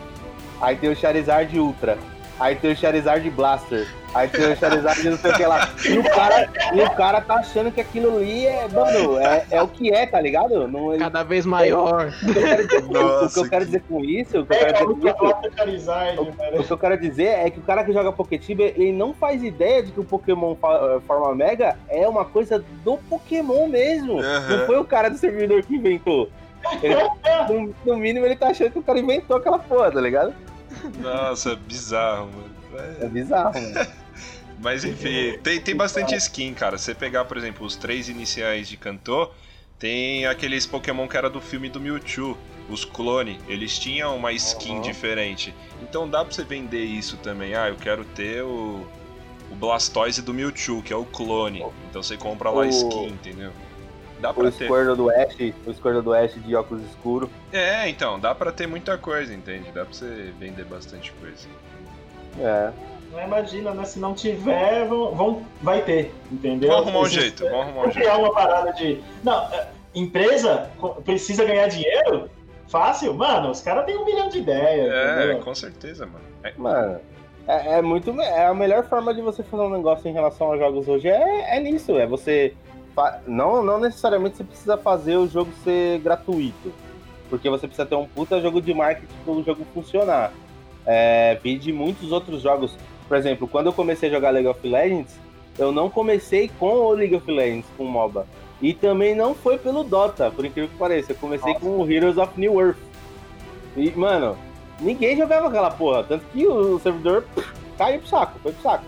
Aí 0.61 0.75
tem 0.75 0.91
o 0.91 0.95
Charizard 0.95 1.57
Ultra. 1.59 1.97
Aí 2.39 2.55
tem 2.55 2.71
o 2.71 2.75
Charizard 2.75 3.27
Blaster. 3.31 3.87
Aí 4.13 4.27
tem 4.27 4.51
o 4.51 4.55
Charizard 4.55 5.09
não 5.09 5.17
sei 5.17 5.31
o 5.31 5.35
que 5.35 5.45
lá. 5.45 5.69
E 5.85 5.97
o 5.97 6.03
cara, 6.03 6.49
e 6.73 6.81
o 6.81 6.89
cara 6.91 7.21
tá 7.21 7.35
achando 7.35 7.71
que 7.71 7.79
aquilo 7.79 8.17
ali 8.17 8.45
é, 8.45 8.67
mano, 8.67 9.17
é, 9.19 9.45
é 9.51 9.61
o 9.61 9.67
que 9.67 9.91
é, 9.91 10.05
tá 10.05 10.19
ligado? 10.19 10.67
Não, 10.67 10.97
Cada 10.97 11.23
vez 11.23 11.45
maior. 11.45 12.13
O 12.21 12.33
que 12.33 12.39
eu 12.39 12.43
quero 12.43 12.67
dizer, 12.67 12.81
Nossa, 12.89 13.25
o 13.25 13.33
que 13.33 13.39
eu 13.39 13.49
quero 13.49 13.65
dizer 13.65 13.83
com 13.87 14.03
isso, 14.03 14.39
o 14.39 14.45
que 14.45 14.53
eu 14.53 14.59
quero 14.59 14.95
dizer, 14.95 15.11
o, 15.11 16.63
que 16.63 16.73
eu 16.73 16.77
quero 16.77 16.99
dizer 16.99 17.25
é 17.25 17.49
que 17.49 17.59
o 17.59 17.63
cara 17.63 17.83
que 17.83 17.93
joga 17.93 18.11
Poketiba, 18.11 18.63
ele 18.63 18.91
não 18.91 19.13
faz 19.13 19.43
ideia 19.43 19.81
de 19.81 19.91
que 19.91 19.99
o 19.99 20.03
Pokémon 20.03 20.53
eh, 20.53 20.99
Forma 21.07 21.33
Mega 21.33 21.77
é 21.87 22.07
uma 22.07 22.25
coisa 22.25 22.63
do 22.83 22.97
Pokémon 22.97 23.67
mesmo. 23.67 24.15
Uhum. 24.15 24.57
Não 24.57 24.65
foi 24.65 24.77
o 24.77 24.85
cara 24.85 25.09
do 25.09 25.17
servidor 25.17 25.63
que 25.63 25.75
inventou. 25.75 26.29
Ele, 26.81 26.95
no, 27.49 27.75
no, 27.85 27.97
mínimo 27.97 28.25
ele 28.25 28.35
tá 28.35 28.49
achando 28.49 28.71
que 28.71 28.79
o 28.79 28.83
cara 28.83 28.99
inventou 28.99 29.37
aquela 29.37 29.57
porra, 29.57 29.91
tá 29.91 29.99
ligado? 29.99 30.33
Nossa, 30.99 31.55
bizarro, 31.55 32.27
mano. 32.27 32.50
É, 32.73 33.05
é 33.05 33.09
bizarro, 33.09 33.53
mano. 33.61 33.87
Mas 34.61 34.85
enfim, 34.85 35.39
tem, 35.41 35.59
tem 35.59 35.75
bastante 35.75 36.13
skin, 36.15 36.53
cara. 36.53 36.77
Você 36.77 36.93
pegar, 36.93 37.25
por 37.25 37.35
exemplo, 37.35 37.65
os 37.65 37.75
três 37.75 38.07
iniciais 38.07 38.67
de 38.67 38.77
Kanto, 38.77 39.31
tem 39.79 40.27
aqueles 40.27 40.67
Pokémon 40.67 41.07
que 41.07 41.17
era 41.17 41.29
do 41.29 41.41
filme 41.41 41.67
do 41.67 41.81
Mewtwo, 41.81 42.37
os 42.69 42.85
clone, 42.85 43.39
eles 43.47 43.79
tinham 43.79 44.15
uma 44.15 44.31
skin 44.31 44.75
uhum. 44.75 44.81
diferente. 44.81 45.53
Então 45.81 46.07
dá 46.07 46.23
pra 46.23 46.31
você 46.31 46.43
vender 46.43 46.83
isso 46.83 47.17
também. 47.17 47.55
Ah, 47.55 47.69
eu 47.69 47.75
quero 47.75 48.05
ter 48.05 48.43
o, 48.43 48.87
o 49.51 49.55
Blastoise 49.55 50.21
do 50.21 50.33
Mewtwo, 50.33 50.83
que 50.83 50.93
é 50.93 50.95
o 50.95 51.05
clone. 51.05 51.65
Então 51.89 52.03
você 52.03 52.15
compra 52.15 52.51
lá 52.51 52.63
a 52.63 52.67
skin, 52.67 53.07
entendeu? 53.07 53.51
Dá 54.19 54.31
pra 54.31 54.47
o 54.47 54.51
ter. 54.51 54.65
Squirtle 54.65 54.95
do 54.95 55.09
Ash, 55.09 55.35
o 55.65 55.73
Squirtle 55.73 56.03
do 56.03 56.13
Ash 56.13 56.35
de 56.35 56.55
óculos 56.55 56.83
escuros. 56.85 57.29
É, 57.51 57.89
então, 57.89 58.19
dá 58.19 58.35
pra 58.35 58.51
ter 58.51 58.67
muita 58.67 58.97
coisa, 58.99 59.33
entende? 59.33 59.71
Dá 59.71 59.83
pra 59.83 59.93
você 59.93 60.31
vender 60.39 60.65
bastante 60.65 61.11
coisa. 61.13 61.47
É. 62.39 62.71
Não 63.11 63.21
imagina, 63.21 63.73
né? 63.73 63.83
Se 63.83 63.99
não 63.99 64.13
tiver, 64.13 64.87
vão, 64.87 65.13
vão 65.13 65.41
vai 65.61 65.81
ter, 65.81 66.13
entendeu? 66.31 66.69
Vamos 66.69 66.87
arrumar 66.87 67.05
um 67.05 67.09
jeito, 67.09 67.43
vamos 67.43 67.59
arrumar 67.59 67.81
um 67.81 67.83
jeito. 67.91 67.99
criar 67.99 68.17
uma 68.17 68.33
parada 68.33 68.71
de. 68.71 69.01
Não, 69.23 69.43
é, 69.51 69.67
empresa 69.93 70.69
precisa 71.03 71.43
ganhar 71.43 71.67
dinheiro? 71.67 72.29
Fácil? 72.67 73.13
Mano, 73.13 73.51
os 73.51 73.59
caras 73.59 73.85
têm 73.85 73.97
um 73.97 74.05
milhão 74.05 74.29
de 74.29 74.37
ideias. 74.37 74.93
É, 74.93 75.15
entendeu? 75.25 75.43
com 75.43 75.53
certeza, 75.53 76.05
mano. 76.05 76.23
É... 76.41 76.53
Mano. 76.57 76.99
É, 77.47 77.79
é, 77.79 77.81
muito. 77.81 78.11
É 78.21 78.45
a 78.45 78.53
melhor 78.53 78.85
forma 78.85 79.13
de 79.13 79.21
você 79.21 79.43
fazer 79.43 79.63
um 79.63 79.69
negócio 79.69 80.07
em 80.07 80.13
relação 80.13 80.47
aos 80.47 80.59
jogos 80.59 80.87
hoje 80.87 81.09
é, 81.09 81.57
é 81.57 81.59
nisso. 81.59 81.97
É 81.97 82.07
você. 82.07 82.53
Não, 83.27 83.63
não 83.63 83.79
necessariamente 83.79 84.37
você 84.37 84.43
precisa 84.43 84.77
fazer 84.77 85.17
o 85.17 85.27
jogo 85.27 85.51
ser 85.63 85.99
gratuito. 85.99 86.71
Porque 87.29 87.49
você 87.49 87.67
precisa 87.67 87.85
ter 87.85 87.95
um 87.95 88.05
puta 88.05 88.39
jogo 88.41 88.61
de 88.61 88.73
marketing 88.73 89.13
para 89.25 89.33
o 89.33 89.43
jogo 89.43 89.65
funcionar. 89.73 90.31
É, 90.85 91.37
vi 91.43 91.57
de 91.57 91.71
muitos 91.71 92.11
outros 92.11 92.41
jogos 92.41 92.75
por 93.11 93.17
exemplo, 93.17 93.45
quando 93.45 93.65
eu 93.65 93.73
comecei 93.73 94.07
a 94.07 94.11
jogar 94.13 94.29
League 94.29 94.47
of 94.47 94.65
Legends, 94.65 95.19
eu 95.59 95.69
não 95.69 95.89
comecei 95.89 96.49
com 96.57 96.69
o 96.69 96.93
League 96.93 97.13
of 97.13 97.29
Legends, 97.29 97.65
com 97.75 97.83
o 97.83 97.87
MOBA. 97.89 98.25
E 98.61 98.73
também 98.73 99.13
não 99.13 99.35
foi 99.35 99.57
pelo 99.57 99.83
Dota, 99.83 100.31
por 100.31 100.45
incrível 100.45 100.69
que 100.69 100.77
pareça. 100.77 101.11
Eu 101.11 101.17
comecei 101.17 101.51
Nossa. 101.51 101.65
com 101.65 101.77
o 101.77 101.91
Heroes 101.91 102.17
of 102.17 102.31
New 102.39 102.57
Earth. 102.61 102.77
E, 103.75 103.91
mano, 103.91 104.37
ninguém 104.79 105.17
jogava 105.17 105.49
aquela 105.49 105.69
porra. 105.69 106.05
Tanto 106.05 106.23
que 106.31 106.47
o 106.47 106.79
servidor 106.79 107.25
pff, 107.35 107.51
caiu 107.77 107.99
pro 107.99 108.07
saco, 108.07 108.39
foi 108.39 108.53
pro 108.53 108.61
saco. 108.63 108.85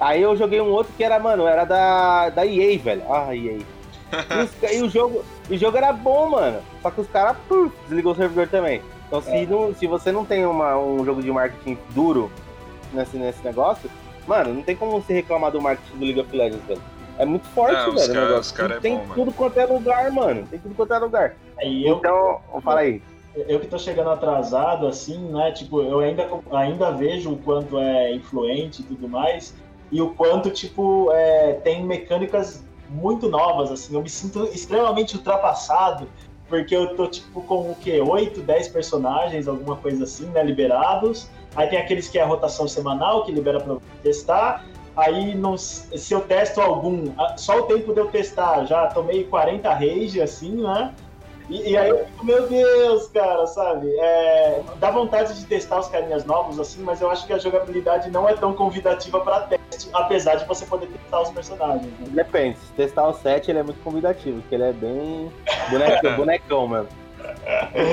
Aí 0.00 0.20
eu 0.20 0.34
joguei 0.34 0.60
um 0.60 0.72
outro 0.72 0.92
que 0.96 1.04
era, 1.04 1.20
mano, 1.20 1.46
era 1.46 1.64
da, 1.64 2.30
da 2.30 2.44
EA, 2.44 2.76
velho. 2.80 3.04
Ah, 3.08 3.32
EA. 3.32 3.58
E, 3.60 4.74
e 4.74 4.82
o, 4.82 4.90
jogo, 4.90 5.24
o 5.48 5.56
jogo 5.56 5.76
era 5.76 5.92
bom, 5.92 6.30
mano. 6.30 6.58
Só 6.82 6.90
que 6.90 7.00
os 7.00 7.06
caras 7.06 7.36
desligou 7.84 8.10
o 8.10 8.16
servidor 8.16 8.48
também. 8.48 8.82
Então, 9.12 9.20
se, 9.20 9.30
é. 9.30 9.46
não, 9.46 9.74
se 9.74 9.86
você 9.86 10.10
não 10.10 10.24
tem 10.24 10.46
uma, 10.46 10.78
um 10.78 11.04
jogo 11.04 11.22
de 11.22 11.30
marketing 11.30 11.76
duro 11.90 12.32
nesse, 12.94 13.18
nesse 13.18 13.44
negócio, 13.44 13.90
mano, 14.26 14.54
não 14.54 14.62
tem 14.62 14.74
como 14.74 14.92
você 14.92 15.12
reclamar 15.12 15.52
do 15.52 15.60
marketing 15.60 15.98
do 15.98 16.04
League 16.06 16.20
of 16.20 16.34
Legends, 16.34 16.64
velho. 16.64 16.80
É 17.18 17.26
muito 17.26 17.46
forte, 17.48 17.74
não, 17.74 17.94
velho. 17.94 18.14
Cara, 18.14 18.40
os 18.40 18.50
cara 18.50 18.74
é 18.76 18.80
tem 18.80 18.96
bom, 18.96 19.08
tudo 19.08 19.18
mano. 19.18 19.32
quanto 19.34 19.60
é 19.60 19.66
lugar, 19.66 20.10
mano. 20.10 20.46
Tem 20.50 20.58
tudo 20.58 20.74
quanto 20.74 20.94
é 20.94 20.98
lugar. 20.98 21.36
Eu, 21.60 21.98
então, 21.98 22.40
fala 22.62 22.80
aí. 22.80 23.02
Eu 23.34 23.60
que 23.60 23.66
tô 23.66 23.78
chegando 23.78 24.08
atrasado, 24.08 24.86
assim, 24.86 25.18
né? 25.30 25.52
Tipo, 25.52 25.82
eu 25.82 26.00
ainda, 26.00 26.26
ainda 26.50 26.90
vejo 26.92 27.32
o 27.32 27.36
quanto 27.36 27.78
é 27.78 28.14
influente 28.14 28.80
e 28.80 28.84
tudo 28.86 29.06
mais. 29.06 29.54
E 29.90 30.00
o 30.00 30.14
quanto, 30.14 30.50
tipo, 30.50 31.12
é, 31.12 31.52
tem 31.62 31.84
mecânicas 31.84 32.64
muito 32.88 33.28
novas, 33.28 33.70
assim. 33.70 33.94
Eu 33.94 34.00
me 34.00 34.08
sinto 34.08 34.44
extremamente 34.44 35.16
ultrapassado. 35.16 36.08
Porque 36.52 36.76
eu 36.76 36.94
tô, 36.94 37.06
tipo, 37.06 37.40
com 37.40 37.70
o 37.70 37.74
quê? 37.74 37.98
8, 37.98 38.42
10 38.42 38.68
personagens, 38.68 39.48
alguma 39.48 39.74
coisa 39.74 40.04
assim, 40.04 40.26
né? 40.26 40.42
Liberados. 40.42 41.26
Aí 41.56 41.66
tem 41.66 41.78
aqueles 41.78 42.10
que 42.10 42.18
é 42.18 42.22
a 42.22 42.26
rotação 42.26 42.68
semanal, 42.68 43.24
que 43.24 43.32
libera 43.32 43.58
pra 43.58 43.78
testar. 44.02 44.62
Aí, 44.94 45.34
não, 45.34 45.56
se 45.56 46.12
eu 46.12 46.20
testo 46.20 46.60
algum, 46.60 47.10
só 47.38 47.60
o 47.60 47.62
tempo 47.62 47.94
de 47.94 48.00
eu 48.00 48.08
testar, 48.08 48.66
já 48.66 48.86
tomei 48.88 49.24
40 49.24 49.72
rage, 49.72 50.20
assim, 50.20 50.60
né? 50.60 50.92
E, 51.48 51.70
e 51.70 51.76
aí 51.76 51.90
eu 51.90 52.06
fico, 52.06 52.24
meu 52.24 52.48
Deus, 52.48 53.08
cara, 53.08 53.46
sabe? 53.46 53.88
É, 53.98 54.62
dá 54.78 54.90
vontade 54.90 55.38
de 55.38 55.44
testar 55.46 55.80
os 55.80 55.88
carinhas 55.88 56.24
novos, 56.24 56.58
assim, 56.58 56.82
mas 56.82 57.00
eu 57.00 57.10
acho 57.10 57.26
que 57.26 57.32
a 57.32 57.38
jogabilidade 57.38 58.10
não 58.10 58.28
é 58.28 58.34
tão 58.34 58.52
convidativa 58.54 59.20
para 59.20 59.40
teste, 59.40 59.90
apesar 59.92 60.36
de 60.36 60.46
você 60.46 60.64
poder 60.66 60.86
testar 60.86 61.22
os 61.22 61.30
personagens. 61.30 61.86
Né? 62.00 62.06
Depende, 62.10 62.58
se 62.58 62.72
testar 62.72 63.08
o 63.08 63.14
set, 63.14 63.50
ele 63.50 63.58
é 63.58 63.62
muito 63.62 63.82
convidativo, 63.82 64.40
porque 64.40 64.54
ele 64.54 64.64
é 64.64 64.72
bem 64.72 65.32
bonecão, 65.70 66.16
bonecão 66.16 66.66
mano. 66.68 66.88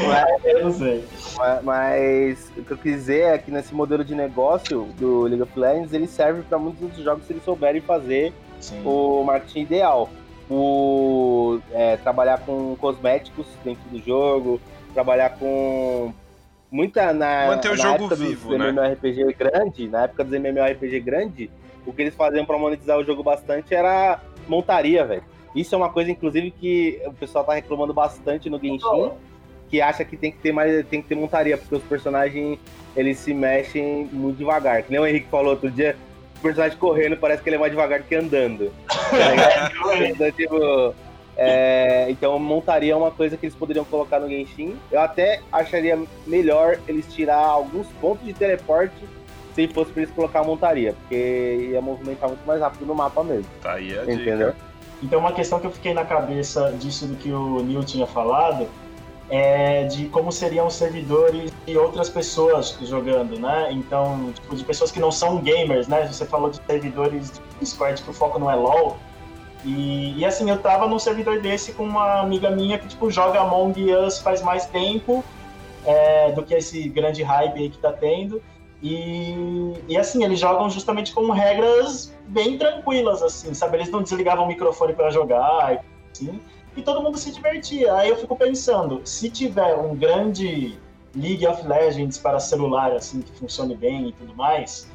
Mas, 0.08 0.46
eu 0.46 0.64
não 0.64 0.72
sei. 0.72 1.06
Mas, 1.38 1.64
mas, 1.64 2.52
o 2.58 2.64
que 2.64 2.72
eu 2.72 2.78
quis 2.78 2.94
dizer 2.94 3.22
é 3.34 3.38
que 3.38 3.52
nesse 3.52 3.74
modelo 3.74 4.04
de 4.04 4.16
negócio 4.16 4.84
do 4.98 5.24
League 5.24 5.42
of 5.42 5.60
Legends, 5.60 5.94
ele 5.94 6.08
serve 6.08 6.42
para 6.44 6.58
muitos 6.58 6.82
outros 6.82 7.04
jogos 7.04 7.26
se 7.26 7.34
eles 7.34 7.44
souberem 7.44 7.82
fazer 7.82 8.34
Sim. 8.60 8.82
o 8.86 9.24
marketing 9.24 9.62
ideal. 9.62 10.10
O, 10.50 11.60
é, 11.72 11.98
trabalhar 11.98 12.40
com 12.40 12.76
cosméticos 12.78 13.46
dentro 13.64 13.88
do 13.90 14.00
jogo, 14.00 14.60
trabalhar 14.94 15.32
com 15.38 16.12
muita 16.72 17.14
na 17.14 17.48
manter 17.48 17.72
o 17.72 17.76
na 17.76 17.84
jogo 17.84 18.16
vivo, 18.16 18.58
né? 18.58 18.70
MMORPG 18.70 19.34
grande, 19.34 19.88
na 19.88 20.04
época 20.04 20.24
dos 20.24 20.34
MMORPG 20.34 21.00
grande, 21.02 21.52
o 21.86 21.94
que 21.94 22.02
eles 22.02 22.16
faziam 22.16 22.46
para 22.46 22.58
monetizar 22.58 22.98
o 22.98 23.04
jogo 23.04 23.24
bastante 23.24 23.74
era 23.74 24.20
montaria, 24.48 25.06
velho. 25.06 25.24
Isso 25.56 25.74
é 25.74 25.78
uma 25.78 25.90
coisa, 25.90 26.12
inclusive, 26.12 26.52
que 26.52 27.02
o 27.06 27.14
pessoal 27.14 27.44
tá 27.44 27.54
reclamando 27.54 27.94
bastante 27.94 28.50
no 28.50 28.60
Genshin, 28.60 29.12
que 29.70 29.82
acha 29.82 30.04
que 30.04 30.16
tem 30.16 30.32
que 30.32 30.38
ter 30.38 30.52
mais, 30.52 30.86
tem 30.88 31.02
que 31.02 31.08
ter 31.08 31.16
montaria, 31.16 31.58
porque 31.58 31.76
os 31.76 31.84
personagens 31.84 32.60
eles 32.96 33.18
se 33.18 33.34
mexem 33.34 34.10
muito 34.12 34.38
devagar. 34.38 34.84
Que 34.84 34.92
nem 34.92 35.00
o 35.00 35.06
Henrique 35.06 35.28
falou 35.30 35.52
outro 35.52 35.70
dia, 35.72 35.96
o 36.40 36.42
personagem 36.42 36.78
correndo 36.78 37.18
parece 37.18 37.44
que 37.44 37.50
ele 37.50 37.58
é 37.58 37.60
mais 37.60 37.72
devagar 37.72 38.00
do 38.00 38.08
que 38.08 38.16
andando. 38.16 38.72
Tá 38.88 39.72
então, 40.08 40.32
tipo, 40.32 40.96
é, 41.36 42.08
então, 42.10 42.40
montaria 42.40 42.94
é 42.94 42.96
uma 42.96 43.12
coisa 43.12 43.38
que 43.38 43.46
eles 43.46 43.56
poderiam 43.56 43.86
colocar 43.86 44.20
no 44.20 44.28
Genshin. 44.28 44.78
Eu 44.92 45.02
até 45.02 45.42
acharia 45.52 46.02
melhor 46.26 46.80
eles 46.88 47.06
tirar 47.14 47.38
alguns 47.38 47.88
pontos 48.02 48.26
de 48.26 48.34
teleporte 48.34 48.96
se 49.54 49.68
fosse 49.68 49.92
pra 49.92 50.04
eles 50.04 50.14
colocar 50.14 50.40
a 50.40 50.44
montaria, 50.44 50.94
porque 50.94 51.70
ia 51.72 51.82
movimentar 51.82 52.30
muito 52.30 52.46
mais 52.46 52.62
rápido 52.62 52.86
no 52.86 52.96
mapa 52.96 53.24
mesmo. 53.24 53.50
Tá 53.62 53.74
aí 53.74 53.98
a 53.98 54.04
Entendeu? 54.04 54.52
Dica. 54.52 54.56
Então, 55.02 55.20
uma 55.20 55.32
questão 55.32 55.60
que 55.60 55.68
eu 55.68 55.72
fiquei 55.72 55.94
na 55.94 56.06
cabeça 56.06 56.74
disso 56.74 57.08
do 57.08 57.16
que 57.16 57.32
o 57.32 57.64
Neil 57.64 57.84
tinha 57.84 58.06
falado 58.06 58.68
é 59.30 59.84
de 59.84 60.06
como 60.06 60.32
seriam 60.32 60.70
servidores 60.70 61.52
e 61.68 61.78
outras 61.78 62.10
pessoas 62.10 62.78
jogando, 62.82 63.40
né? 63.40 63.70
Então, 63.72 64.32
tipo, 64.34 64.56
de 64.56 64.64
pessoas 64.64 64.92
que 64.92 65.00
não 65.00 65.12
são 65.12 65.38
gamers, 65.40 65.88
né? 65.88 66.08
Você 66.08 66.26
falou 66.26 66.50
de 66.50 66.60
servidores 66.66 67.32
de 67.32 67.40
Discord 67.60 68.02
que 68.02 68.10
o 68.10 68.14
foco 68.14 68.40
não 68.40 68.50
é 68.50 68.56
LoL. 68.56 68.98
E, 69.64 70.18
e 70.18 70.26
assim, 70.26 70.50
eu 70.50 70.58
tava 70.58 70.88
num 70.88 70.98
servidor 70.98 71.42
desse 71.42 71.74
com 71.74 71.84
uma 71.84 72.22
amiga 72.22 72.50
minha 72.50 72.80
que, 72.80 72.88
tipo, 72.88 73.12
joga 73.12 73.42
Among 73.42 73.94
Us 73.94 74.20
faz 74.20 74.42
mais 74.42 74.66
tempo 74.66 75.24
é, 75.86 76.32
do 76.32 76.44
que 76.44 76.54
esse 76.56 76.90
grande 76.90 77.22
hype 77.22 77.60
aí 77.60 77.70
que 77.70 77.78
tá 77.78 77.92
tendo. 77.92 78.42
E, 78.82 79.74
e 79.88 79.98
assim, 79.98 80.24
eles 80.24 80.40
jogam 80.40 80.70
justamente 80.70 81.14
com 81.14 81.30
regras 81.32 82.16
bem 82.28 82.58
tranquilas, 82.58 83.22
assim, 83.22 83.54
sabe? 83.54 83.78
Eles 83.78 83.92
não 83.92 84.02
desligavam 84.02 84.46
o 84.46 84.48
microfone 84.48 84.94
para 84.94 85.12
jogar, 85.12 85.84
assim, 86.12 86.40
e 86.76 86.82
todo 86.82 87.02
mundo 87.02 87.18
se 87.18 87.32
divertia. 87.32 87.94
Aí 87.96 88.10
eu 88.10 88.18
fico 88.18 88.36
pensando, 88.36 89.02
se 89.06 89.30
tiver 89.30 89.76
um 89.76 89.96
grande 89.96 90.78
League 91.16 91.46
of 91.46 91.68
Legends 91.68 92.18
para 92.18 92.40
celular, 92.40 92.92
assim, 92.94 93.22
que 93.22 93.32
funcione 93.32 93.76
bem 93.76 94.10
e 94.10 94.14
tudo 94.14 94.36
mais, 94.36 94.90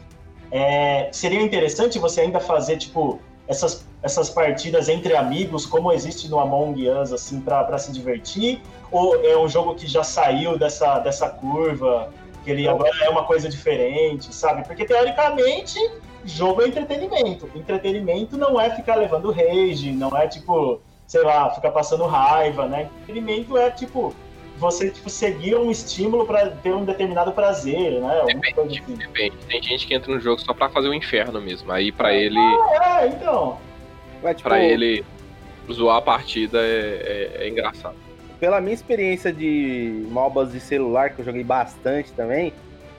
é, 0.50 1.08
seria 1.12 1.42
interessante 1.42 1.98
você 1.98 2.22
ainda 2.22 2.40
fazer, 2.40 2.76
tipo, 2.76 3.20
essas, 3.48 3.86
essas 4.02 4.30
partidas 4.30 4.88
entre 4.88 5.16
amigos, 5.16 5.66
como 5.66 5.92
existe 5.92 6.28
no 6.28 6.38
Among 6.38 6.88
Us, 6.88 7.12
assim, 7.12 7.40
para 7.40 7.76
se 7.78 7.92
divertir? 7.92 8.62
Ou 8.90 9.24
é 9.24 9.36
um 9.36 9.48
jogo 9.48 9.74
que 9.74 9.86
já 9.86 10.04
saiu 10.04 10.58
dessa, 10.58 10.98
dessa 11.00 11.28
curva 11.28 12.12
que 12.44 12.50
ele 12.50 12.68
agora 12.68 12.92
é 13.02 13.08
uma 13.08 13.24
coisa 13.24 13.48
diferente, 13.48 14.32
sabe? 14.34 14.66
Porque 14.66 14.84
teoricamente, 14.84 15.78
jogo 16.24 16.62
é 16.62 16.68
entretenimento. 16.68 17.50
Entretenimento 17.54 18.36
não 18.36 18.60
é 18.60 18.70
ficar 18.70 18.96
levando 18.96 19.32
rage, 19.32 19.90
não 19.92 20.16
é 20.16 20.28
tipo, 20.28 20.80
sei 21.06 21.22
lá, 21.22 21.50
ficar 21.50 21.70
passando 21.70 22.04
raiva, 22.06 22.66
né? 22.66 22.88
Entretenimento 23.02 23.56
é 23.56 23.70
tipo 23.70 24.14
você 24.56 24.88
tipo, 24.88 25.10
seguir 25.10 25.56
um 25.56 25.70
estímulo 25.70 26.24
para 26.26 26.50
ter 26.50 26.72
um 26.72 26.84
determinado 26.84 27.32
prazer, 27.32 28.00
né? 28.00 28.22
Depende, 28.26 28.78
assim. 28.80 28.94
depende. 28.94 29.36
Tem 29.48 29.62
gente 29.62 29.86
que 29.86 29.94
entra 29.94 30.14
no 30.14 30.20
jogo 30.20 30.40
só 30.40 30.54
para 30.54 30.68
fazer 30.68 30.88
o 30.88 30.94
inferno 30.94 31.40
mesmo. 31.40 31.70
Aí 31.72 31.90
para 31.90 32.14
é, 32.14 32.22
ele. 32.22 32.38
Ah, 32.80 33.00
é, 33.02 33.08
então. 33.08 33.58
Tipo... 34.22 34.42
Para 34.42 34.64
ele 34.64 35.04
zoar 35.70 35.98
a 35.98 36.02
partida 36.02 36.58
é, 36.58 37.32
é, 37.40 37.44
é 37.44 37.48
engraçado 37.48 37.96
pela 38.44 38.60
minha 38.60 38.74
experiência 38.74 39.32
de 39.32 40.04
MOBAs 40.10 40.52
de 40.52 40.60
celular, 40.60 41.08
que 41.08 41.20
eu 41.20 41.24
joguei 41.24 41.42
bastante 41.42 42.12
também, 42.12 42.52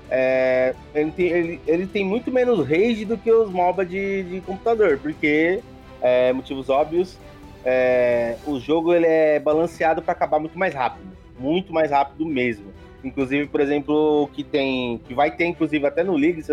é, 0.10 0.74
ele, 0.94 1.12
tem, 1.12 1.26
ele, 1.28 1.62
ele, 1.68 1.86
tem 1.86 2.04
muito 2.04 2.32
menos 2.32 2.68
rage 2.68 3.06
do 3.06 3.16
que 3.16 3.32
os 3.32 3.52
MOBA 3.52 3.86
de, 3.86 4.24
de 4.24 4.42
computador, 4.42 4.98
porque, 4.98 5.60
é, 6.02 6.34
motivos 6.34 6.68
óbvios, 6.68 7.20
é, 7.66 8.38
o 8.46 8.60
jogo 8.60 8.94
ele 8.94 9.08
é 9.08 9.40
balanceado 9.40 10.02
para 10.02 10.12
acabar 10.12 10.40
muito 10.40 10.58
mais 10.58 10.74
rápido, 10.74 11.06
muito 11.40 11.74
mais 11.74 11.90
rápido 11.90 12.24
mesmo. 12.24 12.72
Inclusive, 13.04 13.48
por 13.48 13.60
exemplo, 13.60 14.30
que 14.34 14.44
tem, 14.44 15.00
que 15.00 15.14
vai 15.14 15.32
ter, 15.32 15.46
inclusive, 15.46 15.86
até 15.86 16.04
no 16.04 16.16
League, 16.16 16.44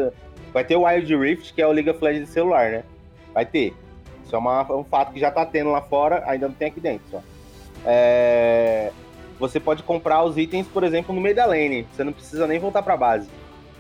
vai 0.53 0.65
ter 0.65 0.77
o 0.77 0.85
Wild 0.87 1.17
Rift, 1.17 1.53
que 1.53 1.61
é 1.61 1.67
o 1.67 1.73
League 1.73 1.91
of 1.91 2.03
Legends 2.03 2.31
celular, 2.31 2.71
né? 2.71 2.85
Vai 3.35 3.45
ter. 3.45 3.75
Isso 4.25 4.35
é 4.35 4.39
uma, 4.39 4.63
um 4.75 4.85
fato 4.85 5.13
que 5.13 5.21
já 5.21 5.31
tá 5.31 5.45
tendo 5.45 5.71
lá 5.71 5.83
fora, 5.83 6.23
ainda 6.27 6.49
não 6.49 6.55
tem 6.55 6.69
aqui 6.69 6.81
dentro, 6.81 7.05
só. 7.11 7.23
É, 7.85 8.91
você 9.39 9.61
pode 9.61 9.83
comprar 9.83 10.23
os 10.23 10.39
itens, 10.39 10.67
por 10.67 10.85
exemplo, 10.85 11.15
no 11.15 11.21
meio 11.21 11.35
da 11.35 11.45
lane. 11.45 11.87
Você 11.93 12.05
não 12.05 12.13
precisa 12.13 12.47
nem 12.47 12.59
voltar 12.59 12.83
para 12.83 12.97
base. 12.97 13.29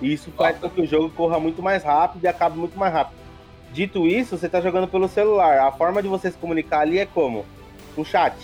E 0.01 0.13
isso 0.13 0.31
faz 0.33 0.59
com 0.59 0.69
que 0.69 0.81
o 0.81 0.87
jogo 0.87 1.09
corra 1.11 1.39
muito 1.39 1.63
mais 1.63 1.85
rápido 1.85 2.25
e 2.25 2.29
acabe 2.29 2.59
muito 2.59 2.79
mais 2.79 2.93
rápido. 2.93 3.22
Dito 3.73 4.07
isso, 4.07 4.37
você 4.37 4.47
está 4.47 4.61
jogando 4.61 4.87
pelo 4.87 5.09
celular. 5.09 5.61
A 5.61 5.73
forma 5.73 6.03
de 6.03 6.09
você 6.09 6.31
se 6.31 6.37
comunicar 6.37 6.81
ali 6.81 6.99
é 6.99 7.07
como? 7.07 7.45
Um 7.97 8.05
chat. 8.05 8.35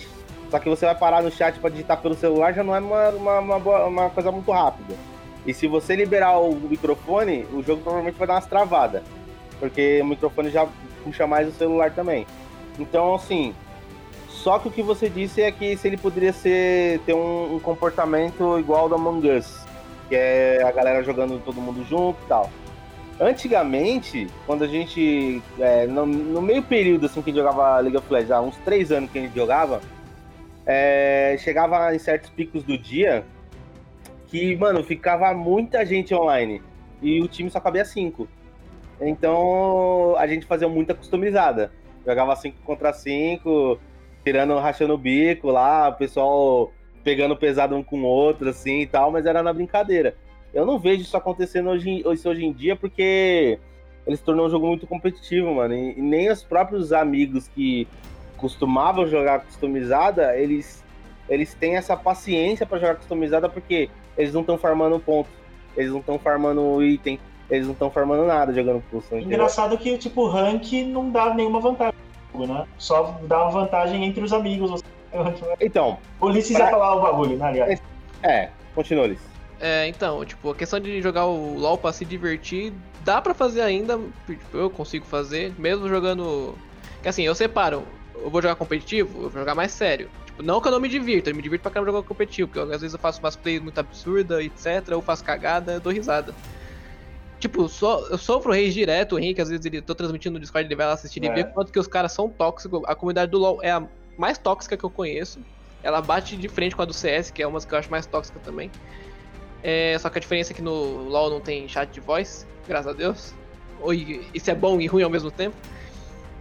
Só 0.49 0.57
que 0.57 0.67
você 0.67 0.87
vai 0.87 0.95
parar 0.95 1.21
no 1.21 1.31
chat 1.31 1.59
para 1.59 1.69
digitar 1.69 2.01
pelo 2.01 2.15
celular 2.15 2.53
já 2.53 2.63
não 2.63 2.75
é 2.75 2.79
uma, 2.79 3.09
uma, 3.09 3.39
uma, 3.39 3.85
uma, 3.85 4.09
coisa 4.09 4.31
muito 4.31 4.51
rápida. 4.51 4.95
E 5.45 5.53
se 5.53 5.67
você 5.67 5.95
liberar 5.95 6.39
o 6.39 6.55
microfone, 6.55 7.45
o 7.53 7.61
jogo 7.61 7.83
provavelmente 7.83 8.17
vai 8.17 8.27
dar 8.27 8.33
umas 8.33 8.47
travadas. 8.47 9.03
Porque 9.59 10.01
o 10.01 10.05
microfone 10.05 10.49
já 10.49 10.67
puxa 11.03 11.27
mais 11.27 11.47
o 11.47 11.51
celular 11.51 11.91
também. 11.91 12.25
Então, 12.79 13.13
assim, 13.13 13.53
só 14.27 14.57
que 14.57 14.67
o 14.67 14.71
que 14.71 14.81
você 14.81 15.09
disse 15.09 15.43
é 15.43 15.51
que 15.51 15.77
se 15.77 15.87
ele 15.87 15.97
poderia 15.97 16.33
ser 16.33 16.99
ter 17.05 17.13
um, 17.13 17.55
um 17.55 17.59
comportamento 17.59 18.57
igual 18.57 18.81
ao 18.81 18.89
do 18.89 18.95
Among 18.95 19.29
Us, 19.29 19.59
que 20.07 20.15
é 20.15 20.63
a 20.63 20.71
galera 20.71 21.03
jogando 21.03 21.39
todo 21.45 21.61
mundo 21.61 21.85
junto 21.87 22.17
e 22.23 22.27
tal. 22.27 22.49
Antigamente, 23.19 24.27
quando 24.45 24.63
a 24.63 24.67
gente. 24.67 25.41
É, 25.59 25.85
no, 25.85 26.05
no, 26.05 26.41
meio 26.41 26.63
período 26.63 27.05
assim 27.05 27.21
que 27.21 27.33
jogava 27.33 27.79
League 27.79 27.97
of 27.97 28.11
Legends, 28.11 28.31
há 28.31 28.41
uns 28.41 28.55
três 28.57 28.91
anos 28.91 29.11
que 29.11 29.19
a 29.19 29.21
gente 29.21 29.35
jogava, 29.35 29.81
é, 30.65 31.35
chegava 31.39 31.93
em 31.93 31.99
certos 31.99 32.29
picos 32.29 32.63
do 32.63 32.77
dia 32.77 33.25
que, 34.27 34.55
mano, 34.55 34.83
ficava 34.83 35.33
muita 35.33 35.85
gente 35.85 36.13
online. 36.13 36.61
E 37.01 37.21
o 37.21 37.27
time 37.27 37.49
só 37.49 37.59
cabia 37.59 37.83
cinco. 37.83 38.27
Então 39.01 40.15
a 40.17 40.25
gente 40.27 40.45
fazia 40.45 40.69
muita 40.69 40.93
customizada. 40.93 41.71
Jogava 42.05 42.35
5 42.35 42.61
contra 42.63 42.93
5, 42.93 43.79
tirando, 44.23 44.57
rachando 44.57 44.93
o 44.93 44.97
bico 44.97 45.51
lá, 45.51 45.89
o 45.89 45.93
pessoal 45.93 46.71
pegando 47.03 47.35
pesado 47.35 47.75
um 47.75 47.83
com 47.83 48.01
o 48.01 48.05
outro, 48.05 48.49
assim 48.49 48.81
e 48.81 48.87
tal, 48.87 49.11
mas 49.11 49.25
era 49.25 49.43
na 49.43 49.53
brincadeira. 49.53 50.15
Eu 50.53 50.65
não 50.65 50.79
vejo 50.79 51.01
isso 51.01 51.15
acontecendo 51.15 51.69
hoje, 51.69 52.03
hoje 52.05 52.45
em 52.45 52.51
dia 52.51 52.75
porque 52.75 53.59
ele 54.05 54.17
se 54.17 54.23
tornou 54.23 54.47
um 54.47 54.49
jogo 54.49 54.67
muito 54.67 54.87
competitivo, 54.87 55.53
mano. 55.53 55.73
E, 55.73 55.97
e 55.97 56.01
nem 56.01 56.29
os 56.31 56.43
próprios 56.43 56.91
amigos 56.91 57.47
que 57.47 57.87
costumavam 58.37 59.05
jogar 59.05 59.41
customizada, 59.41 60.35
eles, 60.37 60.83
eles 61.27 61.53
têm 61.53 61.75
essa 61.75 61.95
paciência 61.95 62.65
para 62.65 62.79
jogar 62.79 62.95
customizada 62.95 63.47
porque 63.47 63.89
eles 64.17 64.33
não 64.33 64.41
estão 64.41 64.57
farmando 64.57 64.99
ponto, 64.99 65.29
eles 65.75 65.91
não 65.91 65.99
estão 65.99 66.17
farmando 66.17 66.83
item, 66.83 67.19
eles 67.49 67.65
não 67.65 67.73
estão 67.73 67.91
farmando 67.91 68.25
nada 68.25 68.53
jogando 68.53 68.83
custom. 68.89 69.19
Engraçado 69.19 69.77
que, 69.77 69.97
tipo, 69.97 70.27
rank 70.27 70.71
não 70.87 71.09
dá 71.09 71.33
nenhuma 71.33 71.59
vantagem, 71.59 71.93
né? 72.33 72.65
Só 72.77 73.19
dá 73.23 73.43
uma 73.43 73.51
vantagem 73.51 74.03
entre 74.05 74.23
os 74.23 74.33
amigos. 74.33 74.81
Então. 75.59 75.97
O 76.19 76.27
Ulisses 76.27 76.55
pra... 76.55 76.65
ia 76.65 76.71
falar 76.71 76.95
o 76.95 77.01
bagulho, 77.01 77.37
né, 77.37 77.47
aliás? 77.47 77.81
É, 78.23 78.49
continua, 78.75 79.05
Ulisses. 79.05 79.38
É, 79.59 79.87
então, 79.87 80.23
tipo, 80.23 80.51
a 80.51 80.55
questão 80.55 80.79
de 80.79 81.01
jogar 81.01 81.25
o 81.25 81.57
LoL 81.57 81.77
pra 81.77 81.91
se 81.91 82.05
divertir, 82.05 82.73
dá 83.03 83.21
pra 83.21 83.33
fazer 83.33 83.61
ainda, 83.61 83.99
tipo, 84.25 84.57
eu 84.57 84.69
consigo 84.69 85.05
fazer, 85.05 85.53
mesmo 85.57 85.87
jogando... 85.89 86.55
Que 87.01 87.09
assim, 87.09 87.23
eu 87.23 87.35
separo, 87.35 87.83
eu 88.15 88.29
vou 88.29 88.41
jogar 88.41 88.55
competitivo, 88.55 89.23
eu 89.23 89.29
vou 89.29 89.39
jogar 89.39 89.55
mais 89.55 89.71
sério. 89.71 90.09
Tipo, 90.25 90.43
não 90.43 90.61
que 90.61 90.67
eu 90.67 90.71
não 90.71 90.79
me 90.79 90.87
divirta, 90.87 91.29
eu 91.29 91.35
me 91.35 91.41
divirto 91.41 91.61
pra 91.61 91.71
caramba 91.71 91.91
jogar 91.91 92.07
competitivo, 92.07 92.47
porque 92.47 92.59
eu, 92.59 92.73
às 92.73 92.81
vezes 92.81 92.93
eu 92.93 92.99
faço 92.99 93.19
umas 93.19 93.35
plays 93.35 93.61
muito 93.61 93.77
absurdas, 93.79 94.39
etc, 94.39 94.93
ou 94.93 95.01
faço 95.01 95.23
cagada, 95.23 95.73
eu 95.73 95.79
dou 95.81 95.91
risada. 95.91 96.33
Tipo, 97.39 97.69
so, 97.69 98.07
eu 98.09 98.17
sofro 98.17 98.51
rage 98.51 98.71
direto, 98.71 99.15
o 99.15 99.19
Henrique, 99.19 99.41
às 99.41 99.49
vezes 99.49 99.65
ele 99.65 99.81
tô 99.81 99.95
transmitindo 99.95 100.33
no 100.33 100.39
Discord, 100.39 100.67
ele 100.67 100.75
vai 100.75 100.85
lá 100.85 100.93
assistir 100.93 101.23
é. 101.23 101.27
e 101.27 101.33
ver 101.33 101.51
quanto 101.53 101.71
que 101.71 101.79
os 101.79 101.87
caras 101.87 102.11
são 102.11 102.29
tóxicos. 102.29 102.81
A 102.85 102.93
comunidade 102.95 103.31
do 103.31 103.37
LoL 103.37 103.59
é 103.63 103.71
a 103.71 103.83
mais 104.17 104.37
tóxica 104.37 104.75
que 104.75 104.83
eu 104.83 104.89
conheço. 104.89 105.39
Ela 105.81 106.01
bate 106.01 106.35
de 106.35 106.49
frente 106.49 106.75
com 106.75 106.81
a 106.81 106.85
do 106.85 106.93
CS, 106.93 107.31
que 107.31 107.41
é 107.41 107.47
uma 107.47 107.61
que 107.61 107.73
eu 107.73 107.77
acho 107.77 107.89
mais 107.89 108.05
tóxica 108.05 108.39
também. 108.39 108.69
É, 109.63 109.97
só 109.99 110.09
que 110.09 110.17
a 110.17 110.21
diferença 110.21 110.53
é 110.53 110.55
que 110.55 110.61
no 110.61 111.03
LoL 111.09 111.29
não 111.29 111.39
tem 111.39 111.67
chat 111.67 111.89
de 111.89 111.99
voz, 111.99 112.47
graças 112.67 112.87
a 112.87 112.93
Deus. 112.93 113.33
Oi, 113.81 114.25
isso 114.33 114.49
é 114.49 114.55
bom 114.55 114.79
e 114.79 114.87
ruim 114.87 115.03
ao 115.03 115.09
mesmo 115.09 115.31
tempo. 115.31 115.55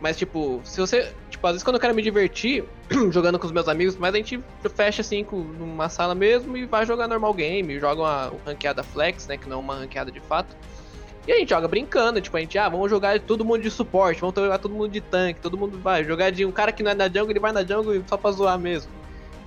Mas, 0.00 0.16
tipo, 0.16 0.60
se 0.64 0.80
você. 0.80 1.12
Tipo, 1.28 1.46
às 1.46 1.52
vezes 1.54 1.64
quando 1.64 1.76
eu 1.76 1.80
quero 1.80 1.94
me 1.94 2.02
divertir 2.02 2.64
jogando 3.10 3.38
com 3.38 3.46
os 3.46 3.52
meus 3.52 3.68
amigos, 3.68 3.96
mas 3.96 4.14
a 4.14 4.18
gente 4.18 4.40
fecha 4.74 5.02
assim 5.02 5.24
com, 5.24 5.38
numa 5.38 5.88
sala 5.88 6.14
mesmo 6.14 6.56
e 6.56 6.64
vai 6.66 6.86
jogar 6.86 7.08
normal 7.08 7.34
game, 7.34 7.78
joga 7.80 8.02
uma 8.02 8.32
ranqueada 8.46 8.82
flex, 8.82 9.26
né? 9.26 9.36
Que 9.36 9.48
não 9.48 9.56
é 9.56 9.60
uma 9.60 9.74
ranqueada 9.74 10.10
de 10.10 10.20
fato. 10.20 10.56
E 11.26 11.32
a 11.32 11.36
gente 11.36 11.50
joga 11.50 11.68
brincando, 11.68 12.20
tipo, 12.20 12.36
a 12.36 12.40
gente, 12.40 12.56
ah, 12.56 12.68
vamos 12.68 12.88
jogar 12.88 13.20
todo 13.20 13.44
mundo 13.44 13.60
de 13.60 13.70
suporte, 13.70 14.20
vamos 14.20 14.34
jogar 14.34 14.58
todo 14.58 14.72
mundo 14.72 14.88
de 14.88 15.00
tanque, 15.00 15.40
todo 15.40 15.58
mundo 15.58 15.78
vai 15.78 16.02
jogar 16.02 16.30
de 16.30 16.44
um 16.46 16.50
cara 16.50 16.72
que 16.72 16.82
não 16.82 16.90
é 16.90 16.94
na 16.94 17.06
jungle, 17.06 17.30
ele 17.30 17.38
vai 17.38 17.52
na 17.52 17.62
jungle 17.62 18.02
só 18.06 18.16
pra 18.16 18.30
zoar 18.30 18.58
mesmo. 18.58 18.90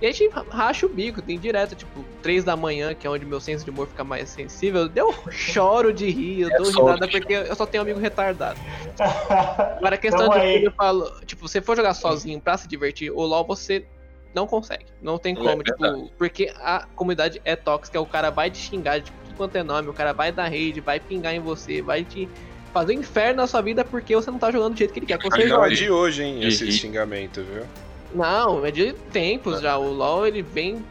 E 0.01 0.07
a 0.07 0.11
gente 0.11 0.33
racha 0.49 0.87
o 0.87 0.89
bico, 0.89 1.21
tem 1.21 1.37
direto, 1.37 1.75
tipo, 1.75 2.03
3 2.23 2.43
da 2.43 2.55
manhã, 2.55 2.95
que 2.95 3.05
é 3.05 3.09
onde 3.09 3.23
meu 3.23 3.39
senso 3.39 3.63
de 3.63 3.69
humor 3.69 3.87
fica 3.87 4.03
mais 4.03 4.29
sensível. 4.29 4.89
Eu 4.95 5.13
choro 5.29 5.93
de 5.93 6.09
rir, 6.09 6.41
eu 6.41 6.49
é 6.49 6.57
dou 6.57 6.65
é 6.65 6.69
risada 6.69 7.07
porque 7.07 7.33
eu 7.33 7.55
só 7.55 7.67
tenho 7.67 7.83
amigo 7.83 7.99
retardado. 7.99 8.59
Agora 9.77 9.95
a 9.95 9.97
questão 9.99 10.25
então, 10.25 10.39
de 10.39 10.45
aí... 10.45 10.63
eu 10.63 10.71
falo, 10.71 11.07
tipo, 11.25 11.47
se 11.47 11.53
você 11.53 11.61
for 11.61 11.75
jogar 11.75 11.93
sozinho 11.93 12.41
pra 12.41 12.57
se 12.57 12.67
divertir, 12.67 13.11
o 13.11 13.21
LoL 13.21 13.45
você 13.45 13.85
não 14.33 14.47
consegue. 14.47 14.85
Não 15.03 15.19
tem 15.19 15.33
é 15.33 15.37
como, 15.37 15.61
é 15.61 15.63
tipo, 15.63 16.11
porque 16.17 16.51
a 16.57 16.87
comunidade 16.95 17.39
é 17.45 17.55
tóxica, 17.55 18.01
o 18.01 18.05
cara 18.05 18.31
vai 18.31 18.49
te 18.49 18.57
xingar 18.57 18.99
de 18.99 19.11
tudo 19.11 19.35
quanto 19.37 19.55
é 19.55 19.61
nome, 19.61 19.87
o 19.87 19.93
cara 19.93 20.13
vai 20.13 20.31
dar 20.31 20.47
raid, 20.47 20.81
vai 20.81 20.99
pingar 20.99 21.35
em 21.35 21.39
você, 21.39 21.79
vai 21.79 22.03
te 22.03 22.27
fazer 22.73 22.95
um 22.95 23.01
inferno 23.01 23.41
na 23.41 23.47
sua 23.47 23.61
vida 23.61 23.85
porque 23.85 24.15
você 24.15 24.31
não 24.31 24.39
tá 24.39 24.49
jogando 24.49 24.73
do 24.73 24.79
jeito 24.79 24.93
que 24.93 24.99
ele 24.99 25.05
quer 25.05 25.19
que 25.19 25.29
você 25.29 25.47
jogue. 25.47 25.73
é 25.73 25.75
de 25.75 25.91
hoje, 25.91 26.23
hein, 26.23 26.43
esse 26.43 26.71
xingamento, 26.71 27.43
viu? 27.43 27.65
Não, 28.13 28.65
é 28.65 28.71
de 28.71 28.93
tempos 29.11 29.59
é. 29.59 29.61
já. 29.61 29.77
O 29.77 29.91
LoL, 29.91 30.27
ele 30.27 30.41
vem. 30.41 30.83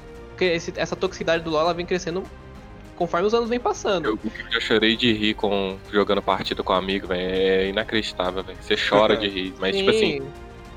Essa 0.76 0.96
toxicidade 0.96 1.44
do 1.44 1.50
LoL 1.50 1.60
ela 1.60 1.74
vem 1.74 1.84
crescendo 1.84 2.24
conforme 2.96 3.26
os 3.26 3.34
anos 3.34 3.48
vem 3.48 3.58
passando. 3.58 4.06
Eu, 4.06 4.18
eu 4.24 4.52
já 4.52 4.60
chorei 4.60 4.94
de 4.94 5.10
rir 5.12 5.32
com, 5.32 5.78
jogando 5.90 6.20
partida 6.20 6.62
com 6.62 6.72
um 6.72 6.76
amigo, 6.76 7.06
velho. 7.06 7.22
É 7.22 7.68
inacreditável, 7.68 8.42
velho. 8.42 8.58
Você 8.60 8.76
chora 8.76 9.16
de 9.16 9.26
rir. 9.26 9.54
Mas, 9.58 9.74
tipo 9.74 9.90
Sim. 9.90 9.98
tipo 9.98 10.06
assim, 10.06 10.32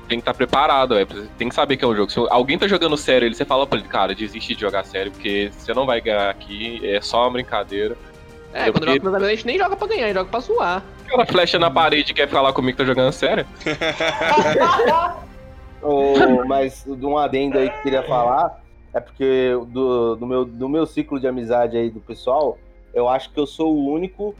tem 0.08 0.18
que 0.18 0.22
estar 0.22 0.32
tá 0.32 0.36
preparado, 0.36 0.94
velho. 0.94 1.28
Tem 1.36 1.48
que 1.48 1.54
saber 1.54 1.76
que 1.76 1.84
é 1.84 1.88
um 1.88 1.94
jogo. 1.94 2.10
Se 2.10 2.18
alguém 2.30 2.58
tá 2.58 2.66
jogando 2.66 2.96
sério, 2.96 3.26
ele 3.26 3.34
você 3.34 3.44
fala 3.44 3.66
pra 3.66 3.78
ele, 3.78 3.88
cara, 3.88 4.14
desiste 4.14 4.54
de 4.54 4.60
jogar 4.60 4.84
sério, 4.84 5.12
porque 5.12 5.50
você 5.56 5.74
não 5.74 5.84
vai 5.84 6.00
ganhar 6.00 6.30
aqui, 6.30 6.80
é 6.82 7.00
só 7.00 7.22
uma 7.22 7.32
brincadeira. 7.32 7.96
É, 8.54 8.70
quando 8.70 8.86
porque... 8.86 8.98
joga 8.98 9.18
com 9.18 9.24
a 9.24 9.28
gente 9.30 9.46
nem 9.46 9.58
joga 9.58 9.76
pra 9.76 9.88
ganhar, 9.88 10.12
joga 10.14 10.30
pra 10.30 10.40
zoar. 10.40 10.82
Aquela 11.04 11.26
flecha 11.26 11.58
na 11.58 11.70
parede 11.70 12.14
quer 12.14 12.28
falar 12.28 12.52
comigo 12.52 12.76
que 12.76 12.82
tá 12.82 12.86
jogando 12.86 13.12
sério? 13.12 13.46
Oh, 15.84 16.44
mas 16.48 16.84
de 16.84 17.06
um 17.06 17.16
adendo 17.18 17.58
aí 17.58 17.70
que 17.70 17.76
eu 17.76 17.82
queria 17.82 18.02
falar 18.02 18.62
é 18.92 19.00
porque 19.00 19.52
do, 19.68 20.16
do, 20.16 20.26
meu, 20.26 20.44
do 20.44 20.68
meu 20.68 20.86
ciclo 20.86 21.20
de 21.20 21.26
amizade 21.26 21.76
aí 21.76 21.90
do 21.90 22.00
pessoal, 22.00 22.58
eu 22.94 23.08
acho 23.08 23.30
que 23.30 23.38
eu 23.38 23.46
sou 23.46 23.74
o 23.74 23.90
único 23.90 24.34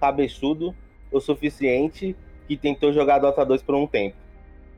cabeçudo 0.00 0.74
o 1.12 1.20
suficiente 1.20 2.16
que 2.46 2.56
tentou 2.56 2.92
jogar 2.92 3.18
Dota 3.18 3.44
2 3.44 3.62
por 3.62 3.74
um 3.74 3.86
tempo. 3.86 4.16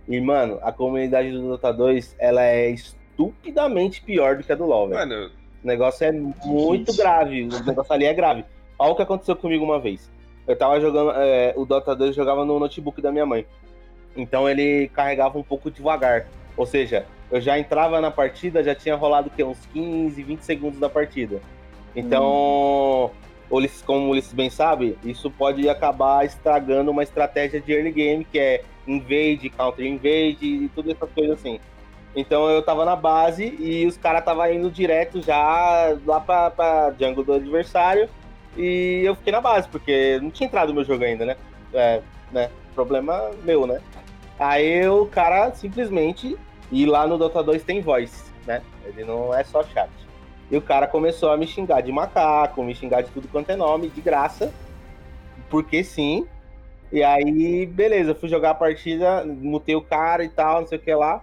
E, 0.09 0.20
mano, 0.20 0.59
a 0.62 0.72
comunidade 0.72 1.30
do 1.30 1.48
Dota 1.48 1.72
2, 1.72 2.16
ela 2.18 2.43
é 2.43 2.70
estupidamente 2.70 4.02
pior 4.02 4.36
do 4.36 4.43
que 4.43 4.52
a 4.52 4.56
do 4.56 4.66
LoL, 4.66 4.89
velho. 4.89 4.98
O 5.62 5.66
negócio 5.66 6.05
é 6.05 6.10
muito 6.10 6.94
grave, 6.97 7.44
o 7.44 7.64
negócio 7.64 7.93
ali 7.93 8.05
é 8.05 8.12
grave. 8.12 8.44
Olha 8.78 8.93
o 8.93 8.97
que 8.97 9.02
aconteceu 9.02 9.36
comigo 9.36 9.64
uma 9.64 9.78
vez. 9.78 10.10
Eu 10.47 10.56
tava 10.56 10.80
jogando, 10.80 11.12
é, 11.12 11.55
o 11.56 11.64
Dota 11.64 11.94
2 11.94 12.16
jogava 12.16 12.44
no 12.44 12.59
notebook 12.59 13.01
da 13.01 13.12
minha 13.12 13.24
mãe. 13.24 13.47
Então 14.16 14.48
ele 14.48 14.89
carregava 14.89 15.39
um 15.39 15.43
pouco 15.43 15.70
devagar. 15.70 16.26
Ou 16.56 16.66
seja, 16.66 17.06
eu 17.30 17.40
já 17.40 17.59
entrava 17.59 18.01
na 18.01 18.10
partida, 18.10 18.62
já 18.62 18.74
tinha 18.74 18.94
rolado 18.94 19.30
que, 19.30 19.43
uns 19.43 19.64
15, 19.72 20.22
20 20.22 20.40
segundos 20.40 20.78
da 20.78 20.89
partida. 20.89 21.40
Então, 21.94 23.10
hum. 23.51 23.60
como 23.86 24.06
o 24.06 24.10
Ulisses 24.10 24.32
bem 24.32 24.51
sabe, 24.51 24.98
isso 25.05 25.30
pode 25.30 25.68
acabar 25.68 26.24
estragando 26.24 26.90
uma 26.90 27.02
estratégia 27.02 27.60
de 27.60 27.72
early 27.72 27.93
game, 27.93 28.24
que 28.24 28.39
é 28.39 28.62
invade, 28.86 29.48
counter 29.51 29.86
invade 29.86 30.44
e 30.47 30.70
tudo 30.74 30.90
essas 30.90 31.10
coisas 31.12 31.39
assim. 31.39 31.59
Então 32.14 32.51
eu 32.51 32.62
tava 32.62 32.84
na 32.84 32.94
base 32.94 33.56
e 33.59 33.86
os 33.86 33.97
caras 33.97 34.24
tava 34.24 34.52
indo 34.52 34.70
direto 34.70 35.22
já 35.22 35.97
lá 36.05 36.20
pra, 36.20 36.51
pra 36.51 36.94
jungle 36.98 37.24
do 37.24 37.32
adversário. 37.32 38.09
E 38.56 39.02
eu 39.05 39.14
fiquei 39.14 39.32
na 39.32 39.40
base, 39.40 39.66
porque 39.68 40.18
não 40.20 40.30
tinha 40.30 40.47
entrado 40.47 40.68
no 40.68 40.74
meu 40.74 40.84
jogo 40.84 41.05
ainda, 41.05 41.24
né? 41.24 41.36
É, 41.72 42.02
né? 42.30 42.51
Problema 42.74 43.31
meu, 43.44 43.66
né? 43.66 43.81
Aí 44.39 44.89
o 44.89 45.07
cara 45.07 45.53
simplesmente. 45.53 46.36
E 46.70 46.86
lá 46.86 47.07
no 47.07 47.19
Dota 47.19 47.43
2 47.43 47.62
tem 47.65 47.82
voz, 47.82 48.32
né? 48.47 48.62
Ele 48.85 49.05
não 49.05 49.32
é 49.35 49.44
só 49.44 49.62
chat. 49.62 49.90
E 50.51 50.57
o 50.57 50.62
cara 50.62 50.86
começou 50.86 51.31
a 51.31 51.36
me 51.36 51.47
xingar 51.47 51.82
de 51.82 51.93
macaco, 51.93 52.62
me 52.62 52.74
xingar 52.74 53.03
de 53.03 53.11
tudo 53.11 53.28
quanto 53.28 53.51
é 53.51 53.57
nome, 53.57 53.89
de 53.89 54.01
graça. 54.01 54.53
Porque 55.51 55.85
sim. 55.85 56.27
E 56.90 57.03
aí, 57.03 57.66
beleza, 57.66 58.15
fui 58.15 58.28
jogar 58.28 58.51
a 58.51 58.55
partida, 58.55 59.24
mutei 59.24 59.74
o 59.77 59.82
cara 59.82 60.24
e 60.24 60.28
tal, 60.28 60.62
não 60.62 60.66
sei 60.66 60.78
o 60.78 60.81
que 60.81 60.94
lá. 60.94 61.23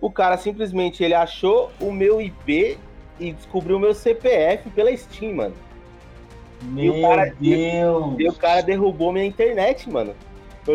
O 0.00 0.10
cara 0.10 0.36
simplesmente 0.36 1.02
ele 1.02 1.14
achou 1.14 1.70
o 1.80 1.92
meu 1.92 2.20
IP 2.20 2.78
e 3.18 3.32
descobriu 3.32 3.76
o 3.76 3.80
meu 3.80 3.94
CPF 3.94 4.68
pela 4.70 4.96
Steam, 4.96 5.34
mano. 5.34 5.54
Meu 6.62 6.96
e 6.96 6.98
o 6.98 7.02
cara, 7.02 7.34
Deus! 7.40 8.14
E 8.18 8.28
o 8.28 8.32
cara 8.34 8.62
derrubou 8.62 9.12
minha 9.12 9.24
internet, 9.24 9.88
mano 9.88 10.14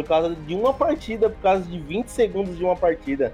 por 0.03 0.09
causa 0.09 0.35
de 0.35 0.53
uma 0.53 0.73
partida, 0.73 1.29
por 1.29 1.41
causa 1.41 1.63
de 1.63 1.79
20 1.79 2.07
segundos 2.07 2.57
de 2.57 2.63
uma 2.63 2.75
partida. 2.75 3.31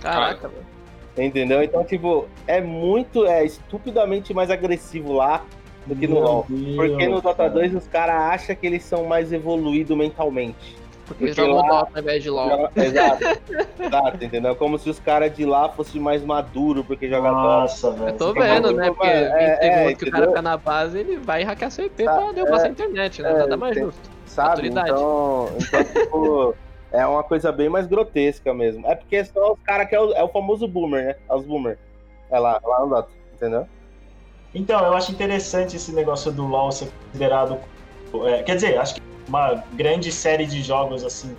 Caraca, 0.00 0.48
velho. 0.48 0.76
Entendeu? 1.16 1.62
Então, 1.62 1.82
tipo, 1.82 2.26
é 2.46 2.60
muito, 2.60 3.26
é 3.26 3.44
estupidamente 3.44 4.34
mais 4.34 4.50
agressivo 4.50 5.14
lá 5.14 5.44
do 5.86 5.96
que 5.96 6.06
no 6.06 6.20
LoL. 6.20 6.46
Porque 6.76 7.08
no 7.08 7.20
Dota 7.20 7.48
2 7.48 7.74
os 7.74 7.88
caras 7.88 8.34
acham 8.34 8.54
que 8.54 8.66
eles 8.66 8.82
são 8.84 9.04
mais 9.04 9.32
evoluídos 9.32 9.96
mentalmente. 9.96 10.76
Porque, 11.06 11.24
eles 11.24 11.36
jogam 11.36 11.56
lá, 11.56 11.68
Dota 11.68 11.92
ao 11.94 12.02
invés 12.02 12.22
de 12.22 12.28
LoL. 12.28 12.68
Exato, 12.76 13.24
exato, 13.80 14.24
entendeu? 14.24 14.56
Como 14.56 14.78
se 14.78 14.90
os 14.90 14.98
caras 14.98 15.34
de 15.34 15.46
lá 15.46 15.68
fossem 15.70 16.00
mais 16.00 16.22
maduros 16.22 16.84
porque 16.84 17.08
jogam 17.08 17.32
Nossa, 17.32 17.92
Dota. 17.92 18.04
Velho. 18.04 18.14
Eu 18.14 18.18
tô 18.18 18.32
vendo, 18.34 18.72
né? 18.72 18.86
Porque 18.88 19.06
é, 19.06 19.58
é, 19.90 19.94
que 19.94 20.04
o 20.04 20.10
cara 20.10 20.26
fica 20.26 20.42
na 20.42 20.56
base, 20.56 20.98
ele 20.98 21.16
vai 21.16 21.44
hackear 21.44 21.70
seu 21.70 21.86
IP 21.86 22.04
tá, 22.04 22.14
pra 22.14 22.32
derrubar 22.32 22.60
é, 22.60 22.64
a 22.64 22.68
internet, 22.68 23.22
né? 23.22 23.30
É, 23.30 23.38
Nada 23.38 23.56
mais 23.56 23.74
justo 23.74 24.15
sabe? 24.36 24.68
Então, 24.68 25.48
então 25.58 25.84
tipo, 25.84 26.54
é 26.92 27.06
uma 27.06 27.22
coisa 27.22 27.50
bem 27.50 27.68
mais 27.68 27.86
grotesca 27.86 28.52
mesmo. 28.52 28.86
É 28.86 28.94
porque 28.94 29.24
são 29.24 29.54
os 29.54 29.58
caras 29.60 29.88
que 29.88 29.94
é 29.94 30.00
o, 30.00 30.12
é 30.12 30.22
o, 30.22 30.28
famoso 30.28 30.68
boomer, 30.68 31.06
né? 31.06 31.16
É 31.28 31.34
os 31.34 31.44
boomer. 31.44 31.78
É 32.30 32.38
lá, 32.38 32.60
lá 32.62 32.80
no 32.80 32.88
Dota, 32.88 33.10
entendeu? 33.34 33.66
Então, 34.54 34.84
eu 34.84 34.94
acho 34.94 35.10
interessante 35.12 35.76
esse 35.76 35.92
negócio 35.92 36.30
do 36.30 36.46
LoL 36.46 36.70
ser 36.70 36.88
considerado. 37.06 37.58
É, 38.26 38.42
quer 38.42 38.54
dizer, 38.56 38.78
acho 38.78 38.94
que 38.94 39.02
uma 39.28 39.64
grande 39.72 40.12
série 40.12 40.46
de 40.46 40.62
jogos 40.62 41.04
assim, 41.04 41.36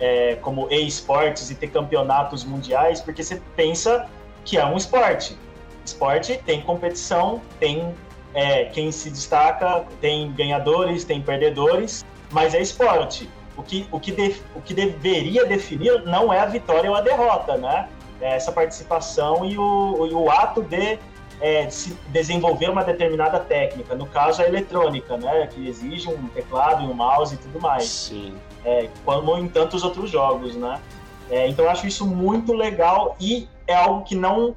é, 0.00 0.36
como 0.36 0.68
e-sports 0.70 1.50
e 1.50 1.54
ter 1.54 1.68
campeonatos 1.68 2.44
mundiais, 2.44 3.00
porque 3.00 3.22
você 3.22 3.40
pensa 3.54 4.08
que 4.44 4.56
é 4.58 4.64
um 4.64 4.76
esporte. 4.76 5.36
Esporte 5.84 6.40
tem 6.44 6.60
competição, 6.62 7.40
tem 7.58 7.94
é, 8.34 8.66
quem 8.66 8.92
se 8.92 9.10
destaca, 9.10 9.84
tem 10.00 10.32
ganhadores, 10.32 11.04
tem 11.04 11.20
perdedores, 11.20 12.04
mas 12.30 12.54
é 12.54 12.60
esporte. 12.60 13.28
O 13.56 13.62
que, 13.62 13.86
o, 13.90 14.00
que 14.00 14.12
de, 14.12 14.36
o 14.54 14.60
que 14.60 14.72
deveria 14.72 15.44
definir 15.44 16.02
não 16.04 16.32
é 16.32 16.40
a 16.40 16.46
vitória 16.46 16.88
ou 16.88 16.96
a 16.96 17.00
derrota, 17.00 17.56
né? 17.56 17.88
é, 18.20 18.36
essa 18.36 18.52
participação 18.52 19.44
e 19.44 19.58
o, 19.58 20.06
e 20.06 20.12
o 20.12 20.30
ato 20.30 20.62
de 20.62 20.98
é, 21.40 21.70
se 21.70 21.96
desenvolver 22.08 22.68
uma 22.68 22.84
determinada 22.84 23.40
técnica, 23.40 23.94
no 23.94 24.06
caso 24.06 24.42
a 24.42 24.46
eletrônica, 24.46 25.16
né, 25.16 25.46
que 25.46 25.66
exige 25.66 26.08
um 26.08 26.28
teclado 26.28 26.84
e 26.84 26.86
um 26.86 26.92
mouse 26.92 27.34
e 27.34 27.38
tudo 27.38 27.58
mais. 27.58 27.84
Sim. 27.84 28.34
É, 28.62 28.88
como 29.04 29.38
em 29.38 29.48
tantos 29.48 29.82
outros 29.82 30.10
jogos, 30.10 30.54
né? 30.54 30.78
É, 31.30 31.48
então 31.48 31.64
eu 31.64 31.70
acho 31.70 31.86
isso 31.86 32.06
muito 32.06 32.52
legal 32.52 33.16
e 33.18 33.48
é 33.66 33.74
algo 33.74 34.04
que 34.04 34.14
não 34.14 34.54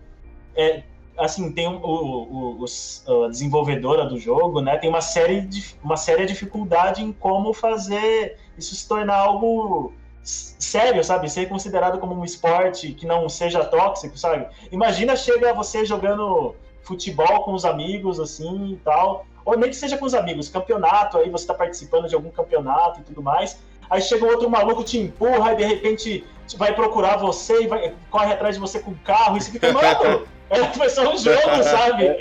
é, 0.55 0.83
assim 1.17 1.51
tem 1.51 1.67
o, 1.67 1.79
o, 1.81 2.63
o, 2.63 3.25
a 3.25 3.29
desenvolvedora 3.29 4.05
do 4.05 4.19
jogo, 4.19 4.61
né? 4.61 4.77
Tem 4.77 4.89
uma 4.89 5.01
série 5.01 5.41
de 5.41 5.75
uma 5.83 5.97
séria 5.97 6.25
dificuldade 6.25 7.03
em 7.03 7.11
como 7.11 7.53
fazer 7.53 8.37
isso 8.57 8.75
se 8.75 8.87
tornar 8.87 9.17
algo 9.17 9.93
sério, 10.23 11.03
sabe? 11.03 11.29
Ser 11.29 11.47
considerado 11.47 11.99
como 11.99 12.15
um 12.15 12.23
esporte 12.23 12.93
que 12.93 13.05
não 13.05 13.27
seja 13.27 13.63
tóxico, 13.65 14.17
sabe? 14.17 14.47
Imagina 14.71 15.15
chega 15.15 15.53
você 15.53 15.85
jogando 15.85 16.55
futebol 16.81 17.43
com 17.43 17.53
os 17.53 17.65
amigos, 17.65 18.19
assim 18.19 18.73
e 18.73 18.77
tal. 18.77 19.25
Ou 19.45 19.57
nem 19.57 19.69
que 19.69 19.75
seja 19.75 19.97
com 19.97 20.05
os 20.05 20.13
amigos, 20.13 20.47
campeonato, 20.47 21.17
aí 21.17 21.29
você 21.29 21.45
tá 21.45 21.53
participando 21.53 22.07
de 22.07 22.15
algum 22.15 22.29
campeonato 22.29 23.01
e 23.01 23.03
tudo 23.03 23.21
mais. 23.21 23.59
Aí 23.89 24.01
chega 24.01 24.25
outro 24.25 24.49
maluco, 24.49 24.83
te 24.83 24.97
empurra 24.97 25.53
e 25.53 25.57
de 25.57 25.65
repente 25.65 26.25
vai 26.57 26.73
procurar 26.73 27.17
você 27.17 27.63
e 27.63 27.67
vai, 27.67 27.93
corre 28.09 28.31
atrás 28.31 28.55
de 28.55 28.61
você 28.61 28.79
com 28.79 28.91
o 28.91 28.99
carro 28.99 29.37
e 29.37 29.41
você 29.41 29.51
fica, 29.51 29.71
mano, 29.71 30.25
foi 30.73 30.89
só 30.89 31.01
um 31.13 31.17
jogo, 31.17 31.39
sabe? 31.63 32.17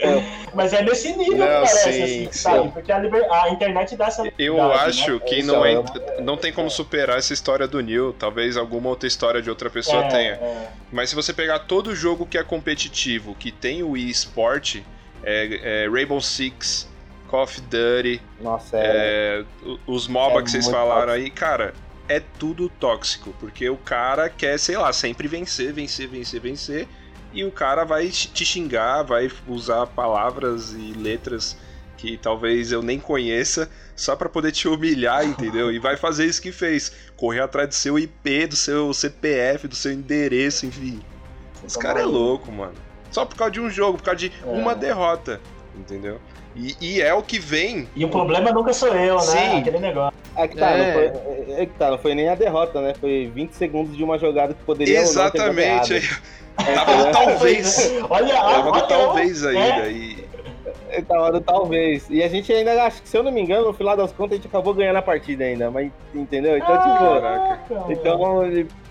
Mas 0.54 0.72
é 0.72 0.82
nesse 0.82 1.16
nível 1.16 1.38
não, 1.38 1.46
que 1.46 1.52
parece, 1.52 1.92
sim, 1.92 2.02
assim, 2.02 2.24
sim. 2.26 2.32
sabe? 2.32 2.68
Porque 2.70 2.92
a, 2.92 2.98
liber... 2.98 3.26
a, 3.30 3.50
internet 3.50 3.96
dá 3.96 4.06
essa 4.06 4.30
Eu 4.38 4.56
né? 4.56 4.74
acho 4.74 5.14
né? 5.14 5.20
que 5.20 5.40
é, 5.40 5.42
não, 5.42 5.64
é, 5.64 5.74
não 6.20 6.36
tem 6.36 6.52
como 6.52 6.70
superar 6.70 7.18
essa 7.18 7.32
história 7.32 7.66
do 7.66 7.80
Neil. 7.80 8.14
Talvez 8.18 8.56
alguma 8.56 8.88
outra 8.88 9.06
história 9.06 9.40
de 9.40 9.48
outra 9.48 9.70
pessoa 9.70 10.04
é, 10.04 10.08
tenha. 10.08 10.32
É. 10.32 10.68
Mas 10.90 11.10
se 11.10 11.14
você 11.14 11.32
pegar 11.32 11.60
todo 11.60 11.94
jogo 11.94 12.26
que 12.26 12.36
é 12.36 12.44
competitivo, 12.44 13.34
que 13.34 13.50
tem 13.50 13.82
o 13.82 13.96
eSport, 13.96 14.82
é, 15.22 15.84
é 15.84 15.88
Rainbow 15.88 16.20
Six, 16.20 16.88
Call 17.28 17.44
of 17.44 17.60
Duty, 17.62 18.20
Nossa, 18.40 18.76
é, 18.76 19.44
os 19.86 20.06
MOBA 20.06 20.42
que 20.42 20.50
vocês 20.50 20.68
falaram 20.68 21.06
tóxico. 21.06 21.24
aí, 21.24 21.30
cara, 21.30 21.74
é 22.08 22.20
tudo 22.38 22.68
tóxico. 22.68 23.34
Porque 23.40 23.68
o 23.68 23.76
cara 23.76 24.28
quer, 24.28 24.58
sei 24.58 24.76
lá, 24.76 24.92
sempre 24.92 25.26
vencer, 25.26 25.72
vencer, 25.72 26.08
vencer, 26.08 26.40
vencer 26.40 26.88
e 27.32 27.44
o 27.44 27.50
cara 27.50 27.84
vai 27.84 28.08
te 28.08 28.44
xingar, 28.44 29.02
vai 29.02 29.30
usar 29.48 29.86
palavras 29.86 30.72
e 30.72 30.92
letras 30.92 31.56
que 31.96 32.16
talvez 32.16 32.72
eu 32.72 32.82
nem 32.82 32.98
conheça, 32.98 33.70
só 33.94 34.16
para 34.16 34.28
poder 34.28 34.50
te 34.50 34.66
humilhar, 34.66 35.22
entendeu? 35.26 35.70
E 35.70 35.78
vai 35.78 35.96
fazer 35.96 36.26
isso 36.26 36.42
que 36.42 36.50
fez, 36.50 36.92
correr 37.16 37.40
atrás 37.40 37.68
do 37.68 37.74
seu 37.74 37.98
IP, 37.98 38.48
do 38.48 38.56
seu 38.56 38.92
CPF, 38.92 39.68
do 39.68 39.76
seu 39.76 39.92
endereço, 39.92 40.66
enfim. 40.66 41.00
Esse 41.64 41.78
cara 41.78 42.00
é 42.00 42.04
louco, 42.04 42.50
mano. 42.50 42.74
Só 43.10 43.24
por 43.24 43.36
causa 43.36 43.52
de 43.52 43.60
um 43.60 43.70
jogo, 43.70 43.98
por 43.98 44.04
causa 44.04 44.18
de 44.18 44.32
é. 44.44 44.46
uma 44.46 44.74
derrota, 44.74 45.40
entendeu? 45.76 46.18
E, 46.56 46.76
e, 46.80 47.00
é 47.00 47.14
o 47.14 47.22
que 47.22 47.38
vem. 47.38 47.88
E 47.96 48.04
o 48.04 48.08
problema 48.08 48.50
nunca 48.50 48.72
sou 48.74 48.88
eu, 48.88 49.16
né? 49.16 49.22
Sim. 49.22 49.58
Aquele 49.60 49.78
negócio. 49.78 50.18
É 50.36 50.48
que, 50.48 50.56
tá, 50.56 50.70
é. 50.70 50.86
Não 50.86 50.92
foi, 50.92 51.04
é, 51.04 51.62
é 51.62 51.66
que 51.66 51.72
tá, 51.78 51.90
não 51.90 51.98
foi 51.98 52.14
nem 52.14 52.28
a 52.28 52.34
derrota, 52.34 52.80
né? 52.80 52.94
Foi 52.94 53.30
20 53.32 53.52
segundos 53.52 53.96
de 53.96 54.02
uma 54.02 54.18
jogada 54.18 54.52
que 54.52 54.62
poderia 54.64 55.00
Exatamente. 55.00 55.94
Tava 56.56 56.96
no 56.96 57.12
talvez. 57.12 57.92
Olha, 58.08 58.34
Tava 58.34 58.70
no 58.70 58.88
talvez 58.88 59.44
ainda. 59.44 59.88
E... 59.88 60.28
Tava 61.08 61.32
no 61.32 61.40
talvez. 61.40 62.06
E 62.10 62.22
a 62.22 62.28
gente 62.28 62.52
ainda, 62.52 62.84
acho 62.84 63.02
que 63.02 63.08
se 63.08 63.16
eu 63.16 63.22
não 63.22 63.32
me 63.32 63.40
engano, 63.40 63.66
no 63.66 63.72
final 63.72 63.96
das 63.96 64.12
contas, 64.12 64.32
a 64.32 64.36
gente 64.36 64.48
acabou 64.48 64.74
ganhando 64.74 64.96
a 64.96 65.02
partida 65.02 65.44
ainda. 65.44 65.70
Mas 65.70 65.90
entendeu? 66.14 66.56
Então, 66.56 66.74
ah, 66.74 67.58
tipo. 67.66 67.92
Então, 67.92 68.18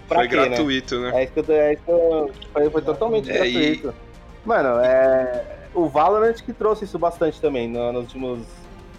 foi 0.08 0.28
quê, 0.28 0.36
né? 0.36 0.48
gratuito, 0.48 1.00
né? 1.00 1.12
né? 1.12 1.22
É 1.22 1.24
isso 1.24 1.34
que 1.34 1.40
eu, 1.40 1.56
é 1.56 1.74
isso 1.74 1.84
que 1.84 1.92
eu, 1.92 2.32
foi, 2.52 2.70
foi 2.70 2.82
totalmente 2.82 3.30
é, 3.30 3.34
gratuito. 3.34 3.90
E... 3.90 4.48
Mano, 4.48 4.80
é. 4.80 5.58
O 5.74 5.88
Valorant 5.88 6.34
que 6.34 6.52
trouxe 6.52 6.84
isso 6.84 7.00
bastante 7.00 7.40
também 7.40 7.70
no, 7.70 7.94
nos, 7.94 8.04
últimos, 8.04 8.40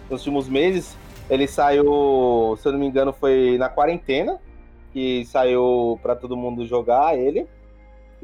nos 0.09 0.21
últimos 0.21 0.49
meses. 0.49 0.97
Ele 1.29 1.47
saiu, 1.47 2.57
se 2.59 2.67
eu 2.67 2.71
não 2.71 2.79
me 2.79 2.87
engano, 2.87 3.13
foi 3.13 3.57
na 3.57 3.69
quarentena. 3.69 4.39
Que 4.91 5.25
saiu 5.25 5.99
para 6.01 6.15
todo 6.15 6.37
mundo 6.37 6.65
jogar 6.65 7.17
ele. 7.17 7.47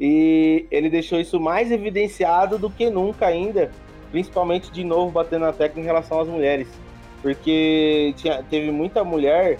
E 0.00 0.66
ele 0.70 0.88
deixou 0.88 1.20
isso 1.20 1.38
mais 1.38 1.70
evidenciado 1.70 2.58
do 2.58 2.70
que 2.70 2.88
nunca 2.88 3.26
ainda, 3.26 3.70
principalmente 4.10 4.72
de 4.72 4.82
novo 4.82 5.12
batendo 5.12 5.42
na 5.42 5.52
tecla 5.52 5.78
em 5.78 5.84
relação 5.84 6.18
às 6.18 6.26
mulheres. 6.26 6.68
Porque 7.20 8.14
tinha, 8.16 8.42
teve 8.42 8.70
muita 8.70 9.04
mulher 9.04 9.58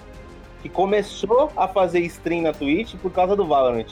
que 0.63 0.67
começou 0.67 1.51
a 1.55 1.67
fazer 1.67 1.99
stream 1.99 2.41
na 2.41 2.53
Twitch 2.53 2.95
por 2.95 3.11
causa 3.11 3.35
do 3.35 3.45
Valorant. 3.45 3.91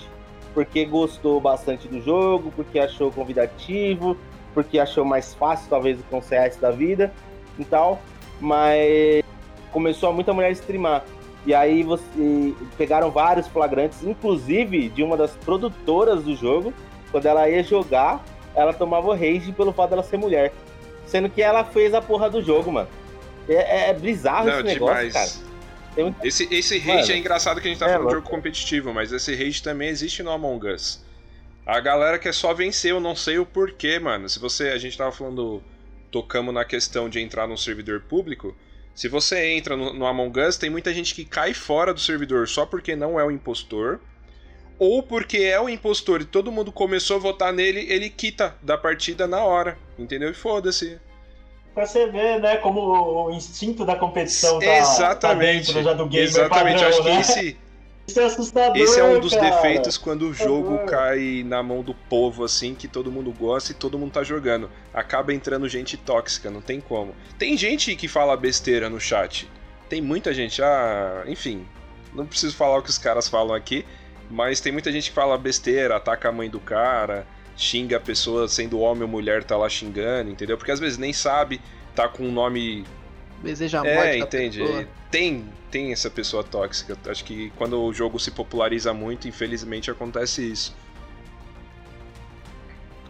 Porque 0.51 0.85
gostou 0.85 1.39
bastante 1.39 1.87
do 1.87 2.01
jogo, 2.01 2.51
porque 2.55 2.79
achou 2.79 3.11
convidativo, 3.11 4.17
porque 4.51 4.79
achou 4.79 5.05
mais 5.05 5.35
fácil, 5.35 5.69
talvez, 5.69 5.99
um 6.11 6.19
CS 6.19 6.57
da 6.57 6.71
vida 6.71 7.13
e 7.59 7.63
tal. 7.63 8.01
Mas 8.41 9.23
começou 9.71 10.11
muita 10.11 10.33
mulher 10.33 10.51
streamar. 10.53 11.05
E 11.45 11.53
aí 11.53 11.83
você 11.83 12.53
pegaram 12.77 13.09
vários 13.11 13.47
flagrantes, 13.47 14.03
inclusive 14.03 14.89
de 14.89 15.01
uma 15.01 15.15
das 15.15 15.31
produtoras 15.31 16.23
do 16.23 16.35
jogo, 16.35 16.73
quando 17.11 17.25
ela 17.25 17.49
ia 17.49 17.63
jogar, 17.63 18.23
ela 18.55 18.73
tomava 18.73 19.15
rage 19.15 19.51
pelo 19.51 19.71
fato 19.71 19.91
dela 19.91 20.03
ser 20.03 20.17
mulher. 20.17 20.53
Sendo 21.05 21.29
que 21.29 21.41
ela 21.41 21.63
fez 21.63 21.93
a 21.93 22.01
porra 22.01 22.29
do 22.29 22.41
jogo, 22.41 22.71
mano. 22.71 22.89
É, 23.47 23.53
é, 23.53 23.89
é 23.89 23.93
bizarro 23.93 24.47
Não, 24.47 24.53
esse 24.55 24.63
negócio, 24.63 25.07
demais. 25.07 25.13
cara. 25.13 25.49
Esse, 26.23 26.47
esse 26.51 26.77
rage 26.77 27.01
mano, 27.01 27.11
é 27.11 27.17
engraçado 27.17 27.59
que 27.59 27.67
a 27.67 27.71
gente 27.71 27.79
tá 27.79 27.87
é, 27.87 27.93
falando 27.93 28.07
de 28.07 28.13
jogo 28.15 28.29
competitivo, 28.29 28.93
mas 28.93 29.11
esse 29.11 29.35
rage 29.35 29.61
também 29.61 29.89
existe 29.89 30.21
no 30.21 30.31
Among 30.31 30.67
Us. 30.67 31.03
A 31.65 31.79
galera 31.79 32.17
quer 32.17 32.33
só 32.33 32.53
vencer, 32.53 32.91
eu 32.91 32.99
não 32.99 33.15
sei 33.15 33.37
o 33.37 33.45
porquê, 33.45 33.99
mano. 33.99 34.27
Se 34.29 34.39
você. 34.39 34.69
A 34.69 34.77
gente 34.77 34.97
tava 34.97 35.11
falando. 35.11 35.61
Tocamos 36.11 36.51
na 36.51 36.65
questão 36.65 37.07
de 37.07 37.19
entrar 37.19 37.47
num 37.47 37.57
servidor 37.57 38.01
público. 38.01 38.55
Se 38.99 39.07
você 39.07 39.53
entra 39.53 39.77
no, 39.77 39.93
no 39.93 40.05
Among 40.05 40.37
Us, 40.41 40.57
tem 40.57 40.69
muita 40.69 40.93
gente 40.93 41.15
que 41.15 41.23
cai 41.23 41.53
fora 41.53 41.93
do 41.93 42.01
servidor 42.01 42.49
só 42.49 42.65
porque 42.65 42.97
não 42.97 43.17
é 43.17 43.23
o 43.23 43.31
impostor. 43.31 44.01
Ou 44.77 45.01
porque 45.01 45.37
é 45.37 45.57
o 45.57 45.69
impostor 45.69 46.19
e 46.19 46.25
todo 46.25 46.51
mundo 46.51 46.69
começou 46.69 47.15
a 47.15 47.19
votar 47.21 47.53
nele, 47.53 47.87
ele 47.89 48.09
quita 48.09 48.57
da 48.61 48.77
partida 48.77 49.25
na 49.25 49.41
hora. 49.41 49.77
Entendeu? 49.97 50.29
E 50.29 50.33
foda-se. 50.33 50.99
Pra 51.73 51.85
você 51.85 52.07
ver, 52.07 52.41
né, 52.41 52.57
como 52.57 52.81
o 53.27 53.31
instinto 53.31 53.85
da 53.85 53.95
competição 53.95 54.59
tá, 54.59 54.65
Exatamente. 54.65 55.67
tá 55.67 55.71
dentro 55.73 55.81
já 55.81 55.93
do 55.93 56.05
gamer 56.05 56.27
Exatamente, 56.27 56.83
padrão, 56.83 56.89
acho 56.89 57.03
né? 57.03 57.15
que 57.15 57.21
esse 57.21 57.57
isso 58.09 58.19
é 58.19 58.25
assustador. 58.25 58.77
Esse 58.77 58.99
é 58.99 59.03
um 59.03 59.19
dos 59.19 59.33
cara. 59.33 59.49
defeitos 59.49 59.97
quando 59.97 60.29
o 60.29 60.33
jogo 60.33 60.79
cai 60.85 61.43
na 61.45 61.61
mão 61.61 61.81
do 61.81 61.93
povo, 61.93 62.43
assim, 62.43 62.73
que 62.73 62.87
todo 62.87 63.11
mundo 63.11 63.31
gosta 63.31 63.71
e 63.71 63.75
todo 63.75 63.97
mundo 63.97 64.11
tá 64.11 64.23
jogando. 64.23 64.69
Acaba 64.93 65.33
entrando 65.33 65.69
gente 65.69 65.95
tóxica, 65.95 66.49
não 66.49 66.61
tem 66.61 66.81
como. 66.81 67.15
Tem 67.37 67.55
gente 67.55 67.95
que 67.95 68.07
fala 68.07 68.35
besteira 68.35 68.89
no 68.89 68.99
chat. 68.99 69.49
Tem 69.87 70.01
muita 70.01 70.33
gente, 70.33 70.61
ah, 70.61 71.23
enfim. 71.27 71.65
Não 72.13 72.25
preciso 72.25 72.55
falar 72.55 72.79
o 72.79 72.81
que 72.81 72.89
os 72.89 72.97
caras 72.97 73.27
falam 73.27 73.55
aqui, 73.55 73.85
mas 74.29 74.59
tem 74.59 74.71
muita 74.71 74.91
gente 74.91 75.09
que 75.09 75.15
fala 75.15 75.37
besteira, 75.37 75.95
ataca 75.95 76.29
a 76.29 76.31
mãe 76.31 76.49
do 76.49 76.59
cara, 76.59 77.25
xinga 77.55 77.97
a 77.97 77.99
pessoa 77.99 78.47
sendo 78.47 78.79
homem 78.79 79.03
ou 79.03 79.07
mulher, 79.07 79.43
tá 79.43 79.55
lá 79.55 79.69
xingando, 79.69 80.31
entendeu? 80.31 80.57
Porque 80.57 80.71
às 80.71 80.79
vezes 80.79 80.97
nem 80.97 81.13
sabe, 81.13 81.61
tá 81.95 82.07
com 82.07 82.23
um 82.23 82.31
nome 82.31 82.83
deseja 83.43 83.81
a 83.81 83.87
é, 83.87 83.95
morte 83.95 84.09
É, 84.09 84.17
entende. 84.17 84.87
Tem, 85.11 85.45
tem 85.71 85.91
essa 85.91 86.09
pessoa 86.09 86.43
tóxica. 86.43 86.97
Acho 87.09 87.23
que 87.23 87.51
quando 87.51 87.81
o 87.81 87.93
jogo 87.93 88.19
se 88.19 88.31
populariza 88.31 88.93
muito, 88.93 89.27
infelizmente 89.27 89.89
acontece 89.89 90.51
isso. 90.51 90.75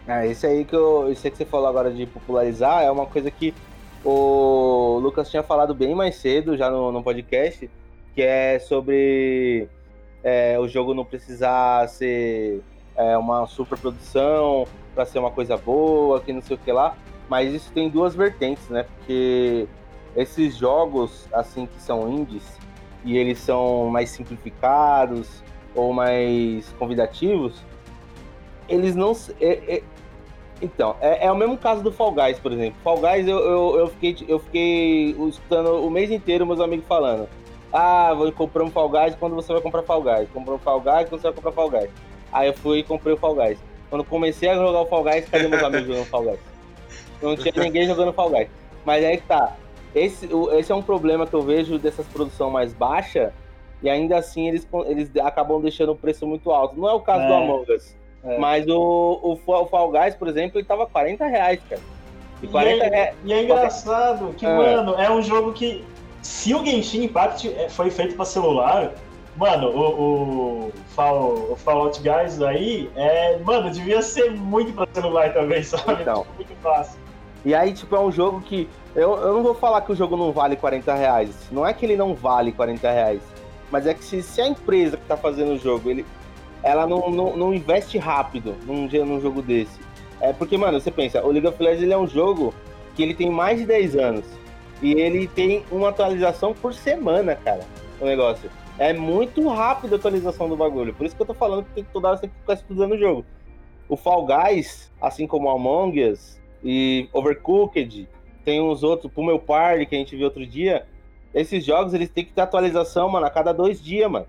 É, 0.06 0.26
isso 0.26 0.46
aí 0.46 0.64
que 0.64 0.74
eu, 0.74 1.10
isso 1.12 1.22
que 1.22 1.36
você 1.36 1.44
falou 1.44 1.68
agora 1.68 1.90
de 1.90 2.06
popularizar 2.06 2.82
é 2.82 2.90
uma 2.90 3.06
coisa 3.06 3.30
que 3.30 3.54
o 4.04 4.98
Lucas 5.02 5.30
tinha 5.30 5.42
falado 5.42 5.74
bem 5.74 5.94
mais 5.94 6.16
cedo 6.16 6.56
já 6.56 6.70
no, 6.70 6.90
no 6.90 7.02
podcast, 7.02 7.70
que 8.14 8.22
é 8.22 8.58
sobre 8.58 9.68
é, 10.24 10.58
o 10.58 10.66
jogo 10.66 10.94
não 10.94 11.04
precisar 11.04 11.88
ser 11.88 12.62
é, 12.96 13.16
uma 13.16 13.46
super 13.46 13.78
produção 13.78 14.66
para 14.94 15.04
ser 15.06 15.18
uma 15.18 15.30
coisa 15.30 15.56
boa, 15.56 16.20
que 16.20 16.32
não 16.32 16.42
sei 16.42 16.56
o 16.56 16.58
que 16.58 16.72
lá. 16.72 16.96
Mas 17.28 17.54
isso 17.54 17.70
tem 17.72 17.88
duas 17.88 18.14
vertentes, 18.14 18.68
né? 18.68 18.82
Porque 18.82 19.68
esses 20.16 20.56
jogos 20.56 21.28
assim 21.32 21.66
que 21.66 21.80
são 21.80 22.08
indies 22.10 22.58
e 23.04 23.16
eles 23.16 23.38
são 23.38 23.86
mais 23.86 24.10
simplificados 24.10 25.42
ou 25.74 25.92
mais 25.92 26.68
convidativos, 26.78 27.62
eles 28.68 28.94
não. 28.94 29.16
É, 29.40 29.76
é, 29.76 29.82
então, 30.62 30.96
é, 31.00 31.26
é, 31.26 31.32
o 31.32 31.36
mesmo 31.36 31.56
caso 31.56 31.82
do 31.82 31.90
Fall 31.90 32.12
Guys, 32.12 32.38
por 32.38 32.52
exemplo. 32.52 32.78
Fall 32.82 32.98
Guys 32.98 33.26
eu, 33.26 33.38
eu, 33.38 33.78
eu, 33.78 33.88
fiquei, 33.88 34.16
eu 34.28 34.38
fiquei 34.38 35.10
escutando 35.28 35.84
o 35.84 35.90
mês 35.90 36.10
inteiro 36.10 36.46
meus 36.46 36.60
amigos 36.60 36.86
falando. 36.86 37.28
Ah, 37.72 38.12
vou 38.14 38.30
comprar 38.32 38.64
um 38.64 38.70
Fall 38.70 38.88
Guys 38.88 39.14
quando 39.14 39.34
você 39.34 39.52
vai 39.52 39.62
comprar 39.62 39.82
Fall 39.82 40.02
Guys. 40.02 40.28
Comprou 40.32 40.56
um 40.56 40.58
Fall 40.58 40.80
Guys 40.80 41.08
quando 41.08 41.20
você 41.20 41.28
vai 41.28 41.32
comprar 41.32 41.52
Fall 41.52 41.70
Guys. 41.70 41.90
Aí 42.32 42.48
eu 42.48 42.54
fui 42.54 42.78
e 42.80 42.82
comprei 42.82 43.14
o 43.14 43.16
Fall 43.16 43.34
Guys. 43.34 43.58
Quando 43.88 44.04
comecei 44.04 44.48
a 44.48 44.54
jogar 44.54 44.82
o 44.82 44.86
Fall 44.86 45.04
Guys, 45.04 45.28
cadê 45.28 45.48
meus 45.48 45.62
amigos 45.62 45.86
jogando 45.86 46.06
Fall 46.06 46.22
Guys? 46.22 46.40
Não 47.22 47.36
tinha 47.36 47.52
ninguém 47.56 47.86
jogando 47.86 48.12
Fall 48.12 48.30
Guys. 48.30 48.48
Mas 48.84 49.04
aí 49.04 49.16
que 49.16 49.26
tá. 49.26 49.56
Esse, 49.94 50.28
esse 50.52 50.70
é 50.70 50.74
um 50.74 50.82
problema 50.82 51.26
que 51.26 51.34
eu 51.34 51.42
vejo 51.42 51.78
dessas 51.78 52.06
produção 52.06 52.50
mais 52.50 52.72
baixa, 52.72 53.32
e 53.82 53.88
ainda 53.88 54.18
assim 54.18 54.48
eles, 54.48 54.66
eles 54.86 55.10
acabam 55.16 55.60
deixando 55.60 55.92
o 55.92 55.96
preço 55.96 56.26
muito 56.26 56.50
alto. 56.50 56.78
Não 56.78 56.88
é 56.88 56.92
o 56.92 57.00
caso 57.00 57.24
é. 57.24 57.26
do 57.26 57.34
Among 57.34 57.72
Us. 57.72 57.96
É. 58.22 58.38
Mas 58.38 58.66
o, 58.68 58.78
o, 59.22 59.32
o 59.32 59.66
Fall 59.66 59.90
Guys, 59.90 60.14
por 60.14 60.28
exemplo, 60.28 60.58
ele 60.58 60.66
tava 60.66 60.86
40 60.86 61.26
reais, 61.26 61.60
cara. 61.68 61.80
E, 62.42 62.46
40 62.46 62.76
e, 62.76 62.88
é, 62.88 63.14
e 63.24 63.32
é 63.32 63.42
engraçado 63.42 64.34
que, 64.36 64.46
é. 64.46 64.54
mano, 64.54 64.94
é 64.94 65.10
um 65.10 65.22
jogo 65.22 65.52
que. 65.52 65.84
Se 66.22 66.54
o 66.54 66.64
Genshin 66.64 67.04
Impact 67.04 67.48
é, 67.48 67.70
foi 67.70 67.90
feito 67.90 68.14
pra 68.14 68.26
celular, 68.26 68.92
mano, 69.36 69.68
o, 69.68 70.66
o, 70.66 70.72
Fall, 70.88 71.48
o 71.50 71.56
Fallout 71.56 71.98
Guys 72.02 72.42
aí, 72.42 72.90
é, 72.94 73.38
mano, 73.38 73.70
devia 73.70 74.02
ser 74.02 74.30
muito 74.30 74.72
pra 74.74 74.86
celular 74.92 75.32
também, 75.32 75.62
sabe? 75.64 76.02
Então. 76.02 76.26
Muito 76.36 76.54
fácil. 76.62 77.00
E 77.42 77.54
aí, 77.54 77.72
tipo, 77.72 77.96
é 77.96 78.00
um 78.00 78.12
jogo 78.12 78.42
que. 78.42 78.68
Eu, 78.94 79.14
eu 79.16 79.34
não 79.34 79.42
vou 79.42 79.54
falar 79.54 79.82
que 79.82 79.92
o 79.92 79.96
jogo 79.96 80.16
não 80.16 80.32
vale 80.32 80.56
40 80.56 80.92
reais. 80.94 81.30
Não 81.50 81.66
é 81.66 81.72
que 81.72 81.86
ele 81.86 81.96
não 81.96 82.14
vale 82.14 82.50
40 82.50 82.90
reais. 82.90 83.22
Mas 83.70 83.86
é 83.86 83.94
que 83.94 84.04
se, 84.04 84.22
se 84.22 84.40
a 84.40 84.48
empresa 84.48 84.96
que 84.96 85.04
tá 85.06 85.16
fazendo 85.16 85.52
o 85.52 85.58
jogo, 85.58 85.90
ele, 85.90 86.04
ela 86.62 86.86
não, 86.86 87.08
não, 87.10 87.36
não 87.36 87.54
investe 87.54 87.98
rápido 87.98 88.56
num, 88.66 88.88
num 89.04 89.20
jogo 89.20 89.40
desse. 89.42 89.78
É 90.20 90.32
porque, 90.32 90.56
mano, 90.56 90.80
você 90.80 90.90
pensa, 90.90 91.24
o 91.24 91.30
League 91.30 91.46
of 91.46 91.62
Legends 91.62 91.82
ele 91.82 91.92
é 91.92 91.98
um 91.98 92.06
jogo 92.06 92.52
que 92.94 93.02
ele 93.02 93.14
tem 93.14 93.30
mais 93.30 93.58
de 93.58 93.66
10 93.66 93.96
anos. 93.96 94.24
E 94.82 94.92
ele 94.92 95.28
tem 95.28 95.64
uma 95.70 95.90
atualização 95.90 96.52
por 96.52 96.74
semana, 96.74 97.36
cara. 97.36 97.60
O 98.00 98.04
negócio. 98.04 98.50
É 98.78 98.92
muito 98.92 99.46
rápido 99.48 99.92
a 99.92 99.96
atualização 99.96 100.48
do 100.48 100.56
bagulho. 100.56 100.94
Por 100.94 101.06
isso 101.06 101.14
que 101.14 101.22
eu 101.22 101.26
tô 101.26 101.34
falando 101.34 101.64
que 101.64 101.74
tem 101.74 101.84
que 101.84 101.92
toda 101.92 102.08
hora 102.08 102.18
que 102.18 102.28
ficar 102.28 102.54
estudando 102.54 102.92
o 102.92 102.98
jogo. 102.98 103.24
O 103.88 103.96
Fall 103.96 104.26
Guys, 104.26 104.90
assim 105.00 105.26
como 105.26 105.48
o 105.48 105.50
Among 105.50 106.02
Us 106.02 106.40
e 106.64 107.08
Overcooked, 107.12 108.08
tem 108.44 108.60
uns 108.60 108.82
outros, 108.82 109.12
pro 109.12 109.22
meu 109.22 109.38
party 109.38 109.86
que 109.86 109.94
a 109.94 109.98
gente 109.98 110.16
viu 110.16 110.26
outro 110.26 110.46
dia. 110.46 110.86
Esses 111.32 111.64
jogos 111.64 111.94
eles 111.94 112.10
têm 112.10 112.24
que 112.24 112.32
ter 112.32 112.40
atualização, 112.40 113.08
mano, 113.08 113.26
a 113.26 113.30
cada 113.30 113.52
dois 113.52 113.82
dias, 113.82 114.10
mano. 114.10 114.26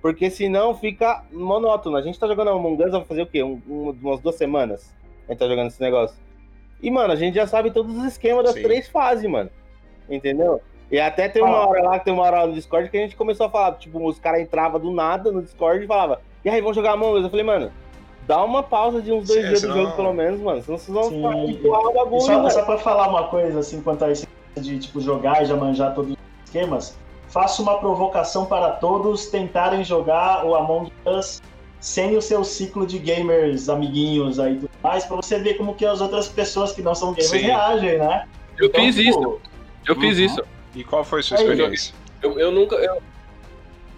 Porque 0.00 0.30
senão 0.30 0.74
fica 0.74 1.24
monótono. 1.30 1.96
A 1.96 2.02
gente 2.02 2.18
tá 2.18 2.26
jogando 2.26 2.50
Among 2.50 2.82
Us 2.82 2.90
vai 2.90 3.04
fazer 3.04 3.22
o 3.22 3.26
quê? 3.26 3.42
Um, 3.42 3.60
um, 3.68 3.96
umas 4.02 4.20
duas 4.20 4.36
semanas. 4.36 4.94
A 5.28 5.32
gente 5.32 5.38
tá 5.38 5.46
jogando 5.46 5.68
esse 5.68 5.80
negócio. 5.80 6.16
E, 6.82 6.90
mano, 6.90 7.12
a 7.12 7.16
gente 7.16 7.34
já 7.34 7.46
sabe 7.46 7.70
todos 7.70 7.94
os 7.94 8.04
esquemas 8.04 8.44
das 8.44 8.54
Sim. 8.54 8.62
três 8.62 8.88
fases, 8.88 9.28
mano. 9.30 9.50
Entendeu? 10.08 10.62
E 10.90 10.98
até 10.98 11.28
tem 11.28 11.42
uma 11.42 11.68
hora 11.68 11.82
lá, 11.82 11.98
tem 11.98 12.12
uma 12.12 12.22
hora 12.22 12.46
no 12.46 12.54
Discord 12.54 12.88
que 12.88 12.96
a 12.96 13.00
gente 13.00 13.14
começou 13.14 13.46
a 13.46 13.50
falar, 13.50 13.72
tipo, 13.74 14.04
os 14.04 14.18
caras 14.18 14.40
entravam 14.40 14.80
do 14.80 14.90
nada 14.90 15.30
no 15.30 15.40
Discord 15.40 15.84
e 15.84 15.86
falavam, 15.86 16.18
e 16.44 16.48
aí, 16.48 16.60
vamos 16.60 16.74
jogar 16.74 16.92
Among 16.92 17.18
Us? 17.18 17.24
Eu 17.24 17.30
falei, 17.30 17.44
mano, 17.44 17.70
dá 18.26 18.42
uma 18.44 18.62
pausa 18.62 19.00
de 19.00 19.12
uns 19.12 19.26
dois 19.26 19.40
Sim, 19.40 19.46
dias 19.48 19.60
senão... 19.60 19.74
do 19.74 19.82
jogo, 19.82 19.96
pelo 19.96 20.12
menos, 20.12 20.40
mano. 20.40 20.62
Senão 20.62 20.78
vocês 20.78 21.20
vão 21.20 21.48
empurrar 21.48 21.82
o 21.82 21.92
bagulho. 21.92 22.20
Só, 22.20 22.50
só 22.50 22.62
pra 22.64 22.78
falar 22.78 23.08
uma 23.08 23.28
coisa, 23.28 23.60
assim, 23.60 23.80
quanto 23.82 24.04
a 24.04 24.12
isso 24.12 24.26
de, 24.56 24.78
tipo, 24.78 25.00
jogar 25.00 25.42
e 25.42 25.46
já 25.46 25.56
manjar 25.56 25.94
todos 25.94 26.12
os 26.12 26.18
esquemas, 26.44 26.96
faço 27.28 27.62
uma 27.62 27.78
provocação 27.78 28.44
para 28.44 28.72
todos 28.72 29.26
tentarem 29.26 29.84
jogar 29.84 30.44
o 30.44 30.54
Among 30.54 30.92
Us 31.06 31.40
sem 31.80 32.16
o 32.16 32.20
seu 32.20 32.44
ciclo 32.44 32.86
de 32.86 32.98
gamers 32.98 33.68
amiguinhos 33.68 34.38
aí 34.38 34.56
tudo 34.56 34.70
mais, 34.82 35.04
pra 35.04 35.16
você 35.16 35.38
ver 35.38 35.54
como 35.54 35.74
que 35.74 35.86
as 35.86 36.00
outras 36.00 36.28
pessoas 36.28 36.72
que 36.72 36.82
não 36.82 36.94
são 36.94 37.12
gamers 37.12 37.30
Sim. 37.30 37.38
reagem, 37.38 37.98
né? 37.98 38.28
Eu 38.58 38.66
então, 38.66 38.84
fiz 38.84 38.96
tipo, 38.96 39.08
isso. 39.08 39.40
Eu 39.86 39.94
uhum. 39.94 40.00
fiz 40.00 40.18
isso. 40.18 40.42
E 40.74 40.84
qual 40.84 41.02
foi 41.02 41.20
a 41.20 41.22
sua 41.22 41.38
experiência? 41.38 41.94
Eu, 42.22 42.38
eu 42.38 42.50
nunca. 42.52 42.76
Eu... 42.76 43.00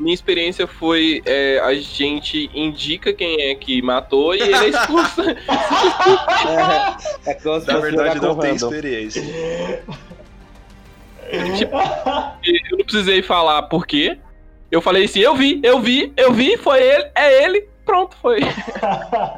Minha 0.02 0.14
experiência 0.14 0.66
foi 0.66 1.22
é, 1.24 1.60
a 1.60 1.72
gente 1.74 2.50
indica 2.52 3.12
quem 3.12 3.40
é 3.40 3.54
que 3.54 3.80
matou 3.80 4.34
e 4.34 4.40
ele 4.40 4.52
é 4.52 4.68
expulso. 4.68 5.22
é, 5.22 5.36
é 7.30 7.34
como 7.34 7.64
Na 7.64 7.78
verdade, 7.78 8.20
não 8.20 8.36
tem 8.36 8.56
experiência. 8.56 9.22
Tipo, 11.56 11.76
eu 12.44 12.76
não 12.76 12.84
precisei 12.84 13.22
falar 13.22 13.62
por 13.62 13.86
quê. 13.86 14.18
Eu 14.70 14.82
falei 14.82 15.04
assim, 15.04 15.20
eu 15.20 15.34
vi, 15.34 15.60
eu 15.62 15.80
vi, 15.80 16.12
eu 16.14 16.30
vi, 16.30 16.58
foi 16.58 16.82
ele, 16.82 17.10
é 17.14 17.44
ele, 17.44 17.68
pronto, 17.86 18.14
foi. 18.20 18.40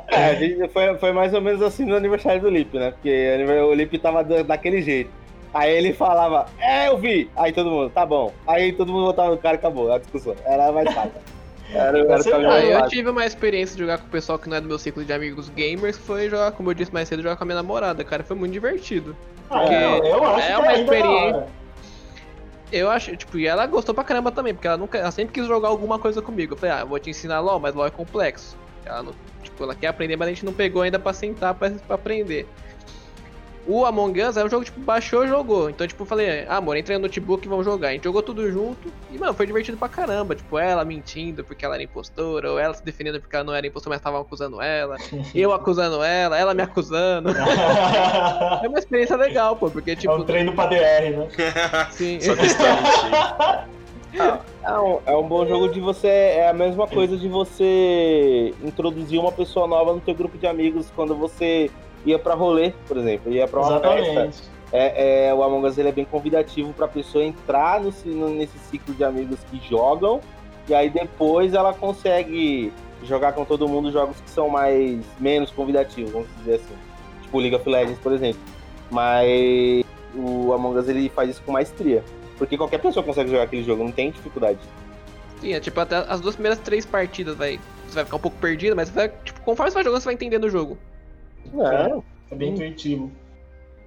é, 0.09 0.69
foi, 0.69 0.99
foi 0.99 1.13
mais 1.13 1.33
ou 1.33 1.41
menos 1.41 1.63
assim 1.63 1.85
no 1.85 1.95
aniversário 1.95 2.41
do 2.41 2.51
Lip, 2.51 2.77
né? 2.77 2.91
Porque 2.91 3.37
o 3.63 3.75
Lip 3.75 3.97
tava 3.99 4.25
daquele 4.25 4.83
jeito. 4.83 5.11
Aí 5.55 5.73
ele 5.73 5.93
falava, 5.95 6.47
é, 6.59 6.89
eu 6.89 6.99
vi. 6.99 7.31
Aí 7.37 7.53
todo 7.53 7.71
mundo, 7.71 7.91
tá 7.91 8.05
bom. 8.05 8.33
Aí 8.47 8.73
todo 8.73 8.93
mundo 8.93 9.05
voltava 9.05 9.31
no 9.31 9.39
cara 9.39 9.55
e 9.55 9.59
acabou 9.59 9.93
a 9.93 9.99
discussão. 9.99 10.35
Era 10.45 10.73
mais 10.73 10.93
fácil. 10.93 11.13
Era, 11.73 11.99
era 11.99 12.63
eu 12.63 12.89
tive 12.89 13.09
uma 13.09 13.25
experiência 13.25 13.75
de 13.75 13.81
jogar 13.81 13.99
com 13.99 14.07
o 14.07 14.11
pessoal 14.11 14.39
que 14.39 14.49
não 14.49 14.59
é 14.59 14.61
do 14.61 14.69
meu 14.69 14.79
ciclo 14.79 15.03
de 15.03 15.13
amigos 15.13 15.49
gamers, 15.49 15.97
foi 15.97 16.29
jogar, 16.29 16.53
como 16.53 16.71
eu 16.71 16.75
disse 16.75 16.93
mais 16.93 17.09
cedo, 17.09 17.23
jogar 17.23 17.37
com 17.37 17.43
a 17.43 17.47
minha 17.47 17.57
namorada, 17.57 18.05
cara. 18.05 18.23
Foi 18.23 18.37
muito 18.37 18.53
divertido. 18.53 19.17
Ah, 19.51 19.61
porque 19.61 19.75
é, 19.75 20.13
eu 20.13 20.25
acho 20.25 20.47
é 20.47 20.59
uma 20.59 20.73
é 20.73 20.81
experiência 20.81 21.47
eu 22.75 22.91
acho, 22.91 23.17
tipo, 23.17 23.39
e 23.39 23.47
ela 23.47 23.67
gostou 23.67 23.95
pra 23.95 24.03
caramba 24.03 24.33
também, 24.33 24.53
porque 24.53 24.67
ela 24.67 24.77
nunca, 24.77 24.99
ela 24.99 25.11
sempre 25.13 25.33
quis 25.33 25.47
jogar 25.47 25.69
alguma 25.69 25.97
coisa 25.97 26.21
comigo. 26.21 26.55
Eu 26.55 26.59
falei, 26.59 26.75
ah, 26.75 26.81
eu 26.81 26.87
vou 26.89 26.99
te 26.99 27.09
ensinar 27.09 27.41
LOL, 27.41 27.61
mas 27.61 27.73
LOL 27.73 27.87
é 27.87 27.91
complexo. 27.91 28.57
Ela 28.85 29.05
não, 29.05 29.15
tipo, 29.43 29.63
ela 29.63 29.75
quer 29.77 29.87
aprender, 29.87 30.17
mas 30.17 30.27
a 30.27 30.31
gente 30.33 30.45
não 30.45 30.53
pegou 30.53 30.83
ainda 30.83 30.99
pra 30.99 31.13
sentar 31.13 31.55
pra, 31.55 31.71
pra 31.71 31.95
aprender. 31.95 32.49
O 33.67 33.87
Among 33.87 34.23
Us 34.23 34.37
é 34.37 34.45
um 34.45 34.49
jogo, 34.49 34.65
tipo, 34.65 34.79
baixou 34.81 35.25
e 35.25 35.29
jogou. 35.29 35.71
Então, 35.71 35.87
tipo, 35.87 36.05
falei, 36.05 36.45
ah, 36.47 36.57
amor, 36.57 36.77
entra 36.77 36.95
no 36.95 37.03
notebook 37.03 37.47
e 37.47 37.49
vamos 37.49 37.65
jogar. 37.65 37.89
A 37.89 37.93
gente 37.93 38.05
jogou 38.05 38.23
tudo 38.23 38.51
junto 38.51 38.93
e, 39.11 39.19
mano, 39.19 39.33
foi 39.33 39.47
divertido 39.47 39.79
pra 39.79 39.89
caramba. 39.89 40.35
Tipo, 40.35 40.59
ela 40.59 40.85
mentindo 40.85 41.43
porque 41.43 41.65
ela 41.65 41.75
era 41.75 41.83
impostora, 41.83 42.53
ou 42.53 42.59
ela 42.59 42.75
se 42.75 42.85
defendendo 42.85 43.21
porque 43.21 43.35
ela 43.35 43.45
não 43.45 43.55
era 43.55 43.67
impostora, 43.67 43.95
mas 43.95 44.01
estavam 44.01 44.21
acusando 44.21 44.61
ela. 44.61 44.97
eu 45.35 45.53
acusando 45.53 46.03
ela, 46.03 46.39
ela 46.39 46.53
me 46.53 46.63
acusando. 46.63 47.31
é 48.63 48.69
uma 48.69 48.79
experiência 48.79 49.17
legal, 49.17 49.57
pô, 49.57 49.71
porque, 49.71 49.97
tipo... 49.97 50.13
É 50.13 50.17
um 50.17 50.25
treino 50.25 50.53
pra 50.53 50.67
DR, 50.67 51.17
né? 51.17 51.29
Sim. 51.91 52.21
Só 52.21 52.37
que 52.37 52.47
está 52.47 53.67
é 54.63 54.79
um, 54.79 54.99
é 55.07 55.17
um 55.17 55.27
bom 55.27 55.47
jogo 55.47 55.69
de 55.69 55.81
você. 55.81 56.09
É 56.09 56.49
a 56.49 56.53
mesma 56.53 56.87
coisa 56.87 57.17
de 57.17 57.29
você 57.29 58.55
introduzir 58.63 59.19
uma 59.19 59.33
pessoa 59.33 59.67
nova 59.67 59.93
no 59.93 60.01
teu 60.01 60.15
grupo 60.15 60.39
de 60.39 60.47
amigos 60.47 60.87
quando 60.95 61.15
você 61.15 61.71
ia 62.05 62.19
para 62.19 62.35
rolê, 62.35 62.73
por 62.87 62.97
exemplo, 62.97 63.33
ia 63.33 63.47
para 63.49 63.61
uma 63.61 63.69
Exatamente. 63.69 64.15
festa. 64.15 64.55
É, 64.73 65.29
é, 65.29 65.35
o 65.35 65.43
Among 65.43 65.67
Us 65.67 65.79
ele 65.79 65.89
é 65.89 65.93
bem 65.93 66.05
convidativo 66.05 66.73
para 66.73 66.87
a 66.87 66.89
pessoa 66.89 67.23
entrar 67.23 67.81
no, 67.81 68.31
nesse 68.31 68.59
ciclo 68.59 68.93
de 68.95 69.05
amigos 69.05 69.39
que 69.49 69.61
jogam 69.69 70.21
e 70.69 70.75
aí 70.75 70.91
depois 70.91 71.55
ela 71.55 71.73
consegue 71.73 72.73
jogar 73.05 73.33
com 73.35 73.45
todo 73.45 73.69
mundo 73.69 73.93
jogos 73.93 74.19
que 74.21 74.31
são 74.31 74.49
mais 74.49 75.05
menos 75.21 75.51
convidativos, 75.51 76.11
vamos 76.11 76.29
dizer 76.39 76.55
assim, 76.55 76.75
tipo 77.23 77.39
League 77.39 77.55
of 77.55 77.69
Legends, 77.69 77.99
por 77.99 78.13
exemplo. 78.13 78.41
Mas 78.91 79.85
o 80.15 80.53
Among 80.53 80.79
Us 80.79 80.89
ele 80.89 81.09
faz 81.09 81.31
isso 81.31 81.43
com 81.43 81.53
maestria, 81.53 82.03
porque 82.39 82.57
qualquer 82.57 82.79
pessoa 82.79 83.05
consegue 83.05 83.31
jogar 83.31 83.45
aquele 83.45 83.63
jogo, 83.63 83.85
não 83.85 83.93
tem 83.93 84.11
dificuldade. 84.11 84.59
Sim, 85.41 85.53
é 85.53 85.61
tipo 85.61 85.79
até 85.79 85.97
as 85.97 86.21
duas 86.21 86.35
primeiras 86.35 86.59
três 86.59 86.87
partidas 86.87 87.37
vai, 87.37 87.61
você 87.87 87.97
vai 87.97 88.05
ficar 88.05 88.17
um 88.17 88.21
pouco 88.21 88.37
perdido, 88.39 88.75
mas 88.75 88.89
vai, 88.89 89.09
tipo, 89.25 89.41
conforme 89.43 89.71
você 89.71 89.75
vai 89.75 89.85
jogando 89.85 90.01
você 90.01 90.07
vai 90.07 90.15
entendendo 90.15 90.45
o 90.45 90.51
jogo. 90.51 90.79
É, 91.53 92.35
é 92.35 92.37
bem 92.37 92.53
intuitivo. 92.53 93.13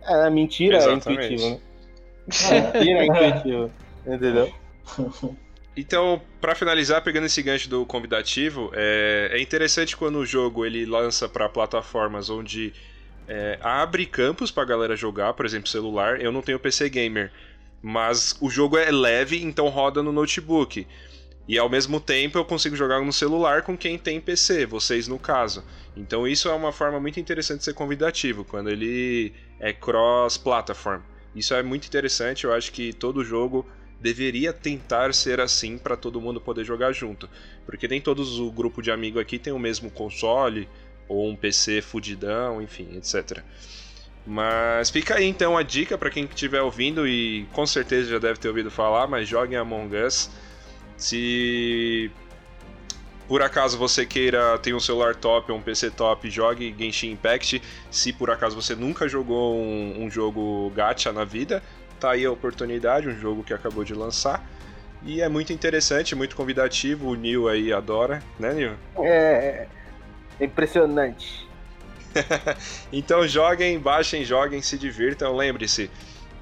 É, 0.03 0.29
mentira 0.29 0.77
Exatamente. 0.77 1.09
é 1.09 1.25
intuitivo, 1.25 1.49
né? 1.49 1.59
É, 2.49 2.79
mentira 2.79 2.99
é 2.99 3.05
intuitivo, 3.05 3.71
entendeu? 4.05 4.53
Então, 5.77 6.19
para 6.41 6.55
finalizar, 6.55 7.03
pegando 7.03 7.27
esse 7.27 7.39
gancho 7.43 7.69
do 7.69 7.85
convidativo, 7.85 8.71
é, 8.73 9.29
é 9.33 9.39
interessante 9.39 9.95
quando 9.95 10.15
o 10.15 10.25
jogo 10.25 10.65
ele 10.65 10.87
lança 10.87 11.29
para 11.29 11.47
plataformas 11.47 12.31
onde 12.31 12.73
é, 13.27 13.59
abre 13.61 14.07
campos 14.07 14.49
para 14.49 14.65
galera 14.65 14.95
jogar, 14.95 15.33
por 15.33 15.45
exemplo, 15.45 15.69
celular. 15.69 16.19
Eu 16.19 16.31
não 16.31 16.41
tenho 16.41 16.57
PC 16.57 16.89
gamer, 16.89 17.31
mas 17.79 18.35
o 18.41 18.49
jogo 18.49 18.75
é 18.75 18.89
leve, 18.89 19.43
então 19.43 19.69
roda 19.69 20.01
no 20.01 20.11
notebook. 20.11 20.87
E 21.47 21.59
ao 21.59 21.69
mesmo 21.69 21.99
tempo 21.99 22.39
eu 22.39 22.43
consigo 22.43 22.75
jogar 22.75 22.99
no 22.99 23.13
celular 23.13 23.61
com 23.61 23.77
quem 23.77 23.99
tem 23.99 24.19
PC, 24.19 24.65
vocês 24.65 25.07
no 25.07 25.19
caso. 25.19 25.63
Então 25.97 26.27
isso 26.27 26.47
é 26.47 26.53
uma 26.53 26.71
forma 26.71 26.99
muito 26.99 27.19
interessante 27.19 27.59
de 27.59 27.65
ser 27.65 27.73
convidativo, 27.73 28.45
quando 28.45 28.69
ele 28.69 29.33
é 29.59 29.73
cross-platform. 29.73 31.01
Isso 31.35 31.53
é 31.53 31.63
muito 31.63 31.87
interessante, 31.87 32.45
eu 32.45 32.53
acho 32.53 32.71
que 32.71 32.93
todo 32.93 33.23
jogo 33.23 33.65
deveria 33.99 34.53
tentar 34.53 35.13
ser 35.13 35.39
assim 35.39 35.77
para 35.77 35.97
todo 35.97 36.21
mundo 36.21 36.39
poder 36.39 36.63
jogar 36.63 36.91
junto. 36.91 37.27
Porque 37.65 37.87
nem 37.87 37.99
todos 37.99 38.39
o 38.39 38.51
grupo 38.51 38.81
de 38.81 38.91
amigo 38.91 39.19
aqui 39.19 39.39
tem 39.39 39.51
o 39.51 39.59
mesmo 39.59 39.89
console, 39.89 40.69
ou 41.07 41.29
um 41.29 41.35
PC 41.35 41.81
fudidão, 41.81 42.61
enfim, 42.61 42.95
etc. 42.95 43.43
Mas 44.25 44.89
fica 44.89 45.15
aí 45.15 45.25
então 45.25 45.57
a 45.57 45.63
dica 45.63 45.97
para 45.97 46.09
quem 46.09 46.25
estiver 46.25 46.61
ouvindo 46.61 47.07
e 47.07 47.45
com 47.53 47.65
certeza 47.65 48.09
já 48.09 48.19
deve 48.19 48.39
ter 48.39 48.49
ouvido 48.49 48.69
falar, 48.69 49.07
mas 49.07 49.27
joguem 49.27 49.57
Among 49.57 49.95
Us. 49.95 50.29
Se 50.97 52.11
por 53.27 53.41
acaso 53.41 53.77
você 53.77 54.05
queira 54.05 54.57
ter 54.59 54.73
um 54.73 54.79
celular 54.79 55.15
top 55.15 55.51
ou 55.51 55.57
um 55.57 55.61
PC 55.61 55.91
top, 55.91 56.29
jogue 56.29 56.73
Genshin 56.77 57.11
Impact. 57.11 57.61
Se 57.91 58.13
por 58.13 58.31
acaso 58.31 58.55
você 58.55 58.75
nunca 58.75 59.07
jogou 59.07 59.55
um, 59.55 60.03
um 60.03 60.09
jogo 60.09 60.71
gacha 60.75 61.11
na 61.11 61.25
vida, 61.25 61.61
tá 61.99 62.11
aí 62.11 62.25
a 62.25 62.31
oportunidade, 62.31 63.07
um 63.07 63.19
jogo 63.19 63.43
que 63.43 63.53
acabou 63.53 63.83
de 63.83 63.93
lançar. 63.93 64.47
E 65.03 65.21
é 65.21 65.29
muito 65.29 65.53
interessante, 65.53 66.15
muito 66.15 66.35
convidativo, 66.35 67.09
o 67.09 67.15
Neil 67.15 67.47
aí 67.47 67.71
adora, 67.71 68.23
né 68.39 68.53
Neil? 68.53 68.73
É, 68.97 69.67
é 70.39 70.45
impressionante. 70.45 71.47
então 72.91 73.27
joguem, 73.27 73.77
baixem, 73.77 74.23
joguem, 74.23 74.61
se 74.61 74.77
divirtam. 74.77 75.35
Lembre-se, 75.35 75.89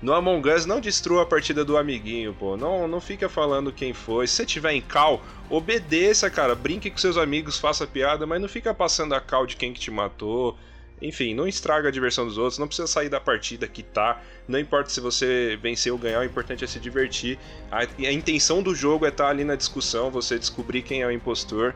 No 0.01 0.14
Among 0.14 0.48
Us, 0.49 0.65
não 0.65 0.80
destrua 0.80 1.24
a 1.24 1.25
partida 1.25 1.64
do 1.64 1.77
amiguinho, 1.77 2.33
pô. 2.33 2.57
Não, 2.57 2.88
não 2.88 2.99
fica 2.99 3.30
falando 3.30 3.72
quem 3.72 3.93
foi. 3.93 4.27
Se 4.27 4.35
você 4.35 4.45
tiver 4.45 4.74
em 4.74 4.82
cal, 4.82 5.24
obedeça, 5.49 6.30
cara. 6.30 6.53
Brinque 6.53 6.91
com 6.91 6.98
seus 6.98 7.17
amigos, 7.17 7.57
faça 7.57 7.88
piada, 7.88 8.25
mas 8.25 8.41
não 8.41 8.48
fica 8.48 8.74
passando 8.74 9.15
a 9.15 9.22
cal 9.22 9.45
de 9.45 9.56
quem 9.56 9.74
que 9.74 9.80
te 9.80 9.90
matou. 9.90 10.57
Enfim, 11.01 11.33
não 11.33 11.48
estraga 11.48 11.90
a 11.90 11.91
diversão 11.91 12.25
dos 12.25 12.38
outros, 12.38 12.57
não 12.57 12.67
precisa 12.67 12.88
sair 12.88 13.09
da 13.09 13.19
partida 13.19 13.67
que 13.67 13.83
tá. 13.83 14.22
Não 14.48 14.59
importa 14.59 14.90
se 14.90 15.01
você 15.01 15.57
vencer 15.61 15.91
ou 15.91 15.98
ganhar, 15.98 16.19
o 16.19 16.24
importante 16.24 16.64
é 16.64 16.67
se 16.67 16.80
divertir. 16.80 17.38
A, 17.72 17.80
a 17.80 18.11
intenção 18.11 18.64
do 18.64 18.74
jogo 18.74 19.06
é 19.06 19.09
estar 19.09 19.25
tá 19.25 19.30
ali 19.30 19.43
na 19.43 19.56
discussão, 19.56 20.09
você 20.09 20.40
descobrir 20.40 20.82
quem 20.83 21.01
é 21.01 21.07
o 21.07 21.11
impostor 21.11 21.75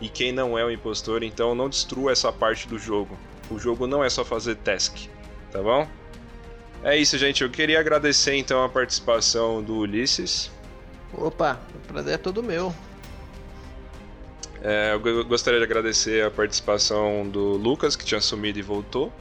e 0.00 0.08
quem 0.08 0.32
não 0.32 0.58
é 0.58 0.64
o 0.64 0.70
impostor, 0.70 1.22
então 1.22 1.54
não 1.54 1.68
destrua 1.68 2.12
essa 2.12 2.32
parte 2.32 2.68
do 2.68 2.78
jogo. 2.78 3.18
O 3.50 3.58
jogo 3.58 3.86
não 3.86 4.04
é 4.04 4.08
só 4.08 4.24
fazer 4.24 4.54
task, 4.56 5.08
tá 5.50 5.60
bom? 5.60 5.86
É 6.82 6.96
isso, 6.96 7.18
gente. 7.18 7.42
Eu 7.42 7.50
queria 7.50 7.78
agradecer 7.78 8.36
então 8.36 8.64
a 8.64 8.68
participação 8.68 9.62
do 9.62 9.76
Ulisses. 9.76 10.50
Opa, 11.12 11.60
o 11.74 11.88
prazer 11.88 12.14
é 12.14 12.18
todo 12.18 12.42
meu. 12.42 12.74
É, 14.62 14.92
eu 14.94 15.24
gostaria 15.24 15.58
de 15.58 15.64
agradecer 15.64 16.24
a 16.24 16.30
participação 16.30 17.26
do 17.28 17.52
Lucas, 17.56 17.96
que 17.96 18.04
tinha 18.04 18.20
sumido 18.20 18.58
e 18.58 18.62
voltou. 18.62 19.12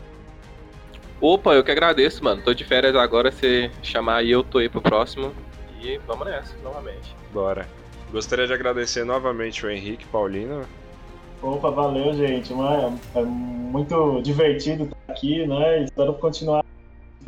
Opa, 1.20 1.54
eu 1.54 1.64
que 1.64 1.72
agradeço, 1.72 2.24
mano. 2.24 2.42
Tô 2.42 2.54
de 2.54 2.64
férias 2.64 2.96
agora, 2.96 3.32
se 3.32 3.70
chamar 3.84 4.18
aí 4.18 4.32
eu 4.32 4.44
tô 4.44 4.60
aí 4.60 4.70
pro 4.70 4.82
próximo. 4.82 5.34
E 5.82 5.98
vamos 6.08 6.28
nessa, 6.28 6.56
novamente. 6.64 7.16
Bora. 7.34 7.68
Gostaria 8.12 8.48
de 8.48 8.54
agradecer 8.54 9.04
novamente 9.04 9.66
o 9.66 9.70
Henrique 9.70 10.06
Paulino. 10.06 10.66
Opa, 11.42 11.70
valeu, 11.70 12.14
gente. 12.14 12.54
É 13.16 13.22
muito 13.22 14.22
divertido 14.22 14.86
estar 14.86 14.98
aqui, 15.10 15.46
né? 15.46 15.84
Espero 15.84 16.14
continuar 16.16 16.64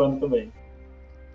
participando 0.01 0.19
também. 0.19 0.51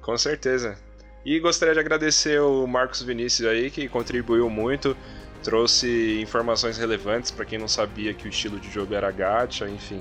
Com 0.00 0.16
certeza. 0.16 0.76
E 1.24 1.38
gostaria 1.40 1.74
de 1.74 1.80
agradecer 1.80 2.40
o 2.40 2.66
Marcos 2.66 3.02
Vinícius 3.02 3.48
aí, 3.48 3.70
que 3.70 3.88
contribuiu 3.88 4.48
muito, 4.48 4.96
trouxe 5.42 6.20
informações 6.20 6.78
relevantes 6.78 7.30
para 7.30 7.44
quem 7.44 7.58
não 7.58 7.68
sabia 7.68 8.14
que 8.14 8.26
o 8.26 8.28
estilo 8.28 8.58
de 8.58 8.70
jogo 8.70 8.94
era 8.94 9.10
gacha, 9.10 9.68
enfim. 9.68 10.00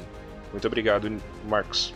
Muito 0.52 0.68
obrigado, 0.68 1.12
Marcos. 1.48 1.94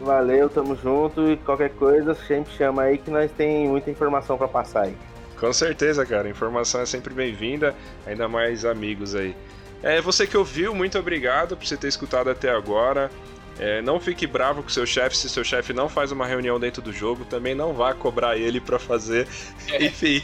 Valeu, 0.00 0.48
tamo 0.48 0.74
junto 0.74 1.30
e 1.30 1.36
qualquer 1.36 1.70
coisa 1.70 2.14
sempre 2.14 2.52
chama 2.54 2.82
aí 2.82 2.98
que 2.98 3.10
nós 3.10 3.30
tem 3.32 3.68
muita 3.68 3.90
informação 3.90 4.38
para 4.38 4.48
passar 4.48 4.84
aí. 4.84 4.96
Com 5.38 5.52
certeza, 5.52 6.04
cara. 6.06 6.28
Informação 6.28 6.80
é 6.80 6.86
sempre 6.86 7.12
bem-vinda, 7.12 7.74
ainda 8.06 8.26
mais 8.28 8.64
amigos 8.64 9.14
aí. 9.14 9.36
É, 9.82 10.00
você 10.00 10.26
que 10.26 10.36
ouviu, 10.36 10.74
muito 10.74 10.98
obrigado 10.98 11.56
por 11.56 11.66
você 11.66 11.76
ter 11.76 11.88
escutado 11.88 12.30
até 12.30 12.50
agora. 12.50 13.10
É, 13.58 13.82
não 13.82 14.00
fique 14.00 14.26
bravo 14.26 14.62
com 14.62 14.68
seu 14.68 14.86
chefe 14.86 15.16
se 15.16 15.28
seu 15.28 15.44
chefe 15.44 15.72
não 15.72 15.88
faz 15.88 16.10
uma 16.10 16.26
reunião 16.26 16.58
dentro 16.58 16.80
do 16.80 16.92
jogo. 16.92 17.24
Também 17.24 17.54
não 17.54 17.72
vá 17.72 17.94
cobrar 17.94 18.36
ele 18.36 18.60
para 18.60 18.78
fazer. 18.78 19.28
É. 19.68 19.84
Enfim, 19.86 20.22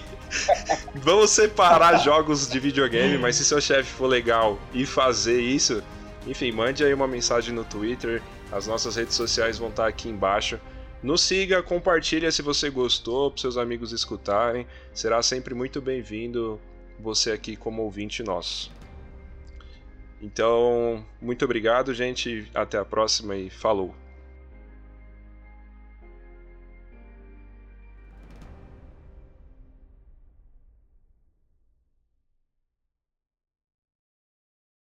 vamos 0.94 1.31
separar 1.31 1.98
jogos 1.98 2.48
de 2.48 2.58
videogame, 2.58 3.18
mas 3.18 3.36
se 3.36 3.44
seu 3.44 3.60
chefe 3.60 3.90
for 3.90 4.07
legal 4.07 4.58
e 4.73 4.86
fazer 4.86 5.40
isso, 5.40 5.82
enfim, 6.26 6.52
mande 6.52 6.84
aí 6.84 6.92
uma 6.92 7.07
mensagem 7.07 7.55
no 7.55 7.65
Twitter. 7.65 8.23
As 8.50 8.66
nossas 8.66 8.97
redes 8.97 9.15
sociais 9.15 9.58
vão 9.58 9.68
estar 9.68 9.86
aqui 9.86 10.08
embaixo. 10.08 10.58
Nos 11.02 11.20
siga, 11.23 11.62
compartilha 11.62 12.32
se 12.32 12.42
você 12.42 12.70
gostou, 12.70 13.31
para 13.31 13.40
seus 13.40 13.57
amigos 13.57 13.92
escutarem. 13.92 14.66
Será 14.92 15.23
sempre 15.23 15.55
muito 15.55 15.81
bem-vindo 15.81 16.58
você 16.98 17.31
aqui 17.31 17.57
como 17.57 17.82
ouvinte 17.82 18.23
nosso. 18.23 18.77
Então, 20.20 21.05
muito 21.20 21.44
obrigado, 21.44 21.94
gente. 21.94 22.48
Até 22.55 22.78
a 22.78 22.84
próxima 22.84 23.36
e 23.36 23.50
falou. 23.50 23.94